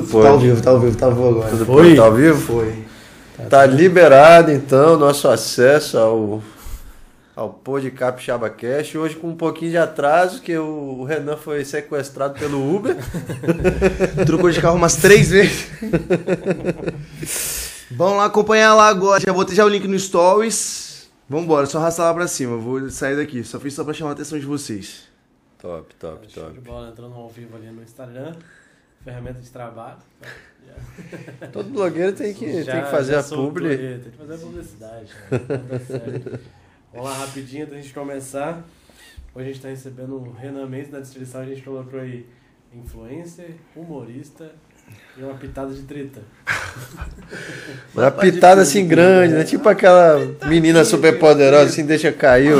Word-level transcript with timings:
Tudo 0.00 0.22
Tá 0.22 0.28
ao 0.30 0.38
vivo, 0.38 0.60
tá 0.62 0.70
ao 0.70 0.80
vivo, 0.80 0.96
tá 0.96 1.06
ao 1.06 1.12
vivo 1.12 1.28
agora. 1.28 1.50
Tudo 1.50 1.66
Foi? 1.66 1.94
Tá 1.96 2.04
ao 2.04 2.14
vivo? 2.14 2.40
Foi. 2.40 2.84
Tá 3.48 3.64
liberado, 3.66 4.50
então, 4.50 4.98
nosso 4.98 5.28
acesso 5.28 5.96
ao, 5.96 6.42
ao 7.36 7.50
Pod 7.50 7.88
Capixaba 7.92 8.50
Cash. 8.50 8.96
Hoje 8.96 9.14
com 9.14 9.28
um 9.28 9.36
pouquinho 9.36 9.70
de 9.70 9.78
atraso, 9.78 10.42
que 10.42 10.56
o, 10.58 10.98
o 11.00 11.04
Renan 11.04 11.36
foi 11.36 11.64
sequestrado 11.64 12.38
pelo 12.38 12.74
Uber. 12.74 12.96
Trocou 14.26 14.50
de 14.50 14.60
carro 14.60 14.76
umas 14.76 14.96
três 14.96 15.30
vezes. 15.30 15.68
Vamos 17.90 18.18
lá 18.18 18.24
acompanhar 18.26 18.74
lá 18.74 18.88
agora. 18.88 19.20
Já 19.20 19.32
botei 19.32 19.54
já 19.54 19.64
o 19.64 19.68
link 19.68 19.86
no 19.86 19.98
Stories. 19.98 21.08
Vambora, 21.28 21.66
só 21.66 21.78
arrastar 21.78 22.06
lá 22.06 22.14
pra 22.14 22.26
cima. 22.26 22.56
Vou 22.56 22.90
sair 22.90 23.16
daqui. 23.16 23.44
Só 23.44 23.60
fiz 23.60 23.74
só 23.74 23.84
pra 23.84 23.94
chamar 23.94 24.10
a 24.10 24.12
atenção 24.14 24.38
de 24.38 24.46
vocês. 24.46 25.02
top, 25.60 25.94
top, 25.94 26.26
Show 26.32 26.44
de 26.50 26.54
top. 26.56 26.60
bola 26.68 26.88
entrando 26.88 27.14
ao 27.14 27.28
vivo 27.28 27.56
ali 27.56 27.66
no 27.70 27.82
Instagram. 27.82 28.32
Ferramenta 29.08 29.40
de 29.40 29.50
trabalho. 29.50 29.96
Todo 31.50 31.70
blogueiro 31.70 32.12
tem 32.12 32.34
que, 32.34 32.62
Já- 32.62 32.72
tem 32.72 32.84
que 32.84 32.90
fazer 32.90 33.14
a 33.16 33.22
publi. 33.22 33.78
Tem 33.78 34.10
que 34.10 34.18
fazer 34.18 34.34
a 34.34 34.38
publicidade. 34.38 35.12
né? 35.30 35.38
Tá. 36.28 36.38
Vamos 36.92 37.08
lá 37.08 37.16
rapidinho 37.16 37.64
antes 37.64 37.76
gente 37.84 37.94
começar. 37.94 38.62
Hoje 39.34 39.48
a 39.48 39.52
gente 39.52 39.62
tá 39.62 39.68
recebendo 39.68 40.16
o 40.16 40.32
Renan 40.32 40.66
Mendes 40.66 40.90
na 40.90 41.00
descrição. 41.00 41.40
A 41.40 41.46
gente 41.46 41.62
colocou 41.62 41.98
aí 41.98 42.26
influencer, 42.74 43.54
humorista 43.74 44.52
e 45.16 45.22
uma 45.22 45.34
pitada 45.34 45.72
de 45.72 45.82
treta. 45.82 46.20
Uma 47.94 48.10
pitada 48.10 48.62
assim 48.62 48.86
grande, 48.86 49.34
né? 49.34 49.44
Tipo 49.44 49.68
aquela 49.68 50.18
menina 50.46 50.84
super 50.84 51.18
poderosa, 51.18 51.64
assim, 51.70 51.84
deixa 51.84 52.12
cair 52.12 52.54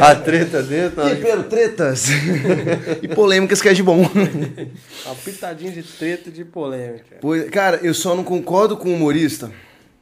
a, 0.00 0.10
a 0.10 0.16
treta 0.16 0.62
dentro. 0.62 1.00
hora 1.02 1.10
que- 1.14 1.22
Tempero, 1.22 1.42
tretas 1.44 2.08
e 3.02 3.08
polêmicas 3.08 3.60
que 3.60 3.68
é 3.68 3.72
de 3.74 3.82
bom. 3.82 4.00
Uma 5.06 5.14
pitadinha 5.24 5.70
de 5.70 5.82
treta 5.82 6.28
e 6.28 6.32
de 6.32 6.44
polêmica. 6.44 7.16
Pois- 7.20 7.48
cara, 7.50 7.78
eu 7.82 7.92
só 7.94 8.14
não 8.14 8.24
concordo 8.24 8.76
com 8.76 8.88
o 8.90 8.94
humorista. 8.94 9.50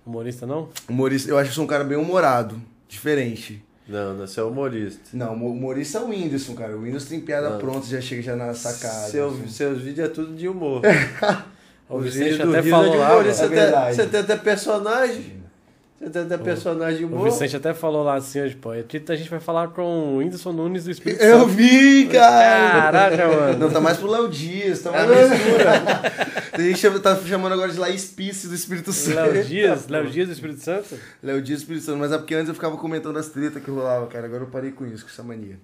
Humorista 0.06 0.46
não? 0.46 0.68
Humorista, 0.88 1.30
eu 1.30 1.36
acho 1.36 1.46
que 1.46 1.50
eu 1.50 1.54
sou 1.56 1.64
um 1.64 1.68
cara 1.68 1.84
bem 1.84 1.98
humorado. 1.98 2.60
Diferente. 2.88 3.62
Não, 3.88 4.14
não, 4.14 4.26
você 4.26 4.38
é 4.38 4.42
humorista. 4.44 5.00
Não, 5.12 5.32
o 5.36 5.50
humorista 5.52 5.98
é 5.98 6.00
o 6.02 6.08
Whindersson, 6.08 6.54
cara. 6.54 6.76
O 6.76 6.82
Whindersson 6.82 7.08
tem 7.08 7.20
piada 7.20 7.50
Não. 7.50 7.58
pronta, 7.58 7.86
já 7.86 8.00
chega 8.00 8.22
já 8.22 8.36
na 8.36 8.54
sacada. 8.54 9.08
Seu- 9.10 9.28
assim. 9.28 9.48
seus 9.48 9.80
vídeos 9.82 10.08
é 10.08 10.10
tudo 10.12 10.34
de 10.34 10.48
humor. 10.48 10.82
O 11.88 11.98
vídeos 11.98 12.38
do 12.38 12.48
até 12.50 12.60
Riso 12.60 12.70
falou 12.70 12.86
é 12.86 12.90
de 12.92 12.96
lá, 12.96 13.06
humor. 13.12 13.22
mano. 13.24 13.34
Você, 13.34 13.44
É 13.44 13.48
tem, 13.48 13.94
você 13.94 14.06
tem 14.06 14.20
até 14.20 14.36
personagem. 14.36 15.41
Até 16.04 16.36
personagem 16.36 17.06
de 17.06 17.14
O. 17.14 17.22
Vicente 17.22 17.54
até 17.56 17.72
falou 17.72 18.02
lá 18.02 18.16
assim 18.16 18.40
hoje, 18.40 18.56
pô. 18.56 18.70
A 18.72 19.14
gente 19.14 19.30
vai 19.30 19.38
falar 19.38 19.68
com 19.68 19.82
o 20.14 20.16
Whindersson 20.18 20.52
Nunes 20.52 20.84
do 20.84 20.90
Espírito 20.90 21.22
Eu 21.22 21.40
Santo. 21.40 21.50
vi, 21.50 22.06
cara! 22.08 22.82
Caraca, 22.82 23.28
mano. 23.28 23.58
Não, 23.58 23.70
tá 23.70 23.80
mais 23.80 23.98
pro 23.98 24.10
Léo 24.10 24.28
Dias, 24.28 24.80
tá 24.82 24.90
mais 24.90 25.08
É 25.08 25.28
mistura. 25.28 26.02
Tem 26.56 26.66
gente 26.66 26.78
chama- 26.78 26.98
tá 26.98 27.16
chamando 27.16 27.52
agora 27.52 27.70
de 27.72 27.78
Laís 27.78 28.04
Pisces 28.06 28.48
do 28.50 28.54
Espírito 28.54 28.92
Santo. 28.92 29.14
Léo 29.16 29.44
Dias, 29.44 29.86
Léo 29.88 30.06
Dias 30.10 30.26
do 30.28 30.32
Espírito 30.32 30.60
Santo? 30.60 30.98
Léo 31.22 31.40
Dias 31.40 31.60
do 31.60 31.62
Espírito 31.62 31.84
Santo, 31.86 31.98
mas 31.98 32.10
é 32.12 32.18
porque 32.18 32.34
antes 32.34 32.48
eu 32.48 32.54
ficava 32.54 32.76
comentando 32.76 33.16
as 33.18 33.28
tretas 33.28 33.62
que 33.62 33.70
rolava, 33.70 34.06
cara. 34.08 34.26
Agora 34.26 34.42
eu 34.42 34.48
parei 34.48 34.72
com 34.72 34.84
isso, 34.84 35.04
com 35.04 35.10
essa 35.10 35.22
mania. 35.22 35.58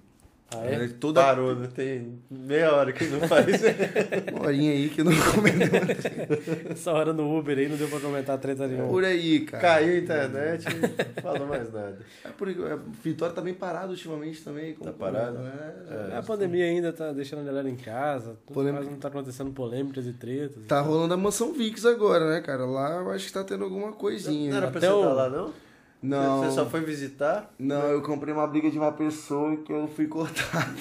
Ah, 0.51 0.65
é? 0.65 0.87
Toda 0.99 1.21
Parou, 1.21 1.55
né? 1.55 1.67
Tem 1.75 2.19
meia 2.29 2.73
hora 2.73 2.91
que 2.91 3.05
não 3.05 3.19
faz. 3.27 3.45
uma 4.33 4.47
horinha 4.47 4.71
aí 4.71 4.89
que 4.89 5.03
não 5.03 5.11
comento. 5.31 6.71
Essa 6.71 6.91
hora 6.91 7.13
no 7.13 7.37
Uber 7.37 7.55
aí 7.57 7.69
não 7.69 7.77
deu 7.77 7.87
pra 7.87 7.99
comentar 7.99 8.37
treta 8.39 8.67
nenhuma. 8.67 8.87
Por 8.89 9.05
aí, 9.05 9.41
cara. 9.41 9.61
Caiu 9.61 9.93
a 9.93 9.97
internet, 9.97 10.65
não 10.65 11.21
falou 11.21 11.47
mais 11.47 11.71
nada. 11.71 11.99
É 12.25 12.29
por, 12.29 12.49
a 12.49 12.79
Vitória 13.03 13.35
tá 13.35 13.41
bem 13.41 13.53
parado 13.53 13.91
ultimamente 13.91 14.41
também. 14.41 14.73
como- 14.73 14.89
Tá 14.91 14.97
parado? 14.97 15.37
É. 15.37 16.13
É, 16.13 16.17
a 16.17 16.23
pandemia 16.23 16.65
ainda 16.65 16.91
tá 16.91 17.11
deixando 17.11 17.41
a 17.41 17.43
galera 17.43 17.69
em 17.69 17.75
casa, 17.75 18.35
tudo 18.47 18.55
Polêmica. 18.55 18.81
quase 18.83 18.91
não 18.91 18.99
tá 18.99 19.07
acontecendo 19.09 19.51
polêmicas 19.51 20.07
e 20.07 20.13
tretas. 20.13 20.63
Tá 20.67 20.81
rolando 20.81 21.13
a 21.13 21.17
mansão 21.17 21.53
Vix 21.53 21.85
agora, 21.85 22.27
né, 22.27 22.41
cara? 22.41 22.65
Lá 22.65 22.95
eu 23.01 23.11
acho 23.11 23.27
que 23.27 23.33
tá 23.33 23.43
tendo 23.43 23.63
alguma 23.65 23.91
coisinha. 23.91 24.49
Não 24.49 24.57
era 24.57 24.67
pra 24.69 24.77
Até 24.79 24.87
você 24.87 24.93
o- 24.93 24.99
estar 25.01 25.13
lá, 25.13 25.29
não? 25.29 25.53
Não. 26.01 26.39
Você 26.43 26.51
só 26.55 26.65
foi 26.65 26.81
visitar? 26.81 27.53
Não, 27.59 27.81
eu 27.87 28.01
comprei 28.01 28.33
uma 28.33 28.47
briga 28.47 28.71
de 28.71 28.77
uma 28.77 28.91
pessoa 28.91 29.57
que 29.57 29.71
eu 29.73 29.87
fui 29.87 30.07
cortado. 30.07 30.77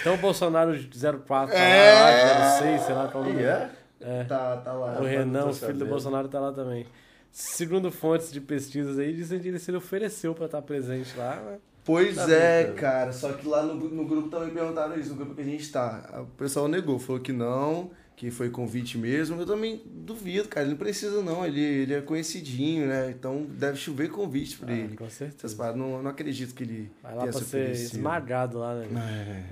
Então 0.00 0.14
o 0.14 0.18
Bolsonaro 0.18 0.72
04 0.72 1.54
tá 1.54 1.58
É. 1.60 2.34
lá, 2.34 2.58
06, 2.58 2.80
sei 2.82 2.94
lá 2.94 3.08
qual 3.08 3.24
E 3.24 3.28
número. 3.28 3.46
é? 3.46 3.70
É. 4.00 4.24
Tá, 4.24 4.56
tá 4.56 4.72
lá. 4.72 4.92
O 4.92 5.02
não 5.02 5.04
Renan, 5.04 5.46
o 5.46 5.52
filho 5.54 5.74
do. 5.74 5.86
Bolsonaro, 5.86 6.28
tá 6.28 6.40
lá 6.40 6.52
também. 6.52 6.86
Segundo 7.30 7.92
fontes 7.92 8.32
de 8.32 8.40
pesquisas 8.40 8.98
aí, 8.98 9.12
dizem 9.12 9.38
que 9.38 9.48
ele 9.48 9.58
se 9.58 9.70
ofereceu 9.72 10.34
pra 10.34 10.46
estar 10.46 10.62
presente 10.62 11.16
lá. 11.16 11.40
mas- 11.44 11.60
Pois 11.84 12.14
Tá 12.16 12.30
é, 12.30 12.58
brincando. 12.64 12.80
cara. 12.80 13.12
Só 13.12 13.32
que 13.32 13.46
lá 13.48 13.62
no, 13.62 13.74
no 13.74 14.04
grupo 14.06 14.28
também 14.28 14.50
perguntaram 14.50 14.98
isso, 14.98 15.10
no 15.10 15.16
grupo 15.16 15.34
que 15.34 15.40
a 15.40 15.44
gente 15.44 15.70
tá. 15.72 16.20
O 16.22 16.26
pessoal 16.36 16.68
negou, 16.68 16.98
falou 16.98 17.20
que 17.20 17.32
não, 17.32 17.90
que 18.20 18.30
foi 18.30 18.50
convite 18.50 18.98
mesmo. 18.98 19.40
Eu 19.40 19.46
também 19.46 19.80
duvido, 19.86 20.46
cara. 20.46 20.64
Ele 20.66 20.72
não 20.72 20.78
precisa, 20.78 21.22
não. 21.22 21.42
Ele, 21.42 21.58
ele 21.58 21.94
é 21.94 22.02
conhecidinho, 22.02 22.86
né? 22.86 23.08
Então 23.18 23.46
deve 23.48 23.78
chover 23.78 24.10
convite 24.10 24.58
pra 24.58 24.70
Ah, 24.70 24.76
ele. 24.76 24.94
com 24.94 25.08
certeza. 25.08 25.56
paradas, 25.56 25.80
não, 25.80 26.02
não 26.02 26.10
acredito 26.10 26.54
que 26.54 26.62
ele 26.64 26.92
Vai 27.02 27.14
lá 27.14 27.20
tenha 27.22 27.32
pra 27.32 27.40
se 27.40 27.46
ser 27.48 27.70
esmagado 27.70 28.58
lá, 28.58 28.74
né? 28.74 29.46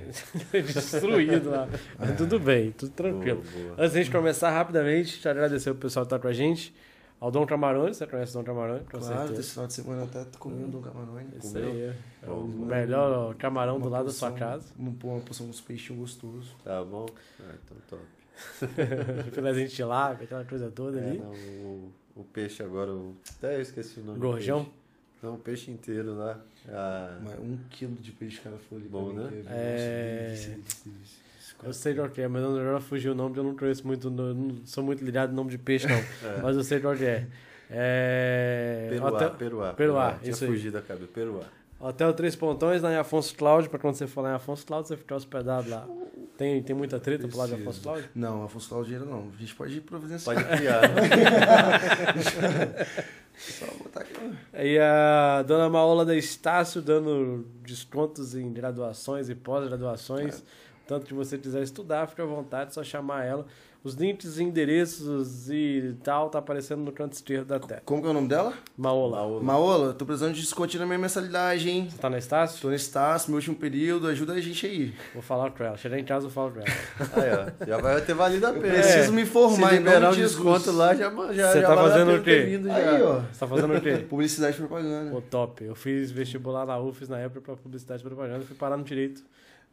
É. 0.53 0.61
Destruído 0.61 1.49
lá. 1.49 1.67
Mas 1.99 2.15
tudo 2.19 2.39
bem, 2.39 2.71
tudo 2.73 2.91
tranquilo. 2.93 3.43
Boa, 3.43 3.62
boa. 3.69 3.75
Antes 3.79 3.93
de 3.93 3.99
a 4.01 4.03
gente 4.03 4.12
começar 4.15 4.51
rapidamente, 4.51 5.19
te 5.19 5.27
agradecer 5.27 5.71
o 5.71 5.75
pessoal 5.75 6.05
que 6.05 6.11
tá 6.11 6.19
com 6.19 6.29
a 6.29 6.33
gente. 6.35 6.75
Ao 7.19 7.31
Dom 7.31 7.47
Camarões, 7.47 7.97
você 7.97 8.06
conhece 8.06 8.33
o 8.33 8.35
Dom 8.39 8.45
Camarões? 8.45 8.83
Com 8.83 8.99
Claro, 8.99 9.17
certeza. 9.21 9.41
esse 9.41 9.50
final 9.53 9.67
de 9.67 9.73
semana 9.73 10.03
até 10.05 10.25
tô 10.25 10.39
comendo 10.39 10.77
um 10.79 10.83
camarão. 10.83 11.19
Isso 11.43 11.55
comeu? 11.55 11.71
aí, 11.71 11.81
é. 11.81 11.95
É 12.23 12.31
o 12.31 12.43
melhor 12.47 13.35
camarão 13.37 13.81
do 13.81 13.89
lado 13.89 14.05
da 14.05 14.12
sua 14.12 14.31
casa. 14.31 14.67
Uma, 14.79 14.91
uma 15.03 15.21
porção 15.21 15.47
uns 15.49 15.59
peixinhos 15.59 15.99
gostosos. 16.00 16.55
Tá 16.62 16.85
bom? 16.85 17.06
Ah, 17.41 17.55
então 17.65 17.77
top. 17.89 18.18
Filézinho 19.32 19.69
de 19.69 19.75
tilápia, 19.75 20.25
aquela 20.25 20.44
coisa 20.44 20.71
toda 20.71 20.99
É, 21.00 21.09
ali. 21.10 21.19
não, 21.19 21.31
o, 21.32 21.93
o 22.16 22.25
peixe 22.25 22.62
agora, 22.62 22.93
o, 22.93 23.16
até 23.38 23.56
eu 23.56 23.60
esqueci 23.62 24.00
o 24.00 24.04
nome. 24.04 24.19
do 24.19 24.26
Gorjão. 24.26 24.69
Não, 25.22 25.34
o 25.34 25.38
peixe 25.38 25.71
inteiro 25.71 26.15
lá. 26.16 26.38
Ah, 26.69 27.19
Mas 27.22 27.38
um 27.41 27.59
quilo 27.71 27.94
de 27.97 28.12
peixe, 28.12 28.41
cara, 28.41 28.56
foi 28.69 28.78
ali. 28.78 28.88
Bom, 28.88 29.12
né? 29.12 29.28
É. 29.49 30.26
delícia, 30.28 30.50
delícia, 30.50 30.82
delícia. 30.84 31.19
Eu 31.65 31.72
sei 31.72 31.93
qual 31.94 32.09
que 32.09 32.21
é, 32.21 32.28
mas 32.28 32.41
eu 32.43 32.72
já 32.72 32.81
fugiu 32.81 33.12
o 33.12 33.15
nome, 33.16 33.31
porque 33.31 33.41
eu 33.41 33.44
não 33.50 33.56
conheço 33.56 33.84
muito, 33.84 34.09
não, 34.10 34.32
não 34.32 34.56
sou 34.65 34.84
muito 34.84 35.05
ligado 35.05 35.31
no 35.31 35.37
nome 35.37 35.50
de 35.50 35.59
peixe, 35.59 35.88
não. 35.88 35.97
É. 36.28 36.41
Mas 36.41 36.56
eu 36.56 36.62
sei 36.62 36.78
qual 36.78 36.94
que 36.94 37.05
é. 37.05 37.26
É... 37.70 38.87
Peruá, 38.91 39.09
Hotel, 39.10 39.31
Peruá, 39.32 39.72
Peruá, 39.75 40.12
Tinha 40.20 40.31
isso 40.31 40.44
aí. 40.44 40.50
fugido 40.50 40.72
da 40.75 40.82
cabeça. 40.82 41.10
Peruá. 41.12 41.44
Hotel 41.81 42.12
Três 42.15 42.34
Pontões, 42.37 42.82
lá 42.82 42.93
em 42.93 42.97
Afonso 42.97 43.34
Cláudio, 43.37 43.70
pra 43.70 43.78
quando 43.78 43.94
você 43.94 44.06
for 44.06 44.22
lá 44.22 44.32
em 44.32 44.34
Afonso 44.34 44.65
Cláudio, 44.66 44.88
você 44.88 44.97
ficar 44.97 45.16
hospedado 45.16 45.69
lá. 45.69 45.87
Tem, 46.38 46.62
tem 46.62 46.75
muita 46.75 47.00
treta 47.00 47.26
pro 47.26 47.37
lado 47.37 47.56
de 47.56 47.60
Afonso. 47.60 47.82
Cláudio? 47.82 48.09
Não, 48.15 48.44
Afonso 48.44 48.69
Claudio 48.69 49.04
não. 49.04 49.28
A 49.37 49.41
gente 49.41 49.53
pode 49.56 49.76
ir 49.76 49.81
providenciar. 49.81 50.37
Pode 50.37 50.56
criar. 50.56 50.82
né? 50.82 52.87
Só 53.37 53.66
botar 53.82 54.03
aqui. 54.03 54.15
Aí 54.53 54.78
a 54.78 55.43
dona 55.43 55.69
Maola 55.69 56.04
da 56.04 56.15
Estácio 56.15 56.81
dando 56.81 57.44
descontos 57.65 58.37
em 58.37 58.53
graduações 58.53 59.28
e 59.28 59.34
pós-graduações. 59.34 60.44
Tanto 60.87 61.06
que 61.06 61.12
você 61.12 61.37
quiser 61.37 61.62
estudar, 61.62 62.06
fica 62.06 62.22
à 62.22 62.26
vontade, 62.26 62.70
é 62.70 62.72
só 62.72 62.84
chamar 62.84 63.25
ela. 63.25 63.44
Os 63.84 63.94
links, 63.94 64.41
endereços 64.41 65.49
e 65.49 65.94
tal 66.03 66.28
tá 66.28 66.41
aparecendo 66.41 66.81
no 66.83 66.91
canto 66.91 67.12
esquerdo 67.12 67.47
da 67.47 67.61
tela. 67.61 67.81
Como 67.84 68.03
que 68.03 68.09
é 68.09 68.11
o 68.11 68.12
nome 68.12 68.27
dela? 68.28 68.53
Maola. 68.77 69.16
Maola. 69.16 69.43
Maola, 69.43 69.93
tô 69.94 70.05
precisando 70.05 70.34
de 70.34 70.41
desconto 70.41 70.77
na 70.78 70.84
minha 70.84 70.99
mensalidade, 70.99 71.71
hein? 71.71 71.88
Você 71.88 71.97
tá 71.97 72.11
na 72.11 72.19
Estácio? 72.19 72.61
Tô 72.61 72.71
nesse 72.71 72.93
taço, 72.93 73.31
meu 73.31 73.37
último 73.37 73.55
período, 73.55 74.09
ajuda 74.09 74.33
a 74.33 74.41
gente 74.41 74.67
aí. 74.67 74.93
Vou 75.15 75.22
falar 75.22 75.53
com 75.53 75.62
ela. 75.62 75.77
Chegar 75.77 75.97
em 75.99 76.05
casa, 76.05 76.27
eu 76.27 76.31
falo 76.31 76.50
com 76.50 76.59
ela. 76.59 76.69
Aí, 77.15 77.31
ó. 77.62 77.67
Já 77.67 77.78
vai 77.78 78.00
ter 78.00 78.15
valido 78.15 78.47
a 78.49 78.53
pena. 78.53 78.75
Preciso 78.75 79.12
me 79.12 79.25
formar 79.25 79.71
Se 79.71 79.77
liberar 79.78 80.12
o 80.12 80.17
desconto 80.17 80.72
lá, 80.72 80.94
já, 80.94 81.11
já, 81.33 81.53
Você 81.53 81.61
já 81.61 81.69
tá 81.69 81.75
vale 81.77 81.81
a 81.81 81.91
fazendo 81.93 82.06
pena 82.09 82.19
o 82.19 82.25
quê? 82.25 82.31
ter 82.31 82.47
vindo 82.47 82.69
já. 82.69 82.77
Aí, 82.77 83.03
ó. 83.03 83.21
Você 83.21 83.41
tá 83.41 83.47
fazendo 83.47 83.75
o 83.77 83.81
quê? 83.81 83.97
Publicidade 84.11 84.56
e 84.56 84.59
propaganda. 84.59 85.11
Pô, 85.12 85.21
top. 85.22 85.65
Eu 85.65 85.77
fiz 85.77 86.11
vestibular 86.11 86.67
na 86.67 86.78
UFES 86.81 87.09
na 87.09 87.19
época 87.21 87.41
pra 87.41 87.55
publicidade 87.56 88.03
e 88.03 88.05
propaganda. 88.05 88.41
Fui 88.44 88.56
parar 88.56 88.77
no 88.77 88.83
direito. 88.83 89.22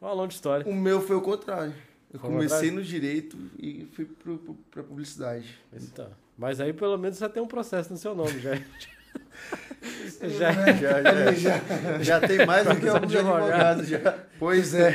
Uma 0.00 0.12
longa 0.12 0.32
história. 0.32 0.64
O 0.66 0.72
meu 0.74 1.00
foi 1.00 1.16
o 1.16 1.20
contrário. 1.20 1.72
Eu 2.12 2.20
Foi 2.20 2.30
comecei 2.30 2.70
no 2.70 2.82
direito 2.82 3.36
e 3.58 3.86
fui 3.92 4.04
pro, 4.04 4.38
pro, 4.38 4.54
pra 4.70 4.82
publicidade. 4.82 5.58
Então, 5.72 6.08
mas 6.38 6.60
aí 6.60 6.72
pelo 6.72 6.96
menos 6.96 7.18
já 7.18 7.28
tem 7.28 7.42
um 7.42 7.48
processo 7.48 7.90
no 7.92 7.98
seu 7.98 8.14
nome, 8.14 8.38
já. 8.40 8.54
já. 10.22 10.52
Já, 10.72 11.02
já, 11.02 11.32
já, 11.32 12.02
já 12.02 12.20
tem 12.20 12.46
mais 12.46 12.66
do 12.66 12.76
que 12.76 12.88
alguns 12.88 13.14
Advogado. 13.14 13.42
advogados 13.42 13.88
já. 13.88 14.18
Pois 14.38 14.74
é. 14.74 14.92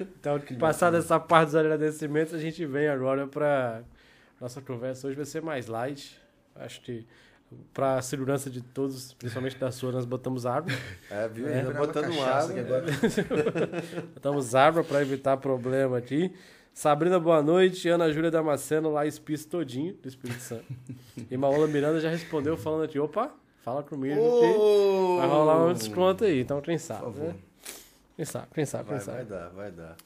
Então, 0.00 0.40
passada 0.58 0.98
essa 0.98 1.18
parte 1.18 1.46
dos 1.46 1.56
agradecimentos, 1.56 2.34
a 2.34 2.38
gente 2.38 2.64
vem 2.66 2.88
agora 2.88 3.26
para 3.26 3.82
nossa 4.40 4.60
conversa. 4.60 5.06
Hoje 5.08 5.16
vai 5.16 5.24
ser 5.24 5.42
mais 5.42 5.66
light. 5.66 6.20
Acho 6.54 6.80
que 6.82 7.06
para 7.72 8.00
segurança 8.02 8.50
de 8.50 8.60
todos, 8.60 9.12
principalmente 9.14 9.56
da 9.56 9.70
sua, 9.70 9.92
nós 9.92 10.04
botamos 10.04 10.44
água. 10.46 10.72
É, 11.10 11.26
viu? 11.26 11.48
É, 11.48 11.62
botando 11.62 12.04
aqui 12.04 12.60
agora. 12.60 12.84
Botamos 14.14 14.54
água 14.54 14.84
para 14.84 15.00
evitar 15.00 15.36
problema 15.38 15.96
aqui. 15.96 16.34
Sabrina, 16.74 17.18
boa 17.18 17.42
noite. 17.42 17.88
Ana 17.88 18.12
Júlia 18.12 18.30
Damasceno, 18.30 18.90
lá 18.90 19.06
espis 19.06 19.44
todinho 19.44 19.94
do 19.94 20.06
Espírito 20.06 20.40
Santo. 20.40 20.66
E 21.30 21.36
Maola 21.36 21.66
Miranda 21.66 21.98
já 21.98 22.10
respondeu 22.10 22.56
falando 22.56 22.84
aqui, 22.84 22.98
opa, 22.98 23.32
fala 23.64 23.82
comigo 23.82 24.14
que 24.14 25.18
vai 25.18 25.28
rolar 25.28 25.64
um 25.64 25.72
desconto 25.72 26.24
aí. 26.24 26.40
Então, 26.40 26.60
quem 26.60 26.76
sabe, 26.76 27.18
né? 27.18 27.34
Quem 28.16 28.24
sabe, 28.24 28.46
quem 28.52 28.64
sabe, 28.66 28.84
quem 28.84 28.96
Vai, 28.96 29.04
sabe. 29.04 29.16
vai 29.16 29.24
dar, 29.24 29.48
vai 29.48 29.70
dar. 29.72 29.96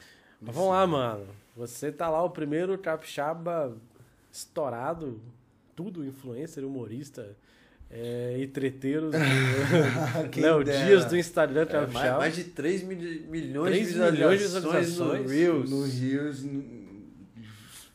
Mas 0.41 0.55
vamos 0.55 0.71
lá, 0.71 0.87
mano. 0.87 1.27
Você 1.57 1.91
tá 1.91 2.09
lá, 2.09 2.23
o 2.23 2.31
primeiro 2.31 2.79
capixaba 2.79 3.75
estourado, 4.31 5.21
tudo 5.83 6.05
influencer, 6.07 6.65
humorista 6.65 7.37
é, 7.91 8.37
e 8.41 8.47
treteiros. 8.47 9.13
Léo 10.37 10.63
dera. 10.65 10.87
Dias 10.87 11.05
do 11.07 11.17
Instagram 11.17 11.67
É, 11.69 11.87
mais, 11.87 12.17
mais 12.19 12.35
de 12.37 12.45
3 12.45 12.83
mil- 12.85 13.23
milhões, 13.29 13.71
3 13.73 13.89
de 13.89 13.95
milhões 13.99 14.39
de 14.39 14.45
visualizações, 14.47 14.87
visualizações 14.87 15.25
no 15.25 15.29
Reels. 15.29 15.71
No 15.71 15.85
Rios 15.85 16.45
n- 16.45 16.83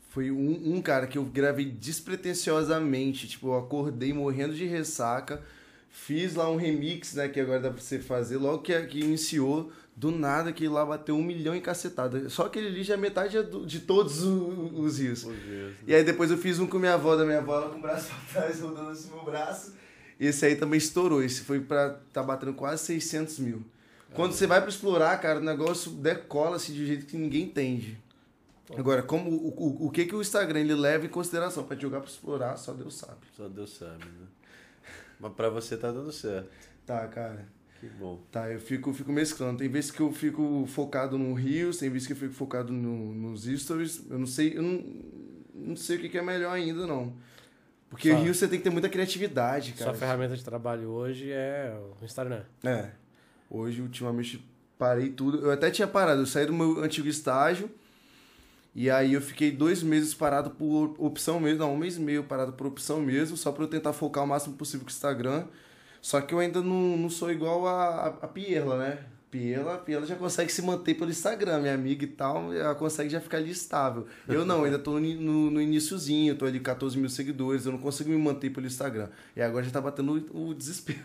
foi 0.10 0.32
um, 0.32 0.76
um 0.76 0.82
cara 0.82 1.08
que 1.08 1.18
eu 1.18 1.24
gravei 1.24 1.66
despretensiosamente. 1.66 3.28
Tipo, 3.28 3.48
eu 3.50 3.58
acordei 3.60 4.12
morrendo 4.14 4.54
de 4.54 4.66
ressaca. 4.66 5.42
Fiz 5.90 6.36
lá 6.36 6.50
um 6.50 6.56
remix, 6.58 7.14
né? 7.14 7.28
Que 7.28 7.40
agora 7.40 7.60
dá 7.60 7.70
pra 7.72 7.82
você 7.82 8.00
fazer. 8.00 8.38
Logo 8.38 8.60
que, 8.60 8.80
que 8.88 9.00
iniciou, 9.00 9.72
do 9.98 10.12
nada 10.12 10.54
que 10.54 10.68
lá 10.68 10.86
bateu 10.86 11.16
um 11.16 11.24
milhão 11.24 11.56
em 11.56 11.60
cacetada. 11.60 12.30
Só 12.30 12.46
aquele 12.46 12.68
ali 12.68 12.84
já 12.84 12.94
é 12.94 12.98
metade 12.98 13.36
de 13.66 13.80
todos 13.80 14.22
os 14.24 15.00
rios. 15.00 15.26
Né? 15.26 15.74
E 15.88 15.96
aí 15.96 16.04
depois 16.04 16.30
eu 16.30 16.38
fiz 16.38 16.60
um 16.60 16.68
com 16.68 16.78
minha 16.78 16.94
avó, 16.94 17.16
da 17.16 17.26
minha 17.26 17.40
avó, 17.40 17.56
ela 17.56 17.70
com 17.72 17.80
o 17.80 17.82
braço 17.82 18.12
pra 18.32 18.44
trás, 18.44 18.62
rodando 18.62 18.92
assim 18.92 19.10
meu 19.10 19.26
braço. 19.26 19.74
Esse 20.20 20.46
aí 20.46 20.56
também 20.56 20.78
estourou. 20.78 21.24
Esse 21.24 21.42
foi 21.42 21.60
pra. 21.60 22.00
tá 22.14 22.22
batendo 22.22 22.54
quase 22.54 22.84
600 22.86 23.40
mil. 23.40 23.64
Quando 24.14 24.34
você 24.34 24.46
vai 24.46 24.62
pra 24.62 24.70
explorar, 24.70 25.20
cara, 25.20 25.40
o 25.40 25.44
negócio 25.44 25.92
decola-se 25.92 26.72
de 26.72 26.84
um 26.84 26.86
jeito 26.86 27.06
que 27.08 27.18
ninguém 27.18 27.44
entende. 27.46 28.00
Agora, 28.78 29.02
como 29.02 29.32
o, 29.32 29.48
o, 29.48 29.88
o 29.88 29.92
que 29.92 30.06
que 30.06 30.16
o 30.16 30.22
Instagram 30.22 30.60
ele 30.60 30.76
leva 30.76 31.06
em 31.06 31.10
consideração 31.10 31.64
pra 31.64 31.76
te 31.76 31.82
jogar 31.82 32.02
pra 32.02 32.10
explorar, 32.10 32.56
só 32.58 32.72
Deus 32.72 32.96
sabe. 32.96 33.18
Só 33.36 33.48
Deus 33.48 33.76
sabe, 33.76 34.06
né? 34.06 34.28
Mas 35.20 35.34
pra 35.34 35.50
você 35.50 35.76
tá 35.76 35.92
dando 35.92 36.12
certo. 36.12 36.50
Tá, 36.86 37.08
cara. 37.08 37.57
Que 37.80 37.88
bom. 37.88 38.20
Tá, 38.32 38.50
eu 38.52 38.60
fico, 38.60 38.92
fico 38.94 39.12
mesclando. 39.12 39.60
Tem 39.60 39.70
vezes 39.70 39.92
que 39.92 40.00
eu 40.00 40.12
fico 40.12 40.66
focado 40.68 41.18
no 41.18 41.34
Rios, 41.34 41.78
tem 41.78 41.90
vezes 41.90 42.08
que 42.08 42.14
eu 42.14 42.18
fico 42.18 42.34
focado 42.34 42.74
no, 42.74 43.14
nos 43.14 43.44
stories. 43.44 44.04
Eu 44.10 44.18
não 44.18 44.26
sei, 44.28 44.58
eu 44.58 44.64
não, 44.64 44.84
não 45.54 45.76
sei 45.76 45.98
o 45.98 46.00
que, 46.00 46.10
que 46.10 46.18
é 46.18 46.22
melhor 46.22 46.52
ainda, 46.52 46.88
não. 46.88 47.14
Porque 47.90 48.12
Só- 48.12 48.18
o 48.18 48.24
Rios 48.24 48.38
você 48.38 48.48
tem 48.48 48.58
que 48.58 48.64
ter 48.64 48.70
muita 48.70 48.90
criatividade, 48.90 49.74
cara. 49.74 49.92
Sua 49.92 50.00
ferramenta 50.00 50.36
de 50.36 50.44
trabalho 50.44 50.90
hoje 50.90 51.32
é 51.32 51.78
o 52.02 52.04
Instagram. 52.04 52.44
É. 52.64 52.90
Hoje, 53.50 53.82
ultimamente, 53.82 54.44
parei 54.78 55.10
tudo. 55.10 55.40
Eu 55.40 55.52
até 55.52 55.70
tinha 55.70 55.88
parado. 55.88 56.22
Eu 56.22 56.26
saí 56.26 56.46
do 56.46 56.54
meu 56.54 56.84
antigo 56.84 57.08
estágio. 57.08 57.70
E 58.76 58.92
aí 58.92 59.14
eu 59.14 59.22
fiquei 59.22 59.52
dois 59.52 59.82
meses 59.82 60.14
parado 60.14 60.52
por 60.52 60.96
opção 61.00 61.40
mesmo. 61.40 61.60
Não, 61.60 61.74
um 61.74 61.78
mês 61.78 61.98
e 61.98 62.00
meio 62.00 62.24
parado 62.24 62.54
por 62.54 62.68
opção 62.68 63.02
mesmo. 63.02 63.38
Só 63.38 63.52
pra 63.52 63.64
eu 63.64 63.68
tentar 63.68 63.94
focar 63.94 64.24
o 64.24 64.28
máximo 64.28 64.56
possível 64.56 64.82
com 64.86 64.90
o 64.90 64.94
Instagram. 64.94 65.46
Só 66.08 66.22
que 66.22 66.34
eu 66.34 66.40
ainda 66.40 66.62
não, 66.62 66.96
não 66.96 67.10
sou 67.10 67.30
igual 67.30 67.68
a, 67.68 67.84
a, 67.84 68.08
a 68.08 68.28
Piela, 68.30 68.78
né? 68.78 68.98
Piela, 69.30 69.78
Piela 69.78 70.06
já 70.06 70.16
consegue 70.16 70.50
se 70.50 70.62
manter 70.62 70.94
pelo 70.94 71.12
Instagram, 71.12 71.60
minha 71.60 71.74
amiga 71.74 72.06
e 72.06 72.08
tal, 72.08 72.54
ela 72.54 72.74
consegue 72.76 73.10
já 73.10 73.20
ficar 73.20 73.40
ali 73.40 73.52
estável. 73.52 74.08
Eu 74.26 74.46
não, 74.46 74.64
ainda 74.64 74.80
tô 74.80 75.02
no, 75.02 75.52
no, 75.52 75.62
iniciozinho, 75.62 76.38
tô 76.38 76.46
ali 76.46 76.62
14 76.62 76.98
mil 76.98 77.10
seguidores, 77.10 77.66
eu 77.66 77.74
não 77.74 77.80
consigo 77.80 78.10
me 78.10 78.16
manter 78.16 78.52
pelo 78.52 78.66
Instagram. 78.66 79.10
E 79.36 79.42
agora 79.42 79.66
já 79.66 79.72
tá 79.72 79.82
batendo 79.82 80.26
o, 80.32 80.52
o 80.52 80.54
desespero. 80.54 81.04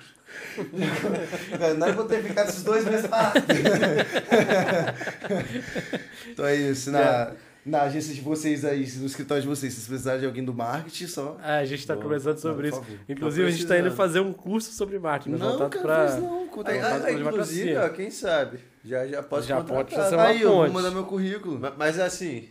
não 1.76 1.86
é 1.88 1.92
vou 1.92 2.04
ter 2.04 2.22
ficado 2.22 2.48
esses 2.48 2.62
dois 2.62 2.84
meses 2.84 3.08
parados. 3.08 3.42
então 6.30 6.46
é 6.46 6.54
isso, 6.54 6.92
na, 6.92 7.32
na 7.64 7.82
agência 7.82 8.12
de 8.14 8.20
vocês 8.20 8.64
aí, 8.64 8.80
no 8.98 9.06
escritório 9.06 9.42
de 9.42 9.48
vocês, 9.48 9.72
se 9.72 9.78
vocês 9.80 9.88
precisarem 9.88 10.20
de 10.20 10.26
alguém 10.26 10.44
do 10.44 10.52
marketing, 10.52 11.06
só. 11.06 11.36
Ah, 11.42 11.58
a 11.58 11.64
gente 11.64 11.86
tá 11.86 11.94
Bom, 11.94 12.02
conversando 12.02 12.38
sobre 12.38 12.56
por 12.56 12.64
isso. 12.78 12.82
favor. 12.82 12.98
Inclusive, 13.08 13.42
Tá 13.42 13.48
a 13.48 13.50
gente 13.52 13.66
tá 13.66 13.78
indo 13.78 13.90
fazer 13.92 14.20
um 14.20 14.32
curso 14.32 14.72
sobre 14.72 14.98
marketing, 14.98 15.36
Não, 15.36 15.38
voltado 15.50 15.70
cara, 15.70 15.82
pra... 15.82 16.16
não, 16.16 16.46
conta 16.48 16.70
Aí, 16.70 16.76
aí. 16.76 16.82
Voltado 16.82 17.06
aí, 17.06 17.14
pra 17.22 17.30
inclusive, 17.32 17.76
ó, 17.76 17.88
quem 17.90 18.10
sabe? 18.10 18.58
Já, 18.84 19.06
já 19.06 19.22
posso 19.22 19.46
Já 19.46 19.56
contratar. 19.58 19.84
pode 19.84 20.14
uma 20.14 20.22
Aí, 20.24 20.42
eu 20.42 20.50
vou 20.50 20.70
mandar 20.70 20.90
meu 20.90 21.04
currículo. 21.04 21.60
Ma- 21.60 21.72
Mas 21.78 21.98
assim, 22.00 22.48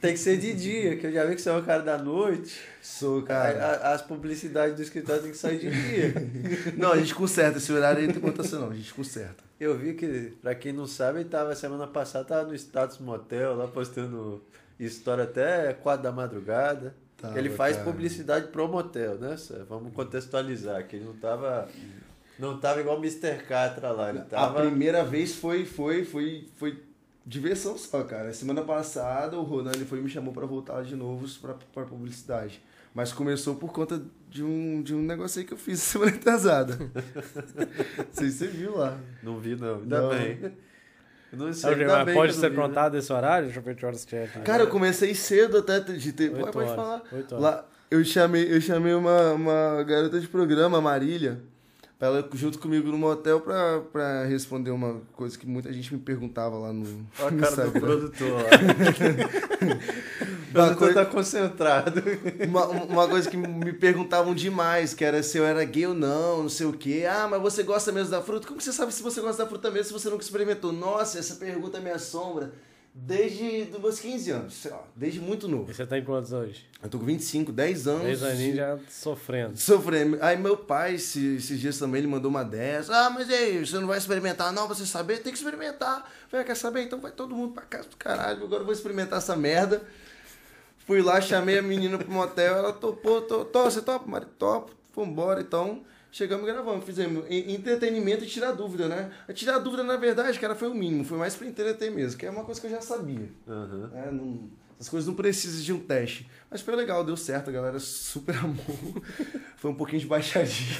tem 0.00 0.12
que 0.14 0.18
ser 0.18 0.36
de 0.38 0.54
dia, 0.54 0.96
que 0.96 1.06
eu 1.06 1.12
já 1.12 1.24
vi 1.24 1.34
que 1.34 1.42
você 1.42 1.50
é 1.50 1.52
um 1.52 1.62
cara 1.62 1.82
da 1.82 1.98
noite. 1.98 2.60
Sou, 2.80 3.22
cara. 3.22 3.64
a- 3.82 3.92
as 3.94 4.02
publicidades 4.02 4.74
do 4.76 4.82
escritório 4.82 5.22
tem 5.22 5.30
que 5.30 5.36
sair 5.36 5.58
de 5.58 5.70
dia. 5.70 6.14
Não, 6.76 6.92
a 6.92 6.96
gente 6.98 7.14
conserta. 7.14 7.58
Esse 7.58 7.72
horário 7.72 8.00
aí 8.00 8.06
não 8.06 8.14
tem 8.14 8.22
contação, 8.22 8.60
não. 8.62 8.70
A 8.70 8.74
gente 8.74 8.92
conserta. 8.94 9.44
Eu 9.58 9.76
vi 9.76 9.92
que, 9.94 10.32
pra 10.40 10.54
quem 10.54 10.72
não 10.72 10.86
sabe, 10.86 11.20
ele 11.20 11.28
tava 11.28 11.54
semana 11.54 11.86
passada 11.86 12.24
tava 12.24 12.48
no 12.48 12.54
status 12.54 12.98
motel, 12.98 13.54
lá 13.54 13.68
postando 13.68 14.42
história 14.78 15.24
até 15.24 15.74
quatro 15.74 16.02
da 16.04 16.10
madrugada. 16.12 16.94
Tava, 17.18 17.38
ele 17.38 17.50
faz 17.50 17.76
cara. 17.76 17.90
publicidade 17.90 18.46
pro 18.48 18.66
motel, 18.66 19.16
né? 19.18 19.36
Vamos 19.68 19.92
contextualizar, 19.92 20.86
que 20.86 20.96
ele 20.96 21.04
não 21.04 21.12
tava. 21.14 21.68
Não 22.38 22.58
tava 22.58 22.80
igual 22.80 22.96
o 22.96 23.00
Mr. 23.04 23.42
Catra 23.46 23.90
lá, 23.90 24.08
ele 24.08 24.20
A 24.20 24.22
tava. 24.22 24.62
primeira 24.62 25.04
vez 25.04 25.34
foi, 25.34 25.66
foi, 25.66 26.06
foi, 26.06 26.48
foi 26.56 26.82
diversão 27.30 27.78
só, 27.78 28.02
cara. 28.02 28.32
Semana 28.32 28.62
passada 28.62 29.38
o 29.38 29.42
Ronan 29.42 29.70
ele 29.74 29.84
foi 29.84 30.00
me 30.00 30.10
chamou 30.10 30.34
pra 30.34 30.44
voltar 30.44 30.82
de 30.82 30.96
novo 30.96 31.26
pra, 31.40 31.54
pra 31.72 31.84
publicidade. 31.84 32.60
Mas 32.92 33.12
começou 33.12 33.54
por 33.54 33.72
conta 33.72 34.02
de 34.28 34.42
um, 34.42 34.82
de 34.82 34.92
um 34.92 35.00
negócio 35.00 35.38
aí 35.38 35.46
que 35.46 35.54
eu 35.54 35.56
fiz 35.56 35.78
semana 35.80 36.10
atrasada. 36.10 36.76
Não 36.76 38.04
sei 38.10 38.30
se 38.30 38.38
você 38.38 38.46
viu 38.48 38.76
lá. 38.76 38.98
Não 39.22 39.38
vi, 39.38 39.54
não. 39.54 39.76
Ainda 39.76 40.00
Não. 40.02 40.08
bem. 40.10 40.52
Não 41.32 41.52
sei, 41.52 41.74
ainda 41.74 41.98
mas 41.98 42.06
bem 42.06 42.14
pode 42.16 42.34
ser 42.34 42.50
né? 42.50 42.56
contado 42.56 42.96
esse 42.96 43.12
horário? 43.12 43.44
Deixa 43.44 43.60
eu 43.60 43.62
ver 43.62 43.76
que 43.76 43.86
horas 43.86 44.04
que 44.04 44.16
é 44.16 44.24
aqui. 44.24 44.40
Cara, 44.40 44.64
eu 44.64 44.66
comecei 44.68 45.14
cedo 45.14 45.58
até 45.58 45.78
de 45.78 46.12
ter. 46.12 46.32
Oito 46.32 46.40
Pode, 46.40 46.52
pode 46.52 46.70
horas, 46.70 46.74
falar. 46.74 47.02
oito 47.12 47.34
horas. 47.36 47.44
Lá, 47.44 47.68
eu 47.88 48.04
chamei, 48.04 48.52
eu 48.52 48.60
chamei 48.60 48.92
uma, 48.92 49.34
uma 49.34 49.84
garota 49.84 50.18
de 50.18 50.26
programa, 50.26 50.80
Marília, 50.80 51.40
ela 52.00 52.26
junto 52.32 52.58
comigo 52.58 52.90
no 52.90 52.96
motel 52.96 53.40
pra, 53.40 53.80
pra 53.92 54.24
responder 54.24 54.70
uma 54.70 55.02
coisa 55.12 55.38
que 55.38 55.46
muita 55.46 55.70
gente 55.72 55.92
me 55.92 56.00
perguntava 56.00 56.56
lá 56.56 56.72
no, 56.72 57.06
Olha 57.18 57.28
a 57.28 57.30
no 57.30 57.40
cara 57.42 57.56
do 57.56 57.62
Instagram. 57.66 57.80
produtor 57.80 58.32
lá. 58.32 58.40
o 60.48 60.52
produtor 60.52 60.76
coisa- 60.76 60.94
tá 60.94 61.04
concentrado. 61.04 62.02
Uma, 62.48 62.66
uma 62.66 63.08
coisa 63.08 63.28
que 63.30 63.36
me 63.36 63.72
perguntavam 63.72 64.34
demais, 64.34 64.94
que 64.94 65.04
era 65.04 65.22
se 65.22 65.38
eu 65.38 65.44
era 65.44 65.62
gay 65.64 65.86
ou 65.86 65.94
não, 65.94 66.42
não 66.44 66.48
sei 66.48 66.66
o 66.66 66.72
quê. 66.72 67.06
Ah, 67.08 67.28
mas 67.30 67.40
você 67.42 67.62
gosta 67.62 67.92
mesmo 67.92 68.10
da 68.10 68.22
fruta? 68.22 68.46
Como 68.48 68.60
você 68.60 68.72
sabe 68.72 68.92
se 68.92 69.02
você 69.02 69.20
gosta 69.20 69.42
da 69.42 69.48
fruta 69.48 69.70
mesmo 69.70 69.84
se 69.86 69.92
você 69.92 70.08
nunca 70.08 70.22
experimentou? 70.24 70.72
Nossa, 70.72 71.18
essa 71.18 71.34
pergunta 71.36 71.80
me 71.80 71.90
assombra 71.90 72.52
desde 72.92 73.68
os 73.72 73.80
meus 73.80 74.00
15 74.00 74.30
anos, 74.30 74.54
sei 74.54 74.70
lá, 74.70 74.82
desde 74.96 75.20
muito 75.20 75.46
novo. 75.46 75.70
E 75.70 75.74
você 75.74 75.86
tá 75.86 75.96
em 75.96 76.04
quantos 76.04 76.32
hoje? 76.32 76.66
Eu 76.82 76.88
tô 76.88 76.98
com 76.98 77.04
25, 77.04 77.52
10 77.52 77.86
anos. 77.86 78.02
Três 78.02 78.22
aninhos 78.22 78.56
já 78.56 78.78
sofrendo. 78.88 79.56
Sofrendo. 79.56 80.18
Aí 80.20 80.36
meu 80.36 80.56
pai, 80.56 80.94
esse- 80.96 81.36
esses 81.36 81.60
dias 81.60 81.78
também, 81.78 82.00
ele 82.00 82.08
mandou 82.08 82.30
uma 82.30 82.44
dessa. 82.44 82.92
Ah, 82.94 83.10
mas 83.10 83.28
e 83.28 83.34
aí, 83.34 83.64
você 83.64 83.78
não 83.78 83.86
vai 83.86 83.98
experimentar 83.98 84.52
não? 84.52 84.66
Você 84.68 84.84
saber? 84.84 85.18
Tem 85.18 85.32
que 85.32 85.38
experimentar. 85.38 86.10
Falei, 86.28 86.42
"Ah, 86.42 86.46
quer 86.46 86.56
saber? 86.56 86.82
Então 86.82 87.00
vai 87.00 87.12
todo 87.12 87.34
mundo 87.34 87.52
pra 87.54 87.62
casa 87.62 87.88
do 87.88 87.96
caralho. 87.96 88.42
Agora 88.44 88.62
eu 88.62 88.64
vou 88.66 88.74
experimentar 88.74 89.18
essa 89.18 89.36
merda. 89.36 89.82
Fui 90.86 91.00
lá, 91.00 91.20
chamei 91.20 91.58
a 91.58 91.62
menina 91.62 91.96
pro 91.98 92.10
motel. 92.10 92.56
Ela 92.56 92.72
topou. 92.72 93.22
To, 93.22 93.44
to, 93.44 93.62
você 93.64 93.80
topa, 93.80 94.08
Mari? 94.10 94.26
Topo. 94.38 94.72
Vambora, 94.96 95.40
então. 95.40 95.82
Chegamos 96.12 96.48
e 96.48 96.52
gravamos. 96.52 96.84
Fizemos 96.84 97.24
en- 97.30 97.54
entretenimento 97.54 98.24
e 98.24 98.26
tirar 98.26 98.52
dúvida, 98.52 98.88
né? 98.88 99.10
Tirar 99.34 99.58
dúvida, 99.58 99.82
na 99.84 99.96
verdade, 99.96 100.38
cara, 100.38 100.54
foi 100.54 100.68
o 100.68 100.74
mínimo. 100.74 101.04
Foi 101.04 101.16
mais 101.18 101.34
pra 101.36 101.46
entreter 101.46 101.90
mesmo, 101.90 102.18
que 102.18 102.26
é 102.26 102.30
uma 102.30 102.44
coisa 102.44 102.60
que 102.60 102.66
eu 102.66 102.70
já 102.70 102.80
sabia. 102.80 103.28
Aham. 103.48 103.90
É, 103.94 104.10
não- 104.10 104.50
as 104.78 104.88
coisas 104.88 105.06
não 105.06 105.14
precisam 105.14 105.62
de 105.62 105.72
um 105.74 105.78
teste. 105.78 106.28
Mas 106.50 106.62
foi 106.62 106.74
legal, 106.74 107.04
deu 107.04 107.16
certo, 107.16 107.50
a 107.50 107.52
galera 107.52 107.78
super 107.78 108.34
amou. 108.42 109.02
Foi 109.56 109.70
um 109.70 109.74
pouquinho 109.74 110.00
de 110.00 110.06
baixadinha. 110.06 110.74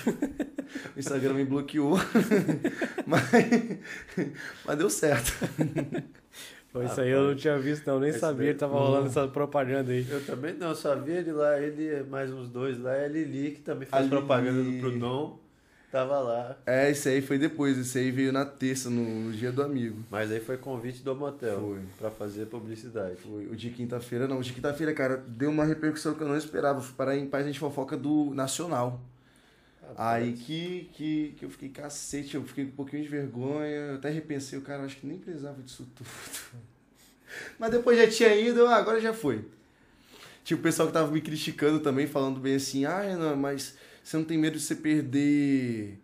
O 0.97 0.99
Instagram 0.99 1.35
me 1.35 1.45
bloqueou. 1.45 1.97
mas, 3.07 3.23
mas 4.65 4.79
deu 4.79 4.89
certo. 4.91 5.33
Pô, 6.73 6.83
isso 6.83 7.01
aí 7.01 7.11
eu 7.11 7.25
não 7.29 7.35
tinha 7.35 7.59
visto, 7.59 7.85
não. 7.87 7.99
Nem 7.99 8.11
Esse 8.11 8.21
sabia 8.21 8.45
daí- 8.47 8.55
que 8.55 8.61
tava 8.61 8.79
rolando 8.79 9.07
essa 9.09 9.27
propaganda 9.27 9.91
aí. 9.91 10.07
Eu 10.09 10.25
também 10.25 10.55
não, 10.55 10.75
só 10.75 10.95
vi 10.95 11.13
ele 11.13 11.33
lá, 11.33 11.59
ele 11.61 12.05
mais 12.09 12.31
uns 12.33 12.49
dois 12.49 12.79
lá, 12.79 12.97
e 12.97 13.05
a 13.05 13.09
Lili, 13.09 13.51
que 13.53 13.61
também 13.61 13.87
faz 13.89 14.07
A 14.07 14.09
propaganda 14.09 14.63
do 14.63 14.79
Prudon, 14.79 15.37
tava 15.91 16.21
lá. 16.21 16.57
É, 16.65 16.89
esse 16.89 17.09
aí 17.09 17.21
foi 17.21 17.39
depois. 17.39 17.77
Esse 17.77 17.99
aí 17.99 18.13
veio 18.13 18.33
na 18.33 18.45
terça, 18.45 18.89
no, 18.89 19.03
no 19.03 19.33
dia 19.33 19.51
do 19.51 19.65
amigo. 19.65 19.97
Mas 20.09 20.31
aí 20.31 20.39
foi 20.39 20.57
convite 20.59 21.03
do 21.03 21.13
motel 21.17 21.59
Foi. 21.59 21.81
pra 21.99 22.09
fazer 22.11 22.47
publicidade. 22.47 23.17
Foi 23.17 23.47
o 23.51 23.57
de 23.57 23.71
quinta-feira, 23.71 24.29
não. 24.29 24.39
O 24.39 24.43
de 24.43 24.53
quinta-feira, 24.53 24.93
cara, 24.95 25.17
deu 25.27 25.51
uma 25.51 25.65
repercussão 25.65 26.15
que 26.15 26.23
eu 26.23 26.29
não 26.29 26.37
esperava. 26.37 26.81
Fui 26.81 26.95
parar 26.97 27.17
em 27.17 27.27
Paz 27.27 27.53
de 27.53 27.59
Fofoca 27.59 27.97
do 27.97 28.33
Nacional. 28.33 29.01
Aí 29.97 30.33
que, 30.33 30.91
que, 30.95 31.35
que 31.39 31.45
eu 31.45 31.51
fiquei 31.51 31.69
cacete, 31.69 32.35
eu 32.35 32.45
fiquei 32.45 32.65
com 32.65 32.73
um 32.73 32.77
pouquinho 32.77 33.03
de 33.03 33.09
vergonha, 33.09 33.67
eu 33.67 33.95
até 33.97 34.11
repensei, 34.11 34.59
o 34.59 34.63
cara, 34.63 34.85
acho 34.85 34.97
que 34.97 35.07
nem 35.07 35.19
precisava 35.19 35.63
disso 35.63 35.87
tudo. 35.95 36.09
Mas 37.59 37.71
depois 37.71 37.97
já 37.97 38.09
tinha 38.09 38.35
ido, 38.35 38.67
ah, 38.67 38.77
agora 38.77 39.01
já 39.01 39.13
foi. 39.13 39.45
Tinha 40.43 40.59
o 40.59 40.63
pessoal 40.63 40.89
que 40.89 40.95
tava 40.95 41.11
me 41.11 41.21
criticando 41.21 41.81
também, 41.81 42.07
falando 42.07 42.41
bem 42.41 42.57
assim, 42.57 42.85
ah, 42.85 43.01
Renan, 43.01 43.37
mas 43.37 43.77
você 44.03 44.17
não 44.17 44.25
tem 44.25 44.37
medo 44.37 44.57
de 44.57 44.63
você 44.63 44.75
perder 44.75 46.01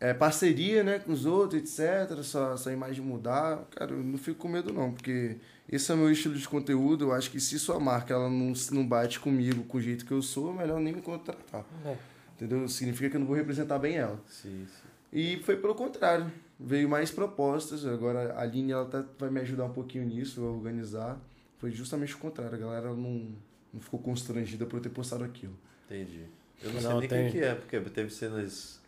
é, 0.00 0.12
parceria, 0.12 0.82
né, 0.82 0.98
com 0.98 1.12
os 1.12 1.26
outros, 1.26 1.62
etc, 1.62 2.20
sua, 2.24 2.56
sua 2.56 2.72
imagem 2.72 3.04
mudar. 3.04 3.64
Cara, 3.70 3.92
eu 3.92 4.02
não 4.02 4.18
fico 4.18 4.38
com 4.38 4.48
medo 4.48 4.72
não, 4.72 4.92
porque 4.92 5.36
esse 5.68 5.92
é 5.92 5.94
o 5.94 5.98
meu 5.98 6.10
estilo 6.10 6.34
de 6.34 6.48
conteúdo, 6.48 7.04
eu 7.04 7.12
acho 7.12 7.30
que 7.30 7.38
se 7.38 7.58
sua 7.58 7.78
marca 7.78 8.12
ela 8.12 8.28
não, 8.28 8.52
não 8.72 8.86
bate 8.86 9.20
comigo, 9.20 9.62
com 9.64 9.78
o 9.78 9.80
jeito 9.80 10.04
que 10.04 10.12
eu 10.12 10.20
sou, 10.20 10.52
é 10.52 10.56
melhor 10.56 10.80
nem 10.80 10.92
me 10.92 11.00
contratar. 11.00 11.64
É. 11.86 11.96
Entendeu? 12.42 12.66
Significa 12.68 13.08
que 13.08 13.16
eu 13.16 13.20
não 13.20 13.26
vou 13.26 13.36
representar 13.36 13.78
bem 13.78 13.94
ela. 13.96 14.20
Sim, 14.26 14.66
sim. 14.66 14.88
E 15.12 15.36
foi 15.44 15.56
pelo 15.56 15.74
contrário. 15.76 16.30
Veio 16.58 16.88
mais 16.88 17.10
propostas. 17.10 17.86
Agora 17.86 18.32
a 18.32 18.42
Aline 18.42 18.72
ela 18.72 18.84
tá, 18.86 19.04
vai 19.18 19.30
me 19.30 19.40
ajudar 19.40 19.66
um 19.66 19.72
pouquinho 19.72 20.04
nisso, 20.04 20.40
a 20.44 20.50
organizar. 20.50 21.20
foi 21.58 21.70
justamente 21.70 22.14
o 22.14 22.18
contrário. 22.18 22.54
A 22.56 22.58
galera 22.58 22.88
não, 22.94 23.28
não 23.72 23.80
ficou 23.80 24.00
constrangida 24.00 24.66
por 24.66 24.76
eu 24.78 24.82
ter 24.82 24.88
postado 24.88 25.22
aquilo. 25.22 25.54
Entendi. 25.86 26.24
Eu 26.62 26.72
não, 26.72 26.80
sei 26.80 26.90
Não, 26.90 26.98
nem 26.98 27.06
o 27.06 27.08
tem- 27.10 27.30
que 27.30 27.38
é, 27.38 27.54
porque 27.54 27.78
teve 27.80 28.10
cenas 28.10 28.80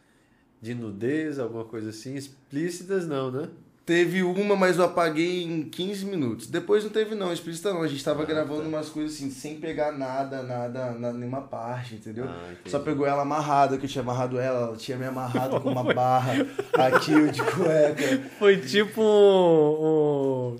de 0.61 0.75
nudez, 0.75 1.39
alguma 1.39 1.65
coisa 1.65 1.91
assim, 1.91 2.15
explícitas 2.17 3.07
não, 3.07 3.31
né? 3.31 3.49
Teve 3.87 4.23
uma, 4.23 4.57
mas 4.57 4.79
eu 4.79 4.85
apaguei 4.85 5.45
em 5.45 5.63
15 5.63 6.07
minutos. 6.07 6.47
Depois 6.47 6.83
não 6.83 6.91
teve 6.91 7.15
não, 7.15 7.31
explícita 7.31 7.71
não. 7.71 7.83
A 7.83 7.89
gente 7.89 8.03
tava 8.03 8.23
Ah, 8.23 8.27
gravando 8.27 8.63
tá. 8.63 8.69
umas 8.69 8.89
coisas 8.89 9.15
assim, 9.15 9.31
sem 9.31 9.57
pegar 9.57 9.93
nada, 9.93 10.43
nada, 10.43 10.93
na 10.93 11.13
nenhuma 11.13 11.43
parte, 11.43 11.97
entendeu? 11.97 12.25
Ah. 12.27 12.55
Só 12.65 12.79
pegou 12.79 13.07
ela 13.07 13.23
amarrada, 13.23 13.77
que 13.77 13.85
eu 13.85 13.89
tinha 13.89 14.01
amarrado 14.01 14.41
ela, 14.41 14.69
ela 14.69 14.77
tinha 14.77 14.97
me 14.97 15.05
amarrado 15.05 15.61
com 15.61 15.69
uma 15.71 15.93
barra 15.93 16.33
aqui 16.73 17.13
eu 17.13 17.31
de 17.31 17.43
cueca. 17.43 18.23
Foi 18.39 18.57
tipo 18.57 19.03
um 19.03 20.57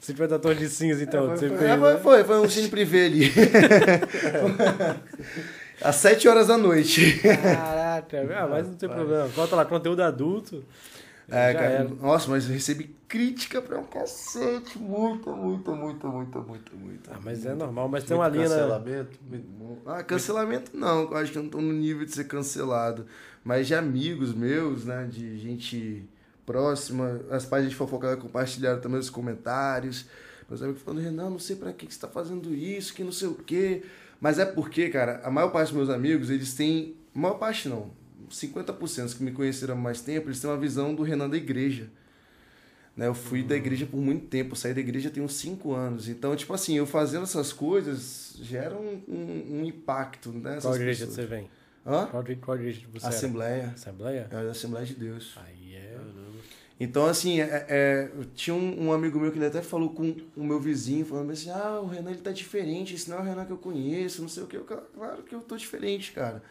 50 0.00 0.38
tons 0.38 0.56
de 0.56 0.68
cinza, 0.68 1.02
então. 1.02 1.26
foi, 1.26 1.36
você 1.36 1.48
foi, 1.48 1.58
fez, 1.58 1.70
é, 1.70 1.78
foi, 1.78 1.92
né? 1.94 1.98
foi, 1.98 2.24
foi 2.24 2.38
um 2.38 2.48
cine 2.48 2.68
privê 2.68 3.06
ali. 3.06 3.32
Às 5.82 5.96
7 5.96 6.28
horas 6.28 6.46
da 6.46 6.56
noite. 6.56 7.18
Caraca, 7.20 8.24
ah, 8.38 8.46
mas 8.46 8.68
não 8.68 8.74
tem 8.74 8.88
problema. 8.88 9.28
Bota 9.34 9.56
lá, 9.56 9.64
conteúdo 9.64 10.02
adulto. 10.02 10.62
É, 11.28 11.52
já 11.52 11.58
cara, 11.58 11.70
era. 11.72 11.88
nossa, 11.88 12.30
mas 12.30 12.46
eu 12.46 12.52
recebi 12.52 12.94
crítica 13.08 13.62
pra 13.62 13.78
um 13.78 13.84
cacete. 13.84 14.78
Muita, 14.78 15.30
muita, 15.32 15.70
muita, 15.72 16.06
muita, 16.08 16.38
muita, 16.40 16.76
muita. 16.76 17.10
Ah, 17.14 17.20
mas 17.24 17.46
é 17.46 17.54
normal, 17.54 17.88
mas 17.88 18.04
tem 18.04 18.16
uma 18.16 18.28
linha. 18.28 18.48
né? 18.48 18.54
cancelamento. 18.56 19.18
muito- 19.58 19.82
Ah, 19.88 20.02
cancelamento 20.02 20.76
não, 20.76 21.02
eu 21.10 21.16
acho 21.16 21.32
que 21.32 21.38
eu 21.38 21.42
não 21.42 21.50
tô 21.50 21.60
no 21.60 21.72
nível 21.72 22.04
de 22.04 22.12
ser 22.12 22.24
cancelado. 22.24 23.06
Mas 23.42 23.66
de 23.66 23.74
amigos 23.74 24.34
meus, 24.34 24.84
né? 24.84 25.06
De 25.10 25.38
gente 25.38 26.08
próxima, 26.44 27.20
as 27.30 27.44
páginas 27.46 27.70
de 27.72 27.76
fofoca 27.76 28.16
compartilharam 28.16 28.80
também 28.80 28.98
os 29.00 29.08
comentários. 29.10 30.06
Meus 30.48 30.62
amigos 30.62 30.82
falando, 30.82 31.00
Renan, 31.02 31.30
não 31.30 31.38
sei 31.38 31.56
pra 31.56 31.72
que 31.72 31.86
que 31.86 31.94
você 31.94 32.00
tá 32.00 32.08
fazendo 32.08 32.54
isso, 32.54 32.92
que 32.94 33.02
não 33.02 33.12
sei 33.12 33.28
o 33.28 33.34
quê. 33.34 33.82
Mas 34.20 34.38
é 34.38 34.44
porque, 34.44 34.88
cara, 34.90 35.20
a 35.24 35.30
maior 35.30 35.48
parte 35.50 35.68
dos 35.68 35.76
meus 35.76 35.90
amigos, 35.90 36.28
eles 36.30 36.54
têm. 36.54 36.96
A 37.14 37.18
maior 37.18 37.34
parte 37.38 37.68
não. 37.68 37.90
50% 38.30 39.04
os 39.04 39.14
que 39.14 39.22
me 39.22 39.32
conheceram 39.32 39.74
há 39.74 39.76
mais 39.76 40.00
tempo, 40.00 40.28
eles 40.28 40.40
têm 40.40 40.50
uma 40.50 40.56
visão 40.56 40.94
do 40.94 41.02
Renan 41.02 41.28
da 41.28 41.36
igreja. 41.36 41.88
Né, 42.96 43.08
eu 43.08 43.14
fui 43.14 43.42
da 43.42 43.56
igreja 43.56 43.86
por 43.86 44.00
muito 44.00 44.26
tempo, 44.26 44.52
eu 44.52 44.56
saí 44.56 44.72
da 44.72 44.80
igreja 44.80 45.10
tem 45.10 45.22
uns 45.22 45.34
5 45.34 45.72
anos. 45.72 46.08
Então, 46.08 46.34
tipo 46.36 46.54
assim, 46.54 46.76
eu 46.76 46.86
fazendo 46.86 47.24
essas 47.24 47.52
coisas 47.52 48.36
gera 48.40 48.76
um, 48.76 49.02
um, 49.08 49.58
um 49.58 49.64
impacto, 49.64 50.30
né? 50.30 50.58
Qual 50.60 50.76
igreja 50.76 51.06
pessoas. 51.06 51.26
você 51.26 51.26
vem? 51.26 51.50
Hã? 51.84 52.06
Qual, 52.06 52.24
qual 52.40 52.56
igreja 52.56 52.82
você 52.92 53.06
era? 53.06 53.14
Assembleia. 53.14 53.72
Assembleia? 53.74 54.28
É 54.30 54.44
da 54.44 54.50
Assembleia 54.50 54.86
de 54.86 54.94
Deus. 54.94 55.36
Aí 55.44 55.74
é. 55.74 55.98
Então, 56.78 57.06
assim, 57.06 57.40
é, 57.40 57.66
é, 57.68 58.10
tinha 58.34 58.54
um, 58.54 58.86
um 58.86 58.92
amigo 58.92 59.18
meu 59.18 59.30
que 59.30 59.38
ele 59.38 59.46
até 59.46 59.62
falou 59.62 59.90
com 59.90 60.16
o 60.36 60.44
meu 60.44 60.58
vizinho, 60.58 61.04
falando 61.04 61.30
assim, 61.30 61.50
ah, 61.50 61.80
o 61.80 61.86
Renan 61.86 62.10
ele 62.10 62.20
tá 62.20 62.32
diferente, 62.32 62.94
esse 62.94 63.08
não 63.08 63.18
é 63.18 63.20
o 63.20 63.24
Renan 63.24 63.44
que 63.44 63.52
eu 63.52 63.58
conheço, 63.58 64.22
não 64.22 64.28
sei 64.28 64.42
o 64.42 64.46
que. 64.46 64.56
Eu, 64.56 64.64
claro 64.64 65.22
que 65.22 65.34
eu 65.34 65.40
tô 65.40 65.56
diferente, 65.56 66.12
cara. 66.12 66.42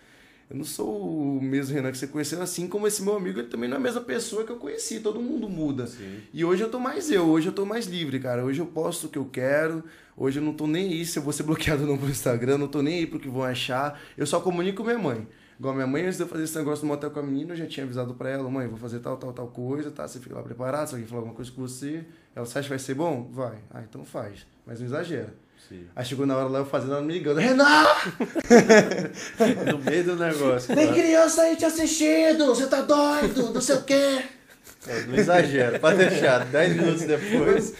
Eu 0.49 0.57
não 0.57 0.65
sou 0.65 1.37
o 1.37 1.41
mesmo 1.41 1.73
Renan 1.73 1.91
que 1.91 1.97
você 1.97 2.07
conheceu, 2.07 2.41
assim 2.41 2.67
como 2.67 2.85
esse 2.85 3.01
meu 3.01 3.15
amigo, 3.15 3.39
ele 3.39 3.47
também 3.47 3.69
não 3.69 3.77
é 3.77 3.79
a 3.79 3.83
mesma 3.83 4.01
pessoa 4.01 4.43
que 4.43 4.51
eu 4.51 4.57
conheci, 4.57 4.99
todo 4.99 5.19
mundo 5.19 5.49
muda. 5.49 5.87
Sim. 5.87 6.19
E 6.33 6.43
hoje 6.43 6.63
eu 6.63 6.69
tô 6.69 6.79
mais 6.79 7.09
eu, 7.09 7.25
hoje 7.25 7.47
eu 7.47 7.53
tô 7.53 7.65
mais 7.65 7.85
livre, 7.85 8.19
cara. 8.19 8.43
Hoje 8.43 8.59
eu 8.59 8.65
posto 8.65 9.07
o 9.07 9.09
que 9.09 9.17
eu 9.17 9.25
quero, 9.25 9.83
hoje 10.15 10.39
eu 10.39 10.43
não 10.43 10.53
tô 10.53 10.67
nem 10.67 10.89
aí 10.91 11.05
se 11.05 11.17
eu 11.17 11.23
vou 11.23 11.33
ser 11.33 11.43
bloqueado 11.43 11.83
ou 11.83 11.87
não 11.87 11.97
pro 11.97 12.09
Instagram, 12.09 12.57
não 12.57 12.67
tô 12.67 12.81
nem 12.81 12.99
aí 12.99 13.07
pro 13.07 13.19
que 13.19 13.29
vão 13.29 13.43
achar. 13.43 13.99
Eu 14.17 14.25
só 14.25 14.39
comunico 14.39 14.77
com 14.77 14.83
minha 14.83 14.99
mãe. 14.99 15.27
Igual 15.59 15.75
minha 15.75 15.87
mãe, 15.87 16.03
antes 16.03 16.17
de 16.17 16.23
eu 16.23 16.27
fazer 16.27 16.43
esse 16.43 16.57
negócio 16.57 16.85
no 16.85 16.91
motel 16.91 17.11
com 17.11 17.19
a 17.19 17.23
menina, 17.23 17.53
eu 17.53 17.57
já 17.57 17.65
tinha 17.65 17.85
avisado 17.85 18.13
pra 18.15 18.29
ela, 18.29 18.49
mãe, 18.49 18.67
vou 18.67 18.77
fazer 18.77 18.99
tal, 18.99 19.17
tal, 19.17 19.31
tal 19.31 19.47
coisa, 19.47 19.91
tá? 19.91 20.07
Você 20.07 20.19
fica 20.19 20.35
lá 20.35 20.41
preparado, 20.41 20.87
se 20.87 20.95
alguém 20.95 21.07
falar 21.07 21.21
alguma 21.21 21.35
coisa 21.35 21.51
com 21.51 21.61
você, 21.61 22.05
ela, 22.35 22.45
você 22.45 22.59
acha 22.59 22.65
que 22.65 22.69
vai 22.69 22.79
ser 22.79 22.95
bom? 22.95 23.29
Vai. 23.31 23.57
Ah, 23.69 23.81
então 23.87 24.03
faz. 24.03 24.45
Mas 24.65 24.79
não 24.79 24.87
exagera. 24.87 25.33
Sim. 25.69 25.85
Aí 25.95 26.05
chegou 26.05 26.25
na 26.25 26.35
hora 26.37 26.47
lá, 26.47 26.59
eu 26.59 26.65
fazendo, 26.65 26.93
ela 26.93 27.01
me 27.01 27.13
ligando, 27.13 27.37
Renan! 27.37 27.65
No 29.71 29.77
meio 29.79 30.03
do 30.03 30.15
negócio. 30.15 30.75
Tem 30.75 30.87
claro. 30.87 31.01
criança 31.01 31.41
aí 31.43 31.55
te 31.55 31.65
assistindo, 31.65 32.45
você 32.47 32.67
tá 32.67 32.81
doido, 32.81 33.53
não 33.53 33.61
sei 33.61 33.75
o 33.75 33.83
quê. 33.83 34.23
É, 34.85 35.01
Não 35.05 35.15
exagera, 35.15 35.79
pode 35.79 35.97
deixar. 35.97 36.45
10 36.45 36.75
minutos 36.75 37.03
depois. 37.03 37.73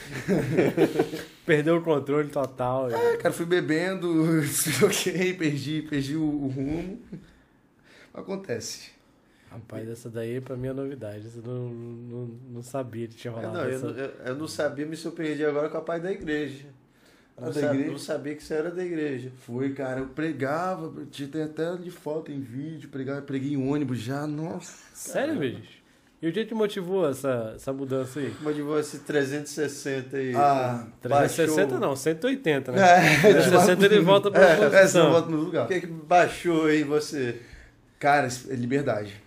Perdeu 1.46 1.78
o 1.78 1.82
controle 1.82 2.30
total. 2.30 2.90
É, 2.90 3.18
cara, 3.18 3.34
fui 3.34 3.46
bebendo, 3.46 4.08
ok, 4.86 5.34
perdi, 5.34 5.82
perdi 5.82 6.16
o, 6.16 6.24
o 6.24 6.48
rumo. 6.48 7.02
Acontece. 8.14 8.92
Rapaz, 9.52 9.88
essa 9.88 10.10
daí 10.10 10.40
pra 10.40 10.56
mim 10.56 10.68
é 10.68 10.74
novidade. 10.74 11.28
Eu 11.36 11.44
não, 11.44 11.70
não, 11.70 12.32
não 12.54 12.64
sabia 12.64 13.08
que 13.08 13.16
tinha 13.16 13.32
É, 13.32 13.36
rolado 13.36 13.58
não, 13.58 13.66
eu, 13.66 13.90
eu, 13.90 14.12
eu 14.26 14.36
não 14.36 14.48
sabia, 14.48 14.86
me 14.86 14.96
surpreendi 14.96 15.46
agora 15.46 15.70
com 15.70 15.78
a 15.78 15.82
pai 15.82 16.00
da 16.00 16.12
igreja. 16.12 16.66
Não, 17.40 17.48
da 17.48 17.54
sa- 17.54 17.74
igreja? 17.74 17.92
não 17.92 17.98
sabia 17.98 18.36
que 18.36 18.44
você 18.44 18.54
era 18.54 18.70
da 18.72 18.84
igreja. 18.86 19.32
Foi, 19.46 19.72
cara, 19.74 20.00
eu 20.02 20.08
pregava, 20.08 20.94
tinha 21.12 21.28
tem 21.28 21.44
até 21.44 21.76
de 21.78 21.90
foto 21.92 22.32
em 22.32 22.40
vídeo, 22.40 22.90
pregava, 22.90 23.22
preguei 23.22 23.54
em 23.54 23.70
ônibus 23.72 24.00
já, 24.00 24.26
nossa. 24.28 24.74
Sério, 24.94 25.38
bicho? 25.40 25.82
E 26.22 26.30
o 26.30 26.32
que 26.32 26.46
te 26.46 26.54
motivou 26.54 27.10
essa, 27.10 27.52
essa 27.56 27.74
mudança 27.74 28.18
aí? 28.20 28.30
De 28.54 28.62
você 28.62 28.98
360 29.00 30.16
aí. 30.16 30.34
Ah, 30.36 30.88
360 31.02 31.62
baixou- 31.66 31.80
não, 31.82 31.96
180, 31.98 32.72
né? 32.72 32.80
É, 32.82 33.20
360 33.34 33.86
ele 33.86 34.00
volta 34.00 34.32
pra 34.32 34.42
É, 34.42 34.52
é, 34.54 34.56
você 34.56 34.70
posição. 34.80 35.12
volta 35.12 35.30
no 35.30 35.38
O 35.38 35.44
lugar. 35.44 35.68
que, 35.68 35.82
que 35.82 35.88
baixou 35.88 36.68
aí 36.68 36.82
você? 36.84 37.42
Cara, 38.00 38.30
é 38.50 38.56
liberdade. 38.56 39.22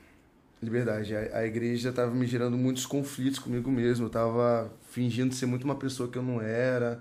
Liberdade. 0.63 1.15
A, 1.15 1.39
a 1.41 1.47
igreja 1.47 1.93
tava 1.93 2.13
me 2.15 2.27
gerando 2.27 2.57
muitos 2.57 2.87
conflitos 2.87 3.39
comigo 3.39 3.71
mesmo. 3.71 4.07
Eu 4.07 4.11
tava 4.11 4.73
fingindo 4.91 5.35
ser 5.35 5.45
muito 5.45 5.65
uma 5.65 5.77
pessoa 5.77 6.09
que 6.09 6.17
eu 6.17 6.23
não 6.23 6.41
era. 6.41 6.99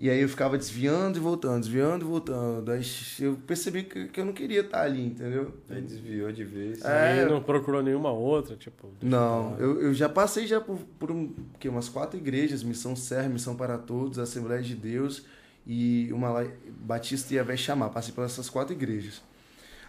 E 0.00 0.08
aí 0.08 0.20
eu 0.20 0.28
ficava 0.28 0.56
desviando 0.56 1.18
e 1.18 1.20
voltando, 1.20 1.60
desviando 1.62 2.04
e 2.04 2.08
voltando. 2.08 2.70
Aí 2.70 2.82
eu 3.18 3.36
percebi 3.44 3.82
que, 3.82 4.06
que 4.06 4.20
eu 4.20 4.24
não 4.24 4.32
queria 4.32 4.60
estar 4.60 4.82
ali, 4.82 5.04
entendeu? 5.04 5.52
Aí 5.68 5.80
desviou 5.80 6.30
de 6.30 6.44
vez. 6.44 6.84
É. 6.84 7.20
Aí 7.20 7.28
não 7.28 7.42
procurou 7.42 7.82
nenhuma 7.82 8.12
outra, 8.12 8.54
tipo. 8.54 8.88
Não, 9.02 9.56
eu 9.58 9.82
eu, 9.82 9.94
já 9.94 10.08
passei 10.08 10.46
já 10.46 10.60
por, 10.60 10.78
por 11.00 11.10
um, 11.10 11.34
que, 11.58 11.68
umas 11.68 11.88
quatro 11.88 12.16
igrejas, 12.16 12.62
Missão 12.62 12.94
Serra, 12.94 13.28
Missão 13.28 13.56
para 13.56 13.76
Todos, 13.76 14.20
Assembleia 14.20 14.62
de 14.62 14.76
Deus 14.76 15.24
e 15.66 16.08
uma 16.12 16.30
lá, 16.30 16.46
Batista 16.80 17.34
e 17.34 17.38
Avé 17.38 17.56
Chamar. 17.56 17.88
Passei 17.88 18.14
por 18.14 18.24
essas 18.24 18.48
quatro 18.48 18.72
igrejas. 18.72 19.20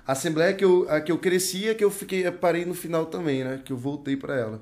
A 0.08 0.14
Assembleia 0.14 0.56
que 0.56 0.66
eu, 0.66 0.88
a 0.90 1.00
que 1.02 1.12
eu 1.12 1.20
cresci 1.20 1.70
é 1.70 1.76
que 1.76 1.84
eu 1.84 1.92
fiquei, 1.92 2.30
parei 2.32 2.66
no 2.66 2.74
final 2.74 3.06
também, 3.06 3.44
né? 3.44 3.62
Que 3.64 3.72
eu 3.72 3.78
voltei 3.78 4.18
para 4.18 4.36
ela. 4.36 4.62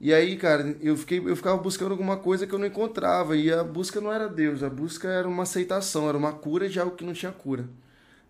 E 0.00 0.14
aí, 0.14 0.36
cara, 0.36 0.76
eu, 0.80 0.96
fiquei, 0.96 1.18
eu 1.18 1.36
ficava 1.36 1.58
buscando 1.58 1.90
alguma 1.90 2.16
coisa 2.16 2.46
que 2.46 2.54
eu 2.54 2.58
não 2.58 2.66
encontrava. 2.66 3.36
E 3.36 3.52
a 3.52 3.62
busca 3.62 4.00
não 4.00 4.10
era 4.10 4.28
Deus, 4.28 4.62
a 4.62 4.70
busca 4.70 5.08
era 5.08 5.28
uma 5.28 5.42
aceitação, 5.42 6.08
era 6.08 6.16
uma 6.16 6.32
cura 6.32 6.68
de 6.68 6.80
algo 6.80 6.96
que 6.96 7.04
não 7.04 7.12
tinha 7.12 7.30
cura. 7.30 7.68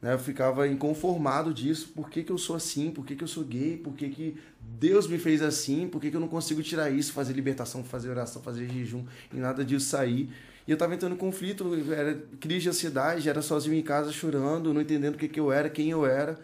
Né? 0.03 0.13
Eu 0.15 0.19
ficava 0.19 0.67
inconformado 0.67 1.55
disso. 1.55 1.93
Por 1.95 2.11
que, 2.11 2.25
que 2.25 2.33
eu 2.33 2.39
sou 2.39 2.57
assim? 2.57 2.91
Por 2.91 3.07
que, 3.07 3.15
que 3.15 3.23
eu 3.23 3.29
sou 3.29 3.45
gay? 3.45 3.77
Por 3.77 3.95
que, 3.95 4.09
que 4.09 4.37
Deus 4.61 5.07
me 5.07 5.17
fez 5.19 5.43
assim? 5.43 5.87
Por 5.87 6.01
que, 6.01 6.11
que 6.11 6.17
eu 6.17 6.21
não 6.21 6.29
consigo 6.29 6.61
tirar 6.63 6.91
isso, 6.91 7.13
fazer 7.13 7.35
libertação, 7.35 7.85
fazer 7.85 8.11
oração, 8.11 8.43
fazer 8.43 8.69
jejum 8.69 9.05
e 9.33 9.37
nada 9.37 9.65
disso 9.65 9.87
sair? 9.87 10.29
E 10.67 10.73
eu 10.73 10.77
tava 10.77 10.95
entrando 10.95 11.15
em 11.15 11.19
conflito, 11.19 11.73
era 11.93 12.21
crise 12.41 12.63
de 12.63 12.69
ansiedade, 12.71 13.29
era 13.29 13.43
sozinho 13.43 13.75
em 13.75 13.83
casa 13.83 14.13
chorando, 14.13 14.75
não 14.75 14.81
entendendo 14.81 15.15
o 15.15 15.19
que, 15.19 15.29
que 15.29 15.39
eu 15.39 15.53
era, 15.53 15.71
quem 15.71 15.91
eu 15.91 16.05
era. 16.05 16.39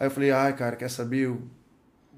Aí 0.00 0.06
eu 0.06 0.10
falei, 0.10 0.30
ai, 0.32 0.54
cara, 0.56 0.76
quer 0.76 0.90
saber? 0.90 1.26
Eu 1.26 1.42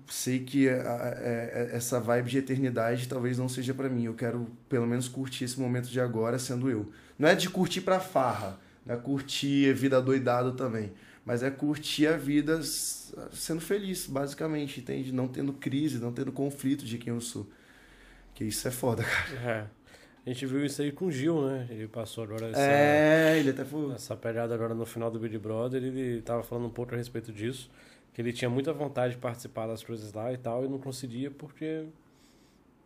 sei 0.08 0.40
que 0.40 0.68
a- 0.68 0.74
a- 0.74 1.08
é- 1.18 1.68
é- 1.72 1.76
essa 1.76 1.98
vibe 2.00 2.30
de 2.30 2.38
eternidade 2.38 3.08
talvez 3.08 3.38
não 3.38 3.48
seja 3.48 3.72
pra 3.74 3.88
mim. 3.88 4.04
Eu 4.04 4.14
quero 4.14 4.46
pelo 4.68 4.86
menos 4.86 5.08
curtir 5.08 5.44
esse 5.44 5.58
momento 5.60 5.88
de 5.88 6.00
agora 6.00 6.38
sendo 6.38 6.70
eu. 6.70 6.90
Não 7.18 7.28
é 7.28 7.34
de 7.34 7.48
curtir 7.48 7.80
pra 7.80 8.00
farra, 8.00 8.58
não 8.84 8.94
é 8.94 8.98
curtir 8.98 9.70
a 9.70 9.74
vida 9.74 10.00
doidado 10.02 10.52
também, 10.52 10.92
mas 11.24 11.42
é 11.42 11.50
curtir 11.50 12.06
a 12.06 12.16
vida 12.16 12.60
sendo 13.32 13.60
feliz, 13.60 14.06
basicamente, 14.06 14.80
entende? 14.80 15.12
Não 15.12 15.28
tendo 15.28 15.52
crise, 15.52 15.98
não 15.98 16.12
tendo 16.12 16.32
conflito 16.32 16.84
de 16.84 16.98
quem 16.98 17.12
eu 17.12 17.20
sou. 17.20 17.48
Que 18.34 18.44
isso 18.44 18.66
é 18.66 18.70
foda, 18.70 19.02
cara. 19.04 19.40
É. 19.50 19.66
A 20.26 20.30
gente 20.30 20.46
viu 20.46 20.64
isso 20.64 20.80
aí 20.80 20.90
com 20.90 21.04
o 21.06 21.12
Gil, 21.12 21.46
né? 21.46 21.66
Ele 21.70 21.86
passou 21.86 22.24
agora 22.24 22.46
essa, 22.48 22.58
É, 22.58 23.38
ele 23.38 23.50
até 23.50 23.62
foi. 23.62 23.92
essa 23.94 24.16
pegada 24.16 24.54
agora 24.54 24.74
no 24.74 24.86
final 24.86 25.10
do 25.10 25.18
Big 25.20 25.36
Brother. 25.36 25.82
Ele 25.84 26.22
tava 26.22 26.42
falando 26.42 26.66
um 26.66 26.70
pouco 26.70 26.94
a 26.94 26.96
respeito 26.96 27.30
disso. 27.30 27.70
Que 28.14 28.22
ele 28.22 28.32
tinha 28.32 28.48
muita 28.48 28.72
vontade 28.72 29.14
de 29.14 29.20
participar 29.20 29.66
das 29.66 29.82
coisas 29.82 30.12
lá 30.12 30.32
e 30.32 30.38
tal, 30.38 30.64
e 30.64 30.68
não 30.68 30.78
conseguia 30.78 31.30
porque. 31.30 31.84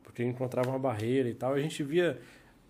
Porque 0.02 0.25
encontrava 0.25 0.70
uma 0.70 0.78
barreira 0.78 1.28
e 1.28 1.35
tal. 1.35 1.52
A 1.52 1.61
gente 1.61 1.82
via. 1.82 2.18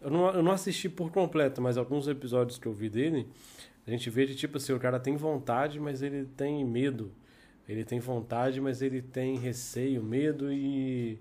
Eu 0.01 0.11
não, 0.11 0.31
eu 0.33 0.43
não 0.43 0.53
assisti 0.53 0.89
por 0.89 1.11
completo, 1.11 1.63
mas 1.63 1.77
alguns 1.77 2.07
episódios 2.09 2.59
que 2.59 2.67
eu 2.67 2.73
vi 2.73 2.89
dele, 2.89 3.27
a 3.87 3.91
gente 3.91 4.11
vê 4.11 4.27
de 4.27 4.35
tipo 4.35 4.59
assim: 4.59 4.73
o 4.73 4.79
cara 4.79 4.99
tem 4.99 5.17
vontade, 5.17 5.79
mas 5.79 6.03
ele 6.03 6.27
tem 6.37 6.65
medo. 6.65 7.13
Ele 7.69 7.85
tem 7.85 8.01
vontade, 8.01 8.61
mas 8.61 8.83
ele 8.83 9.03
tem 9.03 9.37
receio, 9.39 10.03
medo 10.03 10.53
e. 10.53 11.19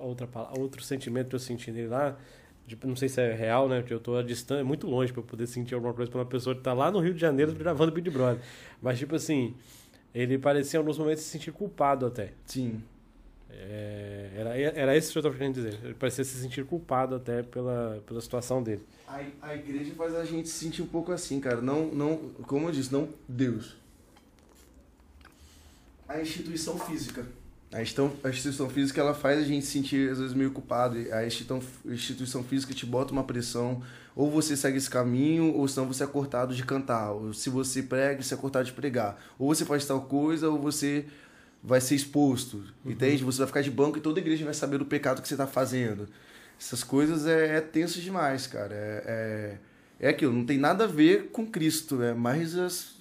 Outra, 0.00 0.28
outro 0.58 0.82
sentimento 0.82 1.28
que 1.28 1.36
eu 1.36 1.40
senti 1.40 1.70
nele 1.70 1.86
lá? 1.86 2.18
Tipo, 2.66 2.86
não 2.86 2.96
sei 2.96 3.08
se 3.08 3.20
é 3.20 3.32
real, 3.32 3.68
né? 3.68 3.80
Porque 3.80 3.92
eu 3.92 4.00
tô 4.00 4.16
a 4.16 4.22
distância, 4.22 4.64
muito 4.64 4.86
longe 4.86 5.12
eu 5.14 5.22
poder 5.22 5.46
sentir 5.46 5.74
alguma 5.74 5.92
coisa 5.92 6.10
pra 6.10 6.20
uma 6.20 6.26
pessoa 6.26 6.54
que 6.54 6.62
tá 6.62 6.72
lá 6.72 6.90
no 6.90 7.00
Rio 7.00 7.14
de 7.14 7.20
Janeiro 7.20 7.52
gravando 7.54 7.92
Big 7.92 8.08
Brother. 8.08 8.42
Mas, 8.80 8.98
tipo 8.98 9.14
assim, 9.14 9.54
ele 10.14 10.38
parecia 10.38 10.78
em 10.78 10.80
alguns 10.80 10.98
momentos 10.98 11.22
se 11.22 11.30
sentir 11.30 11.52
culpado 11.52 12.06
até. 12.06 12.32
Sim. 12.46 12.82
É, 13.50 14.30
era, 14.34 14.58
era 14.58 14.96
esse 14.96 15.12
que 15.12 15.18
eu 15.18 15.20
estava 15.20 15.36
querendo 15.36 15.54
dizer. 15.54 15.78
Ele 15.82 15.94
parecia 15.94 16.24
se 16.24 16.36
sentir 16.40 16.64
culpado 16.64 17.14
até 17.14 17.42
pela, 17.42 18.02
pela 18.06 18.20
situação 18.20 18.62
dele. 18.62 18.82
A, 19.06 19.20
a 19.42 19.54
igreja 19.54 19.94
faz 19.94 20.14
a 20.14 20.24
gente 20.24 20.48
se 20.48 20.64
sentir 20.64 20.82
um 20.82 20.86
pouco 20.86 21.12
assim, 21.12 21.38
cara. 21.38 21.60
Não, 21.60 21.86
não, 21.86 22.16
como 22.46 22.68
eu 22.68 22.72
disse, 22.72 22.92
não 22.92 23.08
Deus. 23.28 23.76
A 26.08 26.20
instituição 26.20 26.78
física. 26.78 27.26
A 27.72 27.80
instituição, 27.80 28.16
a 28.22 28.28
instituição 28.28 28.68
física 28.68 29.00
ela 29.00 29.14
faz 29.14 29.38
a 29.38 29.44
gente 29.44 29.64
se 29.64 29.72
sentir 29.72 30.10
às 30.10 30.18
vezes 30.18 30.34
meio 30.34 30.50
culpado. 30.50 30.96
A 31.12 31.26
instituição, 31.26 31.62
a 31.86 31.92
instituição 31.92 32.44
física 32.44 32.74
te 32.74 32.84
bota 32.84 33.12
uma 33.12 33.24
pressão. 33.24 33.82
Ou 34.14 34.30
você 34.30 34.56
segue 34.56 34.76
esse 34.76 34.90
caminho, 34.90 35.54
ou 35.54 35.66
senão 35.66 35.86
você 35.86 36.04
é 36.04 36.06
cortado 36.06 36.54
de 36.54 36.64
cantar. 36.64 37.12
Ou 37.12 37.32
se 37.32 37.48
você 37.48 37.82
prega, 37.82 38.22
você 38.22 38.34
é 38.34 38.36
cortado 38.36 38.66
de 38.66 38.72
pregar. 38.72 39.18
Ou 39.38 39.54
você 39.54 39.64
faz 39.64 39.86
tal 39.86 40.02
coisa, 40.02 40.48
ou 40.48 40.58
você 40.58 41.06
vai 41.62 41.80
ser 41.80 41.94
exposto. 41.94 42.58
Uhum. 42.84 42.92
Entende? 42.92 43.24
Você 43.24 43.38
vai 43.38 43.46
ficar 43.46 43.62
de 43.62 43.70
banco 43.70 43.98
e 43.98 44.00
toda 44.00 44.18
a 44.18 44.22
igreja 44.22 44.44
vai 44.44 44.54
saber 44.54 44.78
do 44.78 44.84
pecado 44.84 45.22
que 45.22 45.28
você 45.28 45.34
está 45.34 45.46
fazendo. 45.46 46.08
Essas 46.58 46.84
coisas 46.84 47.26
é, 47.26 47.56
é 47.56 47.60
tenso 47.60 48.00
demais, 48.00 48.46
cara. 48.46 48.74
É, 48.74 49.58
é, 50.00 50.06
é 50.06 50.08
aquilo, 50.08 50.32
não 50.32 50.44
tem 50.44 50.58
nada 50.58 50.84
a 50.84 50.86
ver 50.86 51.30
com 51.30 51.46
Cristo, 51.46 52.02
é 52.02 52.12
mais 52.12 52.56
as, 52.56 52.94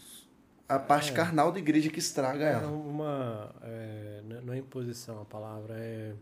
a 0.70 0.80
parte 0.80 1.12
é. 1.12 1.14
carnal 1.14 1.52
da 1.52 1.60
igreja 1.60 1.90
que 1.90 2.00
estraga 2.00 2.46
é 2.46 2.54
ela. 2.54 2.68
Uma, 2.68 3.54
é, 3.64 4.22
não 4.44 4.54
é 4.54 4.58
imposição 4.58 5.22
a 5.22 5.26
palavra, 5.26 5.76
é 5.76 6.14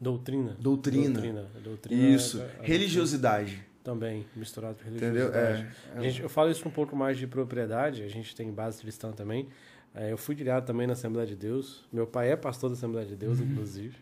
doutrina. 0.00 0.56
Doutrina. 0.58 1.10
Doutrina. 1.10 1.46
doutrina 1.62 2.08
Isso. 2.14 2.40
É, 2.40 2.50
Religiosidade. 2.62 3.64
Também, 3.90 4.24
misturado 4.36 4.76
com 4.76 4.84
religiosidade. 4.84 5.62
Entendeu? 5.62 6.00
É, 6.00 6.02
gente, 6.02 6.22
eu 6.22 6.28
falo 6.28 6.48
isso 6.48 6.62
com 6.62 6.68
um 6.68 6.72
pouco 6.72 6.94
mais 6.94 7.18
de 7.18 7.26
propriedade, 7.26 8.04
a 8.04 8.08
gente 8.08 8.36
tem 8.36 8.52
base 8.52 8.80
cristã 8.80 9.10
também. 9.10 9.48
É, 9.92 10.12
eu 10.12 10.16
fui 10.16 10.36
criado 10.36 10.64
também 10.64 10.86
na 10.86 10.92
Assembleia 10.92 11.26
de 11.26 11.34
Deus. 11.34 11.84
Meu 11.92 12.06
pai 12.06 12.30
é 12.30 12.36
pastor 12.36 12.70
da 12.70 12.76
Assembleia 12.76 13.04
de 13.04 13.16
Deus, 13.16 13.40
uhum. 13.40 13.46
inclusive. 13.46 13.96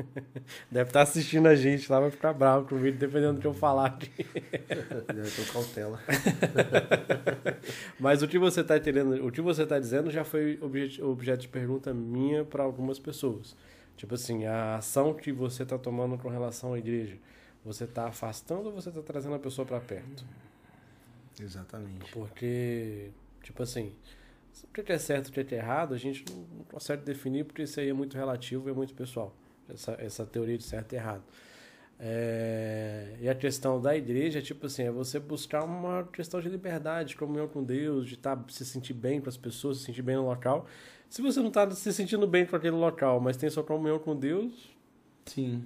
Deve 0.70 0.90
estar 0.90 1.00
assistindo 1.00 1.46
a 1.46 1.54
gente 1.54 1.90
lá, 1.90 1.98
vai 1.98 2.10
ficar 2.10 2.34
bravo 2.34 2.68
comigo, 2.68 2.98
dependendo 2.98 3.34
do 3.34 3.40
que 3.40 3.46
eu 3.46 3.54
falar. 3.54 3.98
eu 4.68 5.46
tô 5.46 5.50
cautela. 5.50 5.98
Mas 7.98 8.22
o 8.22 8.28
que 8.28 8.38
você 8.38 8.60
está 8.60 8.76
entendendo, 8.76 9.26
o 9.26 9.32
que 9.32 9.40
você 9.40 9.62
está 9.62 9.78
dizendo 9.78 10.10
já 10.10 10.24
foi 10.24 10.58
objeto, 10.60 11.08
objeto 11.08 11.40
de 11.40 11.48
pergunta 11.48 11.94
minha 11.94 12.44
para 12.44 12.64
algumas 12.64 12.98
pessoas. 12.98 13.56
Tipo 13.96 14.16
assim, 14.16 14.44
a 14.44 14.76
ação 14.76 15.14
que 15.14 15.32
você 15.32 15.62
está 15.62 15.78
tomando 15.78 16.18
com 16.18 16.28
relação 16.28 16.74
à 16.74 16.78
igreja, 16.78 17.16
você 17.64 17.84
está 17.84 18.08
afastando 18.08 18.68
ou 18.68 18.72
você 18.72 18.88
está 18.88 19.02
trazendo 19.02 19.34
a 19.34 19.38
pessoa 19.38 19.66
para 19.66 19.80
perto? 19.80 20.24
Exatamente. 21.40 22.10
Porque, 22.12 23.10
tipo 23.42 23.62
assim, 23.62 23.92
o 24.64 24.82
que 24.82 24.92
é 24.92 24.98
certo 24.98 25.28
e 25.28 25.30
o 25.30 25.44
que 25.44 25.54
é 25.54 25.58
errado, 25.58 25.94
a 25.94 25.98
gente 25.98 26.24
não 26.30 26.64
consegue 26.64 27.02
definir 27.02 27.44
porque 27.44 27.62
isso 27.62 27.78
aí 27.80 27.88
é 27.88 27.92
muito 27.92 28.16
relativo 28.16 28.68
e 28.68 28.72
é 28.72 28.74
muito 28.74 28.94
pessoal. 28.94 29.34
Essa, 29.68 29.92
essa 29.98 30.26
teoria 30.26 30.58
de 30.58 30.64
certo 30.64 30.92
e 30.92 30.96
errado. 30.96 31.22
É, 32.04 33.16
e 33.20 33.28
a 33.28 33.34
questão 33.34 33.80
da 33.80 33.96
igreja 33.96 34.40
é 34.40 34.42
tipo 34.42 34.66
assim, 34.66 34.82
é 34.82 34.90
você 34.90 35.20
buscar 35.20 35.62
uma 35.62 36.02
questão 36.04 36.40
de 36.40 36.48
liberdade, 36.48 37.10
de 37.10 37.16
comunhão 37.16 37.46
com 37.46 37.62
Deus, 37.62 38.08
de 38.08 38.16
tá, 38.16 38.36
se 38.48 38.64
sentir 38.64 38.92
bem 38.92 39.20
com 39.20 39.28
as 39.28 39.36
pessoas, 39.36 39.78
se 39.78 39.84
sentir 39.84 40.02
bem 40.02 40.16
no 40.16 40.26
local. 40.26 40.66
Se 41.08 41.22
você 41.22 41.38
não 41.38 41.48
está 41.48 41.70
se 41.70 41.92
sentindo 41.92 42.26
bem 42.26 42.44
com 42.44 42.56
aquele 42.56 42.74
local, 42.74 43.20
mas 43.20 43.36
tem 43.36 43.48
sua 43.48 43.62
comunhão 43.62 44.00
com 44.00 44.16
Deus, 44.16 44.74
sim, 45.26 45.62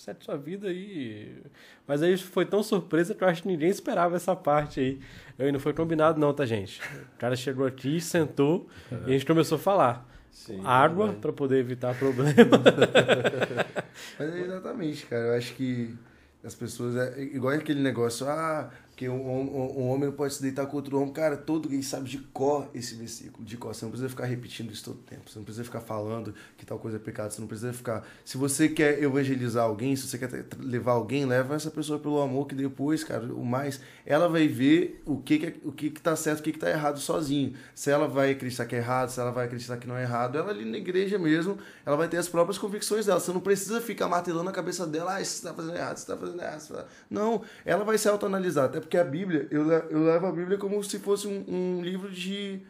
sete 0.00 0.24
sua 0.24 0.36
vida 0.36 0.68
aí. 0.68 1.42
Mas 1.86 2.02
aí 2.02 2.16
foi 2.16 2.46
tão 2.46 2.62
surpresa 2.62 3.14
que 3.14 3.22
eu 3.22 3.28
acho 3.28 3.42
que 3.42 3.48
ninguém 3.48 3.68
esperava 3.68 4.16
essa 4.16 4.34
parte 4.34 4.80
aí. 4.80 5.00
Eu 5.38 5.52
não 5.52 5.60
foi 5.60 5.74
combinado, 5.74 6.18
não, 6.18 6.32
tá, 6.32 6.46
gente? 6.46 6.80
O 7.14 7.18
cara 7.18 7.36
chegou 7.36 7.66
aqui, 7.66 8.00
sentou 8.00 8.66
é. 8.90 8.94
e 8.94 9.04
a 9.10 9.12
gente 9.12 9.26
começou 9.26 9.56
a 9.56 9.58
falar. 9.58 10.08
Sim, 10.30 10.62
Água 10.64 11.12
para 11.12 11.32
poder 11.32 11.58
evitar 11.58 11.94
problema. 11.94 12.32
Mas 14.18 14.34
é 14.34 14.40
exatamente, 14.40 15.04
cara. 15.04 15.26
Eu 15.26 15.36
acho 15.36 15.54
que 15.54 15.94
as 16.42 16.54
pessoas. 16.54 16.96
É 16.96 17.20
igual 17.20 17.54
aquele 17.54 17.82
negócio, 17.82 18.26
ah, 18.26 18.70
que 19.00 19.08
um, 19.08 19.14
um, 19.14 19.78
um, 19.78 19.88
homem 19.88 20.10
não 20.10 20.12
pode 20.12 20.34
se 20.34 20.42
deitar 20.42 20.66
com 20.66 20.76
outro 20.76 21.00
homem. 21.00 21.10
Cara, 21.10 21.34
todo 21.34 21.70
mundo 21.70 21.82
sabe 21.82 22.06
de 22.06 22.18
cor 22.18 22.68
esse 22.74 22.94
versículo, 22.94 23.42
de 23.42 23.56
cor. 23.56 23.74
Você 23.74 23.86
não 23.86 23.90
precisa 23.90 24.10
ficar 24.10 24.26
repetindo 24.26 24.70
isso 24.70 24.84
todo 24.84 24.98
tempo. 24.98 25.22
Você 25.26 25.38
não 25.38 25.44
precisa 25.44 25.64
ficar 25.64 25.80
falando 25.80 26.34
que 26.58 26.66
tal 26.66 26.78
coisa 26.78 26.98
é 26.98 27.00
pecado. 27.00 27.30
Você 27.30 27.40
não 27.40 27.48
precisa 27.48 27.72
ficar. 27.72 28.06
Se 28.26 28.36
você 28.36 28.68
quer 28.68 29.02
evangelizar 29.02 29.64
alguém, 29.64 29.96
se 29.96 30.06
você 30.06 30.18
quer 30.18 30.44
levar 30.58 30.92
alguém, 30.92 31.24
leva 31.24 31.54
essa 31.54 31.70
pessoa 31.70 31.98
pelo 31.98 32.20
amor, 32.20 32.46
que 32.46 32.54
depois, 32.54 33.02
cara, 33.02 33.24
o 33.32 33.42
mais. 33.42 33.80
Ela 34.04 34.28
vai 34.28 34.46
ver 34.46 35.00
o 35.06 35.16
que, 35.16 35.38
que, 35.38 35.66
o 35.66 35.72
que, 35.72 35.88
que 35.88 36.02
tá 36.02 36.14
certo, 36.14 36.40
o 36.40 36.42
que, 36.42 36.52
que 36.52 36.58
tá 36.58 36.68
errado 36.68 36.98
sozinho. 36.98 37.54
Se 37.74 37.90
ela 37.90 38.06
vai 38.06 38.32
acreditar 38.32 38.66
que 38.66 38.74
é 38.74 38.80
errado, 38.80 39.08
se 39.08 39.18
ela 39.18 39.30
vai 39.30 39.46
acreditar 39.46 39.78
que 39.78 39.88
não 39.88 39.96
é 39.96 40.02
errado, 40.02 40.36
ela 40.36 40.50
ali 40.50 40.66
na 40.66 40.76
igreja 40.76 41.18
mesmo, 41.18 41.56
ela 41.86 41.96
vai 41.96 42.06
ter 42.06 42.18
as 42.18 42.28
próprias 42.28 42.58
convicções 42.58 43.06
dela. 43.06 43.18
Você 43.18 43.32
não 43.32 43.40
precisa 43.40 43.80
ficar 43.80 44.08
martelando 44.08 44.50
a 44.50 44.52
cabeça 44.52 44.86
dela, 44.86 45.16
ah, 45.16 45.24
você 45.24 45.42
tá 45.48 45.54
fazendo 45.54 45.74
errado, 45.74 45.96
você 45.96 46.06
tá 46.06 46.18
fazendo 46.18 46.42
errado. 46.42 46.86
Não, 47.08 47.40
ela 47.64 47.82
vai 47.82 47.96
se 47.96 48.06
autoanalisar. 48.06 48.66
Até 48.66 48.89
porque 48.90 48.98
a 48.98 49.04
Bíblia, 49.04 49.46
eu, 49.52 49.70
eu 49.70 50.04
levo 50.04 50.26
a 50.26 50.32
Bíblia 50.32 50.58
como 50.58 50.82
se 50.82 50.98
fosse 50.98 51.28
um, 51.28 51.44
um 51.46 51.80
livro 51.80 52.10
de. 52.10 52.60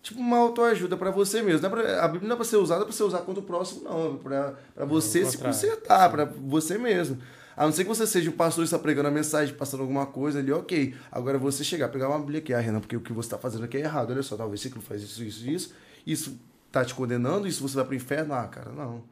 Tipo, 0.00 0.20
uma 0.20 0.36
autoajuda 0.36 0.96
para 0.96 1.10
você 1.10 1.42
mesmo. 1.42 1.66
É 1.66 1.68
pra, 1.68 2.04
a 2.04 2.06
Bíblia 2.06 2.28
não 2.28 2.34
é 2.34 2.36
para 2.36 2.44
ser 2.44 2.58
usada 2.58 2.84
para 2.84 2.92
você 2.92 3.02
usar 3.02 3.18
contra 3.22 3.42
o 3.42 3.44
próximo, 3.44 3.82
não. 3.82 4.14
É 4.14 4.18
para 4.18 4.84
você 4.84 5.26
se 5.26 5.36
consertar, 5.36 6.08
para 6.10 6.24
você 6.24 6.78
mesmo. 6.78 7.18
A 7.56 7.64
não 7.64 7.72
ser 7.72 7.82
que 7.82 7.88
você 7.88 8.06
seja 8.06 8.30
o 8.30 8.34
pastor 8.34 8.62
e 8.62 8.66
está 8.66 8.78
pregando 8.78 9.08
a 9.08 9.10
mensagem, 9.10 9.52
passando 9.52 9.80
alguma 9.80 10.06
coisa 10.06 10.38
ali, 10.38 10.52
ok. 10.52 10.94
Agora 11.10 11.36
você 11.38 11.64
chegar, 11.64 11.88
pegar 11.88 12.08
uma 12.08 12.20
Bíblia 12.20 12.38
aqui, 12.38 12.54
ah, 12.54 12.60
Renan, 12.60 12.78
porque 12.78 12.96
o 12.96 13.00
que 13.00 13.12
você 13.12 13.26
está 13.26 13.36
fazendo 13.36 13.64
aqui 13.64 13.78
é 13.78 13.80
errado. 13.80 14.12
Olha 14.12 14.22
só, 14.22 14.36
talvez 14.36 14.60
você 14.60 14.70
faz 14.70 15.02
isso, 15.02 15.24
isso, 15.24 15.50
isso. 15.50 15.74
Isso 16.06 16.40
tá 16.70 16.84
te 16.84 16.94
condenando, 16.94 17.48
isso 17.48 17.60
você 17.60 17.74
vai 17.74 17.84
para 17.84 17.92
o 17.94 17.96
inferno. 17.96 18.32
Ah, 18.32 18.46
cara, 18.46 18.70
não. 18.70 19.02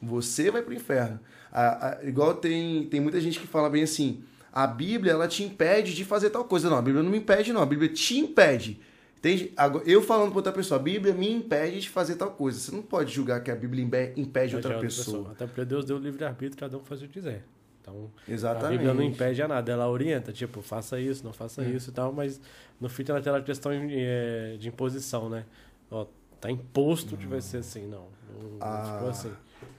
Você 0.00 0.48
vai 0.48 0.62
para 0.62 0.70
o 0.70 0.74
inferno. 0.74 1.18
A, 1.50 1.88
a, 1.88 2.04
igual 2.04 2.36
tem, 2.36 2.86
tem 2.86 3.00
muita 3.00 3.20
gente 3.20 3.40
que 3.40 3.48
fala 3.48 3.68
bem 3.68 3.82
assim 3.82 4.22
a 4.52 4.66
Bíblia 4.66 5.12
ela 5.12 5.28
te 5.28 5.42
impede 5.42 5.94
de 5.94 6.04
fazer 6.04 6.30
tal 6.30 6.44
coisa. 6.44 6.68
Não, 6.70 6.76
a 6.76 6.82
Bíblia 6.82 7.02
não 7.02 7.10
me 7.10 7.18
impede, 7.18 7.52
não. 7.52 7.62
A 7.62 7.66
Bíblia 7.66 7.88
te 7.88 8.18
impede. 8.18 8.80
Entende? 9.18 9.52
Eu 9.84 10.00
falando 10.00 10.28
para 10.28 10.38
outra 10.38 10.52
pessoa, 10.52 10.78
a 10.78 10.82
Bíblia 10.82 11.12
me 11.12 11.28
impede 11.28 11.80
de 11.80 11.88
fazer 11.88 12.14
tal 12.14 12.30
coisa. 12.30 12.58
Você 12.58 12.70
não 12.70 12.82
pode 12.82 13.12
julgar 13.12 13.42
que 13.42 13.50
a 13.50 13.56
Bíblia 13.56 13.82
impede 14.16 14.54
outra, 14.54 14.74
outra 14.74 14.80
pessoa. 14.80 15.18
pessoa. 15.18 15.32
Até 15.32 15.46
porque 15.46 15.64
Deus 15.64 15.84
deu 15.84 15.98
livre-arbítrio, 15.98 16.58
cada 16.58 16.76
um 16.76 16.84
faz 16.84 17.02
o 17.02 17.06
que 17.06 17.14
quiser. 17.14 17.44
Então, 17.82 18.10
Exatamente. 18.28 18.66
a 18.66 18.70
Bíblia 18.70 18.94
não 18.94 19.02
impede 19.02 19.42
a 19.42 19.48
nada, 19.48 19.72
ela 19.72 19.88
orienta, 19.88 20.32
tipo, 20.32 20.62
faça 20.62 21.00
isso, 21.00 21.24
não 21.24 21.32
faça 21.32 21.62
é. 21.62 21.70
isso 21.70 21.90
e 21.90 21.92
tal, 21.92 22.12
mas 22.12 22.40
não 22.80 22.88
fica 22.88 23.12
naquela 23.12 23.42
questão 23.42 23.72
eh, 23.72 24.56
de 24.58 24.68
imposição, 24.68 25.28
né? 25.28 25.44
Ó, 25.90 26.06
tá 26.40 26.50
imposto 26.50 27.16
que 27.16 27.26
vai 27.26 27.40
ser 27.40 27.58
assim, 27.58 27.86
não. 27.86 28.06
Não, 28.28 28.58
ah, 28.60 28.92
ficou 28.94 29.08
assim. 29.08 29.32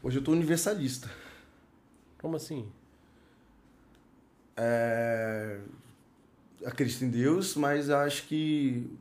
Hoje 0.04 0.18
eu 0.18 0.24
tô 0.24 0.32
universalista. 0.32 1.10
Como 2.20 2.36
assim? 2.36 2.68
É, 4.62 5.58
acredito 6.66 7.06
em 7.06 7.10
Deus, 7.10 7.56
mas 7.56 7.90
acho 7.90 8.28
que 8.28 8.92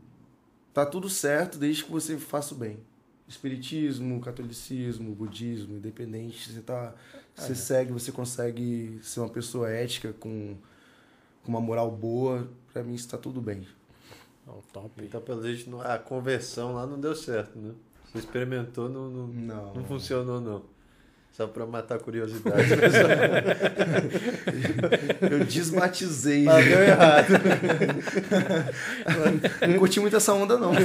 tá 0.73 0.87
tudo 0.87 1.09
certo 1.09 1.59
desde 1.59 1.85
que 1.85 1.91
você 1.91 2.17
faça 2.17 2.55
o 2.55 2.57
bem. 2.57 2.79
Espiritismo, 3.27 4.21
catolicismo, 4.21 5.13
budismo, 5.15 5.77
independente, 5.77 6.53
você 6.53 6.61
tá, 6.61 6.95
você 7.35 7.53
é. 7.53 7.55
segue, 7.57 7.93
você 7.93 8.13
consegue 8.13 9.01
ser 9.03 9.21
uma 9.21 9.29
pessoa 9.29 9.69
ética 9.69 10.13
com, 10.13 10.57
com 11.43 11.49
uma 11.49 11.61
moral 11.61 11.91
boa, 11.91 12.49
para 12.73 12.85
mim 12.85 12.95
está 12.95 13.19
tudo 13.19 13.41
bem. 13.41 13.67
Oh, 14.47 14.63
top. 14.73 15.05
Então, 15.05 15.21
pelo 15.21 15.43
jeito, 15.43 15.79
a 15.81 15.99
conversão 15.99 16.75
lá 16.75 16.87
não 16.87 16.99
deu 16.99 17.15
certo, 17.15 17.59
né? 17.59 17.75
Você 18.07 18.19
experimentou, 18.19 18.89
não, 18.89 19.11
não, 19.11 19.27
não, 19.27 19.75
não 19.75 19.85
funcionou, 19.85 20.41
não. 20.41 20.78
Só 21.39 21.47
para 21.47 21.65
matar 21.65 21.95
a 21.95 21.99
curiosidade. 22.01 22.67
eu 25.31 25.45
desmatizei. 25.45 26.43
Mas 26.43 26.65
deu 26.65 26.83
errado. 26.83 27.29
não 29.71 29.79
curti 29.79 30.01
muito 30.01 30.17
essa 30.17 30.35
onda, 30.35 30.59
não. 30.59 30.73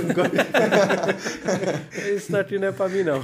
Isso 2.16 2.32
daqui 2.32 2.60
não 2.60 2.68
é 2.68 2.72
para 2.72 2.88
mim, 2.88 3.02
não. 3.02 3.24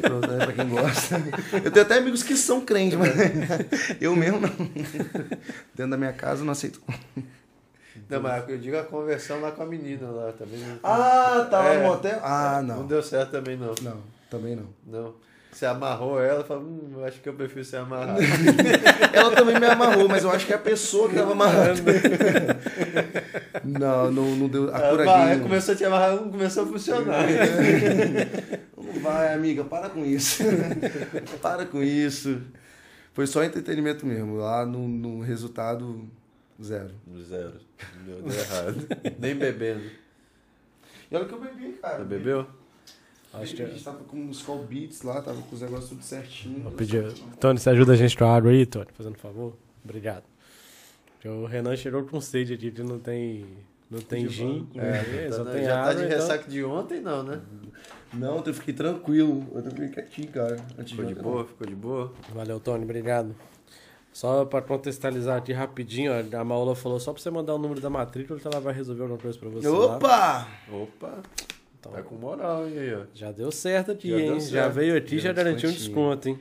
Pronto, 0.00 0.32
é 0.32 0.46
pra 0.46 0.54
quem 0.54 0.70
gosta. 0.70 1.22
Eu 1.62 1.70
tenho 1.70 1.84
até 1.84 1.98
amigos 1.98 2.22
que 2.22 2.34
são 2.34 2.62
crentes, 2.62 2.98
mas 2.98 3.10
eu 4.00 4.16
mesmo 4.16 4.40
não. 4.40 4.48
Dentro 5.74 5.90
da 5.90 5.98
minha 5.98 6.14
casa 6.14 6.40
eu 6.40 6.46
não 6.46 6.52
aceito. 6.52 6.80
Não, 8.08 8.22
mas 8.22 8.48
eu 8.48 8.56
digo 8.56 8.78
a 8.78 8.84
conversão 8.84 9.38
lá 9.38 9.52
com 9.52 9.62
a 9.62 9.66
menina 9.66 10.10
lá 10.10 10.32
também. 10.32 10.64
Ah, 10.82 11.46
tava 11.50 11.68
é, 11.68 11.82
no 11.82 11.88
motel? 11.88 12.20
Ah, 12.22 12.62
não. 12.64 12.78
Não 12.78 12.86
deu 12.86 13.02
certo 13.02 13.32
também, 13.32 13.54
não. 13.54 13.74
Não. 13.82 14.17
Também 14.30 14.56
não. 14.56 14.68
Não. 14.86 15.14
Você 15.50 15.66
amarrou 15.66 16.22
ela, 16.22 16.44
falou, 16.44 16.62
hum, 16.62 17.04
acho 17.04 17.20
que 17.20 17.28
eu 17.28 17.32
prefiro 17.32 17.64
ser 17.64 17.78
amarrado. 17.78 18.20
ela 19.12 19.34
também 19.34 19.58
me 19.58 19.66
amarrou, 19.66 20.06
mas 20.08 20.22
eu 20.22 20.30
acho 20.30 20.46
que 20.46 20.52
é 20.52 20.56
a 20.56 20.60
pessoa 20.60 21.08
que 21.08 21.14
estava 21.14 21.32
amarrando. 21.32 21.82
não, 23.64 24.12
não, 24.12 24.36
não 24.36 24.48
deu. 24.48 24.74
A 24.74 24.90
cura 24.90 25.04
vai, 25.04 25.40
começou 25.40 25.74
a 25.74 25.76
te 25.76 25.84
amarrar, 25.84 26.14
não 26.14 26.30
começou 26.30 26.64
a 26.64 26.66
funcionar. 26.66 27.24
não 28.76 29.02
vai, 29.02 29.34
amiga, 29.34 29.64
para 29.64 29.88
com 29.88 30.04
isso. 30.04 30.44
para 31.42 31.64
com 31.66 31.82
isso. 31.82 32.40
Foi 33.12 33.26
só 33.26 33.42
entretenimento 33.42 34.06
mesmo. 34.06 34.36
Lá 34.36 34.64
no, 34.64 34.86
no 34.86 35.22
resultado, 35.22 36.08
zero. 36.62 36.94
Zero. 37.26 37.54
Deu 38.04 38.18
errado. 38.32 38.86
Nem 39.18 39.34
bebendo. 39.34 39.90
E 41.10 41.16
olha 41.16 41.24
que 41.24 41.32
eu 41.32 41.40
bebi, 41.40 41.72
cara. 41.82 41.98
Você 41.98 42.04
bebeu? 42.04 42.46
Acho 43.34 43.54
que 43.54 43.62
A 43.62 43.66
gente 43.68 43.84
tava 43.84 43.98
com 44.04 44.28
os 44.28 44.42
call 44.42 44.64
beats 44.64 45.02
lá, 45.02 45.20
tava 45.20 45.40
com 45.42 45.54
os 45.54 45.60
negócios 45.60 45.90
tudo 45.90 46.02
certinho. 46.02 46.62
Vou 46.62 46.72
pedir. 46.72 47.12
Tony, 47.38 47.58
você 47.58 47.70
ajuda 47.70 47.92
a 47.92 47.96
gente 47.96 48.16
com 48.16 48.24
a 48.24 48.34
água 48.34 48.50
aí, 48.50 48.64
Tony? 48.64 48.86
Fazendo 48.94 49.14
um 49.14 49.18
favor? 49.18 49.54
Obrigado. 49.84 50.24
O 51.24 51.44
Renan 51.46 51.76
chegou 51.76 52.04
com 52.04 52.20
sede 52.20 52.54
aqui, 52.54 52.70
que 52.70 52.82
não 52.82 52.98
tem, 52.98 53.44
não 53.90 54.00
tem 54.00 54.26
De 54.26 54.32
gin, 54.32 54.60
banco. 54.72 54.80
é, 54.80 55.30
só 55.30 55.44
Tá- 55.44 55.50
tem 55.50 55.64
já 55.64 55.74
tá 55.74 55.80
água. 55.90 55.94
de 55.96 56.04
então- 56.06 56.18
ressaca 56.18 56.50
de 56.50 56.64
ontem, 56.64 57.00
não, 57.00 57.22
né? 57.22 57.40
Não, 58.14 58.42
eu 58.46 58.54
fiquei 58.54 58.72
tranquilo. 58.72 59.46
Eu 59.54 59.62
fiquei 59.62 59.88
quietinho, 59.88 60.28
cara. 60.28 60.56
Antes 60.78 60.92
Ficou 60.92 61.04
de 61.04 61.12
ontem, 61.12 61.22
boa, 61.22 61.44
ficou 61.44 61.66
de 61.66 61.74
boa. 61.74 62.12
Valeu, 62.34 62.58
Tony, 62.60 62.84
obrigado. 62.84 63.34
Só 64.12 64.44
pra 64.46 64.62
contextualizar 64.62 65.36
aqui 65.36 65.52
rapidinho, 65.52 66.12
ó, 66.12 66.36
a 66.40 66.44
Maula 66.44 66.74
falou 66.74 66.98
só 66.98 67.12
pra 67.12 67.20
você 67.22 67.30
mandar 67.30 67.54
o 67.54 67.58
número 67.58 67.80
da 67.80 67.90
matrícula 67.90 68.40
que 68.40 68.46
ela 68.46 68.58
vai 68.60 68.72
resolver 68.72 69.02
alguma 69.02 69.20
coisa 69.20 69.38
pra 69.38 69.48
você. 69.50 69.66
não. 69.68 69.78
lá. 70.00 70.48
Opa! 70.72 71.22
Então, 71.80 71.92
tá 71.92 72.02
com 72.02 72.16
moral, 72.16 72.66
hein, 72.66 72.76
aí, 72.78 72.94
ó. 72.94 73.04
já 73.14 73.30
deu 73.30 73.52
certo 73.52 73.92
aqui, 73.92 74.10
Já 74.10 74.18
hein? 74.18 74.40
Já 74.40 74.62
certo. 74.62 74.74
veio 74.74 74.96
aqui, 74.96 75.18
já 75.20 75.32
Deu 75.32 75.44
garantiu 75.44 75.70
um 75.70 75.72
desconto, 75.72 76.28
hein? 76.28 76.40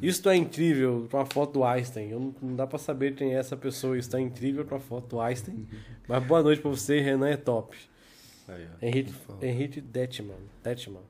Isso 0.00 0.28
é 0.28 0.36
incrível 0.36 1.08
com 1.10 1.18
a 1.18 1.26
foto 1.26 1.54
do 1.54 1.64
Einstein. 1.64 2.10
Eu 2.10 2.20
não, 2.20 2.34
não 2.40 2.54
dá 2.56 2.64
pra 2.66 2.78
saber 2.78 3.14
quem 3.16 3.34
é 3.34 3.38
essa 3.38 3.56
pessoa. 3.56 3.98
Isso 3.98 4.16
é 4.16 4.20
incrível 4.20 4.64
com 4.64 4.76
a 4.76 4.80
foto 4.80 5.08
do 5.16 5.20
Einstein. 5.20 5.66
Mas 6.06 6.22
boa 6.24 6.40
noite 6.42 6.62
pra 6.62 6.70
você, 6.70 7.00
Renan 7.00 7.30
é 7.30 7.36
top. 7.36 7.76
Aí, 8.46 8.64
ó. 8.64 8.86
Henrique. 8.86 9.12
Henrique 9.42 9.80
Detman. 9.80 10.36
Detman. 10.62 11.02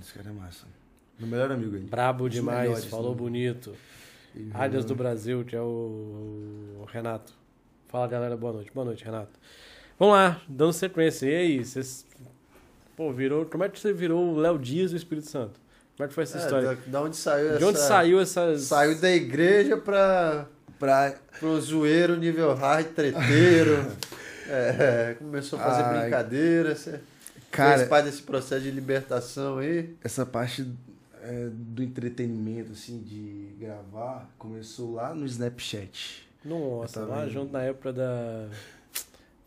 Esse 0.00 0.12
cara 0.12 0.30
é 0.30 0.32
massa. 0.32 0.66
Meu 1.18 1.28
melhor 1.28 1.52
amigo 1.52 1.76
aí. 1.76 1.82
Brabo 1.82 2.28
demais, 2.28 2.62
melhores, 2.68 2.84
falou 2.86 3.10
né? 3.12 3.16
bonito. 3.16 3.74
E- 4.34 4.50
Áreas 4.52 4.84
do 4.84 4.94
Brasil, 4.96 5.44
que 5.44 5.54
é 5.54 5.60
o, 5.60 6.80
o 6.80 6.84
Renato. 6.88 7.32
Fala 7.86 8.06
galera, 8.08 8.36
boa 8.36 8.54
noite. 8.54 8.70
Boa 8.74 8.84
noite, 8.84 9.04
Renato. 9.04 9.38
Vamos 9.98 10.14
lá, 10.14 10.42
dando 10.48 10.72
sequência. 10.72 11.26
E 11.26 11.34
aí, 11.36 11.64
vocês. 11.64 12.06
Pô, 12.98 13.12
virou. 13.12 13.46
Como 13.46 13.62
é 13.62 13.68
que 13.68 13.78
você 13.78 13.92
virou 13.92 14.34
o 14.34 14.36
Léo 14.36 14.58
Dias 14.58 14.90
do 14.90 14.96
Espírito 14.96 15.28
Santo? 15.30 15.52
Como 15.96 16.04
é 16.04 16.08
que 16.08 16.14
foi 16.14 16.24
essa 16.24 16.38
É, 16.38 16.40
história? 16.42 16.78
da, 16.88 17.00
onde 17.02 17.16
saiu 17.16 17.48
essa... 17.50 17.58
De 17.58 17.64
onde 17.64 17.78
saiu 17.78 18.20
essas. 18.20 18.62
Saiu 18.62 19.00
da 19.00 19.10
igreja 19.10 19.76
pra, 19.76 20.46
Pra... 20.80 21.14
pro 21.38 21.60
zoeiro 21.60 22.16
nível 22.16 22.52
hard, 22.54 22.86
treteiro. 22.88 23.86
É, 24.50 25.14
começou 25.18 25.58
a 25.58 25.62
fazer 25.62 25.82
Ai. 25.82 26.00
brincadeira. 26.00 26.74
Você 26.74 27.00
Cara, 27.50 27.76
fez 27.76 27.88
parte 27.90 28.04
desse 28.06 28.22
processo 28.22 28.62
de 28.62 28.70
libertação 28.70 29.58
aí. 29.58 29.94
essa 30.02 30.24
parte 30.24 30.66
é, 31.22 31.48
do 31.52 31.82
entretenimento, 31.82 32.72
assim, 32.72 32.98
de 33.02 33.50
gravar, 33.60 34.26
começou 34.38 34.94
lá 34.94 35.14
no 35.14 35.26
Snapchat. 35.26 36.26
Nossa, 36.42 37.00
lá 37.04 37.28
junto 37.28 37.52
na 37.52 37.60
época 37.62 37.92
da. 37.92 38.46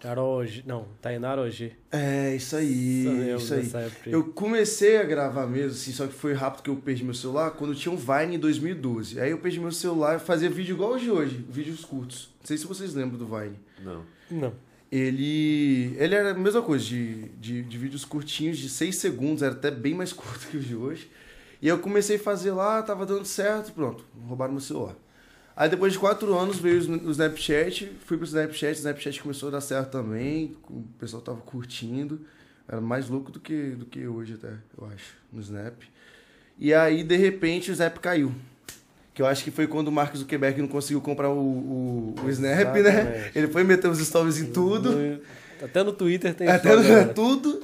Carol. 0.02 0.46
G- 0.46 0.64
Não, 0.66 0.88
Tainara 1.02 1.42
OG. 1.42 1.72
É, 1.92 2.36
isso 2.36 2.56
aí, 2.56 3.06
Eu 3.30 3.38
isso 3.38 3.54
aí. 3.54 3.70
Eu 4.08 4.24
comecei 4.34 4.98
a 4.98 5.04
gravar 5.04 5.46
mesmo, 5.48 5.72
assim, 5.72 5.92
só 5.92 6.08
que 6.08 6.14
foi 6.14 6.34
rápido 6.34 6.64
que 6.64 6.70
eu 6.70 6.76
perdi 6.76 7.04
meu 7.04 7.14
celular 7.14 7.52
quando 7.52 7.76
tinha 7.76 7.94
um 7.94 7.98
Vine 7.98 8.36
em 8.36 8.40
2012. 8.40 9.20
Aí 9.20 9.32
eu 9.32 9.38
perdi 9.38 9.60
meu 9.60 9.72
celular 9.72 10.18
e 10.18 10.20
fazia 10.20 10.50
vídeo 10.50 10.74
igual 10.74 10.92
hoje 10.94 11.10
hoje, 11.12 11.46
vídeos 11.50 11.86
curtos. 11.86 12.30
Não 12.40 12.48
sei 12.48 12.58
se 12.58 12.66
vocês 12.66 12.94
lembram 12.94 13.18
do 13.20 13.26
Vine. 13.28 13.60
Não. 13.80 14.04
Não. 14.30 14.54
Ele. 14.92 15.96
Ele 15.98 16.16
era 16.16 16.32
a 16.32 16.34
mesma 16.34 16.62
coisa, 16.62 16.84
de, 16.84 17.30
de, 17.40 17.62
de 17.64 17.78
vídeos 17.78 18.04
curtinhos, 18.04 18.58
de 18.58 18.70
6 18.70 18.96
segundos, 18.98 19.42
era 19.44 19.54
até 19.54 19.72
bem 19.72 19.94
mais 19.94 20.12
curto 20.14 20.48
que 20.48 20.58
o 20.58 20.60
de 20.60 20.76
hoje. 20.76 21.10
E 21.62 21.68
eu 21.68 21.78
comecei 21.80 22.16
a 22.16 22.20
fazer 22.20 22.52
lá, 22.52 22.82
tava 22.82 23.06
dando 23.06 23.24
certo, 23.24 23.72
pronto, 23.72 24.04
roubaram 24.28 24.52
meu 24.52 24.62
celular. 24.62 24.96
Aí 25.62 25.70
depois 25.70 25.94
de 25.94 26.00
quatro 26.00 26.36
anos 26.36 26.58
veio 26.58 26.80
o 27.06 27.12
Snapchat, 27.12 27.92
fui 28.08 28.18
pro 28.18 28.26
Snapchat, 28.26 28.72
o 28.72 28.80
Snapchat 28.80 29.22
começou 29.22 29.50
a 29.50 29.52
dar 29.52 29.62
certo 29.62 29.92
também, 29.92 30.58
o 30.68 30.82
pessoal 30.98 31.22
tava 31.22 31.38
curtindo. 31.42 32.20
Era 32.68 32.82
mais 32.82 33.08
louco 33.08 33.32
do 33.32 33.40
que, 33.40 33.70
do 33.76 33.86
que 33.86 34.08
hoje 34.08 34.34
até, 34.34 34.54
eu 34.76 34.88
acho, 34.88 35.14
no 35.32 35.40
Snap. 35.40 35.76
E 36.58 36.74
aí, 36.74 37.04
de 37.04 37.16
repente, 37.16 37.70
o 37.70 37.74
Snap 37.74 37.96
caiu. 38.00 38.34
Que 39.14 39.22
eu 39.22 39.28
acho 39.28 39.44
que 39.44 39.52
foi 39.52 39.68
quando 39.68 39.90
o 39.90 39.92
Mark 39.92 40.16
Zuckerberg 40.16 40.60
não 40.60 40.68
conseguiu 40.68 41.00
comprar 41.00 41.30
o, 41.30 41.38
o, 41.38 42.16
o 42.26 42.30
Snap, 42.32 42.74
né? 42.78 42.80
Exatamente. 42.80 43.32
Ele 43.38 43.48
foi 43.48 43.64
meter 43.64 43.88
os 43.88 44.00
stories 44.00 44.40
em 44.40 44.52
tudo. 44.52 45.22
Até 45.62 45.84
no 45.84 45.94
Twitter 45.94 46.34
tem 46.34 46.48
Até 46.48 46.76
no- 46.76 47.14
tudo. 47.14 47.62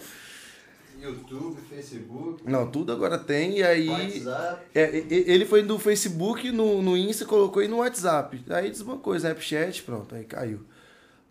YouTube, 1.08 1.60
Facebook, 1.70 2.41
Não, 2.46 2.70
tudo 2.70 2.91
agora 2.91 3.17
tem. 3.17 3.58
E 3.60 3.63
aí. 3.63 3.88
WhatsApp. 3.89 4.65
é, 4.76 4.98
e- 4.98 5.08
e- 5.10 5.24
ele 5.32 5.46
foi 5.46 5.63
do 5.63 5.78
Facebook, 5.80 6.52
no, 6.52 6.82
no 6.82 6.96
Insta, 6.98 7.26
colocou 7.26 7.62
aí 7.62 7.67
no 7.67 7.78
WhatsApp. 7.78 8.43
Aí 8.50 8.70
desbancou, 8.70 9.15
Snapchat, 9.15 9.84
pronto, 9.84 10.13
aí 10.15 10.24
caiu. 10.24 10.62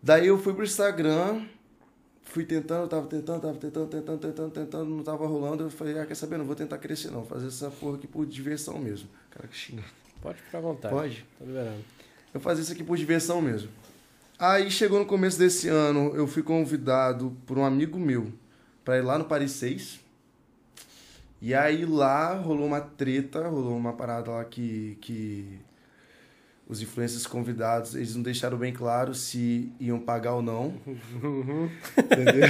Daí 0.03 0.27
eu 0.27 0.39
fui 0.39 0.53
pro 0.55 0.65
Instagram, 0.65 1.43
fui 2.23 2.45
tentando, 2.45 2.89
tava 2.89 3.07
tentando, 3.07 3.41
tava 3.41 3.55
tentando, 3.55 3.87
tentando, 3.89 4.19
tentando, 4.19 4.51
tentando, 4.51 4.85
não 4.91 5.03
tava 5.03 5.27
rolando. 5.27 5.65
Eu 5.65 5.71
falei, 5.71 5.99
ah, 5.99 6.07
quer 6.07 6.15
saber? 6.15 6.37
Não 6.39 6.45
vou 6.45 6.55
tentar 6.57 6.79
crescer, 6.79 7.11
não. 7.11 7.25
Fazer 7.25 7.47
essa 7.49 7.71
porra 7.71 7.97
aqui 7.97 8.07
por 8.07 8.25
diversão 8.27 8.79
mesmo. 8.79 9.09
Cara 9.31 9.49
que 9.49 9.57
xinga. 9.57 9.83
Pode 10.23 10.41
ficar 10.41 10.59
à 10.59 10.61
vontade. 10.61 10.95
Pode? 10.95 11.25
Tô 11.39 11.45
liberando. 11.45 11.85
Eu 12.35 12.41
fazia 12.41 12.63
isso 12.63 12.73
aqui 12.73 12.85
por 12.85 12.97
diversão 12.97 13.41
mesmo. 13.41 13.69
Aí 14.39 14.71
chegou 14.71 14.99
no 14.99 15.07
começo 15.07 15.39
desse 15.39 15.69
ano, 15.69 16.13
eu 16.15 16.27
fui 16.27 16.43
convidado 16.43 17.35
por 17.47 17.57
um 17.57 17.65
amigo 17.65 17.99
meu 17.99 18.31
para 18.87 18.97
ir 18.99 19.03
lá 19.03 19.19
no 19.19 19.25
Paris 19.27 19.51
6. 19.53 20.01
E 21.43 21.53
aí 21.53 21.85
lá 21.85 22.33
rolou 22.35 22.67
uma 22.67 22.81
treta, 22.81 23.47
rolou 23.47 23.77
uma 23.77 23.93
parada 23.93 24.31
lá 24.31 24.45
que, 24.45 24.97
que 25.03 25.59
os 26.69 26.81
influencers 26.81 27.27
convidados, 27.27 27.95
eles 27.95 28.15
não 28.17 28.23
deixaram 28.23 28.57
bem 28.57 28.73
claro 28.73 29.15
se 29.15 29.71
iam 29.79 30.01
pagar 30.01 30.35
ou 30.35 30.43
não. 30.43 30.75
Entendeu? 31.97 32.49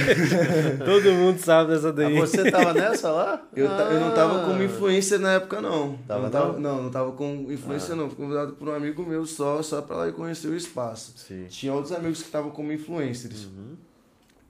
Todo 0.85 1.11
mundo 1.13 1.37
sabe 1.39 1.71
dessa 1.73 1.89
Ah, 1.89 1.91
daí. 1.91 2.15
você 2.17 2.49
tava 2.49 2.73
nessa 2.73 3.11
lá? 3.11 3.45
Eu, 3.55 3.67
ta- 3.67 3.83
eu 3.91 3.99
não 3.99 4.13
tava 4.13 4.45
como 4.45 4.61
Ah. 4.61 4.63
influencer 4.63 5.19
na 5.19 5.33
época, 5.33 5.59
não. 5.61 5.97
Tava 6.07 6.23
não, 6.23 6.29
tava, 6.29 6.53
não? 6.53 6.59
não, 6.77 6.83
não 6.83 6.89
tava 6.91 7.11
com 7.11 7.51
influência, 7.51 7.93
não. 7.95 8.07
Fui 8.09 8.17
convidado 8.17 8.53
por 8.53 8.69
um 8.69 8.73
amigo 8.73 9.03
meu 9.05 9.25
só, 9.25 9.61
só 9.61 9.81
pra 9.81 9.97
lá 9.97 10.07
ir 10.07 10.13
conhecer 10.13 10.47
o 10.47 10.55
espaço. 10.55 11.13
Sim. 11.17 11.45
Tinha 11.49 11.73
outros 11.73 11.91
amigos 11.93 12.19
que 12.19 12.25
estavam 12.25 12.51
como 12.51 12.71
influencers. 12.71 13.45
Uhum. 13.45 13.75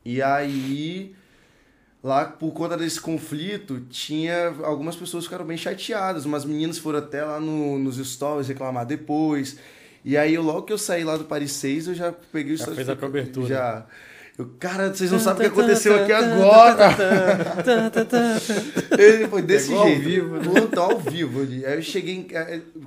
E 0.06 0.22
aí, 0.22 1.14
lá 2.08 2.24
por 2.26 2.52
conta 2.54 2.78
desse 2.78 3.02
conflito, 3.02 3.82
tinha 3.90 4.54
algumas 4.64 4.96
pessoas 4.96 5.26
que 5.26 5.30
ficaram 5.30 5.46
bem 5.46 5.58
chateadas. 5.58 6.24
Umas 6.26 6.46
meninas 6.46 6.78
foram 6.78 7.00
até 7.00 7.24
lá 7.24 7.40
no, 7.40 7.78
nos 7.78 7.98
stories 7.98 8.48
reclamar 8.48 8.86
depois. 8.86 9.58
E 10.06 10.16
aí, 10.16 10.38
logo 10.38 10.62
que 10.62 10.72
eu 10.72 10.78
saí 10.78 11.04
lá 11.04 11.18
do 11.18 11.26
Paris 11.26 11.52
6, 11.52 11.90
eu 11.90 11.94
já 11.96 12.14
peguei 12.32 12.54
o 12.54 12.58
Já 12.58 12.64
stories- 12.64 12.78
fez 12.86 12.90
a 12.90 12.96
cobertura. 12.96 13.48
Já. 13.48 13.86
Eu, 14.38 14.52
cara, 14.60 14.94
vocês 14.94 15.12
não 15.12 15.20
sabem 15.20 15.48
o 15.48 15.52
que 15.52 15.60
aconteceu 15.60 15.96
aqui 16.02 16.12
agora. 16.14 16.96
Ele 18.98 19.28
foi 19.28 19.42
desse 19.42 19.68
Pegou 19.70 19.82
ao 19.82 19.88
jeito. 19.90 20.02
vivo, 20.04 20.36
né? 20.38 20.42
Pronto, 20.44 20.80
ao 20.80 21.00
vivo 21.00 21.42
ali. 21.42 21.66
Aí 21.66 21.76
eu 21.76 21.82
cheguei 21.82 22.16
em, 22.16 22.28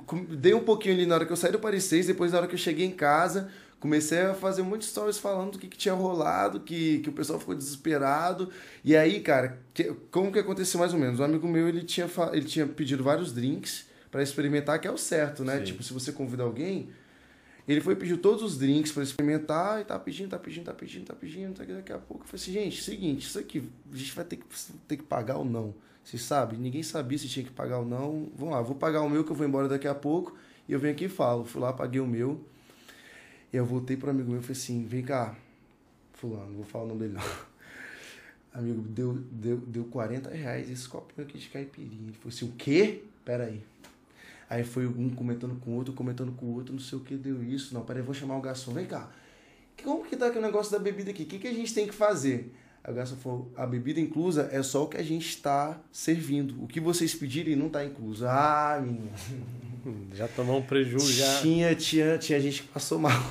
com- 0.05 0.23
Dei 0.29 0.53
um 0.53 0.61
pouquinho 0.61 0.95
ali 0.95 1.05
na 1.05 1.15
hora 1.15 1.25
que 1.25 1.31
eu 1.31 1.35
saí 1.37 1.51
do 1.51 1.59
Paris 1.59 1.83
6, 1.85 2.07
depois 2.07 2.31
na 2.31 2.39
hora 2.39 2.47
que 2.47 2.53
eu 2.55 2.59
cheguei 2.59 2.85
em 2.85 2.91
casa, 2.91 3.49
comecei 3.81 4.19
a 4.21 4.33
fazer 4.35 4.63
de 4.77 4.85
stories 4.85 5.17
falando 5.17 5.53
do 5.53 5.59
que, 5.59 5.67
que 5.67 5.75
tinha 5.77 5.93
rolado, 5.93 6.59
que, 6.59 6.99
que 6.99 7.09
o 7.09 7.11
pessoal 7.11 7.39
ficou 7.39 7.55
desesperado. 7.55 8.49
E 8.85 8.95
aí, 8.95 9.19
cara, 9.19 9.59
que- 9.73 9.91
como 10.11 10.31
que 10.31 10.37
aconteceu 10.39 10.79
mais 10.79 10.93
ou 10.93 10.99
menos? 10.99 11.19
Um 11.19 11.23
amigo 11.23 11.47
meu, 11.47 11.67
ele 11.67 11.83
tinha, 11.83 12.07
ele 12.31 12.45
tinha 12.45 12.67
pedido 12.67 13.03
vários 13.03 13.33
drinks 13.33 13.87
para 14.11 14.21
experimentar, 14.21 14.79
que 14.79 14.87
é 14.87 14.91
o 14.91 14.97
certo, 14.97 15.43
né? 15.43 15.57
Sim. 15.57 15.63
Tipo, 15.65 15.81
se 15.83 15.91
você 15.93 16.11
convida 16.11 16.43
alguém, 16.43 16.89
ele 17.67 17.81
foi 17.81 17.95
pedir 17.95 18.17
todos 18.17 18.43
os 18.43 18.55
drinks 18.57 18.91
para 18.91 19.01
experimentar 19.01 19.81
e 19.81 19.85
tá 19.85 19.97
pedindo, 19.97 20.29
tá 20.29 20.37
pedindo, 20.37 20.65
tá 20.65 20.73
pedindo, 20.73 21.05
tá 21.05 21.13
pedindo. 21.15 21.53
Tá, 21.55 21.63
daqui 21.65 21.91
a 21.91 21.97
pouco 21.97 22.23
eu 22.23 22.27
falei 22.27 22.41
assim, 22.43 22.51
gente, 22.53 22.83
seguinte, 22.83 23.25
isso 23.25 23.39
aqui 23.39 23.67
a 23.91 23.95
gente 23.97 24.13
vai 24.13 24.25
ter 24.25 24.35
que, 24.35 24.45
ter 24.87 24.97
que 24.97 25.03
pagar 25.03 25.37
ou 25.37 25.45
não. 25.45 25.73
Vocês 26.03 26.21
sabem? 26.21 26.59
Ninguém 26.59 26.83
sabia 26.83 27.17
se 27.17 27.27
tinha 27.27 27.45
que 27.45 27.51
pagar 27.51 27.79
ou 27.79 27.85
não. 27.85 28.29
Vamos 28.35 28.53
lá, 28.53 28.61
vou 28.61 28.75
pagar 28.75 29.01
o 29.01 29.09
meu 29.09 29.23
que 29.23 29.31
eu 29.31 29.35
vou 29.35 29.47
embora 29.47 29.67
daqui 29.67 29.87
a 29.87 29.95
pouco 29.95 30.35
e 30.69 30.73
eu 30.73 30.79
venho 30.79 30.93
aqui 30.93 31.05
e 31.05 31.09
falo. 31.09 31.45
Fui 31.45 31.59
lá, 31.61 31.73
paguei 31.73 31.99
o 32.01 32.05
meu. 32.07 32.43
E 33.51 33.57
eu 33.57 33.65
voltei 33.65 33.97
pro 33.97 34.09
amigo 34.09 34.29
meu 34.29 34.39
e 34.39 34.43
falei 34.43 34.57
assim, 34.57 34.85
vem 34.85 35.03
cá, 35.03 35.35
fulano, 36.13 36.55
vou 36.55 36.63
falar 36.63 36.85
o 36.85 36.87
nome 36.87 37.01
dele 37.01 37.13
não. 37.13 37.23
Amigo, 38.53 38.81
deu, 38.81 39.13
deu, 39.13 39.57
deu 39.57 39.85
40 39.85 40.29
reais 40.29 40.69
esse 40.69 40.87
copinho 40.87 41.25
aqui 41.25 41.37
de 41.37 41.49
caipirinha. 41.49 42.07
Ele 42.07 42.13
falou 42.13 42.33
assim, 42.35 42.45
o 42.45 42.51
quê? 42.53 43.03
Pera 43.23 43.45
aí. 43.45 43.63
Aí 44.49 44.63
foi 44.65 44.85
um 44.85 45.09
comentando 45.09 45.57
com 45.61 45.71
o 45.71 45.75
outro, 45.75 45.93
comentando 45.93 46.33
com 46.33 46.47
o 46.47 46.55
outro, 46.55 46.73
não 46.73 46.81
sei 46.81 46.97
o 46.97 47.01
que 47.01 47.15
deu 47.15 47.41
isso. 47.41 47.73
Não, 47.73 47.85
peraí, 47.85 48.01
vou 48.01 48.13
chamar 48.13 48.37
o 48.37 48.41
garçom. 48.41 48.73
Vem 48.73 48.85
cá. 48.85 49.09
Como 49.81 50.03
que 50.05 50.17
tá 50.17 50.27
aqui 50.27 50.37
o 50.37 50.41
negócio 50.41 50.71
da 50.71 50.79
bebida 50.79 51.11
aqui? 51.11 51.23
O 51.23 51.25
que, 51.25 51.39
que 51.39 51.47
a 51.47 51.53
gente 51.53 51.73
tem 51.73 51.87
que 51.87 51.93
fazer? 51.93 52.53
Aí 52.83 52.91
o 52.91 52.95
garçom 52.95 53.15
falou, 53.15 53.51
a 53.55 53.65
bebida 53.65 53.99
inclusa 53.99 54.49
é 54.51 54.61
só 54.63 54.83
o 54.83 54.87
que 54.87 54.97
a 54.97 55.03
gente 55.03 55.27
está 55.29 55.79
servindo. 55.91 56.63
O 56.63 56.67
que 56.67 56.79
vocês 56.79 57.13
pedirem 57.13 57.55
não 57.55 57.69
tá 57.69 57.85
incluso. 57.85 58.25
Ah, 58.27 58.79
menino. 58.81 59.09
Já 60.13 60.27
tomou 60.27 60.59
um 60.59 60.61
prejuízo, 60.61 61.11
já. 61.11 61.39
Tinha, 61.41 61.73
tinha, 61.73 62.15
tinha 62.19 62.39
gente 62.39 62.61
que 62.61 62.67
passou 62.67 62.99
mal. 62.99 63.11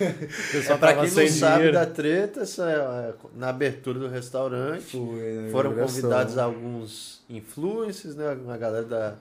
É, 0.00 0.60
tava 0.76 1.06
quem 1.06 1.10
não 1.10 1.28
sabe 1.28 1.54
dinheiro. 1.56 1.72
da 1.72 1.86
treta, 1.86 2.40
essa 2.42 2.70
é, 2.70 3.14
na 3.36 3.48
abertura 3.48 3.98
do 3.98 4.06
restaurante, 4.08 4.92
Foi, 4.96 5.32
né? 5.32 5.50
foram 5.50 5.70
Inauguração. 5.72 6.02
convidados 6.02 6.38
alguns 6.38 7.20
influencers, 7.28 8.14
né, 8.14 8.32
uma 8.34 8.56
galera 8.56 8.84
da, 8.84 9.14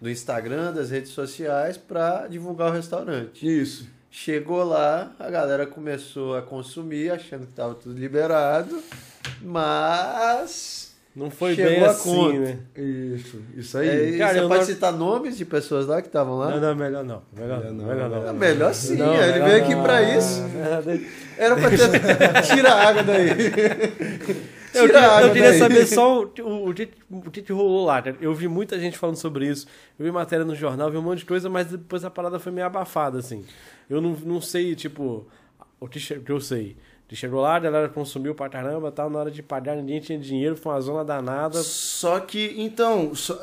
do 0.00 0.08
Instagram, 0.08 0.72
das 0.72 0.90
redes 0.90 1.10
sociais, 1.10 1.76
para 1.76 2.28
divulgar 2.28 2.70
o 2.70 2.72
restaurante. 2.72 3.44
Isso. 3.44 3.88
Chegou 4.10 4.64
lá, 4.64 5.12
a 5.18 5.30
galera 5.30 5.66
começou 5.66 6.36
a 6.36 6.42
consumir, 6.42 7.10
achando 7.12 7.44
que 7.46 7.52
estava 7.52 7.74
tudo 7.74 7.96
liberado, 7.98 8.82
mas 9.40 10.90
Não 11.14 11.30
foi 11.30 11.54
Chegou 11.54 11.70
bem 11.72 11.84
a 11.84 11.90
assim, 11.90 12.14
conta. 12.14 12.38
né? 12.38 12.58
Isso, 12.76 13.40
isso 13.56 13.78
É, 13.78 13.80
aí. 13.82 14.14
e 14.14 14.18
Cara, 14.18 14.32
você 14.34 14.40
eu 14.40 14.48
pode 14.48 14.60
não- 14.60 14.66
citar 14.66 14.92
nomes 14.92 15.36
de 15.36 15.44
pessoas 15.44 15.86
lá 15.86 16.00
que 16.00 16.06
estavam 16.08 16.38
lá? 16.38 16.50
Não, 16.50 16.60
não, 16.60 16.74
melhor 16.76 17.04
não. 17.04 17.22
Melhor 17.36 17.64
não. 17.72 17.84
Melhor 17.86 18.10
não. 18.10 18.28
É 18.28 18.32
melhor 18.32 18.74
sim, 18.74 18.96
Não, 18.96 19.14
ele 19.14 19.32
melhor 19.32 19.48
veio 19.48 19.62
aqui 19.64 19.76
pra 19.76 20.02
isso. 20.02 20.42
Era 21.38 21.56
pra 21.56 21.70
ter. 21.70 22.42
Tira 22.54 22.70
a 22.72 22.88
água 22.88 23.02
daí. 23.02 23.28
Eu, 24.86 25.26
eu 25.28 25.32
queria 25.32 25.58
saber 25.58 25.86
só 25.86 26.22
o, 26.24 26.32
o, 26.42 26.70
o, 26.70 26.74
que, 26.74 26.88
o 27.10 27.30
que 27.30 27.42
que 27.42 27.52
rolou 27.52 27.84
lá. 27.86 28.00
cara. 28.02 28.16
Eu 28.20 28.34
vi 28.34 28.48
muita 28.48 28.78
gente 28.78 28.96
falando 28.98 29.16
sobre 29.16 29.46
isso. 29.48 29.66
Eu 29.98 30.04
vi 30.04 30.10
matéria 30.12 30.44
no 30.44 30.54
jornal, 30.54 30.90
vi 30.90 30.96
um 30.96 31.02
monte 31.02 31.20
de 31.20 31.24
coisa, 31.26 31.48
mas 31.48 31.66
depois 31.68 32.04
a 32.04 32.10
parada 32.10 32.38
foi 32.38 32.52
meio 32.52 32.66
abafada, 32.66 33.18
assim. 33.18 33.44
Eu 33.88 34.00
não, 34.00 34.10
não 34.24 34.40
sei, 34.40 34.74
tipo, 34.74 35.26
o 35.78 35.88
que, 35.88 35.98
que 36.00 36.30
eu 36.32 36.40
sei. 36.40 36.76
Chegou 37.12 37.40
lá, 37.40 37.56
a 37.56 37.58
galera 37.58 37.88
consumiu 37.88 38.36
pra 38.36 38.48
caramba 38.48 38.92
tal, 38.92 39.10
na 39.10 39.18
hora 39.18 39.32
de 39.32 39.42
pagar 39.42 39.74
ninguém 39.74 39.98
tinha 39.98 40.16
dinheiro, 40.16 40.54
foi 40.56 40.72
uma 40.72 40.80
zona 40.80 41.04
danada. 41.04 41.60
Só 41.60 42.20
que, 42.20 42.54
então, 42.56 43.12
só- 43.16 43.36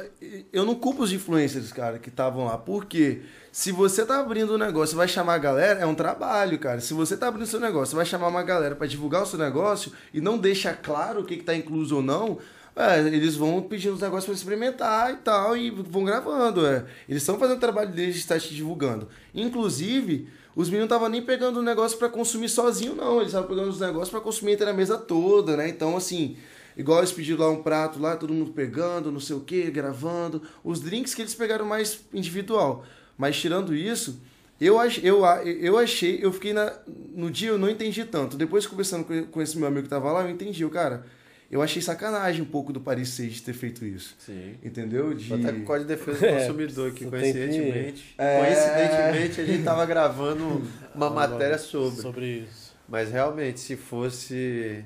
eu 0.54 0.63
não 0.65 0.73
culpo 0.73 1.04
os 1.04 1.12
influencers, 1.12 1.73
cara, 1.73 2.00
que 2.00 2.08
estavam 2.08 2.45
lá. 2.45 2.58
Porque 2.58 3.23
se 3.58 3.72
você 3.72 4.06
tá 4.06 4.20
abrindo 4.20 4.54
um 4.54 4.58
negócio 4.60 4.96
vai 4.96 5.08
chamar 5.08 5.34
a 5.34 5.39
galera, 5.39 5.80
é 5.80 5.86
um 5.88 5.96
trabalho, 5.96 6.60
cara. 6.60 6.80
Se 6.80 6.93
você 6.93 7.17
tá 7.17 7.28
abrindo 7.28 7.48
seu 7.48 7.60
negócio, 7.60 7.96
vai 7.96 8.06
chamar 8.06 8.28
uma 8.28 8.43
galera 8.43 8.76
pra 8.76 8.86
divulgar 8.86 9.24
o 9.24 9.26
seu 9.26 9.39
negócio 9.39 9.91
e 10.13 10.22
não 10.22 10.38
deixa 10.38 10.74
claro 10.74 11.22
o 11.22 11.26
que, 11.26 11.38
que 11.38 11.43
tá 11.43 11.56
incluso 11.56 11.96
ou 11.96 12.04
não, 12.04 12.38
é, 12.76 13.00
eles 13.00 13.36
vão 13.36 13.60
pedindo 13.63 13.96
os 13.96 14.02
negócios 14.02 14.26
pra 14.26 14.36
experimentar 14.36 15.12
e 15.12 15.15
tal, 15.15 15.58
e 15.58 15.72
vão 15.72 16.04
gravando. 16.04 16.67
É. 16.67 16.86
Eles 17.10 17.24
estão 17.24 17.39
fazendo 17.39 17.58
o 17.58 17.60
trabalho 17.60 17.91
deles 17.91 18.13
de 18.13 18.22
estar 18.22 18.39
te 18.39 18.54
divulgando. 18.54 19.08
Inclusive, 19.34 20.30
os 20.56 20.70
meninos 20.70 20.88
não 20.88 20.96
estavam 20.96 21.10
nem 21.10 21.24
pegando 21.24 21.60
o 21.60 21.63
negócio 21.63 21.98
pra 21.98 22.10
consumir 22.10 22.50
sozinho, 22.50 22.93
não. 22.93 23.15
Eles 23.15 23.30
estavam 23.30 23.50
pegando 23.50 23.70
os 23.70 23.80
negócios 23.80 24.12
pra 24.12 24.22
consumir 24.22 24.52
entre 24.52 24.70
a 24.70 24.74
mesa 24.74 25.00
toda, 25.00 25.58
né? 25.58 25.67
Então, 25.67 25.98
assim, 25.98 26.38
igual 26.78 27.00
eles 27.00 27.12
pediram 27.12 27.39
lá 27.39 27.50
um 27.50 27.63
prato 27.63 28.00
lá, 28.00 28.15
todo 28.15 28.32
mundo 28.32 28.52
pegando, 28.52 29.12
não 29.12 29.20
sei 29.20 29.36
o 29.36 29.39
que, 29.39 29.72
gravando. 29.72 30.43
Os 30.63 30.80
drinks 30.80 31.15
que 31.15 31.24
eles 31.24 31.34
pegaram 31.34 31.65
mais 31.65 32.02
individual. 32.13 32.86
Mas 33.17 33.39
tirando 33.39 33.73
isso, 33.75 34.21
eu, 34.62 34.77
eu, 35.03 35.25
a- 35.25 35.43
eu 35.43 35.77
achei, 35.77 36.19
eu 36.21 36.32
fiquei 36.32 36.53
na. 36.53 36.73
No 37.15 37.30
dia 37.32 37.49
eu 37.49 37.58
não 37.58 37.69
entendi 37.69 38.03
tanto. 38.06 38.38
Depois 38.38 38.65
conversando 38.67 39.03
com, 39.06 39.23
com 39.25 39.41
esse 39.41 39.58
meu 39.58 39.67
amigo 39.67 39.84
que 39.84 39.89
tava 39.89 40.12
lá, 40.12 40.23
eu 40.23 40.30
entendi, 40.30 40.63
o 40.63 40.69
cara. 40.69 41.06
Eu 41.49 41.62
achei 41.62 41.82
sacanagem 41.82 42.41
um 42.41 42.45
pouco 42.45 42.73
do 42.73 42.82
Paris 42.82 43.08
6 43.10 43.36
de 43.36 43.41
ter 43.43 43.53
feito 43.53 43.86
isso. 43.86 44.17
Sim. 44.19 44.56
Entendeu? 44.62 45.13
De... 45.13 45.34
Até 45.34 45.53
com 45.53 45.60
o 45.60 45.63
Código 45.63 45.88
de 45.89 45.95
Defesa 45.95 46.19
do 46.19 46.25
É, 46.27 46.39
Consumidor 46.41 46.89
aqui, 46.89 46.99
tem 46.99 47.10
coincidentemente. 47.10 48.15
É. 48.17 48.38
Coincidentemente, 48.45 49.41
a 49.41 49.45
gente 49.45 49.63
tava 49.63 49.86
gravando 49.86 50.62
uma 50.93 51.10
matéria 51.10 51.58
sobre. 51.58 52.01
Sobre 52.01 52.25
isso. 52.39 52.73
Mas 52.89 53.10
realmente, 53.12 53.60
se 53.62 53.77
fosse. 53.77 54.84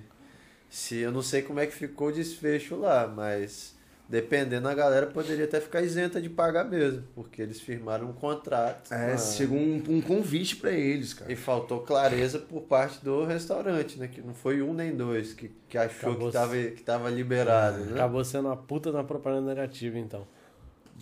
Se 0.69 0.97
eu 0.97 1.11
não 1.11 1.21
sei 1.23 1.41
como 1.41 1.59
é 1.59 1.65
que 1.65 1.73
ficou 1.75 2.09
o 2.09 2.11
desfecho 2.11 2.75
lá, 2.75 3.07
mas 3.07 3.73
dependendo, 4.11 4.67
a 4.67 4.73
galera 4.73 5.07
poderia 5.07 5.45
até 5.45 5.61
ficar 5.61 5.81
isenta 5.81 6.21
de 6.21 6.29
pagar 6.29 6.65
mesmo, 6.65 7.01
porque 7.15 7.41
eles 7.41 7.61
firmaram 7.61 8.09
um 8.09 8.13
contrato. 8.13 8.91
É, 8.93 9.13
Ah, 9.13 9.17
chegou 9.17 9.57
um, 9.57 9.81
um 9.87 10.01
convite 10.01 10.57
pra 10.57 10.69
eles, 10.71 11.13
cara. 11.13 11.31
E 11.31 11.35
faltou 11.37 11.79
clareza 11.79 12.37
por 12.37 12.63
parte 12.63 13.01
do 13.01 13.23
restaurante, 13.23 13.97
né? 13.97 14.09
Que 14.11 14.19
não 14.19 14.33
foi 14.33 14.61
um 14.61 14.73
nem 14.73 14.93
dois 14.93 15.33
que, 15.33 15.49
que 15.69 15.77
achou 15.77 16.09
Acabou 16.11 16.27
que 16.27 16.33
tava, 16.33 16.55
que 16.57 16.83
tava 16.83 17.09
liberado, 17.09 17.85
né? 17.85 17.93
Acabou 17.93 18.23
sendo 18.25 18.49
uma 18.49 18.57
puta 18.57 18.91
da 18.91 19.01
propaganda 19.01 19.47
negativa, 19.47 19.97
então. 19.97 20.27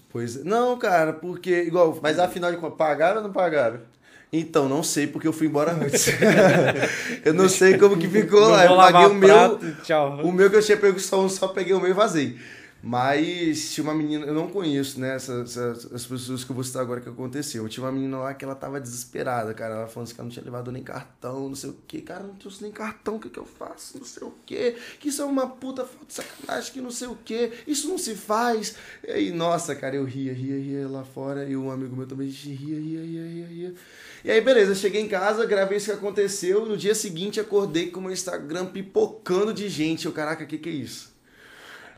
Pois 0.10 0.38
é. 0.38 0.44
Não, 0.44 0.78
cara, 0.78 1.12
porque, 1.12 1.64
igual. 1.64 1.98
Mas 2.04 2.20
afinal 2.20 2.52
de 2.52 2.58
contas, 2.58 2.78
pagaram 2.78 3.18
ou 3.18 3.24
não 3.24 3.34
pagaram? 3.34 3.80
Então, 4.32 4.70
não 4.70 4.84
sei 4.84 5.08
porque 5.08 5.28
eu 5.28 5.34
fui 5.34 5.48
embora 5.48 5.72
antes. 5.72 6.06
eu 7.26 7.34
não 7.34 7.50
sei 7.50 7.76
como 7.80 7.98
que 7.98 8.08
ficou 8.08 8.42
Não 8.42 8.50
lá. 8.50 8.66
Eu 8.66 8.76
paguei 8.76 9.06
o 9.08 9.14
meu. 9.16 9.28
prato 9.28 9.66
e 9.66 9.74
Tchau. 9.82 10.20
O 10.24 10.32
meu 10.32 10.48
que 10.52 10.58
eu 10.58 10.62
tinha 10.62 10.78
pego 10.78 11.00
só, 11.00 11.28
só 11.28 11.48
peguei 11.48 11.74
o 11.74 11.80
meu 11.80 11.90
e 11.90 11.94
vazei. 11.94 12.38
Mas 12.82 13.74
tinha 13.74 13.84
uma 13.84 13.94
menina, 13.94 14.26
eu 14.26 14.34
não 14.34 14.48
conheço, 14.50 15.00
né? 15.02 15.14
Essas, 15.16 15.58
essas- 15.58 15.92
as 15.94 16.06
pessoas 16.06 16.46
que 16.46 16.52
eu 16.52 16.56
vou 16.56 16.64
citar 16.64 16.82
agora 16.82 17.02
que 17.02 17.10
aconteceu. 17.10 17.68
Tinha 17.68 17.86
uma 17.86 17.92
menina 17.92 18.18
lá 18.20 18.34
que 18.34 18.46
ela 18.46 18.56
tava 18.56 18.80
desesperada, 18.80 19.54
cara. 19.54 19.76
Ela 19.76 19.88
falando 19.88 20.08
assim 20.08 20.16
que 20.16 20.22
ela 20.22 20.26
não 20.28 20.32
tinha 20.34 20.46
levado 20.46 20.72
nem 20.72 20.82
cartão, 20.82 21.50
não 21.50 21.56
sei 21.56 21.72
o 21.72 21.78
quê. 21.86 22.00
Cara, 22.02 22.24
não 22.24 22.36
trouxe 22.36 22.62
nem 22.64 22.72
cartão, 22.72 23.18
o 23.18 23.20
que, 23.20 23.30
que 23.30 23.38
eu 23.38 23.46
faço? 23.46 23.98
Não 23.98 24.06
sei 24.06 24.26
o 24.26 24.34
quê. 24.46 24.78
Que 25.00 25.10
isso 25.10 25.22
é 25.22 25.26
uma 25.26 25.46
puta 25.48 25.84
falta 25.84 26.06
de 26.06 26.14
sacanagem, 26.14 26.72
que 26.72 26.80
não 26.80 26.92
sei 26.92 27.10
o 27.10 27.18
quê. 27.26 27.52
Isso 27.68 27.90
não 27.90 27.98
se 27.98 28.16
faz. 28.16 28.76
E 29.06 29.12
aí, 29.12 29.32
nossa, 29.32 29.76
cara, 29.76 29.98
eu 29.98 30.06
ria, 30.06 30.34
ria, 30.34 30.58
ria 30.58 30.88
lá 30.88 31.04
fora. 31.04 31.44
E 31.50 31.58
um 31.58 31.70
amigo 31.70 31.96
meu 31.98 32.08
também 32.08 32.28
a 32.28 32.32
gente 32.32 32.50
ria, 32.54 32.80
ria, 32.80 33.02
ria, 33.02 33.24
ria, 33.28 33.48
ria. 33.48 33.74
E 34.24 34.32
aí, 34.32 34.40
beleza, 34.42 34.74
cheguei 34.74 35.02
em 35.02 35.08
casa, 35.10 35.46
gravei 35.46 35.78
isso 35.78 35.88
que 35.88 35.98
aconteceu. 35.98 36.66
No 36.66 36.78
dia 36.78 36.96
seguinte, 36.96 37.40
acordei 37.42 37.92
com 37.92 38.00
o 38.00 38.04
meu 38.04 38.12
Instagram 38.14 38.68
pipocando 38.68 39.54
de 39.54 39.68
gente. 39.68 40.06
Eu, 40.06 40.14
caraca, 40.14 40.44
o 40.44 40.48
que, 40.48 40.58
que 40.58 40.70
é 40.70 40.72
isso? 40.72 41.09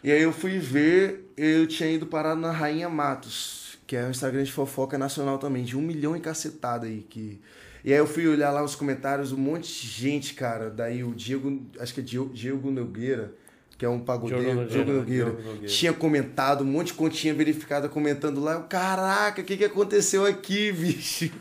E 0.04 0.12
aí 0.12 0.22
eu 0.22 0.34
fui 0.34 0.58
ver, 0.58 1.32
eu 1.38 1.68
tinha 1.68 1.92
ido 1.92 2.08
parar 2.08 2.36
na 2.36 2.52
Rainha 2.52 2.90
Matos, 2.90 3.78
que 3.86 3.96
é 3.96 4.06
um 4.06 4.10
Instagram 4.10 4.44
de 4.44 4.52
fofoca 4.52 4.98
nacional 4.98 5.38
também, 5.38 5.64
de 5.64 5.78
um 5.78 5.82
milhão 5.82 6.18
e 6.18 6.20
cacetada 6.20 6.88
aí. 6.88 7.06
Que... 7.08 7.40
E 7.86 7.94
aí 7.94 8.00
eu 8.00 8.08
fui 8.08 8.28
olhar 8.28 8.50
lá 8.52 8.64
os 8.64 8.74
comentários, 8.76 9.32
um 9.32 9.38
monte 9.38 9.68
de 9.68 9.88
gente, 9.88 10.34
cara. 10.34 10.72
Daí 10.72 11.04
o 11.04 11.14
Diego, 11.14 11.62
acho 11.80 11.94
que 11.94 12.00
é 12.00 12.04
Diego, 12.04 12.34
Diego 12.34 12.72
Nogueira, 12.72 13.36
que 13.82 13.86
é 13.86 13.90
um 13.90 14.00
pagodeiro, 14.00 14.44
Diogo 14.44 14.62
Nogueira, 14.62 14.70
Diogo 14.70 14.92
Nogueira, 14.92 15.26
Diogo 15.32 15.42
Nogueira. 15.42 15.68
tinha 15.68 15.92
comentado, 15.92 16.64
um 16.64 16.68
monte 16.68 16.88
de 16.88 16.94
continha 16.94 17.34
verificada 17.34 17.90
comentando 17.90 18.40
lá. 18.40 18.54
Eu, 18.54 18.62
Caraca, 18.66 19.42
o 19.42 19.44
que, 19.44 19.58
que 19.58 19.66
aconteceu 19.66 20.24
aqui, 20.24 20.70
bicho? 20.78 21.32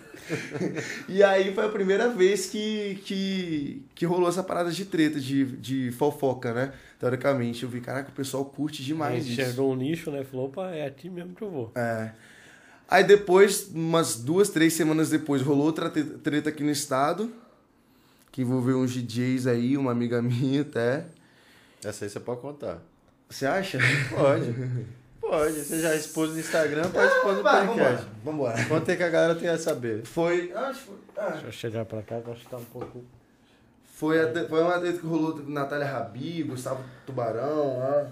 e 1.06 1.22
aí 1.22 1.52
foi 1.54 1.66
a 1.66 1.68
primeira 1.68 2.08
vez 2.08 2.46
que, 2.46 2.98
que, 3.04 3.82
que 3.94 4.06
rolou 4.06 4.26
essa 4.26 4.42
parada 4.42 4.70
de 4.70 4.86
treta, 4.86 5.20
de, 5.20 5.44
de 5.58 5.92
fofoca, 5.92 6.54
né? 6.54 6.72
Teoricamente, 6.98 7.62
eu 7.62 7.68
vi, 7.68 7.82
caraca, 7.82 8.08
o 8.08 8.14
pessoal 8.14 8.42
curte 8.46 8.80
Aí 8.80 8.86
demais 8.86 9.26
isso. 9.26 9.32
enxergou 9.38 9.72
um 9.72 9.76
nicho, 9.76 10.10
né? 10.10 10.24
Falou, 10.24 10.46
opa, 10.46 10.70
é 10.70 10.86
aqui 10.86 11.10
mesmo 11.10 11.34
que 11.34 11.42
eu 11.42 11.50
vou. 11.50 11.70
É. 11.74 12.12
Aí 12.88 13.04
depois, 13.04 13.70
umas 13.70 14.16
duas, 14.16 14.48
três 14.48 14.72
semanas 14.72 15.10
depois, 15.10 15.42
rolou 15.42 15.66
outra 15.66 15.90
treta 15.90 16.48
aqui 16.48 16.62
no 16.62 16.70
estado, 16.70 17.30
que 18.32 18.40
envolveu 18.40 18.78
uns 18.78 18.92
DJs 18.92 19.46
aí, 19.46 19.76
uma 19.76 19.92
amiga 19.92 20.22
minha 20.22 20.62
até. 20.62 21.04
Essa 21.84 22.04
aí 22.04 22.10
você 22.10 22.20
pode 22.20 22.40
contar. 22.40 22.78
Você 23.28 23.46
acha? 23.46 23.78
Pode. 24.14 24.52
Pode. 25.20 25.52
Você 25.60 25.80
já 25.80 25.94
expôs 25.94 26.30
no 26.32 26.40
Instagram, 26.40 26.90
pode 26.90 27.06
expor 27.12 27.34
no 27.36 27.42
Vai, 27.42 27.64
podcast. 27.66 28.04
vambora. 28.24 28.52
vambora. 28.56 28.64
Conta 28.64 28.90
aí 28.90 28.96
que 28.96 29.02
a 29.04 29.08
galera 29.08 29.34
tem 29.36 29.48
a 29.48 29.56
saber. 29.58 30.04
Foi. 30.04 30.50
Acho 30.52 30.80
que 30.80 30.86
foi. 30.86 30.96
ah, 31.18 31.28
Deixa 31.30 31.46
eu 31.46 31.52
chegar 31.52 31.84
pra 31.84 32.02
cá, 32.02 32.20
que 32.20 32.26
eu 32.26 32.32
acho 32.32 32.42
que 32.42 32.50
tá 32.50 32.56
um 32.56 32.64
pouco... 32.64 33.04
Foi, 33.94 34.18
a- 34.20 34.48
foi 34.48 34.62
uma 34.62 34.80
treta 34.80 34.98
que 34.98 35.06
rolou 35.06 35.34
com 35.34 35.48
Natália 35.50 35.86
Rabi, 35.86 36.42
Gustavo 36.42 36.82
Tubarão 37.06 37.78
lá. 37.78 38.10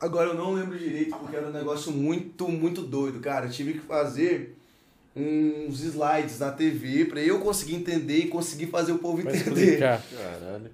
Agora 0.00 0.30
eu 0.30 0.34
não 0.34 0.52
lembro 0.54 0.76
direito 0.76 1.14
porque 1.16 1.36
era 1.36 1.46
um 1.46 1.52
negócio 1.52 1.92
muito, 1.92 2.48
muito 2.48 2.82
doido, 2.82 3.20
cara. 3.20 3.46
Eu 3.46 3.50
tive 3.52 3.74
que 3.74 3.80
fazer 3.80 4.56
uns 5.14 5.80
slides 5.80 6.40
na 6.40 6.50
TV 6.50 7.04
pra 7.04 7.20
eu 7.20 7.38
conseguir 7.40 7.76
entender 7.76 8.16
e 8.18 8.28
conseguir 8.28 8.66
fazer 8.66 8.90
o 8.92 8.98
povo 8.98 9.20
entender. 9.20 9.38
explicar. 9.38 10.02
Caralho. 10.10 10.70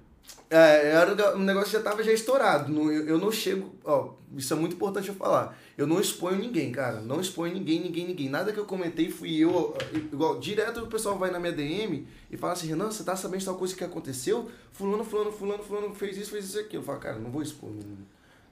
É, 0.51 0.87
era, 0.89 1.35
o 1.35 1.39
negócio 1.39 1.69
já 1.71 1.79
tava 1.79 2.03
já 2.03 2.11
estourado. 2.11 2.71
Não- 2.71 2.91
Eu, 2.91 3.05
eu 3.07 3.17
não 3.19 3.31
chego. 3.31 3.69
Ó, 3.83 4.13
isso 4.35 4.51
é 4.51 4.55
muito 4.57 4.75
importante 4.75 5.07
eu 5.09 5.13
falar. 5.13 5.55
Eu 5.77 5.85
não 5.85 5.99
exponho 6.01 6.37
ninguém, 6.39 6.71
cara. 6.71 7.01
Não 7.01 7.21
exponho 7.21 7.53
ninguém, 7.53 7.79
ninguém, 7.79 8.07
ninguém. 8.07 8.29
Nada 8.29 8.51
que 8.51 8.59
eu 8.59 8.65
comentei 8.65 9.11
fui 9.11 9.37
eu. 9.37 9.75
Igual, 9.93 10.39
direto 10.39 10.81
o 10.83 10.87
pessoal 10.87 11.17
vai 11.19 11.29
na 11.29 11.39
minha 11.39 11.51
DM 11.53 12.07
e 12.31 12.35
fala 12.37 12.53
assim: 12.53 12.67
Renan, 12.67 12.87
você 12.91 13.03
tá 13.03 13.15
sabendo 13.15 13.41
de 13.41 13.45
tal 13.45 13.55
coisa 13.55 13.75
que 13.75 13.83
aconteceu? 13.83 14.49
Fulano, 14.71 15.03
fulano, 15.03 15.31
fulano, 15.31 15.61
fulano 15.63 15.93
fez 15.93 16.17
isso, 16.17 16.31
fez 16.31 16.45
isso 16.45 16.57
e 16.57 16.61
aquilo. 16.61 16.81
Eu 16.81 16.85
falo, 16.87 16.99
cara, 16.99 17.19
não 17.19 17.29
vou 17.29 17.43
expor. 17.43 17.69
Não, 17.69 17.97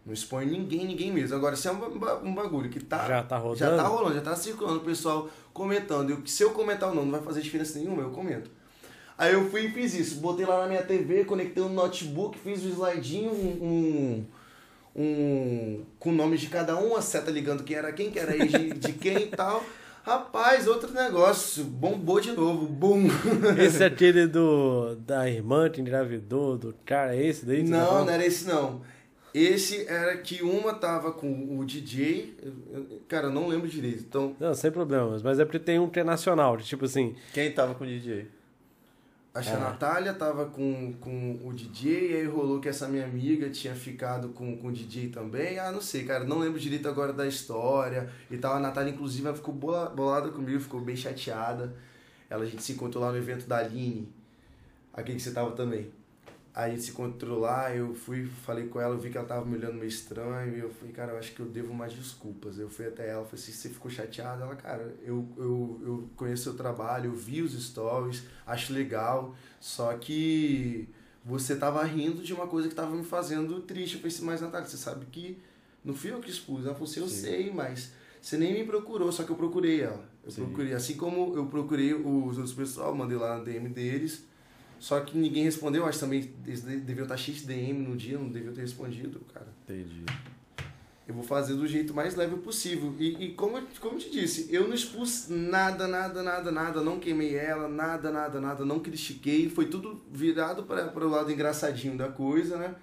não 0.05 0.13
exponho 0.13 0.47
ninguém, 0.51 0.85
ninguém 0.85 1.11
mesmo. 1.11 1.35
Agora, 1.35 1.55
se 1.55 1.67
é 1.67 1.71
um, 1.71 1.97
ba- 1.99 2.21
um 2.23 2.33
bagulho 2.33 2.69
que 2.69 2.79
tá. 2.79 3.07
Já 3.07 3.23
tá 3.23 3.37
rodando? 3.37 3.57
Já 3.59 3.75
tá 3.75 3.83
rolando, 3.83 4.13
já 4.15 4.21
tá 4.21 4.35
circulando, 4.35 4.77
o 4.77 4.83
pessoal 4.83 5.27
comentando. 5.51 6.11
Eu, 6.11 6.21
se 6.27 6.43
eu 6.43 6.51
comentar 6.51 6.89
ou 6.89 6.95
não, 6.95 7.03
não 7.05 7.11
vai 7.11 7.21
fazer 7.23 7.41
diferença 7.41 7.79
nenhuma, 7.79 8.03
eu 8.03 8.11
comento. 8.11 8.51
Aí 9.17 9.33
eu 9.33 9.49
fui 9.49 9.65
e 9.65 9.71
fiz 9.71 9.93
isso. 9.95 10.19
Botei 10.19 10.45
lá 10.45 10.61
na 10.61 10.67
minha 10.67 10.83
TV, 10.83 11.25
conectei 11.25 11.63
um 11.63 11.69
notebook, 11.69 12.37
fiz 12.37 12.63
o 12.63 12.69
slidinho, 12.69 13.31
um. 13.31 14.25
um, 14.95 15.01
um 15.01 15.85
com 15.97 16.11
nomes 16.11 16.39
de 16.39 16.47
cada 16.47 16.77
um, 16.77 16.95
a 16.95 17.01
seta 17.01 17.31
ligando 17.31 17.63
quem 17.63 17.75
era 17.75 17.91
quem, 17.91 18.11
que 18.11 18.19
era 18.19 18.37
de, 18.37 18.73
de 18.73 18.93
quem 18.93 19.23
e 19.23 19.27
tal. 19.27 19.63
Rapaz, 20.03 20.67
outro 20.67 20.93
negócio. 20.93 21.65
Bombou 21.65 22.21
de 22.21 22.31
novo. 22.31 22.65
Bum! 22.67 23.07
Esse 23.59 23.83
é 23.83 23.87
aquele 23.87 24.25
do, 24.25 24.95
da 24.95 25.29
irmã 25.29 25.69
que 25.69 25.81
engravidou, 25.81 26.57
do 26.57 26.73
cara, 26.85 27.13
é 27.13 27.25
esse 27.25 27.45
daí? 27.45 27.63
tá 27.63 27.69
Não, 27.69 28.05
não 28.05 28.09
era 28.09 28.25
esse 28.25 28.47
não. 28.47 28.81
Esse 29.33 29.85
era 29.85 30.15
que 30.17 30.41
uma 30.41 30.73
tava 30.73 31.11
com 31.11 31.59
o 31.59 31.65
DJ. 31.65 32.35
Cara, 33.09 33.27
eu 33.27 33.31
não 33.31 33.47
lembro 33.47 33.67
direito. 33.67 34.05
Então, 34.07 34.35
Não, 34.39 34.53
sem 34.53 34.71
problemas. 34.71 35.21
Mas 35.21 35.39
é 35.39 35.45
porque 35.45 35.59
tem 35.59 35.77
um 35.77 35.89
que 35.89 35.99
é 35.99 36.03
nacional, 36.03 36.57
tipo 36.57 36.85
assim, 36.85 37.13
Quem 37.33 37.51
tava 37.51 37.75
com 37.75 37.83
o 37.83 37.87
DJ? 37.87 38.27
Acho 39.37 39.51
que 39.51 39.55
a 39.55 39.59
Natália 39.59 40.13
tava 40.13 40.45
com, 40.47 40.93
com 40.99 41.39
o 41.43 41.53
DJ, 41.53 42.11
e 42.11 42.15
aí 42.15 42.25
rolou 42.25 42.59
que 42.59 42.67
essa 42.67 42.87
minha 42.87 43.05
amiga 43.05 43.49
tinha 43.49 43.75
ficado 43.75 44.29
com, 44.29 44.57
com 44.57 44.67
o 44.69 44.71
DJ 44.71 45.09
também. 45.09 45.59
Ah, 45.59 45.71
não 45.71 45.81
sei, 45.81 46.05
cara, 46.05 46.23
não 46.23 46.39
lembro 46.39 46.59
direito 46.59 46.87
agora 46.87 47.13
da 47.13 47.27
história 47.27 48.09
e 48.31 48.37
tal. 48.37 48.55
A 48.55 48.59
Natália, 48.59 48.91
inclusive, 48.91 49.27
ela 49.27 49.35
ficou 49.35 49.53
bola- 49.53 49.89
bolada 49.89 50.29
comigo, 50.29 50.59
ficou 50.59 50.81
bem 50.81 50.95
chateada. 50.95 51.75
Ela, 52.29 52.43
a 52.43 52.47
gente 52.47 52.63
se 52.63 52.71
encontrou 52.73 53.03
lá 53.03 53.11
no 53.11 53.17
evento 53.17 53.45
da 53.47 53.57
Aline, 53.59 54.11
aquele 54.93 55.17
que 55.17 55.23
você 55.23 55.31
tava 55.31 55.51
também. 55.51 55.89
Aí 56.57 56.71
a 56.71 56.73
gente 56.73 56.85
se 56.85 56.89
encontrou 56.89 57.37
lá, 57.37 57.71
eu 57.75 57.93
fui, 57.93 58.25
falei 58.25 58.65
com 58.65 58.81
ela, 58.81 58.95
eu 58.95 58.99
vi 58.99 59.11
que 59.11 59.17
ela 59.19 59.27
tava 59.27 59.45
me 59.45 59.55
olhando 59.57 59.75
meio 59.75 59.87
estranho, 59.87 60.57
e 60.57 60.59
eu 60.59 60.71
falei, 60.71 60.91
cara, 60.91 61.11
eu 61.11 61.19
acho 61.19 61.31
que 61.35 61.39
eu 61.39 61.45
devo 61.45 61.71
umas 61.71 61.93
desculpas. 61.93 62.57
Eu 62.57 62.67
fui 62.67 62.87
até 62.87 63.11
ela, 63.11 63.23
falei 63.25 63.39
assim, 63.39 63.51
você 63.51 63.69
ficou 63.69 63.91
chateada? 63.91 64.43
Ela, 64.43 64.55
cara, 64.55 64.95
eu, 65.03 65.23
eu, 65.37 65.81
eu 65.85 66.09
conheço 66.15 66.45
seu 66.45 66.55
trabalho, 66.55 67.11
eu 67.11 67.15
vi 67.15 67.43
os 67.43 67.53
stories, 67.53 68.23
acho 68.43 68.73
legal, 68.73 69.35
só 69.59 69.93
que 69.99 70.89
você 71.23 71.55
tava 71.55 71.83
rindo 71.83 72.23
de 72.23 72.33
uma 72.33 72.47
coisa 72.47 72.67
que 72.67 72.73
tava 72.73 72.95
me 72.95 73.03
fazendo 73.03 73.61
triste. 73.61 73.97
Eu 73.97 74.01
pensei, 74.01 74.25
mas 74.25 74.41
Natália, 74.41 74.67
você 74.67 74.77
sabe 74.77 75.05
que 75.11 75.37
não 75.85 75.93
fui 75.93 76.11
eu 76.11 76.19
que 76.19 76.31
expus. 76.31 76.65
Ela 76.65 76.73
falou 76.73 76.89
assim, 76.89 77.01
eu 77.01 77.07
Sim. 77.07 77.21
sei, 77.21 77.51
mas 77.51 77.91
você 78.19 78.35
nem 78.35 78.53
me 78.53 78.63
procurou, 78.63 79.11
só 79.11 79.23
que 79.23 79.29
eu 79.29 79.35
procurei 79.35 79.81
ela. 79.81 80.09
Eu 80.25 80.31
Sim. 80.31 80.45
procurei, 80.45 80.73
assim 80.73 80.97
como 80.97 81.35
eu 81.35 81.45
procurei 81.45 81.93
os 81.93 82.35
outros 82.35 82.55
pessoal, 82.55 82.95
mandei 82.95 83.15
lá 83.15 83.37
na 83.37 83.43
DM 83.43 83.69
deles, 83.69 84.25
só 84.79 84.99
que 85.01 85.17
ninguém 85.17 85.43
respondeu, 85.43 85.85
acho 85.85 85.99
que 85.99 86.05
também 86.05 86.31
eles 86.45 86.61
de- 86.63 86.77
deviam 86.77 87.03
estar 87.05 87.17
cheios 87.17 87.41
de 87.41 87.47
DM 87.47 87.79
no 87.87 87.95
dia, 87.97 88.17
não 88.17 88.29
deviam 88.29 88.53
ter 88.53 88.61
respondido, 88.61 89.19
cara. 89.33 89.47
Entendi. 89.63 90.03
Eu 91.07 91.13
vou 91.13 91.23
fazer 91.23 91.53
do 91.55 91.65
jeito 91.65 91.93
mais 91.93 92.15
leve 92.15 92.35
possível. 92.37 92.93
E, 92.99 93.25
e 93.27 93.33
como, 93.33 93.57
eu- 93.57 93.67
como 93.79 93.95
eu 93.95 93.99
te 93.99 94.09
disse, 94.11 94.47
eu 94.53 94.67
não 94.67 94.73
expus 94.75 95.27
nada, 95.29 95.87
nada, 95.87 96.21
nada, 96.21 96.51
nada, 96.51 96.81
não 96.81 96.99
queimei 96.99 97.33
ela, 97.35 97.67
nada, 97.69 98.11
nada, 98.11 98.41
nada, 98.41 98.65
não 98.65 98.79
critiquei. 98.79 99.49
Foi 99.49 99.67
tudo 99.67 100.01
virado 100.11 100.63
para 100.63 101.05
o 101.05 101.09
lado 101.09 101.31
engraçadinho 101.31 101.97
da 101.97 102.09
coisa, 102.09 102.57
né? 102.57 102.75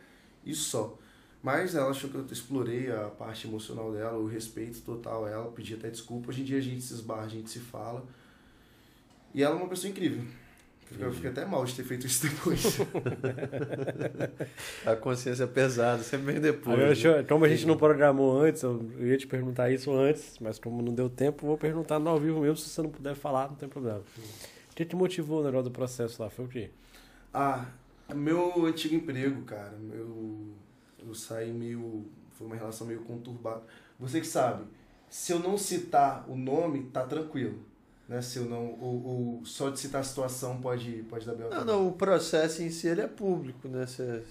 E 0.44 0.54
só. 0.54 0.98
Mas 1.42 1.74
ela 1.74 1.90
achou 1.90 2.08
que 2.08 2.16
eu 2.16 2.24
explorei 2.32 2.90
a 2.90 3.08
parte 3.10 3.46
emocional 3.46 3.92
dela, 3.92 4.16
o 4.16 4.26
respeito 4.26 4.80
total 4.80 5.26
a 5.26 5.30
ela, 5.30 5.52
pedi 5.52 5.74
até 5.74 5.90
desculpa. 5.90 6.30
Hoje 6.30 6.40
em 6.40 6.44
dia 6.44 6.56
a 6.56 6.62
gente 6.62 6.80
se 6.80 6.94
esbarra, 6.94 7.24
a 7.24 7.28
gente 7.28 7.50
se 7.50 7.58
fala. 7.58 8.06
E 9.34 9.42
ela 9.42 9.54
é 9.54 9.58
uma 9.58 9.68
pessoa 9.68 9.90
incrível. 9.90 10.24
Eu 10.98 11.12
fiquei 11.12 11.30
até 11.30 11.44
mal 11.44 11.64
de 11.64 11.74
ter 11.74 11.84
feito 11.84 12.06
isso 12.06 12.26
depois. 12.28 12.78
A 14.86 14.96
consciência 14.96 15.44
é 15.44 15.46
pesada, 15.46 16.02
sempre 16.02 16.32
vem 16.32 16.40
depois. 16.40 16.78
Né? 16.78 16.86
deixa 16.86 17.08
eu- 17.08 17.24
como 17.26 17.44
a 17.44 17.48
gente 17.48 17.66
não 17.66 17.76
programou 17.76 18.38
antes, 18.40 18.62
eu 18.62 18.82
ia 19.00 19.16
te 19.16 19.26
perguntar 19.26 19.70
isso 19.70 19.92
antes, 19.92 20.38
mas 20.40 20.58
como 20.58 20.82
não 20.82 20.94
deu 20.94 21.08
tempo, 21.08 21.46
vou 21.46 21.58
perguntar 21.58 21.98
no 21.98 22.10
ao 22.10 22.18
vivo 22.18 22.40
mesmo. 22.40 22.56
Se 22.56 22.68
você 22.68 22.82
não 22.82 22.90
puder 22.90 23.14
falar, 23.14 23.48
não 23.48 23.56
tem 23.56 23.68
problema. 23.68 24.00
O 24.70 24.74
que 24.74 24.84
te 24.84 24.96
motivou 24.96 25.38
no 25.40 25.46
negócio 25.46 25.64
do 25.64 25.70
processo 25.70 26.22
lá? 26.22 26.30
Foi 26.30 26.44
o 26.44 26.48
quê? 26.48 26.70
Ah, 27.32 27.66
meu 28.14 28.66
antigo 28.66 28.94
emprego, 28.94 29.42
cara, 29.42 29.74
meu 29.80 30.52
eu 31.06 31.14
saí 31.14 31.52
meio 31.52 32.04
foi 32.32 32.46
uma 32.46 32.56
relação 32.56 32.86
meio 32.86 33.00
conturbada. 33.00 33.62
Você 33.98 34.20
que 34.20 34.26
sabe, 34.26 34.64
se 35.08 35.32
eu 35.32 35.38
não 35.38 35.56
citar 35.56 36.24
o 36.28 36.36
nome, 36.36 36.84
tá 36.92 37.04
tranquilo, 37.04 37.58
né? 38.08 38.20
Se 38.22 38.38
eu 38.38 38.44
não 38.44 38.76
ou, 38.80 39.04
ou 39.04 39.42
só 39.44 39.70
de 39.70 39.78
citar 39.80 40.00
a 40.00 40.04
situação 40.04 40.60
pode 40.60 41.04
pode 41.08 41.26
dar 41.26 41.34
Não, 41.34 41.64
não, 41.64 41.88
o 41.88 41.92
processo 41.92 42.62
em 42.62 42.70
si 42.70 42.86
ele 42.88 43.00
é 43.00 43.06
público, 43.06 43.66
né? 43.68 43.86
Você, 43.86 44.22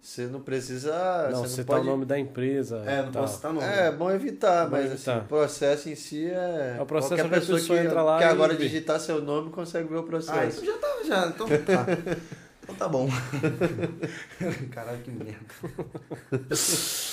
você 0.00 0.26
não 0.26 0.40
precisa. 0.40 1.28
não, 1.30 1.42
você 1.42 1.58
não 1.58 1.64
tá 1.66 1.72
o 1.72 1.76
pode... 1.76 1.86
nome 1.86 2.04
da 2.06 2.18
empresa. 2.18 2.82
É, 2.86 3.02
não 3.02 3.12
tal. 3.12 3.22
posso 3.22 3.36
citar 3.36 3.52
nome. 3.52 3.66
É, 3.66 3.86
é 3.88 3.92
bom 3.92 4.10
evitar, 4.10 4.64
Bom 4.64 4.70
mas 4.72 4.86
evitar. 4.92 5.16
assim, 5.16 5.24
o 5.24 5.28
processo 5.28 5.88
em 5.90 5.94
si 5.94 6.24
é. 6.26 6.76
É 6.78 6.82
o 6.82 6.86
processo 6.86 7.16
qualquer 7.16 7.28
pessoa 7.40 7.58
pessoa 7.58 7.78
que, 7.78 7.86
entra 7.86 8.02
lá 8.02 8.18
que 8.18 8.24
agora 8.24 8.54
vê. 8.54 8.64
digitar 8.64 8.98
seu 8.98 9.20
nome 9.20 9.50
consegue 9.50 9.88
ver 9.88 9.96
o 9.96 10.00
Ah, 10.00 10.02
processo. 10.04 10.62
então 10.64 10.74
já 10.74 10.78
tá, 10.78 10.88
já. 11.04 11.26
Então 11.26 11.46
tá. 11.46 11.86
então 12.62 12.74
tá 12.74 12.88
bom. 12.88 13.08
Caralho, 14.72 14.98
que 15.02 15.10
merda. 15.10 15.44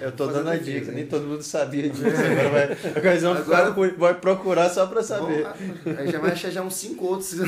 Eu 0.00 0.12
tô 0.12 0.26
dando 0.26 0.48
a 0.50 0.56
dica, 0.56 0.88
hein? 0.90 0.94
nem 0.94 1.06
todo 1.06 1.26
mundo 1.26 1.42
sabia 1.42 1.88
disso. 1.88 2.02
Agora 2.06 2.48
vai, 2.50 2.62
agora 2.96 3.10
eles 3.10 3.22
vão 3.22 3.32
Agora- 3.32 3.72
cu- 3.72 3.96
vai 3.98 4.14
procurar 4.14 4.68
só 4.70 4.86
pra 4.86 5.02
saber. 5.02 5.42
Lá. 5.42 5.56
Aí 5.98 6.10
já 6.10 6.18
vai 6.18 6.32
achar 6.32 6.50
já 6.50 6.62
uns 6.62 6.74
cinco 6.74 7.04
outros. 7.06 7.34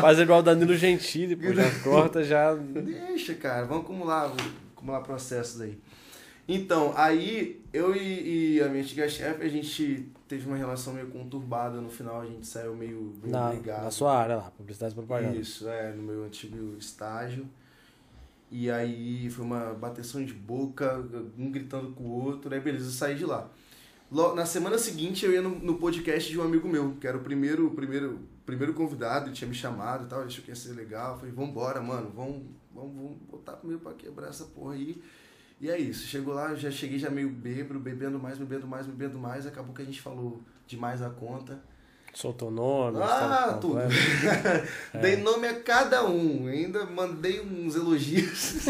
Faz 0.00 0.18
igual 0.18 0.40
o 0.40 0.42
Danilo 0.42 0.74
Gentili, 0.76 1.36
pô, 1.36 1.52
já 1.52 1.70
corta, 1.82 2.22
já. 2.24 2.54
Deixa, 2.54 3.34
cara, 3.34 3.66
vamos 3.66 3.84
acumular, 3.84 4.28
vamos 4.28 4.42
acumular 4.76 5.00
processos 5.00 5.60
aí. 5.60 5.78
Então, 6.50 6.94
aí 6.96 7.60
eu 7.74 7.94
e, 7.94 8.54
e 8.56 8.62
a 8.62 8.68
minha 8.68 8.82
antiga 8.82 9.06
chefe, 9.08 9.44
a 9.44 9.48
gente 9.48 10.06
teve 10.26 10.46
uma 10.46 10.56
relação 10.56 10.94
meio 10.94 11.08
conturbada, 11.08 11.78
no 11.78 11.90
final 11.90 12.22
a 12.22 12.24
gente 12.26 12.46
saiu 12.46 12.74
meio, 12.74 13.12
meio 13.22 13.32
Na, 13.32 13.50
brigado. 13.50 13.84
na 13.84 13.90
sua 13.90 14.16
área 14.16 14.36
lá, 14.36 14.50
publicidade 14.56 14.92
e 14.92 14.96
propaganda. 14.96 15.36
Isso, 15.36 15.68
é, 15.68 15.92
no 15.92 16.02
meu 16.02 16.24
antigo 16.24 16.74
estágio. 16.78 17.46
E 18.50 18.70
aí 18.70 19.28
foi 19.30 19.44
uma 19.44 19.74
bateção 19.74 20.24
de 20.24 20.32
boca, 20.32 21.04
um 21.36 21.50
gritando 21.50 21.92
com 21.92 22.04
o 22.04 22.24
outro, 22.24 22.52
aí 22.54 22.60
beleza, 22.60 22.86
eu 22.86 22.90
saí 22.90 23.14
de 23.14 23.26
lá. 23.26 23.50
Na 24.34 24.46
semana 24.46 24.78
seguinte 24.78 25.26
eu 25.26 25.32
ia 25.32 25.42
no, 25.42 25.50
no 25.50 25.78
podcast 25.78 26.30
de 26.30 26.38
um 26.38 26.42
amigo 26.42 26.66
meu, 26.66 26.96
que 26.98 27.06
era 27.06 27.18
o 27.18 27.20
primeiro, 27.20 27.70
primeiro, 27.72 28.20
primeiro 28.46 28.72
convidado, 28.72 29.26
ele 29.26 29.34
tinha 29.34 29.46
me 29.46 29.54
chamado 29.54 30.04
e 30.04 30.08
tal, 30.08 30.22
achou 30.22 30.42
que 30.42 30.50
ia 30.50 30.56
ser 30.56 30.72
legal. 30.72 31.12
Eu 31.12 31.18
falei, 31.18 31.34
vambora, 31.34 31.82
mano, 31.82 32.10
vamos, 32.14 32.42
vamos, 32.74 32.94
vamos 32.96 33.18
botar 33.30 33.52
comigo 33.52 33.80
pra 33.80 33.92
quebrar 33.92 34.28
essa 34.28 34.44
porra 34.44 34.74
aí. 34.74 35.02
E 35.60 35.68
é 35.68 35.78
isso, 35.78 36.06
chegou 36.06 36.32
lá, 36.32 36.54
já 36.54 36.70
cheguei 36.70 36.98
já 36.98 37.10
meio 37.10 37.28
bêbado, 37.28 37.78
bebendo 37.78 38.18
mais, 38.18 38.38
bebendo 38.38 38.66
mais, 38.66 38.86
bebendo 38.86 39.18
mais, 39.18 39.46
acabou 39.46 39.74
que 39.74 39.82
a 39.82 39.84
gente 39.84 40.00
falou 40.00 40.40
demais 40.66 41.02
a 41.02 41.10
conta. 41.10 41.62
Soltou 42.14 42.50
nome, 42.50 42.98
Ah, 43.00 43.56
tudo. 43.60 43.74
completa. 43.74 44.68
Dei 45.00 45.16
nome 45.18 45.46
a 45.46 45.60
cada 45.60 46.04
um, 46.04 46.46
ainda 46.48 46.84
mandei 46.86 47.40
uns 47.40 47.76
elogios. 47.76 48.64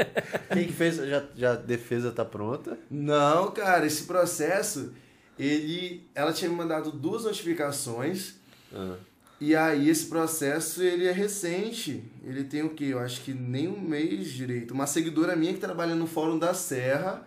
Quem 0.52 0.66
que 0.66 0.72
fez? 0.72 0.96
Já, 0.96 1.22
já 1.36 1.52
a 1.52 1.56
defesa 1.56 2.12
tá 2.12 2.24
pronta? 2.24 2.78
Não, 2.90 3.50
cara, 3.50 3.84
esse 3.86 4.04
processo, 4.04 4.92
ele, 5.38 6.06
ela 6.14 6.32
tinha 6.32 6.48
me 6.48 6.56
mandado 6.56 6.90
duas 6.92 7.24
notificações 7.24 8.34
Ah, 8.74 8.94
e 9.40 9.54
aí 9.54 9.90
esse 9.90 10.06
processo 10.06 10.82
ele 10.82 11.06
é 11.06 11.12
recente. 11.12 12.04
Ele 12.22 12.44
tem 12.44 12.62
o 12.62 12.70
quê? 12.70 12.84
Eu 12.84 13.00
acho 13.00 13.20
que 13.22 13.34
nem 13.34 13.68
um 13.68 13.78
mês 13.80 14.28
direito. 14.30 14.72
Uma 14.72 14.86
seguidora 14.86 15.36
minha 15.36 15.52
que 15.52 15.60
trabalha 15.60 15.94
no 15.94 16.06
Fórum 16.06 16.38
da 16.38 16.54
Serra. 16.54 17.26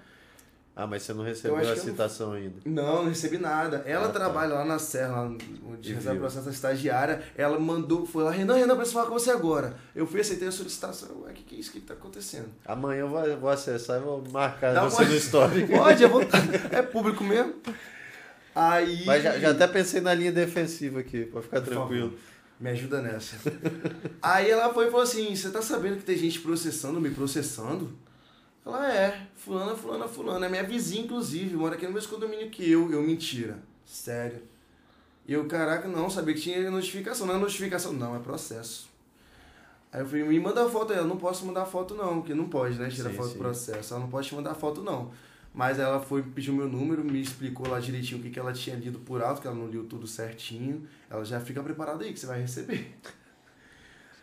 Ah, 0.80 0.86
mas 0.86 1.02
você 1.02 1.12
não 1.12 1.24
recebeu 1.24 1.58
a 1.58 1.64
eu 1.64 1.70
não- 1.76 1.84
citação 1.84 2.34
ainda. 2.34 2.58
Não, 2.64 2.98
não 3.04 3.10
recebi 3.10 3.40
nada. 3.40 3.82
Ela 3.84 4.06
Ah, 4.06 4.10
tá. 4.10 4.20
trabalha 4.20 4.54
lá 4.54 4.64
na 4.64 4.78
Serra, 4.78 5.24
lá 5.24 5.32
onde 5.68 5.92
recebe 5.94 6.18
o 6.18 6.20
processo 6.20 6.48
estagiária. 6.52 7.24
Ela 7.36 7.60
mandou, 7.60 8.06
foi 8.06 8.24
lá, 8.24 8.30
Renan, 8.30 8.54
Renan, 8.58 8.76
preciso 8.76 8.94
falar 8.94 9.08
com 9.08 9.14
você 9.18 9.32
agora. 9.32 9.74
Eu 9.96 10.06
fui, 10.06 10.22
aceitei 10.22 10.48
a 10.48 10.52
solicitação. 10.52 11.22
Ué, 11.24 11.32
o 11.32 11.34
que, 11.34 11.42
que 11.44 11.56
é 11.56 11.58
isso 11.60 11.72
que 11.72 11.80
tá 11.80 11.96
acontecendo? 11.96 12.50
Amanhã 12.64 13.00
eu 13.02 13.10
vou, 13.10 13.38
vou 13.40 13.50
acessar 13.50 14.00
e 14.00 14.04
vou 14.04 14.24
marcar 14.32 14.76
Dá 14.76 14.84
você 14.84 15.02
uma- 15.02 15.10
no 15.10 15.16
histórico. 15.18 15.68
Pode, 15.76 16.06
vou. 16.06 16.22
É 16.72 16.82
público 16.84 17.24
mesmo. 17.24 17.56
Aí. 18.56 19.04
Mas 19.06 19.24
já, 19.24 19.38
já 19.40 19.52
até 19.52 19.68
pensei 19.68 20.00
na 20.02 20.14
linha 20.14 20.32
defensiva 20.32 21.00
aqui, 21.00 21.26
pra 21.26 21.42
ficar 21.42 21.62
Por 21.62 21.70
tranquilo. 21.70 22.10
favor, 22.10 22.20
Me 22.60 22.70
ajuda 22.72 23.02
nessa. 23.02 23.36
Aí 24.22 24.50
ela 24.50 24.74
foi 24.74 24.88
e 24.88 24.92
falou 24.92 25.04
assim: 25.04 25.36
Você 25.36 25.50
tá 25.52 25.62
sabendo 25.62 25.98
que 25.98 26.04
tem 26.04 26.18
gente 26.18 26.40
processando, 26.40 27.00
me 27.00 27.10
processando? 27.12 27.92
Ela 28.68 28.94
é, 28.94 29.28
fulana, 29.34 29.74
fulana, 29.74 30.08
fulana. 30.10 30.46
É 30.46 30.50
minha 30.50 30.64
vizinha, 30.64 31.06
inclusive, 31.06 31.56
mora 31.56 31.76
aqui 31.76 31.88
no 31.88 31.94
mesmo 31.94 32.10
condomínio 32.12 32.50
que 32.50 32.70
eu. 32.70 32.92
Eu, 32.92 33.02
mentira. 33.02 33.58
Sério. 33.86 34.42
E 35.26 35.32
eu, 35.32 35.46
caraca, 35.46 35.88
não, 35.88 36.10
sabia 36.10 36.34
que 36.34 36.42
tinha 36.42 36.70
notificação. 36.70 37.26
Não 37.26 37.36
é 37.36 37.40
notificação, 37.40 37.94
não, 37.94 38.14
é 38.14 38.20
processo. 38.20 38.90
Aí 39.90 40.02
eu 40.02 40.06
falei, 40.06 40.26
me 40.26 40.38
manda 40.38 40.66
a 40.66 40.70
foto. 40.70 40.92
Eu 40.92 41.08
não 41.08 41.16
posso 41.16 41.46
mandar 41.46 41.66
foto, 41.66 41.96
não, 41.96 42.20
porque 42.20 42.34
não 42.34 42.50
pode, 42.50 42.78
né? 42.78 42.90
Tirar 42.90 43.12
Sim, 43.12 43.16
foto 43.16 43.30
do 43.30 43.38
processo. 43.38 43.94
Ela 43.94 44.04
não 44.04 44.10
pode 44.10 44.28
te 44.28 44.36
mandar 44.36 44.54
foto, 44.54 44.84
não. 44.84 45.12
Mas 45.54 45.80
ela 45.80 46.02
foi, 46.02 46.22
pediu 46.22 46.54
meu 46.54 46.68
número, 46.68 47.06
me 47.06 47.22
explicou 47.22 47.70
lá 47.70 47.80
direitinho 47.80 48.20
o 48.20 48.24
que, 48.24 48.30
que 48.30 48.38
ela 48.38 48.52
tinha 48.52 48.76
lido 48.76 49.00
por 49.00 49.24
alto, 49.24 49.42
que 49.42 49.48
ela 49.48 49.56
não 49.56 49.68
liu 49.68 49.86
tudo 49.86 50.06
certinho. 50.06 50.86
Ela 51.10 51.24
já 51.24 51.40
fica 51.40 51.64
preparada 51.64 52.04
aí, 52.04 52.12
que 52.12 52.20
você 52.20 52.28
vai 52.28 52.42
receber. 52.42 52.98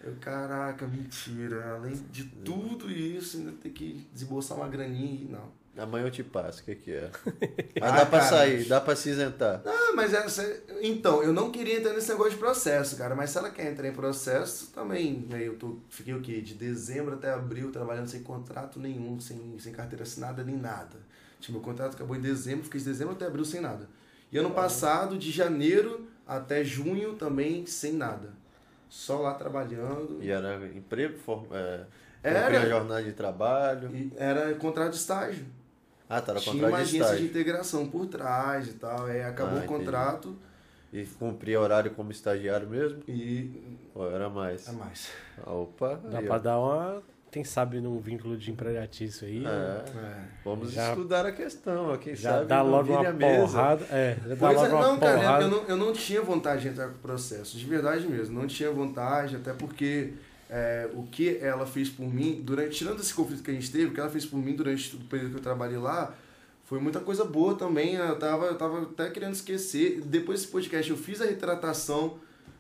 Eu, 0.05 0.15
caraca, 0.21 0.87
mentira. 0.87 1.75
Além 1.77 1.95
de 2.11 2.25
tudo 2.45 2.91
isso, 2.91 3.39
ainda 3.39 3.53
tem 3.53 3.73
que 3.73 4.07
desembolsar 4.13 4.57
uma 4.59 4.69
graninha 4.69 5.23
e 5.23 5.25
não. 5.25 5.65
Amanhã 5.77 6.07
eu 6.07 6.11
te 6.11 6.23
passo, 6.23 6.61
o 6.61 6.65
que 6.65 6.75
que 6.77 6.93
é? 6.93 7.11
Mas 7.81 7.91
Ah, 7.91 7.97
dá 7.97 8.07
pra 8.07 8.19
cara. 8.21 8.31
sair, 8.31 8.65
dá 8.67 8.81
pra 8.81 8.95
se 8.95 9.11
isentar. 9.11 9.61
Ah, 9.67 9.93
mas 9.97 10.13
essa. 10.15 10.63
Então, 10.81 11.21
eu 11.21 11.33
não 11.33 11.51
queria 11.51 11.79
entrar 11.79 11.93
nesse 11.95 12.11
negócio 12.11 12.33
de 12.33 12.37
processo, 12.39 12.97
cara. 12.97 13.15
Mas 13.17 13.31
se 13.31 13.39
ela 13.39 13.51
quer 13.51 13.73
entrar 13.73 13.89
em 13.89 13.93
processo, 13.93 14.69
também. 14.73 15.27
Aí 15.33 15.47
eu 15.47 15.57
tô, 15.57 15.79
fiquei 15.89 16.15
o 16.15 16.21
quê? 16.21 16.41
De 16.41 16.55
dezembro 16.55 17.15
até 17.15 17.33
abril 17.33 17.73
trabalhando 17.73 18.07
sem 18.07 18.23
contrato 18.23 18.79
nenhum, 18.79 19.19
sem, 19.19 19.57
sem 19.59 19.73
carteira 19.73 20.05
assinada 20.05 20.45
nem 20.45 20.57
nada. 20.57 20.97
Tipo, 21.41 21.55
meu 21.55 21.61
contrato 21.63 21.95
acabou 21.95 22.15
em 22.15 22.21
dezembro, 22.21 22.63
fiquei 22.65 22.79
de 22.79 22.87
dezembro 22.87 23.15
até 23.15 23.27
abril 23.27 23.45
sem 23.45 23.61
nada. 23.61 23.89
E 24.31 24.39
ano 24.39 24.51
passado, 24.53 25.19
de 25.19 25.33
janeiro 25.33 26.07
até 26.25 26.63
junho, 26.63 27.15
também 27.15 27.67
sem 27.67 27.95
nada. 27.95 28.33
Só 28.97 29.19
lá 29.21 29.35
trabalhando. 29.35 30.19
E 30.23 30.31
era 30.31 30.55
emprego, 30.69 31.19
form... 31.19 31.47
é, 31.53 31.85
Era. 32.23 32.41
cumprir 32.43 32.57
a 32.59 32.67
jornada 32.69 33.03
de 33.03 33.13
trabalho. 33.13 33.91
E 33.95 34.13
era 34.17 34.55
contrato 34.55 34.93
de 34.93 34.99
estágio. 34.99 35.45
Ah, 36.09 36.21
tá, 36.21 36.31
era 36.33 36.41
Tinha 36.41 36.53
contrato 36.55 36.71
uma 36.71 36.77
de 36.79 36.83
agência 36.83 36.99
de 36.99 37.05
estágio. 37.05 37.27
integração 37.27 37.89
por 37.89 38.07
trás 38.07 38.69
e 38.69 38.75
tal. 38.75 39.07
Aí 39.07 39.21
acabou 39.23 39.59
Ah, 39.59 39.63
o 39.63 39.67
contrato 39.67 40.37
E 40.93 41.05
cumpria 41.05 41.61
horário 41.61 41.91
como 41.91 42.13
estagiário 42.13 42.69
mesmo? 42.69 43.03
e. 43.09 43.79
Ou 43.95 44.09
era 44.11 44.29
mais? 44.31 44.69
É 44.69 44.73
mais. 44.73 45.11
Opa, 45.45 45.97
Dá 46.05 46.19
aí, 46.21 46.27
pra 46.27 46.37
ó. 46.37 46.39
dar 46.39 46.59
uma. 46.61 47.03
Quem 47.35 47.43
sabe 47.43 47.81
num 47.81 47.99
vínculo 47.99 48.37
de 48.37 48.49
empregatício 48.53 49.27
aí. 49.27 49.45
É, 49.45 49.49
É. 49.49 50.21
vamos 50.45 50.71
Já- 50.71 50.91
estudar 50.91 51.27
a 51.27 51.33
questão, 51.33 51.99
quem 51.99 52.15
Já 52.15 52.31
sabe 52.31 52.47
dá 52.47 52.63
logo 52.63 52.93
uma 52.93 53.13
porrada. 53.13 53.85
É, 53.91 54.17
já 54.23 54.29
dá 54.29 54.37
Pois 54.37 54.55
logo 54.57 54.67
é, 54.67 54.69
uma 54.73 54.87
não, 54.87 54.99
cara, 55.01 55.19
porrada. 55.19 55.45
eu 55.45 55.49
não, 55.51 55.65
eu 55.65 55.77
não 55.77 55.93
tinha 55.93 56.23
vontade 56.23 56.63
de 56.63 56.69
entrar 56.69 56.87
com 56.87 56.95
o 56.95 56.99
processo, 56.99 57.59
de 57.59 57.67
verdade 57.67 58.07
mesmo, 58.07 58.39
não 58.41 58.47
tinha 58.47 58.71
vontade, 58.71 59.35
até 59.35 59.53
porque 59.53 60.13
é, 60.49 60.89
o 60.95 61.03
que 61.03 61.37
ela 61.39 61.67
fez 61.67 61.89
por 61.89 62.07
mim, 62.07 62.41
durante 62.45 62.77
tirando 62.79 63.01
esse 63.01 63.13
conflito 63.13 63.43
que 63.43 63.51
a 63.51 63.55
gente 63.55 63.73
teve, 63.73 63.87
o 63.87 63.91
que 63.93 63.99
ela 63.99 64.11
fez 64.11 64.25
por 64.25 64.37
mim 64.39 64.55
durante 64.55 64.95
o 64.95 65.01
período 65.01 65.33
que 65.33 65.39
eu 65.39 65.43
trabalhei 65.43 65.79
lá, 65.79 66.15
foi 66.67 66.79
muita 66.79 67.01
coisa 67.01 67.25
boa 67.25 67.57
também. 67.57 67.95
Eu 67.97 68.17
tava, 68.17 68.47
eu 68.47 68.55
tava 68.57 68.83
até 68.83 69.11
querendo 69.11 69.35
esquecer. 69.35 70.01
Depois 70.05 70.39
desse 70.41 70.53
podcast, 70.53 70.89
eu 70.89 70.97
fiz 70.97 71.21
a 71.21 71.25
retratação 71.25 72.15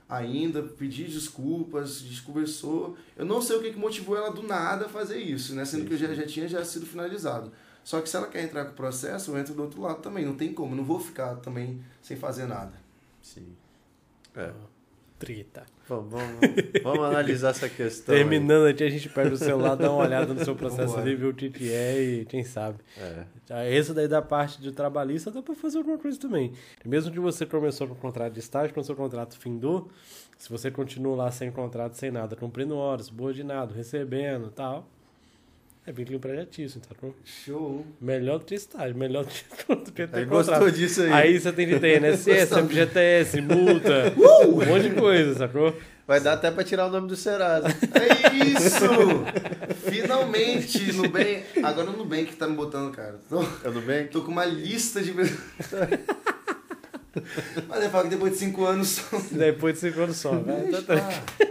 ainda, 0.08 0.62
pedi 0.62 1.04
desculpas, 1.04 2.00
desconversou. 2.00 2.96
Eu 3.16 3.24
não 3.24 3.40
sei 3.40 3.56
o 3.56 3.62
que, 3.62 3.72
que 3.72 3.78
motivou 3.78 4.16
ela 4.16 4.30
do 4.30 4.42
nada 4.42 4.86
a 4.86 4.88
fazer 4.88 5.18
isso, 5.18 5.54
né? 5.54 5.64
Sendo 5.64 5.86
que 5.86 5.94
eu 5.94 5.98
já, 5.98 6.14
já 6.14 6.26
tinha 6.26 6.48
já 6.48 6.64
sido 6.64 6.86
finalizado. 6.86 7.52
Só 7.82 8.00
que 8.00 8.08
se 8.08 8.16
ela 8.16 8.26
quer 8.26 8.42
entrar 8.42 8.64
com 8.64 8.72
o 8.72 8.74
processo, 8.74 9.30
eu 9.30 9.38
entro 9.38 9.54
do 9.54 9.62
outro 9.62 9.80
lado 9.82 10.00
também. 10.00 10.24
Não 10.24 10.34
tem 10.34 10.52
como. 10.54 10.74
Não 10.74 10.84
vou 10.84 10.98
ficar 10.98 11.36
também 11.36 11.82
sem 12.00 12.16
fazer 12.16 12.46
nada. 12.46 12.72
Sim. 13.20 13.54
É. 14.34 14.52
Treta. 15.24 15.64
Vamos, 15.88 16.10
vamos, 16.10 16.28
vamos 16.82 17.04
analisar 17.04 17.50
essa 17.50 17.68
questão. 17.68 18.14
aí. 18.14 18.20
Terminando 18.20 18.66
aqui, 18.66 18.82
a 18.82 18.88
gente 18.88 19.08
pega 19.08 19.34
o 19.34 19.36
celular, 19.36 19.74
dá 19.74 19.90
uma 19.90 20.02
olhada 20.04 20.32
no 20.32 20.42
seu 20.44 20.54
processo 20.56 20.96
ali, 20.96 21.14
vê 21.14 21.26
o 21.26 21.34
que 21.34 21.50
que 21.50 21.70
é 21.72 22.02
e 22.02 22.24
quem 22.24 22.42
sabe. 22.42 22.78
É. 22.98 23.24
Ah, 23.50 23.68
Esse 23.68 23.92
daí 23.92 24.08
da 24.08 24.22
parte 24.22 24.60
de 24.62 24.72
trabalhista 24.72 25.30
dá 25.30 25.42
pra 25.42 25.54
fazer 25.54 25.78
alguma 25.78 25.98
coisa 25.98 26.18
também. 26.18 26.52
Mesmo 26.84 27.12
que 27.12 27.20
você 27.20 27.44
começou 27.44 27.86
com 27.86 27.94
contrato 27.94 28.32
de 28.32 28.40
estágio, 28.40 28.72
quando 28.72 28.86
seu 28.86 28.96
contrato 28.96 29.38
findou, 29.38 29.90
se 30.38 30.48
você 30.48 30.70
continua 30.70 31.16
lá 31.16 31.30
sem 31.30 31.50
contrato, 31.50 31.94
sem 31.94 32.10
nada, 32.10 32.34
cumprindo 32.34 32.76
horas, 32.76 33.06
subordinado, 33.06 33.74
recebendo 33.74 34.46
e 34.48 34.52
tal, 34.52 34.88
é 35.86 35.92
vínculo 35.92 36.16
empregatício, 36.16 36.80
então 36.84 37.14
Show. 37.24 37.86
melhor 38.00 38.38
do 38.38 38.44
que 38.46 38.54
estágio, 38.54 38.96
melhor 38.96 39.24
do 39.24 39.30
que, 39.30 39.44
do 39.84 39.92
que 39.92 40.02
Aí 40.02 40.08
contrato. 40.08 40.28
gostou 40.28 40.70
disso 40.70 41.02
aí. 41.02 41.12
Aí 41.12 41.38
você 41.40 41.52
tem 41.52 41.68
que 41.68 41.78
ter 41.78 42.02
INSS, 42.02 42.24
Gostou. 42.50 42.68
FGTS, 42.68 43.40
multa, 43.42 44.12
Uh! 44.16 44.48
um 44.62 44.66
monte 44.66 44.88
de 44.88 44.94
coisa, 44.94 45.34
sacou? 45.34 45.76
Vai 46.06 46.20
dar 46.20 46.34
até 46.34 46.50
pra 46.50 46.62
tirar 46.64 46.86
o 46.86 46.90
nome 46.90 47.08
do 47.08 47.16
Serasa. 47.16 47.68
É 47.94 48.34
isso! 48.36 49.24
Finalmente, 49.90 50.92
Nubank. 50.92 51.44
Agora 51.62 51.90
o 51.90 51.96
Nubank 51.96 52.34
tá 52.36 52.46
me 52.46 52.54
botando, 52.56 52.90
cara. 52.92 53.18
Tô, 53.28 53.42
Eu 53.62 53.72
não 53.72 53.80
bem? 53.80 54.06
tô 54.08 54.22
com 54.22 54.30
uma 54.32 54.44
lista 54.44 55.00
de. 55.02 55.14
Mas 57.68 57.84
eu 57.84 57.90
falo 57.90 58.04
que 58.04 58.10
depois 58.10 58.32
de 58.32 58.38
cinco 58.38 58.64
anos. 58.64 58.88
só- 58.88 59.18
Depois 59.30 59.74
de 59.74 59.80
cinco 59.80 60.00
anos 60.00 60.16
só, 60.16 60.32
né? 60.34 60.64
Deixa, 60.64 60.82
Tá- 60.82 60.96
tá- 60.96 61.02
pá. 61.02 61.44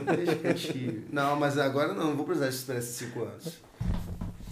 Deixa 0.00 0.36
quietinho. 0.36 1.04
Não, 1.10 1.36
mas 1.36 1.58
agora 1.58 1.92
não, 1.92 2.08
não 2.08 2.16
vou 2.16 2.24
precisar 2.24 2.48
esperar 2.48 2.78
esses 2.78 2.96
cinco 2.96 3.22
anos. 3.22 3.58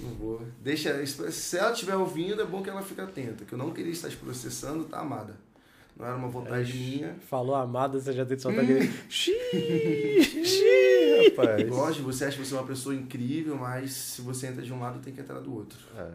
Não 0.01 0.11
vou. 0.15 0.43
Deixa. 0.61 1.05
Se 1.07 1.59
ela 1.59 1.73
estiver 1.73 1.97
ouvindo, 1.97 2.43
é 2.43 2.45
bom 2.45 2.63
que 2.63 2.71
ela 2.71 2.83
fique 2.83 3.01
atenta. 3.01 3.45
Que 3.45 3.53
eu 3.53 3.59
não 3.59 3.71
queria 3.71 3.93
estar 3.93 4.09
te 4.09 4.17
processando, 4.17 4.85
tá 4.85 5.01
amada. 5.01 5.37
Não 5.97 6.07
era 6.07 6.17
uma 6.17 6.29
vontade 6.29 6.73
minha. 6.73 7.17
Falou 7.29 7.55
amada, 7.55 8.01
você 8.01 8.13
já 8.13 8.25
tem 8.25 8.37
que 8.37 8.43
soltar 8.43 8.65
aquele. 8.65 8.91
Xiii, 9.09 10.23
xiii. 10.23 11.29
Rapaz. 11.31 11.69
Lógico, 11.69 12.05
você 12.05 12.25
acha 12.25 12.39
que 12.39 12.45
você 12.45 12.55
é 12.55 12.59
uma 12.59 12.67
pessoa 12.67 12.95
incrível, 12.95 13.57
mas 13.57 13.93
se 13.93 14.23
você 14.23 14.47
entra 14.47 14.63
de 14.63 14.73
um 14.73 14.81
lado, 14.81 15.01
tem 15.01 15.13
que 15.13 15.21
entrar 15.21 15.39
do 15.41 15.55
outro. 15.55 15.79
É. 15.97 16.09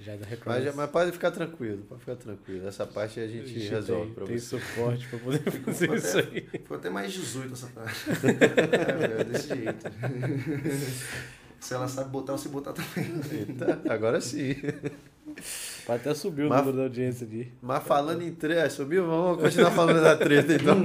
Já 0.00 0.16
dá 0.16 0.26
Mas, 0.44 0.74
mas 0.74 0.90
pode 0.90 1.12
ficar 1.12 1.30
tranquilo, 1.30 1.84
pode 1.88 2.00
ficar 2.00 2.16
tranquilo. 2.16 2.66
Essa 2.66 2.84
parte 2.84 3.20
a 3.20 3.26
gente 3.28 3.56
resolve 3.68 4.06
tem, 4.06 4.14
pra 4.14 4.24
tem 4.26 4.38
você. 4.38 4.58
suporte 4.60 5.06
pra 5.08 5.18
poder 5.20 5.38
fazer 5.62 5.78
Ficou 5.78 5.94
isso 5.96 6.18
até- 6.18 6.28
aí. 6.30 6.40
Ficou 6.50 6.76
até 6.76 6.90
mais 6.90 7.12
18 7.12 7.52
essa 7.52 7.66
frase. 7.68 7.92
é, 8.26 8.92
velho, 8.92 9.24
desse 9.24 9.48
jeito. 9.48 9.86
Se 11.60 11.72
ela 11.72 11.88
sabe 11.88 12.10
botar, 12.10 12.32
você 12.32 12.48
botar 12.48 12.72
também. 12.74 13.10
Eita, 13.32 13.80
agora 13.88 14.20
sim. 14.20 14.54
Pode 15.86 16.00
até 16.00 16.12
subir 16.14 16.44
o 16.44 16.48
Mas- 16.50 16.58
número 16.58 16.76
da 16.76 16.82
audiência 16.84 17.26
ali. 17.26 17.52
Mas 17.62 17.82
falando 17.84 18.20
em 18.22 18.34
treta, 18.34 18.68
subiu? 18.68 19.06
Vamos 19.06 19.40
continuar 19.40 19.70
falando 19.70 20.02
da 20.02 20.16
treta 20.16 20.52
então. 20.54 20.76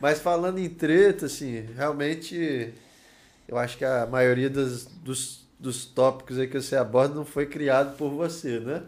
Mas 0.00 0.18
falando 0.20 0.58
em 0.58 0.68
treta, 0.68 1.26
assim, 1.26 1.64
realmente 1.76 2.72
eu 3.46 3.56
acho 3.56 3.78
que 3.78 3.84
a 3.84 4.06
maioria 4.06 4.50
das, 4.50 4.86
dos, 4.86 5.43
dos 5.64 5.86
tópicos 5.86 6.38
aí 6.38 6.46
que 6.46 6.60
você 6.60 6.76
aborda 6.76 7.14
não 7.14 7.24
foi 7.24 7.46
criado 7.46 7.96
por 7.96 8.10
você, 8.10 8.60
né? 8.60 8.82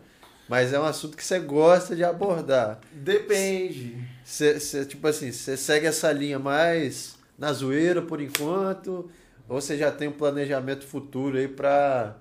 Mas 0.48 0.72
é 0.72 0.78
um 0.78 0.84
assunto 0.84 1.16
que 1.16 1.24
você 1.24 1.40
gosta 1.40 1.96
de 1.96 2.04
abordar. 2.04 2.78
Depende. 2.92 3.96
Você, 4.24 4.60
você, 4.60 4.84
tipo 4.84 5.08
assim, 5.08 5.32
você 5.32 5.56
segue 5.56 5.86
essa 5.86 6.12
linha 6.12 6.38
mais 6.38 7.16
na 7.36 7.52
zoeira 7.52 8.02
por 8.02 8.20
enquanto? 8.20 9.10
Ou 9.48 9.60
você 9.60 9.76
já 9.76 9.90
tem 9.90 10.08
um 10.08 10.12
planejamento 10.12 10.86
futuro 10.86 11.38
aí 11.38 11.48
pra, 11.48 12.16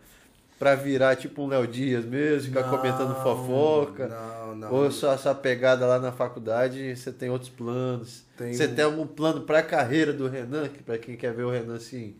pra 0.58 0.74
virar 0.74 1.18
tipo 1.18 1.44
um 1.44 1.48
Léo 1.48 1.68
Dias 1.68 2.06
mesmo, 2.06 2.48
ficar 2.48 2.64
comentando 2.70 3.14
fofoca? 3.22 4.08
Não, 4.08 4.56
não. 4.56 4.74
Ou 4.74 4.90
só 4.90 5.14
essa 5.14 5.36
pegada 5.36 5.86
lá 5.86 6.00
na 6.00 6.12
faculdade, 6.12 6.96
você 6.96 7.12
tem 7.12 7.30
outros 7.30 7.50
planos? 7.50 8.24
Tem 8.38 8.54
Você 8.54 8.68
tem 8.68 8.86
algum 8.86 9.06
plano 9.06 9.42
pra 9.42 9.62
carreira 9.62 10.14
do 10.14 10.28
Renan? 10.28 10.70
Que 10.70 10.82
pra 10.82 10.98
quem 10.98 11.16
quer 11.16 11.34
ver 11.34 11.44
o 11.44 11.52
Renan 11.52 11.76
assim, 11.76 12.16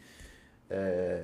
é, 0.70 1.24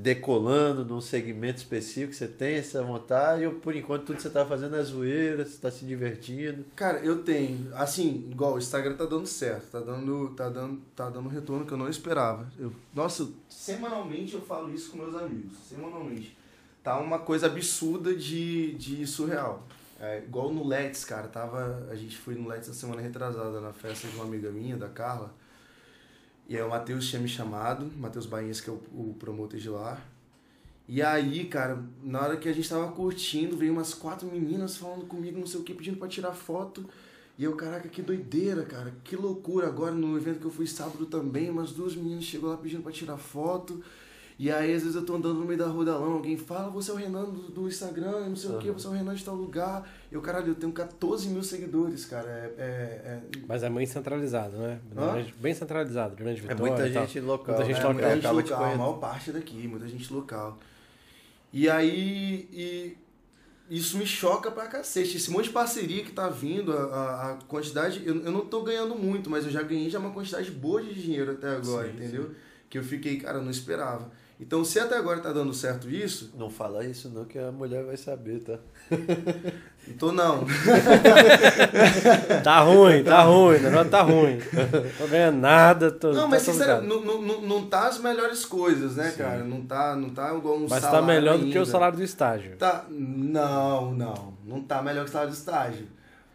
decolando 0.00 0.84
num 0.84 1.00
segmento 1.00 1.58
específico, 1.58 2.14
você 2.14 2.28
tem 2.28 2.54
essa 2.54 2.80
vontade? 2.84 3.44
Ou 3.44 3.54
por 3.54 3.74
enquanto 3.74 4.04
tudo 4.04 4.16
que 4.16 4.22
você 4.22 4.30
tá 4.30 4.46
fazendo 4.46 4.76
é 4.76 4.82
zoeira, 4.82 5.44
você 5.44 5.58
tá 5.58 5.72
se 5.72 5.84
divertindo? 5.84 6.64
Cara, 6.76 6.98
eu 7.00 7.24
tenho. 7.24 7.68
Assim, 7.74 8.28
igual 8.30 8.54
o 8.54 8.58
Instagram 8.58 8.94
tá 8.94 9.04
dando 9.04 9.26
certo, 9.26 9.72
tá 9.72 9.80
dando, 9.80 10.28
tá 10.36 10.48
dando, 10.48 10.80
tá 10.94 11.10
dando 11.10 11.28
retorno 11.28 11.66
que 11.66 11.72
eu 11.72 11.76
não 11.76 11.88
esperava. 11.88 12.48
Eu, 12.56 12.72
nossa, 12.94 13.28
semanalmente 13.48 14.34
eu 14.34 14.40
falo 14.40 14.72
isso 14.72 14.92
com 14.92 14.98
meus 14.98 15.16
amigos. 15.16 15.58
Semanalmente. 15.68 16.36
Tá 16.84 16.96
uma 17.00 17.18
coisa 17.18 17.46
absurda 17.46 18.14
de, 18.14 18.74
de 18.74 19.04
surreal. 19.04 19.66
É, 20.00 20.18
igual 20.18 20.54
no 20.54 20.64
Let's, 20.64 21.04
cara. 21.04 21.26
Tava, 21.26 21.88
a 21.90 21.96
gente 21.96 22.16
foi 22.16 22.36
no 22.36 22.48
Let's 22.48 22.68
a 22.68 22.72
semana 22.72 23.02
retrasada 23.02 23.60
na 23.60 23.72
festa 23.72 24.06
de 24.06 24.14
uma 24.14 24.24
amiga 24.24 24.48
minha, 24.52 24.76
da 24.76 24.88
Carla. 24.88 25.34
E 26.48 26.56
aí 26.56 26.62
o 26.62 26.70
Matheus 26.70 27.08
tinha 27.08 27.20
me 27.20 27.28
chamado, 27.28 27.90
Matheus 27.98 28.24
Bainhas, 28.24 28.60
que 28.60 28.70
é 28.70 28.72
o, 28.72 28.76
o 28.76 29.16
promotor 29.18 29.58
de 29.58 29.68
lá. 29.68 30.00
E 30.88 31.02
aí, 31.02 31.44
cara, 31.44 31.84
na 32.02 32.22
hora 32.22 32.36
que 32.38 32.48
a 32.48 32.52
gente 32.52 32.66
tava 32.66 32.90
curtindo, 32.92 33.54
veio 33.54 33.74
umas 33.74 33.92
quatro 33.92 34.26
meninas 34.26 34.78
falando 34.78 35.04
comigo, 35.04 35.38
não 35.38 35.46
sei 35.46 35.60
o 35.60 35.62
que, 35.62 35.74
pedindo 35.74 35.98
pra 35.98 36.08
tirar 36.08 36.32
foto. 36.32 36.88
E 37.36 37.44
eu, 37.44 37.54
caraca, 37.54 37.88
que 37.88 38.00
doideira, 38.00 38.64
cara, 38.64 38.94
que 39.04 39.14
loucura. 39.14 39.66
Agora 39.66 39.94
no 39.94 40.16
evento 40.16 40.40
que 40.40 40.46
eu 40.46 40.50
fui 40.50 40.66
sábado 40.66 41.04
também, 41.04 41.50
umas 41.50 41.72
duas 41.72 41.94
meninas 41.94 42.24
chegou 42.24 42.48
lá 42.48 42.56
pedindo 42.56 42.82
pra 42.82 42.90
tirar 42.90 43.18
foto. 43.18 43.84
E 44.38 44.52
aí, 44.52 44.72
às 44.72 44.82
vezes 44.82 44.94
eu 44.94 45.04
tô 45.04 45.16
andando 45.16 45.40
no 45.40 45.44
meio 45.44 45.58
da 45.58 45.66
rua 45.66 45.84
da 45.84 45.98
lama, 45.98 46.14
alguém 46.14 46.36
fala, 46.36 46.70
você 46.70 46.92
é 46.92 46.94
o 46.94 46.96
Renan 46.96 47.24
do, 47.24 47.50
do 47.50 47.66
Instagram, 47.66 48.28
não 48.28 48.36
sei 48.36 48.50
o 48.50 48.58
que, 48.58 48.70
você 48.70 48.86
é 48.86 48.90
o 48.90 48.92
Renan 48.92 49.12
de 49.12 49.24
tal 49.24 49.34
lugar. 49.34 49.90
Eu, 50.12 50.20
caralho, 50.22 50.48
eu 50.48 50.54
tenho 50.54 50.70
14 50.72 51.28
mil 51.28 51.42
seguidores, 51.42 52.04
cara. 52.04 52.28
É, 52.30 52.54
é, 52.56 52.64
é- 52.64 53.20
Mas 53.48 53.64
é 53.64 53.68
bem 53.68 53.84
centralizado, 53.84 54.56
né? 54.56 54.78
Hã? 54.96 55.26
Bem 55.40 55.52
centralizado, 55.54 56.14
Grande 56.14 56.38
É 56.38 56.42
Vitória. 56.42 56.60
muita 56.60 56.88
e 56.88 56.92
tal. 56.92 57.06
gente 57.06 57.20
local. 57.20 57.56
Muita 57.56 57.64
gente 57.64 57.74
né? 57.74 57.80
é, 57.80 57.86
local. 57.86 57.94
muita 57.94 58.14
gente 58.14 58.50
local, 58.52 58.64
a 58.64 58.76
maior 58.76 58.92
parte 59.00 59.32
daqui, 59.32 59.66
muita 59.66 59.88
gente 59.88 60.12
local. 60.12 60.56
E 61.52 61.68
aí, 61.68 62.48
e 62.52 62.96
isso 63.68 63.98
me 63.98 64.06
choca 64.06 64.52
pra 64.52 64.66
cacete. 64.66 65.16
Esse 65.16 65.32
monte 65.32 65.46
de 65.46 65.50
parceria 65.50 66.04
que 66.04 66.12
tá 66.12 66.28
vindo, 66.28 66.72
a, 66.72 66.82
a, 66.84 67.30
a 67.32 67.34
quantidade, 67.48 68.02
eu, 68.06 68.22
eu 68.22 68.30
não 68.30 68.46
tô 68.46 68.62
ganhando 68.62 68.94
muito, 68.94 69.28
mas 69.28 69.44
eu 69.44 69.50
já 69.50 69.62
ganhei 69.62 69.90
já 69.90 69.98
uma 69.98 70.10
quantidade 70.10 70.48
boa 70.52 70.80
de 70.80 70.94
dinheiro 70.94 71.32
até 71.32 71.48
agora, 71.56 71.88
Sim, 71.88 71.94
entendeu? 71.94 72.30
Que 72.70 72.78
eu 72.78 72.84
fiquei, 72.84 73.18
cara, 73.18 73.40
não 73.40 73.50
esperava. 73.50 74.10
Então, 74.40 74.64
se 74.64 74.78
até 74.78 74.96
agora 74.96 75.18
tá 75.20 75.32
dando 75.32 75.52
certo 75.52 75.90
isso, 75.90 76.30
Não 76.38 76.48
fala 76.48 76.84
isso 76.84 77.08
não, 77.10 77.24
que 77.24 77.38
a 77.38 77.50
mulher 77.50 77.84
vai 77.84 77.96
saber, 77.96 78.38
tá? 78.40 78.58
então 79.88 80.12
não. 80.12 80.44
Tá 82.42 82.60
ruim, 82.60 83.02
tá 83.02 83.22
ruim, 83.22 83.56
o 83.56 83.60
negócio 83.62 83.90
tá 83.90 84.02
ruim. 84.02 84.38
Tô 84.96 85.06
ganhando 85.08 85.38
nada, 85.38 85.90
tô. 85.90 86.12
Não, 86.12 86.22
tá 86.22 86.28
mas 86.28 86.42
sinceramente, 86.42 86.88
não, 86.88 87.00
não, 87.04 87.20
não, 87.22 87.40
não 87.42 87.66
tá 87.66 87.88
as 87.88 87.98
melhores 87.98 88.44
coisas, 88.44 88.96
né, 88.96 89.10
Sim. 89.10 89.18
cara? 89.18 89.44
Não 89.44 89.62
tá, 89.62 89.96
não 89.96 90.10
tá 90.10 90.34
igual 90.34 90.56
um 90.56 90.60
Mas 90.68 90.82
tá 90.82 90.90
salário 90.92 91.06
melhor 91.06 91.38
do 91.38 91.46
que 91.46 91.56
o 91.58 91.60
ainda. 91.60 91.70
salário 91.70 91.96
do 91.96 92.04
estágio. 92.04 92.56
Tá. 92.56 92.84
Não, 92.88 93.92
não. 93.92 94.34
Não 94.44 94.62
tá 94.62 94.80
melhor 94.82 95.02
que 95.04 95.10
o 95.10 95.12
salário 95.12 95.32
de 95.32 95.38
estágio. 95.38 95.86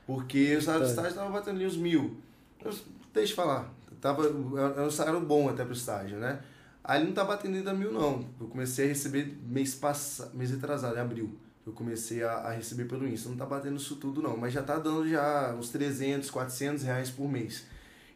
Porque 0.06 0.56
o 0.58 0.62
salário 0.62 0.86
de 0.88 0.94
Tá. 0.94 1.02
estágio 1.02 1.18
tava 1.20 1.32
batendo 1.32 1.56
ali 1.56 1.66
uns 1.66 1.78
mil. 1.78 2.18
Eu- 2.64 2.74
deixa 3.14 3.32
eu 3.32 3.36
falar. 3.38 3.72
Tava, 4.02 4.24
era 4.26 4.84
um 4.86 4.92
salário 4.92 5.22
bom 5.22 5.48
até 5.48 5.64
pro 5.64 5.74
estágio, 5.74 6.18
né? 6.18 6.40
Aí 6.84 7.04
não 7.04 7.14
tá 7.14 7.24
batendo 7.24 7.56
ainda 7.56 7.74
mil, 7.74 7.92
não. 7.92 8.28
Eu 8.40 8.48
comecei 8.48 8.86
a 8.86 8.88
receber 8.90 9.38
mês 9.48 9.74
passado, 9.74 10.36
mês 10.36 10.54
atrasado, 10.54 10.98
em 10.98 11.00
abril. 11.00 11.38
Eu 11.66 11.72
comecei 11.72 12.22
a, 12.24 12.34
a 12.34 12.52
receber 12.52 12.86
pelo 12.86 13.08
Insta. 13.08 13.30
Não 13.30 13.38
tá 13.38 13.46
batendo 13.46 13.78
isso 13.78 13.96
tudo, 13.96 14.22
não. 14.22 14.36
Mas 14.36 14.52
já 14.52 14.62
tá 14.62 14.78
dando 14.78 15.08
já 15.08 15.56
uns 15.58 15.70
300, 15.70 16.30
400 16.30 16.84
reais 16.84 17.10
por 17.10 17.30
mês. 17.30 17.66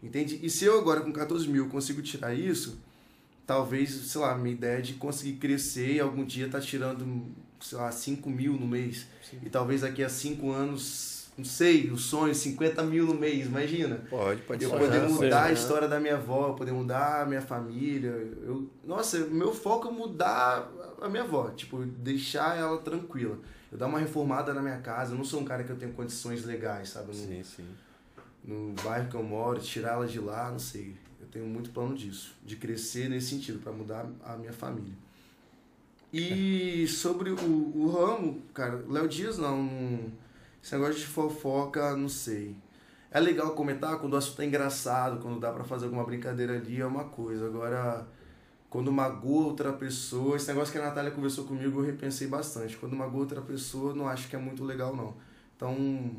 Entende? 0.04 0.40
E 0.44 0.50
se 0.50 0.66
eu 0.66 0.78
agora 0.78 1.00
com 1.00 1.14
14 1.14 1.48
mil 1.48 1.70
consigo 1.70 2.02
tirar 2.02 2.34
isso, 2.34 2.78
talvez, 3.46 3.90
sei 3.90 4.22
lá, 4.22 4.38
minha 4.38 4.54
ideia 4.54 4.80
é 4.80 4.82
de 4.82 4.96
conseguir 4.96 5.38
crescer 5.38 5.94
e 5.94 6.00
algum 6.02 6.26
dia 6.26 6.50
tá 6.50 6.60
tirando, 6.60 7.26
sei 7.62 7.78
lá, 7.78 7.90
5 7.90 8.30
mil 8.30 8.54
no 8.54 8.68
mês. 8.68 9.08
E 9.42 9.50
talvez 9.50 9.82
daqui 9.82 10.04
a 10.04 10.10
5 10.10 10.52
anos, 10.52 11.17
não 11.38 11.46
sei, 11.46 11.90
o 11.92 11.98
sonho, 11.98 12.34
50 12.34 12.82
mil 12.84 13.06
no 13.06 13.14
mês, 13.14 13.46
imagina. 13.46 14.02
Pode, 14.10 14.42
pode 14.42 14.64
Eu 14.64 14.72
poder 14.72 15.00
pode 15.02 15.14
mudar 15.14 15.28
a 15.28 15.42
sonhar. 15.44 15.54
história 15.54 15.88
da 15.88 16.00
minha 16.00 16.16
avó, 16.16 16.54
poder 16.54 16.72
mudar 16.72 17.22
a 17.22 17.26
minha 17.26 17.42
família. 17.42 18.10
Eu, 18.10 18.68
nossa, 18.84 19.20
meu 19.20 19.54
foco 19.54 19.88
é 19.88 19.92
mudar 19.92 20.68
a 21.02 21.08
minha 21.08 21.24
avó, 21.24 21.50
tipo, 21.52 21.78
deixar 21.86 22.58
ela 22.58 22.80
tranquila. 22.80 23.38
Eu 23.72 23.78
dar 23.78 23.86
uma 23.88 24.00
reformada 24.00 24.54
na 24.54 24.62
minha 24.62 24.80
casa. 24.80 25.12
Eu 25.14 25.18
não 25.18 25.24
sou 25.26 25.42
um 25.42 25.46
cara 25.46 25.64
que 25.64 25.70
eu 25.70 25.76
tenho 25.76 25.94
condições 25.94 26.44
legais, 26.44 26.90
sabe? 26.90 27.08
Não- 27.08 27.14
Sim, 27.14 27.44
sim. 27.44 27.66
no 28.44 28.74
bairro 28.84 29.10
que 29.10 29.16
eu 29.16 29.22
moro, 29.24 29.60
tirar 29.60 29.94
ela 29.94 30.08
de 30.08 30.20
lá, 30.20 30.50
não 30.50 30.58
sei. 30.60 30.96
Eu 31.22 31.28
tenho 31.28 31.46
muito 31.46 31.70
plano 31.72 31.94
disso, 31.96 32.34
de 32.46 32.56
crescer 32.56 33.10
nesse 33.10 33.30
sentido, 33.32 33.60
para 33.60 33.72
mudar 33.74 34.08
a 34.24 34.38
minha 34.38 34.54
família. 34.54 34.94
E 36.14 36.88
sobre 36.88 37.32
o, 37.32 37.38
o 37.76 37.90
ramo, 37.92 38.42
cara, 38.54 38.84
Léo 38.88 39.08
Dias 39.08 39.38
não, 39.38 39.62
não. 39.64 40.00
Esse 40.62 40.76
negócio 40.76 40.96
de 40.96 41.08
fofoca, 41.08 41.96
não 41.96 42.10
sei. 42.10 42.56
É 43.10 43.20
legal 43.20 43.52
comentar 43.52 43.98
quando 44.00 44.14
o 44.14 44.18
assunto 44.18 44.42
é 44.42 44.46
engraçado, 44.46 45.22
quando 45.22 45.40
dá 45.40 45.52
para 45.52 45.64
fazer 45.64 45.86
alguma 45.86 46.04
brincadeira 46.04 46.56
ali, 46.56 46.82
é 46.82 46.86
uma 46.86 47.06
coisa. 47.06 47.46
Agora, 47.48 48.06
quando 48.70 48.92
magoa 48.92 49.48
outra 49.48 49.72
pessoa, 49.74 50.36
esse 50.36 50.48
negócio 50.48 50.74
que 50.74 50.80
a 50.80 50.84
Natália 50.84 51.12
conversou 51.12 51.46
comigo, 51.46 51.80
eu 51.80 51.86
repensei 51.86 52.28
bastante. 52.28 52.76
Quando 52.78 52.96
magoa 52.96 53.22
outra 53.22 53.42
pessoa, 53.42 53.94
não 53.94 54.08
acho 54.08 54.28
que 54.28 54.36
é 54.36 54.40
muito 54.40 54.64
legal, 54.64 54.96
não. 54.96 55.16
Então, 55.56 56.16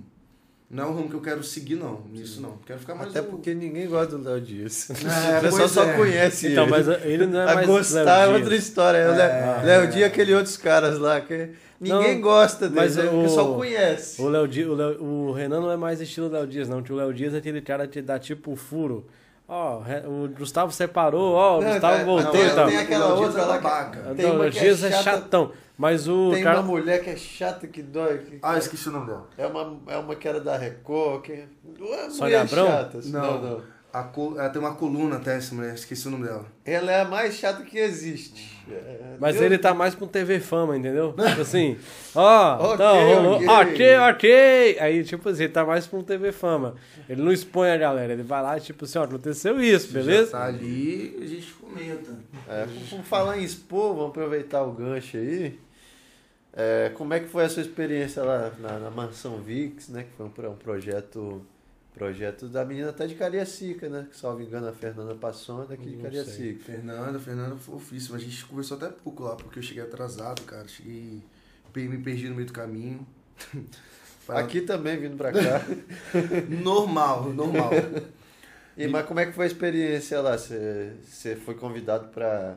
não 0.71 0.85
é 0.85 0.87
um 0.87 0.93
rumo 0.93 1.09
que 1.09 1.15
eu 1.15 1.21
quero 1.23 1.43
seguir, 1.43 1.77
não. 1.77 2.03
Nisso, 2.13 2.41
não. 2.43 2.59
Quero 2.67 2.79
ficar 2.79 2.95
mais... 2.95 3.11
Até 3.11 3.23
porque 3.23 3.55
ninguém 3.55 3.87
gosta 3.89 4.19
do 4.19 4.29
Léo 4.29 4.41
Dias. 4.41 4.91
É, 4.91 4.93
o 5.39 5.41
pessoal 5.41 5.51
pois 5.61 5.71
só 5.73 5.83
é. 5.85 5.93
conhece 5.97 6.49
Então, 6.53 6.65
ele. 6.65 6.71
mas 6.71 6.89
ele 7.05 7.27
não 7.27 7.41
é 7.41 7.51
A 7.51 7.55
mais 7.55 7.67
gostar 7.67 8.03
Léo 8.05 8.11
é 8.11 8.27
Dias. 8.27 8.41
outra 8.41 8.57
história. 8.57 8.99
É, 8.99 9.09
o 9.09 9.15
Léo- 9.15 9.65
Léo 9.67 9.87
Dias 9.89 9.97
e 10.01 10.05
aquele 10.05 10.35
outros 10.35 10.57
caras 10.59 10.99
lá 10.99 11.21
que 11.23 11.51
ninguém 11.81 12.15
Não, 12.17 12.21
gosta 12.21 12.69
mas 12.69 12.97
dele, 12.97 13.09
o- 13.09 13.25
o 13.25 13.29
só 13.29 13.55
conhece. 13.55 14.21
O, 14.21 14.29
Léo 14.29 14.47
Di- 14.49 14.65
o, 14.67 14.75
Léo- 14.75 15.03
o 15.03 15.33
Renan 15.33 15.61
não 15.61 15.71
é 15.73 15.77
mais 15.77 16.01
estilo 16.03 16.29
Léo 16.29 16.47
Dias, 16.47 16.69
não. 16.69 16.83
O 16.87 16.95
Léo 16.95 17.15
Dias 17.15 17.33
é 17.33 17.39
aquele 17.39 17.63
cara 17.63 17.87
que 17.89 18.03
dá 18.03 18.19
tipo 18.19 18.55
furo. 18.55 19.07
Ó, 19.51 19.79
re- 19.81 20.03
o 20.07 20.29
Gustavo 20.39 20.71
separou, 20.71 21.33
ó, 21.33 21.59
o 21.59 21.63
Não, 21.63 21.71
Gustavo 21.73 21.97
é- 22.01 22.05
voltou 22.05 22.45
e 22.45 22.51
tal. 22.51 22.67
tem 22.69 22.77
aquela 22.77 23.07
O 23.07 23.09
Léo 23.09 23.17
Dias 23.17 23.29
outra 23.29 23.43
é 23.43 23.47
lá 23.47 23.85
que-. 23.87 24.15
Tem 24.17 24.27
o 24.27 24.33
uma 24.35 24.43
Léo 24.43 24.53
que 24.53 24.59
é 24.59 24.61
Dias 24.61 24.85
é, 24.85 24.91
chatão. 25.03 25.53
Mas 25.79 26.09
o 26.09 26.33
Tem 26.33 26.43
cara. 26.43 26.59
uma 26.61 26.67
mulher 26.67 27.03
que 27.05 27.11
é 27.11 27.17
chata 27.17 27.67
que 27.69 27.81
dói. 27.83 28.19
que- 28.19 28.39
Ah, 28.43 28.59
esqueci 28.59 28.89
o 28.89 28.93
nome 28.93 29.07
dela. 29.07 29.29
é, 29.39 29.47
uma, 29.47 29.79
é 29.87 29.97
uma 29.97 30.17
que 30.17 30.27
era 30.27 30.41
da 30.41 30.57
Record. 30.57 31.23
Que... 31.23 31.45
Não 31.79 32.11
Sônia 32.11 32.43
Abrão? 32.43 32.67
chata. 32.67 32.99
Não. 33.05 33.21
Não, 33.21 33.43
não. 33.51 33.63
A 33.91 34.03
col- 34.03 34.39
ela 34.39 34.51
tem 34.51 34.61
uma 34.61 34.75
coluna 34.75 35.17
até, 35.17 35.37
essa 35.37 35.55
mulher, 35.55 35.73
esqueci 35.75 36.07
o 36.09 36.11
nome 36.11 36.27
dela. 36.27 36.45
Ela 36.63 36.93
é 36.93 37.01
a 37.01 37.05
mais 37.07 37.37
chata 37.37 37.63
que 37.63 37.79
existe. 37.79 38.59
É, 38.71 39.15
Mas 39.19 39.35
Deus- 39.37 39.47
ele 39.47 39.57
tá 39.57 39.73
mais 39.73 39.95
com 39.95 40.07
TV 40.07 40.41
Fama, 40.41 40.77
entendeu? 40.77 41.15
Tipo 41.27 41.41
assim, 41.41 41.79
ó, 42.15 42.57
Ok, 42.57 42.75
então, 42.75 43.15
rolou, 43.15 43.35
ok. 43.37 43.49
ok, 43.49 43.97
ok. 44.11 44.77
Aí, 44.81 45.05
tipo 45.05 45.27
assim, 45.31 45.45
ele 45.45 45.53
tá 45.55 45.65
mais 45.65 45.87
com 45.87 46.03
TV 46.03 46.33
Fama. 46.33 46.75
Ele 47.09 47.23
não 47.23 47.33
expõe 47.33 47.71
a 47.71 47.79
galera, 47.79 48.13
ele 48.13 48.23
vai 48.23 48.43
lá, 48.43 48.61
tipo 48.61 48.85
assim, 48.85 48.99
ó, 48.99 49.05
aconteceu 49.05 49.59
isso, 49.59 49.87
Já 49.91 50.01
beleza? 50.01 50.33
tá 50.33 50.45
ali, 50.45 51.19
a 51.23 51.27
gente 51.27 51.51
comenta. 51.55 52.11
É, 52.47 52.67
por 52.91 53.03
falar 53.05 53.39
em 53.39 53.43
expor, 53.45 53.95
vamos 53.95 54.11
aproveitar 54.11 54.65
o 54.65 54.73
gancho 54.73 55.17
aí. 55.17 55.59
É, 56.53 56.91
como 56.95 57.15
é 57.15 57.21
que 57.21 57.29
foi 57.29 57.45
a 57.45 57.49
sua 57.49 57.63
experiência 57.63 58.23
lá 58.23 58.51
na, 58.59 58.79
na 58.79 58.91
Mansão 58.91 59.39
Vix, 59.39 59.89
né? 59.89 60.05
Que 60.05 60.11
foi 60.11 60.27
um, 60.27 60.51
um 60.53 60.57
projeto 60.57 61.45
projeto 61.95 62.47
da 62.47 62.65
menina 62.65 62.91
até 62.91 63.07
de 63.07 63.17
Cariacica, 63.17 63.89
né? 63.89 64.07
Que, 64.09 64.17
salvo 64.17 64.41
engano, 64.41 64.69
a 64.69 64.73
Fernanda 64.73 65.15
Passou 65.17 65.67
daqui 65.67 65.91
de 65.91 65.97
Não 65.97 66.03
Cariacica. 66.05 66.65
Fernanda, 66.65 67.19
Fernanda 67.19 67.57
foi 67.57 67.75
fofíssima. 67.75 68.17
A 68.17 68.21
gente 68.21 68.45
conversou 68.47 68.77
até 68.77 68.89
pouco 68.89 69.25
lá, 69.25 69.35
porque 69.35 69.59
eu 69.59 69.63
cheguei 69.63 69.83
atrasado, 69.83 70.43
cara. 70.43 70.67
Cheguei. 70.69 71.23
Me 71.75 71.99
perdi 71.99 72.29
no 72.29 72.35
meio 72.35 72.47
do 72.47 72.53
caminho. 72.53 73.07
Aqui 74.29 74.61
também, 74.61 74.99
vindo 74.99 75.17
pra 75.17 75.33
cá. 75.33 75.63
Normal, 76.49 77.33
normal. 77.33 77.71
E, 78.77 78.87
mas 78.87 79.07
como 79.07 79.21
é 79.21 79.27
que 79.27 79.33
foi 79.33 79.45
a 79.45 79.47
experiência 79.47 80.21
lá? 80.21 80.37
Você 80.37 80.93
você 81.03 81.35
foi 81.35 81.55
convidado 81.55 82.09
para 82.09 82.57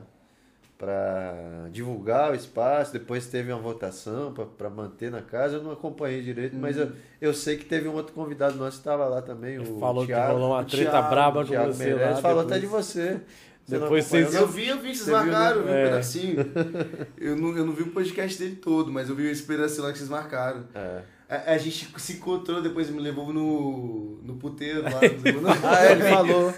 para 0.82 1.68
divulgar 1.70 2.32
o 2.32 2.34
espaço, 2.34 2.92
depois 2.92 3.26
teve 3.28 3.52
uma 3.52 3.62
votação 3.62 4.34
para 4.58 4.68
manter 4.68 5.12
na 5.12 5.22
casa. 5.22 5.56
Eu 5.56 5.62
não 5.62 5.70
acompanhei 5.70 6.20
direito, 6.22 6.56
mas 6.56 6.76
eu, 6.76 6.90
eu 7.20 7.32
sei 7.32 7.56
que 7.56 7.64
teve 7.64 7.86
um 7.88 7.94
outro 7.94 8.12
convidado 8.12 8.56
nosso 8.56 8.72
que 8.72 8.80
estava 8.80 9.06
lá 9.06 9.22
também, 9.22 9.60
o 9.60 9.78
Falou 9.78 10.04
Thiago. 10.04 10.26
que 10.26 10.32
rolou 10.32 10.50
uma 10.54 10.64
treta 10.64 10.90
Thiago, 10.90 11.08
braba 11.10 11.44
com 11.44 11.50
Thiago 11.50 11.72
você 11.72 11.84
Meirelles 11.84 12.16
lá. 12.16 12.20
falou 12.20 12.42
depois- 12.42 12.50
até 12.52 12.60
de 12.60 12.66
você. 12.66 13.20
Depois 13.68 14.04
vocês- 14.06 14.34
Eu 14.34 14.48
vi, 14.48 14.66
eu 14.66 14.78
vi, 14.80 14.88
vocês 14.88 14.98
Você 14.98 15.04
viu, 15.04 15.18
né? 15.18 15.22
marcaram, 15.38 15.60
eu 15.60 15.64
vi 15.66 15.70
um 15.70 15.74
É. 15.74 15.84
pedacinho. 15.84 16.36
Eu 17.16 17.36
não, 17.36 17.56
eu 17.56 17.64
não 17.64 17.72
vi 17.72 17.82
o 17.84 17.90
podcast 17.92 18.36
dele 18.36 18.56
todo, 18.56 18.90
mas 18.90 19.08
eu 19.08 19.14
vi 19.14 19.30
esse 19.30 19.44
pedacinho 19.44 19.84
lá 19.84 19.92
que 19.92 19.98
vocês 19.98 20.10
marcaram. 20.10 20.64
É. 20.74 21.02
A, 21.28 21.52
a 21.52 21.58
gente 21.58 21.88
se 21.96 22.14
encontrou 22.14 22.60
depois, 22.60 22.90
me 22.90 22.98
levou 23.00 23.32
no, 23.32 24.18
no 24.24 24.34
puteiro 24.34 24.82
lá. 24.82 24.90
No, 25.40 25.48
Ah, 25.64 25.86
ele 25.92 26.02
falou. 26.02 26.52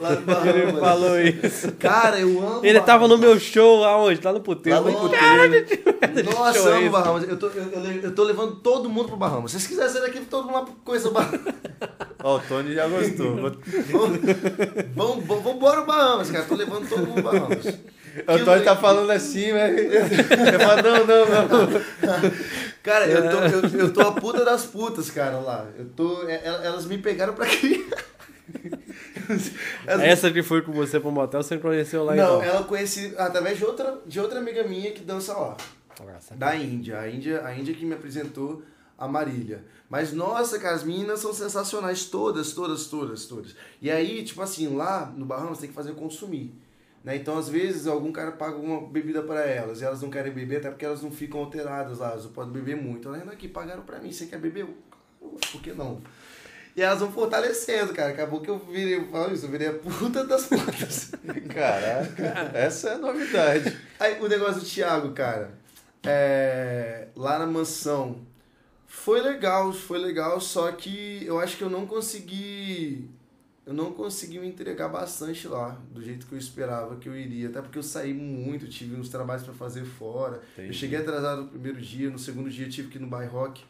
Lá 0.00 0.10
no 0.10 0.48
Ele 0.48 0.72
falou 0.80 1.20
isso. 1.20 1.72
Cara, 1.78 2.18
eu 2.18 2.28
amo 2.40 2.64
Ele 2.64 2.80
tava 2.80 3.06
no 3.06 3.18
meu 3.18 3.38
show 3.38 3.84
aonde? 3.84 4.20
Lá 4.24 4.32
no 4.32 4.40
puteiro. 4.40 4.82
Lá 4.82 4.90
no 4.90 4.98
puteiro. 4.98 6.32
Nossa, 6.34 6.58
show 6.58 6.68
eu 6.68 6.74
é 6.74 6.78
amo? 6.78 6.90
Bahamas. 6.90 7.28
Eu 7.28 7.36
tô, 7.36 7.46
eu, 7.48 7.64
eu, 7.64 7.92
eu 8.02 8.14
tô 8.14 8.24
levando 8.24 8.56
todo 8.56 8.88
mundo 8.88 9.08
pro 9.08 9.16
Bahamas. 9.16 9.50
Se 9.52 9.58
vocês 9.60 9.68
quiserem 9.68 9.92
sair 9.92 10.02
daqui, 10.02 10.20
todo 10.26 10.46
mundo 10.46 10.54
lá 10.54 10.66
conhecer 10.84 11.08
o 11.08 11.12
Bahamas. 11.12 11.40
Ó, 12.22 12.36
o 12.36 12.40
Tony 12.40 12.74
já 12.74 12.86
gostou. 12.86 13.34
Vamos, 13.36 14.18
vamos, 14.94 15.24
vamos 15.26 15.46
embora 15.54 15.82
pro 15.82 15.86
Bahamas, 15.92 16.30
cara. 16.30 16.44
Tô 16.44 16.54
levando 16.54 16.88
todo 16.88 17.06
mundo 17.06 17.14
pro 17.14 17.22
Bahamas. 17.22 17.66
O 18.26 18.44
Tony 18.44 18.64
tá 18.64 18.76
falando 18.76 19.10
assim, 19.10 19.52
mas. 19.52 19.76
Eu 19.78 20.60
falo, 20.60 20.82
não, 20.82 21.06
não, 21.06 21.26
não. 21.26 22.30
Cara, 22.82 23.06
eu 23.06 23.22
tô, 23.30 23.36
eu, 23.76 23.80
eu 23.80 23.92
tô 23.92 24.00
a 24.00 24.12
puta 24.12 24.42
das 24.44 24.64
putas, 24.64 25.10
cara, 25.10 25.38
lá. 25.38 25.66
Eu 25.78 25.84
tô. 25.94 26.26
é- 26.26 26.40
el- 26.46 26.62
Elas 26.62 26.86
me 26.86 26.96
pegaram 26.96 27.34
pra 27.34 27.44
criar. 27.46 27.84
Essa 29.86 30.30
que 30.30 30.42
foi 30.42 30.62
com 30.62 30.72
você 30.72 30.98
pro 30.98 31.10
motel, 31.10 31.42
você 31.42 31.58
conheceu 31.58 32.04
lá 32.04 32.14
Não, 32.14 32.38
então. 32.38 32.42
ela 32.42 32.64
conheci 32.64 33.14
através 33.16 33.58
de 33.58 33.64
outra, 33.64 33.98
de 34.06 34.20
outra 34.20 34.38
amiga 34.38 34.64
minha 34.64 34.90
que 34.92 35.02
dança 35.02 35.32
lá. 35.34 35.56
Nossa, 36.04 36.34
Da 36.34 36.56
Índia. 36.56 36.98
A 36.98 37.08
Índia, 37.08 37.44
a 37.44 37.54
Índia 37.54 37.74
que 37.74 37.84
me 37.84 37.94
apresentou 37.94 38.62
a 38.98 39.06
Marília. 39.08 39.64
Mas, 39.88 40.12
nossa, 40.12 40.58
cara, 40.58 40.74
as 40.76 40.84
meninas 40.84 41.20
são 41.20 41.32
sensacionais. 41.32 42.04
Todas, 42.04 42.52
todas, 42.52 42.86
todas, 42.86 43.26
todas. 43.26 43.56
E 43.82 43.90
aí, 43.90 44.22
tipo 44.22 44.40
assim, 44.42 44.74
lá 44.76 45.12
no 45.16 45.24
Bahamas 45.26 45.58
tem 45.58 45.68
que 45.68 45.74
fazer 45.74 45.92
consumir. 45.94 46.54
Né? 47.02 47.16
Então, 47.16 47.38
às 47.38 47.48
vezes, 47.48 47.86
algum 47.86 48.12
cara 48.12 48.32
paga 48.32 48.56
uma 48.56 48.86
bebida 48.86 49.22
para 49.22 49.40
elas 49.40 49.80
e 49.80 49.84
elas 49.84 50.02
não 50.02 50.10
querem 50.10 50.32
beber, 50.32 50.58
até 50.58 50.70
porque 50.70 50.84
elas 50.84 51.02
não 51.02 51.10
ficam 51.10 51.40
alteradas 51.40 51.98
lá, 51.98 52.10
elas 52.12 52.24
não 52.24 52.32
podem 52.32 52.52
beber 52.52 52.76
muito. 52.76 53.08
Elas, 53.08 53.26
aqui, 53.28 53.48
pagaram 53.48 53.82
pra 53.82 53.98
mim, 53.98 54.12
você 54.12 54.26
quer 54.26 54.38
beber? 54.38 54.66
Por 55.20 55.60
que 55.62 55.72
não? 55.72 56.00
E 56.76 56.82
elas 56.82 57.00
vão 57.00 57.10
fortalecendo, 57.12 57.92
cara. 57.92 58.10
Acabou 58.10 58.40
que 58.40 58.48
eu 58.48 58.58
virei, 58.58 58.96
eu 58.96 59.06
falo 59.08 59.32
isso, 59.34 59.46
eu 59.46 59.50
virei 59.50 59.68
a 59.68 59.72
puta 59.72 60.24
das 60.24 60.46
putas. 60.46 61.12
Caraca, 61.52 62.50
essa 62.54 62.90
é 62.90 62.94
a 62.94 62.98
novidade. 62.98 63.76
Aí 63.98 64.20
o 64.20 64.28
negócio 64.28 64.60
do 64.60 64.66
Thiago, 64.66 65.12
cara, 65.12 65.52
é, 66.04 67.08
lá 67.16 67.38
na 67.38 67.46
mansão, 67.46 68.20
foi 68.86 69.20
legal, 69.20 69.72
foi 69.72 69.98
legal, 69.98 70.40
só 70.40 70.70
que 70.72 71.24
eu 71.24 71.38
acho 71.38 71.56
que 71.56 71.64
eu 71.64 71.70
não 71.70 71.86
consegui. 71.86 73.08
Eu 73.66 73.74
não 73.74 73.92
consegui 73.92 74.38
me 74.40 74.48
entregar 74.48 74.88
bastante 74.88 75.46
lá, 75.46 75.78
do 75.92 76.02
jeito 76.02 76.26
que 76.26 76.32
eu 76.32 76.38
esperava 76.38 76.96
que 76.96 77.08
eu 77.08 77.16
iria. 77.16 77.48
Até 77.48 77.60
porque 77.60 77.78
eu 77.78 77.82
saí 77.82 78.12
muito, 78.12 78.66
tive 78.66 78.96
uns 78.96 79.08
trabalhos 79.08 79.44
pra 79.44 79.52
fazer 79.54 79.84
fora. 79.84 80.40
Eu 80.56 80.64
Entendi. 80.64 80.78
cheguei 80.78 80.98
atrasado 80.98 81.42
no 81.42 81.48
primeiro 81.48 81.80
dia, 81.80 82.10
no 82.10 82.18
segundo 82.18 82.50
dia 82.50 82.68
tive 82.68 82.88
que 82.88 82.96
ir 82.96 83.00
no 83.00 83.06
By 83.06 83.26
Rock 83.26 83.62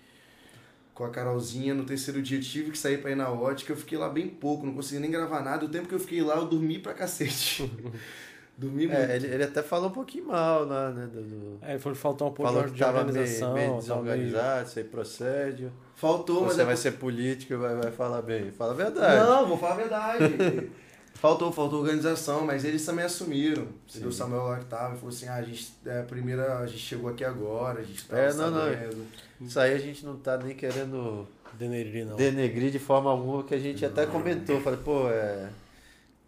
com 1.00 1.06
a 1.06 1.10
Carolzinha, 1.10 1.72
no 1.74 1.84
terceiro 1.84 2.20
dia 2.20 2.38
tive 2.38 2.70
que 2.70 2.76
sair 2.78 2.98
pra 2.98 3.10
ir 3.10 3.14
na 3.16 3.30
ótica. 3.30 3.72
Eu 3.72 3.76
fiquei 3.76 3.96
lá 3.96 4.08
bem 4.10 4.28
pouco, 4.28 4.66
não 4.66 4.74
consegui 4.74 5.00
nem 5.00 5.10
gravar 5.10 5.40
nada. 5.42 5.64
O 5.64 5.68
tempo 5.68 5.88
que 5.88 5.94
eu 5.94 5.98
fiquei 5.98 6.20
lá, 6.22 6.36
eu 6.36 6.44
dormi 6.44 6.78
pra 6.78 6.92
cacete. 6.92 7.62
dormi 8.56 8.86
muito. 8.86 8.98
É, 9.00 9.16
ele, 9.16 9.26
ele 9.28 9.44
até 9.44 9.62
falou 9.62 9.88
um 9.88 9.92
pouquinho 9.92 10.26
mal 10.26 10.66
lá, 10.66 10.90
né? 10.90 11.06
Do, 11.10 11.22
do- 11.22 11.58
É, 11.62 11.78
foi 11.78 11.94
faltou 11.94 12.28
um 12.28 12.32
pouco 12.32 12.52
Falou 12.52 12.66
de 12.68 12.74
que 12.74 12.78
tava 12.78 12.98
meio, 13.02 13.06
organização. 13.08 13.54
meio 13.54 13.66
tava 13.66 13.72
meio- 13.72 13.80
desorganizado, 14.18 14.68
isso 14.68 14.78
aí 14.78 14.84
procede. 14.84 15.72
Faltou, 15.96 16.42
mas 16.42 16.54
Você 16.54 16.60
é 16.60 16.64
vai 16.66 16.76
ser 16.76 16.92
político 16.92 17.54
e 17.54 17.56
vai, 17.56 17.74
vai 17.76 17.90
falar 17.90 18.20
bem. 18.20 18.50
Fala 18.52 18.72
a 18.72 18.76
verdade. 18.76 19.24
Não, 19.24 19.46
vou 19.46 19.56
falar 19.56 19.72
a 19.72 19.76
verdade. 19.76 20.70
faltou, 21.20 21.52
faltou 21.52 21.80
organização, 21.80 22.44
mas 22.44 22.64
eles 22.64 22.84
também 22.84 23.04
assumiram. 23.04 23.66
Sim. 23.86 24.06
O 24.06 24.12
Samuel 24.12 24.44
lá 24.44 24.58
que 24.58 24.64
tava, 24.66 24.94
falou 24.96 25.10
assim, 25.10 25.28
ah, 25.28 25.34
a 25.36 25.42
gente, 25.42 25.72
é, 25.86 26.00
a 26.00 26.04
primeira, 26.04 26.58
a 26.58 26.66
gente 26.66 26.78
chegou 26.80 27.10
aqui 27.10 27.24
agora, 27.24 27.80
a 27.80 27.84
gente 27.84 28.04
tava 28.04 28.22
É, 28.22 28.32
não, 28.32 28.50
não. 28.50 28.60
sabendo. 28.60 29.06
Isso 29.40 29.60
aí 29.60 29.74
a 29.74 29.78
gente 29.78 30.04
não 30.04 30.16
tá 30.16 30.36
nem 30.38 30.54
querendo 30.54 31.26
Denegrir, 31.54 32.06
não. 32.06 32.16
denegrir 32.16 32.70
de 32.70 32.78
forma 32.78 33.10
alguma, 33.10 33.42
que 33.44 33.54
a 33.54 33.58
gente 33.58 33.84
até 33.84 34.06
comentou. 34.06 34.60
Falei, 34.60 34.80
pô, 34.82 35.08
é, 35.08 35.48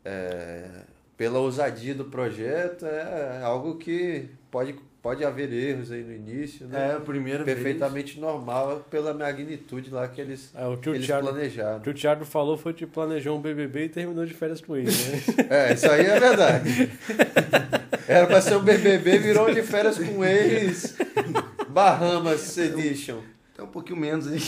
é, 0.05 0.69
pela 1.17 1.39
ousadia 1.39 1.95
do 1.95 2.05
projeto, 2.07 2.85
é 2.85 3.43
algo 3.43 3.77
que 3.77 4.29
pode, 4.51 4.75
pode 5.03 5.25
haver 5.25 5.53
erros 5.53 5.91
aí 5.91 6.03
no 6.03 6.15
início, 6.15 6.67
né? 6.69 6.91
É, 6.91 6.95
a 6.95 7.01
primeira 7.01 7.43
Perfeitamente 7.45 8.21
normal 8.21 8.87
pela 8.89 9.13
magnitude 9.13 9.91
lá 9.91 10.07
que 10.07 10.21
eles, 10.21 10.53
É, 10.55 10.65
o 10.67 10.77
que 10.77 10.83
que 10.85 10.91
o 10.91 10.95
eles 10.95 11.07
Thiago, 11.07 11.27
planejaram. 11.29 11.79
o 11.79 11.81
que 11.81 11.91
o 11.91 11.95
Thiago 11.95 12.25
falou 12.25 12.57
foi 12.57 12.73
que 12.73 12.87
planejou 12.87 13.37
um 13.37 13.41
BBB 13.41 13.85
e 13.85 13.89
terminou 13.89 14.25
de 14.25 14.33
férias 14.33 14.61
com 14.61 14.77
ele, 14.77 14.87
né? 14.91 15.23
É, 15.51 15.73
isso 15.75 15.91
aí 15.91 16.07
é 16.07 16.21
verdade. 16.21 16.91
Era 18.07 18.27
pra 18.27 18.41
ser 18.41 18.57
um 18.57 18.63
BBB, 18.63 19.19
virou 19.19 19.49
um 19.51 19.55
de 19.55 19.63
férias 19.63 19.99
com 19.99 20.25
ex. 20.25 20.97
Bahamas 21.69 22.57
Edition. 22.57 23.19
Até 23.55 23.63
um 23.65 23.67
pouquinho 23.67 23.99
menos 23.99 24.27
aí. 24.29 24.39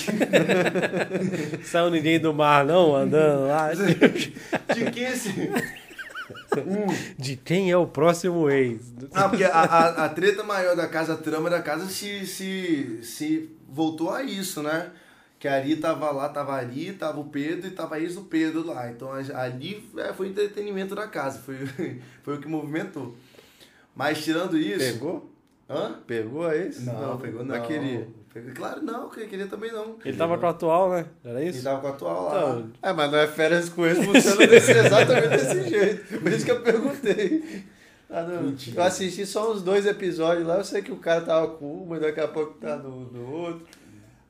Saiu 1.64 1.90
ninguém 1.90 2.18
do 2.20 2.32
mar, 2.32 2.64
não, 2.64 2.94
andando 2.94 3.48
lá. 3.48 3.70
De 3.74 4.90
que 4.90 5.00
esse... 5.00 5.50
De 7.18 7.36
quem 7.36 7.70
é 7.70 7.76
o 7.76 7.86
próximo 7.86 8.48
ex? 8.50 8.92
Ah, 9.12 9.28
porque 9.28 9.44
a, 9.44 9.50
a, 9.50 10.04
a 10.06 10.08
treta 10.08 10.42
maior 10.42 10.74
da 10.76 10.88
Casa 10.88 11.16
Trama 11.16 11.50
da 11.50 11.60
Casa 11.62 11.86
se, 11.86 12.26
se, 12.26 13.00
se 13.02 13.50
voltou 13.68 14.10
a 14.10 14.22
isso, 14.22 14.62
né? 14.62 14.90
Que 15.38 15.46
a 15.48 15.54
Ari 15.56 15.76
tava 15.76 16.10
lá, 16.10 16.28
tava 16.30 16.52
a 16.54 16.56
Ari, 16.56 16.92
tava 16.94 17.20
o 17.20 17.24
Pedro 17.24 17.66
e 17.66 17.70
tava 17.70 17.96
a 17.96 18.00
ex 18.00 18.14
do 18.14 18.22
Pedro 18.22 18.66
lá. 18.66 18.90
Então 18.90 19.10
a- 19.12 19.42
ali 19.42 19.86
é, 19.98 20.12
foi 20.14 20.28
o 20.28 20.30
entretenimento 20.30 20.94
da 20.94 21.06
casa, 21.06 21.38
foi, 21.40 21.56
foi 22.22 22.36
o 22.36 22.40
que 22.40 22.48
movimentou. 22.48 23.14
Mas 23.94 24.24
tirando 24.24 24.56
isso. 24.56 24.78
Pegou? 24.94 25.30
Hã? 25.68 25.98
Pegou 26.06 26.46
a 26.46 26.56
esse? 26.56 26.82
Não, 26.84 27.18
pegou 27.18 27.44
não. 27.44 27.56
Mas 27.58 27.66
queria. 27.66 27.98
Pegou- 28.00 28.23
Claro, 28.54 28.82
não, 28.82 29.08
que 29.08 29.26
queria 29.26 29.46
também 29.46 29.70
não. 29.72 29.96
Ele 30.04 30.16
tava 30.16 30.36
com 30.38 30.46
o 30.46 30.48
atual, 30.48 30.90
né? 30.90 31.06
Era 31.24 31.40
Ele 31.40 31.50
isso? 31.50 31.62
tava 31.62 31.80
com 31.80 31.86
a 31.86 31.90
atual 31.90 32.24
lá. 32.24 32.38
Então, 32.38 32.70
É, 32.82 32.92
mas 32.92 33.10
não 33.12 33.18
é 33.18 33.26
férias 33.26 33.68
com 33.68 33.86
esse 33.86 34.02
funciona 34.04 34.46
desse, 34.46 34.72
exatamente 34.72 35.28
desse 35.28 35.68
jeito. 35.68 36.20
Por 36.20 36.32
isso 36.32 36.44
que 36.44 36.50
eu 36.50 36.60
perguntei. 36.60 37.64
Ah, 38.10 38.22
não. 38.22 38.54
Eu 38.74 38.82
assisti 38.82 39.24
só 39.26 39.52
uns 39.52 39.62
dois 39.62 39.86
episódios 39.86 40.46
lá, 40.46 40.56
eu 40.58 40.64
sei 40.64 40.82
que 40.82 40.92
o 40.92 40.96
cara 40.96 41.20
tava 41.20 41.48
com 41.48 41.66
uma 41.82 41.98
daqui 41.98 42.20
a 42.20 42.28
pouco 42.28 42.54
tá 42.58 42.76
no, 42.76 43.00
no 43.10 43.32
outro. 43.32 43.66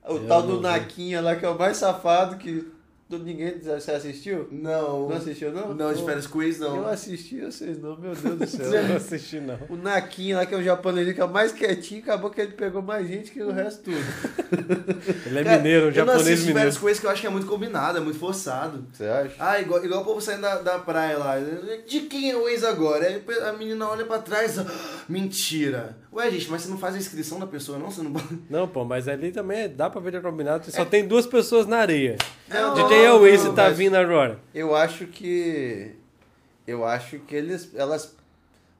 O 0.06 0.16
Eu 0.16 0.26
tal 0.26 0.40
não 0.42 0.48
do 0.48 0.56
vi. 0.58 0.62
Naquinha 0.62 1.20
lá, 1.20 1.34
que 1.36 1.44
é 1.46 1.48
o 1.48 1.58
mais 1.58 1.76
safado 1.78 2.36
que 2.36 2.70
ninguém. 3.10 3.58
Você 3.60 3.90
assistiu? 3.92 4.48
Não. 4.50 5.08
Não 5.08 5.16
assistiu, 5.16 5.52
não? 5.52 5.74
Não, 5.74 5.92
de 5.92 6.02
férias 6.04 6.26
com 6.26 6.42
ex, 6.42 6.60
Eu 6.60 6.76
não. 6.76 6.88
assisti, 6.88 7.40
vocês 7.40 7.78
não, 7.80 7.96
meu 7.96 8.14
Deus 8.14 8.38
do 8.38 8.46
céu. 8.46 8.66
eu 8.72 8.88
não 8.88 8.96
assisti, 8.96 9.40
não. 9.40 9.58
O 9.68 9.76
Naquinha 9.76 10.36
lá, 10.38 10.46
que 10.46 10.54
é 10.54 10.58
o 10.58 10.62
japonês 10.62 11.12
que 11.12 11.20
é 11.20 11.24
o 11.24 11.28
mais 11.30 11.52
quietinho, 11.52 12.00
acabou 12.02 12.30
que 12.30 12.40
ele 12.40 12.52
pegou 12.52 12.82
mais 12.82 13.06
gente 13.06 13.30
que 13.30 13.42
o 13.42 13.52
resto 13.52 13.82
tudo. 13.84 13.96
Ele 15.26 15.38
é 15.38 15.44
Cara, 15.44 15.56
mineiro, 15.58 15.86
um 15.86 15.88
eu 15.90 16.06
não 16.06 16.12
japonês 16.12 16.38
mineiro. 16.40 16.58
férias 16.58 16.78
com 16.78 16.88
ex 16.88 17.00
que 17.00 17.06
eu 17.06 17.10
acho 17.10 17.20
que 17.20 17.26
é 17.26 17.30
muito 17.30 17.46
combinado, 17.46 17.98
é 17.98 18.00
muito 18.00 18.18
forçado. 18.18 18.86
Você 18.92 19.04
acha? 19.04 19.34
Ah, 19.38 19.60
igual, 19.60 19.84
igual 19.84 20.02
o 20.02 20.04
povo 20.04 20.20
saindo 20.20 20.42
da, 20.42 20.60
da 20.60 20.78
praia 20.78 21.18
lá. 21.18 21.34
De 21.86 22.00
quem 22.00 22.30
é 22.30 22.36
o 22.36 22.48
ex 22.48 22.64
agora? 22.64 23.06
Aí 23.06 23.22
a 23.48 23.52
menina 23.52 23.88
olha 23.88 24.04
pra 24.04 24.18
trás. 24.18 24.58
ah, 24.58 24.64
Mentira. 25.08 25.96
Ué, 26.12 26.30
gente, 26.30 26.48
mas 26.50 26.62
você 26.62 26.68
não 26.70 26.78
faz 26.78 26.94
a 26.94 26.98
inscrição 26.98 27.38
da 27.40 27.46
pessoa, 27.46 27.76
não? 27.78 27.90
Você 27.90 28.02
não. 28.02 28.12
Não, 28.48 28.68
pô, 28.68 28.84
mas 28.84 29.08
ali 29.08 29.32
também 29.32 29.68
dá 29.68 29.90
pra 29.90 30.00
ver 30.00 30.12
que 30.12 30.16
é 30.16 30.20
combinado. 30.20 30.70
Só 30.70 30.84
tem 30.84 31.06
duas 31.06 31.26
pessoas 31.26 31.66
na 31.66 31.78
areia. 31.78 32.16
Não, 32.48 32.74
De 32.74 32.88
quem 32.94 33.04
é 33.04 33.12
o 33.12 33.26
ex 33.26 33.42
não, 33.44 33.50
que 33.50 33.56
tá 33.56 33.68
vindo 33.68 33.94
agora? 33.96 34.38
Eu 34.54 34.74
acho 34.74 35.06
que. 35.06 35.90
Eu 36.66 36.84
acho 36.84 37.18
que 37.20 37.34
eles. 37.34 37.70
Elas. 37.74 38.14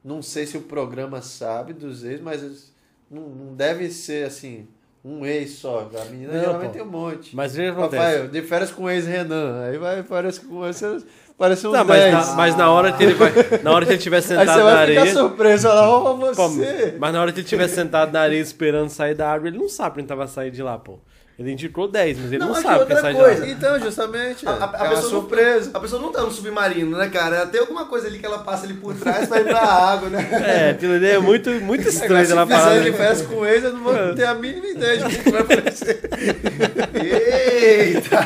Não 0.03 0.21
sei 0.21 0.45
se 0.45 0.57
o 0.57 0.61
programa 0.61 1.21
sabe 1.21 1.73
dos 1.73 2.03
ex, 2.03 2.21
mas 2.21 2.43
eles 2.43 2.73
não, 3.09 3.23
não 3.23 3.53
deve 3.55 3.89
ser 3.89 4.25
assim. 4.25 4.67
Um 5.03 5.23
ex 5.23 5.51
só. 5.51 5.87
A 6.01 6.05
menina 6.05 6.33
Não, 6.33 6.39
geralmente 6.39 6.67
pô. 6.67 6.73
tem 6.73 6.81
um 6.81 6.85
monte. 6.89 7.35
Mas 7.35 7.57
acontece? 7.59 7.95
Papai, 8.03 8.27
de 8.27 8.41
férias 8.41 8.71
com 8.71 8.83
o 8.85 8.89
ex 8.89 9.05
Renan. 9.05 9.61
Aí 9.63 9.77
vai, 9.77 10.01
parece 10.01 10.41
com 10.41 10.55
você. 10.59 10.97
Parece 11.37 11.67
um 11.67 11.71
Tá, 11.71 11.83
mas, 11.83 11.99
10. 12.01 12.13
na, 12.13 12.33
mas 12.33 12.55
na 12.57 12.71
hora 12.71 12.91
que 12.93 13.03
ele 13.03 13.13
vai. 13.13 13.31
Na 13.61 13.71
hora 13.71 13.85
que 13.85 13.91
ele 13.91 13.97
estiver 13.99 14.15
Aí 14.17 14.21
sentado 14.23 14.47
você 14.47 14.57
na 14.57 14.63
vai 14.63 14.87
ficar 14.87 15.01
areia. 15.01 15.13
surpreso. 15.13 15.67
Olha 15.67 15.75
lá, 15.75 15.89
ó, 15.89 16.13
Pô, 16.15 16.47
você. 16.49 16.95
mas 16.97 17.13
na 17.13 17.21
hora 17.21 17.31
que 17.31 17.37
ele 17.39 17.43
estiver 17.45 17.67
sentado 17.67 18.11
na 18.11 18.21
areia 18.21 18.39
esperando 18.41 18.89
sair 18.89 19.13
da 19.13 19.29
árvore, 19.29 19.51
ele 19.51 19.59
não 19.59 19.69
sabe 19.69 19.97
quem 19.97 20.05
tava 20.05 20.25
saindo 20.27 20.53
de 20.55 20.63
lá, 20.63 20.77
pô. 20.79 20.97
Ele 21.37 21.51
indicou 21.51 21.85
10, 21.89 22.17
mas 22.17 22.27
ele 22.31 22.37
não, 22.39 22.47
Não, 22.47 22.55
sabe 22.61 22.79
outra 22.79 23.01
sai 23.01 23.13
coisa. 23.13 23.41
lá. 23.41 23.47
Então, 23.51 23.77
justamente. 23.79 24.47
A, 24.47 24.51
é, 24.51 24.53
a- 24.53 24.57
a 24.57 24.59
é 24.61 24.63
uma 24.83 24.89
pessoa 24.95 25.01
não- 25.01 25.09
surpresa. 25.19 25.71
a 25.73 25.79
pessoa 25.81 26.01
não 26.01 26.09
tá 26.11 26.21
no 26.21 26.31
submarino, 26.31 26.97
né, 26.97 27.09
cara? 27.09 27.45
Tem 27.45 27.59
alguma 27.59 27.85
coisa 27.87 28.07
ali 28.07 28.19
que 28.19 28.25
ela 28.25 28.39
passa 28.39 28.63
ali 28.65 28.73
por 28.75 28.95
trás 28.95 29.27
pra 29.27 29.41
ir 29.41 29.43
pra 29.43 29.59
água, 29.59 30.07
né? 30.09 30.29
É, 30.31 30.69
aquilo 30.69 30.93
ali 30.93 31.07
é 31.09 31.19
muito, 31.19 31.49
muito 31.49 31.87
estranho 31.89 32.25
se 32.25 32.31
ela 32.31 32.47
falar. 32.47 32.79
de 32.79 32.91
férias 32.93 33.21
com 33.23 33.35
o 33.35 33.45
ex, 33.45 33.63
eu 33.65 33.73
não 33.73 33.83
vou 33.83 34.15
ter 34.15 34.23
a 34.23 34.33
mínima 34.33 34.65
ideia 34.67 34.97
de 34.97 35.17
quem 35.19 35.31
vai 35.33 35.41
aparecer. 35.41 36.09
Eita! 36.95 38.25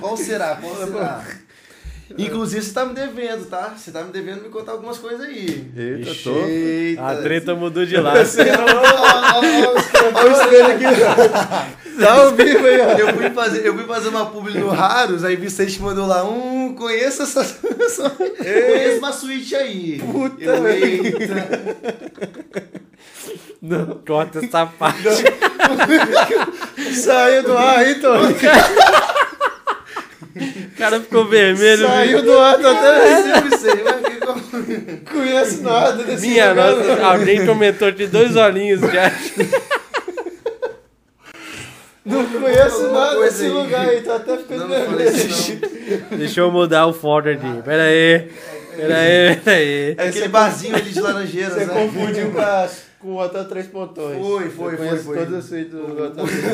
Qual 0.00 0.16
será? 0.16 0.56
Qual 0.56 0.74
será? 0.84 1.24
Inclusive, 2.16 2.62
você 2.62 2.72
tá 2.72 2.86
me 2.86 2.94
devendo, 2.94 3.44
tá? 3.46 3.74
Você 3.76 3.90
tá 3.90 4.02
me 4.02 4.10
devendo 4.12 4.42
me 4.42 4.48
contar 4.48 4.72
algumas 4.72 4.96
coisas 4.98 5.20
aí. 5.20 5.70
Eita, 5.76 6.10
Ixi. 6.10 6.28
Eita! 6.30 7.06
A 7.06 7.16
treta 7.16 7.54
mudou 7.54 7.84
de 7.84 7.96
lado. 7.98 8.16
Olha 10.14 10.28
o 10.28 10.32
espelho 10.32 10.66
aqui. 10.66 10.84
Tá 12.00 12.12
ao 12.12 12.30
vivo 12.34 12.64
aí, 12.66 12.80
ó. 12.80 12.84
Eu 12.96 13.14
fui 13.14 13.30
fazer, 13.30 13.66
eu 13.66 13.74
fui 13.74 13.84
fazer 13.84 14.08
uma 14.08 14.26
publi 14.26 14.56
no 14.58 14.68
Raros, 14.68 15.24
aí 15.24 15.36
Vicente 15.36 15.82
mandou 15.82 16.06
lá, 16.06 16.24
um, 16.24 16.74
conheço 16.74 17.22
essa. 17.22 17.40
essa- 17.80 18.10
conheço 18.10 18.98
uma 18.98 19.12
suíte 19.12 19.54
aí. 19.56 20.00
Puta 20.00 20.42
eu, 20.44 20.62
merda. 20.62 20.86
eita. 20.86 21.78
Não. 23.60 24.00
Corta 24.06 24.38
essa 24.44 24.64
parte. 24.66 25.02
Saiu 26.94 27.42
do 27.42 27.58
ar 27.58 27.78
aí, 27.78 27.96
Tony. 27.96 28.34
O 30.38 30.76
cara 30.78 31.00
ficou 31.00 31.26
vermelho. 31.26 31.86
Saiu 31.86 32.22
do 32.22 32.38
ar, 32.38 32.58
tô 32.58 32.68
até 32.68 33.30
Eu 33.52 33.58
sei, 33.58 33.82
mas 33.84 34.00
que 34.06 34.16
como- 34.26 34.42
não 34.58 34.96
conheço 35.12 35.62
nada 35.62 36.02
desse 36.04 36.26
Minha 36.26 36.50
lugar, 36.50 36.72
nossa, 36.76 36.96
não. 36.96 37.06
alguém 37.10 37.46
comentou 37.46 37.88
aqui 37.88 38.06
dois 38.06 38.36
olhinhos 38.36 38.80
já. 38.80 39.12
Não 42.04 42.24
conheço 42.24 42.90
nada 42.90 43.20
desse 43.20 43.44
aí. 43.44 43.50
lugar 43.50 43.88
aí, 43.88 44.00
tô 44.00 44.12
até 44.12 44.36
ficando 44.38 44.60
Não, 44.60 44.68
vermelho. 44.68 45.10
não. 46.10 46.18
Deixa 46.18 46.40
eu 46.40 46.50
mudar 46.50 46.86
o 46.86 46.92
foto 46.94 47.28
aqui. 47.28 47.62
Pera 47.64 47.82
aí. 47.82 48.30
Pera 48.76 48.96
aí, 48.96 49.36
pera 49.36 49.56
aí. 49.56 49.94
É 49.98 50.08
aquele 50.08 50.28
barzinho 50.28 50.74
ali 50.76 50.90
de 50.90 51.00
laranjeiras, 51.00 51.52
Você 51.54 51.66
né? 51.66 51.74
confundiu 51.74 52.30
com, 52.30 52.40
a, 52.40 52.68
com 53.00 53.16
o 53.16 53.28
Três 53.44 53.66
Pontões. 53.66 54.16
Foi, 54.18 54.48
foi, 54.48 54.76
foi, 54.76 54.98
foi. 54.98 55.18
as 55.36 55.44
suítes 55.44 55.72
do 55.72 55.86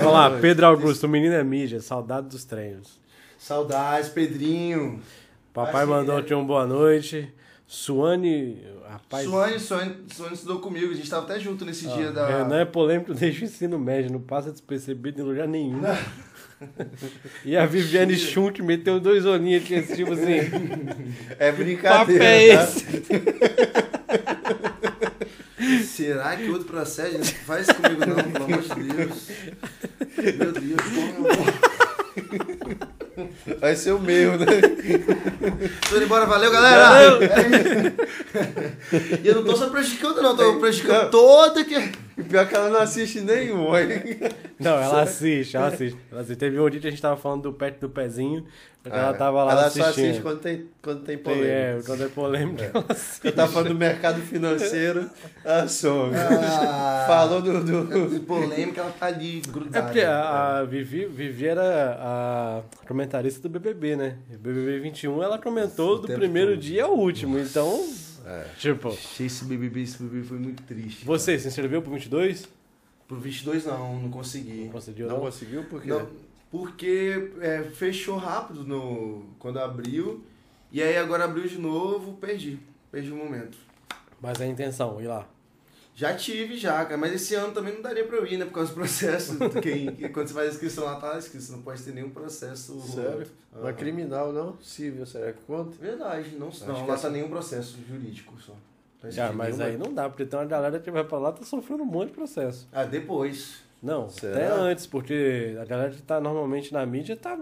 Vamos 0.01 0.13
lá. 0.13 0.31
Pedro 0.41 0.67
Augusto, 0.67 1.05
o 1.05 1.09
menino 1.09 1.35
é 1.35 1.45
mídia, 1.45 1.81
saudade 1.81 2.27
dos 2.29 2.45
treinos. 2.45 3.04
Saudades, 3.45 4.09
Pedrinho. 4.09 5.03
Papai 5.53 5.83
Assim, 5.83 5.91
mandou 5.93 6.17
é. 6.17 6.21
aqui 6.23 6.33
um 6.35 6.47
boa 6.47 6.67
noite. 6.67 7.31
Suane, 7.67 8.65
rapaz. 8.89 9.29
Suane, 9.29 9.61
Suane, 9.61 9.97
Suane 10.11 10.33
estudou 10.33 10.61
comigo, 10.61 10.91
a 10.91 10.95
gente 10.95 11.11
tava 11.11 11.27
até 11.27 11.39
junto 11.39 11.63
nesse 11.63 11.87
dia 11.89 12.11
da. 12.11 12.27
Renan 12.27 12.61
é 12.61 12.65
polêmico 12.65 13.13
desde 13.13 13.43
o 13.43 13.45
ensino 13.45 13.79
médio, 13.79 14.11
não 14.11 14.21
passa 14.23 14.51
despercebido 14.51 15.21
em 15.21 15.25
lugar 15.25 15.47
nenhum. 15.47 15.83
E 17.45 17.55
a 17.59 17.67
Viviane 17.67 18.17
Schunt 18.17 18.61
meteu 18.61 18.99
dois 18.99 19.27
olhinhos 19.27 19.63
aqui, 19.63 19.75
assim, 19.75 19.97
tipo 19.97 20.15
assim. 20.15 20.39
É 21.39 21.51
Papo 21.51 21.63
brincadeira. 21.63 22.25
é 22.25 22.57
tá? 22.57 22.63
esse? 22.63 22.87
Será 25.85 26.37
que 26.37 26.49
outro 26.49 26.67
processo? 26.67 27.19
Não 27.19 27.25
faz 27.25 27.69
isso 27.69 27.75
comigo 27.75 28.07
não, 28.07 28.33
pelo 28.33 28.45
amor 28.45 28.63
de 28.63 28.95
Deus. 28.95 29.29
Meu 30.39 30.53
Deus, 30.53 30.81
como 30.81 31.29
eu 31.29 31.35
vou. 31.35 32.94
Vai 33.61 33.77
ser 33.77 33.93
o 33.93 34.01
meu, 34.01 34.39
né? 34.39 34.47
Tô 35.89 35.97
indo 35.97 36.05
embora, 36.05 36.27
valeu 36.27 36.51
galera! 36.51 37.11
E 39.23 39.29
eu 39.29 39.37
não 39.37 39.45
tô 39.45 39.57
só 39.57 39.69
prejudicando 39.69 40.21
não, 40.23 40.37
tô 40.37 40.59
prejudicando 40.59 41.11
todo 41.11 41.65
que... 41.65 42.04
E 42.17 42.23
pior 42.23 42.47
que 42.49 42.55
ela 42.55 42.69
não 42.71 42.81
assiste 42.81 43.21
nenhum. 43.21 43.73
Aí. 43.73 44.19
Não, 44.59 44.77
ela 44.81 45.03
assiste, 45.03 45.57
ela 45.57 45.67
assiste. 45.67 45.99
Ela 46.13 46.21
assiste. 46.21 46.39
Teve 46.39 46.61
um 46.61 46.71
dia 46.71 46.81
que 46.81 46.87
a 46.87 46.91
gente 46.91 47.03
tava 47.03 47.17
falando 47.17 47.43
do 47.43 47.53
pet 47.53 47.79
do 47.81 47.89
pezinho, 47.89 48.45
ela 48.85 49.11
É, 49.11 49.13
tava 49.15 49.43
lá 49.43 49.53
Ela 49.53 49.61
assistindo. 49.67 49.83
só 49.85 49.91
assiste 49.91 50.23
quando 50.23 50.39
tem, 50.41 50.67
quando 50.81 50.99
tem 51.05 51.17
Tem, 51.17 51.25
polêmica. 51.25 51.49
é, 51.51 51.81
quando 51.85 52.05
é 52.05 52.09
polêmica, 52.09 52.71
ela 52.73 52.85
assiste. 52.89 53.27
Eu 53.27 53.33
tava 53.33 53.51
falando 53.53 53.69
do 53.71 53.75
mercado 53.75 54.21
financeiro, 54.21 55.11
a 55.45 55.67
sogra. 55.67 56.19
Ah, 56.31 57.05
Falou 57.09 57.43
do, 57.43 57.65
do- 57.65 58.21
polêmica, 58.21 58.81
ela 58.83 58.93
tá 58.93 59.07
ali 59.07 59.43
É 59.47 59.51
grudada. 59.51 59.87
porque 59.87 60.01
a, 60.03 60.59
a 60.59 60.65
Vivi, 60.65 61.07
Vivi 61.07 61.47
era 61.49 61.99
a 62.01 62.63
comentarista 62.87 63.41
do 63.41 63.49
BBB, 63.49 63.97
né? 63.97 64.17
BBB 64.39 64.79
21, 64.81 65.23
ela 65.23 65.39
comentou 65.39 65.99
do 65.99 66.07
primeiro 66.09 66.53
todo. 66.53 66.61
dia 66.61 66.85
ao 66.85 66.95
último, 66.97 67.39
então... 67.39 67.85
É. 68.25 68.47
Tipo, 68.59 68.89
Achei 68.89 69.27
esse 69.27 69.45
BBB, 69.45 69.83
esse 69.83 70.03
BBB 70.03 70.27
foi 70.27 70.39
muito 70.39 70.63
triste. 70.63 71.05
você 71.05 71.39
se 71.39 71.49
inscreveu 71.49 71.83
pro 71.83 71.93
22? 71.93 72.49
Pro 73.07 73.19
22 73.19 73.67
não, 73.67 74.01
não 74.01 74.11
consegui. 74.11 74.65
Não 74.65 74.73
conseguiu, 74.73 75.07
Não 75.09 75.17
não? 75.17 75.25
conseguiu 75.25 75.65
porque 75.65 75.89
Não, 75.89 76.09
porque 76.51 77.33
é, 77.41 77.63
fechou 77.65 78.17
rápido 78.17 78.65
no, 78.65 79.27
quando 79.39 79.59
abriu. 79.59 80.25
E 80.73 80.83
aí 80.83 80.97
agora 80.97 81.25
abriu 81.25 81.47
de 81.47 81.59
novo, 81.59 82.15
perdi. 82.15 82.59
Perdi 82.91 83.11
o 83.13 83.17
momento. 83.17 83.59
Mas 84.21 84.41
a 84.41 84.47
intenção, 84.47 85.01
ir 85.01 85.07
lá. 85.07 85.29
Já 85.97 86.15
tive, 86.17 86.57
já, 86.57 86.85
cara. 86.85 86.97
Mas 86.97 87.13
esse 87.13 87.35
ano 87.37 87.53
também 87.53 87.75
não 87.75 87.81
daria 87.83 88.05
pra 88.05 88.17
eu 88.17 88.27
ir, 88.27 88.37
né? 88.37 88.45
Por 88.45 88.53
causa 88.55 88.71
do 88.71 88.75
processo. 88.75 89.37
Quem, 89.63 89.95
quando 90.13 90.27
você 90.27 90.35
faz 90.35 90.49
a 90.49 90.53
inscrição 90.53 90.85
lá, 90.85 90.97
tá 90.97 91.09
lá 91.11 91.19
escrito. 91.19 91.43
Você 91.45 91.53
não 91.53 91.63
pode 91.63 91.83
ter 91.83 91.93
nenhum 91.93 92.11
processo. 92.11 92.81
Sério? 92.81 93.27
Aham. 93.55 93.63
Mas 93.63 93.77
criminal 93.77 94.33
não? 94.33 94.57
Civil, 94.61 95.07
será 95.07 95.33
que 95.33 95.41
conta? 95.47 95.77
Verdade, 95.81 96.31
não, 96.37 96.49
Acho 96.49 96.67
não 96.67 96.85
lá 96.87 96.95
essa- 96.95 97.03
tá 97.05 97.11
nenhum 97.11 97.29
processo 97.29 97.79
jurídico 97.89 98.35
só. 98.41 98.53
Tá 99.01 99.07
Ah, 99.07 99.09
escrito 99.09 99.35
mas 99.37 99.59
nenhuma- 99.59 99.65
aí 99.67 99.77
não 99.89 99.95
dá, 99.95 100.09
porque 100.09 100.25
tem 100.25 100.37
uma 100.39 100.47
galera 100.47 100.81
que 100.81 100.91
vai 100.91 101.05
pra 101.05 101.19
lá 101.19 101.31
tá 101.31 101.45
sofrendo 101.45 101.83
um 101.85 101.87
monte 101.87 102.09
de 102.09 102.15
processo. 102.15 102.67
Ah, 102.73 102.85
depois. 102.85 103.59
Não, 103.83 104.09
Será? 104.09 104.35
até 104.35 104.47
antes, 104.51 104.87
porque 104.87 105.57
a 105.61 105.65
galera 105.65 105.91
que 105.93 106.03
tá 106.03 106.19
normalmente 106.21 106.73
na 106.73 106.85
mídia 106.87 107.15
tá. 107.17 107.39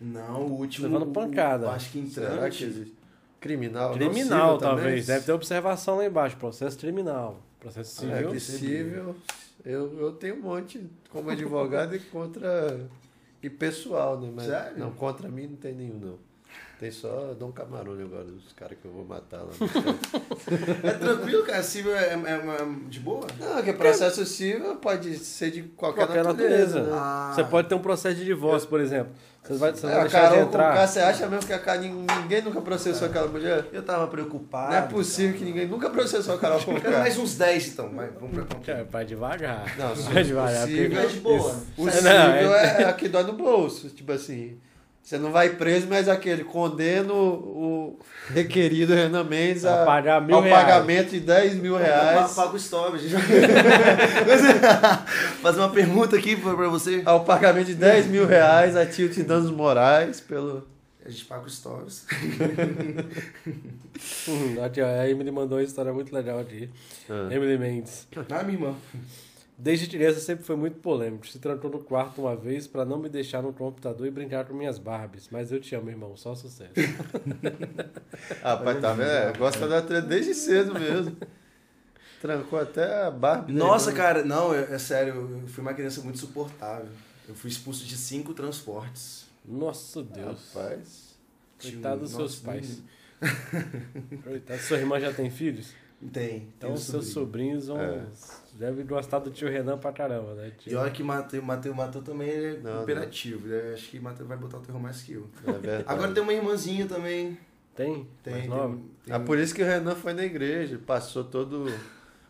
Não, 0.00 0.42
o 0.46 0.52
último. 0.60 0.86
Levando 0.88 1.12
pancada. 1.12 1.66
eu 1.66 1.70
Acho 1.70 1.90
que 1.90 2.06
Será 2.08 2.34
entrante. 2.34 2.58
que 2.58 2.64
existe? 2.64 2.94
Criminal? 3.44 3.92
Criminal, 3.92 4.54
civil 4.54 4.58
também? 4.58 4.84
talvez. 4.84 5.06
Deve 5.06 5.26
ter 5.26 5.32
observação 5.32 5.98
lá 5.98 6.06
embaixo. 6.06 6.34
Processo 6.38 6.78
criminal. 6.78 7.40
Processo 7.60 8.04
É 8.06 8.16
civil. 8.16 8.30
que 8.30 8.40
civil, 8.40 9.16
eu, 9.64 10.00
eu 10.00 10.12
tenho 10.12 10.36
um 10.36 10.40
monte 10.40 10.82
como 11.10 11.28
advogado 11.28 11.94
e 11.94 11.98
contra. 11.98 12.80
E 13.42 13.50
pessoal, 13.50 14.18
né? 14.18 14.30
Mas, 14.34 14.46
Sério? 14.46 14.78
Não, 14.78 14.90
contra 14.92 15.28
mim 15.28 15.46
não 15.48 15.56
tem 15.56 15.74
nenhum, 15.74 15.98
não. 15.98 16.18
Tem 16.80 16.90
só 16.90 17.34
Dom 17.38 17.52
Camarone 17.52 18.02
agora, 18.02 18.24
os 18.24 18.52
caras 18.54 18.76
que 18.80 18.84
eu 18.86 18.90
vou 18.92 19.04
matar 19.04 19.42
lá. 19.42 19.50
É 20.82 20.92
tranquilo, 20.92 21.44
cara? 21.44 21.62
Cível 21.62 21.94
é, 21.94 22.14
é- 22.14 22.16
é 22.16 22.88
de 22.88 23.00
boa? 23.00 23.26
Não, 23.38 23.62
que 23.62 23.72
processo 23.72 24.24
civil 24.24 24.76
pode 24.76 25.16
ser 25.18 25.50
de 25.50 25.62
qualquer, 25.62 26.06
Qualquer 26.06 26.24
natureza. 26.24 26.80
natureza. 26.80 26.82
né? 26.82 26.98
Ah. 26.98 27.32
Você 27.34 27.44
pode 27.44 27.68
ter 27.68 27.74
um 27.74 27.80
processo 27.82 28.16
de 28.16 28.24
divórcio, 28.24 28.68
por 28.68 28.80
exemplo. 28.80 29.12
Você 29.46 29.54
vai, 29.54 29.72
você 29.72 29.86
É, 29.86 29.90
vai 29.90 29.98
a 29.98 30.02
deixar 30.02 30.20
Carol 30.22 30.44
de 30.46 30.50
cara, 30.52 30.64
entrar. 30.72 30.86
você 30.88 31.00
acha 31.00 31.26
mesmo 31.28 31.46
que 31.46 31.52
a 31.52 31.58
Carol, 31.58 31.82
ninguém 31.82 32.40
nunca 32.42 32.60
processou 32.62 33.06
aquela 33.08 33.28
mulher? 33.28 33.66
Eu 33.72 33.82
tava 33.82 34.06
preocupado. 34.06 34.70
Não 34.72 34.78
é 34.78 34.82
possível 34.82 35.36
que 35.36 35.44
ninguém 35.44 35.68
nunca 35.68 35.90
processou 35.90 36.34
a 36.34 36.38
Carol 36.38 36.58
cara. 36.80 37.00
mais 37.00 37.18
uns 37.18 37.36
10 37.36 37.68
então, 37.68 37.90
vai, 37.90 38.08
vamos 38.08 38.34
pra 38.34 38.42
conta. 38.44 38.72
Cara, 38.72 38.88
vai 38.90 39.04
devagar. 39.04 39.64
Não, 39.76 39.94
vai 39.94 40.24
devagar. 40.24 40.62
possível, 40.62 40.98
é 40.98 41.06
de 41.06 41.20
boa. 41.20 41.50
Isso- 41.50 41.66
O 41.76 41.84
Não, 41.84 42.10
é- 42.54 42.82
é, 42.82 42.84
aqui 42.84 43.06
dói 43.06 43.24
no 43.24 43.34
bolso. 43.34 43.90
Tipo 43.90 44.12
assim, 44.12 44.56
você 45.04 45.18
não 45.18 45.30
vai 45.30 45.50
preso, 45.50 45.86
mas 45.86 46.08
aquele 46.08 46.42
condena 46.44 47.12
o 47.12 47.98
requerido 48.30 48.94
Renan 48.94 49.22
Mendes 49.22 49.66
A 49.66 49.82
a, 49.82 49.84
pagar 49.84 50.22
mil 50.22 50.34
ao 50.34 50.40
reais. 50.42 50.64
pagamento 50.64 51.10
de 51.10 51.20
10 51.20 51.56
mil 51.56 51.76
reais. 51.76 52.32
Paga 52.32 52.54
o 52.54 52.56
stop, 52.56 52.98
gente. 52.98 53.14
Fazer 55.42 55.58
uma 55.58 55.68
pergunta 55.68 56.16
aqui 56.16 56.34
pra 56.34 56.54
pra 56.54 56.68
você. 56.68 57.02
Ao 57.04 57.22
pagamento 57.22 57.66
de 57.66 57.74
10 57.74 58.06
mil 58.06 58.26
reais 58.26 58.74
a 58.76 58.86
Tilt 58.86 59.14
Danos 59.18 59.50
Morais 59.50 60.20
pelo. 60.20 60.66
A 61.04 61.10
gente 61.10 61.26
paga 61.26 61.46
os 61.46 61.54
stories. 61.54 62.06
Hum, 64.28 64.62
aqui, 64.62 64.82
ó, 64.82 64.86
a 64.86 65.08
Emily 65.08 65.30
mandou 65.30 65.58
uma 65.58 65.64
história 65.64 65.92
muito 65.92 66.12
legal 66.12 66.40
aqui. 66.40 66.68
Ah. 67.08 67.28
Emily 67.30 67.56
Mendes. 67.56 68.08
Ah, 68.28 68.42
minha 68.42 68.58
irmã. 68.58 68.74
Desde 69.56 69.86
criança 69.86 70.18
sempre 70.18 70.44
foi 70.44 70.56
muito 70.56 70.80
polêmico. 70.80 71.26
Se 71.28 71.38
trancou 71.38 71.70
no 71.70 71.78
quarto 71.78 72.20
uma 72.22 72.34
vez 72.34 72.66
pra 72.66 72.84
não 72.84 72.98
me 72.98 73.08
deixar 73.08 73.40
no 73.40 73.52
computador 73.52 74.06
e 74.06 74.10
brincar 74.10 74.44
com 74.44 74.54
minhas 74.54 74.78
Barbies. 74.78 75.28
Mas 75.30 75.52
eu 75.52 75.60
te 75.60 75.74
amo, 75.76 75.88
irmão. 75.88 76.16
Só 76.16 76.34
sucesso. 76.34 76.72
Ah, 78.42 78.56
pai, 78.56 78.80
tá 78.80 78.92
vendo? 78.92 79.08
É, 79.10 79.32
gosta 79.32 79.66
da 79.66 79.82
treta 79.82 80.06
desde 80.06 80.34
cedo 80.34 80.72
mesmo. 80.74 81.16
Trancou 82.22 82.58
até 82.58 83.02
a 83.02 83.10
Barbie. 83.10 83.52
Nossa, 83.52 83.90
né? 83.90 83.96
cara, 83.96 84.24
não, 84.24 84.54
é, 84.54 84.72
é 84.72 84.78
sério, 84.78 85.14
eu 85.42 85.48
fui 85.48 85.60
uma 85.60 85.74
criança 85.74 86.00
muito 86.00 86.18
suportável. 86.18 86.88
Eu 87.28 87.34
fui 87.34 87.50
expulso 87.50 87.84
de 87.84 87.96
cinco 87.96 88.32
transportes. 88.32 89.26
Nossa 89.44 90.02
Deus. 90.02 90.54
Rapaz. 90.54 91.14
Coitado 91.60 92.00
dos 92.00 92.12
seus 92.12 92.36
pais. 92.36 92.82
Coitado. 94.24 94.60
Sua 94.60 94.78
irmã 94.78 94.98
já 95.00 95.12
tem 95.12 95.30
filhos? 95.30 95.72
Tem. 96.12 96.48
Então 96.56 96.70
tem 96.70 96.72
os 96.72 96.82
seus 96.84 97.06
sobrinho. 97.08 97.60
sobrinhos 97.60 97.66
vão. 97.68 97.80
É. 97.80 98.02
Devem 98.58 98.86
gostar 98.86 99.18
do 99.18 99.30
tio 99.30 99.48
Renan 99.48 99.76
pra 99.78 99.90
caramba, 99.92 100.34
né? 100.34 100.52
Tio- 100.58 100.72
E 100.72 100.76
olha 100.76 100.90
que 100.90 101.02
Mateu, 101.02 101.42
Mateu, 101.42 101.74
Mateu 101.74 102.02
também 102.02 102.30
é 102.30 102.58
Não, 102.62 102.82
imperativo. 102.82 103.48
né? 103.48 103.72
Acho 103.74 103.88
que 103.90 103.98
Mateu 103.98 104.24
vai 104.26 104.36
botar 104.36 104.58
o 104.58 104.60
terror 104.60 104.80
mais 104.80 105.02
que 105.02 105.14
eu. 105.14 105.26
É 105.46 105.52
verdade. 105.52 105.84
Agora 105.86 106.12
tem 106.12 106.22
uma 106.22 106.32
irmãzinha 106.32 106.86
também. 106.86 107.36
Tem? 107.74 108.06
Tem. 108.22 108.32
Mais 108.32 108.42
tem, 108.46 108.50
nova? 108.50 108.78
tem 109.04 109.14
Ah, 109.14 109.18
por 109.18 109.38
isso 109.38 109.52
que 109.54 109.62
o 109.62 109.66
Renan 109.66 109.96
foi 109.96 110.12
na 110.12 110.24
igreja, 110.24 110.78
passou 110.86 111.24
todo 111.24 111.68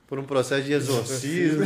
por 0.06 0.18
um 0.18 0.24
processo 0.24 0.62
de 0.64 0.72
exorcismo. 0.72 1.64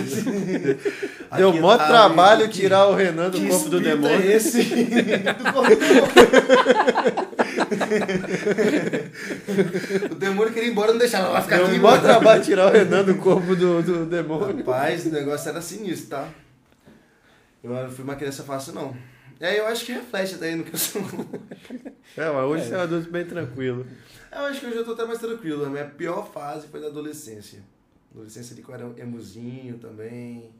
Deu 1.37 1.53
mó 1.53 1.71
ah, 1.73 1.79
trabalho 1.87 2.49
que- 2.49 2.55
tirar 2.61 2.89
o 2.89 2.95
Renan 2.97 3.31
do 3.31 3.39
corpo 3.39 3.69
do 3.69 3.77
espírito 3.79 3.81
demônio. 3.81 4.21
É 4.23 4.27
esse? 4.35 4.63
do 4.65 5.53
corpo 5.53 5.71
do 5.71 5.77
demônio. 5.77 7.28
o 10.11 10.15
demônio 10.15 10.53
queria 10.53 10.69
ir 10.69 10.73
embora, 10.73 10.93
não 10.93 10.99
deixava. 10.99 11.33
Vai 11.33 11.43
ficar 11.43 11.57
Deu 11.57 11.67
aqui, 11.67 11.79
mano. 11.79 12.03
trabalho 12.03 12.43
tirar 12.43 12.69
o 12.69 12.73
Renan 12.73 13.05
do 13.05 13.15
corpo 13.17 13.57
do, 13.57 13.83
do 13.83 14.07
demônio. 14.07 14.59
Rapaz, 14.59 15.07
o 15.07 15.11
negócio 15.11 15.49
era 15.49 15.61
sinistro, 15.61 16.11
tá? 16.11 16.29
Eu 17.63 17.71
não 17.71 17.91
fui 17.91 18.05
uma 18.05 18.17
criança 18.17 18.43
fácil, 18.43 18.73
não. 18.73 18.97
E 19.41 19.45
aí 19.45 19.57
eu 19.57 19.67
acho 19.67 19.85
que 19.85 19.93
reflete 19.93 20.35
até 20.35 20.49
aí 20.49 20.57
no 20.57 20.65
que 20.65 20.75
eu 20.75 20.79
sou. 20.79 21.03
É, 22.17 22.31
mas 22.31 22.45
hoje 22.45 22.65
você 22.65 22.75
é 22.75 22.79
um 22.79 22.81
adulto 22.81 23.11
bem 23.11 23.25
tranquilo. 23.25 23.87
Eu 24.33 24.39
acho 24.41 24.61
que 24.61 24.67
hoje 24.67 24.77
eu 24.77 24.85
tô 24.85 24.93
até 24.93 25.05
mais 25.05 25.21
tranquilo. 25.21 25.65
A 25.65 25.71
minha 25.71 25.85
pior 25.85 26.31
fase 26.33 26.67
foi 26.69 26.81
da 26.81 26.89
adolescência. 26.89 27.61
Adolescência 28.13 28.55
ali 28.55 28.63
que 28.63 28.69
eu 28.69 28.75
era 28.75 28.91
emozinho 28.97 29.79
também. 29.79 30.51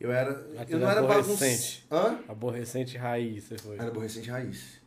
Eu 0.00 0.10
era. 0.10 0.32
Aquele 0.58 0.74
Eu 0.74 0.78
não 0.80 0.90
era 0.90 1.00
aborrecente. 1.00 1.84
bagunçado. 1.88 2.18
Hã? 2.26 2.32
Aborrecente 2.32 2.98
raiz, 2.98 3.44
você 3.44 3.58
foi. 3.58 3.76
Era 3.76 3.86
aborrecente 3.86 4.28
raiz. 4.28 4.81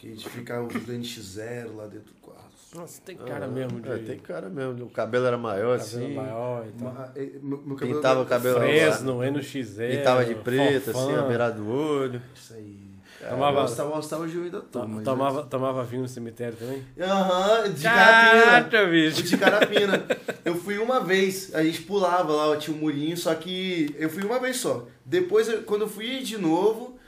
Que 0.00 0.06
a 0.06 0.10
gente 0.12 0.28
ficava 0.30 0.62
ouvindo 0.62 0.92
NX0 0.92 1.76
lá 1.76 1.84
dentro 1.86 2.06
do 2.14 2.20
quarto. 2.22 2.40
Nossa, 2.74 3.02
tem 3.04 3.16
cara 3.16 3.44
Ah, 3.44 3.48
mesmo 3.48 3.80
de 3.80 3.90
É, 3.90 3.98
tem 3.98 4.18
cara 4.18 4.48
mesmo. 4.48 4.86
O 4.86 4.90
cabelo 4.90 5.26
era 5.26 5.36
maior 5.36 5.78
cabelo 5.78 6.04
assim. 6.04 6.14
maior 6.14 6.66
e 6.66 6.72
tal. 6.72 6.88
Uma- 6.88 7.12
eh, 7.14 7.30
meu, 7.42 7.58
meu 7.62 7.76
cabelo 7.76 7.96
Pintava 7.96 8.22
o 8.22 8.26
cabelo 8.26 8.58
Fresno, 8.60 9.18
NX0. 9.22 9.98
Pintava 9.98 10.24
de 10.24 10.34
preto, 10.36 10.90
assim, 10.90 11.14
a 11.14 11.22
beirada 11.22 11.56
do 11.56 11.68
olho. 11.68 12.22
Isso 12.34 12.54
aí. 12.54 12.80
Tomava- 13.28 13.58
Eu 13.58 13.62
gostava, 13.62 13.90
eu 13.90 13.94
gostava 13.96 14.26
de 14.26 14.38
ainda 14.38 14.60
To- 14.62 14.66
tomo. 14.68 14.94
mas- 14.94 15.04
Tomava, 15.04 15.42
tomava 15.42 15.84
vinho 15.84 16.00
no 16.02 16.08
cemitério 16.08 16.56
também? 16.56 16.82
Aham, 16.98 17.70
de 17.70 17.82
carapina. 17.82 18.42
Caraca, 18.44 18.82
O 18.84 18.90
bicho. 18.90 19.22
de 19.22 19.36
carapina. 19.36 20.06
Eu 20.42 20.54
fui 20.54 20.78
uma 20.78 21.00
vez, 21.00 21.54
a 21.54 21.62
gente 21.62 21.82
pulava 21.82 22.32
lá, 22.32 22.56
tinha 22.56 22.74
um 22.74 22.80
murinho, 22.80 23.14
só 23.18 23.34
que 23.34 23.94
eu 23.98 24.08
fui 24.08 24.22
uma 24.24 24.38
vez 24.40 24.56
só. 24.56 24.86
Depois, 25.04 25.52
quando 25.66 25.82
eu 25.82 25.88
fui 25.88 26.20
de 26.20 26.38
novo, 26.38 26.98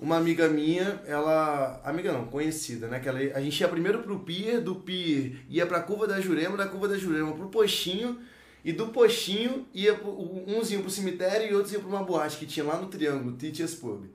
uma 0.00 0.16
amiga 0.16 0.48
minha, 0.48 1.00
ela. 1.06 1.80
Amiga 1.84 2.12
não, 2.12 2.26
conhecida, 2.26 2.88
né? 2.88 2.98
Que 2.98 3.08
ela, 3.08 3.18
a 3.34 3.40
gente 3.40 3.60
ia 3.60 3.68
primeiro 3.68 4.02
pro 4.02 4.20
pier, 4.20 4.60
do 4.60 4.76
pier 4.76 5.44
ia 5.48 5.66
pra 5.66 5.80
curva 5.80 6.06
da 6.06 6.20
Jurema, 6.20 6.56
da 6.56 6.66
curva 6.66 6.88
da 6.88 6.96
Jurema 6.96 7.32
pro 7.32 7.48
postinho, 7.48 8.18
e 8.64 8.72
do 8.72 8.88
postinho 8.88 9.66
ia 9.74 9.94
pro, 9.94 10.10
uns 10.48 10.70
iam 10.70 10.80
pro 10.80 10.90
cemitério 10.90 11.50
e 11.50 11.54
outros 11.54 11.72
iam 11.72 11.82
pra 11.82 11.90
uma 11.90 12.02
boate 12.02 12.38
que 12.38 12.46
tinha 12.46 12.64
lá 12.64 12.76
no 12.76 12.88
Triângulo, 12.88 13.36
Titias 13.36 13.74
Pub. 13.74 14.06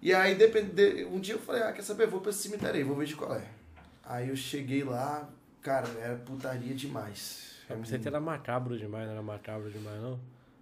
E 0.00 0.14
aí, 0.14 0.34
depende, 0.34 1.04
um 1.06 1.18
dia 1.18 1.34
eu 1.34 1.40
falei, 1.40 1.62
ah, 1.62 1.72
quer 1.72 1.82
saber, 1.82 2.06
vou 2.06 2.20
pra 2.20 2.30
esse 2.30 2.42
cemitério 2.42 2.76
aí, 2.76 2.84
vou 2.84 2.96
ver 2.96 3.06
de 3.06 3.16
qual 3.16 3.34
é. 3.34 3.44
Aí 4.04 4.28
eu 4.28 4.36
cheguei 4.36 4.84
lá, 4.84 5.28
cara, 5.60 5.88
era 6.00 6.14
putaria 6.16 6.74
demais. 6.74 7.56
Eu 7.68 7.76
pensei 7.76 7.98
que 7.98 8.06
era 8.08 8.20
macabro 8.20 8.78
demais, 8.78 9.06
não 9.06 9.12
era 9.12 9.22
macabro 9.22 9.70
demais, 9.70 10.00
não? 10.00 10.20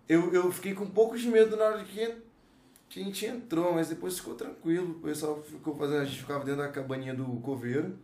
Eu, 0.09 0.33
eu 0.33 0.51
fiquei 0.53 0.73
com 0.73 0.85
um 0.85 0.91
pouco 0.91 1.19
de 1.19 1.29
medo 1.29 1.57
na 1.57 1.65
hora 1.65 1.85
que, 1.85 2.15
que 2.89 3.01
a 3.01 3.05
gente 3.05 3.27
entrou, 3.27 3.75
mas 3.75 3.89
depois 3.89 4.19
ficou 4.19 4.35
tranquilo. 4.35 4.93
O 4.93 5.01
pessoal 5.01 5.43
ficou 5.43 5.77
fazendo, 5.77 6.03
a 6.03 6.05
gente 6.05 6.21
ficava 6.21 6.45
dentro 6.45 6.63
da 6.63 6.69
cabaninha 6.69 7.15
do 7.15 7.25
coveiro, 7.41 7.97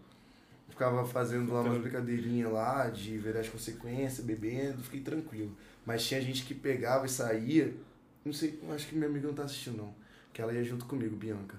ficava 0.69 1.05
fazendo 1.05 1.53
lá 1.53 1.61
umas 1.61 1.81
brincadeirinhas 1.81 2.53
lá, 2.53 2.89
de 2.91 3.17
ver 3.19 3.37
as 3.37 3.49
consequências, 3.49 4.25
bebendo, 4.25 4.83
fiquei 4.83 5.01
tranquilo. 5.01 5.57
Mas 5.85 6.05
tinha 6.05 6.21
gente 6.21 6.45
que 6.45 6.55
pegava 6.55 7.07
e 7.07 7.09
saía, 7.09 7.75
não 8.25 8.33
sei, 8.33 8.61
acho 8.75 8.87
que 8.89 8.95
minha 8.95 9.09
amiga 9.09 9.27
não 9.27 9.35
tá 9.35 9.45
assistindo 9.45 9.79
não, 9.79 9.95
que 10.33 10.41
ela 10.41 10.53
ia 10.53 10.65
junto 10.65 10.85
comigo, 10.87 11.17
Bianca. 11.17 11.57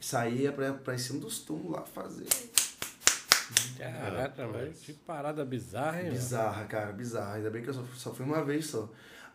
Saía 0.00 0.50
pra, 0.50 0.72
pra 0.72 0.94
em 0.94 0.98
cima 0.98 1.20
dos 1.20 1.40
túmulos 1.40 1.72
lá 1.72 1.82
fazer. 1.82 2.26
Caraca, 3.76 4.46
velho. 4.48 4.72
Que 4.72 4.92
parada 4.92 5.44
bizarra, 5.44 6.02
hein? 6.02 6.10
Bizarra, 6.10 6.64
cara, 6.64 6.92
bizarra. 6.92 7.34
Ainda 7.34 7.50
bem 7.50 7.62
que 7.62 7.68
eu 7.68 7.74
só, 7.74 7.84
só 7.94 8.14
fui 8.14 8.24
uma 8.24 8.44
vez 8.44 8.66
só. 8.66 8.88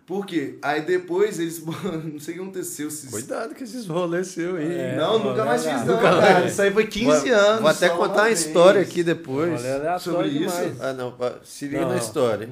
Por 0.05 0.25
quê? 0.25 0.59
Aí 0.61 0.81
depois 0.81 1.39
eles. 1.39 1.63
Não 1.65 2.19
sei 2.19 2.35
o 2.35 2.37
que 2.37 2.43
aconteceu. 2.43 2.91
Se... 2.91 3.07
Cuidado 3.09 3.55
com 3.55 3.63
esses 3.63 3.87
rolês 3.87 4.27
seus 4.27 4.59
aí. 4.59 4.71
É, 4.71 4.95
não, 4.97 5.17
nunca 5.17 5.43
mais 5.43 5.63
fiz, 5.65 5.79
não, 5.83 5.95
Nunca 5.95 6.01
cara. 6.01 6.21
mais. 6.41 6.51
Isso 6.51 6.61
aí 6.61 6.71
foi 6.71 6.85
15 6.85 7.05
Vou- 7.29 7.39
anos. 7.39 7.61
Vou 7.61 7.69
até 7.69 7.89
contar 7.89 8.21
uma 8.23 8.29
história 8.29 8.81
aqui 8.81 9.01
depois. 9.03 9.59
Sobre 10.01 10.27
isso? 10.27 10.39
demais. 10.61 10.81
Ah, 10.81 10.93
não, 10.93 11.15
se 11.43 11.65
liga 11.65 11.81
Não. 11.81 11.89
na 11.89 11.97
história. 11.97 12.47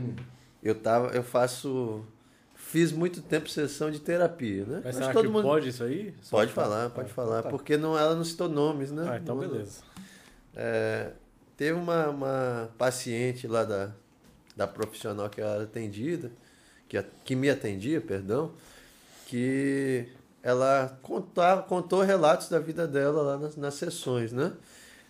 Eu 0.63 0.73
tava, 0.73 1.09
eu 1.09 1.21
faço, 1.21 2.03
fiz 2.55 2.91
muito 2.91 3.21
tempo 3.21 3.47
sessão 3.49 3.91
de 3.91 3.99
terapia, 3.99 4.65
né? 4.65 4.81
Mas 4.83 4.97
que 4.97 5.13
todo 5.13 5.21
que 5.25 5.27
mundo 5.29 5.43
pode 5.43 5.69
isso 5.69 5.83
aí? 5.83 6.11
Só 6.23 6.37
pode 6.37 6.51
falar, 6.53 6.89
pode 6.89 7.11
Ah, 7.11 7.13
falar, 7.13 7.43
tá. 7.43 7.49
porque 7.49 7.77
não, 7.77 7.95
ela 7.99 8.15
não 8.15 8.23
citou 8.23 8.49
nomes, 8.49 8.91
né? 8.91 9.05
Ah, 9.11 9.17
então 9.21 9.35
Não- 9.35 9.47
beleza. 9.47 9.81
É, 10.55 11.11
teve 11.55 11.73
uma, 11.73 12.07
uma 12.09 12.69
paciente 12.79 13.47
lá 13.47 13.63
da, 13.63 13.91
da 14.55 14.65
profissional 14.65 15.29
que 15.29 15.39
era 15.41 15.63
atendida, 15.63 16.31
que, 16.93 17.05
que 17.25 17.35
me 17.35 17.49
atendia, 17.49 17.99
perdão, 17.99 18.51
que 19.25 20.05
ela 20.43 20.99
contava, 21.01 21.63
contou 21.63 22.01
relatos 22.01 22.49
da 22.49 22.59
vida 22.59 22.87
dela 22.87 23.23
lá 23.23 23.37
nas, 23.37 23.55
nas 23.57 23.73
sessões, 23.73 24.31
né? 24.31 24.53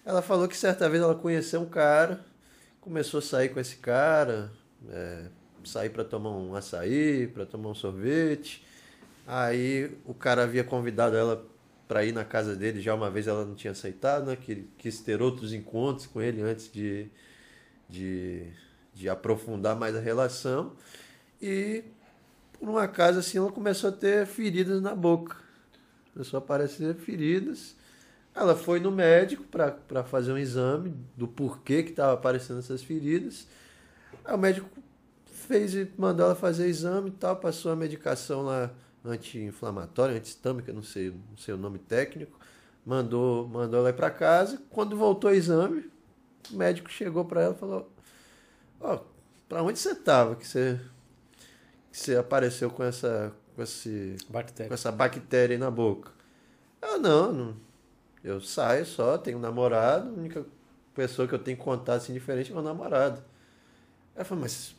Ela 0.05 0.21
falou 0.21 0.47
que 0.47 0.55
certa 0.55 0.89
vez 0.89 1.01
ela 1.03 1.15
conheceu 1.15 1.61
um 1.61 1.65
cara, 1.65 2.21
começou 2.79 3.17
a 3.17 3.21
sair 3.21 3.49
com 3.49 3.59
esse 3.59 3.77
cara, 3.77 4.51
é, 4.89 5.25
sair 5.65 5.89
para 5.89 6.03
tomar 6.03 6.31
um 6.31 6.55
açaí, 6.55 7.27
para 7.27 7.45
tomar 7.45 7.69
um 7.69 7.75
sorvete. 7.75 8.65
Aí 9.25 9.91
o 10.05 10.13
cara 10.13 10.43
havia 10.43 10.63
convidado 10.63 11.15
ela 11.15 11.45
para 11.87 12.05
ir 12.05 12.13
na 12.13 12.23
casa 12.23 12.55
dele, 12.55 12.81
já 12.81 12.93
uma 12.93 13.09
vez 13.09 13.27
ela 13.27 13.45
não 13.45 13.55
tinha 13.55 13.71
aceitado, 13.71 14.27
né? 14.27 14.37
Que 14.37 14.67
quis 14.77 14.99
ter 15.01 15.21
outros 15.21 15.53
encontros 15.53 16.07
com 16.07 16.21
ele 16.21 16.41
antes 16.41 16.71
de, 16.71 17.07
de, 17.89 18.47
de 18.93 19.09
aprofundar 19.09 19.75
mais 19.75 19.95
a 19.95 19.99
relação. 19.99 20.73
E 21.43 21.83
por 22.57 22.69
um 22.69 22.77
acaso 22.77 23.19
assim 23.19 23.37
ela 23.37 23.51
começou 23.51 23.89
a 23.89 23.93
ter 23.93 24.25
feridas 24.25 24.81
na 24.81 24.95
boca. 24.95 25.35
Começou 26.13 26.37
a 26.37 26.41
aparecer 26.41 26.95
feridas. 26.95 27.75
Ela 28.33 28.55
foi 28.55 28.79
no 28.79 28.89
médico 28.89 29.43
para 29.43 30.05
fazer 30.05 30.31
um 30.31 30.37
exame 30.37 30.95
do 31.17 31.27
porquê 31.27 31.83
que 31.83 31.89
estava 31.89 32.13
aparecendo 32.13 32.59
essas 32.59 32.81
feridas. 32.81 33.45
Aí 34.23 34.33
o 34.33 34.37
médico 34.37 34.69
fez 35.25 35.75
e 35.75 35.91
mandou 35.97 36.27
ela 36.27 36.35
fazer 36.35 36.67
exame 36.67 37.09
e 37.09 37.11
tal, 37.11 37.35
passou 37.35 37.73
a 37.73 37.75
medicação 37.75 38.43
lá 38.43 38.71
anti-inflamatória, 39.03 40.15
antistâmica, 40.15 40.71
não 40.71 40.81
sei, 40.81 41.09
não 41.09 41.37
sei 41.37 41.53
o 41.53 41.57
nome 41.57 41.77
técnico, 41.77 42.39
mandou, 42.85 43.45
mandou 43.49 43.81
ela 43.81 43.89
ir 43.89 43.93
pra 43.93 44.09
casa. 44.09 44.61
Quando 44.69 44.95
voltou 44.95 45.29
o 45.29 45.33
exame, 45.33 45.91
o 46.49 46.55
médico 46.55 46.89
chegou 46.89 47.25
pra 47.25 47.41
ela 47.41 47.53
e 47.53 47.59
falou: 47.59 47.91
Ó, 48.79 49.01
pra 49.49 49.61
onde 49.61 49.77
você 49.77 49.93
tava 49.93 50.37
que 50.37 50.47
você, 50.47 50.79
que 51.93 51.99
você 51.99 52.15
apareceu 52.15 52.71
com 52.71 52.83
essa, 52.83 53.31
com, 53.55 53.61
esse, 53.61 54.17
Bactéria. 54.27 54.67
com 54.67 54.73
essa 54.73 54.91
bactéria 54.91 55.53
aí 55.53 55.59
na 55.59 55.69
boca? 55.69 56.11
Eu 56.81 56.97
não, 56.97 57.31
não. 57.31 57.55
Eu 58.23 58.41
saio 58.41 58.83
só, 58.83 59.15
tenho 59.15 59.37
um 59.37 59.41
namorado, 59.41 60.09
a 60.09 60.11
única 60.11 60.43
pessoa 60.95 61.27
que 61.27 61.35
eu 61.35 61.39
tenho 61.39 61.55
contato 61.55 61.97
assim 61.97 62.11
diferente 62.11 62.49
é 62.49 62.53
meu 62.55 62.63
namorado. 62.63 63.23
Ela 64.15 64.25
falou, 64.25 64.41
mas 64.41 64.75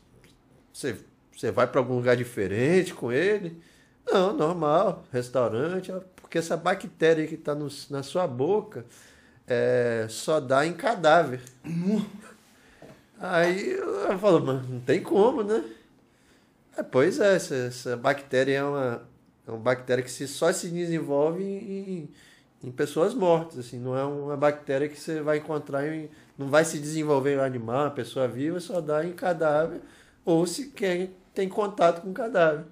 você, 0.72 0.98
você 1.32 1.52
vai 1.52 1.68
pra 1.68 1.80
algum 1.80 1.94
lugar 1.94 2.16
diferente 2.16 2.92
com 2.92 3.12
ele? 3.12 3.62
Não, 4.04 4.32
normal, 4.32 5.04
restaurante, 5.12 5.92
porque 6.16 6.38
essa 6.38 6.56
bactéria 6.56 7.28
que 7.28 7.36
tá 7.36 7.54
no, 7.54 7.68
na 7.90 8.02
sua 8.02 8.26
boca 8.26 8.84
é, 9.46 10.06
só 10.10 10.40
dá 10.40 10.66
em 10.66 10.72
cadáver. 10.72 11.42
Aí 13.20 13.72
ela 13.72 14.18
falou, 14.18 14.40
mas 14.40 14.68
não 14.68 14.80
tem 14.80 15.00
como, 15.00 15.44
né? 15.44 15.64
É, 16.76 16.82
pois 16.82 17.20
é, 17.20 17.36
essa, 17.36 17.54
essa 17.54 17.96
bactéria 17.96 18.58
é 18.58 18.64
uma, 18.64 19.02
é 19.46 19.50
uma 19.50 19.60
bactéria 19.60 20.02
que 20.02 20.10
se, 20.10 20.26
só 20.26 20.52
se 20.52 20.68
desenvolve 20.68 21.42
em, 21.42 22.10
em 22.62 22.70
pessoas 22.72 23.14
mortas, 23.14 23.58
assim, 23.58 23.78
não 23.78 23.96
é 23.96 24.04
uma 24.04 24.36
bactéria 24.36 24.88
que 24.88 24.98
você 24.98 25.20
vai 25.20 25.38
encontrar 25.38 25.86
em, 25.86 26.10
não 26.36 26.48
vai 26.48 26.64
se 26.64 26.78
desenvolver 26.78 27.34
em 27.34 27.38
um 27.38 27.42
animal, 27.42 27.84
uma 27.84 27.90
pessoa 27.90 28.26
viva, 28.26 28.58
só 28.58 28.80
dá 28.80 29.04
em 29.04 29.12
cadáver, 29.12 29.80
ou 30.24 30.46
se 30.46 30.70
quem 30.70 31.14
tem 31.32 31.48
contato 31.48 32.02
com 32.02 32.12
cadáver. 32.12 32.64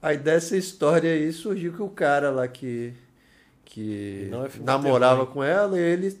Aí 0.00 0.16
dessa 0.16 0.56
história 0.56 1.12
aí 1.12 1.32
surgiu 1.32 1.72
que 1.72 1.82
o 1.82 1.88
cara 1.88 2.30
lá 2.30 2.46
que, 2.46 2.94
que 3.64 4.28
Não 4.30 4.46
é 4.46 4.50
namorava 4.60 5.26
com 5.26 5.42
ela, 5.42 5.78
ele 5.78 6.16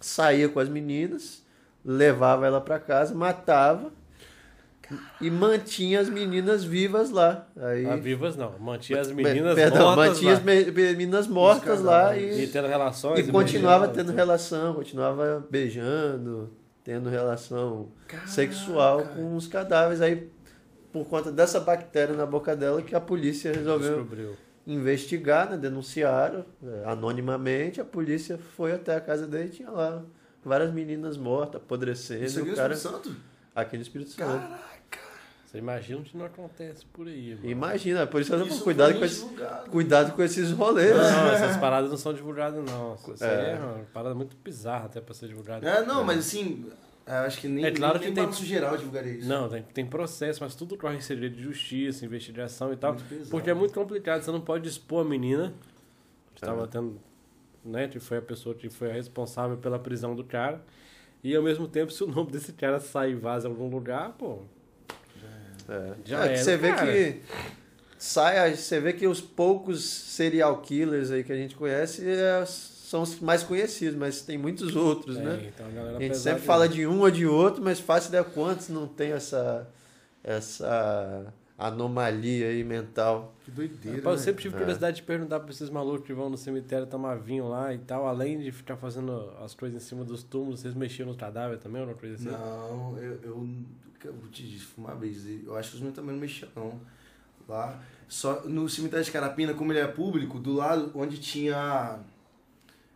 saía 0.00 0.48
com 0.48 0.60
as 0.60 0.68
meninas, 0.68 1.42
levava 1.84 2.46
ela 2.46 2.60
pra 2.60 2.78
casa, 2.78 3.14
matava 3.14 3.92
e 5.20 5.30
mantinha 5.30 6.00
as 6.00 6.08
meninas 6.08 6.62
vivas 6.64 7.10
lá. 7.10 7.46
Aí, 7.56 7.86
Ah, 7.86 7.96
vivas 7.96 8.36
não. 8.36 8.58
Mantinha 8.58 9.00
as 9.00 9.10
meninas 9.12 9.54
Perdão, 9.54 9.82
mortas 9.94 10.06
mantinha 10.08 10.32
lá. 10.32 10.38
as 10.38 10.44
me- 10.44 10.70
meninas 10.72 11.26
mortas 11.26 11.80
lá 11.80 12.16
E 12.16 12.44
e, 12.44 12.46
tendo 12.48 12.68
relações. 12.68 13.26
e 13.28 13.30
continuava 13.32 13.86
beijando, 13.86 14.04
tendo 14.04 14.16
relação, 14.16 14.74
continuava 14.74 15.46
beijando, 15.50 16.50
tendo 16.84 17.08
relação 17.08 17.88
sexual 18.26 19.02
com 19.14 19.36
os 19.36 19.46
cadáveres. 19.46 20.00
Aí, 20.00 20.28
por 20.92 21.06
conta 21.06 21.30
dessa 21.32 21.58
bactéria 21.60 22.14
na 22.14 22.26
boca 22.26 22.54
dela, 22.56 22.82
que 22.82 22.94
a 22.94 23.00
polícia 23.00 23.52
resolveu 23.52 23.94
Descobriu. 23.96 24.36
investigar, 24.66 25.50
né? 25.50 25.56
denunciaram 25.56 26.44
é, 26.62 26.82
anonimamente. 26.90 27.80
A 27.80 27.84
polícia 27.84 28.38
foi 28.56 28.72
até 28.72 28.94
a 28.96 29.00
casa 29.00 29.26
dele 29.26 29.46
e 29.46 29.50
tinha 29.50 29.70
lá 29.70 30.02
várias 30.44 30.72
meninas 30.72 31.16
mortas, 31.16 31.60
apodrecendo. 31.62 32.24
Isso 32.24 32.40
aqui 32.40 32.48
o 32.48 32.50
no 32.50 32.56
cara, 32.56 32.74
Espírito 32.74 33.04
Santo? 33.08 33.16
aqui 33.54 33.76
no 33.76 33.82
Espírito 33.82 34.10
Santo. 34.10 34.44
Você 35.52 35.58
imagina 35.58 36.00
o 36.00 36.02
que 36.02 36.16
não 36.16 36.24
acontece 36.24 36.86
por 36.86 37.06
aí, 37.06 37.34
mano. 37.34 37.50
Imagina, 37.50 38.06
por 38.06 38.22
isso 38.22 38.34
Isso 38.46 38.64
cuidado 38.64 38.98
com, 38.98 39.04
esse, 39.04 39.26
cuidado 39.70 40.12
com 40.12 40.22
esses 40.22 40.50
rolês. 40.50 40.96
Não, 40.96 41.26
essas 41.30 41.58
paradas 41.58 41.90
não 41.90 41.98
são 41.98 42.14
divulgadas, 42.14 42.64
não. 42.64 42.94
Isso 42.94 43.22
aí 43.22 43.30
É. 43.30 43.50
é 43.52 43.58
uma 43.58 43.84
parada 43.92 44.14
muito 44.14 44.34
bizarra 44.42 44.86
até 44.86 44.98
pra 44.98 45.12
ser 45.14 45.28
divulgada. 45.28 45.68
É, 45.68 45.84
não, 45.84 46.02
mas 46.04 46.20
assim, 46.20 46.64
eu 47.06 47.12
acho 47.14 47.38
que 47.38 47.48
nem, 47.48 47.66
É 47.66 47.70
claro 47.70 47.98
nem 47.98 48.08
que 48.08 48.14
tem- 48.14 48.24
Balanço 48.24 48.46
geral 48.46 48.78
divulgaria 48.78 49.12
isso. 49.12 49.28
Não, 49.28 49.46
tem, 49.46 49.62
tem 49.62 49.84
processo, 49.84 50.42
mas 50.42 50.54
tudo 50.54 50.74
corre 50.78 50.96
em 50.96 51.00
segredo 51.02 51.36
de 51.36 51.42
justiça, 51.42 52.02
investigação 52.06 52.72
e 52.72 52.76
tal. 52.76 52.96
Porque 53.30 53.50
é 53.50 53.54
muito 53.54 53.74
complicado, 53.74 54.22
você 54.22 54.30
não 54.30 54.40
pode 54.40 54.66
expor 54.66 55.04
a 55.04 55.08
menina 55.08 55.52
que 56.34 56.42
É. 56.42 56.48
estava 56.48 56.66
tendo, 56.66 56.98
né, 57.62 57.88
que 57.88 58.00
foi 58.00 58.16
a 58.16 58.22
pessoa 58.22 58.54
que 58.54 58.70
foi 58.70 58.90
a 58.90 58.94
responsável 58.94 59.58
pela 59.58 59.78
prisão 59.78 60.16
do 60.16 60.24
cara. 60.24 60.62
E 61.22 61.36
ao 61.36 61.42
mesmo 61.42 61.68
tempo, 61.68 61.92
se 61.92 62.02
o 62.02 62.06
nome 62.06 62.32
desse 62.32 62.54
cara 62.54 62.80
sair 62.80 63.12
e 63.12 63.14
vaza 63.14 63.46
em 63.46 63.50
algum 63.50 63.68
lugar, 63.68 64.12
pô, 64.18 64.38
É. 65.68 65.92
Já 66.04 66.26
É, 66.26 66.36
você 66.36 66.56
vê 66.56 66.72
cara. 66.72 66.92
que 66.92 67.20
sai, 67.98 68.54
você 68.54 68.80
vê 68.80 68.92
que 68.92 69.06
os 69.06 69.20
poucos 69.20 69.84
serial 69.84 70.60
killers 70.60 71.10
aí 71.10 71.22
que 71.22 71.32
a 71.32 71.36
gente 71.36 71.54
conhece 71.54 72.02
é, 72.08 72.44
são 72.46 73.02
os 73.02 73.20
mais 73.20 73.42
conhecidos, 73.42 73.96
mas 73.96 74.22
tem 74.22 74.36
muitos 74.36 74.74
outros, 74.76 75.16
é, 75.16 75.22
né? 75.22 75.50
então 75.54 75.66
a 75.66 75.80
A 75.80 75.92
gente 75.92 76.08
pesada 76.08 76.14
sempre 76.14 76.42
fala 76.42 76.68
de 76.68 76.86
um 76.86 77.00
ou 77.00 77.10
de 77.10 77.26
outro, 77.26 77.62
mas 77.62 77.78
fácil 77.80 78.08
ideia 78.08 78.24
quantos 78.24 78.68
não 78.68 78.86
tem 78.86 79.12
essa 79.12 79.68
essa 80.24 81.32
anomalia 81.66 82.48
aí 82.48 82.64
mental. 82.64 83.34
Que 83.44 83.50
doideira, 83.50 83.98
Rapaz, 83.98 84.14
eu 84.14 84.18
né? 84.20 84.24
sempre 84.24 84.42
tive 84.42 84.54
É. 84.54 84.58
curiosidade 84.58 84.96
de 84.96 85.02
perguntar 85.02 85.40
pra 85.40 85.50
esses 85.50 85.68
malucos 85.70 86.06
que 86.06 86.12
vão 86.12 86.28
no 86.30 86.36
cemitério 86.36 86.86
tomar 86.86 87.16
vinho 87.16 87.48
lá 87.48 87.72
e 87.74 87.78
tal, 87.78 88.06
além 88.06 88.38
de 88.38 88.50
ficar 88.52 88.76
fazendo 88.76 89.32
as 89.42 89.54
coisas 89.54 89.82
em 89.82 89.86
cima 89.86 90.04
dos 90.04 90.22
túmulos, 90.22 90.60
vocês 90.60 90.74
mexiam 90.74 91.06
nos 91.06 91.16
cadáveres 91.16 91.62
também 91.62 91.80
ou 91.82 91.88
alguma 91.88 92.00
coisa 92.00 92.16
assim? 92.16 92.30
Não, 92.36 92.96
eu, 92.98 93.12
eu, 93.22 93.48
eu 94.04 94.12
vou 94.14 94.28
te 94.30 94.42
dizer, 94.46 94.66
uma 94.76 94.94
vez, 94.94 95.24
eu 95.44 95.56
acho 95.56 95.70
que 95.70 95.76
os 95.76 95.82
meus 95.82 95.94
também 95.94 96.12
não 96.12 96.20
mexiam, 96.20 96.50
não. 96.56 96.80
Lá, 97.48 97.80
só 98.08 98.42
no 98.42 98.68
cemitério 98.68 99.04
de 99.04 99.10
Carapina, 99.10 99.52
como 99.54 99.72
ele 99.72 99.80
é 99.80 99.86
público, 99.86 100.38
do 100.38 100.52
lado 100.52 100.90
onde 100.94 101.18
tinha. 101.18 101.98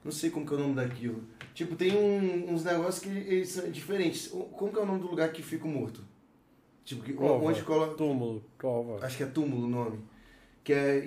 Não 0.04 0.12
sei 0.12 0.30
como 0.30 0.46
que 0.46 0.54
é 0.54 0.56
o 0.56 0.60
nome 0.60 0.74
daquilo. 0.76 1.24
Tipo, 1.52 1.74
tem 1.74 1.92
um- 1.96 2.52
uns 2.54 2.62
negócios 2.62 3.00
que 3.00 3.08
eles 3.08 3.48
são 3.48 3.68
diferentes. 3.70 4.28
Como 4.28 4.70
que 4.72 4.78
é 4.78 4.82
o 4.82 4.86
nome 4.86 5.00
do 5.00 5.08
lugar 5.08 5.32
que 5.32 5.42
fica 5.42 5.64
o 5.64 5.68
morto? 5.68 6.04
Tipo, 6.86 7.02
que, 7.02 7.12
Cova, 7.12 7.44
onde 7.44 7.60
coloca. 7.62 7.94
Túmulo, 7.94 8.42
cova. 8.58 9.04
Acho 9.04 9.16
que 9.18 9.22
é 9.24 9.26
túmulo 9.26 9.66
o 9.66 9.68
nome. 9.68 9.98
Que 10.64 10.72
é 10.72 11.04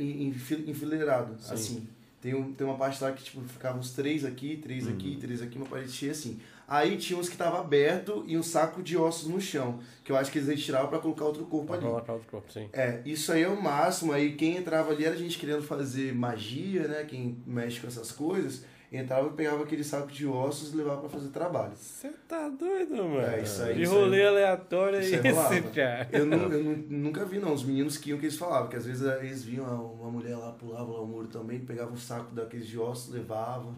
enfileirado, 0.68 1.36
Sim. 1.42 1.54
assim. 1.54 1.88
Tem, 2.22 2.36
um, 2.36 2.52
tem 2.54 2.68
uma 2.68 2.76
parte 2.76 3.02
lá 3.02 3.12
que, 3.14 3.24
tipo, 3.24 3.42
ficavam 3.48 3.80
uns 3.80 3.92
três 3.94 4.26
aqui, 4.26 4.58
três 4.58 4.88
aqui, 4.88 5.18
três 5.20 5.42
aqui, 5.42 5.58
uma 5.58 5.66
parede 5.66 5.90
cheia 5.92 6.12
assim. 6.12 6.38
Aí 6.68 6.98
tinha 6.98 7.18
uns 7.18 7.30
que 7.30 7.38
tava 7.38 7.60
aberto 7.62 8.24
e 8.28 8.38
um 8.38 8.44
saco 8.44 8.84
de 8.84 8.96
ossos 8.98 9.28
no 9.30 9.40
chão. 9.42 9.80
Que 10.04 10.12
eu 10.12 10.18
acho 10.18 10.30
que 10.32 10.38
eles 10.38 10.50
retiravam 10.50 10.90
pra 10.90 11.00
colocar 11.00 11.26
outro 11.26 11.46
corpo 11.46 11.68
Pra 11.68 11.78
ali. 11.78 11.86
colocar 11.86 12.14
outro 12.14 12.28
corpo, 12.30 12.52
sim. 12.52 12.70
É, 12.74 13.02
isso 13.06 13.32
aí 13.32 13.42
é 13.44 13.48
o 13.48 13.60
máximo. 13.60 14.12
Aí 14.12 14.36
quem 14.36 14.58
entrava 14.58 14.92
ali 14.92 15.06
era 15.06 15.16
gente 15.18 15.38
querendo 15.40 15.64
fazer 15.64 16.14
magia, 16.14 16.88
né? 16.88 17.06
Quem 17.06 17.38
mexe 17.48 17.80
com 17.80 17.88
essas 17.88 18.12
coisas. 18.12 18.66
Entrava, 18.92 19.30
pegava 19.30 19.64
aquele 19.64 19.84
saco 19.84 20.08
de 20.08 20.26
ossos 20.26 20.74
e 20.74 20.78
levava 20.78 21.02
pra 21.02 21.10
fazer 21.10 21.30
trabalho. 21.30 21.74
Você 21.76 22.10
tá 22.28 22.50
doido, 22.50 22.96
mano? 22.96 23.20
É, 23.22 23.42
isso 23.44 23.62
aí, 23.62 23.76
De 23.76 23.84
isso 23.84 23.94
rolê 23.94 24.26
aleatório 24.26 25.00
Isso 25.00 25.14
isso, 25.16 25.28
aí 25.28 25.32
rolava. 25.32 25.62
cara. 25.70 26.10
Eu, 26.12 26.26
nu- 26.26 26.52
eu 26.52 26.64
nu- 26.64 26.86
nunca 26.90 27.24
vi, 27.24 27.38
não. 27.38 27.54
Os 27.54 27.64
meninos 27.64 27.98
que 27.98 28.10
iam 28.10 28.18
que 28.18 28.26
eles 28.26 28.38
falavam, 28.38 28.68
que 28.68 28.76
às 28.76 28.86
vezes 28.88 29.04
eles 29.22 29.44
viam 29.44 29.94
uma 29.94 30.10
mulher 30.10 30.36
lá, 30.36 30.52
pulava 30.54 30.92
lá 30.92 31.02
o 31.02 31.06
muro 31.06 31.28
também, 31.28 31.60
pegava 31.60 31.92
um 31.92 31.98
saco 31.98 32.34
daqueles 32.34 32.68
de 32.68 32.80
ossos, 32.80 33.14
levava. 33.14 33.76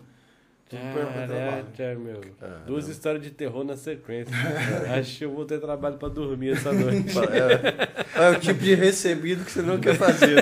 Tudo. 0.71 1.27
Caraca, 1.27 1.99
meu. 1.99 2.21
Caramba. 2.39 2.61
Duas 2.65 2.87
histórias 2.87 3.21
de 3.21 3.29
terror 3.29 3.65
na 3.65 3.75
sequência. 3.75 4.33
Acho 4.97 5.17
que 5.17 5.25
eu 5.25 5.31
vou 5.31 5.43
ter 5.43 5.59
trabalho 5.59 5.97
pra 5.97 6.07
dormir 6.07 6.53
essa 6.53 6.71
noite. 6.71 7.13
É, 7.19 8.23
é 8.23 8.29
o 8.29 8.39
tipo 8.39 8.61
de 8.61 8.73
recebido 8.73 9.43
que 9.43 9.51
você 9.51 9.61
não 9.61 9.77
quer 9.81 9.95
fazer, 9.95 10.35
né? 10.35 10.41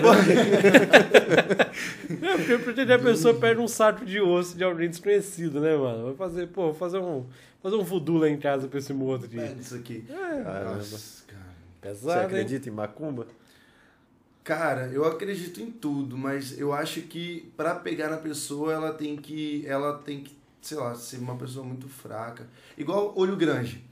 É, 2.21 2.57
porque 2.59 2.81
a 2.81 2.99
pessoa 2.99 3.33
perde 3.33 3.59
um 3.59 3.67
saco 3.67 4.05
de 4.05 4.19
osso 4.21 4.55
de 4.55 4.63
alguém 4.63 4.87
desconhecido, 4.87 5.59
né, 5.59 5.75
mano? 5.75 6.03
Vou 6.03 6.15
fazer, 6.15 6.47
pô, 6.47 6.65
vou 6.65 6.73
fazer 6.75 6.99
um, 6.99 7.25
fazer 7.63 7.75
um 7.75 7.83
voodoo 7.83 8.19
lá 8.19 8.29
em 8.29 8.37
casa 8.37 8.67
pra 8.67 8.77
esse 8.77 8.93
morto 8.93 9.25
aqui. 9.25 9.35
Pega 9.35 9.59
isso 9.59 9.75
aqui. 9.75 10.05
Caramba. 10.07 10.75
Nossa, 10.75 11.23
cara. 11.25 11.39
Você 11.81 11.81
Pesado, 11.81 12.19
hein? 12.19 12.25
acredita 12.25 12.69
em 12.69 12.71
macumba? 12.71 13.25
Cara, 14.49 14.89
eu 14.91 15.05
acredito 15.05 15.61
em 15.61 15.69
tudo, 15.69 16.17
mas 16.17 16.57
eu 16.57 16.73
acho 16.73 17.01
que 17.01 17.53
pra 17.55 17.75
pegar 17.75 18.09
na 18.09 18.17
pessoa 18.17 18.73
ela 18.73 18.91
tem 18.91 19.15
que. 19.15 19.63
Ela 19.67 19.99
tem 19.99 20.21
que, 20.21 20.35
sei 20.59 20.75
lá, 20.75 20.95
ser 20.95 21.17
uma 21.17 21.37
pessoa 21.37 21.63
muito 21.63 21.87
fraca. 21.87 22.47
Igual 22.75 23.13
olho 23.15 23.35
grande. 23.35 23.85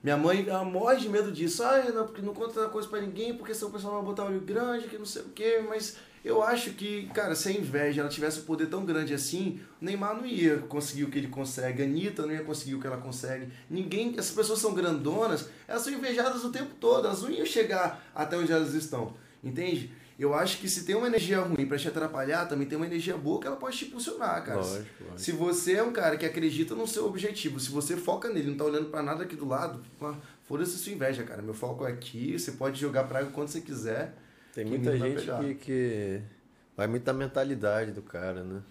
Minha 0.00 0.16
mãe 0.16 0.46
ela 0.46 0.64
morre 0.64 0.98
de 0.98 1.08
medo 1.08 1.32
disso. 1.32 1.64
Ah, 1.64 1.82
não, 1.92 2.06
porque 2.06 2.22
não 2.22 2.32
conta 2.32 2.68
coisa 2.68 2.86
pra 2.86 3.00
ninguém, 3.00 3.36
porque 3.36 3.52
senão 3.52 3.70
o 3.70 3.72
pessoal 3.72 3.94
vai 3.94 4.04
botar 4.04 4.26
olho 4.26 4.40
grande, 4.40 4.86
que 4.86 4.96
não 4.96 5.04
sei 5.04 5.22
o 5.22 5.30
quê, 5.30 5.64
mas 5.68 5.96
eu 6.24 6.44
acho 6.44 6.74
que, 6.74 7.06
cara, 7.12 7.34
se 7.34 7.48
a 7.48 7.52
inveja 7.52 8.00
ela 8.00 8.08
tivesse 8.08 8.38
um 8.38 8.44
poder 8.44 8.66
tão 8.66 8.84
grande 8.84 9.12
assim, 9.12 9.60
o 9.82 9.84
Neymar 9.84 10.14
não 10.14 10.24
ia 10.24 10.58
conseguir 10.58 11.02
o 11.02 11.10
que 11.10 11.18
ele 11.18 11.26
consegue, 11.26 11.82
a 11.82 11.86
Anitta 11.86 12.22
não 12.22 12.32
ia 12.32 12.44
conseguir 12.44 12.76
o 12.76 12.80
que 12.80 12.86
ela 12.86 12.98
consegue. 12.98 13.48
Ninguém, 13.68 14.14
essas 14.16 14.30
pessoas 14.30 14.60
são 14.60 14.74
grandonas, 14.74 15.48
elas 15.66 15.82
são 15.82 15.92
invejadas 15.92 16.44
o 16.44 16.52
tempo 16.52 16.72
todo, 16.78 17.08
elas 17.08 17.20
não 17.20 17.32
iam 17.32 17.44
chegar 17.44 18.00
até 18.14 18.38
onde 18.38 18.52
elas 18.52 18.74
estão. 18.74 19.12
Entende? 19.42 19.92
Eu 20.18 20.32
acho 20.32 20.58
que 20.58 20.68
se 20.68 20.84
tem 20.84 20.94
uma 20.94 21.06
energia 21.08 21.40
ruim 21.40 21.66
pra 21.66 21.76
te 21.76 21.88
atrapalhar, 21.88 22.46
também 22.46 22.66
tem 22.66 22.76
uma 22.76 22.86
energia 22.86 23.16
boa 23.16 23.40
que 23.40 23.46
ela 23.46 23.56
pode 23.56 23.76
te 23.76 23.86
impulsionar, 23.86 24.44
cara. 24.44 24.60
Lógico, 24.60 24.84
lógico. 25.00 25.18
Se 25.18 25.32
você 25.32 25.72
é 25.74 25.82
um 25.82 25.92
cara 25.92 26.16
que 26.16 26.24
acredita 26.24 26.74
no 26.74 26.86
seu 26.86 27.06
objetivo, 27.06 27.58
se 27.58 27.70
você 27.70 27.96
foca 27.96 28.28
nele, 28.28 28.50
não 28.50 28.56
tá 28.56 28.64
olhando 28.64 28.90
pra 28.90 29.02
nada 29.02 29.24
aqui 29.24 29.34
do 29.34 29.46
lado, 29.46 29.82
foda-se 30.44 30.78
sua 30.78 30.92
inveja, 30.92 31.24
cara. 31.24 31.42
Meu 31.42 31.54
foco 31.54 31.84
é 31.84 31.90
aqui, 31.90 32.38
você 32.38 32.52
pode 32.52 32.80
jogar 32.80 33.04
praga 33.04 33.30
quando 33.30 33.48
você 33.48 33.60
quiser. 33.60 34.14
Tem 34.54 34.64
muita 34.64 34.96
gente 34.96 35.26
que, 35.26 35.54
que 35.56 36.20
vai 36.76 36.86
muito 36.86 37.02
da 37.02 37.12
mentalidade 37.12 37.90
do 37.90 38.02
cara, 38.02 38.44
né? 38.44 38.62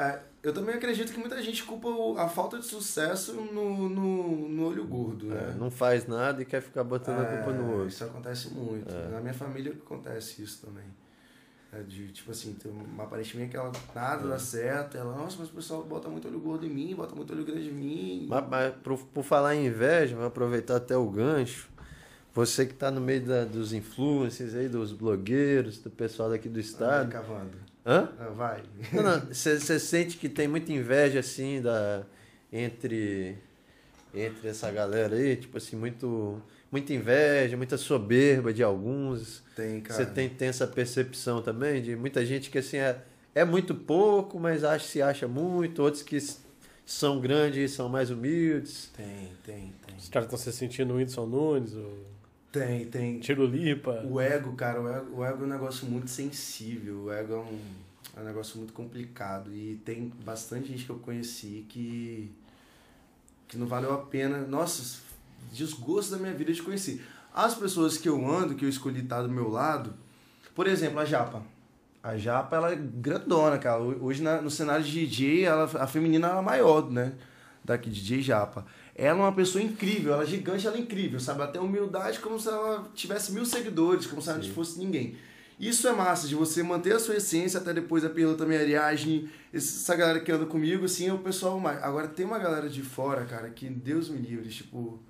É, 0.00 0.18
eu 0.42 0.54
também 0.54 0.74
acredito 0.74 1.12
que 1.12 1.18
muita 1.18 1.42
gente 1.42 1.62
culpa 1.64 1.88
a 2.22 2.26
falta 2.26 2.58
de 2.58 2.64
sucesso 2.64 3.34
no, 3.34 3.88
no, 3.88 4.48
no 4.48 4.66
olho 4.66 4.86
gordo, 4.86 5.30
É, 5.30 5.34
né? 5.48 5.56
não 5.58 5.70
faz 5.70 6.06
nada 6.06 6.40
e 6.40 6.44
quer 6.46 6.62
ficar 6.62 6.82
botando 6.84 7.20
a 7.20 7.26
culpa 7.26 7.52
no 7.52 7.64
É, 7.64 7.72
outro. 7.74 7.88
Isso 7.88 8.04
acontece 8.04 8.48
muito. 8.48 8.94
Na 9.10 9.20
minha 9.20 9.34
família 9.34 9.72
acontece 9.72 10.42
isso 10.42 10.64
também. 10.64 10.84
né, 11.70 11.82
De, 11.86 12.08
tipo 12.12 12.30
assim, 12.30 12.54
tem 12.54 12.72
uma 12.72 13.06
parente 13.06 13.36
minha 13.36 13.46
que 13.48 13.56
ela 13.56 13.70
nada 13.94 14.26
dá 14.26 14.38
certo. 14.38 14.96
Ela, 14.96 15.14
nossa, 15.14 15.36
mas 15.38 15.50
o 15.50 15.52
pessoal 15.52 15.82
bota 15.84 16.08
muito 16.08 16.26
olho 16.26 16.40
gordo 16.40 16.64
em 16.64 16.70
mim, 16.70 16.94
bota 16.94 17.14
muito 17.14 17.32
olho 17.34 17.44
grande 17.44 17.68
em 17.68 17.72
mim. 17.72 18.26
Mas, 18.30 18.48
mas 18.48 18.74
por, 18.82 18.98
por 18.98 19.22
falar 19.22 19.54
em 19.54 19.66
inveja, 19.66 20.16
vou 20.16 20.24
aproveitar 20.24 20.76
até 20.76 20.96
o 20.96 21.10
gancho. 21.10 21.68
Você 22.32 22.64
que 22.64 22.72
está 22.72 22.90
no 22.90 23.00
meio 23.00 23.22
da- 23.26 23.44
dos 23.44 23.72
influencers 23.72 24.54
aí, 24.54 24.68
dos 24.68 24.92
blogueiros, 24.92 25.78
do 25.78 25.90
pessoal 25.90 26.30
daqui 26.30 26.48
do 26.48 26.58
estado. 26.60 27.10
cavando. 27.10 27.69
Hã? 27.84 28.10
Ah, 28.18 28.28
vai. 28.28 28.62
Não, 28.92 29.02
não. 29.02 29.20
Você 29.32 29.78
sente 29.78 30.16
que 30.16 30.28
tem 30.28 30.46
muita 30.46 30.72
inveja, 30.72 31.20
assim, 31.20 31.60
da, 31.62 32.04
entre, 32.52 33.38
entre 34.14 34.48
essa 34.48 34.70
galera 34.70 35.16
aí? 35.16 35.36
Tipo 35.36 35.58
assim, 35.58 35.76
muito, 35.76 36.40
muita 36.70 36.92
inveja, 36.92 37.56
muita 37.56 37.76
soberba 37.76 38.52
de 38.52 38.62
alguns. 38.62 39.42
Tem, 39.56 39.80
cara. 39.80 40.04
Você 40.04 40.10
tem, 40.10 40.28
tem 40.28 40.48
essa 40.48 40.66
percepção 40.66 41.42
também 41.42 41.82
de 41.82 41.96
muita 41.96 42.24
gente 42.24 42.50
que, 42.50 42.58
assim, 42.58 42.76
é, 42.76 42.98
é 43.34 43.44
muito 43.44 43.74
pouco, 43.74 44.38
mas 44.38 44.62
acha, 44.64 44.86
se 44.86 45.00
acha 45.00 45.26
muito. 45.26 45.82
Outros 45.82 46.02
que 46.02 46.18
são 46.84 47.20
grandes 47.20 47.70
e 47.70 47.74
são 47.74 47.88
mais 47.88 48.10
humildes. 48.10 48.90
Tem, 48.96 49.32
tem, 49.44 49.74
tem. 49.86 49.96
Os 49.96 50.08
caras 50.08 50.26
estão 50.26 50.38
se 50.38 50.52
sentindo 50.52 50.92
o 50.92 50.96
Whindersson 50.96 51.26
Nunes, 51.26 51.72
o 51.72 52.19
Tem, 52.52 52.84
tem. 52.86 53.20
Tiro 53.20 53.46
Lipa. 53.46 54.02
O 54.04 54.20
ego, 54.20 54.52
cara, 54.54 54.80
o 54.80 54.88
ego, 54.88 55.16
o 55.20 55.24
ego 55.24 55.42
é 55.42 55.46
um 55.46 55.50
negócio 55.50 55.86
muito 55.86 56.10
sensível. 56.10 57.04
O 57.04 57.12
ego 57.12 57.34
é 57.34 57.36
um, 57.38 57.58
é 58.16 58.20
um 58.20 58.24
negócio 58.24 58.58
muito 58.58 58.72
complicado. 58.72 59.52
E 59.54 59.80
tem 59.84 60.12
bastante 60.24 60.68
gente 60.68 60.84
que 60.84 60.90
eu 60.90 60.98
conheci 60.98 61.64
que, 61.68 62.30
que 63.46 63.56
não 63.56 63.66
valeu 63.66 63.92
a 63.94 63.98
pena. 63.98 64.38
Nossa, 64.38 65.00
desgosto 65.52 66.10
da 66.12 66.18
minha 66.18 66.34
vida 66.34 66.52
de 66.52 66.60
conhecer. 66.62 67.04
As 67.32 67.54
pessoas 67.54 67.96
que 67.96 68.08
eu 68.08 68.28
ando, 68.28 68.56
que 68.56 68.64
eu 68.64 68.68
escolhi 68.68 69.00
estar 69.00 69.22
do 69.22 69.28
meu 69.28 69.48
lado, 69.48 69.94
por 70.52 70.66
exemplo, 70.66 70.98
a 70.98 71.04
Japa. 71.04 71.42
A 72.02 72.16
Japa, 72.16 72.56
ela 72.56 72.72
é 72.72 72.76
grandona, 72.76 73.58
cara. 73.58 73.80
Hoje 73.80 74.22
na- 74.22 74.42
no 74.42 74.50
cenário 74.50 74.84
de 74.84 74.90
DJ, 75.06 75.44
ela, 75.44 75.64
a 75.80 75.86
feminina 75.86 76.26
ela 76.28 76.40
é 76.40 76.44
maior, 76.44 76.90
né? 76.90 77.12
Daqui, 77.64 77.88
DJ 77.90 78.22
Japa. 78.22 78.66
Ela 79.02 79.18
é 79.18 79.22
uma 79.22 79.32
pessoa 79.32 79.64
incrível, 79.64 80.12
ela 80.12 80.24
é 80.24 80.26
gigante, 80.26 80.66
ela 80.66 80.76
é 80.76 80.80
incrível, 80.80 81.18
sabe? 81.18 81.40
Ela 81.40 81.50
tem 81.50 81.58
humildade 81.58 82.20
como 82.20 82.38
se 82.38 82.48
ela 82.48 82.86
tivesse 82.94 83.32
mil 83.32 83.46
seguidores, 83.46 84.06
como 84.06 84.20
se 84.20 84.28
ela 84.28 84.38
não 84.38 84.44
fosse 84.50 84.78
ninguém. 84.78 85.16
Isso 85.58 85.88
é 85.88 85.92
massa, 85.92 86.28
de 86.28 86.34
você 86.34 86.62
manter 86.62 86.92
a 86.94 86.98
sua 86.98 87.16
essência, 87.16 87.58
até 87.60 87.72
depois 87.72 88.04
a 88.04 88.10
pergunta 88.10 88.44
minha 88.44 88.60
Ariadne, 88.60 89.30
essa 89.54 89.96
galera 89.96 90.20
que 90.20 90.30
anda 90.30 90.44
comigo, 90.44 90.84
assim, 90.84 91.08
é 91.08 91.14
o 91.14 91.18
pessoal 91.18 91.58
mais. 91.58 91.82
Agora 91.82 92.08
tem 92.08 92.26
uma 92.26 92.38
galera 92.38 92.68
de 92.68 92.82
fora, 92.82 93.24
cara, 93.24 93.48
que 93.48 93.70
Deus 93.70 94.10
me 94.10 94.18
livre, 94.18 94.50
tipo. 94.50 95.00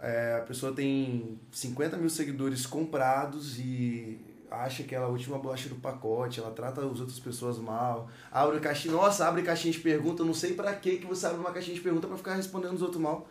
é, 0.00 0.38
a 0.38 0.42
pessoa 0.42 0.72
tem 0.74 1.38
50 1.52 1.96
mil 1.96 2.10
seguidores 2.10 2.66
comprados 2.66 3.60
e 3.60 4.18
acha 4.62 4.82
que 4.84 4.94
ela 4.94 5.04
é 5.06 5.08
a 5.08 5.10
última 5.10 5.38
bolacha 5.38 5.68
do 5.68 5.74
pacote, 5.76 6.40
ela 6.40 6.50
trata 6.50 6.80
as 6.80 7.00
outras 7.00 7.18
pessoas 7.18 7.58
mal, 7.58 8.08
abre 8.30 8.60
caixinha, 8.60 8.94
nossa, 8.94 9.26
abre 9.26 9.42
caixinha 9.42 9.72
de 9.72 9.80
pergunta, 9.80 10.22
eu 10.22 10.26
não 10.26 10.34
sei 10.34 10.54
pra 10.54 10.72
que 10.74 10.96
que 10.98 11.06
você 11.06 11.26
abre 11.26 11.38
uma 11.40 11.50
caixinha 11.52 11.74
de 11.74 11.80
pergunta 11.82 12.06
pra 12.06 12.16
ficar 12.16 12.34
respondendo 12.34 12.74
os 12.74 12.82
outros 12.82 13.00
mal. 13.00 13.26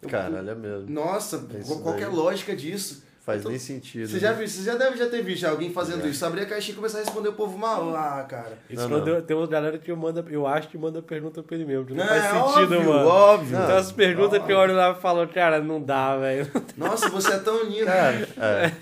Eu- 0.00 0.08
Caralho, 0.08 0.48
é 0.50 0.54
mesmo. 0.54 0.88
Nossa, 0.90 1.36
Isso 1.58 1.66
qual, 1.68 1.80
qual 1.80 1.96
que 1.96 2.02
é 2.02 2.06
a 2.06 2.10
lógica 2.10 2.54
disso? 2.54 3.02
Faz 3.28 3.42
tô- 3.42 3.50
nem 3.50 3.58
sentido. 3.58 4.08
Você 4.08 4.18
já 4.18 4.30
né? 4.30 4.36
viu, 4.38 4.48
você 4.48 4.62
já 4.62 4.74
deve 4.74 4.96
já 4.96 5.06
ter 5.06 5.22
visto 5.22 5.44
alguém 5.44 5.70
fazendo 5.70 6.02
Já. 6.02 6.08
isso, 6.08 6.24
abrir 6.24 6.40
a 6.40 6.46
caixinha 6.46 6.72
e 6.72 6.76
começar 6.76 6.98
a 6.98 7.00
responder 7.02 7.28
o 7.28 7.32
povo 7.34 7.58
mal. 7.58 7.94
Ah, 7.94 8.24
cara. 8.26 8.58
Isso 8.70 8.80
Não, 8.82 8.88
quando 8.88 9.06
não. 9.06 9.14
eu- 9.16 9.22
tem 9.22 9.36
uma 9.36 9.46
galera 9.46 9.76
que 9.76 9.92
manda, 9.92 10.24
eu 10.30 10.46
acho 10.46 10.68
que 10.68 10.78
manda 10.78 11.02
pergunta 11.02 11.42
pra 11.42 11.54
ele 11.54 11.66
mesmo. 11.66 11.94
Não, 11.94 12.04
É, 12.04 12.06
faz 12.08 12.22
sentido, 12.52 12.74
óbvio, 12.76 12.84
mano. 12.84 13.06
óbvio. 13.08 13.58
Então 13.62 13.76
as 13.76 13.92
perguntas 13.92 14.42
que 14.42 14.50
eu 14.50 14.56
olho 14.56 14.74
lá 14.74 14.92
e 14.92 15.00
falo, 15.02 15.28
cara, 15.28 15.60
não 15.60 15.80
dá, 15.82 16.16
velho. 16.16 16.50
Nossa, 16.76 17.10
você 17.10 17.32
é 17.34 17.38
tão 17.38 17.62
lindo. 17.64 17.84
Cara, 17.84 18.28
é. 18.38 18.72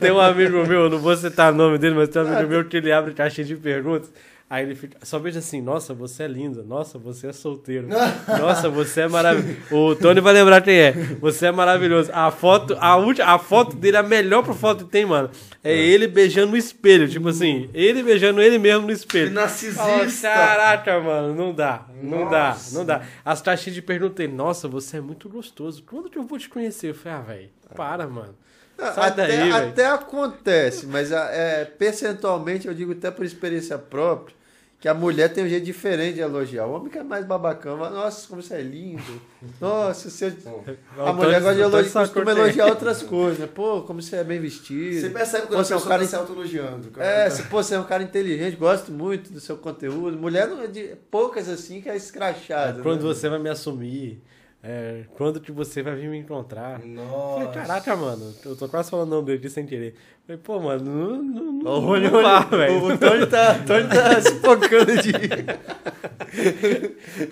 Tem 0.00 0.10
um 0.10 0.20
amigo 0.20 0.66
meu, 0.66 0.82
eu 0.84 0.90
não 0.90 0.98
vou 0.98 1.16
citar 1.16 1.52
o 1.52 1.56
nome 1.56 1.78
dele, 1.78 1.94
mas 1.94 2.08
tem 2.08 2.22
um 2.22 2.26
amigo 2.26 2.48
meu 2.50 2.64
que 2.66 2.76
ele 2.76 2.92
abre 2.92 3.14
caixinha 3.14 3.46
de 3.46 3.56
perguntas. 3.56 4.10
Aí 4.52 4.64
ele 4.66 4.74
fica, 4.74 4.98
só 5.02 5.18
veja 5.18 5.38
assim, 5.38 5.62
nossa, 5.62 5.94
você 5.94 6.24
é 6.24 6.28
linda, 6.28 6.62
nossa, 6.62 6.98
você 6.98 7.28
é 7.28 7.32
solteiro, 7.32 7.88
nossa, 8.38 8.68
você 8.68 9.00
é 9.00 9.08
maravilhoso. 9.08 9.56
O 9.70 9.96
Tony 9.96 10.20
vai 10.20 10.34
lembrar 10.34 10.60
quem 10.60 10.74
é. 10.78 10.92
Você 10.92 11.46
é 11.46 11.50
maravilhoso. 11.50 12.10
A 12.12 12.30
foto, 12.30 12.76
a 12.78 12.94
última, 12.96 13.28
a 13.32 13.38
foto 13.38 13.74
dele, 13.74 13.96
a 13.96 14.02
melhor 14.02 14.42
pro 14.42 14.52
foto 14.52 14.84
que 14.84 14.90
tem, 14.90 15.06
mano, 15.06 15.30
é 15.64 15.74
ele 15.74 16.06
beijando 16.06 16.50
no 16.50 16.56
espelho, 16.58 17.08
tipo 17.08 17.30
assim, 17.30 17.70
ele 17.72 18.02
beijando 18.02 18.42
ele 18.42 18.58
mesmo 18.58 18.86
no 18.86 18.92
espelho. 18.92 19.30
Narcisista. 19.30 20.28
Caraca, 20.28 21.00
mano, 21.00 21.34
não 21.34 21.54
dá, 21.54 21.86
não 22.02 22.24
Nossa. 22.26 22.30
dá, 22.74 22.78
não 22.78 22.84
dá. 22.84 23.02
As 23.24 23.40
caixinhas 23.40 23.74
de 23.74 23.80
pergunta 23.80 24.16
dele, 24.16 24.34
nossa, 24.34 24.68
você 24.68 24.98
é 24.98 25.00
muito 25.00 25.30
gostoso. 25.30 25.82
Quando 25.86 26.10
que 26.10 26.18
eu 26.18 26.24
vou 26.24 26.38
te 26.38 26.50
conhecer? 26.50 26.90
Eu 26.90 26.94
falei, 26.94 27.18
ah, 27.18 27.22
velho, 27.22 27.48
para, 27.74 28.06
mano. 28.06 28.34
Sai 28.78 29.08
até, 29.08 29.26
daí, 29.28 29.50
até 29.50 29.86
acontece, 29.86 30.86
mas 30.86 31.10
a- 31.10 31.30
é, 31.30 31.64
percentualmente, 31.64 32.66
eu 32.68 32.74
digo 32.74 32.92
até 32.92 33.10
por 33.10 33.24
experiência 33.24 33.78
própria, 33.78 34.34
que 34.82 34.88
a 34.88 34.94
mulher 34.94 35.32
tem 35.32 35.44
um 35.44 35.48
jeito 35.48 35.64
diferente 35.64 36.14
de 36.14 36.22
elogiar. 36.22 36.66
O 36.66 36.72
homem 36.72 36.90
que 36.90 36.98
é 36.98 37.04
mais 37.04 37.24
babacão, 37.24 37.78
fala, 37.78 37.90
nossa, 37.90 38.26
como 38.26 38.42
você 38.42 38.54
é 38.54 38.62
lindo. 38.62 39.22
Nossa, 39.60 40.10
você... 40.10 40.34
a 40.98 41.12
mulher 41.12 41.40
gosta 41.40 41.54
de 41.54 41.60
elogiar, 41.60 41.92
costuma 41.92 42.32
elogiar 42.32 42.66
outras 42.66 43.00
coisas, 43.00 43.38
né? 43.38 43.46
Pô, 43.46 43.82
como 43.82 44.02
você 44.02 44.16
é 44.16 44.24
bem 44.24 44.40
vestido. 44.40 45.00
Você 45.00 45.10
percebe 45.10 45.46
quando 45.46 45.64
você 45.64 45.72
é 45.72 45.76
um 45.76 45.78
pessoa 45.78 45.88
cara 45.88 46.02
tá 46.02 46.08
se 46.08 46.16
autoelogiando. 46.16 47.00
É, 47.00 47.30
se, 47.30 47.44
pô, 47.44 47.62
você 47.62 47.76
é 47.76 47.78
um 47.78 47.84
cara 47.84 48.02
inteligente, 48.02 48.56
gosto 48.56 48.90
muito 48.90 49.32
do 49.32 49.38
seu 49.38 49.56
conteúdo. 49.56 50.18
Mulher 50.18 50.48
não 50.48 50.60
é 50.60 50.66
de 50.66 50.96
poucas 51.08 51.48
assim 51.48 51.80
que 51.80 51.88
é 51.88 51.94
escrachada. 51.94 52.82
Quando 52.82 53.06
né? 53.06 53.14
você 53.14 53.28
vai 53.28 53.38
me 53.38 53.50
assumir, 53.50 54.20
é, 54.62 55.04
quando 55.16 55.40
que 55.40 55.50
você 55.50 55.82
vai 55.82 55.96
vir 55.96 56.08
me 56.08 56.18
encontrar. 56.18 56.74
Eu 56.74 56.80
Falei, 56.80 56.94
Nossa. 56.94 57.50
caraca, 57.52 57.96
mano, 57.96 58.32
eu 58.44 58.54
tô 58.56 58.68
quase 58.68 58.90
falando 58.90 59.08
o 59.08 59.10
nome 59.16 59.26
dele 59.26 59.38
aqui 59.38 59.50
sem 59.50 59.66
querer. 59.66 59.94
Falei, 60.26 60.40
pô, 60.42 60.60
mano, 60.60 60.84
não, 60.84 61.22
não, 61.22 61.52
não, 61.52 61.70
O 61.72 61.78
Rony, 61.80 62.06
Rony- 62.06 62.56
velho. 62.56 62.84
o 62.84 62.96
Tony 62.98 63.26
tá, 63.26 63.58
Tony 63.66 63.88
tá 63.88 64.20
se 64.22 64.34
focando 64.36 64.96
de. 65.02 65.12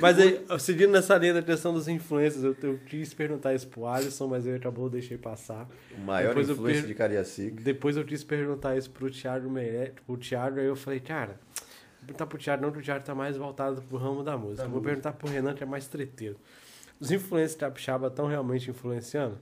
Mas 0.00 0.18
aí, 0.18 0.44
seguindo 0.58 0.90
nessa 0.90 1.16
linha 1.16 1.34
da 1.34 1.42
questão 1.42 1.72
dos 1.72 1.88
influencers, 1.88 2.42
eu, 2.44 2.56
eu 2.62 2.78
quis 2.86 3.14
perguntar 3.14 3.54
isso 3.54 3.68
pro 3.68 3.86
Alisson, 3.86 4.26
mas 4.26 4.46
ele 4.46 4.56
acabou, 4.56 4.86
eu 4.86 4.90
deixei 4.90 5.16
passar. 5.16 5.68
O 5.96 6.00
maior 6.00 6.28
Depois 6.30 6.48
eu 6.48 6.54
influência 6.54 6.82
per- 6.82 6.88
de 6.88 6.94
Cariacica. 6.94 7.62
Depois 7.62 7.96
eu 7.96 8.04
quis 8.04 8.24
perguntar 8.24 8.76
isso 8.76 8.90
pro 8.90 9.10
Thiago 9.10 9.48
Meirelles, 9.50 9.92
pro 10.06 10.16
Thiago, 10.16 10.58
aí 10.60 10.66
eu 10.66 10.76
falei, 10.76 11.00
cara, 11.00 11.38
vou 11.56 12.06
perguntar 12.06 12.26
pro 12.26 12.38
Thiago 12.38 12.62
não, 12.62 12.72
que 12.72 12.78
o 12.78 12.82
Thiago 12.82 13.04
tá 13.04 13.14
mais 13.14 13.36
voltado 13.36 13.82
pro 13.82 13.96
ramo 13.98 14.22
da 14.22 14.36
música. 14.36 14.64
Da 14.64 14.68
vou 14.68 14.80
perguntar 14.82 15.12
pro 15.12 15.28
Renan, 15.30 15.54
que 15.54 15.62
é 15.62 15.66
mais 15.66 15.86
treteiro. 15.86 16.36
Os 17.01 17.11
influencers 17.11 17.59
capixaba 17.59 18.09
estão 18.09 18.26
realmente 18.26 18.70
influenciando? 18.70 19.38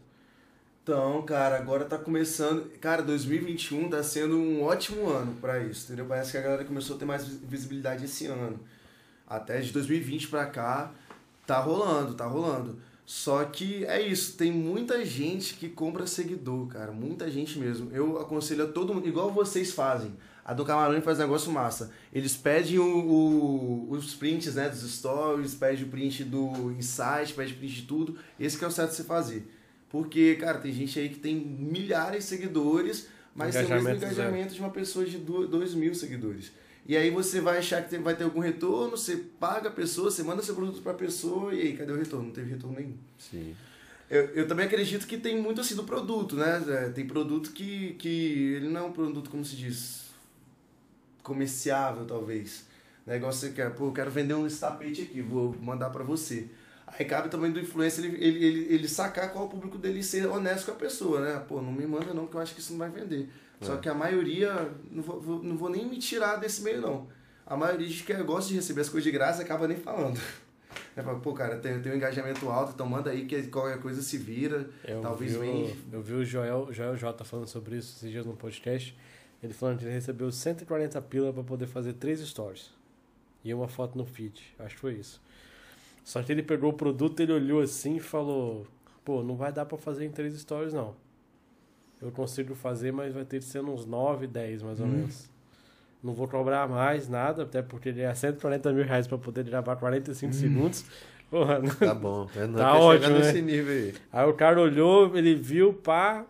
Então, 0.83 1.21
cara, 1.23 1.59
agora 1.59 1.85
tá 1.85 1.99
começando. 1.99 2.71
Cara, 2.81 3.03
2021 3.03 3.91
tá 3.91 4.03
sendo 4.03 4.39
um 4.39 4.63
ótimo 4.63 5.07
ano 5.09 5.35
pra 5.41 5.59
isso, 5.59 5.87
entendeu? 5.87 6.07
Parece 6.07 6.31
que 6.31 6.39
a 6.39 6.41
galera 6.41 6.65
começou 6.65 6.97
a 6.97 6.99
ter 6.99 7.05
mais 7.05 7.27
visibilidade 7.27 8.05
esse 8.05 8.27
ano. 8.27 8.59
Até 9.27 9.61
de 9.61 9.73
2020 9.73 10.29
pra 10.29 10.47
cá, 10.47 10.93
tá 11.47 11.59
rolando, 11.59 12.15
tá 12.15 12.25
rolando. 12.25 12.79
Só 13.05 13.45
que 13.45 13.85
é 13.87 14.01
isso, 14.01 14.37
tem 14.37 14.53
muita 14.53 15.05
gente 15.05 15.55
que 15.55 15.69
compra 15.69 16.07
seguidor, 16.07 16.69
cara. 16.69 16.93
Muita 16.93 17.31
gente 17.31 17.59
mesmo. 17.59 17.91
Eu 17.93 18.21
aconselho 18.21 18.65
a 18.65 18.69
todo 18.69 18.95
mundo, 18.95 19.09
igual 19.09 19.31
vocês 19.31 19.73
fazem. 19.73 20.15
A 20.49 20.55
do 20.55 20.65
Camarão 20.65 21.01
faz 21.03 21.19
negócio 21.19 21.53
massa. 21.53 21.91
Eles 22.11 22.35
pedem 22.35 22.79
o, 22.79 22.85
o- 22.85 23.91
os 23.91 24.15
prints 24.15 24.55
né, 24.55 24.67
dos 24.69 24.81
stories, 24.91 25.55
pedem 25.55 25.85
o 25.85 25.89
print 25.89 26.25
do 26.25 26.73
insight, 26.73 27.35
pedem 27.37 27.53
o 27.53 27.57
print 27.59 27.75
de 27.75 27.83
tudo. 27.83 28.17
Esse 28.41 28.57
que 28.57 28.65
é 28.65 28.67
o 28.67 28.71
certo 28.71 28.91
de 28.93 28.97
você 28.97 29.05
fazer. 29.05 29.47
Porque, 29.91 30.37
cara, 30.37 30.59
tem 30.59 30.73
gente 30.73 30.99
aí 30.99 31.11
que 31.11 31.19
tem 31.19 31.35
milhares 31.37 32.25
de 32.25 32.31
seguidores, 32.31 33.09
mas 33.35 33.55
tem 33.55 33.65
o 33.67 33.69
mesmo 33.69 33.91
Engajamento 33.91 34.35
zero. 34.41 34.55
de 34.55 34.61
uma 34.61 34.71
pessoa 34.71 35.05
de 35.05 35.19
2 35.19 35.75
mil 35.75 35.95
seguidores. 35.95 36.51
E 36.87 36.97
aí 36.97 37.11
você 37.11 37.41
vai 37.43 37.59
achar 37.59 37.83
que 37.87 37.99
vai 37.99 38.17
ter 38.17 38.25
algum 38.25 38.41
retorno, 38.41 38.97
você 38.97 39.17
paga 39.39 39.69
a 39.69 39.73
pessoa, 39.73 40.11
você 40.11 40.23
manda 40.23 40.43
seu 40.43 40.55
produto 40.55 40.81
pra 40.81 40.95
pessoa, 40.95 41.53
e 41.55 41.61
aí, 41.61 41.77
cadê 41.77 41.93
o 41.93 41.97
retorno? 41.99 42.27
Não 42.29 42.33
teve 42.33 42.51
retorno 42.51 42.77
nenhum. 42.79 42.97
Sim. 43.19 43.55
Eu, 44.09 44.25
eu 44.35 44.49
também 44.49 44.65
acredito 44.65 45.07
que 45.07 45.19
tem 45.19 45.39
muito 45.39 45.61
assim 45.61 45.75
do 45.75 45.85
produto, 45.85 46.37
né? 46.37 46.91
Tem 46.95 47.07
produto 47.07 47.53
que, 47.53 47.93
que 47.99 48.55
ele 48.57 48.69
não 48.71 48.81
é 48.81 48.85
um 48.85 48.93
produto, 48.93 49.29
como 49.29 49.45
se 49.45 49.55
diz, 49.55 50.08
comerciável, 51.29 52.05
talvez. 52.05 52.67
Igual 53.07 53.33
você 53.33 53.51
quer, 53.51 53.71
pô, 53.75 53.87
eu 53.87 53.93
quero 53.93 54.11
vender 54.11 54.35
um 54.35 54.47
tapete 54.49 55.03
aqui, 55.03 55.23
vou 55.23 55.55
mandar 55.61 55.91
pra 55.91 56.03
você. 56.05 56.49
Aí 56.87 57.05
cabe 57.05 57.29
também 57.29 57.53
do 57.53 57.61
influencer 57.61 58.05
ele, 58.05 58.17
ele, 58.23 58.45
ele, 58.45 58.75
ele 58.75 58.89
sacar 58.89 59.31
qual 59.31 59.45
é 59.45 59.47
o 59.47 59.51
público 59.51 59.79
dele 59.79 60.01
e 60.01 60.03
ser 60.03 60.27
honesto 60.27 60.67
com 60.67 60.73
a 60.73 60.75
pessoa, 60.75 61.21
né? 61.21 61.43
Pô, 61.47 61.63
não 61.63 61.73
me 61.73 61.87
manda 61.87 62.13
não, 62.13 62.27
que 62.27 62.35
eu 62.35 62.41
acho 62.41 62.55
que 62.55 62.61
isso 62.61 62.73
não 62.73 62.79
vai 62.79 62.91
vender. 62.91 63.29
Só 63.61 63.77
que 63.77 63.89
a 63.89 63.95
maioria, 63.95 64.71
não 64.91 65.03
vou, 65.03 65.43
não 65.43 65.57
vou 65.57 65.69
nem 65.69 65.87
me 65.87 65.99
tirar 65.99 66.37
desse 66.37 66.63
meio, 66.63 66.81
não. 66.81 67.09
A 67.47 67.57
maioria 67.57 67.89
de 67.89 68.03
que 68.03 68.15
gosta 68.23 68.49
de 68.49 68.57
receber 68.57 68.83
as 68.83 68.89
coisas 68.89 69.05
de 69.05 69.11
graça 69.11 69.43
acaba 69.43 69.67
nem 69.69 69.77
falando. 69.77 70.21
É, 70.95 71.03
pô, 71.03 71.33
cara, 71.33 71.57
tem, 71.57 71.81
tem 71.81 71.93
um 71.93 71.95
engajamento 71.95 72.49
alto, 72.49 72.73
então 72.75 72.87
manda 72.87 73.11
aí 73.11 73.25
que 73.25 73.45
qualquer 73.45 73.81
coisa 73.81 74.03
se 74.03 74.19
vira. 74.19 74.69
Eu 74.85 75.01
Talvez 75.01 75.33
vi, 75.33 75.39
o, 75.39 75.77
eu 75.93 76.03
vi 76.03 76.15
o 76.15 76.25
Joel, 76.25 76.69
Joel 76.73 76.97
J 76.97 77.25
falando 77.25 77.47
sobre 77.47 77.77
isso 77.77 77.97
esses 77.97 78.11
dias 78.11 78.27
no 78.27 78.35
podcast. 78.35 78.97
Ele 79.43 79.53
falando 79.53 79.79
que 79.79 79.85
ele 79.85 79.93
recebeu 79.93 80.31
140 80.33 81.01
pila 81.03 81.33
pra 81.33 81.43
poder 81.43 81.67
fazer 81.67 81.93
três 81.95 82.21
stories. 82.21 82.71
E 83.45 83.55
uma 83.55 83.69
foto 83.69 83.97
no 83.97 84.05
feed. 84.05 84.43
Acho 84.59 84.75
que 84.75 84.81
foi 84.81 84.95
isso. 84.95 85.21
Só 86.05 86.23
que 86.23 86.33
ele 86.33 86.43
pegou 86.43 86.71
o 86.71 86.73
produto, 86.73 87.21
ele 87.21 87.33
olhou 87.33 87.61
assim 87.61 87.97
e 87.97 88.01
falou: 88.01 88.67
Pô, 89.05 89.23
não 89.23 89.37
vai 89.37 89.53
dar 89.53 89.65
pra 89.65 89.79
fazer 89.79 90.05
em 90.05 90.11
três 90.11 90.35
stories, 90.41 90.73
não. 90.73 90.95
eu 92.03 92.11
consigo 92.11 92.55
fazer, 92.55 92.93
mas 92.93 93.15
vai 93.15 93.25
ter 93.25 93.39
que 93.39 93.45
ser 93.45 93.61
uns 93.61 93.85
9, 93.87 94.27
10 94.27 94.63
mais 94.63 94.81
ou 94.81 94.87
menos. 94.87 95.31
Não 96.03 96.15
vou 96.15 96.29
cobrar 96.29 96.69
mais 96.69 97.09
nada, 97.09 97.43
até 97.43 97.61
porque 97.61 97.89
ele 97.91 98.01
é 98.03 98.15
140 98.15 98.73
mil 98.73 98.85
reais 98.85 99.07
pra 99.07 99.19
poder 99.19 99.45
gravar 99.45 99.77
45 99.77 100.33
segundos. 100.33 100.85
Porra, 101.31 101.59
não- 101.59 101.75
Tá 101.75 101.95
bom. 101.95 102.29
É, 102.37 102.47
não 102.47 102.55
Tá 102.57 102.75
ótimo, 102.79 103.05
chegar 103.07 103.19
né? 103.19 103.27
nesse 103.27 103.43
nível 103.43 103.73
aí. 103.73 103.95
Aí 104.13 104.27
o 104.29 104.33
cara 104.35 104.61
olhou, 104.61 105.17
ele 105.17 105.35
viu, 105.35 105.75
pá. 105.75 106.25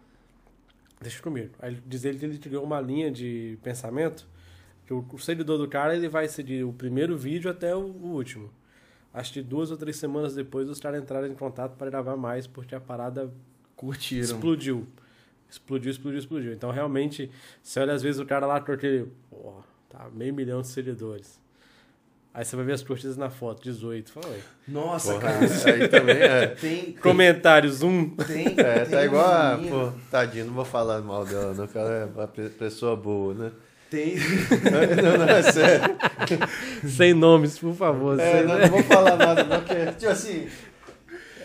Deixa 1.00 1.22
comigo. 1.22 1.50
Aí 1.58 1.72
ele 1.72 1.82
diz 1.86 2.04
ele 2.04 2.18
que 2.18 2.24
ele 2.24 2.38
criou 2.38 2.64
uma 2.64 2.80
linha 2.80 3.10
de 3.10 3.58
pensamento. 3.62 4.26
Que 4.84 4.92
o, 4.92 5.04
o 5.12 5.18
seguidor 5.18 5.58
do 5.58 5.68
cara 5.68 5.94
ele 5.94 6.08
vai 6.08 6.28
seguir 6.28 6.64
o 6.64 6.72
primeiro 6.72 7.16
vídeo 7.16 7.50
até 7.50 7.74
o, 7.74 7.80
o 7.80 8.12
último. 8.14 8.50
Acho 9.12 9.32
que 9.32 9.42
duas 9.42 9.70
ou 9.70 9.76
três 9.76 9.96
semanas 9.96 10.34
depois 10.34 10.68
os 10.68 10.80
caras 10.80 11.02
entraram 11.02 11.26
em 11.26 11.34
contato 11.34 11.76
para 11.76 11.90
gravar 11.90 12.16
mais, 12.16 12.46
porque 12.46 12.74
a 12.74 12.80
parada 12.80 13.32
Curtiram. 13.76 14.22
explodiu. 14.22 14.86
Explodiu, 15.48 15.90
explodiu, 15.90 16.18
explodiu. 16.18 16.52
Então 16.52 16.70
realmente, 16.70 17.30
você 17.62 17.80
olha 17.80 17.92
às 17.94 18.02
vezes 18.02 18.20
o 18.20 18.26
cara 18.26 18.46
lá 18.46 18.60
com 18.60 18.72
aquele. 18.72 19.10
Porra, 19.30 19.64
tá 19.88 20.10
meio 20.12 20.34
milhão 20.34 20.60
de 20.60 20.68
seguidores. 20.68 21.40
Aí 22.38 22.44
você 22.44 22.54
vai 22.54 22.64
ver 22.64 22.74
as 22.74 22.84
curtidas 22.84 23.16
na 23.16 23.30
foto, 23.30 23.64
18. 23.64 24.12
Fala, 24.12 24.28
"Oi." 24.28 24.38
Nossa, 24.68 25.14
Porra, 25.14 25.22
cara. 25.32 25.44
isso 25.44 25.68
aí 25.68 25.88
também 25.88 26.16
é. 26.18 26.46
Tem, 26.46 26.92
Comentários, 27.02 27.82
um. 27.82 28.10
tem, 28.10 28.46
É, 28.56 28.80
tem 28.84 28.90
tá 28.90 29.04
igual 29.04 29.24
a. 29.26 29.58
Pô, 29.68 29.92
tadinho, 30.08 30.44
não 30.46 30.52
vou 30.54 30.64
falar 30.64 31.00
mal 31.00 31.24
dela, 31.26 31.52
não, 31.52 31.64
porque 31.66 31.78
ela 31.78 31.90
é 31.92 32.04
uma 32.04 32.28
pe- 32.28 32.48
pessoa 32.50 32.94
boa, 32.94 33.34
né? 33.34 33.50
Tem, 33.90 34.14
Não, 35.02 35.26
não, 35.26 35.34
é 35.34 35.42
sério. 35.42 35.96
Sem 36.88 37.12
nomes, 37.12 37.58
por 37.58 37.74
favor. 37.74 38.20
É, 38.20 38.38
sem- 38.38 38.46
não, 38.46 38.56
não 38.58 38.68
vou 38.68 38.82
falar 38.84 39.16
nada, 39.16 39.42
não, 39.42 39.60
porque, 39.60 39.86
tipo 39.98 40.12
assim. 40.12 40.46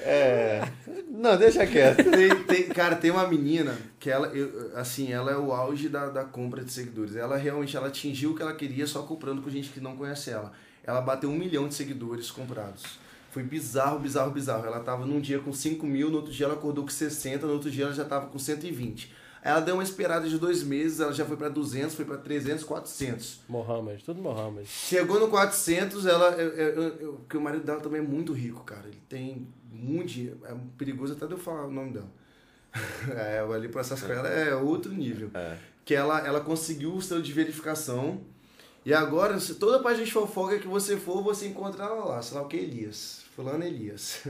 É. 0.05 0.61
Não, 1.09 1.37
deixa 1.37 1.65
quieto. 1.65 2.03
tem, 2.11 2.35
tem- 2.43 2.67
cara, 2.69 2.95
tem 2.95 3.09
uma 3.09 3.27
menina 3.27 3.75
que 3.99 4.09
ela, 4.11 4.27
eu, 4.27 4.71
assim, 4.75 5.11
ela 5.11 5.31
é 5.31 5.37
o 5.37 5.51
auge 5.53 5.87
da, 5.89 6.09
da 6.09 6.23
compra 6.23 6.63
de 6.63 6.71
seguidores. 6.71 7.15
Ela 7.15 7.37
realmente 7.37 7.75
ela 7.77 7.87
atingiu 7.87 8.31
o 8.31 8.35
que 8.35 8.41
ela 8.41 8.53
queria 8.53 8.85
só 8.85 9.01
comprando 9.03 9.41
com 9.41 9.49
gente 9.49 9.69
que 9.69 9.79
não 9.79 9.95
conhece 9.95 10.29
ela. 10.29 10.51
Ela 10.83 11.01
bateu 11.01 11.29
um 11.29 11.37
milhão 11.37 11.67
de 11.67 11.73
seguidores 11.75 12.29
comprados. 12.29 12.83
Foi 13.31 13.41
bizarro, 13.43 13.99
bizarro, 13.99 14.31
bizarro. 14.31 14.65
Ela 14.65 14.79
tava 14.79 15.05
num 15.05 15.19
dia 15.19 15.39
com 15.39 15.51
5 15.53 15.85
mil, 15.87 16.09
no 16.09 16.17
outro 16.17 16.31
dia 16.31 16.45
ela 16.45 16.55
acordou 16.55 16.83
com 16.83 16.89
60, 16.91 17.47
no 17.47 17.53
outro 17.53 17.71
dia 17.71 17.85
ela 17.85 17.93
já 17.93 18.05
tava 18.05 18.27
com 18.27 18.37
120. 18.37 19.11
Aí 19.41 19.51
ela 19.51 19.59
deu 19.59 19.73
uma 19.75 19.83
esperada 19.83 20.29
de 20.29 20.37
dois 20.37 20.63
meses, 20.63 20.99
ela 21.01 21.11
já 21.11 21.25
foi 21.25 21.35
pra 21.35 21.49
200, 21.49 21.95
foi 21.95 22.05
pra 22.05 22.17
300, 22.17 22.63
400. 22.63 23.41
Mohamed, 23.49 24.03
tudo 24.03 24.21
Mohamed. 24.21 24.65
Chegou 24.67 25.19
no 25.19 25.27
400, 25.29 26.05
ela. 26.05 26.29
Eu, 26.31 26.49
eu, 26.49 26.83
eu- 26.99 27.13
porque 27.13 27.35
o 27.37 27.41
marido 27.41 27.63
dela 27.65 27.81
também 27.81 27.99
é 27.99 28.03
muito 28.03 28.31
rico, 28.33 28.63
cara. 28.63 28.87
Ele 28.87 29.01
tem 29.09 29.47
muito 29.71 30.09
dinheiro. 30.09 30.39
É 30.45 30.53
perigoso 30.77 31.13
até 31.13 31.25
de 31.25 31.33
eu 31.33 31.37
falar 31.37 31.65
o 31.65 31.71
nome 31.71 31.91
dela. 31.91 32.09
é, 33.15 33.39
ali 33.53 33.67
pra 33.67 33.81
essas 33.81 33.99
coisas 34.01 34.17
ela 34.17 34.29
é 34.29 34.55
outro 34.55 34.91
nível. 34.93 35.29
É. 35.33 35.57
Que 35.85 35.93
ela, 35.93 36.25
ela 36.25 36.39
conseguiu 36.39 36.93
o 36.93 37.01
selo 37.01 37.21
de 37.21 37.33
verificação. 37.33 38.21
E 38.85 38.93
agora, 38.93 39.39
se 39.39 39.55
toda 39.55 39.81
página 39.81 40.05
de 40.05 40.11
fofoca 40.11 40.59
que 40.59 40.67
você 40.67 40.97
for, 40.97 41.23
você 41.23 41.47
encontra 41.47 41.85
ela 41.85 42.03
lá. 42.05 42.21
Sei 42.21 42.37
lá 42.37 42.43
o 42.43 42.47
que, 42.47 42.57
Elias. 42.57 43.21
Fulano 43.35 43.63
Elias. 43.63 44.23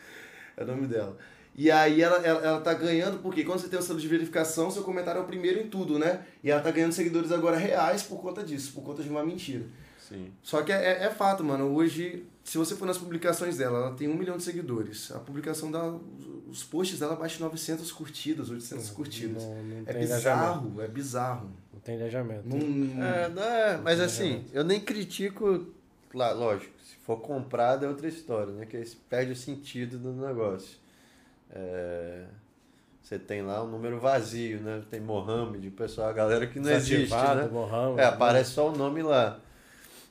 é 0.56 0.64
o 0.64 0.66
nome 0.66 0.86
dela. 0.86 1.16
E 1.54 1.70
aí 1.70 2.00
ela, 2.00 2.16
ela, 2.18 2.40
ela 2.40 2.60
tá 2.60 2.72
ganhando, 2.72 3.18
porque 3.18 3.42
quando 3.44 3.58
você 3.60 3.68
tem 3.68 3.78
o 3.78 3.82
selo 3.82 3.98
de 3.98 4.06
verificação, 4.06 4.70
seu 4.70 4.82
comentário 4.84 5.18
é 5.20 5.22
o 5.22 5.26
primeiro 5.26 5.60
em 5.60 5.68
tudo, 5.68 5.98
né? 5.98 6.24
E 6.42 6.50
ela 6.50 6.60
tá 6.60 6.70
ganhando 6.70 6.92
seguidores 6.92 7.32
agora 7.32 7.56
reais 7.56 8.02
por 8.02 8.20
conta 8.20 8.44
disso, 8.44 8.72
por 8.72 8.82
conta 8.82 9.02
de 9.02 9.08
uma 9.08 9.24
mentira. 9.24 9.66
Sim. 10.08 10.30
Só 10.42 10.62
que 10.62 10.72
é, 10.72 10.76
é- 10.76 11.04
é 11.06 11.10
fato, 11.10 11.42
mano. 11.44 11.74
Hoje, 11.74 12.24
se 12.44 12.56
você 12.56 12.74
for 12.76 12.86
nas 12.86 12.96
publicações 12.96 13.56
dela, 13.56 13.78
ela 13.78 13.90
tem 13.94 14.08
um 14.08 14.14
milhão 14.14 14.36
de 14.36 14.42
seguidores. 14.44 15.10
A 15.10 15.18
publicação 15.18 15.70
dela, 15.70 16.00
os 16.48 16.62
posts 16.62 16.98
dela 17.00 17.14
baixam 17.16 17.46
900 17.46 17.90
curtidas, 17.92 18.48
800 18.50 18.88
curtidas. 18.90 19.42
Não, 19.42 19.54
não 19.64 19.82
É 19.84 19.92
bizarro, 19.92 20.80
é 20.80 20.88
bizarro. 20.88 21.50
Tem 21.88 21.96
engajamento. 21.96 22.46
Não, 22.46 22.58
não- 22.58 23.02
É, 23.02 23.28
não 23.30 23.42
é, 23.42 23.76
mas 23.78 23.98
assim, 23.98 24.44
eu 24.52 24.62
nem 24.62 24.78
critico, 24.78 25.68
lá, 26.12 26.32
lógico, 26.32 26.70
se 26.84 26.94
for 26.96 27.16
comprado 27.16 27.86
é 27.86 27.88
outra 27.88 28.06
história, 28.06 28.52
né? 28.52 28.66
Que 28.66 28.76
aí 28.76 28.86
perde 29.08 29.32
o 29.32 29.36
sentido 29.36 29.96
do 29.96 30.12
negócio. 30.12 30.76
É, 31.50 32.24
você 33.02 33.18
tem 33.18 33.40
lá 33.40 33.64
um 33.64 33.68
número 33.68 33.98
vazio, 33.98 34.60
né? 34.60 34.82
Tem 34.90 35.00
Mohamed, 35.00 35.66
o 35.68 35.70
pessoal, 35.70 36.10
a 36.10 36.12
galera 36.12 36.46
que 36.46 36.60
não 36.60 36.70
existe, 36.70 36.90
Desativado, 37.06 37.40
né? 37.44 37.48
Mohamed. 37.50 38.00
É, 38.00 38.04
aparece 38.04 38.50
só 38.50 38.68
o 38.68 38.76
nome 38.76 39.02
lá. 39.02 39.40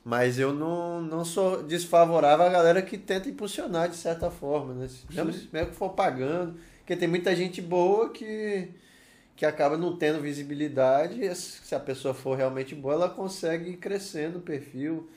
Mas 0.04 0.36
eu 0.36 0.52
não, 0.52 1.00
não 1.00 1.24
sou 1.24 1.62
desfavorável 1.62 2.44
à 2.44 2.48
galera 2.48 2.82
que 2.82 2.98
tenta 2.98 3.28
impulsionar 3.28 3.88
de 3.88 3.94
certa 3.94 4.32
forma, 4.32 4.74
né? 4.74 4.88
Mesmo, 5.10 5.48
mesmo 5.52 5.70
que 5.70 5.76
for 5.76 5.90
pagando. 5.90 6.56
Porque 6.78 6.96
tem 6.96 7.06
muita 7.06 7.36
gente 7.36 7.62
boa 7.62 8.08
que, 8.10 8.68
que 9.38 9.46
acaba 9.46 9.76
não 9.78 9.96
tendo 9.96 10.20
visibilidade. 10.20 11.24
e 11.24 11.32
Se 11.32 11.72
a 11.72 11.78
pessoa 11.78 12.12
for 12.12 12.36
realmente 12.36 12.74
boa, 12.74 12.94
ela 12.94 13.08
consegue 13.08 13.70
ir 13.70 13.76
crescendo 13.76 14.38
o 14.38 14.42
perfil. 14.42 15.08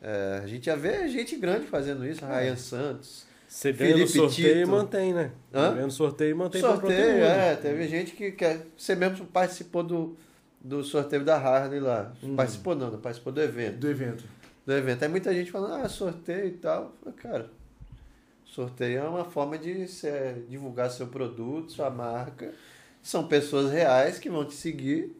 É, 0.00 0.40
a 0.44 0.46
gente 0.46 0.66
já 0.66 0.76
vê 0.76 1.08
gente 1.08 1.34
grande 1.34 1.66
fazendo 1.66 2.06
isso, 2.06 2.24
Ryan 2.24 2.54
Santos. 2.56 3.26
Você 3.48 3.72
ganha 3.72 3.96
no 3.96 4.06
Felipe 4.06 4.12
sorteio 4.12 4.48
e 4.48 4.58
Tito. 4.60 4.70
mantém, 4.70 5.12
né? 5.12 5.32
Hã? 5.52 5.72
Ganha 5.74 5.86
no 5.86 5.90
sorteio 5.90 6.30
e 6.30 6.34
mantém 6.34 6.60
Sorteio, 6.60 7.02
conteúdo. 7.02 7.24
é. 7.24 7.56
Teve 7.56 7.88
gente 7.88 8.12
que 8.12 8.30
quer. 8.30 8.64
Você 8.76 8.94
mesmo 8.94 9.26
participou 9.26 9.82
do, 9.82 10.16
do 10.60 10.84
sorteio 10.84 11.24
da 11.24 11.36
Harley 11.36 11.80
lá. 11.80 12.12
Uhum. 12.22 12.36
Participou 12.36 12.76
não, 12.76 12.92
não 12.92 13.00
participou 13.00 13.32
do 13.32 13.42
evento. 13.42 13.78
do 13.78 13.90
evento. 13.90 14.24
do 14.64 14.72
evento. 14.72 15.02
Aí 15.02 15.08
muita 15.08 15.34
gente 15.34 15.50
falando, 15.50 15.84
ah, 15.84 15.88
sorteio 15.88 16.46
e 16.46 16.52
tal. 16.52 16.94
Falei, 17.02 17.18
Cara, 17.20 17.50
sorteio 18.44 18.98
é 19.00 19.08
uma 19.08 19.24
forma 19.24 19.58
de 19.58 19.88
você 19.88 20.44
divulgar 20.48 20.90
seu 20.92 21.08
produto, 21.08 21.72
sua 21.72 21.90
marca. 21.90 22.52
São 23.04 23.28
pessoas 23.28 23.70
reais 23.70 24.18
que 24.18 24.30
vão 24.30 24.46
te 24.46 24.54
seguir 24.54 25.14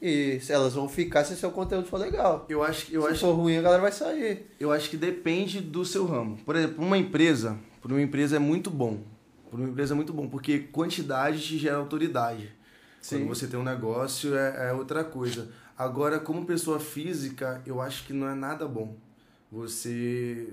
e 0.00 0.40
elas 0.48 0.74
vão 0.74 0.88
ficar 0.88 1.24
se 1.24 1.36
seu 1.36 1.50
conteúdo 1.50 1.88
for 1.88 1.98
legal. 1.98 2.46
Eu 2.48 2.62
acho, 2.62 2.86
que- 2.86 2.94
eu 2.94 3.02
se 3.02 3.08
acho, 3.08 3.20
for 3.20 3.32
ruim, 3.32 3.56
a 3.56 3.62
galera 3.62 3.82
vai 3.82 3.90
sair. 3.92 4.46
eu 4.60 4.70
acho 4.70 4.88
que 4.88 4.96
depende 4.96 5.60
do 5.60 5.84
seu 5.84 6.06
ramo. 6.06 6.38
Por 6.46 6.54
exemplo, 6.54 6.82
uma 6.84 6.96
empresa, 6.96 7.58
para 7.82 7.92
uma 7.92 8.00
empresa 8.00 8.36
é 8.36 8.38
muito 8.38 8.70
bom. 8.70 9.00
Para 9.50 9.58
uma 9.58 9.68
empresa 9.68 9.92
é 9.92 9.96
muito 9.96 10.12
bom, 10.12 10.28
porque 10.28 10.60
quantidade 10.60 11.40
te 11.42 11.58
gera 11.58 11.76
autoridade. 11.78 12.52
Quando 13.08 13.22
Sim. 13.22 13.26
você 13.26 13.48
tem 13.48 13.58
um 13.58 13.64
negócio 13.64 14.36
é, 14.36 14.68
é 14.68 14.72
outra 14.72 15.02
coisa. 15.02 15.48
Agora, 15.76 16.20
como 16.20 16.46
pessoa 16.46 16.78
física, 16.78 17.60
eu 17.66 17.80
acho 17.80 18.06
que 18.06 18.12
não 18.12 18.28
é 18.28 18.34
nada 18.34 18.68
bom. 18.68 18.94
Você. 19.50 20.46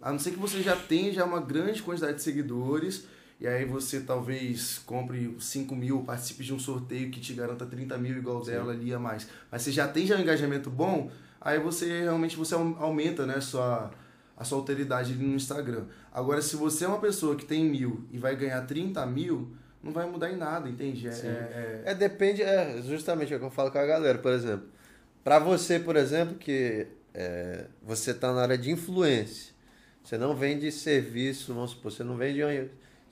A 0.00 0.10
não 0.12 0.18
ser 0.18 0.30
que 0.30 0.38
você 0.38 0.62
já 0.62 0.76
tenha 0.76 1.12
já 1.12 1.24
uma 1.24 1.40
grande 1.40 1.82
quantidade 1.82 2.16
de 2.16 2.22
seguidores, 2.22 3.06
e 3.40 3.46
aí 3.46 3.64
você 3.64 4.00
talvez 4.00 4.78
compre 4.86 5.34
5 5.40 5.74
mil, 5.74 6.02
participe 6.02 6.44
de 6.44 6.54
um 6.54 6.58
sorteio 6.58 7.10
que 7.10 7.20
te 7.20 7.32
garanta 7.34 7.66
30 7.66 7.98
mil 7.98 8.16
igual 8.16 8.38
o 8.40 8.44
dela 8.44 8.72
ali 8.72 8.92
a 8.94 8.98
mais. 8.98 9.28
Mas 9.50 9.62
você 9.62 9.72
já 9.72 9.86
tem 9.88 10.06
já 10.06 10.16
um 10.16 10.20
engajamento 10.20 10.70
bom, 10.70 11.10
aí 11.40 11.58
você 11.58 12.02
realmente 12.02 12.36
você 12.36 12.54
au- 12.54 12.76
aumenta 12.78 13.26
né, 13.26 13.40
sua, 13.40 13.90
a 14.36 14.44
sua 14.44 14.58
autoridade 14.58 15.12
ali 15.12 15.24
no 15.26 15.34
Instagram. 15.34 15.84
Agora, 16.12 16.40
se 16.40 16.56
você 16.56 16.84
é 16.84 16.88
uma 16.88 17.00
pessoa 17.00 17.36
que 17.36 17.44
tem 17.44 17.64
mil 17.64 18.04
e 18.12 18.18
vai 18.18 18.34
ganhar 18.36 18.62
30 18.66 19.04
mil, 19.04 19.54
não 19.82 19.92
vai 19.92 20.08
mudar 20.08 20.30
em 20.30 20.36
nada, 20.36 20.68
entende? 20.68 21.06
É, 21.08 21.12
Sim. 21.12 21.26
é- 21.28 21.82
É, 21.86 21.94
depende, 21.94 22.42
é 22.42 22.80
justamente 22.82 23.32
é 23.32 23.36
o 23.36 23.38
que 23.40 23.44
eu 23.44 23.50
falo 23.50 23.70
com 23.70 23.78
a 23.78 23.84
galera, 23.84 24.16
por 24.18 24.32
exemplo. 24.32 24.66
Pra 25.22 25.38
você, 25.38 25.78
por 25.78 25.96
exemplo, 25.96 26.36
que 26.36 26.86
é, 27.12 27.66
você 27.82 28.14
tá 28.14 28.32
na 28.32 28.42
área 28.42 28.56
de 28.58 28.70
influência, 28.70 29.52
você 30.02 30.16
não 30.16 30.34
vende 30.36 30.70
serviço, 30.72 31.52
vamos 31.52 31.72
supor, 31.72 31.90
você 31.92 32.02
não 32.04 32.16
vende 32.16 32.42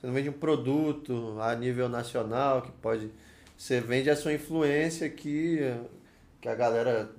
você 0.03 0.07
não 0.07 0.13
vende 0.13 0.29
um 0.29 0.33
produto 0.33 1.37
a 1.39 1.55
nível 1.55 1.87
nacional 1.87 2.61
que 2.61 2.71
pode. 2.73 3.09
Você 3.57 3.79
vende 3.79 4.09
a 4.09 4.15
sua 4.17 4.33
influência 4.33 5.09
que, 5.09 5.59
que 6.41 6.49
a 6.49 6.55
galera, 6.55 7.09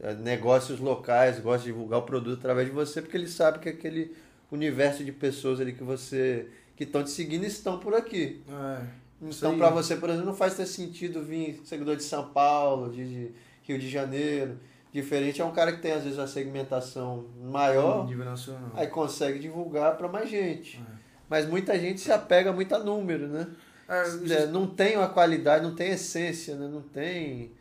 é, 0.00 0.12
negócios 0.14 0.80
locais 0.80 1.38
gostam 1.38 1.66
de 1.66 1.72
divulgar 1.72 2.00
o 2.00 2.02
produto 2.02 2.40
através 2.40 2.66
de 2.66 2.74
você, 2.74 3.00
porque 3.00 3.16
eles 3.16 3.30
sabem 3.30 3.60
que 3.60 3.68
aquele 3.68 4.16
universo 4.50 5.04
de 5.04 5.12
pessoas 5.12 5.60
ali 5.60 5.72
que 5.72 5.84
você. 5.84 6.48
que 6.74 6.82
estão 6.82 7.04
te 7.04 7.10
seguindo 7.10 7.44
estão 7.44 7.78
por 7.78 7.94
aqui. 7.94 8.42
é, 8.48 8.86
Então, 9.24 9.56
para 9.56 9.70
você, 9.70 9.94
por 9.94 10.08
exemplo, 10.08 10.26
não 10.26 10.34
faz 10.34 10.56
ter 10.56 10.66
sentido 10.66 11.22
vir 11.22 11.60
seguidor 11.64 11.94
de 11.94 12.02
São 12.02 12.30
Paulo, 12.30 12.90
de, 12.90 13.04
de 13.08 13.30
Rio 13.62 13.78
de 13.78 13.88
Janeiro. 13.88 14.58
Diferente 14.92 15.40
é 15.40 15.44
um 15.44 15.52
cara 15.52 15.72
que 15.72 15.80
tem, 15.80 15.92
às 15.92 16.02
vezes, 16.02 16.18
uma 16.18 16.26
segmentação 16.26 17.24
maior, 17.40 18.04
aí 18.74 18.88
consegue 18.88 19.38
divulgar 19.38 19.96
para 19.96 20.08
mais 20.08 20.28
gente. 20.28 20.82
Mas 21.32 21.46
muita 21.46 21.78
gente 21.78 21.98
se 21.98 22.12
apega 22.12 22.52
muito 22.52 22.74
a 22.74 22.78
número, 22.78 23.26
né? 23.26 23.46
É, 23.88 24.04
É, 24.30 24.46
não 24.48 24.66
tem 24.66 24.98
uma 24.98 25.08
qualidade, 25.08 25.64
não 25.64 25.74
tem 25.74 25.92
essência, 25.92 26.54
né? 26.56 26.68
não 26.70 26.82
tem 26.82 27.52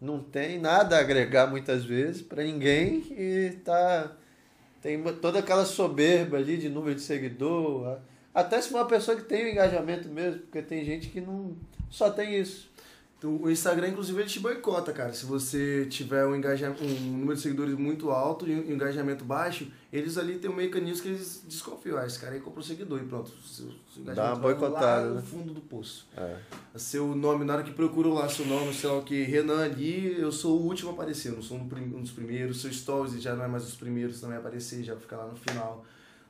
não 0.00 0.22
tem 0.22 0.60
nada 0.60 0.96
a 0.96 1.00
agregar 1.00 1.48
muitas 1.48 1.84
vezes 1.84 2.22
para 2.22 2.44
ninguém 2.44 3.04
e 3.10 3.56
tá 3.64 4.12
tem 4.80 5.02
toda 5.20 5.40
aquela 5.40 5.64
soberba 5.64 6.36
ali 6.36 6.56
de 6.58 6.68
número 6.68 6.94
de 6.94 7.00
seguidor, 7.00 7.98
até 8.32 8.60
se 8.62 8.70
uma 8.72 8.86
pessoa 8.86 9.16
que 9.16 9.24
tem 9.24 9.46
o 9.46 9.48
engajamento 9.48 10.08
mesmo, 10.08 10.42
porque 10.42 10.62
tem 10.62 10.84
gente 10.84 11.08
que 11.08 11.20
não 11.20 11.56
só 11.90 12.10
tem 12.10 12.38
isso. 12.38 12.67
O 13.24 13.50
Instagram, 13.50 13.88
inclusive, 13.88 14.20
ele 14.20 14.28
te 14.28 14.38
boicota, 14.38 14.92
cara. 14.92 15.12
Se 15.12 15.26
você 15.26 15.86
tiver 15.86 16.24
um, 16.24 16.36
engajamento, 16.36 16.84
um 16.84 17.18
número 17.18 17.34
de 17.34 17.40
seguidores 17.40 17.74
muito 17.74 18.10
alto 18.10 18.48
e 18.48 18.54
um 18.54 18.72
engajamento 18.72 19.24
baixo, 19.24 19.66
eles 19.92 20.16
ali 20.16 20.38
têm 20.38 20.48
um 20.48 20.54
mecanismo 20.54 21.02
que 21.02 21.08
eles 21.08 21.42
desconfiam. 21.44 21.98
Ah, 21.98 22.06
esse 22.06 22.16
cara 22.16 22.34
aí 22.34 22.40
comprou 22.40 22.62
seguidor 22.62 23.00
e 23.00 23.06
pronto. 23.06 23.32
Seu, 23.44 23.72
seu 23.92 24.04
Dá 24.04 24.34
uma 24.34 24.36
boicotada, 24.36 25.02
lá 25.02 25.08
no 25.08 25.14
né? 25.16 25.22
fundo 25.22 25.52
do 25.52 25.60
poço. 25.60 26.06
É. 26.16 26.36
Seu 26.76 27.12
nome, 27.16 27.44
na 27.44 27.54
hora 27.54 27.64
que 27.64 27.72
procuram 27.72 28.14
lá 28.14 28.28
seu 28.28 28.46
nome, 28.46 28.72
sei 28.72 28.88
lá 28.88 28.98
o 28.98 29.02
que, 29.02 29.24
Renan 29.24 29.64
ali, 29.64 30.16
eu 30.16 30.30
sou 30.30 30.56
o 30.56 30.64
último 30.64 30.90
a 30.90 30.92
aparecer, 30.92 31.32
não 31.32 31.42
sou 31.42 31.56
um 31.56 31.66
dos 32.00 32.12
primeiros. 32.12 32.60
Seu 32.60 32.72
stories 32.72 33.20
já 33.20 33.34
não 33.34 33.44
é 33.44 33.48
mais 33.48 33.64
os 33.64 33.74
primeiros 33.74 34.20
também 34.20 34.36
a 34.36 34.38
aparecer, 34.38 34.84
já 34.84 34.94
fica 34.94 35.16
lá 35.16 35.26
no 35.26 35.34
final. 35.34 35.84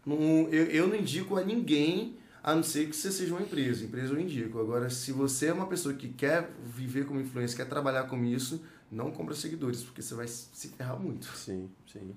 Não, 0.06 0.16
eu, 0.50 0.64
eu 0.64 0.86
não 0.88 0.96
indico 0.96 1.36
a 1.36 1.44
ninguém 1.44 2.16
a 2.48 2.54
não 2.54 2.62
ser 2.62 2.88
que 2.88 2.96
você 2.96 3.12
seja 3.12 3.34
uma 3.34 3.42
empresa. 3.42 3.84
Empresa 3.84 4.14
eu 4.14 4.18
indico. 4.18 4.58
Agora, 4.58 4.88
se 4.88 5.12
você 5.12 5.48
é 5.48 5.52
uma 5.52 5.66
pessoa 5.66 5.94
que 5.94 6.08
quer 6.08 6.48
viver 6.64 7.04
como 7.04 7.20
influência, 7.20 7.54
quer 7.54 7.68
trabalhar 7.68 8.04
com 8.04 8.24
isso, 8.24 8.64
não 8.90 9.10
compra 9.10 9.34
seguidores, 9.34 9.82
porque 9.82 10.00
você 10.00 10.14
vai 10.14 10.26
se 10.26 10.68
ferrar 10.68 10.98
muito. 10.98 11.26
Sim, 11.36 11.68
sim. 11.92 12.16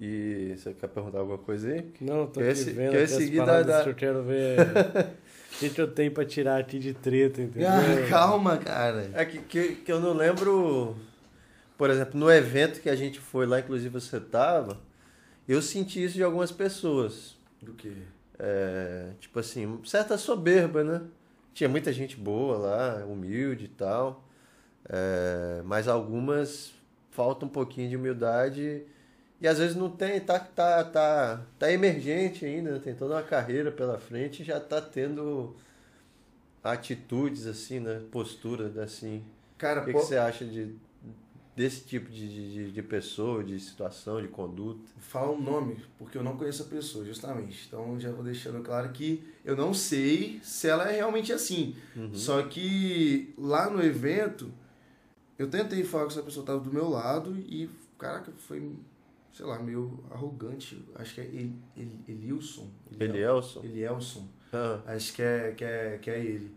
E 0.00 0.54
você 0.56 0.72
quer 0.72 0.86
perguntar 0.86 1.18
alguma 1.18 1.38
coisa 1.38 1.68
aí? 1.68 1.92
Não, 2.00 2.28
tô 2.28 2.38
quer 2.38 2.50
aqui 2.52 2.62
vendo 2.70 2.92
quer 2.92 3.08
seguir 3.08 3.44
da, 3.44 3.62
da... 3.62 3.82
eu 3.82 3.94
quero 3.94 4.22
ver 4.22 4.60
o 5.56 5.58
que, 5.58 5.70
que 5.70 5.80
eu 5.80 5.88
tenho 5.88 6.12
pra 6.12 6.24
tirar 6.24 6.60
aqui 6.60 6.78
de 6.78 6.94
treta, 6.94 7.42
entendeu? 7.42 7.68
Ah, 7.68 8.08
calma, 8.08 8.56
cara. 8.56 9.10
É 9.14 9.24
que, 9.24 9.38
que, 9.38 9.74
que 9.76 9.90
eu 9.90 9.98
não 9.98 10.12
lembro... 10.12 10.94
Por 11.76 11.90
exemplo, 11.90 12.20
no 12.20 12.30
evento 12.30 12.80
que 12.80 12.88
a 12.88 12.94
gente 12.94 13.18
foi 13.18 13.46
lá, 13.46 13.58
inclusive 13.58 13.88
você 13.88 14.20
tava, 14.20 14.80
eu 15.48 15.60
senti 15.60 16.04
isso 16.04 16.14
de 16.14 16.22
algumas 16.22 16.52
pessoas. 16.52 17.36
Do 17.60 17.72
quê? 17.72 17.94
É, 18.38 19.12
tipo 19.20 19.38
assim, 19.38 19.80
certa 19.84 20.18
soberba, 20.18 20.82
né? 20.82 21.02
Tinha 21.52 21.68
muita 21.68 21.92
gente 21.92 22.16
boa 22.16 22.58
lá, 22.58 23.04
humilde 23.06 23.66
e 23.66 23.68
tal. 23.68 24.24
É, 24.88 25.62
mas 25.64 25.88
algumas 25.88 26.72
falta 27.10 27.46
um 27.46 27.48
pouquinho 27.48 27.88
de 27.88 27.96
humildade 27.96 28.82
e 29.40 29.48
às 29.48 29.58
vezes 29.58 29.76
não 29.76 29.90
tem, 29.90 30.20
tá, 30.20 30.38
tá, 30.38 30.82
tá, 30.84 31.46
tá 31.58 31.72
emergente 31.72 32.44
ainda, 32.44 32.80
tem 32.80 32.94
toda 32.94 33.14
uma 33.14 33.22
carreira 33.22 33.70
pela 33.70 33.98
frente 33.98 34.42
e 34.42 34.44
já 34.44 34.58
tá 34.58 34.80
tendo 34.80 35.54
atitudes 36.62 37.46
assim, 37.46 37.78
né? 37.78 38.00
Posturas 38.10 38.76
assim. 38.78 39.22
Cara, 39.58 39.82
o 39.82 39.84
que, 39.84 39.92
que 39.92 39.98
você 39.98 40.16
acha 40.16 40.44
de, 40.44 40.74
desse 41.56 41.84
tipo 41.84 42.10
de, 42.10 42.28
de, 42.28 42.70
de 42.72 42.82
pessoa, 42.82 43.44
de 43.44 43.58
situação, 43.60 44.20
de 44.20 44.28
conduta? 44.28 44.80
Fala 44.98 45.30
o 45.30 45.36
um 45.36 45.42
nome, 45.42 45.76
porque 45.98 46.18
eu 46.18 46.22
não 46.22 46.36
conheço 46.36 46.62
a 46.64 46.66
pessoa, 46.66 47.04
justamente. 47.04 47.66
Então 47.66 47.98
já 47.98 48.10
vou 48.10 48.24
deixando 48.24 48.62
claro 48.62 48.90
que 48.90 49.22
eu 49.44 49.56
não 49.56 49.72
sei 49.72 50.40
se 50.42 50.68
ela 50.68 50.90
é 50.90 50.96
realmente 50.96 51.32
assim. 51.32 51.76
Uhum. 51.94 52.12
Só 52.12 52.42
que 52.42 53.32
lá 53.38 53.70
no 53.70 53.82
evento, 53.82 54.50
eu 55.38 55.48
tentei 55.48 55.84
falar 55.84 56.04
com 56.04 56.10
essa 56.10 56.22
pessoa 56.22 56.42
estava 56.42 56.60
do 56.60 56.72
meu 56.72 56.88
lado 56.88 57.36
e, 57.36 57.70
caraca, 57.98 58.32
foi, 58.36 58.72
sei 59.32 59.46
lá, 59.46 59.58
meio 59.60 60.02
arrogante. 60.10 60.84
Acho 60.96 61.14
que 61.14 61.20
é 61.20 61.24
El, 61.24 61.50
El, 61.76 61.88
Elilson. 62.08 62.68
Elielson? 62.98 63.62
Elielson. 63.62 64.28
Uhum. 64.52 64.80
Acho 64.86 65.12
que 65.12 65.22
é, 65.22 65.52
que, 65.52 65.64
é, 65.64 65.98
que 66.02 66.10
é 66.10 66.18
ele. 66.18 66.52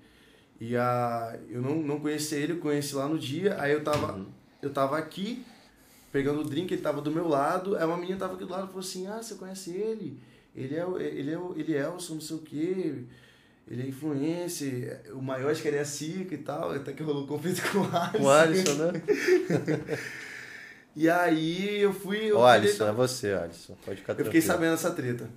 E 0.59 0.75
a, 0.75 1.39
eu 1.49 1.61
não, 1.61 1.75
não 1.75 1.99
conheci 1.99 2.33
ele, 2.33 2.53
eu 2.53 2.57
conheci 2.57 2.95
lá 2.95 3.07
no 3.07 3.19
dia, 3.19 3.61
aí 3.61 3.73
eu 3.73 3.83
tava... 3.83 4.13
Uhum 4.13 4.37
eu 4.68 4.73
tava 4.73 4.98
aqui, 4.98 5.45
pegando 6.11 6.41
o 6.41 6.44
drink, 6.44 6.73
ele 6.73 6.81
tava 6.81 7.02
do 7.02 7.11
meu 7.11 7.27
lado, 7.27 7.76
aí 7.76 7.85
uma 7.85 7.98
menina 7.98 8.19
tava 8.19 8.35
aqui 8.35 8.45
do 8.45 8.52
lado 8.52 8.65
e 8.65 8.68
falou 8.68 8.81
assim, 8.81 9.07
ah, 9.07 9.22
você 9.22 9.35
conhece 9.35 9.72
ele? 9.72 10.19
Ele 10.56 10.76
é, 10.76 10.85
ele 10.99 11.34
é, 11.34 11.39
ele 11.56 11.76
é 11.76 11.80
Elson, 11.81 12.15
não 12.15 12.22
sei 12.22 12.35
o 12.35 12.39
quê, 12.39 13.03
ele 13.68 13.84
é 13.84 13.88
influencer, 13.88 15.02
o 15.14 15.22
maior 15.22 15.52
acho 15.52 15.61
que 15.61 15.68
ele 15.68 15.77
é 15.77 15.84
Cica 15.84 16.34
e 16.34 16.39
tal, 16.39 16.72
até 16.72 16.94
que 16.94 17.03
rolou 17.03 17.27
conflito 17.27 17.61
com 17.72 17.80
o 17.80 17.95
Alisson. 17.95 18.18
Com 18.18 18.23
o 18.23 18.30
Alisson, 18.30 18.73
né? 18.73 19.02
e 20.95 21.10
aí 21.10 21.80
eu 21.80 21.94
fui... 21.94 22.31
Eu 22.31 22.45
Alisson, 22.45 22.77
falei, 22.77 22.94
é 22.94 22.95
você, 22.95 23.34
Alisson, 23.34 23.77
pode 23.85 24.02
ficar 24.02 24.19
Eu 24.19 24.26
fiquei 24.26 24.41
sabendo 24.41 24.73
essa 24.73 24.91
treta. 24.91 25.30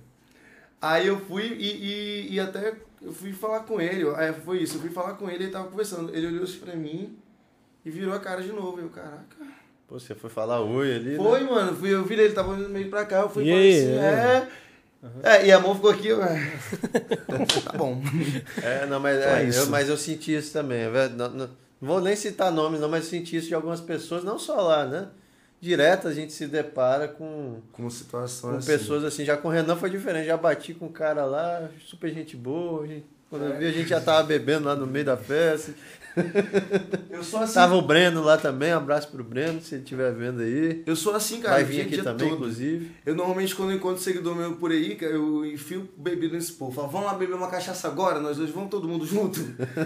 Aí 0.81 1.05
eu 1.05 1.19
fui 1.19 1.45
e, 1.45 2.29
e, 2.29 2.33
e 2.33 2.39
até 2.39 2.73
eu 3.01 3.13
fui 3.13 3.31
falar 3.31 3.61
com 3.61 3.79
ele, 3.79 4.03
aí 4.15 4.33
foi 4.33 4.63
isso, 4.63 4.77
eu 4.77 4.81
fui 4.81 4.89
falar 4.89 5.13
com 5.13 5.29
ele, 5.29 5.43
ele 5.43 5.51
tava 5.51 5.69
conversando, 5.69 6.13
ele 6.15 6.25
olhou 6.25 6.43
assim 6.43 6.57
pra 6.57 6.75
mim 6.75 7.21
e 7.85 7.89
virou 7.91 8.13
a 8.13 8.19
cara 8.19 8.41
de 8.41 8.51
novo. 8.51 8.79
Eu, 8.79 8.89
caraca. 8.89 9.37
Pô, 9.87 9.99
você 9.99 10.15
foi 10.15 10.29
falar 10.29 10.61
oi 10.61 10.95
ali? 10.95 11.15
Foi, 11.17 11.41
né? 11.41 11.49
mano. 11.49 11.75
Fui, 11.75 11.93
eu 11.93 12.05
virei, 12.05 12.25
ele 12.25 12.33
tava 12.33 12.55
vindo 12.55 12.69
meio 12.69 12.89
pra 12.89 13.05
cá. 13.05 13.21
Eu 13.21 13.29
fui 13.29 13.43
e 13.43 13.51
falei 13.51 13.77
assim, 13.77 13.91
é. 13.97 14.47
Uhum. 15.03 15.09
É, 15.23 15.47
e 15.47 15.51
a 15.51 15.59
mão 15.59 15.73
ficou 15.73 15.89
aqui, 15.89 16.07
eu... 16.07 16.19
tá 16.19 17.77
bom. 17.77 18.01
É, 18.61 18.85
não, 18.85 18.99
mas, 18.99 19.17
então 19.17 19.31
é, 19.31 19.43
é 19.43 19.49
eu, 19.49 19.67
mas 19.67 19.89
eu 19.89 19.97
senti 19.97 20.35
isso 20.35 20.53
também. 20.53 20.81
É 20.83 21.09
não, 21.09 21.29
não, 21.29 21.29
não, 21.29 21.49
vou 21.81 21.99
nem 21.99 22.15
citar 22.15 22.51
nomes, 22.51 22.79
não, 22.79 22.87
mas 22.87 23.05
senti 23.05 23.35
isso 23.35 23.47
de 23.47 23.55
algumas 23.55 23.81
pessoas, 23.81 24.23
não 24.23 24.37
só 24.37 24.61
lá, 24.61 24.85
né? 24.85 25.07
Direto 25.59 26.07
a 26.07 26.13
gente 26.13 26.33
se 26.33 26.47
depara 26.47 27.07
com. 27.07 27.61
Com 27.71 27.89
situações. 27.89 28.51
Com 28.51 28.57
assim. 28.57 28.67
pessoas 28.67 29.03
assim. 29.03 29.25
Já 29.25 29.37
com 29.37 29.47
o 29.47 29.51
Renan 29.51 29.75
foi 29.75 29.89
diferente. 29.89 30.25
Já 30.25 30.37
bati 30.37 30.73
com 30.73 30.85
um 30.85 30.91
cara 30.91 31.23
lá, 31.25 31.69
super 31.85 32.11
gente 32.11 32.35
boa. 32.35 32.87
Gente, 32.87 33.05
quando 33.29 33.45
é. 33.45 33.49
eu 33.49 33.57
vi, 33.57 33.67
a 33.67 33.71
gente 33.71 33.89
já 33.89 34.01
tava 34.01 34.23
bebendo 34.23 34.67
lá 34.67 34.75
no 34.75 34.87
meio 34.87 35.05
da 35.05 35.17
festa. 35.17 35.73
Eu 37.09 37.23
sou 37.23 37.39
assim. 37.39 37.53
Tava 37.53 37.75
o 37.75 37.81
Breno 37.81 38.23
lá 38.23 38.37
também, 38.37 38.73
um 38.73 38.77
abraço 38.77 39.09
pro 39.09 39.23
Breno, 39.23 39.61
se 39.61 39.75
ele 39.75 39.83
estiver 39.83 40.13
vendo 40.13 40.41
aí. 40.41 40.83
Eu 40.85 40.95
sou 40.95 41.13
assim, 41.15 41.39
cara. 41.39 41.55
Vai 41.55 41.63
vir 41.63 41.81
aqui 41.81 41.97
também, 41.97 42.29
todo. 42.29 42.37
inclusive. 42.37 42.91
Eu 43.05 43.15
normalmente, 43.15 43.55
quando 43.55 43.71
eu 43.71 43.77
encontro 43.77 44.01
seguidor 44.01 44.35
meu 44.35 44.55
por 44.55 44.71
aí, 44.71 44.97
eu 45.01 45.45
enfio 45.45 45.89
bebida 45.97 46.35
nesse 46.35 46.53
povo. 46.53 46.71
Falo, 46.71 46.87
vamos 46.87 47.07
lá 47.07 47.13
beber 47.13 47.35
uma 47.35 47.49
cachaça 47.49 47.87
agora, 47.87 48.19
nós 48.19 48.37
dois 48.37 48.49
vamos 48.49 48.69
todo 48.69 48.87
mundo 48.87 49.05
junto. 49.05 49.39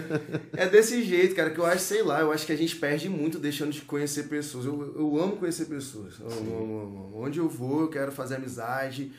é 0.56 0.66
desse 0.66 1.02
jeito, 1.02 1.34
cara, 1.34 1.50
que 1.50 1.58
eu 1.58 1.66
acho, 1.66 1.82
sei 1.82 2.02
lá, 2.02 2.20
eu 2.20 2.32
acho 2.32 2.46
que 2.46 2.52
a 2.52 2.56
gente 2.56 2.76
perde 2.76 3.08
muito 3.08 3.38
deixando 3.38 3.72
de 3.72 3.82
conhecer 3.82 4.24
pessoas. 4.24 4.64
Eu, 4.64 4.94
eu 4.96 5.22
amo 5.22 5.36
conhecer 5.36 5.66
pessoas. 5.66 6.14
Eu 6.20 6.26
amo, 6.26 6.80
amo. 6.80 7.12
Onde 7.14 7.38
eu 7.38 7.48
vou, 7.48 7.82
eu 7.82 7.88
quero 7.88 8.12
fazer 8.12 8.36
amizade 8.36 9.12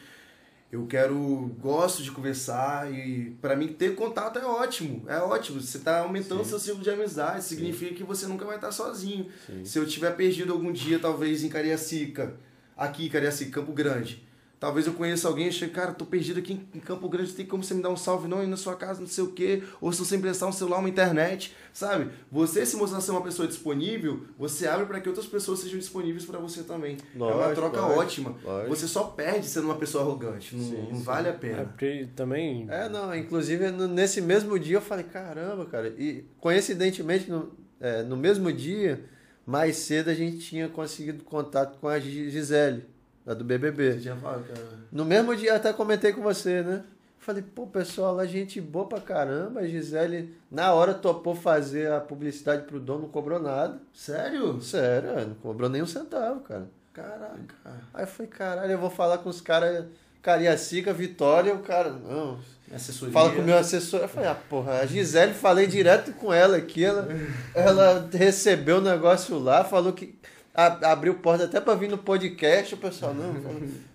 eu 0.72 0.86
quero 0.86 1.16
gosto 1.62 2.04
de 2.04 2.12
conversar 2.12 2.92
e 2.92 3.32
para 3.42 3.56
mim 3.56 3.70
ter 3.70 3.96
contato 3.96 4.38
é 4.38 4.46
ótimo 4.46 5.06
é 5.08 5.18
ótimo 5.18 5.62
você 5.62 5.78
está 5.78 6.00
aumentando 6.00 6.44
Sim. 6.44 6.50
seu 6.50 6.60
ciclo 6.60 6.82
de 6.82 6.90
amizade 6.90 7.44
significa 7.44 7.92
Sim. 7.92 7.96
que 7.96 8.04
você 8.04 8.28
nunca 8.28 8.46
vai 8.46 8.56
estar 8.56 8.72
sozinho 8.72 9.28
Sim. 9.46 9.64
se 9.64 9.80
eu 9.80 9.88
tiver 9.88 10.12
perdido 10.16 10.52
algum 10.52 10.72
dia 10.72 11.00
talvez 11.00 11.44
em 11.44 11.50
Cariacica 11.50 12.36
aqui 12.76 13.10
Cariacica 13.10 13.52
Campo 13.62 13.72
Grande 13.72 14.27
Talvez 14.60 14.88
eu 14.88 14.94
conheça 14.94 15.28
alguém 15.28 15.50
e 15.50 15.52
chegue, 15.52 15.72
cara, 15.72 15.92
tô 15.92 16.04
perdido 16.04 16.40
aqui 16.40 16.60
em 16.74 16.80
Campo 16.80 17.08
Grande, 17.08 17.32
tem 17.32 17.46
como 17.46 17.64
você 17.64 17.76
me 17.76 17.82
dar 17.82 17.90
um 17.90 17.96
salve 17.96 18.28
não 18.28 18.44
ir 18.44 18.48
na 18.48 18.58
sua 18.58 18.76
casa, 18.76 19.00
não 19.00 19.08
sei 19.08 19.24
o 19.24 19.32
quê, 19.32 19.62
ou 19.80 19.94
se 19.94 20.00
você 20.00 20.16
emprestar 20.16 20.50
um 20.50 20.52
celular, 20.52 20.80
uma 20.80 20.90
internet, 20.90 21.56
sabe? 21.72 22.10
Você 22.32 22.66
se 22.66 22.76
mostrar 22.76 23.00
ser 23.00 23.12
uma 23.12 23.22
pessoa 23.22 23.48
disponível, 23.48 24.26
você 24.36 24.68
abre 24.68 24.88
para 24.88 25.00
que 25.00 25.08
outras 25.08 25.28
pessoas 25.28 25.60
sejam 25.60 25.78
disponíveis 25.78 26.26
para 26.26 26.40
você 26.40 26.64
também. 26.64 26.98
Lógico, 27.16 27.40
é 27.40 27.46
uma 27.46 27.54
troca 27.54 27.82
lógico, 27.82 28.00
ótima. 28.00 28.36
Lógico. 28.44 28.76
Você 28.76 28.88
só 28.88 29.04
perde 29.04 29.46
sendo 29.46 29.66
uma 29.66 29.76
pessoa 29.76 30.04
arrogante, 30.04 30.56
não, 30.56 30.64
sim, 30.64 30.88
não 30.90 30.98
sim. 30.98 31.04
vale 31.04 31.30
a 31.30 31.34
pena. 31.34 31.62
É 31.62 31.66
porque 31.66 32.08
também... 32.16 32.66
É, 32.68 32.90
não, 32.90 33.16
inclusive 33.16 33.70
nesse 33.70 34.22
mesmo 34.22 34.58
dia 34.58 34.78
eu 34.78 34.82
falei, 34.82 35.06
caramba, 35.06 35.68
cara, 35.68 35.90
e 35.90 36.26
coincidentemente 36.40 37.30
no, 37.30 37.52
é, 37.80 38.02
no 38.02 38.18
mesmo 38.18 38.52
dia, 38.52 39.06
mais 39.46 39.76
cedo 39.76 40.10
a 40.10 40.16
gente 40.16 40.40
tinha 40.40 40.68
conseguido 40.68 41.24
contato 41.24 41.78
com 41.78 41.88
a 41.88 42.00
Gisele 42.00 42.97
da 43.28 43.34
do 43.34 43.44
BBB. 43.44 43.92
Você 43.92 44.00
tinha 44.00 44.16
falado, 44.16 44.48
cara. 44.48 44.66
No 44.90 45.04
mesmo 45.04 45.36
dia 45.36 45.56
até 45.56 45.74
comentei 45.74 46.14
com 46.14 46.22
você, 46.22 46.64
né? 46.64 46.84
Falei, 47.20 47.44
pô, 47.44 47.68
pessoal, 47.68 48.18
a 48.20 48.26
gente 48.26 48.62
boa 48.62 48.88
pra 48.88 49.02
caramba. 49.02 49.60
A 49.60 49.68
Gisele, 49.68 50.34
na 50.50 50.72
hora, 50.72 50.94
topou 50.94 51.36
fazer 51.36 51.92
a 51.92 52.00
publicidade 52.00 52.64
pro 52.64 52.80
dono, 52.80 53.02
não 53.02 53.10
cobrou 53.10 53.38
nada. 53.38 53.82
Sério? 53.94 54.62
Sério, 54.62 55.28
não 55.28 55.36
cobrou 55.36 55.68
nem 55.68 55.82
um 55.82 55.86
centavo, 55.86 56.40
cara. 56.40 56.70
Caraca. 56.94 57.54
Aí 57.94 58.04
eu 58.04 58.08
falei, 58.08 58.32
caralho, 58.32 58.72
eu 58.72 58.78
vou 58.78 58.90
falar 58.90 59.18
com 59.18 59.28
os 59.30 59.42
caras, 59.42 59.86
Cariacica, 60.22 60.94
Vitória, 60.94 61.54
o 61.54 61.60
cara, 61.60 61.90
não. 61.90 62.40
Assessoria. 62.74 63.14
Fala 63.14 63.32
com 63.34 63.42
o 63.42 63.46
meu 63.46 63.58
assessor. 63.58 64.00
Eu 64.02 64.08
falei, 64.08 64.30
ah, 64.30 64.36
porra, 64.36 64.80
a 64.80 64.86
Gisele, 64.86 65.34
falei 65.34 65.68
direto 65.68 66.14
com 66.14 66.34
ela 66.34 66.56
aqui, 66.56 66.86
ela, 66.86 67.08
ela 67.54 68.10
recebeu 68.12 68.78
o 68.78 68.82
negócio 68.82 69.38
lá, 69.38 69.66
falou 69.66 69.92
que 69.92 70.18
abriu 70.58 71.14
porta 71.14 71.44
até 71.44 71.62
para 71.62 71.76
vir 71.76 71.88
no 71.88 72.00
podcast, 72.00 72.74
o 72.74 72.78
pessoal, 72.78 73.14
não, 73.14 73.36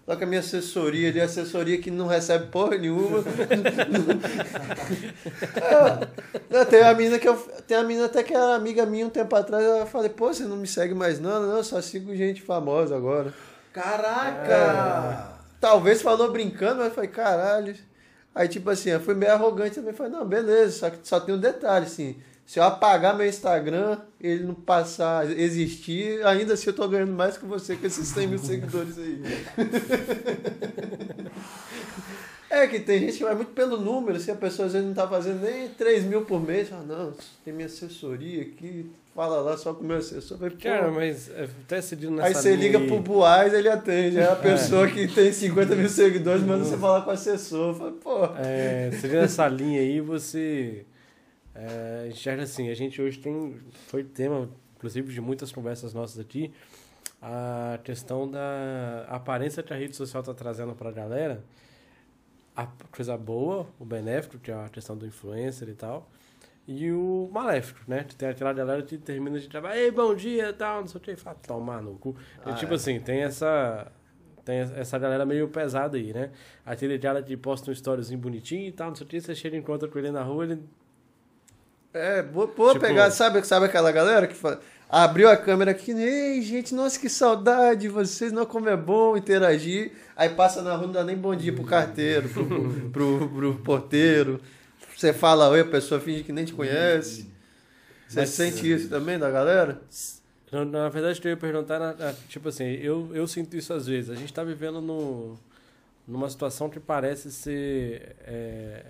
só 0.06 0.14
que 0.14 0.22
a 0.22 0.26
minha 0.26 0.38
assessoria 0.38 1.08
ali, 1.08 1.20
assessoria 1.20 1.78
que 1.78 1.90
não 1.90 2.06
recebe 2.06 2.46
porra 2.46 2.78
nenhuma. 2.78 3.18
é, 6.50 6.64
tem 6.66 6.82
a 6.82 6.94
menina 6.94 7.18
que 7.18 7.28
eu. 7.28 7.34
Tem 7.66 7.76
a 7.76 7.82
menina 7.82 8.06
até 8.06 8.22
que 8.22 8.32
era 8.32 8.54
amiga 8.54 8.86
minha 8.86 9.06
um 9.06 9.10
tempo 9.10 9.34
atrás, 9.34 9.64
eu 9.64 9.86
falei, 9.86 10.10
pô, 10.10 10.32
você 10.32 10.44
não 10.44 10.56
me 10.56 10.68
segue 10.68 10.94
mais 10.94 11.18
não, 11.18 11.42
não, 11.42 11.56
eu 11.56 11.64
só 11.64 11.80
sigo 11.80 12.14
gente 12.14 12.40
famosa 12.40 12.96
agora. 12.96 13.34
Caraca! 13.72 14.52
É, 14.52 15.24
talvez 15.60 16.00
falou 16.00 16.30
brincando, 16.30 16.76
mas 16.76 16.86
eu 16.86 16.94
falei, 16.94 17.10
caralho. 17.10 17.74
Aí 18.32 18.46
tipo 18.46 18.70
assim, 18.70 18.90
eu 18.90 19.00
fui 19.00 19.14
meio 19.14 19.32
arrogante 19.32 19.74
também, 19.74 19.92
falei, 19.92 20.12
não, 20.12 20.24
beleza, 20.24 20.78
só 20.78 20.90
que 20.90 20.98
só 21.02 21.18
tem 21.18 21.34
um 21.34 21.38
detalhe, 21.38 21.86
assim. 21.86 22.16
Se 22.44 22.58
eu 22.58 22.64
apagar 22.64 23.16
meu 23.16 23.26
Instagram, 23.26 23.98
ele 24.20 24.44
não 24.44 24.54
passar 24.54 25.20
a 25.26 25.32
existir, 25.32 26.24
ainda 26.26 26.54
assim 26.54 26.66
eu 26.68 26.74
tô 26.74 26.86
ganhando 26.88 27.12
mais 27.12 27.38
que 27.38 27.46
você 27.46 27.76
com 27.76 27.86
esses 27.86 28.06
100 28.08 28.26
mil 28.26 28.38
seguidores 28.44 28.98
aí. 28.98 29.22
é 32.50 32.54
É, 32.64 32.66
que 32.66 32.80
tem 32.80 33.00
gente 33.00 33.16
que 33.16 33.24
vai 33.24 33.34
muito 33.34 33.52
pelo 33.52 33.78
número, 33.78 34.20
se 34.20 34.30
a 34.30 34.34
pessoa 34.34 34.66
às 34.66 34.74
vezes 34.74 34.86
não 34.86 34.92
tá 34.94 35.08
fazendo 35.08 35.40
nem 35.40 35.68
3 35.70 36.04
mil 36.04 36.22
por 36.26 36.38
mês, 36.38 36.68
fala, 36.68 36.82
não, 36.82 37.14
tem 37.42 37.54
minha 37.54 37.64
assessoria 37.64 38.42
aqui, 38.42 38.90
fala 39.14 39.40
lá 39.40 39.56
só 39.56 39.72
com 39.72 39.82
o 39.82 39.86
meu 39.86 39.96
assessor. 39.96 40.36
Vai, 40.36 40.50
Cara, 40.50 40.90
mas 40.90 41.30
é, 41.30 41.44
até 41.64 41.80
seguindo 41.80 42.10
nessa 42.16 42.28
Aí 42.28 42.34
você 42.34 42.54
liga 42.54 42.76
aí- 42.78 42.86
pro 42.86 43.00
Buais, 43.00 43.54
ele 43.54 43.70
atende. 43.70 44.18
Aí 44.18 44.26
a 44.28 44.36
pessoa 44.36 44.86
que 44.86 45.08
tem 45.08 45.32
50 45.32 45.74
mil 45.74 45.88
seguidores 45.90 46.42
manda 46.42 46.62
você 46.62 46.76
falar 46.76 47.00
com 47.00 47.08
o 47.10 47.14
assessor. 47.14 47.74
Fala, 47.74 47.92
pô. 47.92 48.24
É, 48.36 48.90
seguindo 49.00 49.20
essa 49.22 49.48
linha 49.48 49.80
aí, 49.80 50.02
você 50.02 50.84
é, 51.54 52.08
enxerga 52.08 52.42
assim, 52.42 52.70
a 52.70 52.74
gente 52.74 53.00
hoje 53.00 53.18
tem, 53.18 53.56
foi 53.88 54.04
tema, 54.04 54.48
inclusive, 54.76 55.12
de 55.12 55.20
muitas 55.20 55.52
conversas 55.52 55.92
nossas 55.92 56.18
aqui, 56.18 56.52
a 57.20 57.78
questão 57.84 58.28
da 58.28 59.06
aparência 59.08 59.62
que 59.62 59.72
a 59.72 59.76
rede 59.76 59.94
social 59.94 60.20
está 60.20 60.34
trazendo 60.34 60.74
para 60.74 60.88
a 60.88 60.92
galera, 60.92 61.44
a 62.56 62.66
coisa 62.90 63.16
boa, 63.16 63.66
o 63.78 63.84
benéfico, 63.84 64.38
que 64.38 64.50
é 64.50 64.54
a 64.54 64.68
questão 64.68 64.96
do 64.96 65.06
influencer 65.06 65.68
e 65.68 65.74
tal, 65.74 66.10
e 66.66 66.92
o 66.92 67.28
maléfico, 67.32 67.80
né? 67.88 68.06
Tem 68.16 68.28
aquela 68.28 68.52
galera 68.52 68.82
que 68.82 68.96
termina 68.96 69.38
de 69.38 69.48
trabalhar, 69.48 69.78
ei, 69.78 69.90
bom 69.90 70.14
dia 70.14 70.50
e 70.50 70.52
tal, 70.52 70.80
não 70.80 70.86
sei 70.86 70.98
o 70.98 71.00
que, 71.00 71.10
e 71.12 71.16
fala, 71.16 71.36
tomar 71.36 71.82
no 71.82 71.96
cu. 71.96 72.14
E, 72.46 72.50
Ah, 72.50 72.54
tipo 72.54 72.72
é. 72.72 72.76
assim, 72.76 73.00
tem 73.00 73.22
essa... 73.22 73.90
Tem 74.44 74.56
essa 74.58 74.98
galera 74.98 75.24
meio 75.24 75.46
pesada 75.46 75.96
aí, 75.96 76.12
né? 76.12 76.32
Aquele 76.66 76.98
cara 76.98 77.22
que 77.22 77.36
posta 77.36 77.70
um 77.70 77.72
storyzinho 77.72 78.18
bonitinho 78.18 78.66
e 78.66 78.72
tal, 78.72 78.88
não 78.88 78.96
sei 78.96 79.06
o 79.06 79.08
que, 79.08 79.20
você 79.20 79.36
chega 79.36 79.54
e 79.54 79.60
encontra 79.60 79.88
com 79.88 79.96
ele 79.96 80.10
na 80.10 80.24
rua, 80.24 80.42
ele... 80.44 80.58
É, 81.94 82.22
boa, 82.22 82.46
boa 82.46 82.72
Tipo- 82.72 82.86
pegar, 82.86 83.10
sabe, 83.10 83.44
sabe 83.46 83.66
aquela 83.66 83.92
galera 83.92 84.26
que 84.26 84.34
fala, 84.34 84.60
abriu 84.88 85.28
a 85.28 85.36
câmera 85.36 85.72
aqui, 85.72 85.90
ei, 85.92 86.40
gente, 86.42 86.74
nossa, 86.74 86.98
que 86.98 87.08
saudade, 87.08 87.88
vocês 87.88 88.32
não 88.32 88.46
como 88.46 88.68
é 88.68 88.76
bom 88.76 89.16
interagir. 89.16 89.92
Aí 90.16 90.30
passa 90.30 90.62
na 90.62 90.74
rua, 90.74 90.86
não 90.86 90.92
dá 90.92 91.04
nem 91.04 91.16
bom 91.16 91.34
dia 91.34 91.52
pro 91.52 91.64
carteiro, 91.64 92.28
pro, 92.28 92.46
pro, 92.46 92.90
pro, 92.90 93.28
pro 93.28 93.54
porteiro. 93.56 94.40
Você 94.96 95.12
fala 95.12 95.48
oi, 95.50 95.60
a 95.60 95.64
pessoa 95.64 96.00
finge 96.00 96.22
que 96.22 96.32
nem 96.32 96.44
te 96.44 96.52
conhece. 96.52 97.30
Você 98.08 98.20
Mas- 98.20 98.30
sente 98.30 98.70
isso 98.70 98.88
também 98.88 99.18
da 99.18 99.30
galera? 99.30 99.80
Na, 100.50 100.64
na 100.66 100.88
verdade, 100.90 101.18
eu 101.24 101.30
ia 101.30 101.36
perguntar, 101.36 101.78
na- 101.78 101.94
na- 101.94 102.14
tipo 102.28 102.48
assim, 102.50 102.64
eu, 102.64 103.10
eu 103.14 103.26
sinto 103.26 103.56
isso 103.56 103.72
às 103.72 103.86
vezes. 103.86 104.10
A 104.10 104.14
gente 104.14 104.32
tá 104.32 104.44
vivendo 104.44 104.82
no, 104.82 105.38
numa 106.06 106.28
situação 106.28 106.68
que 106.68 106.78
parece 106.78 107.32
ser, 107.32 108.14
é, 108.26 108.84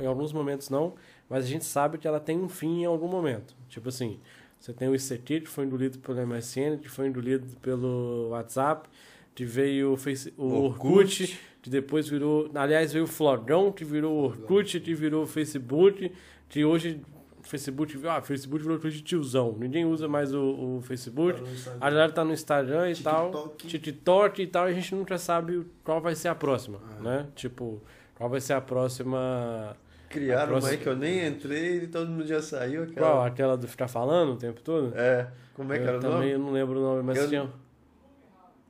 em 0.00 0.06
alguns 0.06 0.32
momentos 0.32 0.70
não, 0.70 0.94
mas 1.32 1.46
a 1.46 1.48
gente 1.48 1.64
sabe 1.64 1.96
que 1.96 2.06
ela 2.06 2.20
tem 2.20 2.38
um 2.38 2.46
fim 2.48 2.82
em 2.82 2.84
algum 2.84 3.08
momento. 3.08 3.56
Tipo 3.66 3.88
assim, 3.88 4.20
você 4.60 4.70
tem 4.70 4.86
o 4.86 4.94
ICT, 4.94 5.40
que 5.40 5.48
foi 5.48 5.64
engolido 5.64 5.98
pelo 5.98 6.20
MSN, 6.26 6.76
que 6.78 6.90
foi 6.90 7.08
engolido 7.08 7.56
pelo 7.62 8.28
WhatsApp, 8.32 8.86
que 9.34 9.46
veio 9.46 9.94
o, 9.94 9.96
Face, 9.96 10.30
o 10.36 10.46
Orkut, 10.64 11.40
que 11.62 11.70
depois 11.70 12.06
virou... 12.06 12.50
Aliás, 12.54 12.92
veio 12.92 13.04
o 13.04 13.08
Flogão, 13.08 13.72
que 13.72 13.82
virou 13.82 14.12
o 14.14 14.24
Orkut, 14.24 14.78
que 14.78 14.94
virou 14.94 15.22
o 15.22 15.26
Facebook, 15.26 16.12
que 16.50 16.66
hoje... 16.66 17.00
Facebook, 17.40 17.98
ah, 18.06 18.20
Facebook 18.20 18.62
virou 18.62 18.78
coisa 18.78 18.94
de 18.94 19.02
tiozão. 19.02 19.56
Ninguém 19.58 19.86
usa 19.86 20.06
mais 20.06 20.34
o, 20.34 20.76
o 20.76 20.82
Facebook. 20.82 21.42
A 21.80 21.88
galera 21.90 22.12
tá 22.12 22.22
no 22.24 22.32
Instagram 22.34 22.90
e 22.90 22.96
tal, 22.96 23.30
TikTok. 23.30 23.66
TikTok 23.66 24.42
e 24.42 24.46
tal, 24.46 24.68
e 24.68 24.72
a 24.72 24.74
gente 24.74 24.94
nunca 24.94 25.16
sabe 25.16 25.66
qual 25.82 25.98
vai 25.98 26.14
ser 26.14 26.28
a 26.28 26.34
próxima, 26.34 26.78
Ah. 26.98 27.02
né? 27.02 27.26
Tipo, 27.34 27.82
qual 28.14 28.28
vai 28.28 28.40
ser 28.40 28.52
a 28.52 28.60
próxima... 28.60 29.74
Criaram 30.12 30.48
próxima- 30.48 30.68
uma 30.68 30.72
aí 30.72 30.82
que 30.82 30.88
eu 30.88 30.96
nem 30.96 31.26
entrei 31.26 31.76
e 31.82 31.86
todo 31.86 32.08
mundo 32.08 32.26
já 32.26 32.40
saiu. 32.42 32.84
Aquela... 32.84 33.06
Qual? 33.06 33.24
Aquela 33.24 33.56
do 33.56 33.66
ficar 33.68 33.88
falando 33.88 34.32
o 34.32 34.36
tempo 34.36 34.60
todo? 34.62 34.92
É, 34.96 35.26
como 35.54 35.72
é 35.72 35.78
que 35.78 35.84
eu 35.84 35.88
era 35.88 35.98
o 35.98 36.00
também 36.00 36.16
nome? 36.18 36.30
eu 36.32 36.38
não 36.38 36.50
lembro 36.52 36.78
o 36.78 36.82
nome, 36.82 37.02
mas 37.02 37.18
Eu- 37.18 37.28
tinha... 37.28 37.48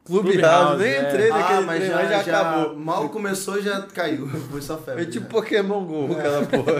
Clubhouse, 0.05 0.32
Clubhouse, 0.36 0.82
nem 0.82 0.93
é. 0.94 0.98
entrei 1.09 1.28
naquele 1.28 1.59
Ah, 1.59 1.60
mas 1.62 1.86
já, 1.86 2.05
já, 2.06 2.23
já 2.24 2.40
acabou. 2.40 2.77
Mal 2.77 3.09
começou, 3.09 3.62
já 3.62 3.82
caiu. 3.82 4.27
Foi 4.51 4.60
só 4.60 4.77
febre. 4.77 5.05
Foi 5.05 5.12
tipo 5.12 5.27
já. 5.27 5.31
Pokémon 5.31 5.85
GO, 5.85 6.12
aquela 6.12 6.44
porra. 6.44 6.73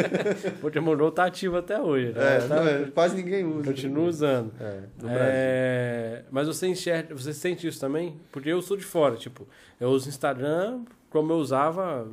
Pokémon 0.62 0.96
Go 0.96 1.10
tá 1.10 1.26
ativo 1.26 1.58
até 1.58 1.78
hoje, 1.78 2.12
né? 2.12 2.36
É, 2.36 2.40
Tá- 2.40 2.56
não, 2.56 2.66
é, 2.66 2.84
quase 2.94 3.16
ninguém 3.16 3.44
usa. 3.44 3.64
Continua 3.70 4.08
usando. 4.08 4.50
É, 4.58 4.80
no 4.96 5.08
Brasil. 5.08 5.18
É, 5.28 6.22
mas 6.30 6.46
você 6.46 6.66
enxerga, 6.66 7.14
você 7.14 7.34
sente 7.34 7.66
isso 7.68 7.78
também? 7.78 8.18
Porque 8.32 8.48
eu 8.48 8.62
sou 8.62 8.78
de 8.78 8.84
fora, 8.84 9.16
tipo, 9.16 9.46
eu 9.78 9.90
uso 9.90 10.08
Instagram 10.08 10.80
como 11.10 11.32
eu 11.34 11.36
usava 11.36 12.08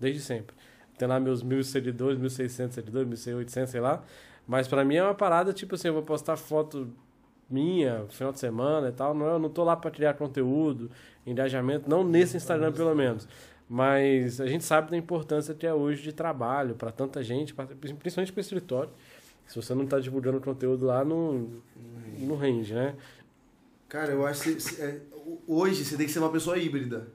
desde 0.00 0.20
sempre. 0.20 0.56
Tem 0.98 1.08
lá 1.08 1.18
meus 1.18 1.42
mil 1.42 1.62
seguidores, 1.62 2.18
1.600 2.18 2.72
seguidores, 2.72 3.08
1.800, 3.08 3.66
sei 3.66 3.80
lá. 3.80 4.02
Mas 4.46 4.68
pra 4.68 4.84
mim 4.84 4.96
é 4.96 5.02
uma 5.02 5.14
parada, 5.14 5.52
tipo 5.52 5.74
assim, 5.74 5.88
eu 5.88 5.94
vou 5.94 6.02
postar 6.02 6.36
foto 6.36 6.88
minha, 7.48 8.06
final 8.10 8.32
de 8.32 8.38
semana 8.38 8.88
e 8.88 8.92
tal. 8.92 9.14
Não, 9.14 9.26
eu 9.26 9.38
não 9.38 9.48
tô 9.48 9.64
lá 9.64 9.76
pra 9.76 9.90
criar 9.90 10.14
conteúdo, 10.14 10.90
engajamento, 11.26 11.88
não 11.88 12.04
nesse 12.04 12.36
Instagram 12.36 12.72
pelo 12.72 12.94
menos. 12.94 13.28
Mas 13.68 14.40
a 14.40 14.46
gente 14.46 14.64
sabe 14.64 14.90
da 14.90 14.96
importância 14.96 15.54
que 15.54 15.66
é 15.66 15.72
hoje 15.72 16.02
de 16.02 16.12
trabalho 16.12 16.74
para 16.74 16.92
tanta 16.92 17.22
gente, 17.22 17.54
principalmente 17.54 18.32
para 18.32 18.40
escritório. 18.40 18.90
Se 19.46 19.56
você 19.56 19.74
não 19.74 19.86
tá 19.86 19.98
divulgando 19.98 20.40
conteúdo 20.40 20.86
lá, 20.86 21.04
não, 21.04 21.48
não 22.18 22.36
rende, 22.36 22.74
né? 22.74 22.94
Cara, 23.88 24.12
eu 24.12 24.26
acho 24.26 24.42
que 24.42 24.82
é, 24.82 25.00
hoje 25.46 25.84
você 25.84 25.96
tem 25.96 26.06
que 26.06 26.12
ser 26.12 26.18
uma 26.18 26.30
pessoa 26.30 26.58
híbrida. 26.58 27.08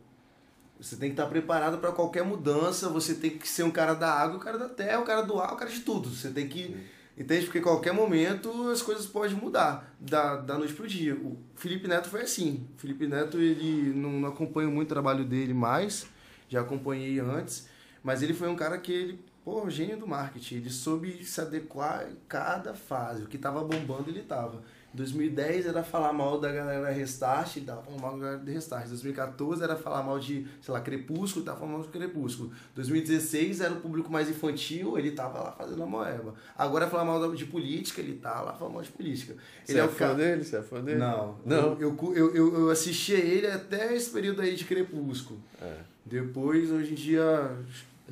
Você 0.79 0.95
tem 0.95 1.09
que 1.09 1.13
estar 1.13 1.25
preparado 1.25 1.77
para 1.77 1.91
qualquer 1.91 2.23
mudança, 2.23 2.87
você 2.87 3.13
tem 3.13 3.31
que 3.31 3.47
ser 3.47 3.63
um 3.63 3.71
cara 3.71 3.93
da 3.93 4.11
água, 4.11 4.37
um 4.37 4.39
cara 4.39 4.57
da 4.57 4.69
terra, 4.69 4.99
um 4.99 5.03
cara 5.03 5.21
do 5.21 5.37
ar, 5.37 5.53
um 5.53 5.57
cara 5.57 5.69
de 5.69 5.81
tudo. 5.81 6.09
Você 6.09 6.29
tem 6.29 6.47
que. 6.47 6.75
Entende? 7.17 7.45
Porque 7.45 7.59
em 7.59 7.61
qualquer 7.61 7.91
momento 7.91 8.69
as 8.69 8.81
coisas 8.81 9.05
podem 9.05 9.35
mudar 9.35 9.93
da, 9.99 10.37
da 10.37 10.57
noite 10.57 10.73
pro 10.73 10.87
dia. 10.87 11.15
O 11.15 11.37
Felipe 11.55 11.85
Neto 11.85 12.07
foi 12.07 12.21
assim. 12.21 12.65
O 12.77 12.79
Felipe 12.79 13.05
Neto, 13.07 13.37
ele 13.37 13.93
não, 13.93 14.11
não 14.13 14.29
acompanho 14.29 14.71
muito 14.71 14.87
o 14.87 14.93
trabalho 14.93 15.25
dele 15.25 15.53
mais, 15.53 16.07
já 16.47 16.61
acompanhei 16.61 17.19
antes, 17.19 17.67
mas 18.01 18.21
ele 18.21 18.33
foi 18.33 18.47
um 18.47 18.55
cara 18.55 18.77
que 18.77 18.93
ele, 18.93 19.19
pô, 19.43 19.69
gênio 19.69 19.97
do 19.97 20.07
marketing. 20.07 20.55
Ele 20.55 20.69
soube 20.69 21.25
se 21.25 21.41
adequar 21.41 22.07
em 22.09 22.15
cada 22.25 22.73
fase. 22.73 23.23
O 23.23 23.27
que 23.27 23.37
tava 23.37 23.65
bombando, 23.65 24.09
ele 24.09 24.21
tava. 24.21 24.63
Em 24.93 24.97
2010 24.97 25.67
era 25.67 25.83
falar 25.83 26.11
mal 26.11 26.39
da 26.39 26.51
galera 26.51 26.89
Restart, 26.89 27.57
ele 27.57 27.65
tava 27.65 27.83
falando 27.83 28.01
mal 28.01 28.11
da 28.13 28.17
galera 28.17 28.43
de 28.43 28.51
Restart. 28.51 28.85
Em 28.85 28.89
2014 28.89 29.63
era 29.63 29.75
falar 29.75 30.01
mal 30.01 30.19
de, 30.19 30.47
sei 30.61 30.73
lá, 30.73 30.81
Crepúsculo, 30.81 31.45
tava 31.45 31.59
falando 31.59 31.73
mal 31.75 31.83
de 31.83 31.89
Crepúsculo. 31.89 32.51
2016 32.75 33.61
era 33.61 33.73
o 33.73 33.81
público 33.81 34.11
mais 34.11 34.29
infantil, 34.29 34.97
ele 34.97 35.11
tava 35.11 35.39
lá 35.39 35.51
fazendo 35.51 35.83
a 35.83 35.85
moeba. 35.85 36.33
Agora 36.57 36.87
falar 36.87 37.05
mal 37.05 37.35
de 37.35 37.45
política, 37.45 38.01
ele 38.01 38.13
tá 38.15 38.41
lá 38.41 38.53
falando 38.53 38.73
mal 38.73 38.83
de 38.83 38.89
política. 38.89 39.35
Você 39.63 39.73
Ele 39.73 39.79
é, 39.79 39.83
é 39.83 39.85
o 39.85 39.89
fã 39.89 40.15
dele? 40.15 40.43
Você 40.43 40.57
é 40.57 40.61
fã 40.63 40.81
dele? 40.81 40.97
Não, 40.97 41.37
Não? 41.45 41.79
Eu, 41.79 41.95
eu, 42.15 42.35
eu, 42.35 42.59
eu, 42.59 42.69
assisti 42.71 43.13
a 43.13 43.19
ele 43.19 43.47
até 43.47 43.95
esse 43.95 44.09
período 44.09 44.41
aí 44.41 44.55
de 44.55 44.65
Crepúsculo. 44.65 45.39
É. 45.61 45.75
Depois, 46.05 46.71
hoje 46.71 46.93
em 46.93 46.95
dia. 46.95 47.57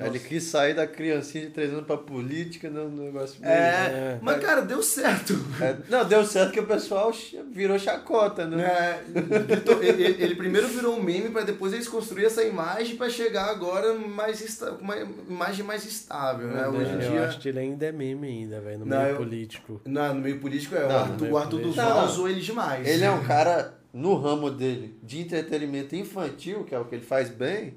Ele 0.00 0.10
nossa. 0.10 0.28
quis 0.28 0.44
sair 0.44 0.74
da 0.74 0.86
criancinha 0.86 1.46
de 1.46 1.50
3 1.52 1.72
anos 1.72 1.86
pra 1.86 1.96
política 1.96 2.70
no 2.70 2.88
no 2.88 3.04
negócio 3.04 3.40
dele. 3.40 3.52
É, 3.52 3.56
É. 3.56 4.18
mas 4.22 4.40
cara, 4.42 4.60
deu 4.62 4.82
certo. 4.82 5.34
É, 5.60 5.76
não, 5.88 6.04
deu 6.06 6.24
certo 6.24 6.52
que 6.52 6.60
o 6.60 6.66
pessoal 6.66 7.12
virou 7.50 7.78
chacota, 7.78 8.46
né? 8.46 8.62
É, 8.64 9.02
ele, 9.14 9.88
ele- 9.88 10.02
ele- 10.04 10.22
ele 10.22 10.34
primeiro 10.36 10.68
virou 10.68 10.96
um 10.96 11.02
meme 11.02 11.30
para 11.30 11.42
depois 11.42 11.72
eles 11.72 11.88
construir 11.88 12.26
essa 12.26 12.42
imagem 12.44 12.96
para 12.96 13.10
chegar 13.10 13.50
agora 13.50 13.94
mais 13.94 14.38
com 14.58 14.84
uma 14.84 14.96
imagem 14.96 15.64
mais 15.64 15.84
estável, 15.84 16.48
né? 16.48 16.68
Hoje 16.68 16.90
em 16.90 16.94
eu 17.02 17.10
dia, 17.10 17.24
acho 17.24 17.40
que 17.40 17.48
ele 17.48 17.58
ainda 17.58 17.86
é 17.86 17.92
meme 17.92 18.26
ainda, 18.28 18.60
velho, 18.60 18.78
no 18.80 18.86
Não, 18.86 18.98
meio 18.98 19.08
eu- 19.10 19.16
político. 19.16 19.80
não, 19.84 20.14
no 20.14 20.20
meio 20.20 20.38
político 20.40 20.74
é, 20.76 20.84
o 20.84 20.88
Não, 20.88 20.96
Arthur, 20.96 21.30
o 21.30 21.36
Arthur. 21.38 21.60
Duval 21.60 21.88
Não, 21.90 21.96
não. 22.02 22.04
usou 22.06 22.28
ele 22.28 22.40
demais. 22.40 22.86
Ele 22.86 23.04
é 23.04 23.10
um 23.10 23.22
cara, 23.26 23.74
no 23.92 24.14
ramo 24.16 24.50
dele, 24.50 24.96
de 25.02 25.20
entretenimento 25.20 25.96
infantil, 25.96 26.62
que 26.64 26.74
é 26.74 26.78
o 26.78 26.84
que 26.84 26.94
ele 26.94 27.04
faz 27.04 27.28
bem, 27.30 27.74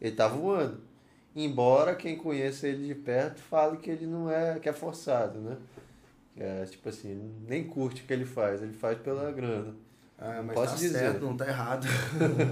ele 0.00 0.12
tá 0.14 0.28
voando. 0.28 0.85
Embora 1.36 1.94
quem 1.94 2.16
conheça 2.16 2.66
ele 2.66 2.86
de 2.88 2.94
perto 2.94 3.42
fale 3.42 3.76
que 3.76 3.90
ele 3.90 4.06
não 4.06 4.30
é, 4.30 4.58
que 4.58 4.68
é 4.68 4.72
forçado, 4.72 5.38
né? 5.38 5.56
É, 6.38 6.64
tipo 6.64 6.88
assim, 6.88 7.30
nem 7.46 7.64
curte 7.64 8.02
o 8.02 8.06
que 8.06 8.12
ele 8.12 8.24
faz, 8.24 8.62
ele 8.62 8.72
faz 8.72 8.98
pela 8.98 9.30
grana. 9.30 9.74
Ah, 10.18 10.42
mas 10.42 10.54
Posso 10.54 10.72
tá 10.72 10.78
dizer. 10.80 10.98
certo, 10.98 11.20
não 11.20 11.36
tá 11.36 11.46
errado. 11.46 11.86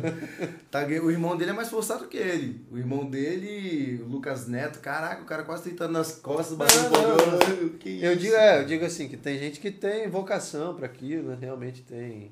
tá, 0.71 0.85
o 0.85 1.11
irmão 1.11 1.35
dele 1.35 1.51
é 1.51 1.55
mais 1.55 1.71
forçado 1.71 2.09
que 2.09 2.17
ele. 2.19 2.63
O 2.71 2.77
irmão 2.77 3.09
dele, 3.09 4.03
o 4.03 4.07
Lucas 4.07 4.47
Neto, 4.47 4.81
caraca, 4.81 5.23
o 5.23 5.25
cara 5.25 5.45
quase 5.45 5.65
deitando 5.65 5.93
nas 5.93 6.17
costas, 6.17 6.59
batendo 6.59 6.91
programa. 6.91 7.39
Que 7.81 8.05
Eu 8.05 8.13
isso? 8.13 8.21
digo, 8.21 8.35
é, 8.35 8.61
eu 8.61 8.67
digo 8.67 8.85
assim, 8.85 9.09
que 9.09 9.17
tem 9.17 9.39
gente 9.39 9.61
que 9.61 9.71
tem 9.71 10.09
vocação 10.11 10.75
para 10.75 10.85
aquilo, 10.85 11.31
né? 11.31 11.39
Realmente 11.41 11.81
tem, 11.81 12.31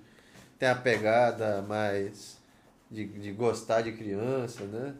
tem 0.58 0.68
a 0.68 0.74
pegada 0.74 1.62
mais 1.62 2.36
de, 2.90 3.06
de 3.06 3.32
gostar 3.32 3.80
de 3.80 3.92
criança, 3.92 4.64
né? 4.64 4.94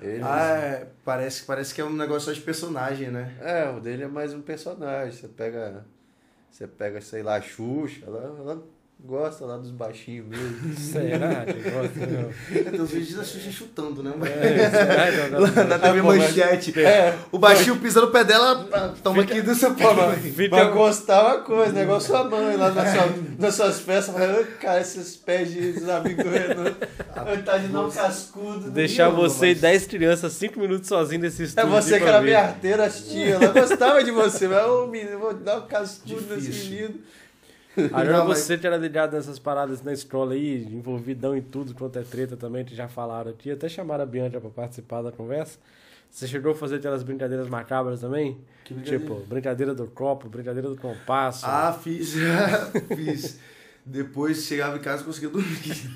Ele, 0.00 0.22
Ah, 0.22 0.48
é, 0.56 0.86
parece, 1.04 1.44
parece 1.44 1.74
que 1.74 1.80
é 1.80 1.84
um 1.84 1.92
negócio 1.92 2.28
só 2.28 2.32
de 2.32 2.40
personagem, 2.44 3.10
né? 3.10 3.34
É, 3.40 3.68
o 3.70 3.80
dele 3.80 4.04
é 4.04 4.08
mais 4.08 4.34
um 4.34 4.42
personagem. 4.42 5.12
Você 5.18 5.28
pega, 5.28 5.84
você 6.50 6.66
pega, 6.66 7.00
sei 7.00 7.22
lá, 7.22 7.36
a 7.36 7.40
Xuxa, 7.42 8.04
ela, 8.06 8.20
ela 8.38 8.64
gosta 8.98 9.44
lá 9.44 9.56
dos 9.56 9.70
baixinhos 9.70 10.26
mesmo. 10.26 10.74
Será 10.76 11.44
que 11.44 11.70
gosta? 11.70 12.06
Não. 12.06 12.70
Tem 12.72 12.80
os 12.80 12.90
vídeos 12.90 13.14
da 13.16 13.24
Xuxa 13.24 13.50
chutando, 13.52 14.02
né? 14.02 14.12
É, 14.24 14.70
será 14.70 15.10
que 15.12 15.30
não 15.30 15.40
gosta? 15.40 15.64
Na 15.64 15.78
TV 15.78 16.02
Manchete. 16.02 16.80
É, 16.80 17.16
O 17.30 17.38
baixinho 17.38 17.76
pisa 17.76 18.00
no 18.00 18.08
pé 18.10 18.24
dela, 18.24 18.94
toma 19.04 19.22
aqui 19.22 19.40
do 19.42 19.54
seu 19.54 19.74
pau. 19.74 19.94
pra 20.50 20.64
gostar 20.70 21.18
é 21.18 21.22
uma 21.36 21.40
coisa, 21.42 21.72
né? 21.72 21.82
Igual 21.82 22.00
sua 22.00 22.24
mãe 22.24 22.56
lá 22.56 22.70
na 22.72 22.84
sua, 22.84 23.14
nas 23.38 23.54
suas 23.54 23.80
festas, 23.80 24.14
fala, 24.14 24.38
"Ai, 24.38 24.44
cara, 24.60 24.80
esses 24.80 25.14
pés 25.16 25.52
de 25.52 25.72
dos 25.72 25.88
amigos 25.88 26.24
do 26.24 26.30
Renan, 26.30 26.74
Ai, 27.14 27.42
tá 27.42 27.58
de 27.58 27.68
não 27.68 27.88
cascudo. 27.90 28.66
não 28.66 28.70
Deixar 28.70 29.06
ama, 29.08 29.16
você 29.18 29.46
e 29.46 29.52
mas- 29.52 29.60
10 29.60 29.86
crianças 29.86 30.32
5 30.32 30.58
minutos 30.58 30.88
sozinho 30.88 31.20
nesse 31.20 31.42
É 31.42 31.44
estúdio. 31.46 31.70
você 31.70 31.98
que 32.00 32.04
era 32.06 32.20
minha 32.20 32.40
arteira, 32.40 32.84
as 32.86 33.00
tia, 33.06 33.34
ela 33.36 33.48
gostava 33.52 34.02
de 34.02 34.10
você, 34.10 34.48
mas 34.48 34.66
ô 34.66 34.86
menino, 34.88 35.18
vou 35.18 35.32
dar 35.34 35.58
um 35.58 35.66
cascudo 35.66 36.34
nesse 36.34 36.50
menino. 36.70 36.94
Agora 37.76 38.18
Não, 38.18 38.28
mas- 38.28 38.38
você 38.38 38.56
que 38.56 38.66
era 38.66 38.76
ligado 38.76 39.12
nessas 39.14 39.38
paradas 39.38 39.82
na 39.82 39.92
escola 39.92 40.32
aí, 40.34 40.64
envolvidão 40.64 41.36
em 41.36 41.42
tudo 41.42 41.74
quanto 41.74 41.98
é 41.98 42.02
treta 42.02 42.36
também, 42.36 42.64
que 42.64 42.74
já 42.74 42.88
falaram 42.88 43.30
aqui, 43.30 43.50
até 43.50 43.68
chamaram 43.68 44.02
a 44.02 44.06
Bianca 44.06 44.40
pra 44.40 44.50
participar 44.50 45.02
da 45.02 45.12
conversa. 45.12 45.58
Você 46.10 46.26
chegou 46.26 46.52
a 46.52 46.54
fazer 46.54 46.76
aquelas 46.76 47.02
brincadeiras 47.02 47.48
macabras 47.48 48.00
também? 48.00 48.38
Que 48.64 48.72
brincadeira? 48.72 49.04
Tipo, 49.04 49.20
brincadeira 49.26 49.74
do 49.74 49.86
copo, 49.88 50.28
brincadeira 50.28 50.68
do 50.68 50.76
compasso. 50.76 51.44
Ah, 51.44 51.72
fiz. 51.82 52.14
fiz. 52.96 53.38
Depois 53.84 54.44
chegava 54.44 54.76
em 54.78 54.80
casa 54.80 55.02
e 55.02 55.04
conseguia 55.06 55.28
dormir. 55.28 55.90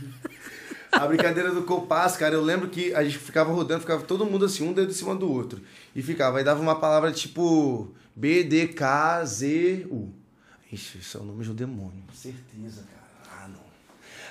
A 0.92 1.06
brincadeira 1.06 1.52
do 1.52 1.62
compasso, 1.62 2.18
cara, 2.18 2.34
eu 2.34 2.42
lembro 2.42 2.68
que 2.68 2.92
a 2.94 3.02
gente 3.02 3.16
ficava 3.16 3.52
rodando, 3.52 3.80
ficava 3.80 4.02
todo 4.02 4.26
mundo 4.26 4.44
assim, 4.44 4.68
um 4.68 4.72
dedo 4.72 4.90
em 4.90 4.94
cima 4.94 5.14
do 5.14 5.30
outro. 5.32 5.60
E 5.94 6.02
ficava, 6.02 6.38
aí 6.38 6.44
dava 6.44 6.60
uma 6.60 6.78
palavra 6.78 7.10
tipo 7.12 7.88
B, 8.14 8.42
D, 8.44 8.68
K, 8.68 9.24
Z, 9.24 9.86
U. 9.90 10.08
Ixi, 10.72 10.98
isso 10.98 11.18
é 11.18 11.20
o 11.20 11.24
nome 11.24 11.42
de 11.42 11.50
um 11.50 11.54
demônio. 11.54 12.02
Certeza, 12.14 12.82
cara. 12.82 13.44
Ah, 13.44 13.48
não. 13.48 13.60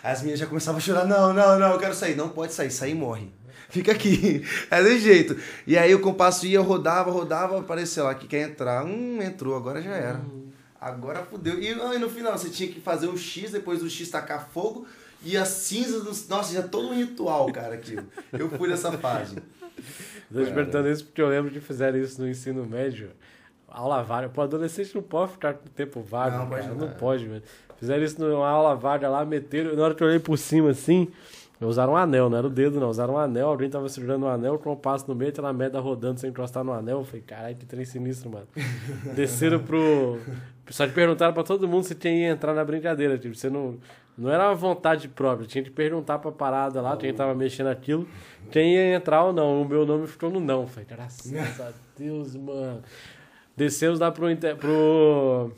Aí 0.03 0.13
as 0.13 0.19
meninas 0.19 0.39
já 0.39 0.45
começavam 0.47 0.77
a 0.77 0.81
chorar, 0.81 1.05
não, 1.05 1.33
não, 1.33 1.59
não, 1.59 1.73
eu 1.73 1.79
quero 1.79 1.93
sair. 1.93 2.15
Não 2.15 2.29
pode 2.29 2.53
sair, 2.53 2.71
sair 2.71 2.93
morre. 2.93 3.29
Fica 3.69 3.91
aqui. 3.91 4.43
É 4.71 4.81
desse 4.81 5.01
jeito. 5.01 5.35
E 5.67 5.77
aí 5.77 5.93
o 5.93 5.99
compasso 5.99 6.45
ia, 6.45 6.61
rodava, 6.61 7.11
rodava, 7.11 7.59
apareceu 7.59 8.05
lá 8.05 8.15
que 8.15 8.27
quer 8.27 8.49
entrar. 8.49 8.85
Hum, 8.85 9.21
entrou, 9.21 9.55
agora 9.55 9.81
já 9.81 9.95
era. 9.95 10.21
Agora 10.79 11.25
fudeu. 11.25 11.59
E 11.59 11.67
aí, 11.67 11.99
no 11.99 12.09
final 12.09 12.37
você 12.37 12.49
tinha 12.49 12.71
que 12.71 12.79
fazer 12.79 13.07
o 13.07 13.17
X, 13.17 13.51
depois 13.51 13.79
do 13.81 13.89
X 13.89 14.09
tacar 14.09 14.49
fogo 14.49 14.87
e 15.23 15.35
as 15.35 15.49
cinzas 15.49 16.03
dos. 16.03 16.27
Nossa, 16.27 16.53
já 16.53 16.63
todo 16.63 16.87
um 16.87 16.95
ritual, 16.95 17.51
cara, 17.51 17.75
aquilo. 17.75 18.07
Eu 18.31 18.49
fui 18.49 18.69
nessa 18.69 18.91
fase. 18.93 19.35
Tô 20.31 20.45
te 20.45 20.51
perguntando 20.51 20.89
isso 20.89 21.05
porque 21.05 21.21
eu 21.21 21.27
lembro 21.27 21.51
que 21.51 21.59
fizeram 21.59 21.97
isso 21.97 22.21
no 22.21 22.29
ensino 22.29 22.65
médio. 22.65 23.11
Aula 23.71 24.03
vaga. 24.03 24.29
Pô, 24.29 24.41
adolescente 24.41 24.93
não 24.95 25.01
pode 25.01 25.33
ficar 25.33 25.53
com 25.53 25.67
tempo 25.69 26.01
vago. 26.01 26.37
Não, 26.37 26.49
cara. 26.49 26.63
pode 26.63 26.67
não. 26.67 26.87
não. 26.87 26.95
pode, 26.95 27.27
velho. 27.27 27.43
Fizeram 27.77 28.03
isso 28.03 28.21
numa 28.21 28.47
aula 28.47 28.75
vaga 28.75 29.07
lá, 29.07 29.23
meteram. 29.23 29.75
Na 29.75 29.83
hora 29.83 29.95
que 29.95 30.03
eu 30.03 30.07
olhei 30.07 30.19
por 30.19 30.37
cima 30.37 30.71
assim, 30.71 31.07
usaram 31.61 31.93
um 31.93 31.95
anel, 31.97 32.29
não 32.29 32.37
era 32.37 32.47
o 32.47 32.49
dedo, 32.49 32.79
não. 32.79 32.89
Usaram 32.89 33.13
um 33.13 33.17
anel, 33.17 33.47
alguém 33.47 33.69
tava 33.69 33.87
segurando 33.87 34.25
um 34.25 34.29
anel, 34.29 34.59
com 34.59 34.73
um 34.73 34.75
passo 34.75 35.05
no 35.07 35.15
meio, 35.15 35.31
aquela 35.31 35.53
merda 35.53 35.79
rodando 35.79 36.19
sem 36.19 36.29
encostar 36.29 36.63
no 36.63 36.73
anel. 36.73 36.99
Eu 36.99 37.05
falei, 37.05 37.21
caralho, 37.21 37.55
que 37.55 37.65
trem 37.65 37.85
sinistro, 37.85 38.29
mano. 38.29 38.47
Desceram 39.15 39.59
pro. 39.59 40.19
Só 40.69 40.85
te 40.85 40.93
perguntaram 40.93 41.33
pra 41.33 41.43
todo 41.43 41.67
mundo 41.67 41.85
se 41.85 41.95
tinha 41.95 42.13
que 42.13 42.23
entrar 42.35 42.53
na 42.53 42.65
brincadeira. 42.65 43.17
Tipo, 43.17 43.35
você 43.35 43.49
não. 43.49 43.77
Não 44.17 44.29
era 44.29 44.49
uma 44.49 44.55
vontade 44.55 45.07
própria, 45.07 45.47
tinha 45.47 45.63
que 45.63 45.69
perguntar 45.69 46.19
pra 46.19 46.29
parada 46.29 46.81
lá, 46.81 46.97
quem 46.97 47.13
tava 47.13 47.33
mexendo 47.33 47.67
aquilo, 47.67 48.05
quem 48.51 48.73
ia 48.73 48.93
entrar 48.93 49.23
ou 49.23 49.31
não. 49.31 49.61
O 49.61 49.65
meu 49.65 49.85
nome 49.85 50.07
ficou 50.07 50.29
no 50.29 50.41
não. 50.41 50.67
Falei, 50.67 50.85
graças 50.89 51.61
a 51.61 51.71
Deus, 51.97 52.35
mano. 52.35 52.83
Descemos 53.60 53.99
lá 53.99 54.10
pro, 54.10 54.31
inter- 54.31 54.56
pro, 54.56 55.52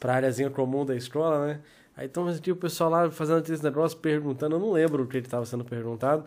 pra 0.00 0.14
áreazinha 0.14 0.48
comum 0.48 0.86
da 0.86 0.96
escola, 0.96 1.46
né? 1.46 1.60
Aí 1.94 2.06
então 2.06 2.26
tinha 2.38 2.54
o 2.54 2.56
pessoal 2.56 2.88
lá 2.88 3.10
fazendo 3.10 3.40
esse 3.52 3.62
negócio, 3.62 3.98
perguntando, 3.98 4.56
eu 4.56 4.58
não 4.58 4.72
lembro 4.72 5.02
o 5.02 5.06
que 5.06 5.18
ele 5.18 5.26
tava 5.28 5.44
sendo 5.44 5.62
perguntado. 5.62 6.24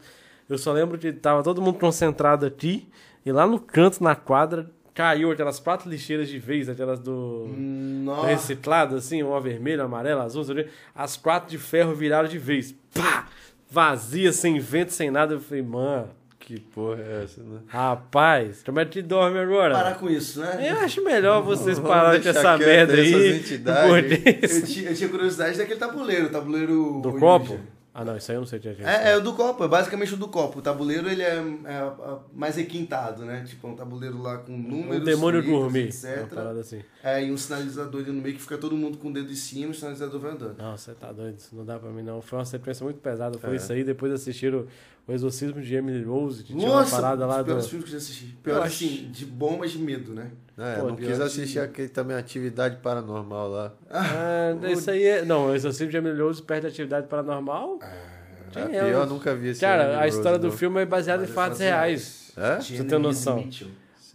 Eu 0.48 0.60
só 0.60 0.72
lembro 0.72 0.99
que 0.99 1.11
tava 1.11 1.41
todo 1.41 1.64
mundo 1.64 1.80
concentrado 1.80 2.45
aqui, 2.45 2.88
e 3.26 3.31
lá 3.31 3.48
no 3.48 3.60
canto, 3.60 4.03
na 4.03 4.15
quadra, 4.15 4.69
caiu 4.94 5.31
aquelas 5.31 5.60
quatro 5.60 5.90
lixeiras 5.90 6.30
de 6.30 6.38
vez, 6.38 6.69
aquelas 6.69 6.99
do 6.99 7.48
Nossa. 7.57 8.27
reciclado, 8.27 8.95
assim, 8.95 9.23
uma 9.23 9.41
vermelha, 9.41 9.84
amarela, 9.86 10.23
azul, 10.23 10.44
as 10.94 11.18
quatro 11.18 11.49
de 11.49 11.57
ferro 11.57 11.95
viraram 11.95 12.30
de 12.30 12.38
vez. 12.38 12.72
Pá! 12.94 13.27
Vazia, 13.72 14.31
sem 14.31 14.60
vento, 14.60 14.91
sem 14.94 15.10
nada. 15.10 15.34
Eu 15.36 15.40
falei, 15.40 15.64
mano, 15.64 16.10
Que 16.49 16.59
porra 16.59 16.99
é 16.99 17.23
essa, 17.26 17.43
né? 17.43 17.59
rapaz, 17.67 18.63
como 18.63 18.80
é 18.80 18.85
que 18.85 19.03
dorme 19.03 19.38
agora? 19.38 19.76
Parar 19.76 19.95
com 19.99 20.09
isso, 20.09 20.39
né? 20.39 20.71
Eu 20.71 20.80
acho 20.80 21.03
melhor 21.03 21.43
vocês 21.43 21.77
Vamos 21.77 21.91
pararem 21.91 22.21
com 22.23 22.30
essa 22.30 22.57
merda 22.57 22.93
aí. 22.93 23.38
Eu 23.38 24.65
tinha, 24.65 24.89
eu 24.89 24.95
tinha 24.95 25.09
curiosidade 25.09 25.59
daquele 25.59 25.80
tabuleiro, 25.80 26.26
o 26.26 26.30
tabuleiro. 26.31 27.01
Do 27.03 27.19
copo? 27.19 27.59
Ah, 27.93 28.03
não, 28.03 28.17
isso 28.17 28.31
aí 28.31 28.38
eu 28.38 28.41
não 28.41 28.47
sei 28.47 28.57
o 28.57 28.61
que 28.63 28.67
é. 28.69 28.76
É, 28.84 29.11
é 29.11 29.17
o 29.17 29.21
do 29.21 29.34
copo, 29.34 29.63
é 29.63 29.67
basicamente 29.67 30.13
o 30.13 30.17
do 30.17 30.27
copo. 30.27 30.57
O 30.57 30.61
tabuleiro 30.61 31.07
ele 31.07 31.21
é, 31.21 31.35
é, 31.35 31.71
é 31.73 32.17
mais 32.34 32.55
requintado, 32.55 33.26
né? 33.26 33.43
Tipo, 33.45 33.67
é 33.67 33.71
um 33.71 33.76
tabuleiro 33.76 34.19
lá 34.19 34.38
com 34.39 34.53
números. 34.53 35.01
Um 35.01 35.03
demônio 35.03 35.41
letras, 35.41 35.55
gourmet. 35.59 35.85
etc. 35.85 36.17
Uma 36.17 36.27
parada 36.27 36.59
assim. 36.61 36.81
É, 37.03 37.23
e 37.23 37.31
um 37.31 37.38
sinalizador 37.38 38.01
ali 38.01 38.11
no 38.11 38.21
meio 38.23 38.34
que 38.35 38.41
fica 38.41 38.57
todo 38.57 38.76
mundo 38.76 38.97
com 38.97 39.09
o 39.09 39.13
dedo 39.13 39.31
em 39.31 39.35
cima 39.35 39.67
e 39.67 39.69
o 39.71 39.73
sinalizador 39.76 40.19
vai 40.19 40.31
andando. 40.31 40.57
Não, 40.57 40.76
você 40.77 40.93
tá 40.93 41.11
doido, 41.11 41.38
isso 41.38 41.55
não 41.55 41.63
dá 41.65 41.77
pra 41.77 41.91
mim 41.91 42.01
não. 42.01 42.21
Foi 42.23 42.39
uma 42.39 42.45
sequência 42.45 42.84
muito 42.84 42.99
pesada. 43.01 43.38
Foi 43.38 43.53
É. 43.53 43.55
isso 43.57 43.71
aí, 43.73 43.84
depois 43.84 44.11
assistiram 44.13 44.65
o 45.10 45.14
Exorcismo 45.14 45.60
de 45.61 45.73
Emily 45.76 46.03
Rose, 46.03 46.44
que 46.44 46.53
tinha 46.53 46.69
uma 46.69 46.81
Nossa, 46.81 46.95
parada 46.95 47.26
lá 47.26 47.41
do. 47.41 47.45
piores 47.45 47.68
filmes 47.68 47.90
que 47.90 47.95
eu 47.95 47.99
já 47.99 48.06
assisti. 48.06 48.26
Pior 48.44 48.61
assim, 48.61 49.10
de 49.11 49.26
bom, 49.26 49.57
mas 49.60 49.72
de 49.72 49.80
medo, 49.80 50.14
né? 50.14 50.30
É, 50.57 50.76
Pô, 50.80 50.88
não 50.90 50.95
quis 50.95 51.18
que- 51.18 51.23
assistir 51.23 51.60
aquele 51.60 51.90
também 51.90 52.15
Atividade 52.15 52.77
Paranormal 52.77 53.49
lá. 53.49 53.73
Ah, 53.90 54.52
isso 54.72 54.91
aí 54.91 55.03
é. 55.03 55.26
Não, 55.26 55.48
o 55.48 55.56
Exorcismo 55.56 55.90
de 55.90 55.98
Emily 55.98 56.22
Rose 56.22 56.41
perde 56.44 56.68
a 56.68 56.69
atividade 56.69 57.07
paranormal. 57.07 57.80
É, 57.81 58.49
Tinha, 58.52 58.68
pior, 58.68 58.88
eu- 58.88 59.06
nunca 59.07 59.34
vi 59.36 59.49
esse 59.49 59.61
Cara, 59.61 59.84
Emily 59.84 59.95
a 59.98 60.03
Rose, 60.03 60.18
história 60.18 60.38
do 60.40 60.48
não. 60.48 60.53
filme 60.57 60.81
é 60.81 60.86
baseada 60.86 61.23
em 61.23 61.27
Mas 61.27 61.31
é 61.31 61.34
fatos 61.34 61.60
reais. 61.60 62.31
É? 62.38 62.61
Você 62.61 62.84
tem 62.84 62.99
noção. 62.99 63.48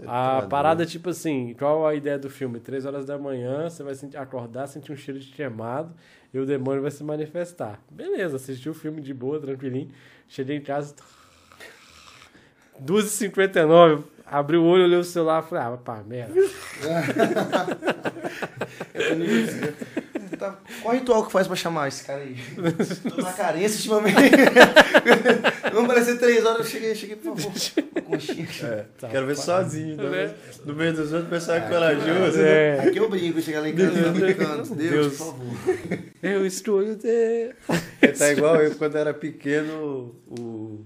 A 0.07 0.41
tá 0.43 0.47
parada 0.49 0.83
é 0.83 0.87
tipo 0.87 1.11
assim, 1.11 1.55
qual 1.59 1.87
a 1.87 1.95
ideia 1.95 2.19
do 2.19 2.29
filme? 2.29 2.59
Três 2.59 2.85
horas 2.85 3.07
da 3.07 3.17
manhã, 3.17 3.71
você 3.71 3.83
vai 3.83 3.95
sentir, 3.95 4.17
acordar, 4.17 4.67
sentir 4.67 4.91
um 4.93 4.97
cheiro 4.97 5.21
de 5.21 5.31
queimado 5.31 5.93
e 6.33 6.39
o 6.39 6.45
demônio 6.45 6.83
vai 6.83 6.91
se 6.91 7.05
manifestar. 7.05 7.81
Beleza, 7.91 8.37
assisti 8.37 8.69
o 8.69 8.75
filme 8.75 9.01
de 9.01 9.15
boa, 9.15 9.39
tranquilinho. 9.41 9.89
Cheguei 10.29 10.57
em 10.57 10.63
casa. 10.63 10.95
2h59, 12.83 14.03
abri 14.27 14.57
o 14.57 14.65
olho, 14.65 14.85
olhei 14.85 14.99
o 14.99 15.05
celular 15.05 15.45
e 15.45 15.49
falei, 15.49 15.65
ah, 15.65 15.77
pá, 15.77 16.03
merda. 16.03 16.35
Tá, 20.45 20.59
Qual 20.83 20.95
o 20.95 20.99
ritual 20.99 21.25
que 21.27 21.33
faz 21.33 21.47
pra 21.47 21.57
chamar 21.57 21.89
esse 21.89 22.05
cara 22.05 22.21
aí? 22.21 22.37
Tô 23.09 23.23
na 23.23 23.33
carência 23.33 23.79
ultimamente. 23.79 24.31
Vamos 25.73 25.85
aparecer 25.91 26.19
três 26.19 26.45
horas, 26.45 26.59
eu 26.61 26.65
cheguei, 26.65 26.95
cheguei, 26.95 27.17
por 27.17 27.37
favor. 27.37 27.53
Conchinha. 28.05 28.49
É, 28.63 28.85
Tá, 28.99 29.09
quero 29.09 29.27
ver 29.27 29.37
pá. 29.37 29.43
sozinho. 29.43 29.97
né? 29.97 30.27
Né? 30.27 30.35
No 30.65 30.75
meio 30.75 30.93
dos 30.93 31.13
outros, 31.13 31.27
o 31.27 31.31
pessoal 31.31 31.57
é 31.59 31.61
corajoso. 31.63 32.39
né? 32.39 32.77
É, 32.77 32.81
Aqui 32.89 32.99
eu 32.99 33.09
brinco, 33.09 33.41
chegar 33.41 33.61
lá 33.61 33.69
em 33.69 33.75
casa 33.75 33.99
e 33.99 34.11
brincando. 34.13 34.75
Deus, 34.75 34.91
Deus. 34.91 35.17
por 35.17 35.27
favor. 35.27 35.55
eu 36.23 36.47
estou 36.47 36.85
de... 36.95 37.55
Tá 38.19 38.31
igual 38.33 38.57
eu 38.57 38.75
quando 38.77 38.97
era 38.97 39.13
pequeno, 39.15 40.15
o 40.29 40.85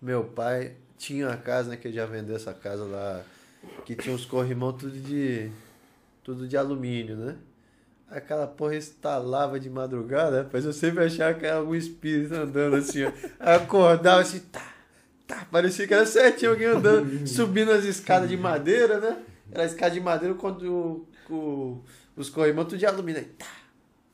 meu 0.00 0.24
pai 0.24 0.72
tinha 0.96 1.26
uma 1.26 1.36
casa, 1.36 1.70
né, 1.70 1.76
que 1.76 1.88
ele 1.88 1.94
já 1.94 2.06
vendeu 2.06 2.36
essa 2.36 2.52
casa 2.54 2.84
lá, 2.84 3.22
que 3.84 3.94
tinha 3.94 4.14
os 4.14 4.24
corrimão 4.24 4.72
tudo 4.72 4.98
de 4.98 5.50
tudo 6.22 6.46
de 6.46 6.56
alumínio, 6.56 7.16
né? 7.16 7.36
Aquela 8.10 8.46
porra 8.46 8.74
instalava 8.76 9.60
de 9.60 9.68
madrugada, 9.68 10.42
rapaz, 10.42 10.64
eu 10.64 10.72
sempre 10.72 11.04
achava 11.04 11.34
que 11.38 11.44
era 11.44 11.56
algum 11.58 11.74
espírito 11.74 12.34
andando 12.34 12.76
assim, 12.76 13.04
ó. 13.04 13.12
Acordava 13.38 14.22
assim, 14.22 14.40
tá, 14.40 14.62
tá, 15.26 15.46
parecia 15.50 15.86
que 15.86 15.92
era 15.92 16.06
certinho 16.06 16.52
alguém 16.52 16.68
andando, 16.68 17.26
subindo 17.26 17.70
as 17.70 17.84
escadas 17.84 18.28
de 18.30 18.36
madeira, 18.36 18.98
né? 18.98 19.16
Era 19.52 19.64
escada 19.66 19.90
de 19.92 20.00
madeira 20.00 20.34
quando 20.34 21.06
o, 21.28 21.32
o- 21.34 21.84
os 22.16 22.30
corrimão 22.30 22.64
tudo 22.64 22.78
de 22.78 22.86
alumínio. 22.86 23.20
Aí, 23.20 23.26
tá, 23.38 23.46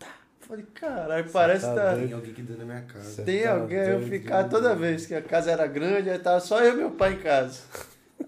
tá. 0.00 0.08
Falei, 0.40 0.66
caralho, 0.74 1.30
parece 1.30 1.64
que 1.66 1.74
tá 1.74 1.84
tá. 1.84 1.94
Tem 1.94 2.12
alguém 2.12 2.30
aqui 2.32 2.42
dentro 2.42 2.56
da 2.56 2.64
minha 2.64 2.82
casa. 2.82 3.22
Tem 3.22 3.42
Tá 3.44 3.52
alguém, 3.52 3.78
eu 3.78 4.02
ficava 4.02 4.48
toda 4.48 4.74
vez 4.74 5.06
que 5.06 5.14
a 5.14 5.22
casa 5.22 5.52
era 5.52 5.66
grande, 5.68 6.10
aí 6.10 6.18
tava 6.18 6.40
só 6.40 6.60
eu 6.64 6.72
e 6.74 6.76
meu 6.78 6.90
pai 6.90 7.12
em 7.12 7.18
casa. 7.18 7.60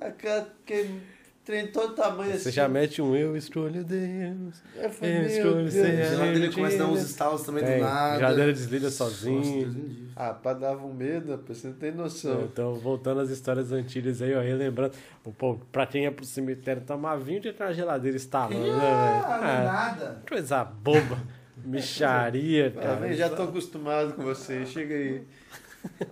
Aquela- 0.01 0.47
Aquele 0.63 1.03
trem 1.47 1.69
todo 1.69 1.95
tamanho 1.95 2.33
assim. 2.35 2.43
Você 2.43 2.51
já 2.51 2.69
mete 2.69 3.01
um 3.01 3.15
eu 3.15 3.37
escolho 3.37 3.85
Deus. 3.85 4.63
Eu 4.75 4.91
falei, 4.91 5.17
eu 5.19 5.23
escolho 5.27 5.55
Deus. 5.55 5.73
ser 5.73 6.01
A 6.03 6.05
geladeira 6.05 6.53
começa 6.53 6.75
a 6.75 6.79
dar 6.81 6.87
uns 6.89 7.01
estalos 7.03 7.43
também 7.45 7.65
Tem, 7.65 7.79
do 7.79 7.85
nada. 7.85 8.19
geladeira 8.19 8.53
desliga 8.53 8.85
Nossa, 8.87 8.97
sozinho. 8.97 9.69
Livre. 9.69 10.09
Ah, 10.17 10.35
pá, 10.35 10.53
dava 10.53 10.85
um 10.85 10.93
medo, 10.93 11.41
você 11.47 11.69
não 11.69 11.75
tem 11.75 11.93
noção. 11.93 12.43
Então, 12.43 12.75
voltando 12.75 13.21
às 13.21 13.31
histórias 13.31 13.71
antigas 13.71 14.21
aí, 14.21 14.35
ó, 14.35 14.41
relembrando. 14.41 14.95
O 15.25 15.33
povo, 15.33 15.65
pra 15.71 15.87
quem 15.87 16.03
ia 16.03 16.11
pro 16.13 16.25
cemitério 16.25 16.83
tomar 16.83 17.17
vinho, 17.17 17.41
tinha 17.41 17.53
aquela 17.53 17.73
geladeira 17.73 18.17
instalando, 18.17 18.59
né? 18.59 19.23
Ah, 19.25 19.39
não 19.41 19.47
é 19.49 19.57
Ah, 19.57 19.63
nada. 19.65 20.23
coisa 20.29 20.65
boba. 20.65 21.19
Micharia, 21.65 22.71
cara. 22.71 22.97
vem, 22.97 23.15
já 23.15 23.29
tô 23.31 23.45
acostumado 23.45 24.13
com 24.15 24.23
você, 24.23 24.67
chega 24.67 24.95
aí. 24.95 25.23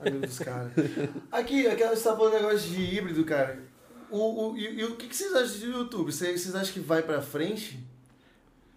Amigo 0.01 0.27
dos 0.27 0.39
caras. 0.39 0.71
Aqui, 1.31 1.67
aquela 1.67 1.95
você 1.97 2.05
tá 2.05 2.17
falando 2.17 2.35
negócio 2.35 2.71
de 2.71 2.81
híbrido, 2.97 3.25
cara. 3.25 3.59
O, 4.17 4.53
o, 4.53 4.57
e, 4.57 4.81
e 4.81 4.85
o 4.85 4.97
que, 4.97 5.09
que 5.09 5.17
vocês 5.17 5.33
acham 5.35 5.59
do 5.59 5.79
YouTube? 5.79 6.13
Vocês, 6.13 6.41
vocês 6.41 6.55
acham 6.55 6.73
que 6.73 6.81
vai 6.81 7.03
pra 7.03 7.21
frente? 7.21 7.79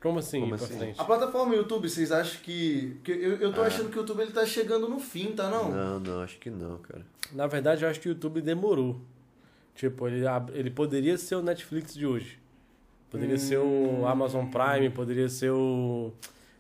Como 0.01 0.19
assim, 0.19 0.39
Como 0.41 0.55
ir 0.55 0.57
pra 0.57 0.65
assim? 0.67 0.77
frente? 0.77 0.99
A 0.99 1.03
plataforma 1.03 1.55
YouTube, 1.55 1.89
vocês 1.89 2.11
acham 2.11 2.39
que. 2.41 2.97
que 3.03 3.11
eu, 3.11 3.35
eu 3.37 3.53
tô 3.53 3.61
Ah. 3.61 3.67
achando 3.67 3.89
que 3.89 3.97
o 3.97 4.01
YouTube 4.01 4.21
ele 4.21 4.31
tá 4.31 4.45
chegando 4.45 4.87
no 4.87 4.99
fim, 4.99 5.31
tá 5.33 5.49
não? 5.49 5.71
Não, 5.71 5.99
não, 5.99 6.21
acho 6.21 6.37
que 6.39 6.49
não, 6.49 6.77
cara. 6.79 7.05
Na 7.33 7.47
verdade, 7.47 7.83
eu 7.83 7.89
acho 7.89 7.99
que 7.99 8.07
o 8.07 8.11
YouTube 8.11 8.41
demorou. 8.41 8.99
Tipo, 9.75 10.07
ele, 10.07 10.23
ele 10.53 10.71
poderia 10.71 11.17
ser 11.17 11.35
o 11.35 11.41
Netflix 11.41 11.93
de 11.93 12.05
hoje. 12.05 12.39
Poderia 13.11 13.37
ser 13.37 13.57
o 13.57 14.05
Amazon 14.05 14.45
Prime, 14.47 14.89
poderia 14.89 15.29
ser 15.29 15.51
o. 15.51 16.11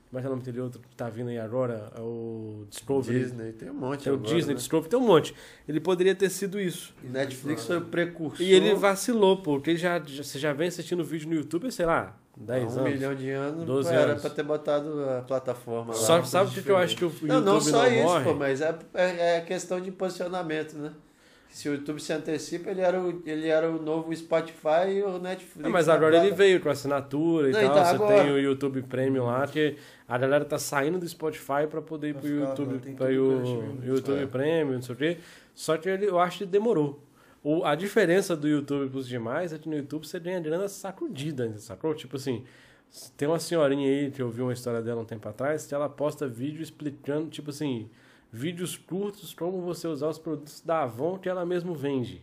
Como 0.09 0.19
é 0.19 0.21
que 0.21 0.25
é 0.25 0.29
o 0.29 0.31
nome 0.31 0.41
daquele 0.41 0.61
outro 0.61 0.79
que 0.79 0.95
tá 0.95 1.09
vindo 1.09 1.29
aí 1.29 1.37
agora? 1.37 1.91
É 1.97 1.99
o 1.99 2.65
Discovery. 2.69 3.19
Disney, 3.19 3.51
tem 3.51 3.69
um 3.69 3.73
monte 3.73 4.05
Tem 4.05 4.13
o 4.13 4.15
agora, 4.15 4.33
Disney, 4.35 4.53
né? 4.53 4.57
Discovery, 4.57 4.89
tem 4.89 4.99
um 4.99 5.05
monte. 5.05 5.35
Ele 5.67 5.79
poderia 5.81 6.15
ter 6.15 6.29
sido 6.29 6.57
isso. 6.59 6.93
Netflix 7.03 7.65
foi 7.65 7.77
o 7.77 7.81
precursor. 7.81 8.41
E 8.45 8.53
ele 8.53 8.73
vacilou, 8.73 9.41
porque 9.41 9.71
ele 9.71 9.77
já, 9.77 10.01
já- 10.05 10.23
você 10.23 10.39
já 10.39 10.53
vem 10.53 10.69
assistindo 10.69 11.03
vídeo 11.03 11.27
no 11.27 11.35
YouTube, 11.35 11.69
sei 11.73 11.85
lá, 11.85 12.15
há 12.39 12.41
10 12.41 12.77
um 12.77 12.79
anos. 12.79 12.93
milhão 12.93 13.13
de 13.15 13.29
anos, 13.31 13.65
12 13.65 13.89
era 13.93 14.11
anos. 14.11 14.21
pra 14.21 14.29
ter 14.29 14.43
botado 14.43 15.03
a 15.09 15.21
plataforma 15.23 15.93
lá. 15.93 15.99
Só, 15.99 16.23
sabe 16.23 16.57
o 16.57 16.63
que, 16.63 16.69
eu 16.71 16.77
acho 16.77 16.95
que 16.95 17.03
o 17.03 17.07
YouTube 17.07 17.27
Não, 17.27 17.41
não 17.41 17.59
só 17.59 17.85
isso, 17.87 18.03
morre? 18.03 18.23
pô, 18.23 18.33
mas 18.33 18.61
é, 18.61 18.79
é, 18.93 19.37
é 19.37 19.41
questão 19.41 19.81
de 19.81 19.91
posicionamento, 19.91 20.77
né? 20.77 20.93
Se 21.49 21.67
o 21.69 21.73
YouTube 21.73 21.99
se 21.99 22.13
antecipa, 22.13 22.69
ele 22.69 22.81
era 22.81 22.99
o, 22.99 23.21
ele 23.25 23.47
era 23.47 23.69
o 23.71 23.81
novo 23.81 24.15
Spotify 24.15 24.89
e 24.97 25.01
o 25.01 25.17
Netflix. 25.17 25.65
É, 25.67 25.69
mas 25.69 25.89
agora 25.89 26.17
ele 26.17 26.35
veio 26.35 26.59
com 26.61 26.69
assinatura 26.69 27.49
e 27.49 27.51
Não, 27.51 27.59
tal. 27.61 27.69
então, 27.71 27.83
você 27.85 27.95
agora- 27.95 28.23
tem 28.23 28.31
o 28.31 28.37
YouTube 28.37 28.81
Premium 28.83 29.25
lá, 29.25 29.47
que 29.47 29.75
a 30.07 30.17
galera 30.17 30.45
tá 30.45 30.59
saindo 30.59 30.99
do 30.99 31.07
Spotify 31.07 31.65
pra 31.69 31.81
poder 31.81 32.09
ir 32.09 32.13
pro 32.15 32.27
YouTube, 32.27 32.79
tem 32.79 32.93
pra 32.95 33.07
o. 33.07 33.79
YouTube 33.83 34.21
É. 34.21 34.25
Premium, 34.27 34.73
não 34.75 34.81
sei 34.81 34.93
o 34.93 34.97
quê. 34.97 35.17
Só 35.55 35.77
que 35.77 35.89
ele, 35.89 36.05
eu 36.05 36.19
acho 36.19 36.39
que 36.39 36.45
demorou. 36.45 37.01
O, 37.43 37.63
a 37.63 37.73
diferença 37.75 38.35
do 38.35 38.47
YouTube 38.47 38.89
pros 38.91 39.07
demais 39.07 39.53
é 39.53 39.57
que 39.57 39.67
no 39.69 39.75
YouTube 39.77 40.05
você 40.05 40.19
ganha 40.19 40.39
grana 40.39 40.67
sacudida, 40.67 41.57
sacou? 41.57 41.95
Tipo 41.95 42.17
assim, 42.17 42.43
tem 43.15 43.27
uma 43.27 43.39
senhorinha 43.39 43.89
aí 43.89 44.11
que 44.11 44.21
eu 44.21 44.29
vi 44.29 44.41
uma 44.41 44.53
história 44.53 44.81
dela 44.81 45.01
um 45.01 45.05
tempo 45.05 45.27
atrás, 45.29 45.65
que 45.65 45.73
ela 45.73 45.87
posta 45.89 46.27
vídeo 46.27 46.61
explicando, 46.61 47.29
tipo 47.29 47.49
assim, 47.49 47.89
vídeos 48.31 48.77
curtos 48.77 49.33
como 49.33 49.61
você 49.61 49.87
usar 49.87 50.07
os 50.09 50.17
produtos 50.19 50.61
da 50.61 50.83
Avon 50.83 51.17
que 51.17 51.29
ela 51.29 51.45
mesmo 51.45 51.73
vende. 51.73 52.21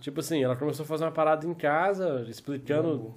Tipo 0.00 0.20
assim, 0.20 0.42
ela 0.44 0.54
começou 0.56 0.84
a 0.84 0.86
fazer 0.86 1.04
uma 1.04 1.10
parada 1.10 1.46
em 1.46 1.54
casa, 1.54 2.24
explicando. 2.28 3.12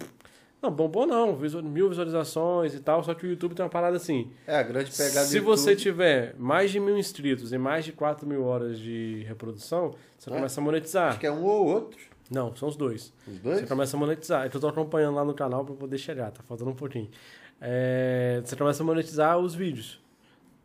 Não, 0.62 0.70
bombou 0.72 1.08
não, 1.08 1.36
mil 1.64 1.90
visualizações 1.90 2.74
e 2.76 2.80
tal, 2.80 3.04
só 3.04 3.14
que 3.16 3.26
o 3.26 3.30
YouTube 3.30 3.56
tem 3.56 3.64
uma 3.64 3.70
parada 3.70 3.98
assim. 3.98 4.32
É, 4.46 4.58
a 4.58 4.64
grande 4.64 4.92
pegada 4.92 5.26
Se 5.26 5.40
você 5.40 5.72
YouTube, 5.72 5.82
tiver 5.82 6.36
mais 6.38 6.70
de 6.72 6.80
mil 6.80 6.98
inscritos 6.98 7.52
e 7.52 7.58
mais 7.58 7.84
de 7.86 7.92
4 7.92 8.28
mil 8.28 8.44
horas 8.44 8.78
de 8.80 9.24
reprodução, 9.28 9.96
você 10.18 10.30
É? 10.30 10.34
começa 10.34 10.62
a 10.62 10.64
monetizar. 10.64 11.10
Acho 11.12 11.20
que 11.20 11.26
é 11.28 11.32
um 11.32 11.44
ou 11.44 11.66
outro. 11.66 12.00
Não, 12.30 12.56
são 12.56 12.70
os 12.70 12.76
dois. 12.76 13.12
Os 13.28 13.34
Você 13.34 13.40
dois? 13.42 13.68
começa 13.68 13.98
a 13.98 14.00
monetizar. 14.00 14.46
É 14.46 14.50
que 14.50 14.56
eu 14.56 14.62
tô 14.62 14.68
acompanhando 14.68 15.16
lá 15.16 15.26
no 15.26 15.34
canal 15.34 15.66
pra 15.66 15.76
poder 15.76 15.98
chegar, 15.98 16.32
tá 16.32 16.42
faltando 16.44 16.70
um 16.72 16.76
pouquinho. 16.76 17.10
É, 17.60 18.42
você 18.44 18.56
começa 18.56 18.82
a 18.84 18.86
monetizar 18.86 19.38
os 19.40 19.54
vídeos. 19.56 20.00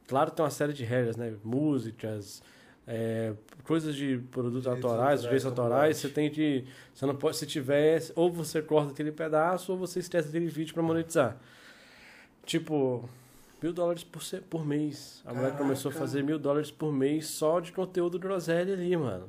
Claro 0.07 0.31
tem 0.31 0.45
uma 0.45 0.51
série 0.51 0.73
de 0.73 0.85
regras, 0.85 1.17
né? 1.17 1.35
Músicas, 1.43 2.43
é, 2.87 3.33
coisas 3.65 3.95
de 3.97 4.19
produtos 4.31 4.63
Direitos 4.63 4.85
autorais, 4.91 5.21
direitos 5.23 5.47
autorais. 5.47 5.97
Você 5.97 6.09
tem 6.09 6.31
que. 6.31 6.65
Você 6.95 7.05
não 7.07 7.17
pode. 7.17 7.37
Se 7.37 7.47
tiver. 7.47 8.01
Ou 8.15 8.31
você 8.31 8.63
corta 8.63 8.93
aquele 8.93 9.11
pedaço, 9.13 9.73
ou 9.73 9.79
você 9.79 9.99
esquece 10.01 10.29
aquele 10.29 10.47
vídeo 10.47 10.73
pra 10.75 10.83
monetizar. 10.83 11.37
Tipo. 12.45 13.09
Mil 13.63 13.73
dólares 13.73 14.05
por, 14.05 14.23
se- 14.23 14.41
por 14.43 14.67
mês. 14.67 15.23
A 15.25 15.31
mulher 15.31 15.47
Caraca. 15.47 15.63
começou 15.63 15.91
a 15.91 15.95
fazer 15.95 16.23
mil 16.23 16.39
dólares 16.39 16.71
por 16.71 16.93
mês 16.93 17.27
só 17.27 17.59
de 17.59 17.73
conteúdo 17.73 18.19
groselha 18.19 18.75
ali, 18.75 18.95
mano. 18.95 19.29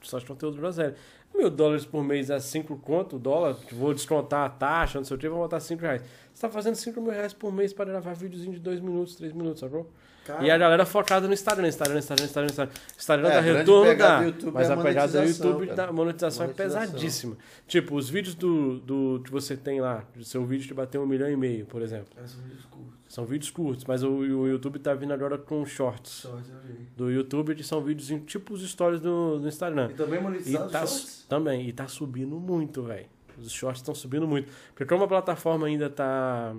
Só 0.00 0.18
de 0.18 0.24
conteúdo 0.24 0.56
groselha. 0.56 0.96
Mil 1.38 1.48
dólares 1.50 1.84
por 1.86 2.02
mês 2.02 2.30
é 2.30 2.40
5 2.40 2.76
conto, 2.78 3.16
o 3.16 3.18
dólar, 3.18 3.54
que 3.54 3.74
vou 3.74 3.94
descontar 3.94 4.44
a 4.44 4.48
taxa, 4.48 4.98
não 4.98 5.04
sei 5.04 5.16
o 5.16 5.20
que, 5.20 5.28
vou 5.28 5.38
botar 5.38 5.60
5 5.60 5.80
reais. 5.80 6.02
Você 6.34 6.42
tá 6.42 6.52
fazendo 6.52 6.74
5 6.74 7.00
mil 7.00 7.12
reais 7.12 7.32
por 7.32 7.52
mês 7.52 7.72
para 7.72 7.84
gravar 7.86 8.12
videozinho 8.14 8.52
de 8.54 8.58
2 8.60 8.80
minutos, 8.80 9.14
3 9.14 9.32
minutos, 9.32 9.60
sacou? 9.60 9.88
Cara, 10.26 10.44
E 10.44 10.50
a 10.50 10.58
galera 10.58 10.84
focada 10.84 11.26
no 11.26 11.32
Instagram, 11.32 11.68
Instagram, 11.68 11.98
Instagram, 12.00 12.24
Instagram, 12.26 12.46
Instagram. 12.50 12.72
Instagram 12.98 13.28
É, 13.28 13.34
dá 13.34 13.40
retorno, 13.40 13.96
dá. 13.96 14.18
do 14.18 14.24
YouTube 14.26 14.52
Mas 14.52 14.68
é 14.68 14.72
a 14.72 14.76
a 14.78 14.82
pegada 14.82 15.20
do 15.22 15.26
YouTube, 15.28 15.66
cara. 15.68 15.76
da 15.86 15.92
monetização, 15.92 16.46
Monetização. 16.46 16.82
é 16.82 16.86
pesadíssima. 16.86 17.36
Tipo, 17.66 17.94
os 17.96 18.10
vídeos 18.10 18.34
do, 18.34 18.78
do 18.80 19.22
que 19.24 19.30
você 19.30 19.56
tem 19.56 19.80
lá, 19.80 20.04
do 20.14 20.24
seu 20.24 20.44
vídeo 20.44 20.68
que 20.68 20.74
bateu 20.74 21.00
um 21.02 21.06
milhão 21.06 21.30
e 21.30 21.36
meio, 21.36 21.64
por 21.66 21.80
exemplo. 21.80 22.14
Cara, 22.14 22.26
são 22.28 22.42
vídeos 22.42 22.64
curtos. 22.66 22.97
São 23.18 23.26
vídeos 23.26 23.50
curtos, 23.50 23.84
mas 23.84 24.04
o, 24.04 24.10
o 24.10 24.46
YouTube 24.46 24.78
tá 24.78 24.94
vindo 24.94 25.12
agora 25.12 25.36
com 25.36 25.66
shorts. 25.66 26.20
Shorts, 26.20 26.48
eu 26.50 26.60
vi. 26.60 26.86
Do 26.96 27.10
YouTube, 27.10 27.52
que 27.56 27.64
são 27.64 27.82
vídeos 27.82 28.12
em- 28.12 28.20
tipo 28.20 28.54
os 28.54 28.62
stories 28.62 29.00
do, 29.00 29.40
do 29.40 29.48
Instagram. 29.48 29.90
E 29.90 29.94
também 29.94 30.20
E 30.20 30.22
monetizado 30.22 30.70
tá, 30.70 30.86
shorts? 30.86 31.26
também, 31.28 31.68
e 31.68 31.72
tá 31.72 31.88
subindo 31.88 32.38
muito, 32.38 32.80
velho. 32.84 33.06
Os 33.36 33.50
shorts 33.50 33.80
estão 33.82 33.92
subindo 33.92 34.24
muito. 34.24 34.52
Porque 34.68 34.84
como 34.84 35.02
a 35.02 35.08
plataforma 35.08 35.66
ainda 35.66 35.90
tá 35.90 36.54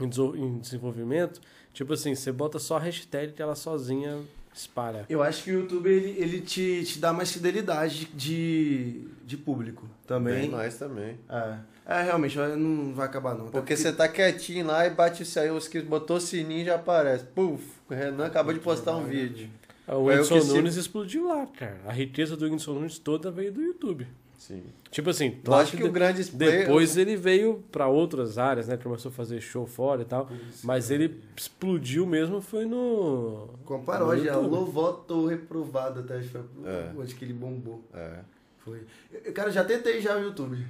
em, 0.00 0.58
desenvolvimento, 0.60 1.42
tipo 1.74 1.92
assim, 1.92 2.14
você 2.14 2.32
bota 2.32 2.58
só 2.58 2.78
a 2.78 2.80
hashtag 2.80 3.34
que 3.34 3.42
ela 3.42 3.54
sozinha 3.54 4.18
espalha. 4.54 5.04
Eu 5.10 5.22
acho 5.22 5.44
que 5.44 5.50
o 5.50 5.60
YouTube 5.60 5.90
ele, 5.90 6.18
ele 6.18 6.40
te, 6.40 6.84
te 6.86 6.98
dá 7.00 7.12
mais 7.12 7.30
fidelidade 7.30 8.06
de, 8.14 9.08
de 9.26 9.36
público 9.36 9.86
também. 10.06 10.40
Bem 10.40 10.50
mais 10.50 10.78
também. 10.78 11.18
É. 11.28 11.58
é, 11.86 12.02
realmente, 12.02 12.36
não 12.38 12.94
vai 12.94 13.06
acabar 13.06 13.34
não. 13.34 13.46
Até 13.48 13.52
Porque 13.58 13.76
você 13.76 13.92
tá 13.92 14.08
quietinho 14.08 14.66
lá 14.66 14.86
e 14.86 14.90
bate 14.90 15.22
isso 15.22 15.38
aí, 15.40 15.50
os 15.50 15.66
que 15.68 15.80
botou 15.80 16.16
o 16.16 16.20
sininho 16.20 16.64
já 16.64 16.76
aparece. 16.76 17.24
Puf, 17.24 17.64
o 17.90 17.94
Renan 17.94 18.26
acabou 18.26 18.52
de 18.54 18.60
postar 18.60 18.96
um 18.96 19.04
vídeo. 19.04 19.48
O 19.86 19.90
Foi 19.90 19.96
eu 19.96 20.04
Whindersson 20.06 20.34
que 20.36 20.40
se- 20.42 20.54
Nunes 20.54 20.76
explodiu 20.76 21.26
lá, 21.26 21.46
cara. 21.46 21.80
A 21.86 21.92
riqueza 21.92 22.36
do 22.36 22.44
Whindersson 22.44 22.72
Nunes 22.74 22.98
toda 22.98 23.30
veio 23.30 23.52
do 23.52 23.60
YouTube. 23.60 24.06
Sim. 24.38 24.62
Tipo 24.90 25.10
assim, 25.10 25.38
Lógico 25.46 25.76
que 25.76 25.82
de- 25.84 25.88
o 25.88 25.92
grande 25.92 26.24
player- 26.24 26.66
depois 26.66 26.96
ele 26.96 27.16
veio 27.16 27.62
pra 27.70 27.86
outras 27.88 28.38
áreas, 28.38 28.66
né? 28.68 28.76
Começou 28.76 29.10
a 29.10 29.12
fazer 29.12 29.40
show 29.40 29.66
fora 29.66 30.02
e 30.02 30.04
tal. 30.04 30.28
Mas 30.64 30.90
ele 30.90 31.20
explodiu 31.36 32.04
mesmo 32.06 32.40
foi 32.40 32.64
no. 32.64 33.48
Com 33.64 33.74
a 33.76 33.78
paródia, 33.80 34.32
voto 34.38 35.26
reprovado 35.26 36.00
até, 36.00 36.14
acho 36.16 36.24
que 36.28 36.32
foi 36.32 36.42
É. 36.64 36.90
onde 36.96 37.14
que 37.14 37.24
ele 37.24 37.32
bombou. 37.32 37.84
É. 37.94 38.18
Foi. 38.58 38.82
Eu, 39.24 39.32
cara, 39.32 39.50
já 39.50 39.64
tentei 39.64 40.00
já 40.00 40.16
o 40.16 40.20
YouTube. 40.22 40.64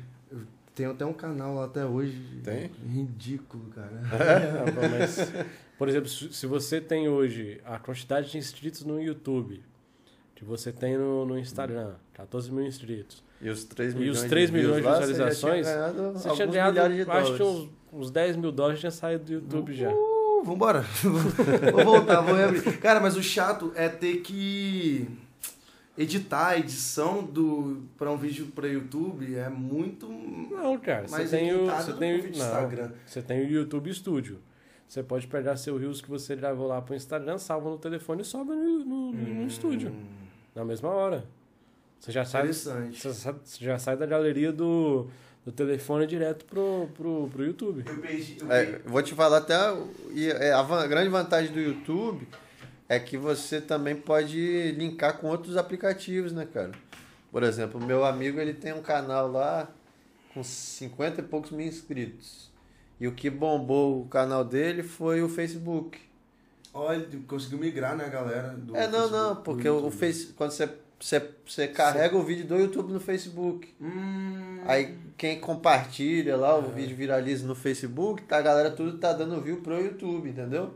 Tenho 0.74 0.92
até 0.92 1.04
um 1.04 1.12
canal 1.12 1.54
lá 1.54 1.66
até 1.66 1.84
hoje. 1.84 2.40
Tem? 2.42 2.70
Ridículo, 2.88 3.64
cara. 3.74 3.90
Bom, 4.72 4.88
mas, 4.98 5.32
por 5.78 5.88
exemplo, 5.88 6.08
se 6.08 6.46
você 6.46 6.80
tem 6.80 7.08
hoje 7.08 7.60
a 7.64 7.78
quantidade 7.78 8.30
de 8.30 8.38
inscritos 8.38 8.82
no 8.82 9.00
YouTube, 9.00 9.62
que 10.34 10.44
você 10.44 10.72
tem 10.72 10.96
no, 10.96 11.26
no 11.26 11.38
Instagram, 11.38 11.92
14 12.14 12.50
mil 12.50 12.66
inscritos, 12.66 13.22
E 13.40 13.50
os 13.50 13.64
3 13.64 13.92
E 13.92 13.96
milhões 13.98 14.22
os 14.22 14.28
3 14.28 14.50
de 14.50 14.56
milhões 14.56 14.76
de 14.76 14.82
lá, 14.82 14.94
você 14.94 15.14
já 15.14 15.28
visualizações, 15.28 15.66
tinha 15.66 15.76
ganhado 15.76 16.12
você 16.12 16.30
tinha 16.30 16.46
ganhado, 16.46 17.12
acho 17.12 17.36
que 17.36 17.42
uns, 17.42 17.68
uns 17.92 18.10
10 18.10 18.36
mil 18.36 18.50
dólares 18.50 18.80
tinha 18.80 18.90
saído 18.90 19.24
do 19.24 19.32
YouTube 19.32 19.74
já. 19.74 19.90
Uh, 19.90 20.42
vambora. 20.42 20.84
vou 21.02 21.84
voltar, 21.84 22.22
vou 22.22 22.34
reabrir. 22.34 22.78
Cara, 22.80 22.98
mas 22.98 23.14
o 23.14 23.22
chato 23.22 23.72
é 23.74 23.90
ter 23.90 24.16
que 24.22 25.06
editar 25.97 26.48
a 26.48 26.59
edição 26.59 27.23
do 27.23 27.82
para 27.98 28.10
um 28.10 28.16
vídeo 28.16 28.47
para 28.55 28.66
YouTube 28.66 29.35
é 29.36 29.48
muito 29.48 30.09
Não, 30.09 30.78
cara, 30.78 31.06
você 31.06 31.27
tem 31.27 31.55
o, 31.55 31.66
você 31.66 31.93
tem 31.94 32.14
o, 32.14 32.19
o 32.20 32.23
não, 32.23 32.28
Instagram. 32.31 32.90
você 33.06 33.23
tem 33.23 33.40
o 33.44 33.48
YouTube 33.51 33.93
Studio. 33.93 34.39
Você 34.89 35.02
pode 35.02 35.27
pegar 35.27 35.56
seu 35.56 35.77
Reels 35.78 36.02
que 36.02 36.09
você 36.10 36.36
gravou 36.36 36.66
lá 36.66 36.81
pro 36.82 36.94
Instagram, 36.94 37.39
salva 37.39 37.70
no 37.70 37.78
telefone 37.78 38.20
e 38.23 38.24
sobe 38.27 38.51
no, 38.51 38.85
no, 38.85 39.12
no 39.12 39.47
estúdio, 39.47 39.89
Hum, 39.90 40.05
na 40.55 40.64
mesma 40.66 40.90
hora. 40.90 41.24
Você 41.98 42.12
já 42.12 42.24
sai, 42.24 42.43
Interessante. 42.43 43.01
você 43.44 43.64
já 43.64 43.78
sai 43.78 43.97
da 43.97 44.05
galeria 44.05 44.52
do, 44.52 45.06
do 45.47 45.52
telefone 45.52 46.06
direto 46.06 46.44
pro, 46.44 46.89
pro, 46.94 47.28
pro 47.32 47.43
YouTube. 47.44 47.85
Eu 47.86 47.98
perdi, 47.98 48.36
eu 48.40 48.52
É, 48.52 48.64
perdi- 48.66 48.82
eu 48.85 48.90
vou 48.90 49.02
te 49.02 49.14
falar 49.14 49.39
até. 49.39 49.73
o- 49.73 49.89
é, 50.14 50.52
a 50.52 50.60
van- 50.62 50.86
grande 50.89 51.09
vantagem 51.09 51.52
do 51.52 51.60
YouTube 51.60 52.27
é 52.93 53.01
que 53.01 53.16
você 53.16 53.59
também 53.59 53.97
pode 53.97 54.73
linkar 54.73 55.16
com 55.16 55.28
outros 55.28 55.56
aplicativos, 55.56 56.31
né, 56.31 56.47
cara? 56.52 56.73
Por 57.31 57.43
exemplo, 57.43 57.81
o 57.81 57.82
meu 57.82 58.05
amigo 58.05 58.39
ele 58.39 58.52
tem 58.52 58.74
um 58.74 58.82
canal 58.82 59.32
lá 59.32 59.66
com 60.35 60.44
50 60.44 61.23
e 61.23 61.24
poucos 61.24 61.52
mil 61.52 61.66
inscritos. 61.66 62.51
E 63.01 63.09
o 63.09 63.12
que 63.12 63.31
bombou 63.31 64.02
o 64.02 64.06
canal 64.09 64.44
dele 64.44 64.82
foi 64.82 65.23
o 65.23 65.28
Facebook. 65.31 65.98
Olha, 66.74 67.09
conseguiu 67.27 67.59
migrar, 67.59 67.97
né, 67.97 68.10
galera? 68.10 68.59
é, 68.74 68.86
não, 68.86 69.09
Facebook 69.09 69.12
não, 69.12 69.36
porque 69.36 69.69
o 69.70 69.90
face, 69.90 70.27
quando 70.36 70.51
você, 70.51 70.69
você, 71.01 71.31
você 71.47 71.69
carrega 71.69 72.14
o 72.14 72.23
vídeo 72.23 72.47
do 72.47 72.59
YouTube 72.59 72.93
no 72.93 73.01
Facebook. 73.01 73.73
Hum, 73.81 74.60
Aí 74.66 74.98
quem 75.16 75.40
compartilha 75.40 76.36
lá, 76.36 76.59
o 76.59 76.70
vídeo 76.70 76.94
viraliza 76.94 77.47
no 77.47 77.55
Facebook, 77.55 78.23
tá, 78.24 78.36
a 78.36 78.43
galera 78.43 78.70
tudo 78.70 78.98
tá 78.98 79.14
dando 79.14 79.40
view 79.40 79.62
pro 79.62 79.82
YouTube, 79.82 80.28
entendeu? 80.28 80.74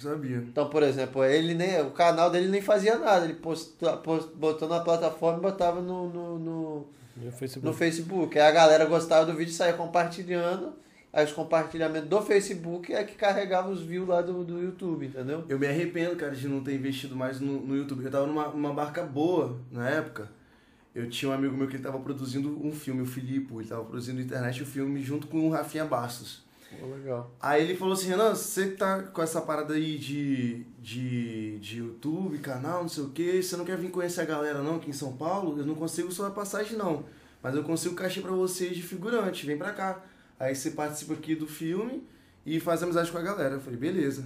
Sabia. 0.00 0.36
Então, 0.38 0.68
por 0.68 0.82
exemplo, 0.82 1.24
ele 1.24 1.54
nem, 1.54 1.80
o 1.82 1.90
canal 1.90 2.30
dele 2.30 2.48
nem 2.48 2.60
fazia 2.60 2.98
nada, 2.98 3.24
ele 3.24 3.34
posta, 3.34 3.96
post, 3.98 4.30
botou 4.34 4.68
na 4.68 4.80
plataforma 4.80 5.38
e 5.38 5.42
botava 5.42 5.80
no, 5.80 6.08
no, 6.08 6.38
no, 6.38 6.86
No 7.16 7.32
Facebook. 7.32 7.66
no 7.66 7.72
Facebook. 7.72 8.38
Aí 8.38 8.46
a 8.46 8.52
galera 8.52 8.84
gostava 8.84 9.26
do 9.26 9.34
vídeo 9.34 9.50
e 9.50 9.54
saía 9.54 9.72
compartilhando. 9.74 10.74
Aí 11.12 11.24
os 11.24 11.32
compartilhamentos 11.32 12.10
do 12.10 12.20
Facebook 12.20 12.92
é 12.92 13.02
que 13.02 13.14
carregava 13.14 13.70
os 13.70 13.80
views 13.80 14.06
lá 14.06 14.20
do, 14.20 14.44
do 14.44 14.62
YouTube, 14.62 15.06
entendeu? 15.06 15.44
Eu 15.48 15.58
me 15.58 15.66
arrependo, 15.66 16.14
cara, 16.14 16.34
de 16.34 16.46
não 16.46 16.62
ter 16.62 16.74
investido 16.74 17.16
mais 17.16 17.40
no, 17.40 17.60
no 17.60 17.74
YouTube. 17.74 18.04
Eu 18.04 18.10
tava 18.10 18.26
numa, 18.26 18.48
numa 18.48 18.74
barca 18.74 19.02
boa 19.02 19.58
na 19.72 19.88
época. 19.88 20.28
Eu 20.94 21.08
tinha 21.08 21.30
um 21.30 21.34
amigo 21.34 21.56
meu 21.56 21.68
que 21.68 21.76
ele 21.76 21.82
tava 21.82 21.98
produzindo 21.98 22.58
um 22.62 22.72
filme, 22.72 23.02
o 23.02 23.06
Filipe, 23.06 23.54
ele 23.54 23.66
tava 23.66 23.84
produzindo 23.84 24.18
na 24.18 24.24
internet 24.24 24.62
o 24.62 24.66
filme 24.66 25.02
junto 25.02 25.26
com 25.26 25.46
o 25.46 25.50
Rafinha 25.50 25.84
Bastos. 25.84 26.45
Legal. 26.84 27.34
Aí 27.40 27.62
ele 27.62 27.76
falou 27.76 27.94
assim, 27.94 28.08
Renan, 28.08 28.34
você 28.34 28.70
que 28.70 28.76
tá 28.76 29.02
com 29.02 29.22
essa 29.22 29.40
parada 29.40 29.74
aí 29.74 29.96
de, 29.96 30.64
de, 30.78 31.58
de 31.58 31.78
YouTube, 31.78 32.38
canal, 32.38 32.82
não 32.82 32.88
sei 32.88 33.04
o 33.04 33.10
que, 33.10 33.42
você 33.42 33.56
não 33.56 33.64
quer 33.64 33.76
vir 33.76 33.90
conhecer 33.90 34.22
a 34.22 34.24
galera 34.24 34.62
não 34.62 34.76
aqui 34.76 34.90
em 34.90 34.92
São 34.92 35.16
Paulo? 35.16 35.58
Eu 35.58 35.66
não 35.66 35.74
consigo 35.74 36.10
só 36.12 36.26
a 36.26 36.30
passagem 36.30 36.76
não, 36.76 37.04
mas 37.42 37.54
eu 37.54 37.62
consigo 37.62 37.94
cachê 37.94 38.20
pra 38.20 38.32
vocês 38.32 38.76
de 38.76 38.82
figurante, 38.82 39.46
vem 39.46 39.56
pra 39.56 39.72
cá. 39.72 40.04
Aí 40.38 40.54
você 40.54 40.72
participa 40.72 41.14
aqui 41.14 41.34
do 41.34 41.46
filme 41.46 42.06
e 42.44 42.60
faz 42.60 42.82
amizade 42.82 43.10
com 43.10 43.18
a 43.18 43.22
galera. 43.22 43.54
Eu 43.54 43.60
falei, 43.60 43.78
beleza. 43.78 44.24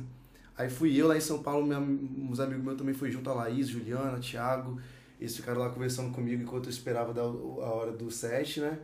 Aí 0.56 0.68
fui 0.68 0.94
eu 0.94 1.08
lá 1.08 1.16
em 1.16 1.20
São 1.20 1.42
Paulo, 1.42 1.66
minha, 1.66 1.78
uns 1.78 2.40
amigos 2.40 2.62
meus 2.64 2.76
também 2.76 2.94
foi 2.94 3.10
junto, 3.10 3.30
a 3.30 3.34
Laís, 3.34 3.68
Juliana, 3.68 4.18
Thiago. 4.18 4.78
Eles 5.20 5.36
ficaram 5.36 5.60
lá 5.60 5.70
conversando 5.70 6.12
comigo 6.12 6.42
enquanto 6.42 6.66
eu 6.66 6.70
esperava 6.70 7.18
a 7.18 7.24
hora 7.72 7.92
do 7.92 8.10
set, 8.10 8.60
né? 8.60 8.78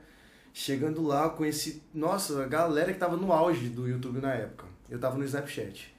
Chegando 0.58 1.02
lá, 1.02 1.24
eu 1.24 1.30
conheci, 1.32 1.82
nossa, 1.92 2.42
a 2.42 2.46
galera 2.46 2.90
que 2.90 2.98
tava 2.98 3.14
no 3.14 3.30
auge 3.30 3.68
do 3.68 3.86
YouTube 3.86 4.22
na 4.22 4.32
época. 4.32 4.64
Eu 4.88 4.98
tava 4.98 5.18
no 5.18 5.22
Snapchat. 5.22 5.94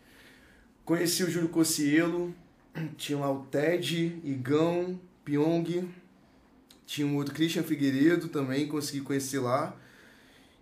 Conheci 0.83 1.23
o 1.23 1.29
Júlio 1.29 1.49
Cocielo, 1.49 2.33
tinha 2.97 3.19
lá 3.19 3.31
o 3.31 3.43
Ted, 3.51 4.19
Igão, 4.23 4.99
Pyong, 5.23 5.87
tinha 6.87 7.05
um 7.05 7.17
outro 7.17 7.35
Christian 7.35 7.61
Figueiredo 7.61 8.29
também, 8.29 8.67
consegui 8.67 9.01
conhecer 9.01 9.37
lá. 9.37 9.75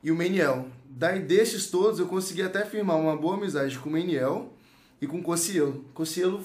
E 0.03 0.11
o 0.11 0.15
Meniel. 0.15 0.67
Daí 0.89 1.21
desses 1.21 1.71
todos 1.71 1.97
eu 1.97 2.05
consegui 2.05 2.41
até 2.41 2.65
firmar 2.65 2.99
uma 2.99 3.15
boa 3.15 3.37
amizade 3.37 3.79
com 3.79 3.87
o 3.87 3.93
Meniel 3.93 4.51
e 4.99 5.07
com 5.07 5.19
o 5.19 5.23
Cocielo. 5.23 5.85
Cocielo, 5.93 6.43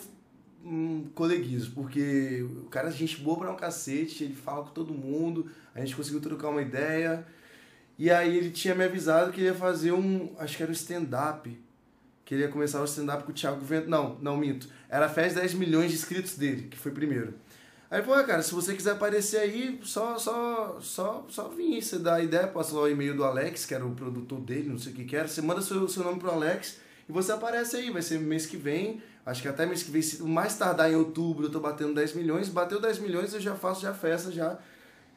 um 0.64 1.08
coleguismo, 1.16 1.74
porque 1.74 2.46
o 2.62 2.66
cara 2.66 2.90
é 2.90 2.92
gente 2.92 3.16
boa 3.16 3.38
pra 3.38 3.52
um 3.52 3.56
cacete, 3.56 4.22
ele 4.22 4.36
fala 4.36 4.62
com 4.62 4.70
todo 4.70 4.94
mundo, 4.94 5.50
a 5.74 5.80
gente 5.80 5.96
conseguiu 5.96 6.20
trocar 6.20 6.50
uma 6.50 6.62
ideia. 6.62 7.26
E 8.00 8.10
aí 8.10 8.34
ele 8.34 8.48
tinha 8.50 8.74
me 8.74 8.82
avisado 8.82 9.30
que 9.30 9.42
ia 9.42 9.54
fazer 9.54 9.92
um, 9.92 10.30
acho 10.38 10.56
que 10.56 10.62
era 10.62 10.72
um 10.72 10.74
stand-up, 10.74 11.54
que 12.24 12.34
ele 12.34 12.44
ia 12.44 12.48
começar 12.48 12.80
o 12.80 12.84
stand-up 12.86 13.24
com 13.24 13.30
o 13.30 13.34
Thiago 13.34 13.62
Vento. 13.62 13.90
Não, 13.90 14.16
não 14.22 14.38
minto. 14.38 14.70
Era 14.88 15.04
a 15.04 15.08
festa 15.10 15.40
10 15.40 15.52
milhões 15.52 15.90
de 15.90 15.98
inscritos 15.98 16.34
dele, 16.34 16.68
que 16.68 16.78
foi 16.78 16.92
primeiro. 16.92 17.34
Aí 17.90 18.00
falou, 18.00 18.18
"Ah, 18.18 18.24
cara, 18.24 18.40
se 18.40 18.54
você 18.54 18.74
quiser 18.74 18.92
aparecer 18.92 19.36
aí, 19.40 19.78
só, 19.82 20.16
só, 20.16 20.78
só, 20.80 21.26
só 21.28 21.48
vir. 21.48 21.82
Você 21.82 21.98
dá 21.98 22.14
a 22.14 22.22
ideia, 22.22 22.46
passa 22.46 22.74
lá 22.74 22.80
o 22.80 22.88
e-mail 22.88 23.14
do 23.14 23.22
Alex, 23.22 23.66
que 23.66 23.74
era 23.74 23.84
o 23.84 23.94
produtor 23.94 24.40
dele, 24.40 24.70
não 24.70 24.78
sei 24.78 24.94
o 24.94 24.96
que 24.96 25.04
que 25.04 25.14
era. 25.14 25.28
Você 25.28 25.42
manda 25.42 25.60
seu, 25.60 25.86
seu 25.86 26.02
nome 26.02 26.18
pro 26.18 26.30
Alex 26.30 26.78
e 27.06 27.12
você 27.12 27.32
aparece 27.32 27.76
aí. 27.76 27.90
Vai 27.90 28.00
ser 28.00 28.18
mês 28.18 28.46
que 28.46 28.56
vem. 28.56 29.02
Acho 29.26 29.42
que 29.42 29.48
até 29.48 29.66
mês 29.66 29.82
que 29.82 29.90
vem, 29.90 30.00
se 30.00 30.22
mais 30.22 30.56
tardar 30.56 30.90
em 30.90 30.96
outubro, 30.96 31.44
eu 31.44 31.50
tô 31.50 31.60
batendo 31.60 31.92
10 31.92 32.14
milhões. 32.14 32.48
Bateu 32.48 32.80
10 32.80 32.98
milhões, 33.00 33.34
eu 33.34 33.40
já 33.40 33.54
faço 33.54 33.82
já 33.82 33.92
festa 33.92 34.32
já 34.32 34.58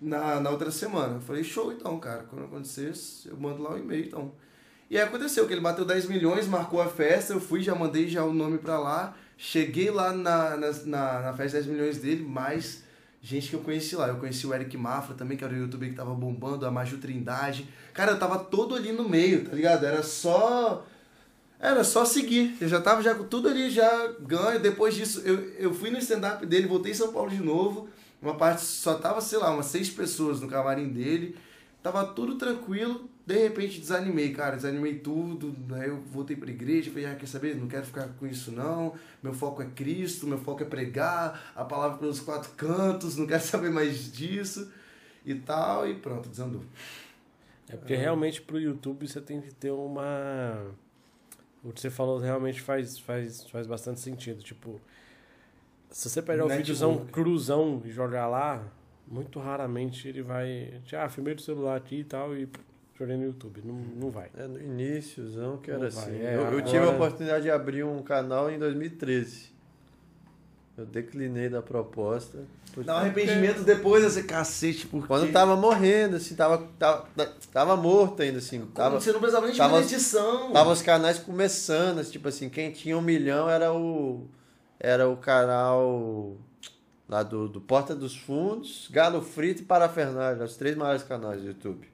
na, 0.03 0.39
na 0.39 0.49
outra 0.49 0.69
semana. 0.69 1.15
Eu 1.15 1.21
falei, 1.21 1.43
show 1.43 1.71
então, 1.71 1.99
cara. 1.99 2.25
Quando 2.29 2.45
acontecer, 2.45 2.93
eu 3.25 3.37
mando 3.37 3.63
lá 3.63 3.71
o 3.71 3.77
e-mail 3.77 4.05
então. 4.05 4.31
E 4.89 4.97
aí 4.97 5.03
aconteceu 5.03 5.47
que 5.47 5.53
ele 5.53 5.61
bateu 5.61 5.85
10 5.85 6.07
milhões, 6.07 6.47
marcou 6.47 6.81
a 6.81 6.87
festa, 6.87 7.33
eu 7.33 7.39
fui, 7.39 7.63
já 7.63 7.73
mandei 7.73 8.07
já 8.07 8.23
o 8.23 8.33
nome 8.33 8.57
pra 8.57 8.77
lá. 8.77 9.15
Cheguei 9.37 9.89
lá 9.89 10.13
na, 10.13 10.55
na, 10.57 10.71
na, 10.85 11.21
na 11.21 11.33
festa 11.33 11.57
10 11.57 11.65
milhões 11.67 11.97
dele, 11.97 12.23
mais 12.23 12.83
gente 13.21 13.49
que 13.49 13.55
eu 13.55 13.61
conheci 13.61 13.95
lá. 13.95 14.07
Eu 14.07 14.17
conheci 14.17 14.45
o 14.45 14.53
Eric 14.53 14.75
Mafra 14.77 15.15
também, 15.15 15.37
que 15.37 15.43
era 15.43 15.53
o 15.53 15.57
youtuber 15.57 15.89
que 15.89 15.95
tava 15.95 16.13
bombando, 16.13 16.65
a 16.65 16.71
Maju 16.71 16.97
Trindade. 16.97 17.67
Cara, 17.93 18.11
eu 18.11 18.19
tava 18.19 18.37
todo 18.37 18.75
ali 18.75 18.91
no 18.91 19.07
meio, 19.07 19.45
tá 19.45 19.55
ligado? 19.55 19.85
Era 19.85 20.03
só. 20.03 20.85
Era 21.59 21.83
só 21.83 22.03
seguir. 22.03 22.57
Eu 22.59 22.67
já 22.67 22.81
tava 22.81 23.01
já 23.01 23.15
com 23.15 23.23
tudo 23.23 23.47
ali, 23.47 23.69
já 23.69 24.13
ganho. 24.19 24.59
Depois 24.59 24.93
disso, 24.93 25.21
eu, 25.23 25.49
eu 25.57 25.73
fui 25.73 25.89
no 25.89 25.97
stand-up 25.97 26.45
dele, 26.45 26.67
voltei 26.67 26.91
em 26.91 26.95
São 26.95 27.13
Paulo 27.13 27.29
de 27.29 27.41
novo. 27.41 27.87
Uma 28.23 28.35
parte 28.35 28.61
só 28.61 28.95
tava, 28.95 29.19
sei 29.19 29.37
lá, 29.37 29.51
umas 29.51 29.65
seis 29.65 29.89
pessoas 29.89 30.39
no 30.39 30.47
camarim 30.47 30.87
dele. 30.87 31.35
Tava 31.83 32.05
tudo 32.05 32.37
tranquilo. 32.37 33.09
De 33.25 33.37
repente 33.37 33.81
desanimei, 33.81 34.31
cara. 34.31 34.55
Desanimei 34.55 34.99
tudo. 34.99 35.53
Aí 35.75 35.89
eu 35.89 36.01
voltei 36.09 36.37
pra 36.37 36.49
igreja. 36.49 36.89
Falei, 36.89 37.05
ah, 37.05 37.15
quer 37.15 37.27
saber? 37.27 37.57
Não 37.57 37.67
quero 37.67 37.85
ficar 37.85 38.07
com 38.17 38.25
isso, 38.25 38.49
não. 38.53 38.93
Meu 39.21 39.33
foco 39.33 39.61
é 39.61 39.65
Cristo, 39.65 40.25
meu 40.25 40.37
foco 40.37 40.63
é 40.63 40.65
pregar 40.65 41.51
a 41.53 41.65
palavra 41.65 41.97
pelos 41.97 42.21
quatro 42.21 42.51
cantos. 42.51 43.17
Não 43.17 43.27
quero 43.27 43.43
saber 43.43 43.69
mais 43.69 44.09
disso. 44.09 44.71
E 45.25 45.35
tal. 45.35 45.85
E 45.85 45.95
pronto, 45.95 46.29
desandou. 46.29 46.63
É 47.67 47.75
porque 47.75 47.95
realmente 47.95 48.41
pro 48.41 48.57
YouTube 48.57 49.05
você 49.05 49.19
tem 49.19 49.41
que 49.41 49.53
ter 49.53 49.71
uma. 49.71 50.65
O 51.61 51.73
que 51.73 51.81
você 51.81 51.89
falou 51.89 52.19
realmente 52.19 52.61
faz, 52.61 52.97
faz, 52.97 53.43
faz 53.49 53.67
bastante 53.67 53.99
sentido. 53.99 54.41
Tipo, 54.41 54.79
se 55.93 56.09
você 56.09 56.21
pegar 56.21 56.45
o 56.45 56.47
Network. 56.47 56.57
videozão 56.71 57.05
cruzão 57.11 57.81
e 57.85 57.91
jogar 57.91 58.27
lá, 58.27 58.61
muito 59.07 59.39
raramente 59.39 60.07
ele 60.07 60.21
vai. 60.21 60.73
Ah, 60.93 61.07
filmei 61.07 61.35
do 61.35 61.41
celular 61.41 61.75
aqui 61.77 61.99
e 61.99 62.03
tal 62.03 62.35
e 62.35 62.49
joguei 62.97 63.15
no 63.15 63.23
YouTube. 63.25 63.61
Não, 63.63 63.75
não 63.75 64.09
vai. 64.09 64.29
É 64.37 64.47
no 64.47 64.59
iníciozão 64.61 65.57
que 65.57 65.71
Não 65.71 65.77
era 65.79 65.89
vai, 65.89 66.03
assim. 66.03 66.15
é, 66.21 66.35
eu, 66.35 66.41
eu 66.41 66.47
agora- 66.47 66.61
tive 66.63 66.85
a 66.85 66.89
oportunidade 66.89 67.43
de 67.43 67.51
abrir 67.51 67.83
um 67.83 68.01
canal 68.01 68.49
em 68.51 68.57
2013. 68.59 69.53
Eu 70.75 70.85
declinei 70.87 71.49
da 71.49 71.61
proposta. 71.61 72.39
porque- 72.73 72.87
Dá 72.87 72.95
um 72.95 72.97
arrependimento 72.97 73.61
depois 73.61 74.03
desse 74.03 74.23
cacete, 74.23 74.87
porque... 74.87 75.05
Quando 75.07 75.31
tava 75.31 75.55
morrendo, 75.55 76.15
assim, 76.15 76.33
tava, 76.35 76.67
tava, 76.79 77.07
tava 77.51 77.75
morto 77.77 78.23
ainda, 78.23 78.39
assim. 78.39 78.65
Tava, 78.73 78.99
Você 78.99 79.11
não 79.11 79.19
precisava 79.19 79.45
nem 79.45 79.53
de 79.53 79.59
tava- 79.59 79.73
monetização. 79.75 80.51
tava 80.51 80.71
os 80.71 80.81
canais 80.81 81.19
começando, 81.19 81.99
assim, 81.99 82.09
tipo 82.13 82.27
assim, 82.27 82.49
quem 82.49 82.71
tinha 82.71 82.97
um 82.97 83.01
milhão 83.01 83.47
era 83.47 83.71
o. 83.71 84.25
Era 84.83 85.07
o 85.09 85.15
canal 85.17 86.35
lá 87.07 87.23
do, 87.23 87.47
do 87.47 87.61
Porta 87.61 87.95
dos 87.95 88.15
Fundos, 88.17 88.89
Galo 88.91 89.21
Frito 89.21 89.61
e 89.61 89.65
Parafernália, 89.65 90.43
os 90.43 90.57
três 90.57 90.75
maiores 90.75 91.03
canais 91.03 91.41
do 91.41 91.47
YouTube. 91.47 91.87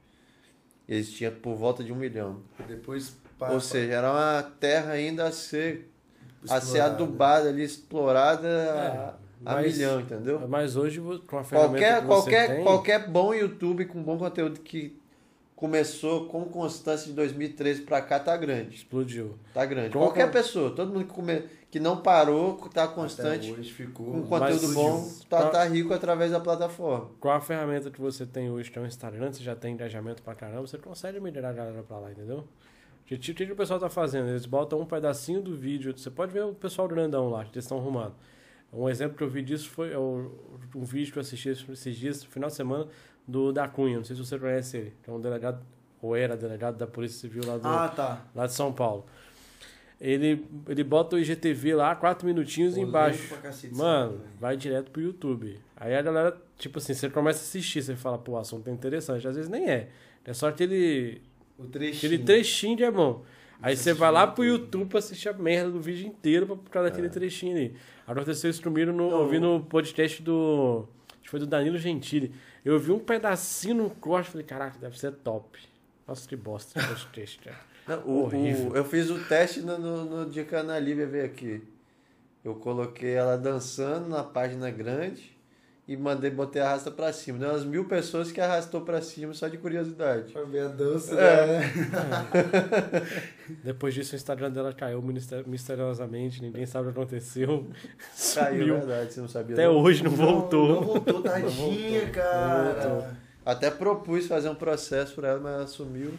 Eles 0.87 1.11
tinham 1.11 1.31
por 1.33 1.55
volta 1.55 1.83
de 1.83 1.93
um 1.93 1.95
milhão. 1.95 2.41
Depois... 2.67 3.15
Ou 3.39 3.59
seja, 3.61 3.93
era 3.93 4.11
uma 4.11 4.43
terra 4.59 4.91
ainda 4.93 5.25
a 5.27 5.31
ser, 5.31 5.89
a 6.49 6.59
ser 6.59 6.81
adubada 6.81 7.47
ali, 7.47 7.63
explorada 7.63 8.47
a, 9.45 9.51
a 9.51 9.59
É, 9.59 9.63
mas- 9.63 9.77
milhão, 9.77 10.01
entendeu? 10.01 10.45
Mas 10.49 10.75
hoje, 10.75 10.99
com 11.27 11.37
a 11.37 11.43
ferramenta 11.43 11.77
Qualquer, 11.79 12.01
que 12.01 12.07
qualquer, 12.07 12.47
você 12.47 12.53
tem, 12.55 12.63
qualquer 12.63 13.07
bom 13.07 13.33
YouTube 13.33 13.85
com 13.85 14.03
bom 14.03 14.17
conteúdo 14.17 14.59
que 14.59 14.99
começou 15.55 16.25
com 16.27 16.43
constância 16.45 17.07
de 17.07 17.13
2013 17.13 17.81
pra 17.83 18.01
cá 18.01 18.19
tá 18.19 18.35
grande. 18.35 18.75
explodiu. 18.75 19.35
Tá 19.53 19.63
grande. 19.65 19.91
Com- 19.91 19.99
Qualquer 19.99 20.25
com- 20.25 20.33
pessoa, 20.33 20.71
todo 20.71 20.91
mundo 20.91 21.05
que, 21.05 21.13
come, 21.13 21.43
que 21.71 21.79
não 21.79 21.97
parou, 22.01 22.55
tá 22.73 22.85
Até 22.85 22.93
constante, 22.95 23.51
hoje 23.51 23.71
ficou... 23.71 24.05
com 24.07 24.23
conteúdo 24.23 24.61
Mas- 24.67 24.73
bom, 24.73 25.09
tá, 25.29 25.49
tá 25.49 25.63
rico 25.65 25.93
através 25.93 26.31
da 26.31 26.39
plataforma. 26.39 27.09
Com 27.19 27.29
a 27.29 27.39
ferramenta 27.39 27.91
que 27.91 28.01
você 28.01 28.25
tem 28.25 28.49
hoje, 28.49 28.71
que 28.71 28.79
é 28.79 28.81
o 28.81 28.85
Instagram, 28.87 29.31
você 29.31 29.43
já 29.43 29.55
tem 29.55 29.73
engajamento 29.73 30.23
pra 30.23 30.33
caramba, 30.33 30.61
você 30.65 30.77
consegue 30.77 31.19
melhorar 31.19 31.49
a 31.49 31.53
galera 31.53 31.83
pra 31.83 31.99
lá, 31.99 32.11
entendeu? 32.11 32.39
O 33.01 33.05
que, 33.05 33.15
o 33.15 33.19
que 33.35 33.51
o 33.51 33.55
pessoal 33.55 33.79
tá 33.79 33.89
fazendo? 33.89 34.29
Eles 34.29 34.45
botam 34.45 34.79
um 34.79 34.85
pedacinho 34.85 35.41
do 35.41 35.55
vídeo. 35.55 35.97
Você 35.97 36.11
pode 36.11 36.31
ver 36.31 36.43
o 36.43 36.53
pessoal 36.53 36.87
grandão 36.87 37.29
lá, 37.29 37.43
que 37.43 37.51
eles 37.55 37.65
estão 37.65 37.79
arrumando. 37.79 38.13
Um 38.71 38.87
exemplo 38.87 39.17
que 39.17 39.23
eu 39.23 39.29
vi 39.29 39.41
disso 39.41 39.67
foi 39.69 39.95
um 39.97 40.29
vídeo 40.83 41.11
que 41.11 41.17
eu 41.17 41.21
assisti 41.21 41.49
esses 41.49 41.95
dias, 41.95 42.23
no 42.23 42.29
final 42.29 42.49
de 42.49 42.55
semana, 42.55 42.87
do 43.27 43.51
da 43.51 43.67
Cunha. 43.67 43.97
Não 43.97 44.03
sei 44.03 44.15
se 44.15 44.23
você 44.23 44.37
conhece 44.37 44.77
ele. 44.77 44.93
Que 45.01 45.09
é 45.09 45.13
um 45.13 45.19
delegado, 45.19 45.59
ou 46.01 46.15
era 46.15 46.37
delegado 46.37 46.77
da 46.77 46.85
Polícia 46.85 47.19
Civil 47.19 47.41
lá, 47.47 47.57
do, 47.57 47.67
Ah, 47.67 47.87
tá. 47.89 48.25
lá 48.35 48.45
de 48.45 48.53
São 48.53 48.71
Paulo. 48.71 49.05
Ele, 50.01 50.45
ele 50.67 50.83
bota 50.83 51.15
o 51.17 51.19
IGTV 51.19 51.75
lá, 51.75 51.93
quatro 51.95 52.25
minutinhos 52.25 52.73
Polêmico 52.73 52.89
embaixo. 52.89 53.35
cacete, 53.41 53.75
Mano, 53.75 54.17
velho. 54.19 54.29
vai 54.39 54.55
direto 54.55 54.91
pro 54.91 55.01
YouTube. 55.01 55.59
Aí 55.75 55.93
a 55.93 56.01
galera, 56.01 56.37
tipo 56.57 56.77
assim, 56.79 56.93
você 56.93 57.09
começa 57.09 57.39
a 57.39 57.41
assistir, 57.43 57.81
você 57.83 57.95
fala, 57.97 58.17
pô, 58.17 58.33
o 58.33 58.37
assunto 58.37 58.67
é 58.69 58.71
interessante. 58.71 59.27
Às 59.27 59.35
vezes 59.35 59.49
nem 59.49 59.69
é. 59.69 59.89
É 60.23 60.33
só 60.33 60.47
aquele, 60.47 61.21
O 61.57 61.65
trechinho. 61.65 61.97
aquele 61.97 62.17
trechinho 62.23 62.77
que 62.77 62.83
é 62.83 62.91
bom. 62.91 63.23
Aí 63.61 63.75
Você 63.75 63.93
vai 63.93 64.09
lá 64.09 64.25
pro. 64.25 64.45
YouTube 64.45 64.85
pra 64.87 64.99
assistir 64.99 65.27
a 65.27 65.33
merda 65.33 65.69
do 65.69 65.81
vídeo 65.81 66.07
inteiro 66.07 66.45
pra- 66.45 66.55
por 66.55 66.69
causa 66.69 66.89
daquele 66.89 67.09
trechinho 67.09 67.57
ali. 67.57 67.75
Aconteceu 68.07 68.49
isso 68.49 68.61
comigo 68.63 68.93
no, 68.93 69.03
ouvindo 69.09 69.57
o 69.57 69.59
podcast 69.61 70.21
do. 70.23 70.87
Acho 71.11 71.23
que 71.23 71.29
foi 71.29 71.39
do 71.41 71.45
Danilo 71.47 71.77
Gentili. 71.77 72.31
Eu 72.63 72.79
vi 72.79 72.91
um 72.93 72.99
pedacinho 72.99 73.75
no 73.75 73.89
corte 73.89 74.29
falei, 74.29 74.45
caraca, 74.45 74.77
deve 74.79 74.97
ser 74.97 75.11
top. 75.11 75.59
Nossa, 76.07 76.25
que 76.27 76.37
bosta 76.37 76.79
esse 76.79 76.87
podcast, 76.87 77.39
cara. 77.39 77.57
Não, 77.89 77.99
o- 78.05 78.23
Horrível. 78.23 78.71
o- 78.71 78.75
eu 78.77 78.85
fiz 78.85 79.09
o 79.09 79.17
teste 79.19 79.61
no, 79.61 79.77
no, 79.77 80.05
no 80.05 80.29
dia 80.29 80.45
que 80.45 80.55
a 80.55 80.59
Ana 80.59 80.77
Lívia 80.79 81.07
veio 81.07 81.25
aqui. 81.25 81.61
Eu 82.45 82.55
coloquei 82.55 83.13
ela 83.15 83.37
dançando 83.37 84.07
na 84.07 84.23
página 84.23 84.69
grande 84.71 85.37
e 85.87 85.97
mandei, 85.97 86.29
botei 86.29 86.61
a 86.61 86.67
arrasta 86.67 86.89
pra 86.91 87.11
cima. 87.11 87.37
Deu 87.39 87.49
umas 87.49 87.65
mil 87.65 87.83
pessoas 87.85 88.31
que 88.31 88.39
arrastou 88.39 88.81
pra 88.81 89.01
cima 89.01 89.33
só 89.33 89.47
de 89.47 89.57
curiosidade. 89.57 90.31
Pra 90.31 90.43
ver 90.43 90.61
a 90.61 90.67
dança, 90.67 91.15
É. 91.19 91.47
né? 91.59 91.71
Depois 93.63 93.93
disso, 93.93 94.13
o 94.13 94.15
Instagram 94.15 94.51
dela 94.51 94.71
caiu 94.73 95.01
mister- 95.01 95.47
misteriosamente, 95.47 96.41
ninguém 96.41 96.65
sabe 96.65 96.89
o 96.89 96.93
que 96.93 96.99
aconteceu. 96.99 97.67
Caiu, 98.35 98.59
Sumiu. 98.59 98.75
é 98.75 98.79
verdade, 98.79 99.13
você 99.13 99.21
não 99.21 99.27
sabia. 99.27 99.55
Até 99.55 99.65
não? 99.65 99.77
hoje 99.77 100.03
não 100.03 100.11
voltou. 100.11 100.67
Não, 100.79 100.83
voltou, 100.83 101.21
tadinha, 101.23 102.09
cara. 102.09 102.73
voltou. 102.73 103.07
Até 103.45 103.71
propus 103.71 104.27
fazer 104.27 104.49
um 104.49 104.55
processo 104.55 105.15
pra 105.15 105.29
ela, 105.29 105.39
mas 105.39 105.53
ela 105.53 105.67
sumiu. 105.67 106.11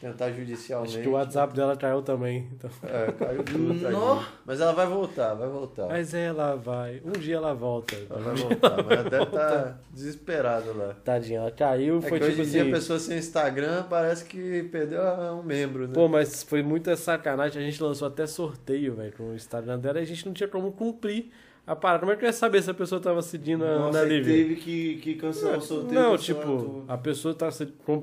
Tentar 0.00 0.30
judicialmente. 0.30 0.94
Acho 0.94 1.02
que 1.02 1.08
o 1.08 1.12
WhatsApp 1.12 1.54
dela 1.54 1.76
caiu 1.76 2.02
também. 2.02 2.48
Então. 2.52 2.70
É, 2.84 3.12
caiu 3.12 3.42
tudo, 3.42 3.74
Nó. 3.74 3.80
tadinho. 4.16 4.26
Mas 4.46 4.60
ela 4.60 4.72
vai 4.72 4.86
voltar, 4.86 5.34
vai 5.34 5.48
voltar. 5.48 5.86
Mas 5.88 6.14
ela 6.14 6.54
vai. 6.56 7.02
Um 7.04 7.12
dia 7.12 7.36
ela 7.36 7.54
volta. 7.54 7.96
Ela 8.08 8.20
vai 8.20 8.34
voltar, 8.36 8.76
mas 8.84 8.90
ela 8.98 9.10
deve 9.10 9.24
estar 9.24 9.80
desesperada 9.92 10.72
lá. 10.72 10.94
Tadinha, 11.04 11.40
ela 11.40 11.50
caiu, 11.50 11.98
É 11.98 12.02
foi 12.02 12.18
que 12.20 12.26
tipo 12.26 12.40
hoje 12.40 12.48
em 12.48 12.52
dia 12.52 12.62
assim. 12.62 12.70
a 12.70 12.74
pessoa 12.74 12.98
sem 12.98 13.18
Instagram 13.18 13.84
parece 13.90 14.24
que 14.24 14.62
perdeu 14.64 15.00
um 15.34 15.42
membro, 15.42 15.86
né? 15.88 15.94
Pô, 15.94 16.08
mas 16.08 16.42
foi 16.42 16.62
muita 16.62 16.96
sacanagem. 16.96 17.62
A 17.62 17.64
gente 17.64 17.82
lançou 17.82 18.08
até 18.08 18.26
sorteio, 18.26 18.94
velho, 18.94 19.12
com 19.16 19.30
o 19.30 19.34
Instagram 19.34 19.78
dela 19.78 19.98
e 19.98 20.02
a 20.02 20.06
gente 20.06 20.24
não 20.26 20.32
tinha 20.32 20.48
como 20.48 20.72
cumprir 20.72 21.30
a 21.66 21.76
parada. 21.76 22.00
Como 22.00 22.12
é 22.12 22.16
que 22.16 22.24
eu 22.24 22.28
ia 22.28 22.32
saber 22.32 22.62
se 22.62 22.70
a 22.70 22.74
pessoa 22.74 23.00
tava 23.00 23.20
seguindo 23.20 23.64
a 23.64 23.78
Nossa, 23.78 23.98
Ana 23.98 24.08
aí 24.08 24.18
Lívia? 24.20 24.34
teve 24.34 24.56
que, 24.56 24.96
que 24.96 25.14
cancelar 25.16 25.58
o 25.58 25.60
sorteio. 25.60 25.92
Não, 26.00 26.16
tipo, 26.16 26.84
a 26.88 26.96
pessoa 26.96 27.34
tá, 27.34 27.48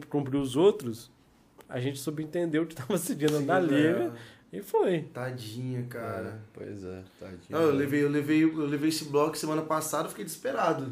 cumpriu 0.10 0.40
os 0.40 0.56
outros, 0.56 1.12
a 1.70 1.80
gente 1.80 2.00
subentendeu 2.00 2.66
que 2.66 2.76
tava 2.76 2.98
seguindo 2.98 3.36
a 3.36 3.40
Ana 3.40 3.62
Seguindo 3.62 3.76
Lívia 3.76 4.12
e 4.54 4.62
foi. 4.62 5.02
Tadinha, 5.14 5.84
cara. 5.90 6.28
É, 6.30 6.34
pois 6.54 6.84
é, 6.84 7.02
tadinho. 7.20 7.40
Não, 7.50 7.62
eu 7.62 7.72
levei, 7.74 8.04
eu 8.04 8.10
levei, 8.10 8.44
eu 8.44 8.66
levei 8.66 8.90
esse 8.90 9.06
bloco 9.06 9.38
semana 9.38 9.62
passada, 9.62 10.06
eu 10.06 10.10
fiquei 10.10 10.26
desesperado. 10.26 10.92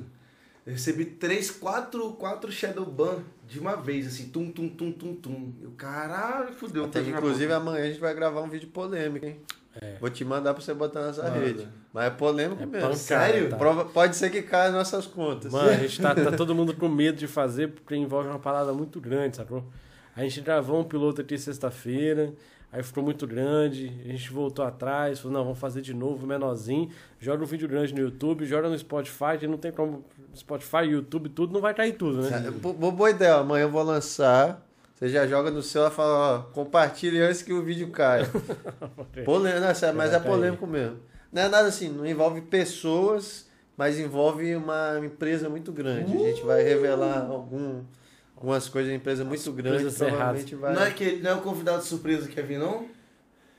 Eu 0.66 0.72
recebi 0.74 1.04
três, 1.06 1.52
quatro, 1.52 2.12
quatro 2.14 2.50
shadow 2.52 2.86
ban 2.86 3.20
de 3.48 3.60
uma 3.60 3.76
vez, 3.76 4.08
assim, 4.08 4.30
tum, 4.30 4.50
tum, 4.50 4.70
tum, 4.70 4.91
tum, 4.94 5.14
tum. 5.16 5.54
Eu, 5.62 5.72
caralho, 5.72 6.54
fudeu. 6.54 6.88
Minha 6.88 7.10
inclusive 7.18 7.48
boca. 7.48 7.58
amanhã 7.58 7.84
a 7.84 7.88
gente 7.88 8.00
vai 8.00 8.14
gravar 8.14 8.41
um 8.41 8.50
vídeo 8.50 8.70
polêmico, 8.70 9.26
hein? 9.26 9.38
É. 9.82 9.98
Vou 10.00 10.10
te 10.10 10.24
mandar 10.24 10.54
pra 10.54 10.64
você 10.64 10.74
botar 10.74 11.02
nessa 11.08 11.24
Manda. 11.24 11.40
rede. 11.40 11.68
Mas 11.91 12.06
é 12.06 12.10
polêmico 12.12 12.62
É 12.64 12.66
mesmo. 12.66 12.82
pancada, 12.90 12.95
Sério? 12.95 13.50
tá? 13.50 13.58
Prova- 13.58 13.86
pode 13.86 14.16
ser 14.16 14.30
que 14.30 14.41
caia 14.41 14.66
nas 14.72 14.91
nossas 14.91 15.06
contas. 15.08 15.52
Mano, 15.52 15.70
a 15.70 15.74
gente 15.78 16.00
tá, 16.02 16.14
tá 16.16 16.32
todo 16.32 16.54
mundo 16.56 16.74
com 16.76 16.88
medo 16.88 17.18
de 17.18 17.28
fazer 17.28 17.70
porque 17.70 17.95
envolve 17.95 18.30
uma 18.30 18.40
parada 18.40 18.72
muito 18.72 19.02
grande, 19.02 19.36
sacou? 19.36 19.66
A 20.15 20.22
gente 20.23 20.41
gravou 20.41 20.80
um 20.80 20.84
piloto 20.84 21.22
aqui 21.22 21.38
sexta-feira, 21.38 22.34
aí 22.72 22.84
ficou 22.84 23.03
muito 23.03 23.26
grande, 23.26 23.91
a 24.06 24.07
gente 24.10 24.31
voltou 24.31 24.64
atrás, 24.64 25.19
falou, 25.19 25.38
não, 25.38 25.44
vamos 25.44 25.60
fazer 25.60 25.81
de 25.81 25.94
novo, 25.94 26.27
menorzinho, 26.27 26.90
joga 27.19 27.44
um 27.44 27.48
vídeo 27.48 27.68
grande 27.68 27.94
no 27.94 27.99
YouTube, 28.02 28.45
joga 28.45 28.69
no 28.69 28.77
Spotify, 28.77 29.38
que 29.40 29.48
não 29.48 29.57
tem 29.57 29.72
como. 29.72 30.03
Spotify, 30.35 30.85
YouTube, 30.90 31.30
tudo, 31.30 31.53
não 31.53 31.61
vai 31.61 31.73
cair 31.73 31.94
tudo, 31.94 32.22
né? 32.22 32.30
Bo- 32.52 32.73
bo- 32.73 32.91
Boa 32.91 33.10
ideia, 33.10 33.35
amanhã 33.35 33.64
eu 33.64 33.72
vou 33.72 33.81
lançar. 33.84 34.64
Você 34.95 35.10
já 35.10 35.26
joga 35.27 35.49
no 35.52 35.61
celular 35.61 35.91
e 35.91 35.95
fala, 35.95 36.14
ó, 36.38 36.40
compartilhe 36.53 37.19
antes 37.19 37.41
que 37.41 37.52
o 37.52 37.61
vídeo 37.64 37.90
caia. 37.90 38.26
polêmico, 39.26 39.76
sério, 39.76 39.98
mas 39.98 40.14
é 40.14 40.19
polêmico 40.19 40.68
mesmo. 40.68 40.98
Não 41.31 41.41
é 41.41 41.49
nada 41.49 41.68
assim, 41.68 41.90
não 41.90 42.06
envolve 42.06 42.41
pessoas, 42.41 43.48
mas 43.76 43.99
envolve 43.99 44.56
uma 44.56 44.99
empresa 45.03 45.49
muito 45.49 45.72
grande. 45.72 46.15
A 46.15 46.19
gente 46.19 46.44
vai 46.44 46.64
revelar 46.64 47.26
algum, 47.30 47.81
algumas 48.44 48.68
coisas 48.68 48.91
de 48.91 48.98
empresa 48.98 49.24
muito 49.24 49.52
grande. 49.53 49.90
Provavelmente 49.95 50.53
vai. 50.56 50.76
Não 50.76 50.84
é, 50.84 50.91
que, 50.91 51.15
não 51.22 51.32
é 51.32 51.34
o 51.36 51.41
convidado 51.41 51.82
surpresa 51.82 52.28
que 52.28 52.38
ia 52.38 52.45
vir, 52.45 52.60
não? 52.60 52.86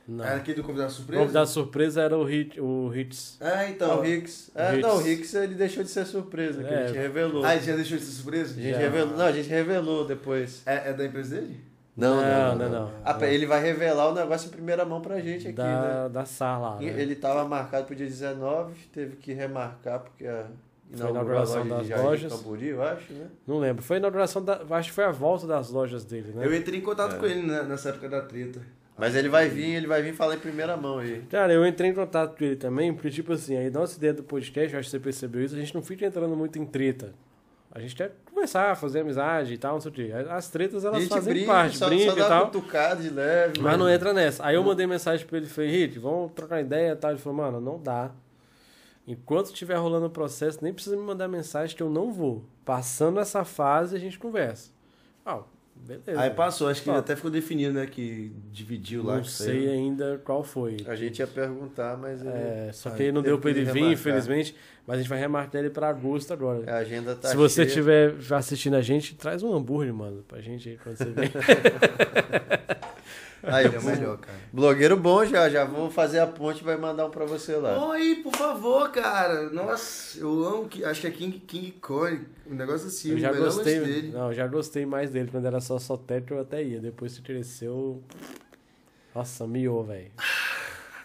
Não. 0.07 0.23
Era 0.23 0.35
aquele 0.35 0.57
do 0.57 0.63
convidado 0.63 0.91
O 0.91 0.93
surpresa? 0.93 1.21
convidado 1.23 1.49
surpresa 1.49 2.01
era 2.03 2.15
o, 2.15 2.23
hit, 2.23 2.61
o 2.61 2.93
Hits. 2.95 3.37
É, 3.41 3.49
Ah, 3.49 3.69
então. 3.71 3.97
o 3.97 4.01
Ricks. 4.01 4.51
É, 4.53 4.73
Hicks. 4.73 4.81
não, 4.83 4.97
o 4.97 5.01
Ricks 5.01 5.33
ele 5.33 5.55
deixou 5.55 5.83
de 5.83 5.89
ser 5.89 6.05
surpresa, 6.05 6.63
que 6.63 6.71
É. 6.71 6.77
a 6.83 6.87
gente 6.87 6.97
revelou. 6.97 7.43
Ah, 7.43 7.55
ele 7.55 7.65
já 7.65 7.75
deixou 7.75 7.97
de 7.97 8.03
ser 8.03 8.11
surpresa? 8.11 8.51
A 8.51 8.61
gente 8.61 8.73
Já. 8.73 8.77
revelou. 8.77 9.17
Não, 9.17 9.25
a 9.25 9.31
gente 9.31 9.49
revelou 9.49 10.05
depois. 10.05 10.61
É, 10.67 10.91
é 10.91 10.93
da 10.93 11.03
empresa 11.05 11.35
dele? 11.37 11.59
Não, 11.97 12.17
Não, 12.21 12.55
não, 12.55 12.69
não. 12.69 12.91
Ah, 13.03 13.13
pera, 13.15 13.31
ele 13.33 13.47
vai 13.47 13.59
revelar 13.63 14.09
o 14.09 14.13
negócio 14.13 14.47
em 14.47 14.51
primeira 14.51 14.85
mão 14.85 15.01
pra 15.01 15.19
gente 15.21 15.47
aqui, 15.47 15.57
né? 15.57 15.63
Da, 15.81 16.07
da 16.09 16.25
sala. 16.25 16.75
Né? 16.79 16.85
Ele 16.85 17.15
tava 17.15 17.43
marcado 17.47 17.87
pro 17.87 17.95
dia 17.95 18.05
19, 18.05 18.75
teve 18.93 19.15
que 19.15 19.33
remarcar 19.33 20.01
porque 20.01 20.27
a 20.27 20.45
Foi 20.93 21.07
a 21.07 21.09
inauguração 21.09 21.63
loja 21.63 21.75
das 21.75 21.87
Jardim 21.87 22.03
lojas. 22.05 22.33
Camburi, 22.33 22.67
eu 22.67 22.81
acho, 22.83 23.13
né? 23.13 23.27
Não 23.47 23.59
lembro. 23.59 23.83
Foi 23.83 23.97
a 23.97 23.99
inauguração 23.99 24.43
da. 24.43 24.61
Acho 24.69 24.89
que 24.89 24.95
foi 24.95 25.03
a 25.03 25.11
volta 25.11 25.45
das 25.47 25.69
lojas 25.69 26.05
dele, 26.05 26.31
né? 26.33 26.45
Eu 26.45 26.55
entrei 26.55 26.79
em 26.79 26.83
contato 26.83 27.15
É. 27.15 27.19
com 27.19 27.25
ele 27.25 27.41
né, 27.41 27.63
nessa 27.63 27.89
época 27.89 28.07
da 28.07 28.21
treta. 28.21 28.61
Mas 28.97 29.13
ele 29.13 29.27
vai 29.27 29.49
vir, 29.49 29.75
ele 29.75 29.87
vai 29.87 30.01
vir 30.01 30.13
falar 30.13 30.35
em 30.35 30.39
primeira 30.39 30.77
mão 30.77 30.99
aí. 30.99 31.21
Cara, 31.29 31.51
eu 31.51 31.65
entrei 31.65 31.89
em 31.89 31.93
contato 31.93 32.37
com 32.37 32.43
ele 32.45 32.55
também, 32.55 32.93
porque, 32.93 33.09
tipo 33.09 33.33
assim, 33.33 33.57
a 33.57 33.69
nossa 33.69 33.97
ideia 33.97 34.13
do 34.13 34.23
podcast, 34.23 34.73
eu 34.73 34.79
acho 34.79 34.87
que 34.87 34.91
você 34.91 34.99
percebeu 35.01 35.43
isso, 35.43 35.53
a 35.53 35.59
gente 35.59 35.75
não 35.75 35.81
fica 35.81 36.05
entrando 36.05 36.33
muito 36.33 36.57
em 36.57 36.65
treta. 36.65 37.13
A 37.73 37.81
gente 37.81 37.93
quer 37.93 38.13
conversar, 38.31 38.73
fazer 38.77 39.01
amizade 39.01 39.53
e 39.53 39.57
tal, 39.57 39.73
não 39.73 39.81
sei 39.81 39.91
o 39.91 39.93
quê. 39.93 40.11
As 40.29 40.47
tretas, 40.49 40.85
elas 40.85 41.01
gente 41.01 41.09
fazem 41.09 41.33
brinca, 41.33 41.51
parte, 41.51 41.77
só, 41.77 41.87
brinca 41.89 42.05
só 42.11 42.15
e 42.15 42.19
dá 42.21 42.27
tal. 42.29 42.45
cutucada 42.45 43.01
de 43.01 43.09
leve. 43.09 43.59
Mas 43.59 43.77
não 43.77 43.89
entra 43.89 44.13
nessa. 44.13 44.45
Aí 44.45 44.55
eu 44.55 44.63
mandei 44.63 44.87
mensagem 44.87 45.25
pra 45.27 45.39
ele, 45.39 45.47
falei, 45.47 45.69
Rick, 45.71 45.99
vamos 45.99 46.31
trocar 46.31 46.61
ideia 46.61 46.93
e 46.93 46.95
tal. 46.95 47.11
Ele 47.11 47.19
falou, 47.19 47.37
mano, 47.37 47.59
não 47.59 47.77
dá. 47.77 48.11
Enquanto 49.07 49.47
estiver 49.47 49.75
rolando 49.75 50.07
o 50.07 50.09
processo, 50.09 50.59
nem 50.63 50.73
precisa 50.73 50.95
me 50.97 51.03
mandar 51.03 51.27
mensagem 51.27 51.75
que 51.75 51.83
eu 51.83 51.89
não 51.89 52.11
vou. 52.11 52.43
Passando 52.63 53.19
essa 53.19 53.43
fase, 53.45 53.95
a 53.95 53.99
gente 53.99 54.17
conversa. 54.17 54.71
Ah, 55.23 55.41
beleza. 55.75 56.19
Aí 56.19 56.31
passou, 56.31 56.67
acho 56.67 56.81
que 56.81 56.89
Ó. 56.89 56.95
até 56.95 57.15
ficou 57.15 57.29
definido, 57.29 57.73
né? 57.73 57.85
Que 57.85 58.31
dividiu 58.51 59.03
lá. 59.03 59.17
Não 59.17 59.23
sei 59.23 59.69
ainda 59.69 60.19
qual 60.23 60.43
foi. 60.43 60.77
A 60.87 60.95
gente 60.95 61.19
ia 61.19 61.27
perguntar, 61.27 61.95
mas 61.97 62.21
ele, 62.21 62.29
É, 62.31 62.71
só 62.73 62.89
Ah, 62.89 62.93
que 62.93 63.03
aí 63.03 63.11
não 63.11 63.21
deu 63.21 63.37
pra 63.37 63.53
que 63.53 63.59
ele 63.59 63.71
vir, 63.71 63.91
infelizmente. 63.91 64.55
Mas 64.87 64.95
a 64.97 64.99
gente 65.01 65.09
vai 65.09 65.19
remarcar 65.19 65.61
ele 65.61 65.69
pra 65.69 65.87
agosto 65.89 66.31
agora. 66.33 66.71
a 66.71 66.77
agenda 66.77 67.15
tá 67.15 67.27
Se 67.29 67.35
você 67.35 67.63
estiver 67.63 68.15
assistindo 68.31 68.75
a 68.75 68.81
gente, 68.81 69.13
traz 69.15 69.43
um 69.43 69.53
hambúrguer, 69.53 69.93
mano, 69.93 70.23
pra 70.27 70.41
gente 70.41 70.69
aí 70.69 70.77
quando 70.83 70.97
você 70.97 71.05
vem. 71.11 71.29
Aí, 73.47 73.65
é 73.65 73.79
o 73.79 73.83
melhor, 73.83 74.17
cara. 74.17 74.37
blogueiro 74.51 74.97
bom 74.97 75.25
já, 75.25 75.49
já 75.49 75.63
vou 75.65 75.89
fazer 75.91 76.19
a 76.19 76.27
ponte 76.27 76.61
e 76.61 76.63
vai 76.63 76.75
mandar 76.77 77.05
um 77.05 77.09
pra 77.09 77.25
você 77.25 77.55
lá. 77.55 77.87
Oi, 77.89 78.21
por 78.23 78.35
favor, 78.35 78.89
cara. 78.91 79.49
Nossa, 79.49 80.19
eu 80.19 80.43
amo. 80.45 80.67
que- 80.67 80.83
Acho 80.83 81.01
que 81.01 81.07
é 81.07 81.11
King, 81.11 81.39
King 81.39 81.71
Kong. 81.73 82.21
Um 82.49 82.55
negócio 82.55 82.87
assim. 82.87 83.11
eu 83.11 83.19
já 83.19 83.31
gostei. 83.31 83.79
dele. 83.79 84.11
Não, 84.11 84.27
eu 84.29 84.33
já 84.33 84.47
gostei 84.47 84.85
mais 84.85 85.09
dele. 85.09 85.29
Quando 85.31 85.45
era 85.45 85.59
só 85.61 85.77
sotético, 85.79 86.33
eu 86.33 86.41
até 86.41 86.63
ia. 86.63 86.79
Depois 86.79 87.15
que 87.17 87.21
cresceu. 87.23 88.01
Nossa, 89.13 89.45
miou, 89.47 89.83
velho. 89.83 90.11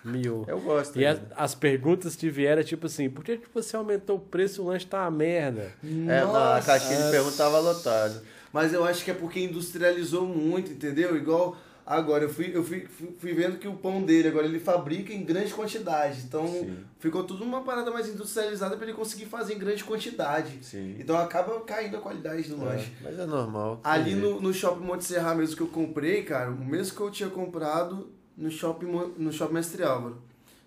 Miou. 0.04 0.44
Eu 0.48 0.58
gosto. 0.60 0.98
E 0.98 1.04
as, 1.04 1.20
as 1.36 1.54
perguntas 1.54 2.16
que 2.16 2.30
vieram, 2.30 2.62
tipo 2.64 2.86
assim, 2.86 3.10
por 3.10 3.22
que, 3.22 3.36
que 3.36 3.46
você 3.52 3.76
aumentou 3.76 4.16
o 4.16 4.20
preço 4.20 4.60
e 4.60 4.64
o 4.64 4.68
lanche 4.68 4.86
tá 4.86 5.02
uma 5.02 5.10
merda? 5.10 5.72
É, 5.84 6.24
na 6.24 6.56
a 6.56 6.62
caixinha 6.62 6.96
de 6.96 7.02
Nossa. 7.02 7.10
pergunta 7.12 7.36
tava 7.36 7.58
lotada. 7.60 8.22
Mas 8.52 8.72
eu 8.72 8.82
acho 8.84 9.04
que 9.04 9.10
é 9.10 9.14
porque 9.14 9.38
industrializou 9.40 10.26
muito, 10.26 10.72
entendeu? 10.72 11.14
Igual 11.16 11.56
agora, 11.90 12.24
eu 12.24 12.28
fui, 12.28 12.52
eu 12.54 12.62
fui, 12.62 12.86
fui, 13.18 13.34
vendo 13.34 13.58
que 13.58 13.66
o 13.66 13.74
pão 13.74 14.02
dele 14.02 14.28
agora 14.28 14.46
ele 14.46 14.60
fabrica 14.60 15.12
em 15.12 15.24
grande 15.24 15.52
quantidade. 15.52 16.22
Então 16.22 16.46
Sim. 16.46 16.76
ficou 17.00 17.24
tudo 17.24 17.42
uma 17.42 17.62
parada 17.62 17.90
mais 17.90 18.08
industrializada 18.08 18.76
para 18.76 18.86
ele 18.86 18.96
conseguir 18.96 19.26
fazer 19.26 19.54
em 19.54 19.58
grande 19.58 19.82
quantidade. 19.82 20.60
Sim. 20.62 20.96
Então 21.00 21.18
acaba 21.18 21.60
caindo 21.62 21.96
a 21.96 22.00
qualidade 22.00 22.48
do 22.48 22.64
lanche. 22.64 22.92
É, 23.00 23.04
mas 23.04 23.18
é 23.18 23.26
normal. 23.26 23.80
Ali 23.82 24.14
no, 24.14 24.40
no 24.40 24.54
shopping 24.54 24.84
Monte 24.84 25.04
Serra 25.04 25.34
mesmo 25.34 25.56
que 25.56 25.62
eu 25.62 25.66
comprei, 25.66 26.22
cara, 26.22 26.50
o 26.50 26.64
mesmo 26.64 26.96
que 26.96 27.02
eu 27.02 27.10
tinha 27.10 27.28
comprado 27.28 28.08
no 28.36 28.50
shopping, 28.50 28.86
no 29.18 29.32
shopping 29.32 29.54
Mestre 29.54 29.82
Álvaro. 29.82 30.22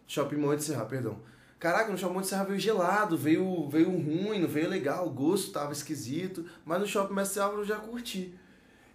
Shopping 0.05 0.35
Monte 0.35 0.63
Serra, 0.63 0.83
perdão. 0.83 1.17
Caraca, 1.57 1.89
no 1.89 1.97
shopping 1.97 2.15
Monte 2.15 2.27
Serra 2.27 2.43
veio 2.43 2.59
gelado, 2.59 3.15
veio, 3.15 3.69
veio 3.69 3.89
ruim, 3.89 4.39
não 4.39 4.49
veio 4.49 4.69
legal, 4.69 5.07
o 5.07 5.11
gosto 5.11 5.53
tava 5.53 5.71
esquisito. 5.71 6.45
Mas 6.65 6.81
no 6.81 6.85
shopping 6.85 7.13
Mestre 7.13 7.39
Álvaro 7.39 7.61
eu 7.61 7.65
já 7.65 7.77
curti. 7.77 8.37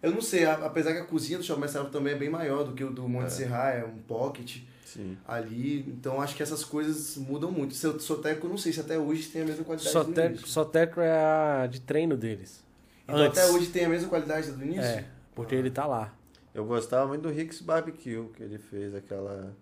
Eu 0.03 0.13
não 0.13 0.21
sei, 0.21 0.45
apesar 0.45 0.93
que 0.93 0.99
a 1.01 1.05
cozinha 1.05 1.39
do 1.39 1.45
shopping 1.45 1.65
Álvaro 1.65 1.91
também 1.91 2.15
é 2.15 2.17
bem 2.17 2.31
maior 2.31 2.65
do 2.65 2.73
que 2.73 2.85
o 2.85 2.91
do 2.91 3.09
Monte 3.09 3.33
Serra, 3.33 3.71
é 3.71 3.85
um 3.85 3.99
pocket 3.99 4.59
Sim. 4.85 5.19
ali. 5.27 5.81
Então 5.89 6.21
acho 6.21 6.37
que 6.37 6.43
essas 6.43 6.65
coisas 6.65 7.17
mudam 7.17 7.51
muito. 7.51 7.75
Seu 7.75 7.99
Soteco, 7.99 8.47
eu 8.47 8.51
não 8.51 8.57
sei 8.57 8.73
se 8.73 8.81
até 8.81 8.97
hoje 8.97 9.29
tem 9.29 9.43
a 9.43 9.45
mesma 9.45 9.65
qualidade 9.65 9.91
do 9.91 9.93
Soteco, 9.93 10.29
início. 10.29 10.47
Soteco 10.47 11.01
é 11.01 11.11
a 11.11 11.67
de 11.67 11.81
treino 11.81 12.17
deles. 12.17 12.65
Então 13.05 13.17
Antes. 13.17 13.39
até 13.39 13.51
hoje 13.51 13.67
tem 13.69 13.87
a 13.87 13.89
mesma 13.89 14.09
qualidade 14.09 14.53
do 14.53 14.63
início? 14.63 14.83
É, 14.83 15.05
porque 15.35 15.55
ele 15.55 15.71
tá 15.71 15.85
lá. 15.87 16.15
Eu 16.55 16.65
gostava 16.65 17.07
muito 17.07 17.23
do 17.23 17.31
Rick's 17.31 17.61
Barbecue, 17.61 18.29
que 18.37 18.43
ele 18.43 18.59
fez 18.59 18.95
aquela. 18.95 19.53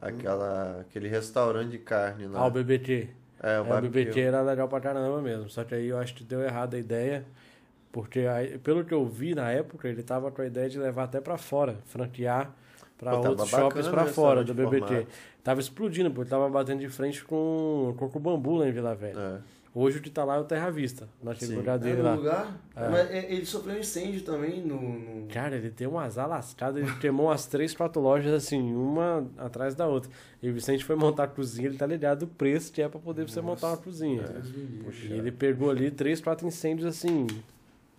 aquela 0.00 0.80
aquele 0.80 1.08
restaurante 1.08 1.70
de 1.70 1.78
carne 1.78 2.26
lá. 2.26 2.40
Ah, 2.40 2.46
o 2.46 2.50
BBT. 2.50 3.08
É, 3.40 3.60
o 3.60 3.66
É, 3.66 3.78
o. 3.78 3.80
BBT 3.82 4.20
era 4.20 4.42
legal 4.42 4.68
pra 4.68 4.80
caramba 4.80 5.20
mesmo. 5.22 5.48
Só 5.48 5.64
que 5.64 5.74
aí 5.74 5.88
eu 5.88 5.98
acho 5.98 6.14
que 6.14 6.24
deu 6.24 6.42
errado 6.42 6.74
a 6.74 6.78
ideia. 6.78 7.24
Porque 7.90 8.20
aí, 8.20 8.58
pelo 8.58 8.84
que 8.84 8.92
eu 8.92 9.06
vi 9.06 9.34
na 9.34 9.50
época, 9.50 9.88
ele 9.88 10.02
tava 10.02 10.30
com 10.30 10.42
a 10.42 10.46
ideia 10.46 10.68
de 10.68 10.78
levar 10.78 11.04
até 11.04 11.20
pra 11.20 11.36
fora, 11.38 11.76
franquear 11.86 12.52
tava 12.98 13.28
outros 13.28 13.48
shoppings 13.48 13.86
o 13.86 13.90
pra 13.90 14.06
fora 14.06 14.42
do 14.44 14.52
BBT. 14.52 14.78
formado. 14.86 15.06
Tava 15.42 15.60
explodindo, 15.60 16.10
porque 16.10 16.28
tava 16.30 16.48
batendo 16.50 16.80
de 16.80 16.88
frente 16.88 17.24
com 17.24 17.94
Coco 17.96 18.18
Bambu 18.20 18.56
lá 18.56 18.68
em 18.68 18.72
Vila 18.72 18.94
Velha. 18.94 19.18
É. 19.18 19.58
Hoje 19.74 19.98
o 19.98 20.02
que 20.02 20.10
tá 20.10 20.24
lá 20.24 20.36
é 20.36 20.38
o 20.40 20.44
Terra 20.44 20.70
Vista, 20.70 21.08
naquele 21.22 21.52
Sim. 21.52 21.56
lugar 21.58 21.76
É 21.76 21.78
dele 21.78 21.98
no 21.98 22.02
lá. 22.02 22.14
lugar? 22.14 22.56
É. 22.74 22.88
Mas 22.88 23.10
é, 23.10 23.32
ele 23.32 23.46
sofreu 23.46 23.76
um 23.76 23.78
incêndio 23.78 24.22
também 24.22 24.60
no. 24.60 24.80
no- 24.80 25.26
Cara, 25.28 25.54
ele 25.56 25.70
tem 25.70 25.86
um 25.86 25.98
azar 25.98 26.28
lascado, 26.28 26.78
ele 26.80 26.90
queimou 26.96 27.26
umas 27.26 27.46
três, 27.46 27.74
quatro 27.74 28.02
lojas 28.02 28.32
assim, 28.32 28.74
uma 28.74 29.26
atrás 29.38 29.74
da 29.76 29.86
outra. 29.86 30.10
E 30.42 30.50
o 30.50 30.52
Vicente 30.54 30.84
foi 30.84 30.96
montar 30.96 31.24
a 31.24 31.28
cozinha, 31.28 31.68
ele 31.68 31.78
tá 31.78 31.86
ligado 31.86 32.24
o 32.24 32.26
preço 32.26 32.72
que 32.72 32.82
é 32.82 32.88
pra 32.88 32.98
poder 32.98 33.28
você 33.28 33.40
montar 33.40 33.68
uma 33.68 33.76
cozinha. 33.76 34.24
Puxa. 34.84 35.06
E 35.06 35.12
ele 35.12 35.30
pegou 35.30 35.70
ali 35.70 35.90
três, 35.90 36.20
quatro 36.20 36.46
incêndios 36.46 36.86
assim, 36.86 37.26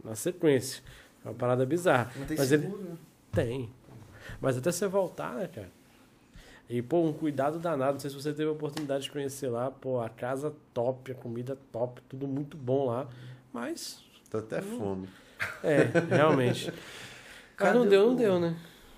na 0.04 0.16
sequência. 0.16 0.84
É 1.24 1.30
uma 1.30 1.34
parada 1.36 1.66
bizarra. 1.66 2.12
Não 2.16 2.26
tem 2.26 2.38
Mas 2.38 2.52
ele 2.52 2.64
seguro, 2.64 2.84
né? 2.84 2.98
tem. 3.32 3.70
Mas 4.42 4.58
até 4.58 4.72
você 4.72 4.88
voltar, 4.88 5.36
né, 5.36 5.48
cara? 5.48 5.70
E, 6.70 6.82
pô, 6.82 7.04
um 7.04 7.12
cuidado 7.14 7.58
danado. 7.60 7.94
Não 7.94 8.00
sei 8.00 8.10
se 8.10 8.16
você 8.16 8.32
teve 8.32 8.48
a 8.50 8.52
oportunidade 8.52 9.04
de 9.06 9.12
conhecer 9.12 9.50
lá. 9.50 9.72
Pô, 9.72 10.00
a 10.00 10.08
casa 10.10 10.54
top, 10.74 11.12
a 11.12 11.16
comida 11.16 11.58
top, 11.72 12.00
tudo 12.08 12.28
muito 12.28 12.56
bom 12.56 12.86
lá. 12.86 13.08
Mas, 13.52 14.04
Tô 14.30 14.38
até 14.38 14.62
fome. 14.62 15.10
é, 15.64 15.84
realmente. 16.16 16.72
Mas 17.60 17.74
não 17.74 17.80
Cadê 17.84 17.90
deu, 17.90 18.08
não 18.08 18.16
deu, 18.16 18.40
né? 18.40 18.56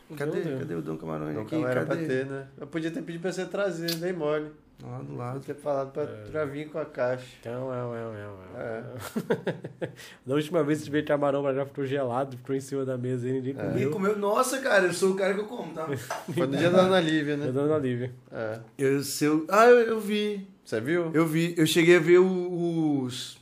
Não 0.10 0.18
Cadê, 0.18 0.32
deu, 0.32 0.40
não 0.44 0.50
deu. 0.52 0.60
cadê 0.60 0.76
o 0.76 0.82
Dom 0.82 0.98
Camarões 0.98 1.34
Não 1.34 1.42
aqui? 1.44 1.56
era 1.64 1.86
pra 1.86 1.96
ter, 1.96 2.26
né? 2.26 2.48
Eu 2.60 2.68
podia 2.68 2.92
ter 2.92 3.02
pedido 3.02 3.22
pra 3.22 3.32
você 3.32 3.46
trazer, 3.46 3.96
dei 3.96 4.12
mole. 4.14 4.52
Lá 4.84 4.98
do 5.00 5.06
Vou 5.06 5.18
lado. 5.18 5.40
ter 5.42 5.56
falado 5.56 5.92
pra, 5.92 6.06
pra 6.06 6.46
vir 6.46 6.70
com 6.70 6.80
a 6.80 6.86
caixa. 6.86 7.26
Então, 7.40 7.72
é, 7.74 7.78
é, 7.98 8.62
é, 8.62 8.62
É. 8.62 9.86
é. 9.86 9.90
Da 10.26 10.36
última 10.36 10.64
vez 10.64 10.80
que 10.80 10.86
tive 10.86 11.04
camarão 11.04 11.42
pra 11.44 11.54
já 11.54 11.66
ficou 11.66 11.86
gelado, 11.86 12.36
ficou 12.38 12.56
em 12.56 12.60
cima 12.60 12.84
da 12.86 12.98
mesa 12.98 13.28
e 13.30 13.34
ninguém 13.34 13.54
Ninguém 13.54 13.90
comeu. 13.90 13.92
comeu. 13.92 14.18
Nossa, 14.18 14.60
cara, 14.60 14.86
eu 14.88 14.94
sou 14.94 15.12
o 15.12 15.16
cara 15.16 15.34
que 15.34 15.40
eu 15.42 15.46
como, 15.46 15.74
tá? 15.74 15.88
Foi 16.34 16.48
no 16.48 16.58
dia 16.58 16.70
da 16.70 16.82
Ana 16.82 17.00
Lívia, 17.00 17.38
né? 17.38 17.52
dando 17.52 17.74
a 17.74 17.78
Lívia. 17.78 18.12
É. 18.32 18.60
Eu, 18.78 19.04
seu... 19.04 19.46
Ah, 19.50 19.66
eu, 19.66 19.80
eu 19.82 20.00
vi. 20.00 20.48
Você 20.64 20.80
viu? 20.82 21.12
Eu 21.14 21.26
vi. 21.26 21.54
Eu 21.58 21.66
cheguei 21.68 21.98
a 21.98 22.00
ver 22.00 22.20
os... 22.20 23.38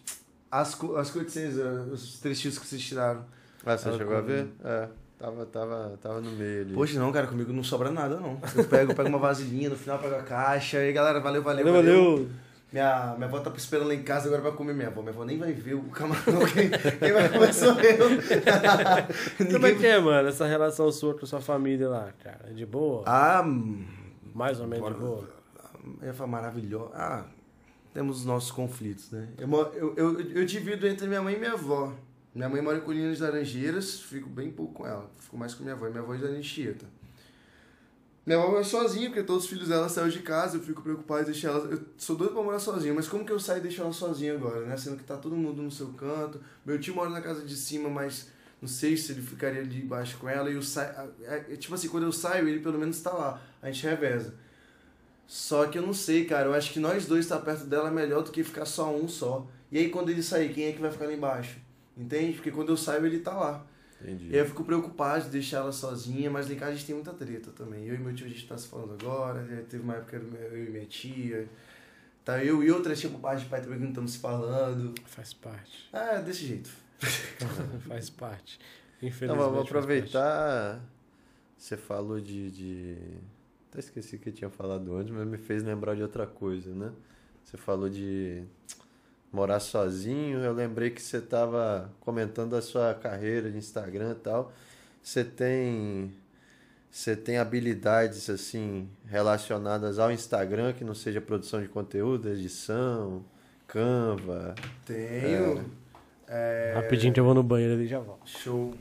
As, 0.51 0.77
as 0.97 1.11
cutscenes, 1.11 1.57
eh, 1.59 1.63
os 1.91 2.19
trechinhos 2.19 2.57
que 2.57 2.65
vocês 2.65 2.81
tiraram. 2.81 3.23
Ah, 3.65 3.77
você 3.77 3.87
Ela 3.89 3.97
chegou 3.97 4.15
a 4.17 4.21
ver? 4.21 4.47
É. 4.63 4.87
Tava, 5.19 5.45
tava, 5.45 5.99
tava 6.01 6.21
no 6.21 6.31
meio 6.31 6.61
ali. 6.61 6.73
Poxa, 6.73 6.97
não, 6.97 7.11
cara, 7.11 7.27
comigo 7.27 7.51
não 7.51 7.61
sobra 7.63 7.91
nada, 7.91 8.17
não. 8.21 8.39
Eu 8.55 8.63
pego, 8.63 8.95
pego 8.95 9.09
uma 9.09 9.19
vasilhinha, 9.19 9.69
no 9.69 9.75
final 9.75 9.99
pego 9.99 10.15
a 10.15 10.23
caixa. 10.23 10.77
E 10.77 10.87
aí, 10.87 10.93
galera, 10.93 11.19
valeu, 11.19 11.43
valeu, 11.43 11.65
Valeu, 11.65 11.83
valeu. 11.83 12.29
Minha, 12.71 13.15
minha 13.17 13.27
avó 13.27 13.39
tá 13.39 13.51
esperando 13.57 13.87
lá 13.87 13.95
em 13.95 14.03
casa 14.03 14.27
agora 14.27 14.41
pra 14.43 14.51
comer 14.53 14.73
minha 14.73 14.87
avó. 14.87 15.01
Minha 15.01 15.11
avó 15.13 15.25
nem 15.25 15.37
vai 15.37 15.51
ver 15.51 15.73
o 15.73 15.83
camarão. 15.89 16.39
Quem, 16.53 16.69
quem 16.69 17.11
vai 17.11 17.27
comer 17.27 17.53
sou 17.53 17.73
eu. 17.81 18.09
Como 19.51 19.67
é 19.67 19.75
que 19.75 19.85
é, 19.85 19.99
mano, 19.99 20.29
essa 20.29 20.45
relação 20.45 20.89
sua 20.89 21.13
com 21.13 21.25
sua 21.25 21.41
família 21.41 21.89
lá, 21.89 22.13
cara? 22.23 22.53
De 22.53 22.65
boa? 22.65 23.03
Ah, 23.05 23.43
Mais 24.33 24.59
ou 24.61 24.67
menos 24.67 24.87
de 24.87 24.99
boa? 24.99 25.27
eu 26.01 26.07
ia 26.07 26.13
falar 26.13 26.29
maravilhosa. 26.29 26.91
Ah, 26.93 27.23
temos 27.93 28.19
os 28.19 28.25
nossos 28.25 28.51
conflitos, 28.51 29.11
né? 29.11 29.27
Eu, 29.37 29.49
eu, 29.73 29.93
eu, 29.97 30.21
eu 30.21 30.45
divido 30.45 30.87
entre 30.87 31.07
minha 31.07 31.21
mãe 31.21 31.35
e 31.35 31.39
minha 31.39 31.53
avó. 31.53 31.91
Minha 32.33 32.47
mãe 32.47 32.61
mora 32.61 32.77
em 32.77 32.81
Colinas 32.81 33.17
de 33.17 33.23
Laranjeiras, 33.23 33.99
fico 34.01 34.29
bem 34.29 34.51
pouco 34.51 34.73
com 34.73 34.87
ela. 34.87 35.09
Fico 35.19 35.37
mais 35.37 35.53
com 35.53 35.63
minha 35.63 35.75
avó. 35.75 35.89
Minha 35.89 36.01
avó 36.01 36.13
é 36.13 36.17
de 36.17 36.25
Anchieta. 36.25 36.85
Minha 38.25 38.37
avó 38.39 38.59
é 38.59 38.63
sozinha, 38.63 39.09
porque 39.09 39.23
todos 39.23 39.45
os 39.45 39.49
filhos 39.49 39.69
dela 39.69 39.89
saíram 39.89 40.09
de 40.11 40.19
casa, 40.19 40.57
eu 40.57 40.61
fico 40.61 40.83
preocupado 40.83 41.23
em 41.23 41.25
deixar 41.25 41.49
ela. 41.49 41.65
Eu 41.71 41.81
sou 41.97 42.15
doido 42.15 42.33
pra 42.33 42.43
morar 42.43 42.59
sozinho, 42.59 42.93
mas 42.93 43.07
como 43.07 43.25
que 43.25 43.31
eu 43.31 43.39
saio 43.39 43.59
e 43.59 43.61
deixo 43.63 43.81
ela 43.81 43.91
sozinha 43.91 44.33
agora, 44.35 44.65
né? 44.67 44.77
Sendo 44.77 44.97
que 44.97 45.03
tá 45.03 45.17
todo 45.17 45.35
mundo 45.35 45.63
no 45.63 45.71
seu 45.71 45.87
canto. 45.93 46.39
Meu 46.63 46.79
tio 46.79 46.93
mora 46.93 47.09
na 47.09 47.21
casa 47.21 47.43
de 47.43 47.55
cima, 47.55 47.89
mas 47.89 48.27
não 48.61 48.69
sei 48.69 48.95
se 48.95 49.13
ele 49.13 49.21
ficaria 49.23 49.65
de 49.65 49.81
baixo 49.81 50.17
com 50.19 50.29
ela. 50.29 50.49
E 50.51 50.53
eu 50.53 50.61
saio. 50.61 51.11
é- 51.23 51.55
Tipo 51.55 51.73
assim, 51.73 51.89
quando 51.89 52.03
eu 52.03 52.11
saio, 52.11 52.47
ele 52.47 52.59
pelo 52.59 52.77
menos 52.77 53.01
tá 53.01 53.11
lá. 53.11 53.41
A 53.61 53.71
gente 53.71 53.83
reveza. 53.87 54.35
Só 55.25 55.65
que 55.65 55.79
eu 55.79 55.81
não 55.81 55.93
sei, 55.93 56.25
cara. 56.25 56.49
Eu 56.49 56.53
acho 56.53 56.71
que 56.71 56.79
nós 56.79 57.07
dois 57.07 57.25
estar 57.25 57.39
perto 57.39 57.65
dela 57.65 57.89
é 57.89 57.91
melhor 57.91 58.21
do 58.21 58.31
que 58.31 58.43
ficar 58.43 58.65
só 58.65 58.95
um 58.95 59.07
só. 59.07 59.47
E 59.71 59.79
aí 59.79 59.89
quando 59.89 60.09
ele 60.09 60.21
sair, 60.21 60.53
quem 60.53 60.65
é 60.65 60.71
que 60.71 60.81
vai 60.81 60.91
ficar 60.91 61.05
lá 61.05 61.13
embaixo? 61.13 61.57
Entende? 61.99 62.33
Porque 62.33 62.49
quando 62.49 62.69
eu 62.69 62.77
saio, 62.77 63.05
ele 63.05 63.19
tá 63.19 63.33
lá. 63.33 63.65
Entendi. 64.01 64.29
E 64.29 64.33
aí 64.33 64.39
eu 64.39 64.45
fico 64.45 64.63
preocupado 64.63 65.25
de 65.25 65.31
deixar 65.31 65.57
ela 65.57 65.71
sozinha, 65.73 66.31
mas 66.31 66.47
lá 66.47 66.53
em 66.53 66.55
casa 66.55 66.71
a 66.71 66.75
gente 66.75 66.85
tem 66.85 66.95
muita 66.95 67.11
treta 67.13 67.51
também. 67.51 67.85
Eu 67.85 67.95
e 67.95 67.97
meu 67.97 68.15
tio 68.15 68.25
a 68.25 68.29
gente 68.29 68.47
tá 68.47 68.57
se 68.57 68.69
falando 68.69 68.93
agora, 68.93 69.45
já 69.45 69.61
teve 69.63 69.83
uma 69.83 69.95
época 69.95 70.17
que 70.17 70.37
era 70.37 70.55
eu 70.55 70.65
e 70.65 70.69
minha 70.69 70.85
tia. 70.85 71.49
Tá 72.23 72.41
eu 72.41 72.63
e 72.63 72.71
outra 72.71 72.95
tia 72.95 73.09
por 73.09 73.19
parte 73.19 73.43
de 73.43 73.49
pai 73.49 73.61
também 73.61 73.77
que 73.77 73.83
não 73.83 73.89
estamos 73.89 74.13
se 74.13 74.19
falando. 74.19 74.95
Faz 75.05 75.33
parte. 75.33 75.89
Ah, 75.91 76.21
desse 76.21 76.45
jeito. 76.45 76.69
Faz 77.87 78.09
parte. 78.09 78.59
Então, 78.97 79.09
Infelizmente. 79.09 79.37
vamos 79.37 79.55
faz 79.57 79.65
aproveitar. 79.67 80.81
Você 81.57 81.75
falou 81.75 82.21
de, 82.21 82.49
de. 82.51 82.97
Até 83.69 83.79
esqueci 83.79 84.17
que 84.17 84.29
eu 84.29 84.33
tinha 84.33 84.49
falado 84.49 84.95
antes, 84.95 85.13
mas 85.13 85.27
me 85.27 85.37
fez 85.37 85.63
lembrar 85.63 85.95
de 85.95 86.01
outra 86.01 86.25
coisa, 86.25 86.73
né? 86.73 86.91
Você 87.43 87.57
falou 87.57 87.89
de 87.89 88.43
morar 89.31 89.59
sozinho. 89.59 90.39
Eu 90.39 90.53
lembrei 90.53 90.89
que 90.89 91.01
você 91.01 91.17
estava 91.17 91.89
comentando 91.99 92.55
a 92.55 92.61
sua 92.61 92.93
carreira 92.93 93.49
de 93.51 93.57
Instagram 93.57 94.11
e 94.11 94.15
tal. 94.15 94.51
Você 95.01 95.23
tem. 95.23 96.13
Você 96.91 97.15
tem 97.15 97.37
habilidades 97.37 98.29
assim 98.31 98.89
relacionadas 99.05 99.99
ao 99.99 100.11
Instagram 100.11 100.73
que 100.73 100.83
não 100.83 100.95
seja 100.95 101.21
produção 101.21 101.61
de 101.61 101.67
conteúdo, 101.67 102.29
edição, 102.29 103.23
Canva. 103.67 104.55
Tenho. 104.85 105.69
É, 106.27 106.73
parte. 106.73 106.83
Rapidinho 106.83 107.13
que 107.13 107.19
eu 107.19 107.23
vou 107.23 107.35
no 107.35 107.43
banheiro 107.43 107.75
ali 107.75 107.83
e 107.83 107.87
já 107.87 107.99
volto. 107.99 108.27
Show. 108.27 108.73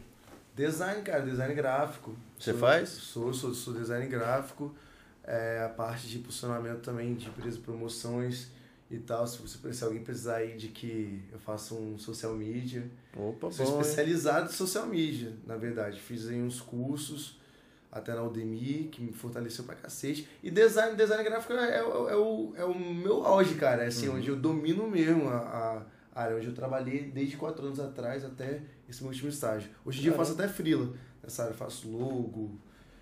Design, 0.56 1.02
cara, 1.02 1.20
design 1.22 1.54
gráfico. 1.54 2.16
Você 2.38 2.50
Sou- 2.52 2.60
faz? 2.60 2.88
Sou, 2.88 3.32
sou, 3.34 3.54
sou 3.54 3.74
design 3.74 4.06
gráfico. 4.06 4.74
É, 5.22 5.62
a 5.64 5.68
parte 5.68 6.08
de 6.08 6.18
posicionamento 6.20 6.80
também 6.80 7.14
de 7.14 7.28
empresas, 7.28 7.58
promoções 7.58 8.50
e 8.90 8.98
tal. 8.98 9.26
Se, 9.26 9.38
você, 9.42 9.72
se 9.72 9.84
alguém 9.84 10.02
precisar 10.02 10.36
aí 10.36 10.56
de 10.56 10.68
que 10.68 11.22
eu 11.32 11.38
faça 11.38 11.74
um 11.74 11.98
social 11.98 12.34
media. 12.34 12.88
Opa, 13.16 13.50
Sou 13.50 13.66
bom, 13.66 13.72
hein? 13.74 13.80
especializado 13.80 14.50
em 14.50 14.52
social 14.54 14.86
media, 14.86 15.32
na 15.46 15.56
verdade. 15.56 16.00
Fiz 16.00 16.28
aí 16.28 16.40
uns 16.40 16.60
cursos, 16.60 17.38
até 17.90 18.14
na 18.14 18.22
Udemy, 18.22 18.88
que 18.92 19.00
me 19.02 19.12
fortaleceu 19.12 19.64
pra 19.64 19.74
cacete. 19.74 20.28
E 20.42 20.50
design, 20.50 20.96
design 20.96 21.22
gráfico 21.24 21.52
é, 21.54 21.78
é, 21.78 21.82
o- 21.84 22.08
é 22.08 22.16
o, 22.16 22.52
é 22.56 22.64
o 22.64 22.74
meu 22.78 23.24
auge, 23.24 23.54
cara. 23.56 23.84
É 23.84 23.86
assim, 23.88 24.08
onde 24.08 24.28
eu 24.28 24.36
domino 24.36 24.88
mesmo 24.88 25.28
a, 25.28 25.84
a 26.14 26.22
área, 26.22 26.36
onde 26.36 26.46
eu 26.46 26.54
trabalhei 26.54 27.10
desde 27.10 27.36
quatro 27.36 27.64
anos 27.66 27.80
atrás 27.80 28.24
até 28.24 28.60
esse 28.88 29.02
meu 29.02 29.10
último 29.10 29.28
estágio. 29.28 29.70
Hoje 29.84 29.98
em 29.98 30.02
dia 30.02 30.10
eu 30.12 30.16
faço 30.16 30.32
até 30.32 30.48
freela 30.48 30.92
nessa 31.22 31.42
área, 31.42 31.52
eu 31.52 31.56
faço 31.58 31.88
logo. 31.90 32.58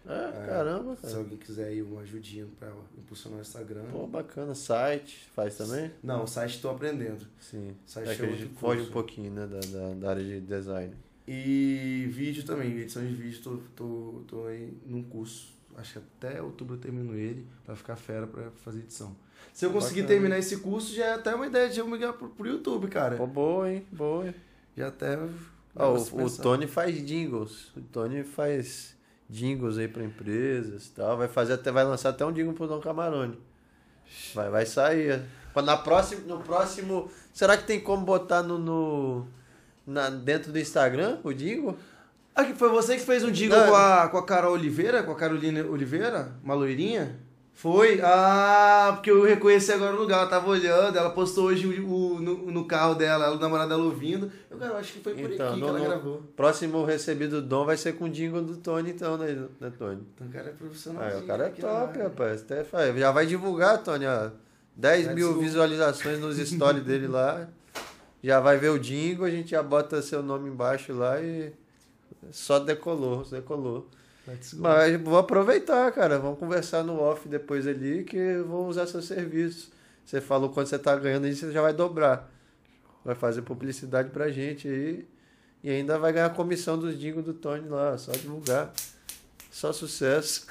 É, 0.06 0.46
caramba, 0.46 0.94
Se 0.96 1.02
cara. 1.02 1.16
alguém 1.18 1.36
quiser 1.36 1.64
aí 1.66 1.82
uma 1.82 2.02
ajudinha 2.02 2.46
pra 2.58 2.70
impulsionar 2.96 3.38
o 3.38 3.42
Instagram. 3.42 3.84
Pô, 3.90 4.06
bacana. 4.06 4.54
Site, 4.54 5.28
faz 5.34 5.56
também? 5.56 5.90
Não, 6.02 6.24
o 6.24 6.26
site 6.26 6.54
estou 6.56 6.70
aprendendo. 6.70 7.26
Sim. 7.40 7.74
Site 7.84 8.10
É 8.10 8.14
que 8.14 8.22
é 8.22 8.26
a 8.26 8.30
gente 8.30 8.54
foge 8.54 8.82
um 8.82 8.90
pouquinho, 8.90 9.32
né, 9.32 9.46
da, 9.46 9.58
da, 9.58 9.94
da 9.94 10.10
área 10.10 10.24
de 10.24 10.40
design. 10.40 10.94
E 11.26 12.08
vídeo 12.12 12.44
também, 12.44 12.70
edição 12.78 13.04
de 13.04 13.12
vídeo, 13.12 13.40
tô, 13.42 13.58
tô, 13.74 14.22
tô 14.28 14.46
aí 14.46 14.72
num 14.86 15.02
curso. 15.02 15.54
Acho 15.76 15.94
que 15.94 15.98
até 15.98 16.40
outubro 16.40 16.76
eu 16.76 16.80
termino 16.80 17.14
ele, 17.14 17.46
pra 17.64 17.74
ficar 17.74 17.96
fera 17.96 18.26
pra 18.26 18.50
fazer 18.64 18.78
edição. 18.78 19.14
Se 19.52 19.66
eu 19.66 19.70
conseguir 19.70 20.02
Bacana. 20.02 20.08
terminar 20.20 20.38
esse 20.38 20.58
curso, 20.58 20.94
já 20.94 21.04
é 21.06 21.14
até 21.14 21.34
uma 21.34 21.46
ideia 21.46 21.68
de 21.68 21.80
eu 21.80 21.86
migrar 21.86 22.12
pro, 22.12 22.28
pro 22.28 22.46
YouTube, 22.46 22.88
cara. 22.88 23.16
Pô, 23.16 23.26
boa, 23.26 23.70
hein? 23.70 23.84
Boa? 23.90 24.32
Já 24.76 24.88
até. 24.88 25.18
Posso 25.74 26.16
o, 26.16 26.24
o. 26.24 26.30
Tony 26.30 26.66
faz 26.66 27.06
jingles. 27.06 27.68
O 27.76 27.80
Tony 27.80 28.22
faz 28.22 28.95
jingles 29.28 29.78
aí 29.78 29.88
pra 29.88 30.04
empresas 30.04 30.86
e 30.86 30.90
tal. 30.90 31.16
Vai 31.16 31.28
fazer 31.28 31.54
até, 31.54 31.70
vai 31.70 31.84
lançar 31.84 32.10
até 32.10 32.24
um 32.24 32.32
jingle 32.32 32.54
pro 32.54 32.66
Dom 32.66 32.80
Camarone. 32.80 33.38
Vai, 34.34 34.50
vai 34.50 34.66
sair. 34.66 35.22
Na 35.64 35.76
próxima, 35.76 36.20
no 36.26 36.42
próximo. 36.42 37.10
Será 37.32 37.56
que 37.56 37.64
tem 37.64 37.80
como 37.80 38.04
botar 38.04 38.42
no. 38.42 38.58
no 38.58 39.26
na, 39.86 40.10
dentro 40.10 40.52
do 40.52 40.58
Instagram 40.58 41.18
o 41.24 41.32
jingle? 41.32 41.76
Ah, 42.34 42.44
que 42.44 42.54
foi 42.54 42.68
você 42.68 42.96
que 42.96 43.02
fez 43.02 43.24
um 43.24 43.30
jingle 43.30 43.58
Não. 43.58 43.68
com 43.68 43.74
a, 43.74 44.08
com 44.08 44.18
a 44.18 44.26
Carol 44.26 44.52
Oliveira, 44.52 45.02
com 45.02 45.12
a 45.12 45.16
Carolina 45.16 45.64
Oliveira? 45.64 46.32
Uma 46.44 46.54
loirinha? 46.54 47.16
Foi? 47.58 47.98
Ah, 48.02 48.92
porque 48.94 49.10
eu 49.10 49.22
reconheci 49.24 49.72
agora 49.72 49.94
o 49.94 49.98
lugar, 49.98 50.18
ela 50.18 50.26
tava 50.28 50.46
olhando, 50.50 50.98
ela 50.98 51.08
postou 51.08 51.46
hoje 51.46 51.66
o, 51.66 51.90
o- 51.90 52.20
no, 52.20 52.50
no 52.52 52.66
carro 52.66 52.94
dela, 52.94 53.30
o 53.34 53.38
namorado 53.38 53.70
dela 53.70 53.82
ouvindo. 53.82 54.30
Eu, 54.50 54.58
cara, 54.58 54.76
acho 54.76 54.92
que 54.92 55.00
foi 55.00 55.14
por 55.14 55.32
Então, 55.32 55.48
aqui 55.52 55.60
no- 55.60 55.64
que 55.64 55.70
ela 55.70 55.78
no- 55.78 55.84
gravou. 55.86 56.22
Próximo 56.36 56.84
recebido 56.84 57.40
do 57.40 57.46
Dom 57.48 57.64
vai 57.64 57.78
ser 57.78 57.94
com 57.94 58.04
o 58.04 58.08
jingle 58.10 58.42
do 58.42 58.58
Tony, 58.58 58.90
então, 58.90 59.16
né, 59.16 59.34
né 59.58 59.72
Tony? 59.78 60.02
Então 60.14 60.26
o 60.26 60.30
cara 60.30 60.50
é 60.50 60.52
profissional. 60.52 61.02
Ah, 61.02 61.18
o 61.18 61.26
cara 61.26 61.46
é 61.46 61.48
top, 61.48 61.98
rapaz. 61.98 62.42
Até 62.42 62.62
faz- 62.62 62.94
Já 62.94 63.10
vai 63.10 63.24
divulgar, 63.24 63.82
Tony, 63.82 64.04
ó. 64.06 64.28
10 64.76 65.06
mil 65.14 65.28
Let's 65.28 65.36
go. 65.36 65.40
visualizações 65.42 66.20
nos 66.20 66.36
stories 66.36 66.84
dele 66.84 67.08
lá. 67.08 67.48
Já 68.22 68.38
vai 68.38 68.58
ver 68.58 68.68
o 68.68 68.78
jingle, 68.78 69.24
a 69.24 69.30
gente 69.30 69.52
já 69.52 69.62
bota 69.62 70.02
seu 70.02 70.22
nome 70.22 70.50
embaixo 70.50 70.92
lá 70.92 71.18
e 71.22 71.52
só 72.30 72.58
decolou, 72.58 73.24
decolou. 73.24 73.88
Mas 74.56 75.00
vou 75.00 75.18
aproveitar, 75.18 75.90
cara. 75.92 76.18
Vamos 76.18 76.38
conversar 76.38 76.82
no 76.82 77.00
off 77.00 77.28
depois 77.28 77.66
ali 77.66 78.04
que 78.04 78.16
eu 78.16 78.46
vou 78.46 78.66
usar 78.66 78.86
seu 78.86 79.00
serviço. 79.00 79.70
Você 80.04 80.20
falou 80.20 80.50
quando 80.50 80.66
você 80.66 80.78
tá 80.78 80.94
ganhando 80.96 81.26
aí, 81.26 81.34
você 81.34 81.50
já 81.52 81.62
vai 81.62 81.72
dobrar. 81.72 82.30
Vai 83.04 83.14
fazer 83.14 83.42
publicidade 83.42 84.10
pra 84.10 84.30
gente 84.30 84.68
aí. 84.68 85.06
E 85.62 85.70
ainda 85.70 85.98
vai 85.98 86.12
ganhar 86.12 86.26
a 86.26 86.30
comissão 86.30 86.78
dos 86.78 86.98
jingles 86.98 87.24
do 87.24 87.34
Tony 87.34 87.68
lá, 87.68 87.96
só 87.98 88.12
divulgar. 88.12 88.72
Só 89.50 89.72
sucesso. 89.72 90.46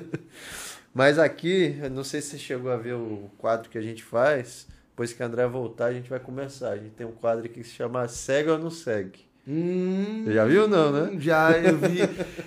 Mas 0.92 1.18
aqui, 1.18 1.76
não 1.92 2.02
sei 2.02 2.20
se 2.20 2.30
você 2.30 2.38
chegou 2.38 2.70
a 2.70 2.76
ver 2.76 2.94
o 2.94 3.30
quadro 3.38 3.70
que 3.70 3.78
a 3.78 3.82
gente 3.82 4.02
faz. 4.02 4.66
Depois 4.90 5.12
que 5.12 5.22
a 5.22 5.26
André 5.26 5.46
voltar, 5.46 5.86
a 5.86 5.92
gente 5.92 6.10
vai 6.10 6.18
começar. 6.18 6.70
A 6.70 6.76
gente 6.76 6.90
tem 6.90 7.06
um 7.06 7.12
quadro 7.12 7.44
aqui 7.44 7.60
que 7.60 7.64
se 7.64 7.74
chama 7.74 8.06
Segue 8.08 8.50
ou 8.50 8.58
Não 8.58 8.70
Segue. 8.70 9.27
Hum, 9.50 10.24
Você 10.26 10.32
já 10.34 10.44
viu, 10.44 10.68
não, 10.68 10.92
né? 10.92 11.18
Já, 11.20 11.52
eu 11.58 11.78
vi. 11.78 11.98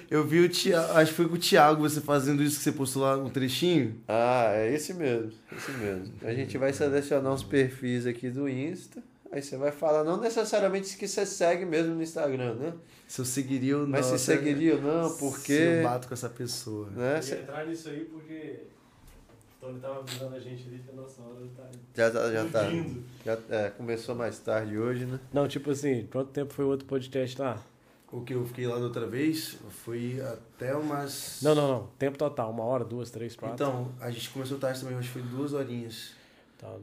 Eu 0.10 0.23
vi 0.28 0.41
o 0.41 0.49
Thiago. 0.49 0.94
Acho 0.94 1.11
que 1.11 1.18
foi 1.18 1.28
com 1.28 1.36
o 1.36 1.40
Thiago 1.40 1.82
você 1.82 1.99
fazendo 1.99 2.44
isso 2.44 2.57
que 2.57 2.64
você 2.64 2.72
postou 2.72 3.02
lá 3.02 3.18
um 3.18 3.30
trechinho. 3.30 3.95
Ah, 4.07 4.52
é 4.53 4.73
esse 4.73 4.94
mesmo, 4.94 5.32
esse 5.56 5.72
mesmo. 5.72 6.14
A 6.22 6.32
gente 6.34 6.57
vai 6.57 6.72
selecionar 6.72 7.34
uns 7.34 7.44
perfis 7.44 8.06
aqui 8.06 8.30
do 8.30 8.48
Insta. 8.48 9.02
Aí 9.32 9.41
você 9.41 9.56
vai 9.57 9.72
falar, 9.72 10.03
não 10.03 10.19
necessariamente 10.19 10.95
que 10.98 11.07
você 11.07 11.26
segue 11.26 11.64
mesmo 11.65 11.95
no 11.95 12.03
Instagram, 12.03 12.53
né? 12.56 12.73
Se 13.07 13.19
eu 13.22 13.26
seguiria 13.26 13.78
ou 13.78 13.84
não. 13.84 13.90
Mas 13.90 14.06
se 14.06 14.19
seguiria 14.19 14.76
ou 14.76 14.82
não, 14.82 15.10
Se 15.10 15.19
porque. 15.19 15.53
eu 15.53 15.84
bato 15.84 16.07
com 16.07 16.14
essa 16.14 16.30
pessoa. 16.30 16.90
Né? 16.90 17.19
Eu 17.32 17.38
entrar 17.40 17.65
nisso 17.65 17.90
aí 17.90 18.02
porque 18.11 18.56
o 19.62 19.66
Tony 19.66 19.80
tava 19.80 20.00
avisando 20.00 20.36
a 20.36 20.40
gente 20.40 20.68
ali 20.68 20.80
que 20.80 20.90
a 20.90 20.94
nossa 20.94 21.22
hora 21.22 21.48
tá. 21.56 21.64
Já 21.96 22.12
tá. 22.12 22.32
Já, 22.32 22.46
tá, 22.46 22.62
já 23.24 23.56
é, 23.56 23.70
começou 23.70 24.16
mais 24.16 24.40
tarde 24.40 24.78
hoje, 24.78 25.06
né? 25.06 25.20
Não, 25.32 25.48
tipo 25.48 25.70
assim, 25.70 26.08
quanto 26.12 26.32
tempo 26.32 26.52
foi 26.54 26.66
o 26.66 26.70
outro 26.70 26.88
podcast 26.88 27.40
lá? 27.40 27.62
O 28.12 28.22
que 28.22 28.34
eu 28.34 28.46
fiquei 28.46 28.68
lá 28.68 28.76
da 28.76 28.84
outra 28.84 29.08
vez 29.08 29.58
foi 29.70 30.20
até 30.22 30.76
umas. 30.76 31.40
Não, 31.42 31.56
não, 31.56 31.68
não. 31.68 31.88
Tempo 31.98 32.18
total. 32.18 32.52
Uma 32.52 32.64
hora, 32.64 32.84
duas, 32.84 33.10
três, 33.10 33.36
quatro. 33.36 33.56
Então, 33.56 33.92
a 34.02 34.12
gente 34.12 34.30
começou 34.32 34.58
tarde 34.58 34.82
também, 34.82 34.98
acho 34.98 35.08
que 35.08 35.14
foi 35.14 35.22
duas 35.22 35.54
horinhas. 35.54 36.12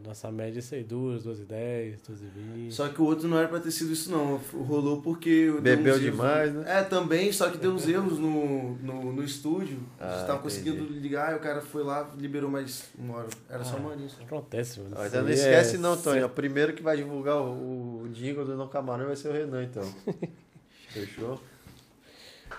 Nossa 0.04 0.30
média 0.32 0.58
é 0.58 0.60
isso 0.60 0.74
aí, 0.74 0.82
duas, 0.82 1.22
duas 1.22 1.38
e 1.38 1.44
dez, 1.44 2.00
duas 2.02 2.20
e 2.20 2.24
vinte. 2.26 2.74
Só 2.74 2.88
que 2.88 3.00
o 3.00 3.04
outro 3.04 3.28
não 3.28 3.38
era 3.38 3.46
pra 3.46 3.60
ter 3.60 3.70
sido 3.70 3.92
isso, 3.92 4.10
não. 4.10 4.36
Rolou 4.64 5.00
porque. 5.00 5.46
deu 5.52 5.60
Bebeu 5.62 5.94
uns 5.94 6.00
erros- 6.02 6.16
demais, 6.16 6.52
né? 6.52 6.64
É, 6.66 6.82
também, 6.82 7.30
só 7.32 7.48
que 7.48 7.58
deu 7.58 7.70
uns 7.72 7.86
erros 7.86 8.18
no, 8.18 8.74
no, 8.78 9.12
no 9.12 9.22
estúdio. 9.22 9.78
a 10.00 10.04
Ah, 10.06 10.10
gente 10.10 10.26
tava 10.26 10.32
entendi. 10.40 10.42
conseguindo 10.42 10.92
ligar 10.92 11.32
e 11.32 11.36
o 11.36 11.38
cara 11.40 11.60
foi 11.60 11.84
lá 11.84 12.10
liberou 12.18 12.50
mais 12.50 12.88
uma 12.98 13.18
hora. 13.18 13.28
Era 13.48 13.62
só 13.62 13.76
Ah. 13.76 13.78
uma 13.78 13.90
horinha 13.90 14.08
só. 14.08 14.20
Acontece, 14.24 14.80
mano. 14.80 14.96
Isso 14.96 15.06
Então 15.06 15.20
não 15.22 15.28
aí 15.28 15.34
esquece 15.34 15.76
é 15.76 15.78
não, 15.78 15.96
Tony. 15.96 16.22
O 16.24 16.28
primeiro 16.28 16.72
que 16.72 16.82
vai 16.82 16.96
divulgar 16.96 17.36
o, 17.36 18.02
o 18.02 18.08
jingle 18.08 18.44
do 18.44 18.56
Não 18.56 18.66
Camarão 18.68 19.06
vai 19.06 19.14
ser 19.16 19.28
o 19.28 19.32
Renan, 19.32 19.62
então. 19.62 19.84
Fechou? 20.88 21.40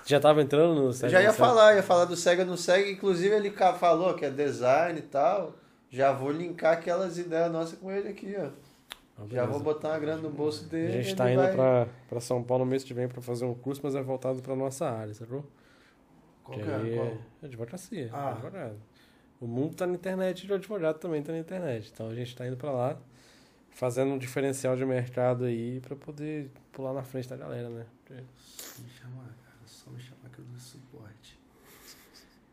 Já 0.06 0.20
tava 0.20 0.42
entrando 0.42 0.76
no 0.76 0.88
Eu 0.88 0.94
site 0.94 1.12
já 1.12 1.22
ia 1.22 1.34
falar, 1.34 1.76
ia 1.76 1.84
falar 1.84 2.06
do 2.06 2.16
Sega 2.16 2.46
no 2.46 2.56
Sega. 2.58 2.90
Inclusive 2.90 3.36
ele 3.36 3.52
falou 3.80 4.14
que 4.14 4.24
é 4.26 4.30
design 4.30 5.00
e 5.00 5.02
tal. 5.02 5.56
Já 5.90 6.12
vou 6.14 6.32
linkar 6.32 6.74
aquelas 6.74 7.18
ideias 7.18 7.52
nossas 7.52 7.80
com 7.80 7.92
ele 7.92 8.10
aqui, 8.10 8.36
ó. 8.38 8.50
Ah, 9.18 9.26
Já 9.30 9.46
vou 9.46 9.60
botar 9.60 9.90
uma 9.90 10.00
grana 10.00 10.22
no 10.22 10.30
bolso 10.30 10.66
A 10.66 10.68
dele. 10.70 10.94
gente 10.94 11.08
ele 11.08 11.16
tá 11.16 11.32
indo 11.32 11.42
vai- 11.42 11.54
pra, 11.54 11.88
pra 12.08 12.20
São 12.22 12.42
Paulo 12.44 12.64
no 12.64 12.72
mês 12.72 12.84
que 12.84 12.94
vem 12.94 13.08
pra 13.08 13.22
fazer 13.22 13.44
um 13.46 13.54
curso, 13.54 13.82
mas 13.84 13.96
é 13.96 14.02
voltado 14.02 14.42
pra 14.42 14.56
nossa 14.56 14.90
área, 14.90 15.14
sacou? 15.14 15.46
Qual 16.44 16.58
que 16.58 16.64
que 16.64 16.70
é? 16.72 16.96
Qual? 16.96 17.08
é 17.44 17.46
advocacia. 17.46 18.10
Ah. 18.14 18.30
advogado. 18.32 18.78
O 19.42 19.48
mundo 19.48 19.76
tá 19.76 19.86
na 19.88 19.94
internet 19.94 20.46
e 20.46 20.52
o 20.52 20.56
advogado 20.56 21.00
também 21.00 21.22
tá 21.24 21.32
na 21.32 21.40
internet. 21.40 21.90
Então 21.94 22.10
a 22.10 22.16
gente 22.16 22.36
tá 22.36 22.46
indo 22.48 22.56
pra 22.58 22.72
lá, 22.72 22.98
fazendo 23.72 24.12
um 24.14 24.18
diferencial 24.18 24.76
de 24.76 24.86
mercado 24.86 25.46
aí 25.46 25.80
pra 25.82 25.96
poder 25.96 26.50
pular 26.72 26.94
na 26.94 27.04
frente 27.04 27.28
da 27.30 27.36
galera, 27.38 27.70
né? 27.70 27.86
Porque- 28.06 28.22
Me 28.82 28.90
chamar, 28.90 29.24
cara. 29.44 29.58
Só 29.66 29.90
me 29.92 30.00
chamar 30.00 30.30
que 30.34 30.40
eu 30.40 30.46
dou 30.46 30.60
suporte. 30.60 31.38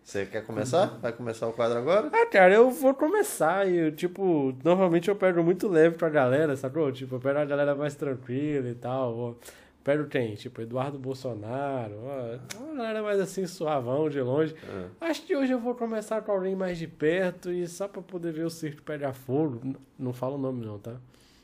Você 0.07 0.25
quer 0.25 0.47
começar? 0.47 0.87
Vai 1.03 1.13
começar 1.13 1.49
o 1.49 1.53
quadro 1.53 1.77
agora? 1.79 2.09
Ah, 2.13 2.27
cara, 2.27 2.55
eu 2.55 2.71
vou 2.71 2.95
começar 2.95 3.67
e, 3.69 3.77
eu, 3.77 3.91
tipo, 3.91 4.57
normalmente 4.63 5.09
eu 5.09 5.17
pego 5.17 5.43
muito 5.43 5.67
leve 5.67 5.97
pra 5.97 6.09
galera, 6.09 6.57
sacou? 6.57 6.93
Tipo, 6.93 7.17
eu 7.17 7.21
pego 7.21 7.41
a 7.41 7.45
galera 7.45 7.75
mais 7.75 7.97
tranquila 7.97 8.69
e 8.69 8.75
tal. 8.77 9.17
Vou... 9.17 9.39
Pego 9.83 10.05
quem? 10.05 10.37
Tipo, 10.37 10.63
Eduardo 10.63 10.97
Bolsonaro, 10.97 11.95
ó, 12.05 12.57
uma 12.61 12.77
galera 12.77 13.03
mais 13.03 13.19
assim, 13.19 13.49
suavão, 13.49 14.09
de 14.09 14.21
longe. 14.21 14.55
Ah. 15.01 15.09
Acho 15.09 15.23
que 15.23 15.35
hoje 15.35 15.51
eu 15.51 15.59
vou 15.59 15.75
começar 15.75 16.23
com 16.23 16.31
alguém 16.31 16.55
mais 16.55 16.79
de 16.79 16.87
perto 16.87 17.51
e 17.51 17.67
só 17.67 17.89
pra 17.89 18.01
poder 18.01 18.33
ver 18.33 18.45
o 18.45 18.51
circo 18.51 18.83
pegar 18.83 19.13
fogo. 19.13 19.75
Não 19.99 20.13
fala 20.13 20.37
o 20.37 20.39
nome 20.39 20.65
não, 20.65 20.79
tá? 20.79 20.95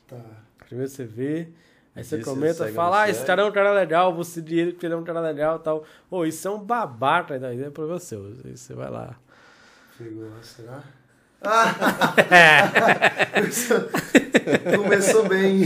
Tá. 0.07 0.21
Primeiro 0.65 0.89
você 0.89 1.03
vê, 1.03 1.49
aí 1.95 2.03
você 2.03 2.17
Isso, 2.17 2.29
comenta, 2.29 2.67
fala, 2.69 3.03
ah, 3.03 3.09
esse 3.09 3.25
cara 3.25 3.41
é 3.41 3.45
um 3.45 3.51
cara 3.51 3.73
legal, 3.73 4.13
vou 4.13 4.23
seguir 4.23 4.59
ele 4.59 4.71
porque 4.73 4.85
ele 4.85 4.93
é 4.93 4.97
um 4.97 5.03
cara 5.03 5.21
legal 5.21 5.57
e 5.57 5.59
tal. 5.59 5.83
Ô, 6.09 6.25
isso 6.25 6.47
é 6.47 6.51
um 6.51 6.59
babaca, 6.59 7.39
daí 7.39 7.63
é 7.63 7.69
problema 7.69 7.99
seu. 7.99 8.25
Aí 8.45 8.57
Você 8.57 8.73
vai 8.73 8.89
lá. 8.89 9.15
Lá, 9.99 10.41
será? 10.41 10.81
Começou 14.75 15.27
bem. 15.27 15.65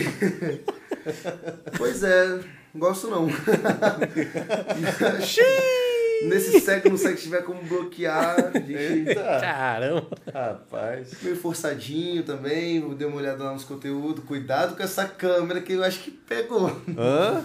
Pois 1.78 2.04
é, 2.04 2.40
gosto 2.76 3.10
não. 3.10 3.28
Nesse 6.24 6.60
século, 6.60 6.92
não 6.94 6.98
sei 6.98 7.14
que 7.16 7.22
tiver 7.22 7.44
como 7.44 7.62
bloquear. 7.64 8.36
gente! 8.66 9.14
Caramba! 9.16 10.08
Rapaz. 10.34 11.22
Meio 11.22 11.36
forçadinho 11.36 12.24
também, 12.24 12.80
vou 12.80 12.96
dar 12.96 13.08
uma 13.08 13.18
olhada 13.18 13.44
lá 13.44 13.54
nos 13.54 13.64
conteúdos. 13.64 14.24
Cuidado 14.26 14.76
com 14.76 14.84
essa 14.84 15.06
câmera 15.06 15.62
que 15.62 15.74
eu 15.74 15.84
acho 15.84 16.00
que 16.00 16.12
pegou. 16.12 16.68
Hã? 16.98 17.44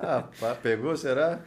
Rapaz, 0.00 0.58
pegou, 0.62 0.96
será? 0.96 1.40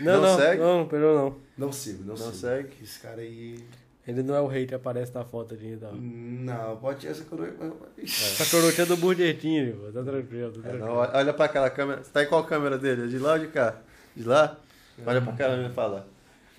Não, 0.00 0.14
Não 0.14 0.22
não, 0.22 0.38
segue? 0.38 0.60
não, 0.60 0.78
não 0.80 0.88
pegou 0.88 1.14
não. 1.16 1.36
Não 1.66 1.72
sigo, 1.72 2.00
não, 2.00 2.08
Não 2.08 2.16
sigo. 2.16 2.32
segue? 2.34 2.70
Esse 2.82 2.98
cara 3.00 3.20
aí. 3.20 3.58
Ele 4.06 4.22
não 4.24 4.34
é 4.34 4.40
o 4.40 4.48
rei 4.48 4.66
que 4.66 4.74
aparece 4.74 5.14
na 5.14 5.24
foto 5.24 5.54
ali, 5.54 5.74
então. 5.74 5.92
Não, 5.94 6.76
pode 6.78 7.00
tirar 7.00 7.12
essa 7.12 7.24
coroa 7.24 7.46
aí. 7.48 8.02
Essa 8.04 8.44
coroa 8.46 8.72
é 8.76 8.84
do 8.84 8.96
Burger 8.96 9.38
King, 9.38 9.72
pô. 9.72 9.92
Tá 9.92 10.02
tranquilo, 10.02 10.50
tá 10.52 10.58
É, 10.58 10.62
tranquilo. 10.62 10.86
não, 10.86 10.94
olha 10.96 11.32
pra 11.32 11.44
aquela 11.44 11.70
câmera. 11.70 12.02
Você 12.02 12.10
tá 12.10 12.22
em 12.24 12.26
qual 12.26 12.42
câmera 12.44 12.76
dele? 12.76 13.04
É 13.04 13.06
de 13.06 13.18
lá 13.18 13.34
ou 13.34 13.38
de 13.38 13.46
cá? 13.46 13.76
De 14.16 14.24
lá? 14.24 14.58
Olha 15.06 15.20
pra 15.20 15.32
câmera 15.32 15.68
e 15.68 15.74
fala. 15.74 16.06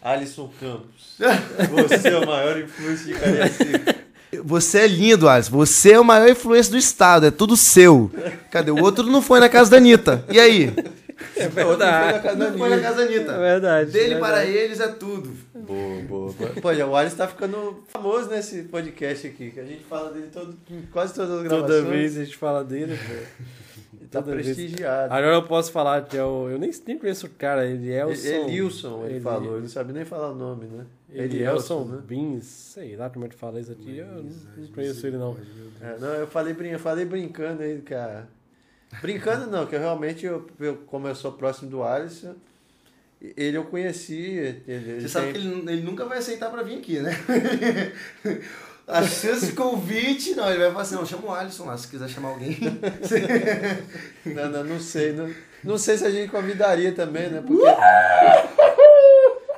Alisson 0.01 0.51
Campos. 0.60 1.18
Você 1.89 2.10
é 2.10 2.18
o 2.18 2.26
maior 2.27 2.60
influência 2.60 3.05
de 3.14 3.19
Cariacica. 3.19 3.95
Você 4.43 4.80
é 4.80 4.88
lindo, 4.88 5.30
Alisson. 5.30 5.51
Você 5.51 5.91
é 5.93 5.99
o 5.99 6.03
maior 6.03 6.27
influência 6.30 6.72
do 6.72 6.77
estado. 6.77 7.26
É 7.27 7.31
tudo 7.31 7.55
seu. 7.55 8.11
Cadê? 8.51 8.72
O 8.72 8.81
outro 8.84 9.05
não 9.05 9.22
foi 9.22 9.39
na 9.39 9.47
casa 9.47 9.69
da 9.72 9.77
Anitta. 9.77 10.26
E 10.30 10.39
aí? 10.39 10.73
É 11.38 11.43
Outro 11.45 11.51
foi 11.53 11.64
na 11.77 12.01
verdade. 12.01 12.23
casa 12.23 12.35
da 12.35 12.49
Não 12.49 12.57
foi 12.57 12.69
na 12.69 12.76
Anitta. 12.76 12.89
casa 12.89 12.97
da 12.97 13.03
Anitta. 13.14 13.31
É 13.31 13.38
verdade. 13.38 13.91
Dele 13.91 14.14
é 14.15 14.19
para 14.19 14.35
verdade. 14.39 14.57
eles 14.57 14.80
é 14.81 14.88
tudo. 14.89 15.34
Boa, 15.55 16.01
boa, 16.01 16.31
boa. 16.34 16.49
Pô, 16.61 16.73
já 16.73 16.85
o 16.85 16.95
Alisson 16.95 17.15
tá 17.18 17.27
ficando 17.27 17.84
famoso 17.88 18.30
nesse 18.30 18.64
podcast 18.64 19.27
aqui, 19.27 19.51
que 19.51 19.60
a 19.60 19.64
gente 19.64 19.84
fala 19.85 20.11
dele 20.11 20.27
todo, 20.34 20.57
quase 20.91 21.14
todas 21.14 21.31
as 21.31 21.43
gravações. 21.43 21.72
Toda 21.84 21.89
vez 21.89 22.18
a 22.18 22.26
gente 22.26 22.35
fala 22.35 22.64
dele, 22.64 22.97
pô. 22.97 23.43
Tá 24.11 24.21
toda 24.21 24.35
vez. 24.35 24.47
prestigiado. 24.47 25.13
Agora 25.13 25.35
eu 25.35 25.43
posso 25.43 25.71
falar 25.71 26.03
que 26.05 26.17
é 26.17 26.23
o. 26.23 26.49
Eu 26.49 26.57
nem, 26.59 26.71
nem 26.85 26.97
conheço 26.97 27.27
o 27.27 27.29
cara, 27.31 27.65
ele 27.65 27.91
é 27.91 28.05
o 28.05 28.11
Elilson, 28.11 29.05
ele, 29.05 29.19
falou. 29.19 29.53
Ele 29.53 29.61
não 29.61 29.67
sabe 29.69 29.93
nem 29.93 30.05
falar 30.05 30.31
o 30.31 30.35
nome, 30.35 30.65
né? 30.67 30.85
Elielson 31.11 31.85
né? 31.85 32.01
Bins, 32.07 32.43
sei 32.45 32.95
lá 32.95 33.09
como 33.09 33.25
é 33.25 33.29
que 33.29 33.35
fala 33.35 33.59
isso 33.59 33.71
aqui. 33.71 33.97
Eu 33.97 34.07
não, 34.07 34.23
não 34.57 34.67
conheço 34.73 35.05
ele 35.07 35.17
não. 35.17 35.37
É, 35.81 35.97
não, 35.99 36.07
eu 36.15 36.27
falei, 36.27 36.55
eu 36.59 36.79
falei 36.79 37.05
brincando 37.05 37.61
aí, 37.61 37.79
cara. 37.81 38.27
Brincando 39.01 39.49
não, 39.49 39.65
que 39.65 39.75
eu 39.75 39.79
realmente, 39.79 40.25
eu, 40.25 40.45
eu- 40.59 40.77
como 40.87 41.07
eu 41.07 41.15
sou 41.15 41.31
próximo 41.31 41.69
do 41.69 41.83
Alisson, 41.83 42.35
ele 43.37 43.57
eu 43.57 43.63
conheci. 43.65 44.21
Ele, 44.37 44.63
ele 44.67 45.01
Você 45.01 45.07
sabe 45.09 45.31
tem- 45.33 45.33
que 45.33 45.47
ele, 45.47 45.71
ele 45.71 45.81
nunca 45.83 46.05
vai 46.05 46.17
aceitar 46.17 46.49
pra 46.51 46.61
vir 46.63 46.77
aqui, 46.79 46.99
né? 46.99 47.11
A 48.88 49.01
chance 49.03 49.45
de 49.47 49.51
convite, 49.53 50.35
não, 50.35 50.49
ele 50.49 50.60
vai 50.60 50.69
falar 50.72 50.81
assim, 50.81 50.95
não, 50.95 51.05
chama 51.05 51.27
o 51.27 51.34
Alisson 51.34 51.65
lá, 51.65 51.77
se 51.77 51.88
quiser 51.88 52.10
chamar 52.10 52.30
alguém. 52.30 52.57
Não, 54.26 54.49
não, 54.49 54.64
não 54.64 54.80
sei. 54.80 55.14
Não, 55.14 55.30
não 55.64 55.77
sei 55.77 55.97
se 55.97 56.05
a 56.05 56.11
gente 56.11 56.30
convidaria 56.30 56.91
também, 56.93 57.30
né? 57.30 57.41
Porque. 57.45 57.64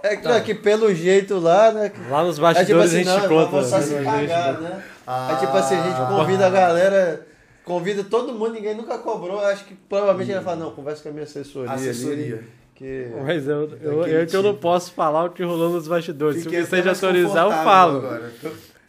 É 0.04 0.18
que, 0.18 0.28
não, 0.28 0.40
que 0.42 0.54
pelo 0.54 0.94
jeito 0.94 1.40
lá, 1.40 1.72
né? 1.72 1.92
Lá 2.12 2.24
nos 2.24 2.38
É 2.38 2.54
tipo 2.64 2.78
bastidores 2.78 2.92
assim, 2.94 2.98
a 2.98 3.04
gente 3.04 3.22
não, 3.24 3.28
conta. 3.28 3.50
vamos 3.50 3.68
só 3.68 3.78
né, 3.78 3.82
se 3.84 4.04
cagar, 4.04 4.62
né? 4.62 4.84
Ah, 5.08 5.32
É 5.32 5.36
tipo 5.44 5.58
assim, 5.58 5.76
a 5.76 5.82
gente 5.84 5.98
convida 6.08 6.46
a 6.46 6.50
galera, 6.52 7.28
convida 7.64 8.04
todo 8.04 8.32
mundo, 8.32 8.52
ninguém 8.54 8.76
nunca 8.76 9.00
cobrou. 9.00 9.40
Acho 9.40 9.66
que 9.66 9.74
provavelmente 9.74 10.28
ele 10.30 10.36
vai 10.36 10.44
falar, 10.44 10.58
não, 10.58 10.72
conversa 10.76 11.02
com 11.02 11.10
a 11.10 11.12
minha 11.12 11.24
assessoria. 11.24 11.72
ali, 11.72 11.90
Assessoria. 11.90 12.44
que... 12.76 13.08
Mas 13.26 13.48
eu, 13.48 13.68
eu, 13.82 14.06
eu, 14.06 14.28
que 14.28 14.36
eu 14.36 14.44
não 14.44 14.52
tipo. 14.52 14.62
posso 14.62 14.92
falar 14.92 15.24
o 15.26 15.30
que 15.32 15.42
rolou 15.44 15.72
nos 15.72 15.88
bastidores. 15.88 16.44
Fiquei 16.44 16.64
se 16.64 16.72
mais 16.72 16.86
autorizar, 16.88 17.46
eu 17.46 17.52
falo. 17.52 17.98
Agora. 17.98 18.32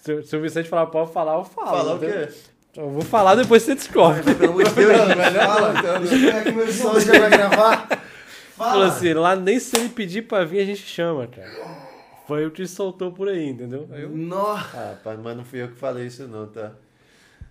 Se, 0.07 0.23
se 0.23 0.37
o 0.37 0.41
Vicente 0.41 0.69
falar, 0.69 0.87
pode 0.87 1.13
falar, 1.13 1.35
eu 1.37 1.45
falo. 1.45 1.67
Falar 1.69 1.95
o 1.97 1.99
quê? 1.99 2.29
Eu 2.77 2.91
vou 2.91 3.03
falar, 3.03 3.35
depois 3.35 3.63
você 3.63 3.75
descobre. 3.75 4.23
Pelo 4.35 4.53
amor 4.53 4.65
de 4.65 4.75
Deus, 4.75 5.09
melhor 5.09 5.47
fala. 5.47 5.79
então. 5.79 6.01
Deixa 6.01 6.15
eu 6.15 6.21
pegar 6.21 6.39
aqui 6.41 6.53
meu 6.53 6.73
som, 6.73 7.01
já 7.01 7.19
vai 7.19 7.31
gravar. 7.31 7.89
Falou 8.57 8.73
Fala. 8.73 8.87
assim, 8.87 9.13
lá 9.15 9.35
nem 9.37 9.59
se 9.59 9.77
ele 9.77 9.89
pedir 9.91 10.23
pra 10.23 10.45
vir, 10.45 10.61
a 10.61 10.65
gente 10.65 10.83
chama, 10.83 11.27
cara. 11.27 11.51
Foi 12.27 12.47
o 12.47 12.51
que 12.51 12.67
soltou 12.67 13.13
por 13.13 13.29
aí, 13.29 13.49
entendeu? 13.51 13.89
Aí 13.93 14.03
eu- 14.03 14.11
Nó. 14.11 14.55
Ah, 14.57 14.95
pai, 15.03 15.17
mas 15.23 15.37
não 15.37 15.45
fui 15.45 15.63
eu 15.63 15.69
que 15.69 15.77
falei 15.79 16.07
isso 16.07 16.27
não, 16.27 16.47
tá? 16.47 16.73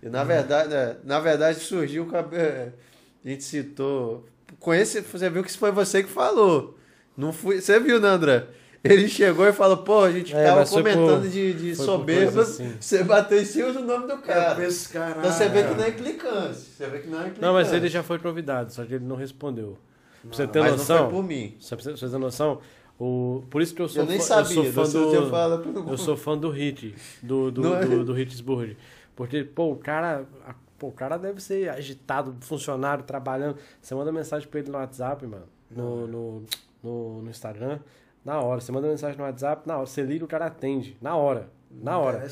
E 0.02 0.08
na 0.08 0.22
verdade, 0.24 0.68
né, 0.68 0.96
na 1.04 1.18
verdade 1.20 1.58
surgiu 1.60 2.06
com 2.06 2.16
a, 2.16 2.20
a 2.20 3.28
gente 3.28 3.42
citou, 3.44 4.26
conhece, 4.60 5.00
você 5.00 5.30
viu 5.30 5.42
que 5.42 5.48
isso 5.50 5.58
foi 5.58 5.70
você 5.72 6.02
que 6.02 6.08
falou. 6.10 6.76
Não 7.16 7.32
fui, 7.32 7.60
você 7.60 7.80
viu, 7.80 7.98
né, 8.00 8.08
André? 8.08 8.44
Ele 8.92 9.08
chegou 9.08 9.46
e 9.46 9.52
falou, 9.52 9.78
pô, 9.78 10.00
a 10.04 10.10
gente 10.12 10.34
É, 10.34 10.64
foi 10.64 10.82
comentando 10.82 11.22
por- 11.22 11.28
de, 11.30 11.52
de 11.74 11.76
coisa 11.76 12.42
assim. 12.42 12.74
você 12.80 13.02
bateu 13.04 13.40
em 13.40 13.44
cima 13.44 13.72
do 13.72 13.80
nome 13.82 14.06
do 14.06 14.18
cara. 14.18 14.44
Cara, 14.54 14.64
esse 14.66 14.88
caralho. 14.92 15.18
Então 15.20 15.32
você 15.32 15.48
vê 15.48 15.62
que 15.64 15.74
não 15.74 15.84
é 15.84 15.88
implicância. 15.88 16.54
Você 16.76 16.86
vê 16.86 16.98
que 17.00 17.08
não 17.08 17.18
é 17.18 17.20
implicância. 17.22 17.46
Não, 17.46 17.52
mas 17.54 17.72
ele 17.72 17.88
já 17.88 18.02
foi 18.02 18.18
convidado, 18.18 18.72
só 18.72 18.84
que 18.84 18.94
ele 18.94 19.04
não 19.04 19.16
respondeu. 19.16 19.76
Pra 20.22 20.36
você 20.36 20.46
ter 20.46 20.58
Mas 20.60 20.70
não 20.72 20.78
noção, 20.78 20.98
foi 21.04 21.10
por 21.10 21.22
mim. 21.24 21.54
só 21.60 21.76
pra 21.76 21.84
você 21.84 22.08
ter 22.08 22.18
noção, 22.18 22.60
o, 22.98 23.42
por 23.50 23.62
isso 23.62 23.74
que 23.74 23.80
eu 23.82 23.88
sou 23.88 24.02
Eu 24.02 24.08
nem 24.08 24.18
fã, 24.18 24.24
sabia, 24.24 24.56
eu 24.56 24.64
sou 24.64 24.72
fã 24.72 24.82
do 24.82 24.88
seu 25.10 25.22
do, 25.22 25.30
fala 25.30 25.58
por- 25.58 25.88
eu 25.92 25.98
sou 25.98 26.16
fã 26.16 26.36
do 26.36 26.50
Hit, 26.50 26.94
do, 27.22 27.50
do, 27.50 27.60
Não 27.62 27.76
é? 27.76 27.84
do, 27.84 28.04
do 28.04 28.18
Hitsburg. 28.20 28.76
Porque, 29.14 29.44
pô, 29.44 29.70
o 29.72 29.76
cara, 29.76 30.24
a- 30.46 30.54
pô, 30.78 30.88
o 30.88 30.92
cara 30.92 31.16
deve 31.16 31.40
ser 31.40 31.68
agitado, 31.70 32.34
funcionário, 32.40 33.04
trabalhando. 33.04 33.56
Você 33.80 33.94
manda 33.94 34.10
mensagem 34.10 34.48
pra 34.48 34.58
ele 34.60 34.70
no 34.70 34.78
WhatsApp, 34.78 35.24
mano, 35.26 35.44
no, 35.70 36.06
no, 36.08 36.42
no, 36.82 37.22
no 37.22 37.30
Instagram, 37.30 37.78
na 38.26 38.40
hora. 38.40 38.60
Você 38.60 38.72
manda 38.72 38.88
mensagem 38.88 39.16
no 39.16 39.22
WhatsApp, 39.22 39.66
na 39.66 39.76
hora. 39.76 39.86
Você 39.86 40.02
liga, 40.02 40.24
o 40.24 40.28
cara 40.28 40.46
atende, 40.46 40.96
na 41.00 41.14
hora. 41.14 41.48
Na 41.70 41.96
hora. 41.96 42.26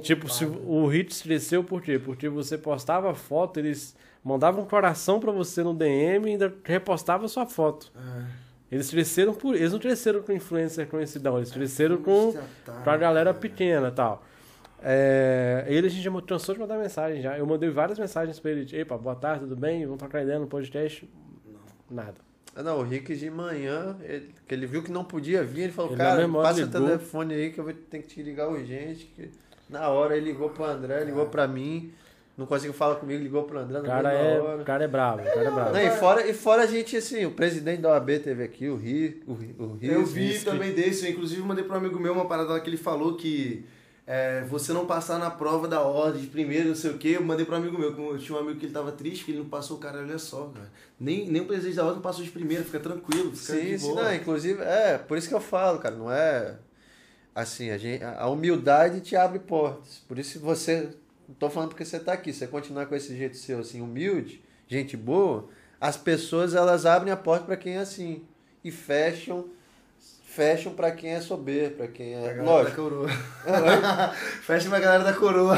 Tipo, 0.00 0.28
se 0.32 0.46
o 0.46 0.92
Hits 0.92 1.20
cresceu 1.22 1.62
por 1.62 1.82
quê? 1.82 1.98
Porque 1.98 2.28
você 2.28 2.56
postava 2.56 3.14
foto, 3.14 3.58
eles 3.58 3.94
mandavam 4.24 4.62
um 4.62 4.66
coração 4.66 5.20
pra 5.20 5.30
você 5.30 5.62
no 5.62 5.74
DM 5.74 6.26
e 6.26 6.32
ainda 6.32 6.54
repostava 6.64 7.28
sua 7.28 7.44
foto. 7.46 7.92
É. 7.94 8.24
Eles 8.72 8.90
cresceram 8.90 9.34
por. 9.34 9.54
Eles 9.54 9.72
não 9.72 9.78
cresceram 9.78 10.22
com 10.22 10.32
influencer 10.32 10.88
conhecidão, 10.88 11.36
eles 11.36 11.50
cresceram 11.52 11.98
com, 11.98 12.32
Já 12.32 12.42
tá, 12.64 12.72
com 12.82 12.90
a 12.90 12.96
galera 12.96 13.30
cara. 13.30 13.40
pequena 13.40 13.88
e 13.88 13.92
tal. 13.92 14.22
É, 14.82 15.64
ele 15.68 15.86
a 15.86 15.90
gente 15.90 16.02
já 16.02 16.22
cansou 16.22 16.54
de 16.54 16.60
mandar 16.60 16.78
mensagem 16.78 17.20
já. 17.20 17.36
Eu 17.36 17.46
mandei 17.46 17.68
várias 17.70 17.98
mensagens 17.98 18.38
pra 18.40 18.50
ele. 18.50 18.66
Epa, 18.76 18.96
boa 18.96 19.16
tarde, 19.16 19.40
tudo 19.40 19.56
bem? 19.56 19.84
Vamos 19.84 19.98
trocar 19.98 20.22
ideia 20.22 20.38
no 20.38 20.46
podcast? 20.46 21.08
Nada. 21.90 22.25
Ah, 22.56 22.62
Não, 22.62 22.78
o 22.78 22.82
Rick 22.82 23.14
de 23.14 23.30
manhã, 23.30 23.96
ele, 24.02 24.30
que 24.48 24.54
ele 24.54 24.66
viu 24.66 24.82
que 24.82 24.90
não 24.90 25.04
podia 25.04 25.44
vir, 25.44 25.64
ele 25.64 25.72
falou, 25.72 25.90
Ele 25.92 25.98
cara, 25.98 26.28
passa 26.28 26.64
o 26.64 26.68
telefone 26.68 27.34
aí 27.34 27.50
que 27.50 27.60
eu 27.60 27.64
vou 27.64 27.74
ter 27.74 27.98
que 28.00 28.08
te 28.08 28.22
ligar 28.22 28.48
urgente. 28.48 29.12
Que... 29.14 29.30
Na 29.68 29.90
hora 29.90 30.16
ele 30.16 30.32
ligou 30.32 30.48
pro 30.48 30.64
André, 30.64 31.04
ligou 31.04 31.26
pra 31.26 31.46
mim, 31.46 31.92
não 32.36 32.46
conseguiu 32.46 32.72
falar 32.72 32.96
comigo, 32.96 33.22
ligou 33.22 33.42
pro 33.44 33.58
André 33.58 33.78
O 33.78 33.82
na 33.82 33.88
cara 33.88 34.12
é, 34.12 34.40
hora. 34.40 34.62
o 34.62 34.64
cara 34.64 34.84
é 34.84 34.88
brabo, 34.88 35.20
o 35.20 35.24
cara 35.24 35.40
é 35.40 35.50
brabo. 35.50 35.72
Não, 35.72 35.80
e, 35.80 35.90
fora, 35.90 36.26
e 36.26 36.32
fora 36.32 36.62
a 36.62 36.66
gente, 36.66 36.96
assim, 36.96 37.26
o 37.26 37.32
presidente 37.32 37.82
da 37.82 37.90
OAB 37.90 38.10
teve 38.22 38.42
aqui, 38.42 38.68
o 38.68 38.76
Ri, 38.76 39.22
o, 39.26 39.32
o 39.32 39.78
Eu 39.82 40.06
vi 40.06 40.38
também 40.40 40.72
desse, 40.72 41.04
eu 41.04 41.12
inclusive 41.12 41.42
mandei 41.42 41.62
um 41.62 41.74
amigo 41.74 42.00
meu 42.00 42.14
uma 42.14 42.26
parada 42.26 42.52
lá 42.52 42.60
que 42.60 42.70
ele 42.70 42.76
falou 42.78 43.16
que 43.16 43.66
é, 44.06 44.42
você 44.42 44.72
não 44.72 44.86
passar 44.86 45.18
na 45.18 45.30
prova 45.30 45.66
da 45.66 45.80
ordem 45.80 46.22
de 46.22 46.28
primeiro, 46.28 46.68
não 46.68 46.76
sei 46.76 46.92
o 46.92 46.98
que, 46.98 47.12
eu 47.12 47.22
mandei 47.24 47.44
para 47.44 47.56
um 47.56 47.58
amigo 47.58 47.76
meu, 47.76 47.90
eu 48.12 48.18
tinha 48.18 48.38
um 48.38 48.40
amigo 48.40 48.60
que 48.60 48.66
ele 48.66 48.72
tava 48.72 48.92
triste, 48.92 49.24
que 49.24 49.32
ele 49.32 49.40
não 49.40 49.48
passou, 49.48 49.78
cara, 49.78 49.98
olha 49.98 50.18
só, 50.18 50.46
cara. 50.54 50.70
Nem, 50.98 51.28
nem 51.28 51.42
o 51.42 51.46
presidente 51.46 51.74
da 51.74 51.84
ordem 51.84 52.00
passou 52.00 52.24
de 52.24 52.30
primeiro, 52.30 52.64
fica 52.64 52.78
tranquilo, 52.78 53.34
fica 53.34 53.54
Sim, 53.54 53.76
sim, 53.76 53.88
boa. 53.88 54.04
não, 54.04 54.14
inclusive, 54.14 54.62
é, 54.62 54.96
por 54.96 55.18
isso 55.18 55.28
que 55.28 55.34
eu 55.34 55.40
falo, 55.40 55.80
cara, 55.80 55.96
não 55.96 56.10
é 56.10 56.56
assim, 57.34 57.70
a, 57.70 57.76
gente, 57.76 58.02
a 58.02 58.28
humildade 58.28 59.00
te 59.00 59.16
abre 59.16 59.40
portas. 59.40 60.02
Por 60.06 60.18
isso 60.18 60.38
você, 60.40 60.88
não 61.28 61.34
tô 61.34 61.50
falando 61.50 61.70
porque 61.70 61.84
você 61.84 61.98
tá 61.98 62.12
aqui, 62.12 62.32
você 62.32 62.46
continuar 62.46 62.86
com 62.86 62.94
esse 62.94 63.14
jeito 63.14 63.36
seu 63.36 63.58
assim, 63.58 63.82
humilde, 63.82 64.42
gente 64.68 64.96
boa, 64.96 65.48
as 65.80 65.96
pessoas 65.96 66.54
elas 66.54 66.86
abrem 66.86 67.12
a 67.12 67.16
porta 67.16 67.44
para 67.44 67.56
quem 67.56 67.74
é 67.74 67.78
assim 67.78 68.24
e 68.64 68.70
fecham 68.70 69.50
fecham 70.36 70.72
para 70.74 70.90
quem 70.92 71.10
é 71.12 71.20
soberbo, 71.20 71.76
para 71.78 71.88
quem 71.88 72.14
é, 72.14 72.20
galera 72.20 72.42
lógico. 72.44 72.70
da 72.70 72.76
coroa. 72.76 73.08
Fecha 74.42 74.68
pra 74.68 74.78
galera 74.80 75.04
da 75.04 75.12
coroa. 75.14 75.56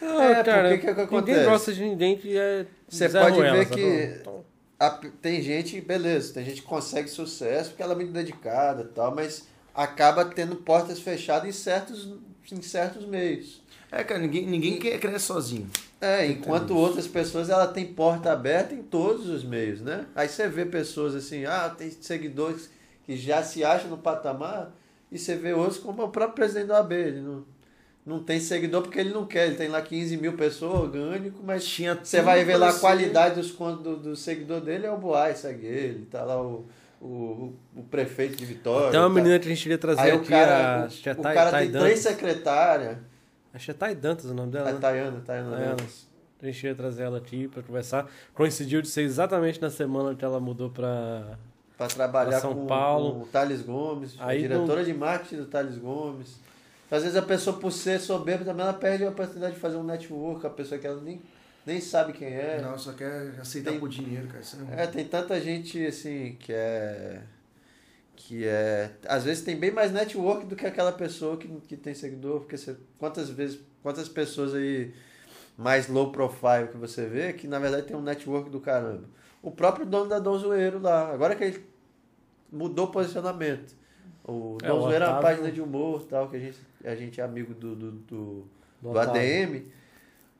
Não, 0.00 0.22
É, 0.22 0.44
cara, 0.44 0.68
porque 0.68 0.78
que 0.78 0.86
que 0.86 0.86
ninguém 0.92 1.04
acontece? 1.04 1.44
gosta 1.44 1.72
de 1.72 1.80
ninguém 1.82 2.16
que 2.18 2.36
é 2.36 2.66
Você 2.88 3.08
pode 3.08 3.40
ver 3.40 3.68
que- 3.68 4.18
Então, 4.20 4.44
A- 4.80 5.00
tem 5.20 5.42
gente, 5.42 5.80
beleza, 5.80 6.34
tem 6.34 6.44
gente 6.44 6.60
que 6.62 6.68
consegue 6.68 7.08
sucesso 7.08 7.70
porque 7.70 7.82
ela 7.82 7.94
é 7.94 7.96
muito 7.96 8.12
dedicada 8.12 8.82
e 8.82 8.94
tal, 8.94 9.12
mas 9.12 9.44
acaba 9.74 10.24
tendo 10.24 10.54
portas 10.56 11.00
fechadas 11.00 11.48
em 11.48 11.52
certos, 11.52 12.14
em 12.52 12.62
certos 12.62 13.04
meios. 13.04 13.60
É, 13.90 14.04
cara, 14.04 14.20
ninguém, 14.20 14.46
ninguém 14.46 14.78
quer 14.78 14.98
crescer 15.00 15.18
sozinho. 15.18 15.68
É, 16.00 16.26
enquanto 16.26 16.76
outras 16.76 17.08
pessoas 17.08 17.50
ela 17.50 17.66
tem 17.66 17.86
porta 17.86 18.30
aberta 18.30 18.72
em 18.72 18.82
todos 18.82 19.28
os 19.28 19.42
meios, 19.42 19.80
né? 19.80 20.06
Aí 20.14 20.28
você 20.28 20.46
vê 20.46 20.64
pessoas 20.64 21.12
assim, 21.16 21.44
ah, 21.44 21.74
tem 21.76 21.90
seguidores 21.90 22.70
que 23.08 23.16
já 23.16 23.42
se 23.42 23.64
acham 23.64 23.88
no 23.88 23.96
patamar, 23.96 24.70
e 25.10 25.18
você 25.18 25.34
vê 25.34 25.54
outros 25.54 25.78
como 25.78 26.02
o 26.02 26.10
próprio 26.10 26.34
presidente 26.34 26.66
da 26.66 26.74
OAB, 26.74 26.92
ele 26.92 27.20
não, 27.22 27.42
não 28.04 28.22
tem 28.22 28.38
seguidor 28.38 28.82
porque 28.82 28.98
ele 29.00 29.14
não 29.14 29.24
quer, 29.24 29.46
ele 29.46 29.56
tem 29.56 29.68
lá 29.68 29.80
15 29.80 30.18
mil 30.18 30.34
pessoas 30.34 30.80
orgânico, 30.80 31.40
mas 31.42 31.64
Tinha 31.64 31.94
você 31.94 32.20
vai 32.20 32.44
ver 32.44 32.58
lá 32.58 32.68
a 32.68 32.78
qualidade 32.78 33.36
dos 33.36 33.50
do, 33.50 33.96
do 33.96 34.14
seguidor 34.14 34.60
dele, 34.60 34.84
é 34.84 34.90
o 34.90 34.98
Boai, 34.98 35.34
segue 35.34 35.66
ele, 35.66 36.04
tá 36.04 36.22
lá 36.22 36.38
o, 36.38 36.66
o, 37.00 37.54
o 37.74 37.82
prefeito 37.84 38.36
de 38.36 38.44
Vitória. 38.44 38.90
Tem 38.90 39.00
uma 39.00 39.08
tá. 39.08 39.14
menina 39.14 39.38
que 39.38 39.46
a 39.46 39.54
gente 39.54 39.64
iria 39.64 39.78
trazer 39.78 40.02
Aí 40.02 40.12
o 40.12 40.16
aqui, 40.16 40.28
cara, 40.28 40.82
a 40.82 40.86
o, 40.86 40.90
Chetai, 40.90 41.32
o 41.32 41.34
cara 41.34 41.58
tem 41.60 41.70
Dantas. 41.70 41.82
três 41.88 41.98
secretárias, 42.00 42.98
A 43.54 43.58
Chetai 43.58 43.94
Dantas 43.94 44.26
é 44.26 44.28
o 44.28 44.34
nome 44.34 44.52
dela, 44.52 44.68
a 44.68 44.72
né? 44.74 44.78
Tayana, 44.78 45.22
Tayana. 45.24 45.56
Dantas. 45.56 46.06
A 46.42 46.44
gente 46.44 46.66
ia 46.66 46.74
trazer 46.74 47.04
ela 47.04 47.16
aqui 47.16 47.48
pra 47.48 47.62
conversar. 47.62 48.06
Coincidiu 48.34 48.82
de 48.82 48.88
ser 48.88 49.00
exatamente 49.00 49.62
na 49.62 49.70
semana 49.70 50.14
que 50.14 50.22
ela 50.22 50.38
mudou 50.38 50.68
pra. 50.68 51.38
Para 51.78 51.86
trabalhar 51.86 52.40
São 52.40 52.52
com, 52.54 52.66
Paulo. 52.66 53.12
com 53.12 53.22
o 53.22 53.26
Thales 53.26 53.62
Gomes, 53.62 54.16
a 54.18 54.26
Aí 54.26 54.42
diretora 54.42 54.84
de 54.84 54.92
marketing 54.92 55.36
do 55.36 55.46
Thales 55.46 55.78
Gomes. 55.78 56.36
Às 56.90 57.02
vezes 57.02 57.16
a 57.16 57.22
pessoa, 57.22 57.56
por 57.58 57.70
ser 57.70 58.00
soberba, 58.00 58.44
também 58.44 58.64
ela 58.64 58.74
perde 58.74 59.04
a 59.04 59.10
oportunidade 59.10 59.54
de 59.54 59.60
fazer 59.60 59.76
um 59.76 59.84
network, 59.84 60.44
a 60.44 60.50
pessoa 60.50 60.80
que 60.80 60.86
ela 60.86 61.00
nem, 61.00 61.22
nem 61.64 61.80
sabe 61.80 62.12
quem 62.12 62.28
é. 62.28 62.60
Não, 62.60 62.76
só 62.76 62.92
quer 62.92 63.34
aceitar 63.40 63.70
Tem- 63.70 63.78
por 63.80 63.88
dinheiro, 63.88 64.26
cara. 64.26 64.40
Isso 64.40 64.56
é... 64.72 64.82
É, 64.82 64.86
tem 64.88 65.04
tanta 65.04 65.40
gente 65.40 65.86
assim 65.86 66.36
que 66.40 66.52
é. 66.52 67.20
Que 68.16 68.44
é. 68.44 68.90
Às 69.06 69.24
vezes 69.24 69.44
tem 69.44 69.56
bem 69.56 69.70
mais 69.70 69.92
network 69.92 70.46
do 70.46 70.56
que 70.56 70.66
aquela 70.66 70.90
pessoa 70.90 71.36
que, 71.36 71.46
que 71.68 71.76
tem 71.76 71.94
seguidor. 71.94 72.40
Porque 72.40 72.56
você, 72.56 72.76
quantas 72.98 73.30
vezes. 73.30 73.60
Quantas 73.82 74.08
pessoas 74.08 74.54
aí 74.54 74.92
mais 75.56 75.88
low 75.88 76.10
profile 76.10 76.68
que 76.70 76.76
você 76.76 77.06
vê 77.06 77.32
que 77.32 77.46
na 77.46 77.58
verdade 77.58 77.86
tem 77.86 77.96
um 77.96 78.02
network 78.02 78.50
do 78.50 78.60
caramba. 78.60 79.04
O 79.40 79.50
próprio 79.50 79.86
dono 79.86 80.08
da 80.08 80.18
Dom 80.18 80.36
Zoeiro 80.36 80.80
lá. 80.80 81.12
Agora 81.12 81.36
que 81.36 81.44
ele 81.44 81.66
mudou 82.52 82.86
o 82.86 82.90
posicionamento. 82.90 83.76
O 84.24 84.58
É, 84.62 84.68
Zoeiro 84.68 85.04
é 85.04 85.08
uma 85.08 85.18
Otávio- 85.18 85.22
página 85.22 85.50
de 85.52 85.60
humor 85.60 86.04
tal, 86.04 86.28
que 86.28 86.36
a 86.36 86.40
gente, 86.40 86.58
a 86.84 86.94
gente 86.94 87.20
é 87.20 87.24
amigo 87.24 87.54
do, 87.54 87.74
do, 87.74 87.90
do, 87.92 88.48
Do 88.82 88.92
do. 88.92 88.98
ADM. 88.98 89.64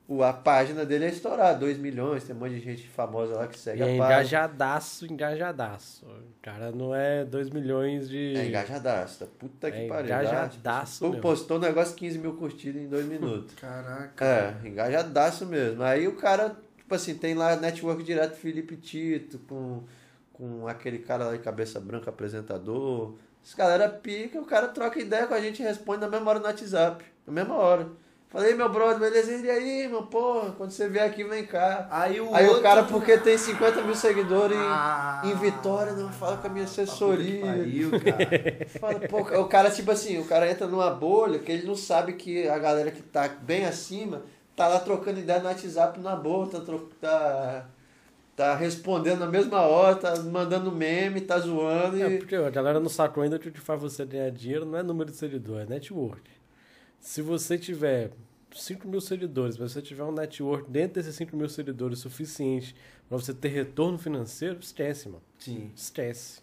O, 0.07 0.23
a 0.23 0.33
página 0.33 0.83
dele 0.85 1.05
é 1.05 1.09
estourar, 1.09 1.57
2 1.59 1.77
milhões, 1.77 2.23
tem 2.23 2.35
um 2.35 2.39
monte 2.39 2.53
de 2.55 2.61
gente 2.61 2.87
famosa 2.87 3.35
lá 3.35 3.47
que 3.47 3.57
segue 3.59 3.77
E 3.79 3.81
é 3.81 3.83
a 3.83 3.87
página. 3.99 4.05
engajadaço, 4.05 5.05
engajadaço. 5.05 6.03
O 6.07 6.41
cara 6.41 6.71
não 6.71 6.95
é 6.95 7.23
2 7.23 7.51
milhões 7.51 8.09
de. 8.09 8.35
É 8.35 8.47
engajadaço, 8.47 9.19
tá? 9.19 9.27
puta 9.37 9.69
que 9.69 9.77
É 9.77 9.87
pariu. 9.87 10.05
engajadaço 10.05 11.11
postou 11.21 11.57
um 11.57 11.59
negócio 11.59 11.95
15 11.95 12.17
mil 12.17 12.33
curtidas 12.33 12.81
em 12.81 12.87
dois 12.87 13.05
minutos. 13.05 13.53
Caraca. 13.61 14.25
é, 14.25 14.67
engajadaço 14.67 15.45
mesmo. 15.45 15.83
Aí 15.83 16.07
o 16.07 16.15
cara, 16.15 16.55
tipo 16.77 16.95
assim, 16.95 17.13
tem 17.13 17.35
lá 17.35 17.55
network 17.55 18.01
direto 18.03 18.35
Felipe 18.35 18.77
Tito, 18.77 19.37
com, 19.47 19.83
com 20.39 20.65
aquele 20.69 20.99
cara 20.99 21.25
lá 21.25 21.33
de 21.33 21.39
cabeça 21.39 21.81
branca, 21.81 22.09
apresentador. 22.09 23.15
Esse 23.43 23.57
galera 23.57 23.89
pica, 23.89 24.39
o 24.39 24.45
cara 24.45 24.69
troca 24.69 24.97
ideia 24.99 25.27
com 25.27 25.33
a 25.33 25.41
gente 25.41 25.61
e 25.61 25.65
responde 25.65 25.99
na 25.99 26.07
mesma 26.07 26.29
hora 26.29 26.39
no 26.39 26.45
WhatsApp. 26.45 27.03
Na 27.27 27.33
mesma 27.33 27.55
hora. 27.55 27.89
Falei, 28.29 28.53
meu 28.53 28.69
brother, 28.69 28.99
beleza? 28.99 29.31
E 29.33 29.49
aí, 29.49 29.87
meu 29.87 30.03
porra, 30.03 30.51
quando 30.51 30.69
você 30.69 30.87
vier 30.87 31.03
aqui, 31.03 31.23
vem 31.23 31.45
cá. 31.45 31.87
Aí 31.89 32.21
o, 32.21 32.33
Aí 32.33 32.45
outro... 32.45 32.59
o 32.59 32.63
cara, 32.63 32.83
porque 32.83 33.17
tem 33.17 33.37
50 33.37 33.81
mil 33.81 33.95
seguidores 33.95 34.55
em, 34.55 34.61
Ah, 34.61 35.23
em 35.25 35.35
Vitória, 35.35 35.93
não 35.93 36.09
fala 36.09 36.37
com 36.37 36.45
a 36.47 36.49
minha 36.49 36.65
assessoria. 36.65 37.43
pariu, 37.45 37.89
cara. 37.99 38.67
Fala, 38.79 38.99
pô, 39.07 39.41
o 39.41 39.47
cara, 39.47 39.71
tipo 39.71 39.89
assim, 39.91 40.19
o 40.19 40.25
cara 40.25 40.49
entra 40.49 40.67
numa 40.67 40.91
bolha 40.91 41.39
que 41.39 41.51
ele 41.51 41.65
não 41.65 41.75
sabe 41.75 42.13
que 42.13 42.47
a 42.47 42.59
galera 42.59 42.91
que 42.91 43.01
tá 43.01 43.27
bem 43.27 43.65
acima 43.65 44.21
tá 44.55 44.67
lá 44.67 44.79
trocando 44.79 45.19
ideia 45.19 45.39
no 45.39 45.47
WhatsApp 45.47 45.99
na 45.99 46.15
boa, 46.15 46.47
tá, 46.47 46.59
tá, 47.01 47.65
tá 48.39 48.55
respondendo 48.55 49.19
na 49.19 49.27
mesma 49.27 49.63
hora, 49.63 49.97
tá 49.97 50.17
mandando 50.23 50.71
meme, 50.71 51.19
tá 51.19 51.37
zoando 51.39 52.01
É, 52.01 52.09
e. 52.09 52.17
porque 52.19 52.35
a 52.35 52.49
galera 52.49 52.79
não 52.79 52.87
sacou 52.87 53.21
ainda 53.21 53.37
que 53.37 53.49
o 53.49 53.51
que 53.51 53.59
faz 53.59 53.81
você 53.81 54.05
ganhar 54.05 54.31
dinheiro 54.31 54.65
não 54.65 54.79
é 54.79 54.81
número 54.81 55.11
de 55.11 55.17
seguidor, 55.17 55.59
é 55.59 55.65
network. 55.65 56.21
Se 57.01 57.21
você 57.21 57.57
tiver 57.57 58.11
5 58.55 58.87
mil 58.87 59.01
seguidores, 59.01 59.57
mas 59.57 59.73
você 59.73 59.81
tiver 59.81 60.05
um 60.05 60.13
network 60.13 60.71
dentro 60.71 60.93
desses 60.93 61.15
5 61.15 61.35
mil 61.35 61.49
seguidores 61.49 61.99
suficiente 61.99 62.73
para 63.09 63.17
você 63.17 63.33
ter 63.33 63.49
retorno 63.49 63.97
financeiro, 63.97 64.57
esquece, 64.61 65.09
mano. 65.09 65.21
Sim. 65.37 65.73
Esquece. 65.75 66.41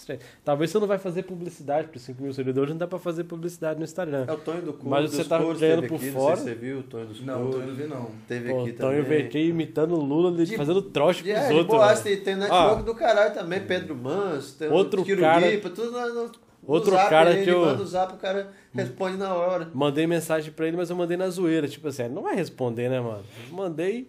Esquece. 0.00 0.20
Talvez 0.44 0.70
você 0.70 0.78
não 0.78 0.86
vai 0.86 0.98
fazer 0.98 1.22
publicidade 1.22 1.88
para 1.88 1.98
5 1.98 2.22
mil 2.22 2.32
seguidores, 2.32 2.70
não 2.70 2.78
dá 2.78 2.86
para 2.86 2.98
fazer 2.98 3.24
publicidade 3.24 3.78
no 3.78 3.84
Instagram. 3.84 4.24
É 4.28 4.32
o 4.32 4.36
Tonho 4.38 4.62
do 4.62 4.72
Curso. 4.72 4.88
Mas 4.88 5.10
você 5.10 5.24
tá 5.24 5.38
ganhando 5.38 5.86
por 5.88 5.96
aqui, 5.96 6.10
fora? 6.10 6.36
Não 6.36 6.44
sei 6.44 6.54
se 6.54 6.58
você 6.60 6.66
viu, 6.66 6.78
o 6.78 6.82
Tonho 6.82 7.06
dos 7.06 7.20
Não, 7.24 7.44
tô 7.46 7.50
Couros. 7.50 7.64
indo 7.64 7.74
ver 7.76 7.88
não. 7.88 8.10
Teve 8.26 8.50
Pô, 8.50 8.60
aqui 8.60 8.70
então 8.70 8.88
também. 8.90 8.98
eu 9.18 9.30
veio 9.30 9.48
imitando 9.50 9.92
o 9.94 10.00
Lula, 10.04 10.32
De- 10.44 10.56
fazendo 10.56 10.82
trote 10.82 11.22
pros 11.22 11.34
é, 11.34 11.48
de 11.48 11.54
outros. 11.54 11.76
boas, 11.78 12.00
velho. 12.02 12.16
tem, 12.16 12.24
tem 12.24 12.36
network 12.36 12.80
Ah. 12.80 12.82
do 12.82 12.94
caralho 12.94 13.34
também, 13.34 13.60
Pedro 13.60 13.94
Manso, 13.94 14.56
tem 14.58 14.68
Outro 14.70 15.02
o 15.02 15.16
cara- 15.18 15.58
tudo 15.60 15.90
no, 15.90 16.14
no, 16.24 16.30
Outro 16.66 16.90
zap, 16.92 17.10
cara 17.10 17.32
ele 17.32 17.44
que 17.44 17.50
eu- 17.50 17.60
manda 17.64 17.82
o 17.82 17.86
zap, 17.86 18.14
o 18.14 18.16
cara 18.18 18.50
responde 18.74 19.16
na 19.16 19.34
hora. 19.34 19.68
Mandei 19.74 20.06
mensagem 20.06 20.52
pra 20.52 20.66
ele, 20.68 20.76
mas 20.76 20.90
eu 20.90 20.96
mandei 20.96 21.16
na 21.16 21.28
zoeira. 21.28 21.66
Tipo 21.66 21.88
assim, 21.88 22.08
não 22.08 22.22
vai 22.22 22.34
responder, 22.36 22.88
né, 22.88 23.00
mano? 23.00 23.22
Eu 23.50 23.56
mandei, 23.56 24.08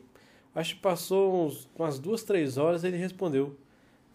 acho 0.54 0.76
que 0.76 0.82
passou 0.82 1.46
uns, 1.48 1.68
umas 1.78 1.98
duas, 1.98 2.24
três 2.24 2.58
horas 2.58 2.84
ele 2.84 2.98
respondeu. 2.98 3.56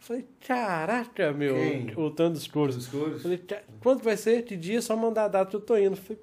Falei, 0.07 0.25
caraca, 0.47 1.33
meu, 1.33 1.55
Quem? 1.55 1.93
o 1.97 2.11
dos 2.11 2.47
Cursos. 2.47 2.85
Os 2.85 2.89
cores. 2.91 3.23
Falei, 3.23 3.39
"Ca- 3.39 3.63
quanto 3.81 4.05
vai 4.05 4.17
ser? 4.17 4.43
Que 4.45 4.57
dia? 4.57 4.81
Só 4.81 4.95
mandar 4.97 5.25
a 5.25 5.29
data 5.29 5.51
que 5.51 5.57
eu 5.57 5.61
tô 5.61 5.77
indo. 5.77 5.97
Falei, 5.97 6.23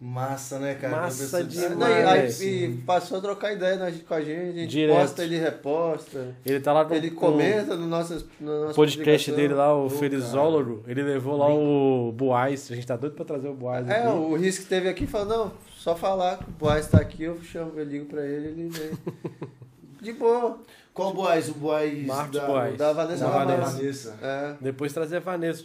Massa, 0.00 0.58
né, 0.58 0.74
cara? 0.74 0.96
Massa 1.02 1.42
demais. 1.44 2.42
E, 2.42 2.44
aí, 2.64 2.76
passou 2.84 3.18
a 3.18 3.20
trocar 3.22 3.52
ideia 3.52 3.76
na- 3.76 3.90
com 3.90 4.12
a 4.14 4.20
gente, 4.20 4.48
a 4.50 4.52
gente 4.52 4.68
Direto. 4.68 4.96
posta, 4.98 5.22
ele 5.24 5.38
reposta, 5.38 6.34
ele 6.44 6.60
tá 6.60 6.72
lá 6.74 6.84
com 6.84 6.94
ele 6.94 7.10
com 7.10 7.20
comenta 7.32 7.74
no 7.76 7.82
no 7.82 7.86
nosso 7.86 8.26
o 8.72 8.74
podcast 8.74 9.32
dele 9.32 9.54
lá, 9.54 9.74
o 9.74 9.86
Ô, 9.86 9.90
Felizólogo. 9.90 10.82
Ele 10.86 11.02
levou 11.02 11.36
lá 11.38 11.48
o 11.48 12.12
Boaz. 12.12 12.70
A 12.70 12.74
gente 12.74 12.86
tá 12.86 12.96
doido 12.96 13.14
pra 13.14 13.24
trazer 13.24 13.48
o 13.48 13.54
Boaz 13.54 13.88
É, 13.88 13.98
aqui. 14.00 14.08
o 14.08 14.34
Risk 14.34 14.68
teve 14.68 14.88
aqui 14.88 15.04
e 15.04 15.06
falou, 15.06 15.26
não, 15.46 15.52
só 15.76 15.94
falar 15.96 16.38
que 16.38 16.50
o 16.50 16.52
Boaz 16.52 16.86
tá 16.88 16.98
aqui, 16.98 17.22
eu 17.22 17.40
chamo, 17.42 17.72
eu 17.76 17.84
ligo 17.84 18.04
pra 18.06 18.26
ele, 18.26 18.48
ele 18.48 18.68
vem. 18.68 18.90
De 20.02 20.12
boa. 20.12 20.58
Qual 20.94 21.12
Boaz? 21.12 21.48
O 21.48 21.54
Boaz 21.54 22.06
Marcos 22.06 22.40
da... 22.40 22.46
Boaz. 22.46 22.78
Da 22.78 22.92
Vanessa 22.92 23.26
Da. 23.26 23.56
Vanessa. 23.72 24.16
É. 24.22 24.56
Depois 24.60 24.92
trazer 24.92 25.16
a 25.16 25.20
Vanessa, 25.20 25.60
o 25.60 25.64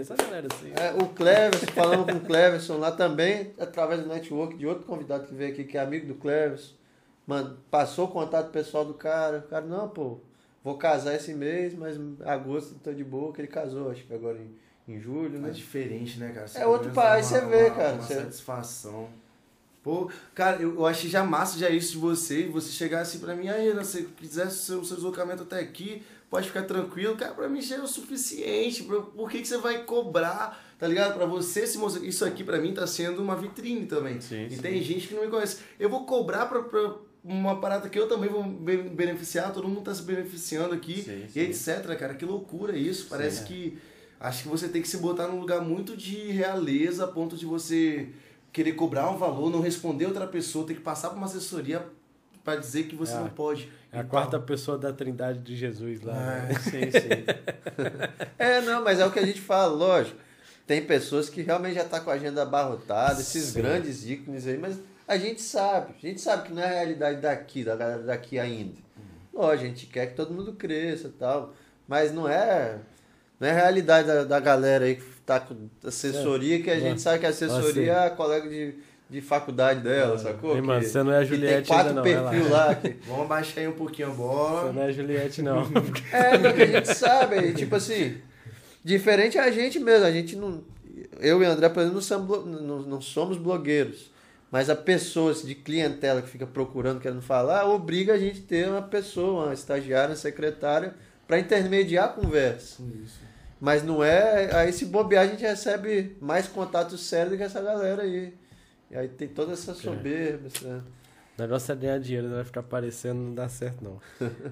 essa 0.00 0.16
galera 0.16 0.48
assim. 0.50 0.72
É, 0.74 0.92
o 1.00 1.06
Cleverson, 1.08 1.66
falando 1.66 2.06
com 2.10 2.16
o 2.16 2.20
Cleverson 2.20 2.78
lá 2.78 2.90
também, 2.90 3.52
através 3.58 4.00
do 4.02 4.08
network 4.08 4.56
de 4.56 4.66
outro 4.66 4.86
convidado 4.86 5.26
que 5.26 5.34
veio 5.34 5.52
aqui, 5.52 5.64
que 5.64 5.76
é 5.76 5.82
amigo 5.82 6.06
do 6.06 6.14
Cleverson. 6.14 6.72
Mano, 7.26 7.58
passou 7.70 8.06
o 8.06 8.10
contato 8.10 8.50
pessoal 8.50 8.84
do 8.84 8.94
cara. 8.94 9.40
O 9.40 9.42
cara, 9.50 9.66
não, 9.66 9.86
pô, 9.86 10.18
vou 10.64 10.78
casar 10.78 11.14
esse 11.14 11.34
mês, 11.34 11.74
mas 11.74 11.96
agosto 12.24 12.74
tô 12.82 12.90
de 12.92 13.04
boa, 13.04 13.32
que 13.34 13.42
ele 13.42 13.48
casou, 13.48 13.90
acho 13.90 14.02
que 14.04 14.14
agora 14.14 14.38
em, 14.38 14.94
em 14.94 14.98
julho, 14.98 15.38
né? 15.38 15.50
É 15.50 15.52
diferente, 15.52 16.18
né, 16.18 16.32
cara? 16.32 16.46
É 16.54 16.66
outro 16.66 16.90
dá 16.90 17.12
aí 17.12 17.22
você 17.22 17.40
vê, 17.42 17.70
cara, 17.70 17.92
Uma 17.92 18.02
você- 18.02 18.14
satisfação. 18.14 19.08
Pô, 19.82 20.10
cara, 20.34 20.60
eu, 20.60 20.74
eu 20.74 20.86
achei 20.86 21.08
já 21.08 21.24
massa 21.24 21.58
já 21.58 21.70
isso 21.70 21.92
de 21.92 21.98
você, 21.98 22.40
e 22.42 22.48
você 22.48 22.70
chegar 22.70 23.00
assim 23.00 23.18
pra 23.18 23.34
mim, 23.34 23.48
aí, 23.48 23.72
se 23.84 24.02
quiser 24.18 24.50
seu, 24.50 24.84
seu 24.84 24.96
deslocamento 24.96 25.42
até 25.44 25.58
aqui, 25.58 26.02
pode 26.28 26.48
ficar 26.48 26.64
tranquilo. 26.64 27.16
Cara, 27.16 27.32
pra 27.32 27.48
mim 27.48 27.62
já 27.62 27.76
é 27.76 27.80
o 27.80 27.86
suficiente. 27.86 28.82
Pra, 28.84 29.00
por 29.00 29.30
que, 29.30 29.40
que 29.40 29.48
você 29.48 29.56
vai 29.56 29.84
cobrar, 29.84 30.62
tá 30.78 30.86
ligado? 30.86 31.14
Pra 31.14 31.24
você 31.24 31.66
se 31.66 31.78
mostrar. 31.78 32.04
Isso 32.04 32.24
aqui 32.24 32.44
pra 32.44 32.58
mim 32.58 32.74
tá 32.74 32.86
sendo 32.86 33.22
uma 33.22 33.34
vitrine 33.36 33.86
também. 33.86 34.20
Sim, 34.20 34.46
e 34.46 34.56
sim. 34.56 34.60
tem 34.62 34.82
gente 34.82 35.08
que 35.08 35.14
não 35.14 35.24
me 35.24 35.30
conhece. 35.30 35.58
Eu 35.78 35.88
vou 35.88 36.04
cobrar 36.04 36.44
pra, 36.46 36.62
pra 36.62 36.96
uma 37.24 37.58
parada 37.58 37.88
que 37.88 37.98
eu 37.98 38.06
também 38.06 38.28
vou 38.28 38.44
be- 38.44 38.82
beneficiar, 38.82 39.52
todo 39.52 39.66
mundo 39.66 39.82
tá 39.82 39.94
se 39.94 40.02
beneficiando 40.02 40.74
aqui, 40.74 41.02
Sim, 41.02 41.26
e 41.34 41.40
etc, 41.40 41.96
cara. 41.98 42.14
Que 42.14 42.24
loucura 42.26 42.76
isso. 42.76 43.06
Parece 43.08 43.42
é. 43.42 43.46
que. 43.46 43.78
Acho 44.18 44.42
que 44.42 44.48
você 44.50 44.68
tem 44.68 44.82
que 44.82 44.88
se 44.88 44.98
botar 44.98 45.26
num 45.28 45.40
lugar 45.40 45.62
muito 45.62 45.96
de 45.96 46.30
realeza, 46.30 47.04
a 47.04 47.08
ponto 47.08 47.38
de 47.38 47.46
você 47.46 48.10
querer 48.52 48.72
cobrar 48.72 49.10
um 49.10 49.16
valor, 49.16 49.50
não 49.50 49.60
responder 49.60 50.06
outra 50.06 50.26
pessoa, 50.26 50.66
ter 50.66 50.74
que 50.74 50.80
passar 50.80 51.10
por 51.10 51.16
uma 51.16 51.26
assessoria 51.26 51.86
pra 52.42 52.56
dizer 52.56 52.84
que 52.84 52.96
você 52.96 53.12
É. 53.14 53.16
não 53.20 53.28
pode. 53.28 53.70
É 53.92 53.96
a 53.96 54.00
Então, 54.00 54.10
quarta 54.10 54.38
pessoa 54.40 54.78
da 54.78 54.92
trindade 54.92 55.38
de 55.40 55.54
Jesus 55.56 56.00
lá. 56.02 56.14
né? 56.14 56.48
É. 56.50 56.54
Sim, 56.58 56.90
sim. 56.90 57.24
é, 58.38 58.60
não, 58.62 58.82
mas 58.82 58.98
é 59.00 59.06
o 59.06 59.10
que 59.10 59.18
a 59.18 59.26
gente 59.26 59.40
fala, 59.40 59.72
lógico. 59.72 60.18
Tem 60.66 60.84
pessoas 60.84 61.28
que 61.28 61.42
realmente 61.42 61.74
já 61.74 61.84
tá 61.84 62.00
com 62.00 62.10
a 62.10 62.14
agenda 62.14 62.42
abarrotada, 62.42 63.20
esses 63.20 63.46
Sim. 63.46 63.60
grandes 63.60 64.08
ícones 64.08 64.46
aí, 64.46 64.56
mas 64.56 64.78
a 65.08 65.16
gente 65.16 65.42
sabe, 65.42 65.94
a 66.00 66.06
gente 66.06 66.20
sabe 66.20 66.44
que 66.48 66.52
não 66.54 66.62
é 66.62 66.66
a 66.66 66.70
realidade 66.74 67.20
daqui, 67.20 67.64
da 67.64 67.74
galera 67.74 68.02
daqui 68.04 68.38
ainda. 68.38 68.76
Lógico, 69.34 69.64
a 69.64 69.68
gente 69.68 69.86
quer 69.86 70.06
que 70.06 70.14
todo 70.14 70.32
mundo 70.32 70.52
cresça 70.52 71.08
e 71.08 71.12
tal, 71.12 71.54
mas 71.88 72.12
não 72.12 72.28
é, 72.28 72.78
não 73.40 73.48
é 73.48 73.50
a 73.50 73.54
realidade 73.54 74.06
da, 74.06 74.22
da 74.22 74.38
galera 74.38 74.84
aí 74.84 74.94
que 74.94 75.02
tá 75.38 75.40
com 75.40 75.68
assessoria, 75.84 76.60
que 76.62 76.70
a 76.70 76.76
É. 76.76 76.80
gente 76.80 77.00
sabe 77.00 77.18
que 77.20 77.26
a 77.26 77.28
assessoria 77.28 77.92
é 77.92 78.06
a 78.06 78.10
colega 78.10 78.48
de, 78.48 78.74
de 79.08 79.20
faculdade 79.20 79.80
dela, 79.80 80.18
sacou? 80.18 80.56
Ei, 80.56 80.60
mano, 80.60 80.80
Que- 80.80 80.86
você 80.88 81.02
não 81.02 81.12
é 81.12 81.18
a 81.18 81.22
que 81.22 81.28
tem 81.28 81.38
Juliette 81.38 81.68
quatro 81.68 81.88
ainda 81.88 81.94
não, 81.94 82.02
perfil 82.30 82.50
lá 82.50 82.74
que, 82.74 82.88
Vamos 83.06 83.22
abaixar 83.26 83.58
aí 83.58 83.68
um 83.68 83.72
pouquinho 83.72 84.08
a 84.08 84.10
Você 84.10 84.16
bola. 84.16 84.72
não 84.72 84.82
é 84.82 84.92
Juliette, 84.92 85.42
não. 85.42 85.62
É, 86.12 86.38
não, 86.38 86.52
que 86.52 86.62
a 86.62 86.66
gente 86.66 86.94
sabe, 86.94 87.36
aí, 87.38 87.54
tipo 87.54 87.76
assim, 87.76 88.16
diferente 88.84 89.38
é 89.38 89.40
a 89.42 89.50
gente 89.50 89.78
mesmo, 89.78 90.04
a 90.06 90.12
gente 90.12 90.36
não. 90.36 90.62
Eu 91.20 91.42
e 91.42 91.46
o 91.46 91.50
André, 91.50 91.68
por 91.68 91.80
exemplo, 91.80 91.94
não 91.96 92.02
somos, 92.02 92.46
não, 92.62 92.78
não 92.82 93.00
somos 93.00 93.36
blogueiros. 93.36 94.10
Mas 94.50 94.68
a 94.68 94.74
pessoa 94.74 95.30
assim, 95.30 95.46
de 95.46 95.54
clientela 95.54 96.20
que 96.20 96.28
fica 96.28 96.44
procurando, 96.46 96.98
querendo 97.00 97.22
falar, 97.22 97.66
obriga 97.68 98.14
a 98.14 98.18
gente 98.18 98.40
a 98.40 98.48
ter 98.48 98.68
uma 98.68 98.82
pessoa, 98.82 99.44
uma 99.44 99.54
estagiária, 99.54 100.10
uma 100.10 100.16
secretária, 100.16 100.94
para 101.28 101.38
intermediar 101.38 102.06
a 102.06 102.08
conversa. 102.08 102.82
Isso. 103.04 103.20
Mas 103.60 103.82
não 103.82 104.02
é. 104.02 104.54
Aí 104.56 104.72
se 104.72 104.86
bobear, 104.86 105.24
a 105.24 105.26
gente 105.26 105.42
recebe 105.42 106.16
mais 106.20 106.48
contato 106.48 106.96
sério 106.96 107.32
do 107.32 107.36
que 107.36 107.42
essa 107.42 107.60
galera 107.60 108.02
aí. 108.02 108.32
E 108.90 108.96
aí 108.96 109.08
tem 109.08 109.28
toda 109.28 109.52
essa 109.52 109.74
soberba. 109.74 110.46
essa- 110.46 110.82
O 111.38 111.42
negócio 111.42 111.72
é 111.72 111.76
ganhar 111.76 111.98
dinheiro, 111.98 112.26
não 112.28 112.36
vai 112.36 112.44
ficar 112.44 112.60
aparecendo, 112.60 113.18
não 113.18 113.34
dá 113.34 113.48
certo, 113.48 113.82
não. 113.82 113.98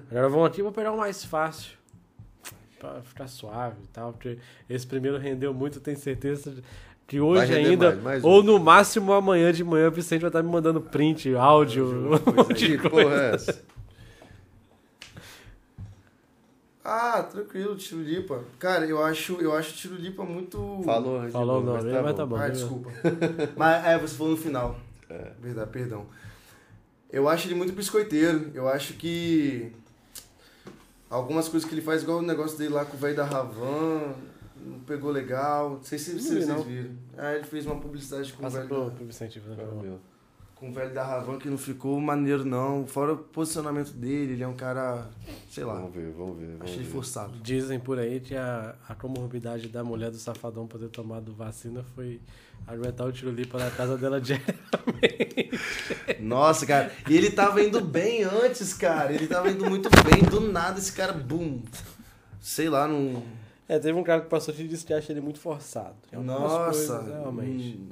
Agora 0.09 0.29
vamos 0.29 0.47
aqui, 0.47 0.61
vou 0.61 0.71
pegar 0.71 0.91
o 0.91 0.97
mais 0.97 1.23
fácil. 1.25 1.77
Pra 2.79 3.01
ficar 3.01 3.27
suave 3.27 3.75
e 3.83 3.87
tal. 3.87 4.13
Porque 4.13 4.37
esse 4.69 4.87
primeiro 4.87 5.17
rendeu 5.17 5.53
muito, 5.53 5.79
tenho 5.81 5.97
certeza 5.97 6.53
que 7.05 7.19
hoje 7.19 7.53
ainda, 7.53 7.89
mais, 7.91 8.03
mais 8.03 8.23
um. 8.23 8.27
ou 8.27 8.41
no 8.43 8.57
máximo 8.59 9.11
amanhã 9.11 9.51
de 9.51 9.63
manhã, 9.63 9.87
o 9.89 9.91
Vicente 9.91 10.21
vai 10.21 10.29
estar 10.29 10.41
me 10.43 10.49
mandando 10.49 10.79
print, 10.79 11.35
áudio. 11.35 11.85
um 12.25 12.33
monte 12.33 12.67
de 12.69 12.77
Que 12.77 12.89
coisa. 12.89 13.09
porra 13.09 13.21
é 13.23 13.35
essa? 13.35 13.61
Ah, 16.91 17.21
tranquilo, 17.23 17.75
Tirulipa. 17.75 18.43
Cara, 18.57 18.85
eu 18.85 19.03
acho, 19.03 19.33
eu 19.41 19.53
acho 19.55 19.73
Tirulipa 19.75 20.23
muito. 20.23 20.81
Falou, 20.83 21.29
Falou 21.29 21.61
o 21.61 21.63
novo, 21.63 21.77
nome, 21.83 22.01
mas 22.01 22.15
tá 22.15 22.25
bom. 22.25 22.35
Ah, 22.35 22.39
beleza. 22.39 22.59
desculpa. 22.61 22.89
Mas 23.55 23.85
é, 23.85 23.97
você 23.99 24.15
falou 24.15 24.31
no 24.31 24.37
final. 24.37 24.79
É. 25.09 25.31
Verdade, 25.39 25.69
perdão. 25.71 26.05
Eu 27.11 27.27
acho 27.29 27.47
ele 27.47 27.55
muito 27.55 27.73
biscoiteiro. 27.73 28.51
Eu 28.53 28.67
acho 28.67 28.93
que. 28.93 29.71
Algumas 31.09 31.47
coisas 31.49 31.67
que 31.67 31.73
ele 31.75 31.81
faz, 31.81 32.03
igual 32.03 32.19
o 32.19 32.21
negócio 32.21 32.57
dele 32.57 32.73
lá 32.73 32.85
com 32.85 32.95
o 32.95 32.99
velho 32.99 33.15
da 33.15 33.25
Ravan, 33.25 34.13
não 34.57 34.79
pegou 34.81 35.09
legal. 35.11 35.71
Não 35.71 35.83
sei 35.83 35.97
se, 35.97 36.11
se 36.11 36.15
Não 36.15 36.21
vocês 36.21 36.47
não. 36.47 36.61
viram. 36.63 36.91
Ah, 37.17 37.33
ele 37.33 37.43
fez 37.45 37.65
uma 37.65 37.75
publicidade 37.77 38.31
com 38.33 38.39
o 38.39 38.41
Passa 38.43 38.57
velho 38.57 38.69
pro, 38.69 38.85
da- 38.85 38.91
pro 38.91 39.05
Vicente. 39.05 39.41
meu. 39.81 39.99
Com 40.59 40.69
o 40.69 40.73
velho 40.73 40.93
da 40.93 41.03
Ravan 41.05 41.39
que 41.39 41.47
não 41.47 41.57
ficou 41.57 41.99
maneiro, 42.01 42.43
não. 42.43 42.85
Fora 42.85 43.13
o 43.13 43.17
posicionamento 43.17 43.91
dele, 43.93 44.33
ele 44.33 44.43
é 44.43 44.47
um 44.47 44.53
cara, 44.55 45.07
sei 45.49 45.63
lá, 45.63 45.75
Vamos 45.75 45.93
ver, 45.95 46.11
vamos 46.11 46.37
ver. 46.37 46.47
Vamos 46.57 46.63
achei 46.63 46.83
ver. 46.83 46.91
forçado. 46.91 47.37
Dizem 47.41 47.79
por 47.79 47.97
aí 47.97 48.19
que 48.19 48.35
a, 48.35 48.75
a 48.87 48.93
comorbidade 48.93 49.69
da 49.69 49.83
mulher 49.83 50.11
do 50.11 50.17
Safadão 50.17 50.67
por 50.67 50.77
ter 50.79 50.89
tomado 50.89 51.33
vacina 51.33 51.83
foi 51.95 52.19
aguentar 52.67 53.07
o 53.07 53.11
tirulipa 53.11 53.57
na 53.57 53.71
casa 53.71 53.97
dela 53.97 54.19
diariamente. 54.21 55.49
Nossa, 56.19 56.65
cara, 56.65 56.91
e 57.09 57.15
ele 57.15 57.31
tava 57.31 57.63
indo 57.63 57.79
bem 57.79 58.23
antes, 58.23 58.73
cara. 58.73 59.13
Ele 59.13 59.27
tava 59.27 59.49
indo 59.49 59.69
muito 59.69 59.89
bem, 60.03 60.21
do 60.29 60.41
nada 60.41 60.77
esse 60.77 60.91
cara, 60.91 61.13
bum. 61.13 61.61
Sei 62.41 62.69
lá, 62.69 62.85
não. 62.87 63.23
É, 63.67 63.77
teve 63.79 63.97
um 63.97 64.03
cara 64.03 64.21
que 64.21 64.27
passou 64.27 64.53
aqui 64.53 64.63
e 64.63 64.67
disse 64.67 64.85
que 64.85 64.93
acha 64.93 65.11
ele 65.13 65.21
muito 65.21 65.39
forçado. 65.39 65.95
Algumas 66.11 66.39
Nossa, 66.41 66.97
coisas, 66.97 67.07
realmente. 67.07 67.77
hum, 67.79 67.89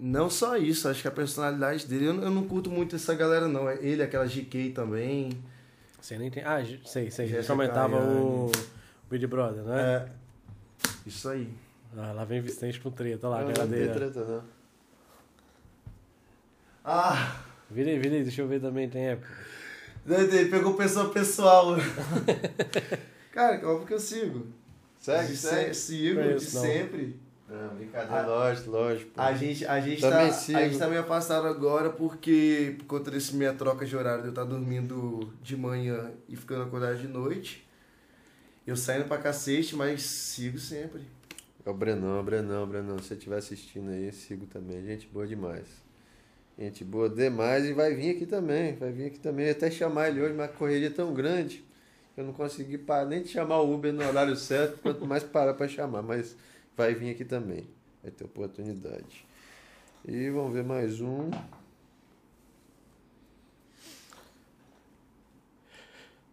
Não 0.00 0.30
só 0.30 0.56
isso, 0.56 0.88
acho 0.88 1.02
que 1.02 1.08
a 1.08 1.10
personalidade 1.10 1.86
dele, 1.86 2.06
eu, 2.06 2.14
não- 2.14 2.22
eu 2.24 2.30
não 2.30 2.46
curto 2.46 2.70
muito 2.70 2.94
essa 2.96 3.14
galera, 3.14 3.48
não. 3.48 3.68
É 3.68 3.76
Ele, 3.82 4.02
aquela 4.02 4.26
GK 4.26 4.70
também. 4.70 5.30
Você 6.00 6.16
nem 6.16 6.30
tem. 6.30 6.44
Ah, 6.44 6.58
sei, 6.84 7.10
sei. 7.10 7.26
Jéssica 7.26 7.52
comentava 7.52 7.96
o. 7.96 8.50
Big 9.10 9.26
Brother, 9.26 9.64
né? 9.64 9.80
É. 9.82 10.08
Isso 11.06 11.28
aí. 11.28 11.48
Ah, 11.96 12.12
lá 12.12 12.24
vem 12.24 12.40
Vicente 12.40 12.78
com 12.80 12.90
treta, 12.90 13.26
lá, 13.28 13.38
Ah, 13.38 13.40
a 13.40 13.42
não 13.44 13.52
tem 13.52 13.62
cadeira. 13.64 13.94
treta, 13.94 14.24
não. 14.24 14.42
Ah! 16.84 17.40
Vira 17.70 17.90
aí, 17.90 17.98
vira 17.98 18.14
aí, 18.16 18.22
deixa 18.22 18.40
eu 18.42 18.48
ver 18.48 18.60
também, 18.60 18.88
tem 18.88 19.08
época. 19.08 19.28
Ele 20.06 20.48
pegou 20.48 20.74
pessoa 20.74 21.10
pessoal. 21.10 21.76
cara, 23.32 23.66
óbvio 23.68 23.86
que 23.86 23.94
eu 23.94 24.00
sigo. 24.00 24.46
Segue, 24.98 25.36
segue. 25.36 25.74
se- 25.74 25.86
Sigo, 25.86 26.22
de 26.34 26.40
sempre. 26.44 27.20
Não, 27.48 27.74
brincadeira, 27.76 28.22
Ah, 28.22 28.26
lógico, 28.26 28.70
lógico. 28.70 29.10
pô. 29.12 29.20
A 29.22 29.32
gente, 29.32 29.64
a, 29.66 29.80
gente 29.80 30.00
Também 30.02 30.26
tá, 30.28 30.32
sigo. 30.34 30.58
a 30.58 30.64
gente 30.68 30.78
tá 30.78 30.86
meio 30.86 31.00
afastado 31.00 31.46
agora 31.46 31.88
porque, 31.90 32.74
por 32.78 32.84
conta 32.86 33.10
desse 33.10 33.34
minha 33.34 33.54
troca 33.54 33.86
de 33.86 33.96
horário, 33.96 34.20
de 34.22 34.28
eu 34.28 34.32
estar 34.32 34.44
dormindo 34.44 35.32
de 35.42 35.56
manhã 35.56 36.10
e 36.28 36.36
ficando 36.36 36.64
acordado 36.64 36.98
de 36.98 37.08
noite. 37.08 37.66
Eu 38.66 38.76
saindo 38.76 39.06
pra 39.06 39.16
cacete, 39.16 39.74
mas 39.74 40.02
sigo 40.02 40.58
sempre. 40.58 41.00
É 41.64 41.70
o 41.70 41.74
Brenão, 41.74 42.22
Brenão, 42.22 42.66
Brenão. 42.66 42.98
Se 42.98 43.08
você 43.08 43.14
estiver 43.14 43.38
assistindo 43.38 43.88
aí, 43.90 44.12
sigo 44.12 44.44
também. 44.46 44.84
Gente 44.84 45.06
boa 45.06 45.26
demais. 45.26 45.66
Gente 46.58 46.84
boa 46.84 47.08
demais 47.08 47.64
e 47.64 47.72
vai 47.72 47.94
vir 47.94 48.10
aqui 48.16 48.26
também. 48.26 48.76
Vai 48.76 48.92
vir 48.92 49.06
aqui 49.06 49.18
também. 49.18 49.46
Eu 49.46 49.52
até 49.52 49.70
chamar 49.70 50.08
ele 50.10 50.20
hoje, 50.20 50.34
mas 50.34 50.50
a 50.50 50.52
correria 50.52 50.88
é 50.88 50.90
tão 50.90 51.14
grande 51.14 51.64
que 52.14 52.20
eu 52.20 52.24
não 52.24 52.32
consegui 52.34 52.76
parar, 52.76 53.06
nem 53.06 53.22
de 53.22 53.28
chamar 53.28 53.60
o 53.60 53.72
Uber 53.72 53.92
no 53.92 54.06
horário 54.06 54.36
certo, 54.36 54.78
quanto 54.82 55.06
mais 55.06 55.22
parar 55.22 55.54
pra 55.54 55.66
chamar. 55.68 56.02
Mas 56.02 56.36
vai 56.78 56.94
vir 56.94 57.10
aqui 57.10 57.24
também. 57.24 57.68
Vai 58.00 58.12
ter 58.12 58.24
oportunidade. 58.24 59.26
E 60.06 60.30
vamos 60.30 60.52
ver 60.52 60.62
mais 60.62 61.00
um. 61.00 61.28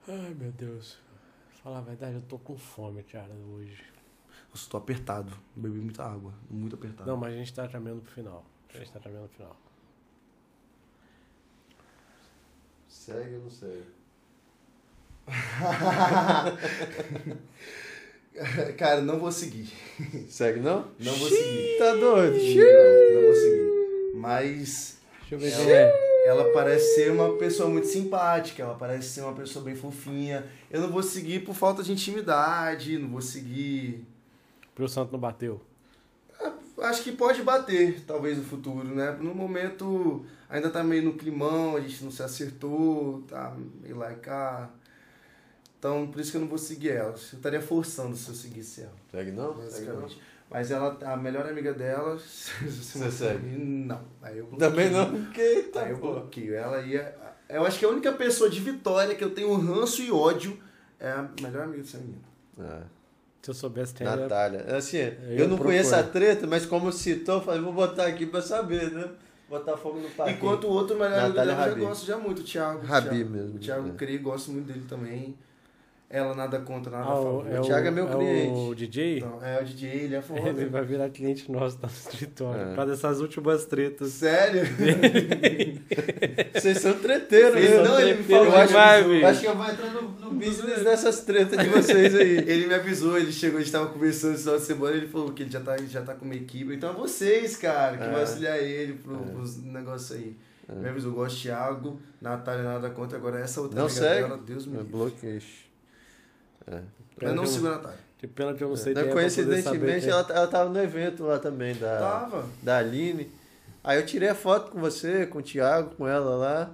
Ai, 0.08 0.36
meu 0.36 0.52
Deus. 0.52 1.00
Falar 1.64 1.80
a 1.80 1.82
verdade, 1.82 2.14
eu 2.14 2.22
tô 2.22 2.38
com 2.38 2.56
fome, 2.56 3.02
cara, 3.02 3.34
hoje. 3.34 3.84
Eu 4.52 4.54
estou 4.54 4.78
apertado. 4.78 5.36
Bebi 5.56 5.80
muita 5.80 6.04
água. 6.04 6.32
Muito 6.48 6.76
apertado. 6.76 7.10
Não, 7.10 7.18
mas 7.18 7.34
a 7.34 7.38
gente 7.38 7.52
tá 7.52 7.68
caminhando 7.68 8.04
pro 8.04 8.12
final. 8.12 8.46
A 8.72 8.78
gente 8.78 8.92
tá 8.92 9.00
caminhando 9.00 9.28
pro 9.30 9.38
final. 9.38 9.58
Segue 12.88 13.36
ou 13.36 13.42
não 13.42 13.50
segue? 13.50 13.96
Cara, 18.78 19.02
não 19.02 19.20
vou 19.20 19.32
seguir. 19.32 19.68
Segue 20.30 20.60
não? 20.60 20.88
Não 21.00 21.14
vou 21.14 21.30
seguir. 21.30 21.78
Tá 21.80 21.94
doido? 21.96 22.36
Não, 22.38 23.16
não 23.16 23.22
vou 23.28 23.36
seguir. 23.36 24.16
Mas 24.16 24.98
Deixa 25.30 25.36
eu 25.36 25.40
ver 25.40 25.52
Ela- 25.52 25.72
é. 25.72 26.28
ela 26.28 26.54
parece 26.54 26.96
ser 26.96 27.12
uma 27.12 27.34
pessoa 27.38 27.70
muito 27.70 27.88
simpática, 27.88 28.62
ela 28.64 28.76
parece 28.76 29.10
ser 29.10 29.22
uma 29.22 29.34
pessoa 29.34 29.64
bem 29.64 29.76
fofinha. 29.76 30.46
Eu 30.70 30.82
não 30.82 30.90
vou 30.92 31.02
seguir 31.04 31.44
por 31.44 31.56
falta 31.56 31.82
de 31.84 31.92
intimidade, 31.92 32.98
não 32.98 33.10
vou 33.10 33.22
seguir. 33.22 34.06
Pro 34.74 34.88
Santo 34.90 35.12
não 35.14 35.20
bateu. 35.20 35.62
Acho 36.78 37.04
que 37.04 37.12
pode 37.14 37.42
bater, 37.42 38.02
talvez 38.06 38.38
no 38.38 38.44
futuro, 38.44 38.86
né? 38.94 39.16
No 39.22 39.34
momento 39.34 40.26
ainda 40.50 40.70
tá 40.70 40.84
meio 40.84 41.04
no 41.04 41.14
climão, 41.14 41.78
a 41.78 41.80
gente 41.80 42.04
não 42.04 42.12
se 42.12 42.22
acertou, 42.22 43.24
tá 43.30 43.56
meio 43.82 43.96
lá 43.96 44.12
e 44.12 44.16
cá. 44.18 44.70
Então, 45.80 46.08
por 46.08 46.20
isso 46.20 46.32
que 46.32 46.38
eu 46.38 46.42
não 46.42 46.48
vou 46.48 46.58
seguir 46.58 46.92
ela. 46.92 47.10
Eu 47.10 47.16
estaria 47.16 47.62
forçando 47.62 48.16
se 48.16 48.30
eu 48.30 48.36
seguisse 48.36 48.82
ela, 48.82 48.94
Segue 49.12 49.32
não? 49.32 49.54
Segue 49.56 49.86
não? 49.88 49.96
basicamente. 50.02 50.22
Mas 50.50 50.72
ela, 50.72 50.98
a 51.02 51.18
melhor 51.18 51.46
amiga 51.48 51.74
dela. 51.74 52.16
Você 52.62 53.12
segue? 53.12 53.48
Não. 53.58 54.02
Aí 54.22 54.38
eu 54.38 54.46
Também 54.58 54.90
não? 54.90 55.10
Porque 55.12 55.64
tá 55.74 55.82
Aí 55.84 55.92
eu 55.92 55.98
pô. 55.98 56.14
bloqueio. 56.14 56.56
Ela 56.56 56.82
ia. 56.82 57.16
Eu 57.50 57.66
acho 57.66 57.78
que 57.80 57.86
a 57.86 57.90
única 57.90 58.12
pessoa 58.14 58.50
de 58.50 58.60
Vitória 58.60 59.16
que 59.16 59.24
eu 59.24 59.30
tenho 59.32 59.54
ranço 59.56 60.02
e 60.02 60.12
ódio 60.12 60.58
é 61.00 61.10
a 61.12 61.30
melhor 61.42 61.64
amiga 61.64 61.84
dessa 61.84 61.98
menina. 61.98 62.22
Ah. 62.60 62.84
Se 63.42 63.52
eu 63.52 63.54
soubesse 63.56 63.94
era. 64.00 64.16
Natália. 64.16 64.66
Assim, 64.76 64.98
eu, 64.98 65.34
ia 65.34 65.38
não 65.48 65.50
procurar. 65.56 65.64
conheço 65.66 65.96
a 65.96 66.02
treta, 66.02 66.48
mas 66.48 66.66
como 66.66 66.92
citou, 66.92 67.36
eu 67.36 67.42
falei, 67.42 67.62
vou 67.62 67.74
botar 67.74 68.08
aqui 68.08 68.26
pra 68.26 68.42
saber, 68.42 68.90
né? 68.92 69.08
Botar 69.48 69.78
fogo 69.78 70.00
no 70.00 70.10
parquinho. 70.10 70.38
Enquanto 70.38 70.64
o 70.66 70.72
outro 70.72 70.98
melhor 70.98 71.20
amigo 71.20 71.36
dela 71.36 71.68
eu 71.68 71.78
gosto 71.78 72.06
já 72.08 72.18
muito, 72.18 72.42
o 72.42 72.44
Thiago. 72.44 72.84
Rabi 72.86 73.10
Thiago. 73.10 73.30
mesmo, 73.30 73.56
O 73.56 73.60
Thiago 73.60 73.90
é. 73.90 73.92
Crei, 73.92 74.18
gosto 74.18 74.52
muito 74.52 74.66
dele 74.66 74.86
também. 74.90 75.38
Ela 76.08 76.36
nada 76.36 76.60
contra, 76.60 76.92
nada 76.92 77.04
Ah, 77.04 77.14
a 77.14 77.20
o, 77.20 77.24
favor. 77.24 77.48
é 77.52 77.60
O 77.60 77.64
Thiago 77.64 77.88
é 77.88 77.92
meu 77.92 78.06
o 78.06 78.18
cliente. 78.18 78.76
DJ? 78.76 79.18
Então, 79.18 79.40
é 79.44 79.60
o 79.62 79.66
DJ, 79.66 79.90
ele 79.90 80.16
é 80.16 80.22
foda. 80.22 80.50
Ele 80.50 80.66
vai 80.68 80.84
virar 80.86 81.10
cliente 81.10 81.52
nosso 81.52 81.80
no 81.82 81.90
escritório. 81.90 82.62
É. 82.62 82.66
Por 82.68 82.76
causa 82.76 82.92
dessas 82.92 83.20
últimas 83.22 83.66
tretas. 83.66 84.10
Sério? 84.12 84.62
Vocês 86.54 86.78
são 86.80 86.94
treteiros, 87.00 87.54
Vocês 87.60 87.72
né? 87.72 87.84
não, 87.84 88.00
ele 88.00 88.14
me 88.14 88.20
eu 88.34 88.46
falou 88.46 88.56
acho, 88.56 89.10
bicho. 89.10 89.26
acho 89.26 89.42
que 89.42 89.48
eu 89.48 89.56
vou 89.56 89.66
entrar 89.70 89.92
no, 89.92 90.02
no 90.12 90.32
business 90.32 90.84
dessas 90.84 91.22
tretas 91.22 91.58
de 91.60 91.70
vocês 91.70 92.16
aí. 92.16 92.38
Ele 92.48 92.68
me 92.68 92.74
avisou, 92.74 93.18
ele 93.18 93.32
chegou, 93.32 93.58
a 93.60 93.62
gente 93.62 93.72
tava 93.72 93.88
conversando 93.88 94.34
esse 94.36 94.44
final 94.44 94.58
de 94.60 94.64
semana, 94.66 94.96
ele 94.98 95.08
falou 95.08 95.32
que 95.32 95.44
ele 95.44 95.52
já 95.52 95.60
tá, 95.60 95.76
já 95.78 96.02
tá 96.02 96.14
com 96.14 96.26
uma 96.26 96.36
equipe. 96.36 96.74
Então 96.74 96.90
é 96.92 96.94
vocês, 96.94 97.58
cara, 97.58 97.98
que 97.98 98.04
É. 98.04 98.10
vai 98.12 98.22
auxiliar 98.22 98.58
ele 98.60 98.94
pro, 98.94 99.18
pros 99.18 99.58
negócios 99.64 100.12
aí. 100.18 100.36
É. 100.70 100.74
Me 100.74 100.90
avisou, 100.90 101.12
eu 101.12 101.16
gosto 101.16 101.36
de 101.38 101.42
Thiago, 101.44 102.00
Natália 102.22 102.64
nada 102.64 102.90
contra, 102.90 103.18
agora 103.18 103.40
essa 103.40 103.62
outra 103.62 103.78
Não 103.80 103.86
amiga 103.88 104.00
segue? 104.02 104.22
dela, 104.28 104.38
Deus 104.46 104.66
me 104.66 104.80
É 104.80 104.84
bloqueio. 104.84 105.42
É. 106.68 106.80
Mas 107.22 107.36
não 107.36 107.46
sigo 107.46 107.68
a 107.68 107.72
Natália. 107.72 108.06
Que 108.18 108.28
pena 108.28 108.54
que 108.54 108.64
eu 108.64 108.70
não 108.70 108.76
sei 108.76 108.94
Não, 108.94 109.02
quem 109.04 109.12
é 109.12 109.14
poder 109.14 109.30
saber 109.30 109.48
coincidentemente, 109.50 110.08
é. 110.08 110.10
ela, 110.10 110.26
ela 110.30 110.48
tava 110.48 110.70
no 110.70 110.82
evento 110.82 111.24
lá 111.24 111.38
também, 111.38 111.76
da, 111.76 111.98
Tava. 111.98 112.46
da 112.62 112.78
Aline. 112.78 113.32
Aí 113.84 114.00
eu 114.00 114.06
tirei 114.06 114.30
a 114.30 114.36
foto 114.36 114.72
com 114.72 114.80
você, 114.80 115.26
com 115.28 115.40
o 115.40 115.44
Thiago, 115.44 115.92
com 115.96 116.08
ela 116.08 116.36
lá. 116.36 116.72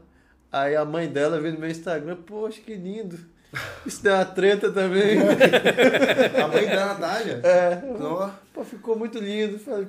Aí 0.52 0.76
a 0.76 0.86
mãe 0.86 1.08
dela 1.08 1.40
veio 1.40 1.54
no 1.54 1.60
meu 1.60 1.70
Instagram, 1.70 2.16
poxa, 2.26 2.62
que 2.62 2.76
lindo. 2.76 3.20
Isso 3.86 4.02
deu 4.02 4.14
uma 4.14 4.24
treta 4.24 4.72
também. 4.72 5.18
A 6.42 6.48
mãe 6.48 6.66
da 6.68 6.86
Natália. 6.86 7.42
É, 7.44 7.82
Ó, 8.00 8.30
pô, 8.54 8.64
ficou 8.64 8.98
muito 8.98 9.20
lindo. 9.20 9.60
Falei, 9.60 9.88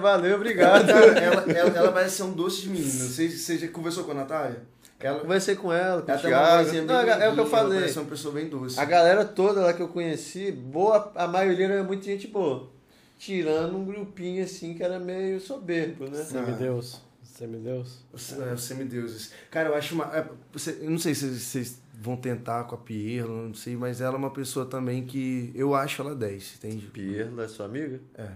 valeu, 0.00 0.36
obrigado. 0.36 0.88
Ela, 0.90 1.50
ela, 1.50 1.76
ela 1.76 1.92
parece 1.92 2.16
ser 2.16 2.22
um 2.22 2.32
doce 2.32 2.62
de 2.62 2.68
menina. 2.68 2.88
Você, 2.88 3.28
você 3.28 3.58
já 3.58 3.68
conversou 3.68 4.04
com 4.04 4.12
a 4.12 4.14
Natália? 4.14 4.62
Ela, 5.06 5.20
Conversei 5.20 5.56
com 5.56 5.72
ela, 5.72 6.02
com 6.02 6.10
ela 6.10 6.20
o 6.20 6.64
Thiago. 6.64 6.86
Não, 6.86 6.94
é 7.00 7.28
o 7.28 7.34
que 7.34 7.40
eu 7.40 7.46
falei. 7.46 7.78
Ela 7.84 8.00
uma 8.02 8.10
pessoa 8.10 8.34
bem 8.34 8.48
doce. 8.48 8.78
A 8.80 8.84
galera 8.84 9.24
toda 9.24 9.60
lá 9.60 9.72
que 9.72 9.82
eu 9.82 9.88
conheci, 9.88 10.50
boa, 10.52 11.12
a 11.14 11.26
maioria 11.26 11.66
era 11.66 11.82
muito 11.84 12.04
gente 12.04 12.26
boa. 12.28 12.70
Tirando 13.18 13.76
um 13.76 13.84
grupinho 13.84 14.42
assim 14.42 14.74
que 14.74 14.82
era 14.82 14.98
meio 14.98 15.40
soberbo, 15.40 16.06
né? 16.10 16.22
Semideus. 16.24 17.00
Semideus. 17.22 17.98
É, 18.50 18.52
os 18.52 18.62
semideuses. 18.64 19.32
Cara, 19.50 19.68
eu 19.70 19.74
acho 19.74 19.94
uma. 19.94 20.04
é, 20.16 20.26
você- 20.52 20.78
eu 20.82 20.90
não 20.90 20.98
sei 20.98 21.14
se 21.14 21.38
vocês 21.38 21.78
vão 21.94 22.16
tentar 22.16 22.64
com 22.64 22.74
a 22.74 22.78
Pierla, 22.78 23.32
não 23.46 23.54
sei, 23.54 23.76
mas 23.76 24.00
ela 24.00 24.14
é 24.14 24.18
uma 24.18 24.30
pessoa 24.32 24.66
também 24.66 25.04
que 25.06 25.50
eu 25.54 25.74
acho 25.74 26.02
ela 26.02 26.14
10, 26.14 26.54
entende? 26.56 26.86
Pierla, 26.86 27.48
sua 27.48 27.66
amiga? 27.66 28.00
É. 28.16 28.28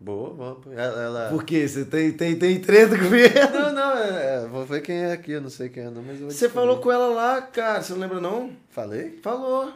Boa, 0.00 0.32
vamos. 0.32 0.66
Ela, 0.78 1.02
ela- 1.02 1.28
Por 1.28 1.44
quê? 1.44 1.68
Você 1.68 1.84
tem, 1.84 2.10
tem, 2.12 2.34
tem 2.38 2.58
treta 2.58 2.96
com 2.96 3.04
ela? 3.14 3.50
Não, 3.52 3.72
não, 3.74 3.96
é, 3.98 4.36
é, 4.36 4.46
vou 4.46 4.64
ver 4.64 4.80
quem 4.80 4.96
é 4.96 5.12
aqui, 5.12 5.32
eu 5.32 5.42
não 5.42 5.50
sei 5.50 5.68
quem 5.68 5.82
é 5.82 5.90
não, 5.90 6.00
mas 6.02 6.14
eu 6.14 6.20
vou 6.22 6.30
Você 6.30 6.46
descobrir. 6.46 6.54
falou 6.54 6.78
com 6.80 6.90
ela 6.90 7.08
lá, 7.08 7.42
cara, 7.42 7.82
você 7.82 7.92
não 7.92 8.00
lembra 8.00 8.18
não? 8.18 8.50
Falei? 8.70 9.18
Falou. 9.22 9.74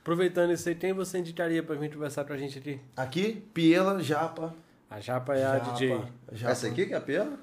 Aproveitando 0.00 0.52
isso 0.52 0.68
aí, 0.68 0.76
quem 0.76 0.92
você 0.92 1.18
indicaria 1.18 1.60
pra 1.62 1.74
vir 1.74 1.92
conversar 1.92 2.24
pra 2.24 2.36
gente 2.36 2.56
aqui? 2.58 2.78
Aqui, 2.96 3.42
Piela, 3.52 4.00
Japa. 4.00 4.54
A 4.88 5.00
Japa 5.00 5.34
é 5.34 5.44
a 5.44 5.58
Japa, 5.58 5.72
DJ. 5.72 5.88
Japa. 6.32 6.52
Essa 6.52 6.66
aqui 6.68 6.86
que 6.86 6.94
é 6.94 6.96
a 6.96 7.00
Pierla? 7.00 7.36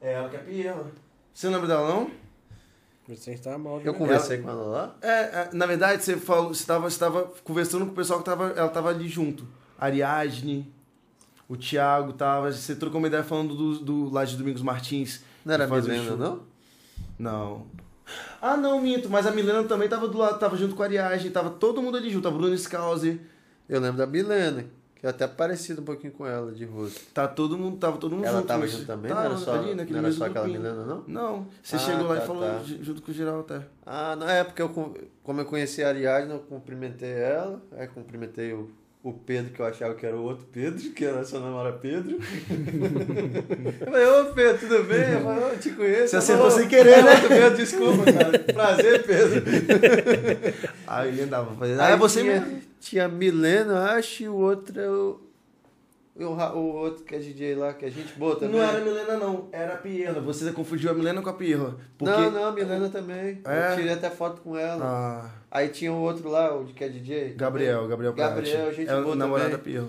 É 0.00 0.12
ela 0.14 0.28
que 0.30 0.36
é 0.36 0.38
Piela. 0.38 0.90
Você 1.34 1.46
não 1.48 1.54
lembra 1.54 1.68
dela 1.68 1.88
não? 1.88 2.10
Você 3.06 3.32
está 3.32 3.58
mal. 3.58 3.80
Eu 3.82 3.92
né? 3.92 3.98
conversei 3.98 4.38
com 4.38 4.48
ela 4.48 4.62
lá. 4.62 4.96
É, 5.02 5.10
é, 5.10 5.48
na 5.52 5.66
verdade, 5.66 6.02
você 6.02 6.16
falou, 6.16 6.54
você 6.54 6.60
estava 6.62 6.88
você 6.88 6.98
tava 6.98 7.30
conversando 7.44 7.84
com 7.84 7.92
o 7.92 7.94
pessoal 7.94 8.20
que 8.20 8.24
tava, 8.24 8.50
ela 8.56 8.68
tava 8.68 8.88
ali 8.88 9.08
junto. 9.08 9.46
Ariadne, 9.78 10.72
o 11.50 11.56
Thiago 11.56 12.12
tava, 12.12 12.50
você 12.52 12.74
trocou 12.76 12.98
uma 13.00 13.08
ideia 13.08 13.22
falando 13.24 13.54
do, 13.54 13.78
do 13.80 14.10
lá 14.10 14.24
de 14.24 14.36
Domingos 14.36 14.62
Martins. 14.62 15.22
Não 15.44 15.52
era 15.54 15.66
o 15.66 15.70
Milena, 15.74 16.16
não? 16.16 16.40
Não. 17.18 17.66
Ah, 18.40 18.56
não, 18.56 18.80
minto, 18.80 19.08
mas 19.10 19.26
a 19.26 19.30
Milena 19.30 19.62
também 19.64 19.88
tava 19.88 20.08
do 20.08 20.16
lado, 20.18 20.38
tava 20.38 20.56
junto 20.56 20.74
com 20.74 20.82
a 20.82 20.86
Ariadne, 20.86 21.30
tava 21.30 21.50
todo 21.50 21.82
mundo 21.82 21.96
ali 21.96 22.10
junto, 22.10 22.26
a 22.26 22.30
Bruna 22.30 22.56
Scalzi, 22.56 23.20
Eu 23.68 23.80
lembro 23.80 23.98
da 23.98 24.06
Milena, 24.06 24.64
que 24.96 25.06
é 25.06 25.08
até 25.10 25.28
parecido 25.28 25.80
um 25.80 25.84
pouquinho 25.84 26.12
com 26.12 26.26
ela 26.26 26.50
de 26.50 26.64
rosto. 26.64 27.00
tá 27.14 27.28
todo 27.28 27.56
mundo, 27.56 27.76
tava 27.78 27.98
todo 27.98 28.16
mundo 28.16 28.24
Ela 28.24 28.38
junto. 28.38 28.48
tava 28.48 28.60
mas- 28.60 28.70
junto 28.72 28.86
também? 28.86 29.08
Tava, 29.08 29.20
não 29.22 29.30
era 29.30 29.36
só, 29.38 29.54
ali 29.54 29.74
não 29.74 29.98
era 29.98 30.12
só 30.12 30.24
aquela. 30.26 30.46
Milena, 30.48 30.84
não? 30.84 31.04
Não, 31.06 31.46
você 31.62 31.76
Ah, 31.76 31.78
chegou 31.78 32.08
lá 32.08 32.16
tá, 32.16 32.22
e 32.24 32.26
falou 32.26 32.42
tá. 32.42 32.58
ju- 32.64 32.78
junto 32.82 33.00
com 33.02 33.10
o 33.10 33.14
geral 33.14 33.40
até. 33.40 33.62
Ah, 33.86 34.16
na 34.16 34.30
época, 34.32 34.60
eu, 34.62 34.68
com- 34.70 34.92
como 35.22 35.40
eu 35.40 35.44
conheci 35.44 35.82
a 35.84 35.88
Ariadne, 35.88 36.32
eu 36.32 36.40
cumprimentei 36.40 37.12
ela, 37.12 37.62
aí 37.72 37.86
cumprimentei 37.88 38.52
o, 38.52 38.68
o 39.02 39.12
Pedro, 39.14 39.52
que 39.52 39.60
eu 39.60 39.66
achava 39.66 39.94
que 39.94 40.04
era 40.04 40.14
o 40.16 40.22
outro 40.22 40.46
Pedro, 40.52 40.90
que 40.90 41.04
era 41.06 41.24
seu 41.24 41.40
nome 41.40 41.58
era 41.58 41.72
Pedro. 41.72 42.18
eu 43.80 43.86
falei, 43.86 44.06
ô 44.06 44.24
Pedro, 44.34 44.58
tudo 44.68 44.84
bem? 44.84 45.12
Eu 45.14 45.20
falei, 45.22 45.44
"Ô, 45.44 45.56
te 45.56 45.70
conheço. 45.70 46.08
Você 46.08 46.16
acertou 46.16 46.50
sem 46.50 46.68
querer, 46.68 47.02
né? 47.02 47.14
"Ô, 47.24 47.28
Pedro, 47.28 47.56
desculpa, 47.56 48.12
cara. 48.12 48.38
Prazer, 48.38 49.02
Pedro. 49.04 49.42
Aí 50.86 51.08
ele 51.08 51.22
andava 51.22 51.54
fazendo. 51.56 51.80
Aí 51.80 51.92
Ah, 51.92 51.94
é 51.94 51.96
você 51.96 52.20
tinha, 52.20 52.40
mesmo. 52.40 52.62
Tinha 52.78 53.08
Milena, 53.08 53.72
eu 53.72 53.78
acho, 53.98 54.22
e 54.22 54.28
o 54.28 54.34
outro 54.36 54.78
é 54.80 54.90
o, 56.24 56.32
o, 56.32 56.76
outro 56.76 57.04
que 57.04 57.14
é 57.14 57.18
DJ 57.18 57.54
lá, 57.54 57.72
que 57.72 57.84
é 57.84 57.90
gente 57.90 58.12
boa 58.18 58.36
também. 58.36 58.60
Não 58.60 58.66
era 58.66 58.78
a 58.78 58.80
Milena, 58.84 59.16
não, 59.16 59.48
era 59.52 59.74
a 59.74 59.76
Pierla. 59.76 60.20
Você 60.20 60.52
confundiu 60.52 60.90
a 60.90 60.94
Milena 60.94 61.22
com 61.22 61.30
a 61.30 61.34
Pierla. 61.34 61.76
Porque... 61.96 62.12
Não, 62.12 62.30
não, 62.30 62.44
a 62.46 62.52
Milena 62.52 62.88
também. 62.88 63.40
É? 63.44 63.72
Eu 63.72 63.76
tirei 63.76 63.92
até 63.92 64.10
foto 64.10 64.40
com 64.42 64.56
ela. 64.56 64.84
Ah, 64.84 65.30
Aí 65.50 65.68
tinha 65.68 65.92
o 65.92 66.00
outro 66.00 66.28
lá, 66.28 66.54
o 66.54 66.64
de 66.64 66.72
que 66.72 66.84
é 66.84 66.88
DJ. 66.88 67.34
Gabriel, 67.34 67.88
Gabriel 67.88 68.12
Prati. 68.12 68.34
Gabriel, 68.34 68.74
gente 68.74 68.88
é 68.88 68.96
o 68.96 69.02
boa 69.02 69.16
namorado 69.16 69.50
da 69.50 69.58
também. 69.58 69.88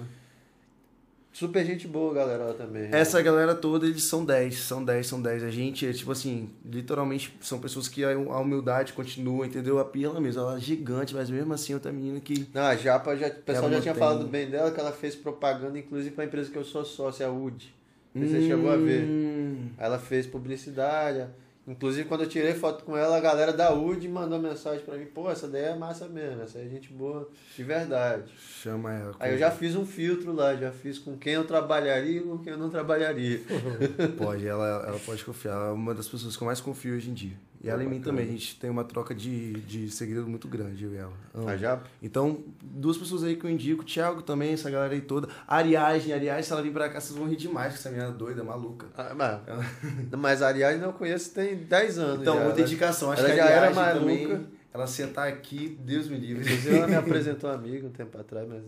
Super 1.34 1.66
gente 1.66 1.88
boa, 1.88 2.14
galera, 2.14 2.44
lá 2.46 2.54
também. 2.54 2.90
Essa 2.92 3.22
galera 3.22 3.56
toda, 3.56 3.86
eles 3.86 4.04
são 4.04 4.26
10, 4.26 4.58
são 4.60 4.84
10, 4.84 5.08
são 5.08 5.22
10. 5.22 5.44
A 5.44 5.50
gente, 5.50 5.88
é 5.88 5.94
tipo 5.94 6.12
assim, 6.12 6.50
literalmente 6.66 7.34
são 7.40 7.58
pessoas 7.60 7.88
que 7.88 8.04
a 8.04 8.18
humildade 8.40 8.92
continua, 8.92 9.46
entendeu? 9.48 9.80
A 9.80 9.86
Pierla 9.86 10.20
mesmo, 10.20 10.42
ela 10.42 10.58
é 10.58 10.60
gigante, 10.60 11.16
mas 11.16 11.30
mesmo 11.30 11.54
assim, 11.54 11.74
outra 11.74 11.92
menina 11.92 12.20
que. 12.20 12.48
Não, 12.54 12.64
a 12.64 12.76
Japa, 12.76 13.16
já, 13.16 13.28
o 13.28 13.36
pessoal 13.36 13.68
Ela 13.68 13.76
já 13.76 13.82
tinha 13.82 13.96
falado 13.96 14.28
bem 14.28 14.50
dela, 14.50 14.72
que 14.72 14.80
ela 14.80 14.92
fez 14.92 15.16
propaganda, 15.16 15.80
inclusive 15.80 16.14
pra 16.14 16.26
empresa 16.26 16.52
que 16.52 16.58
eu 16.58 16.66
sou 16.66 16.84
sócio, 16.84 17.26
a 17.26 17.32
UD. 17.32 17.74
Você 18.14 18.42
chegou 18.42 18.70
a 18.70 18.76
ver. 18.76 19.04
Hum, 19.06 19.70
Ela 19.78 19.98
fez 19.98 20.28
publicidade. 20.28 21.28
Inclusive, 21.68 22.08
quando 22.08 22.22
eu 22.22 22.30
tirei 22.30 22.56
foto 22.56 22.84
com 22.84 22.98
ela, 22.98 23.18
a 23.18 23.20
galera 23.20 23.54
da 23.54 23.72
UD 23.72 24.08
mandou 24.08 24.40
mensagem 24.40 24.84
pra 24.84 24.98
mim: 24.98 25.06
pô, 25.06 25.30
essa 25.30 25.48
daí 25.48 25.66
é 25.66 25.76
massa 25.76 26.08
mesmo, 26.08 26.42
essa 26.42 26.58
aí 26.58 26.66
é 26.66 26.70
gente 26.70 26.92
boa, 26.92 27.30
de 27.56 27.64
verdade. 27.64 28.32
Chama 28.62 28.92
ela. 28.94 29.16
Aí 29.20 29.34
eu 29.34 29.38
já 29.38 29.52
fiz 29.52 29.76
um 29.76 29.86
filtro 29.86 30.34
lá, 30.34 30.56
já 30.56 30.72
fiz 30.72 30.98
com 30.98 31.16
quem 31.18 31.34
eu 31.34 31.46
trabalharia 31.46 32.20
e 32.20 32.24
com 32.24 32.40
quem 32.40 32.54
eu 32.54 32.60
não 32.60 32.70
trabalharia. 32.70 33.42
Pode, 34.18 34.48
ela, 34.48 34.86
ela 34.88 35.00
pode 35.00 35.24
confiar. 35.24 35.54
Ela 35.54 35.68
é 35.70 35.72
uma 35.72 35.94
das 35.94 36.08
pessoas 36.08 36.36
que 36.36 36.42
eu 36.42 36.48
mais 36.48 36.60
confio 36.60 36.96
hoje 36.96 37.12
em 37.12 37.14
dia. 37.14 37.38
E 37.64 37.70
ela 37.70 37.84
em 37.84 37.88
mim 37.88 38.02
também. 38.02 38.26
A 38.26 38.32
gente 38.32 38.60
tem 38.60 38.70
uma 38.70 38.84
troca 38.84 39.14
de, 39.14 39.54
de 39.62 39.90
segredo 39.92 40.28
muito 40.28 40.48
grande, 40.48 40.84
eu 40.84 40.94
e 40.94 40.98
ela. 40.98 41.14
Amo. 41.34 41.48
A 41.48 41.56
Japa? 41.56 41.84
Então, 42.02 42.40
duas 42.62 42.98
pessoas 42.98 43.24
aí 43.24 43.36
que 43.36 43.46
eu 43.46 43.50
indico, 43.52 43.84
Thiago 43.84 44.24
também, 44.24 44.54
essa 44.54 44.70
galera 44.70 44.94
aí 44.94 45.02
toda. 45.02 45.28
A 45.48 45.58
Ariadne, 45.58 46.12
a 46.12 46.16
Ariadne, 46.16 46.44
se 46.44 46.52
ela 46.52 46.62
vir 46.64 46.74
pra 46.74 46.90
cá, 46.90 47.00
vocês 47.00 47.18
vão 47.18 47.28
rir 47.30 47.36
demais 47.36 47.74
com 47.74 47.80
essa 47.80 47.90
menina 47.92 48.10
doida, 48.12 48.44
maluca. 48.44 48.88
Ah, 48.98 49.14
mas, 49.16 49.40
mas 50.18 50.42
a 50.42 50.48
Ariadne 50.48 50.84
eu 50.84 50.94
conheço 50.94 51.32
tem 51.34 51.56
10 51.56 52.00
anos. 52.00 52.22
Então, 52.22 52.36
já. 52.36 52.44
muita 52.46 52.60
Ela- 52.62 52.68
indicação. 52.68 53.12
Acho 53.12 53.22
ela 53.22 53.30
que 53.30 53.36
já 53.38 53.46
a 53.46 53.50
era 53.50 53.68
Ariadne 53.68 53.76
maluca. 54.06 54.36
também, 54.36 54.48
ela 54.74 54.88
sentar 54.88 55.28
aqui, 55.28 55.78
Deus 55.84 56.08
me 56.08 56.18
livre. 56.18 56.44
Inclusive, 56.44 56.78
ela 56.78 56.88
me 56.88 56.96
apresentou 56.96 57.50
um 57.50 57.54
amigo 57.54 57.88
um 57.88 57.92
tempo 57.92 58.18
atrás, 58.18 58.48
mas 58.50 58.64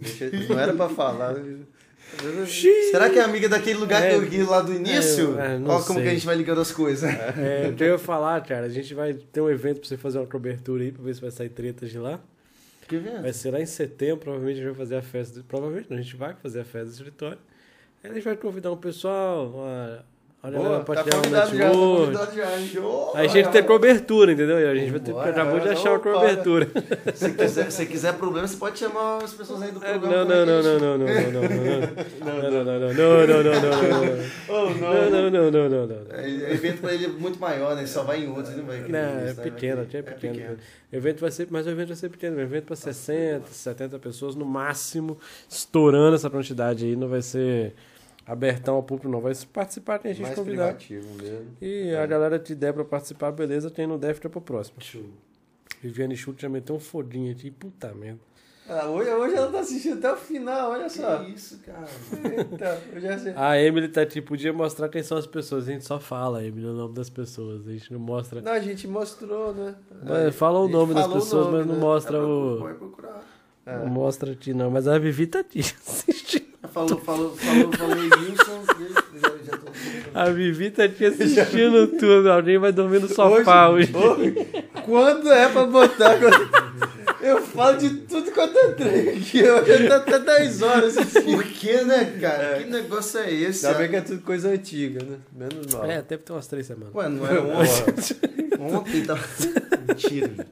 não 0.49 0.60
era 0.60 0.74
pra 0.74 0.88
falar. 0.90 1.34
Será 2.91 3.10
que 3.10 3.19
é 3.19 3.23
amiga 3.23 3.49
daquele 3.49 3.80
lugar 3.80 4.03
É. 4.03 4.10
que 4.10 4.15
eu 4.15 4.22
guio 4.22 4.49
lá 4.49 4.61
do 4.61 4.73
início? 4.73 5.40
É, 5.40 5.56
Olha 5.56 5.64
como 5.84 5.84
sei. 5.84 6.03
que 6.03 6.10
a 6.10 6.14
gente 6.14 6.26
vai 6.26 6.35
ligando 6.35 6.61
as 6.61 6.72
coisas. 6.72 7.03
É, 7.10 7.73
eu 7.77 7.88
ia 7.88 7.98
falar, 7.98 8.41
cara, 8.45 8.65
a 8.65 8.69
gente 8.69 8.94
vai 8.94 9.14
ter 9.14 9.41
um 9.41 9.49
evento 9.49 9.80
pra 9.80 9.88
você 9.90 9.98
fazer 9.98 10.19
uma 10.19 10.27
cobertura 10.27 10.84
aí, 10.84 10.91
pra 10.91 11.03
ver 11.03 11.14
se 11.15 11.22
vai 11.22 11.31
sair 11.31 11.49
tretas 11.49 11.90
de 11.90 11.98
lá. 11.98 12.19
Que 12.88 12.98
vendo? 12.98 13.22
Vai 13.22 13.34
ser 13.34 13.52
lá 13.52 13.60
em 13.61 13.65
setembro, 13.65 14.18
provavelmente 14.18 14.56
a 14.60 14.64
gente 14.64 14.69
vai 14.72 14.77
fazer 14.77 14.95
a 14.98 15.02
festa. 15.02 15.44
Provavelmente 15.48 15.88
não, 15.90 15.98
a 15.98 16.02
gente 16.02 16.15
vai 16.15 16.34
fazer 16.35 16.60
a 16.61 16.65
festa 16.65 16.85
do 16.88 16.91
escritório. 16.94 17.38
Aí 18.03 18.11
a 18.11 18.14
gente 18.14 18.23
vai 18.23 18.35
convidar 18.35 18.72
um 18.72 18.77
pessoal, 18.77 19.48
uma, 19.49 20.06
a 20.44 20.49
galera 20.49 20.70
Boa, 20.72 20.84
pode 20.84 21.10
tá 21.10 21.18
um 21.18 21.22
convidado 21.22 21.56
já, 21.56 21.70
tá 21.70 21.72
convidado 21.72 22.36
já. 22.36 22.57
Show! 22.68 23.11
Aí 23.15 23.26
a 23.26 23.30
gente 23.30 23.49
tem 23.49 23.64
cobertura, 23.64 24.34
entendeu? 24.34 24.60
E 24.60 24.65
a 24.65 24.76
gente 24.76 24.91
vai 24.91 24.99
ter, 24.99 25.14
Vambora, 25.14 25.30
acabou 25.30 25.60
de 25.61 25.70
achar 25.70 25.91
uma 25.91 25.99
cobertura. 25.99 26.68
Se 27.15 27.34
quiser, 27.34 27.72
se 27.72 27.86
quiser 27.86 28.14
problema, 28.15 28.45
você 28.45 28.57
pode 28.57 28.78
chamar 28.78 29.24
as 29.24 29.34
pessoas 29.34 29.61
aí 29.61 29.72
do 29.72 29.82
É, 29.82 29.98
programa. 29.98 30.26
Não, 30.26 30.45
não, 30.45 30.45
não, 30.45 30.61
não, 30.61 30.80
não, 30.80 30.98
não, 30.98 31.07
não, 31.07 31.32
não, 31.32 31.64
não, 32.20 32.64
não, 32.64 32.64
não, 32.64 32.94
não, 32.94 32.94
não, 32.94 33.44
não, 33.44 33.44
não, 33.44 34.03
não, 34.03 34.24
Oh, 34.49 34.70
não, 34.70 35.10
não, 35.10 35.32
não, 35.32 35.52
não, 35.52 35.70
não, 35.70 35.88
não. 35.88 35.98
É, 36.11 36.30
é 36.30 36.53
evento 36.53 36.82
pra 36.82 36.94
ele 36.94 37.06
é 37.06 37.07
muito 37.07 37.40
maior, 37.40 37.78
né? 37.78 37.86
Só 37.86 38.03
vai 38.03 38.22
em 38.26 38.28
outros, 38.28 38.49
ele 38.49 38.64
não 38.64 38.68
vai 38.68 38.80
Não, 38.82 38.99
é 38.99 39.24
né? 39.24 39.36
pequeno, 39.41 39.88
é 39.94 40.02
pequeno. 40.02 40.57
O 40.91 40.95
evento 40.98 41.22
vai 41.22 41.32
ser, 41.32 41.48
mas 41.49 41.65
o 41.65 41.70
evento 41.70 41.88
vai 41.88 41.95
ser 41.95 42.10
pequeno, 42.10 42.36
o 42.36 42.41
evento 42.41 42.65
para 42.65 42.76
60, 42.76 43.48
70 43.49 43.98
pessoas 43.98 44.36
no 44.36 44.44
máximo, 44.45 45.18
estourando 45.49 46.15
essa 46.15 46.30
quantidade 46.30 46.84
aí, 46.86 46.98
não 46.98 47.07
vai 47.07 47.22
ser 47.22 47.74
abertão 48.26 48.76
ao 48.76 48.84
público, 48.84 49.10
não. 49.10 49.22
Vai 49.22 49.34
participar, 49.52 50.00
tem 50.00 50.14
gente 50.14 50.26
Mais 50.26 50.36
convidada. 50.36 50.78
E 51.62 51.95
a 51.95 52.06
galera 52.06 52.40
te 52.40 52.56
der 52.56 52.74
pra 52.74 52.86
participar, 52.86 53.32
beleza, 53.32 53.70
tem 53.70 53.88
no 53.88 53.98
Def 53.98 54.20
pro 54.20 54.41
próximo. 54.41 54.78
Show. 54.80 55.06
Viviane 55.82 56.16
Chute 56.16 56.41
já 56.41 56.50
meteu 56.50 56.76
um 56.76 56.80
fodinho 56.80 57.32
aqui, 57.32 57.52
puta 57.52 57.94
merda. 57.94 58.20
Ah, 58.68 58.86
hoje, 58.86 59.10
hoje 59.10 59.36
ela 59.36 59.52
tá 59.52 59.60
assistindo 59.60 59.98
até 59.98 60.14
o 60.14 60.16
final, 60.16 60.72
olha 60.72 60.88
só. 60.88 61.22
Que 61.22 61.32
isso, 61.32 61.60
cara. 61.60 61.86
Eita, 62.38 62.82
eu 62.94 63.02
já. 63.02 63.18
A 63.36 63.62
Emily 63.62 63.90
tá 63.90 64.06
tipo, 64.06 64.30
podia 64.30 64.54
mostrar 64.54 64.88
quem 64.88 65.04
são 65.04 65.18
as 65.18 65.28
pessoas. 65.28 65.68
A 65.68 65.72
gente 65.74 65.84
só 65.84 66.00
fala, 66.00 66.45
Emily, 66.45 66.68
o 66.68 66.74
nome 66.74 66.94
das 66.94 67.10
pessoas. 67.10 67.68
A 67.68 67.72
gente 67.74 67.91
não 67.91 68.00
mostra. 68.00 68.41
Não, 68.41 68.54
a 68.54 68.60
gente 68.62 68.88
mostrou, 68.88 69.54
né? 69.54 69.76
É, 70.26 70.32
fala 70.32 70.60
o 70.60 70.70
nome 70.70 70.94
das 70.94 71.08
pessoas, 71.08 71.48
nome, 71.48 71.58
mas 71.58 71.68
não 71.68 71.76
né? 71.76 71.82
mostra 71.82 72.26
o. 72.26 72.60
Pode 72.60 72.78
procurar. 72.78 73.33
É. 73.65 73.77
Não 73.77 73.88
mostra 73.88 74.31
a 74.31 74.35
ti, 74.35 74.53
não. 74.53 74.69
Mas 74.69 74.88
a 74.88 74.98
Vivi 74.99 75.27
tá 75.27 75.44
te 75.44 75.60
assistindo. 75.88 76.44
Falou, 76.72 76.99
falou, 76.99 77.35
falou, 77.35 77.72
falou. 77.73 77.95
Já, 79.15 79.30
já 79.45 79.57
tô... 79.57 79.72
A 80.14 80.30
Vivi 80.30 80.72
tá 80.72 80.88
te 80.88 81.06
assistindo 81.06 81.88
tudo. 81.99 82.31
Alguém 82.31 82.57
vai 82.57 82.72
dormir 82.72 82.99
no 82.99 83.07
sofá 83.07 83.69
hoje. 83.69 83.91
hoje. 83.95 84.34
Quando 84.85 85.31
é 85.31 85.49
pra 85.49 85.65
botar? 85.65 86.18
Eu 87.22 87.41
falo 87.41 87.77
de 87.77 87.90
tudo 88.02 88.31
quanto 88.31 88.57
é 88.57 88.72
trem 88.72 89.10
aqui. 89.10 89.44
Hoje 89.44 89.88
tá 89.88 89.98
até 89.98 90.19
10 90.19 90.61
horas 90.61 90.98
assim. 90.98 91.22
Por 91.35 91.44
que, 91.44 91.81
né, 91.84 92.18
cara? 92.19 92.57
Que 92.61 92.69
negócio 92.69 93.19
é 93.19 93.31
esse? 93.31 93.65
Ainda 93.65 93.80
bem 93.80 93.90
que 93.90 93.95
é 93.95 94.02
tudo 94.02 94.22
coisa 94.22 94.49
antiga, 94.49 95.03
né? 95.03 95.18
Menos 95.31 95.73
mal. 95.73 95.85
É, 95.85 95.98
até 95.98 96.18
tem 96.18 96.35
umas 96.35 96.48
três 96.48 96.65
semanas. 96.65 96.94
Ué, 96.94 97.07
não 97.07 97.26
era 97.26 97.41
ontem? 97.41 98.34
Ontem 98.60 99.03
tava... 99.03 99.22
Mentira. 99.88 100.48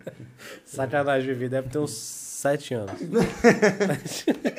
Sacanagem, 0.65 1.27
Vivi. 1.33 1.49
Deve 1.49 1.69
ter 1.69 1.79
uns 1.79 1.91
sete 2.41 2.73
anos. 2.73 2.91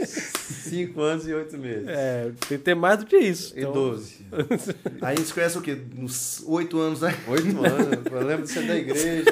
5 0.07 1.01
anos 1.01 1.27
e 1.29 1.35
8 1.35 1.59
meses. 1.59 1.89
É, 1.89 2.31
tem 2.49 2.59
que 2.59 2.65
ter 2.65 2.75
mais 2.75 2.99
do 2.99 3.07
que 3.07 3.17
isso. 3.17 3.53
E 3.57 3.61
Então, 3.61 3.73
12. 3.73 4.27
Aí 5.03 5.15
a 5.15 5.19
gente 5.19 5.35
conhece 5.35 5.59
o 5.59 5.61
quê? 5.63 5.79
Uns 5.99 6.43
oito 6.47 6.79
anos, 6.79 7.01
né? 7.01 7.15
8 7.29 7.47
anos. 7.65 8.07
Eu 8.11 8.27
lembro 8.27 8.45
de 8.47 8.51
ser 8.53 8.67
da 8.67 8.77
igreja. 8.77 9.25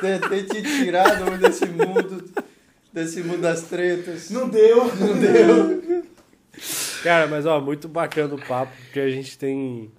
Tentei 0.00 0.42
te 0.44 0.62
tirar 0.62 1.16
do- 1.18 1.38
desse 1.38 1.66
mundo. 1.66 2.24
Desse 2.92 3.22
mundo 3.22 3.40
das 3.40 3.62
tretas. 3.62 4.30
Não 4.30 4.48
deu. 4.48 4.84
Não 4.94 5.18
deu. 5.18 6.04
Cara, 7.02 7.26
mas 7.26 7.46
ó, 7.46 7.60
muito 7.60 7.88
bacana 7.88 8.34
o 8.34 8.38
papo, 8.46 8.72
porque 8.84 9.00
a 9.00 9.10
gente 9.10 9.36
tem. 9.38 9.90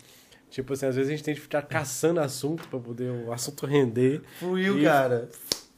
Tipo 0.50 0.74
assim, 0.74 0.86
às 0.88 0.96
vezes 0.96 1.10
a 1.12 1.16
gente 1.16 1.24
tem 1.24 1.36
que 1.36 1.42
ficar 1.42 1.62
caçando 1.62 2.20
assunto 2.20 2.68
pra 2.70 2.80
poder 2.80 3.10
o 3.12 3.32
assunto 3.32 3.66
render. 3.66 4.22
Fluiu, 4.40 4.80
E- 4.80 4.84
cara. 4.84 5.30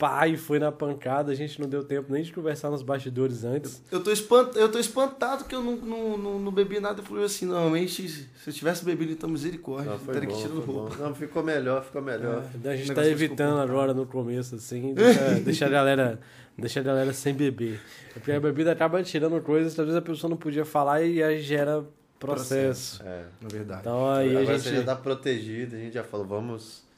Pai, 0.02 0.36
foi 0.36 0.58
na 0.58 0.72
pancada, 0.72 1.32
a 1.32 1.36
gente 1.36 1.62
não 1.62 1.70
deu 1.70 1.84
tempo 1.84 2.12
nem 2.12 2.24
de 2.24 2.34
conversar 2.34 2.72
nos 2.72 2.82
bastidores 2.82 3.44
antes. 3.44 3.84
Eu 3.92 4.02
tô, 4.02 4.10
espant... 4.10 4.56
eu 4.56 4.68
tô 4.68 4.80
espantado 4.80 5.46
que 5.46 5.54
eu 5.54 5.62
não, 5.62 5.76
não, 5.76 6.18
não, 6.18 6.40
não 6.40 6.52
bebi 6.52 6.80
nada 6.80 7.04
e 7.04 7.06
fluiu 7.06 7.24
assim. 7.24 7.46
Normalmente, 7.46 8.10
se 8.10 8.28
eu 8.48 8.52
tivesse 8.52 8.84
bebido, 8.84 9.12
então 9.12 9.30
misericórdia. 9.30 9.92
Não, 9.92 10.00
foi 10.00 10.16
Teria 10.16 10.28
bom, 10.28 10.36
que 10.36 10.42
tirar 10.42 10.56
bom. 10.56 10.62
roubo. 10.62 10.96
Não, 10.98 11.14
ficou 11.14 11.44
melhor, 11.44 11.84
ficou 11.84 12.02
melhor. 12.02 12.44
A 12.66 12.76
gente 12.76 12.92
O 12.92 12.96
tá 12.96 13.06
evitando 13.06 13.60
agora 13.60 13.94
no 13.94 14.08
começo, 14.08 14.56
assim, 14.56 14.96
deixa, 14.96 15.20
deixa 15.46 15.66
a 15.68 15.70
galera. 15.70 16.20
Deixa 16.58 16.80
a 16.80 16.84
galera 16.84 17.14
sem 17.14 17.36
beber. 17.36 17.80
É 18.10 18.14
Porque 18.14 18.32
a 18.32 18.40
bebida 18.40 18.72
acaba 18.72 19.04
tirando 19.04 19.40
coisas, 19.42 19.76
talvez 19.76 19.96
a 19.96 20.02
pessoa 20.02 20.32
não 20.32 20.38
podia 20.38 20.66
falar 20.66 21.04
e 21.04 21.22
aí 21.22 21.44
gera 21.44 21.86
processo. 22.20 23.04
É. 23.04 23.26
Na 23.40 23.50
verdade. 23.50 23.82
Então 23.82 24.10
aí 24.12 24.36
a 24.36 24.40
Agora 24.40 24.58
gente. 24.58 24.68
você 24.68 24.76
já 24.78 24.84
tá 24.84 24.96
protegido, 24.96 25.76
a 25.76 25.80
gente 25.80 25.94
já 25.94 26.04
falou, 26.04 26.26
vamos 26.26 26.90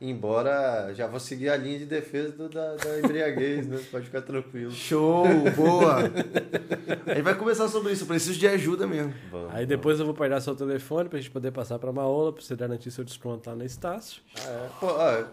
embora, 0.00 0.92
já 0.94 1.06
vou 1.06 1.18
seguir 1.20 1.48
a 1.48 1.56
linha 1.56 1.78
de 1.78 1.86
defesa 1.86 2.30
do- 2.32 2.48
da, 2.48 2.74
da 2.76 2.98
embriaguez, 2.98 3.66
né? 3.66 3.80
Pode 3.90 4.06
ficar 4.06 4.22
tranquilo. 4.22 4.70
Show, 4.72 5.24
boa. 5.56 5.98
A 7.06 7.14
gente 7.14 7.22
vai 7.22 7.34
conversar 7.34 7.68
sobre 7.68 7.92
isso. 7.92 8.02
Eu 8.04 8.08
preciso 8.08 8.38
de 8.38 8.46
ajuda 8.46 8.86
mesmo. 8.86 9.14
Vamos, 9.30 9.54
Aí 9.54 9.64
depois 9.66 9.98
eu 10.00 10.04
vou 10.06 10.14
pegar 10.14 10.40
seu 10.40 10.54
telefone 10.54 11.08
pra 11.08 11.18
gente 11.18 11.30
poder 11.30 11.50
passar 11.52 11.78
pra 11.78 11.92
Maola, 11.92 12.32
pra 12.32 12.42
você 12.42 12.54
garantir 12.56 12.90
seu 12.90 13.04
desconto 13.04 13.48
lá 13.48 13.56
na 13.56 13.64
Estácio. 13.64 14.20
Ah, 14.38 14.48
é. 14.48 14.68
Pô, 14.80 14.86
ó, 14.88 15.24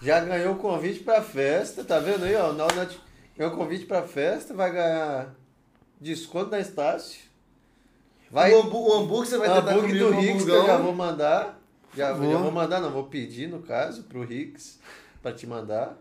já 0.00 0.20
ganhou 0.20 0.54
o 0.54 0.58
convite 0.58 1.00
pra 1.00 1.20
festa, 1.22 1.84
tá 1.84 1.98
vendo 1.98 2.24
aí, 2.24 2.34
ó? 2.34 2.52
Na 2.52 2.64
hora 2.64 2.86
de- 2.86 2.98
ganhou 3.36 3.52
o 3.52 3.56
convite 3.56 3.84
pra 3.84 4.02
festa, 4.02 4.52
vai 4.54 4.72
ganhar 4.72 5.34
desconto 6.00 6.50
na 6.50 6.58
Estácio. 6.60 7.20
Vai 8.30 8.52
O, 8.54 8.62
hambú- 8.62 8.88
o 8.88 8.92
hambúrguer 8.94 9.26
você 9.28 9.38
vai 9.38 9.48
tentar 9.48 9.72
hambúrguer 9.72 9.90
comigo 9.90 10.04
do 10.06 10.14
no 10.14 10.20
Ricks 10.20 10.44
que 10.44 10.50
eu 10.50 10.66
já 10.66 10.76
vou 10.78 10.94
mandar. 10.94 11.61
Já, 11.94 12.08
já 12.08 12.12
vou 12.14 12.50
mandar, 12.50 12.80
não, 12.80 12.90
vou 12.90 13.04
pedir 13.04 13.48
no 13.48 13.60
caso 13.60 14.04
pro 14.04 14.24
Ricks 14.24 14.78
pra 15.22 15.32
te 15.32 15.46
mandar. 15.46 15.96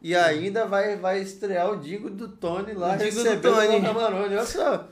E 0.00 0.14
ainda 0.16 0.66
vai, 0.66 0.96
vai 0.96 1.20
estrear 1.20 1.70
o 1.70 1.76
Digo 1.76 2.10
do 2.10 2.28
Tony 2.28 2.72
lá 2.74 2.94
O 2.94 2.98
Digo 2.98 3.22
do 3.22 3.40
Tony. 3.40 3.76
o 3.76 3.82
Camarone. 3.82 4.34
Olha 4.36 4.44
só, 4.44 4.88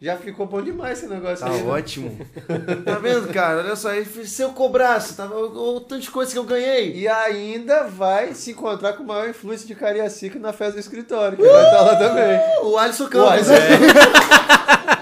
já 0.00 0.16
ficou 0.16 0.46
bom 0.46 0.60
demais 0.62 0.98
esse 0.98 1.06
negócio 1.06 1.44
Tá 1.46 1.52
aí. 1.52 1.62
né? 1.62 1.70
ótimo. 1.70 2.18
tá 2.84 2.98
vendo, 2.98 3.32
cara? 3.32 3.58
Olha 3.60 3.76
só, 3.76 3.90
se 4.24 4.42
eu 4.42 4.50
cobrasse, 4.52 5.16
tava 5.16 5.34
o, 5.38 5.76
o 5.76 5.80
tanto 5.80 6.02
de 6.02 6.10
coisa 6.10 6.32
que 6.32 6.38
eu 6.38 6.44
ganhei. 6.44 6.94
E 6.96 7.06
ainda 7.08 7.84
vai 7.84 8.34
se 8.34 8.52
encontrar 8.52 8.94
com 8.94 9.02
o 9.02 9.06
maior 9.06 9.28
influência 9.28 9.66
de 9.66 9.74
Cariacica 9.74 10.38
na 10.38 10.52
festa 10.52 10.74
do 10.74 10.80
escritório, 10.80 11.36
que 11.36 11.42
vai 11.46 11.64
estar 11.64 11.80
lá 11.82 11.96
também. 11.96 12.40
O 12.62 12.76
Alisson 12.78 13.04
O 13.04 13.08
Campos. 13.08 13.30
Alisson- 13.50 13.52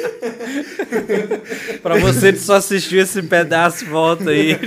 Pra 1.82 1.98
você 1.98 2.32
que 2.32 2.38
só 2.38 2.54
assistiu 2.56 3.00
esse 3.00 3.22
pedaço, 3.22 3.84
volta 3.86 4.30
aí. 4.30 4.56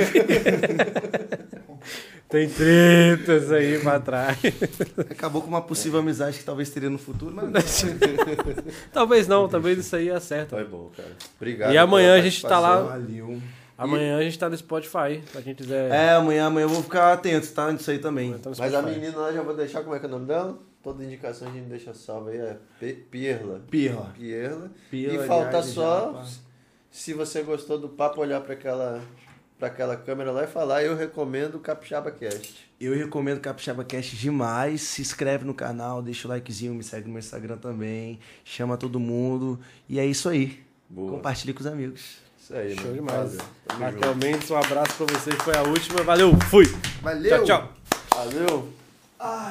Tem 2.30 2.50
tretas 2.50 3.52
aí 3.52 3.78
pra 3.78 4.00
trás. 4.00 4.40
Acabou 5.12 5.44
com 5.44 5.48
uma 5.50 5.62
possível 5.62 6.00
amizade 6.00 6.40
que 6.40 6.44
talvez 6.44 6.68
teria 6.72 6.90
no 6.90 6.98
futuro, 6.98 7.32
mas 7.36 7.86
Talvez 8.92 9.28
não, 9.28 9.48
talvez 9.48 9.78
isso 9.78 9.96
aí 9.96 10.10
acerta. 10.10 10.56
Foi 10.56 10.66
bom, 10.66 10.90
cara. 10.98 11.10
Obrigado. 11.38 11.74
E 11.74 11.78
amanhã 11.78 12.16
a 12.16 12.22
gente 12.22 12.42
tá 12.42 12.60
lá- 12.60 12.82
valeu. 12.82 13.40
Amanhã 13.78 14.18
a 14.18 14.24
gente 14.24 14.40
tá 14.40 14.50
no 14.50 14.58
Spotify, 14.58 15.22
pra 15.32 15.42
quem 15.44 15.54
quiser. 15.54 15.92
É, 15.92 16.12
amanhã, 16.12 16.46
amanhã 16.48 16.66
eu 16.66 16.70
vou 16.70 16.82
ficar 16.82 17.14
atento, 17.14 17.48
tá? 17.52 17.72
Nisso 17.72 17.92
aí 17.92 18.00
também. 18.00 18.34
Tá 18.34 18.50
Mas 18.58 18.74
a 18.74 18.82
menina 18.82 19.16
lá 19.18 19.32
já 19.32 19.42
vou 19.44 19.56
deixar, 19.56 19.82
como 19.84 19.96
é 19.96 20.00
que 20.00 20.06
é 20.06 20.08
o 20.08 20.12
nome 20.12 20.26
dela? 20.26 20.58
Toda 20.84 21.02
indicação 21.02 21.48
a 21.48 21.52
gente 21.52 21.70
deixa 21.70 21.94
salva 21.94 22.32
aí, 22.32 22.38
é 22.40 22.58
Pirla. 23.10 23.62
Pirra. 23.72 24.14
Pirla. 24.18 24.72
Pirra, 24.92 25.14
e 25.14 25.28
falta 25.28 25.64
só, 25.64 26.12
Japa. 26.12 26.28
se 26.92 27.14
você 27.14 27.42
gostou 27.42 27.80
do 27.80 27.88
papo, 27.88 28.20
olhar 28.20 28.42
para 28.42 28.54
aquela, 28.54 29.02
pra 29.58 29.70
aquela 29.70 29.96
câmera 29.96 30.30
lá 30.34 30.44
e 30.44 30.48
falar, 30.48 30.84
eu 30.84 30.94
recomendo 30.94 31.56
o 31.56 31.60
Capixaba 31.62 32.12
Cast. 32.12 32.70
Eu 32.82 32.94
recomendo 32.94 33.40
Capixaba 33.40 33.86
Cast 33.86 34.18
demais. 34.18 34.82
Se 34.82 35.02
inscreve 35.02 35.46
no 35.46 35.54
canal, 35.54 36.02
deixa 36.02 36.28
o 36.28 36.32
likezinho, 36.32 36.74
me 36.74 36.84
segue 36.84 37.08
no 37.08 37.14
meu 37.14 37.20
Instagram 37.20 37.56
também. 37.56 38.20
Chama 38.44 38.76
todo 38.76 39.00
mundo. 39.00 39.58
E 39.88 39.98
é 40.02 40.06
isso 40.06 40.28
aí. 40.28 40.62
Boa. 40.90 41.12
Compartilhe 41.12 41.54
com 41.54 41.62
os 41.62 41.68
amigos. 41.68 42.18
Isso 42.38 42.54
aí, 42.54 42.76
Show 42.76 42.88
mano. 42.88 42.96
demais. 42.96 43.38
Raquel. 43.70 44.16
Mendes, 44.16 44.52
um 44.52 44.58
abraço 44.58 44.98
pra 44.98 45.06
você, 45.06 45.32
foi 45.32 45.56
a 45.56 45.64
última. 45.64 46.04
Valeu, 46.04 46.38
fui! 46.50 46.66
Valeu! 47.02 47.46
Tchau, 47.46 47.46
tchau! 47.46 47.74
Valeu. 48.14 48.68
Ai. 49.18 49.42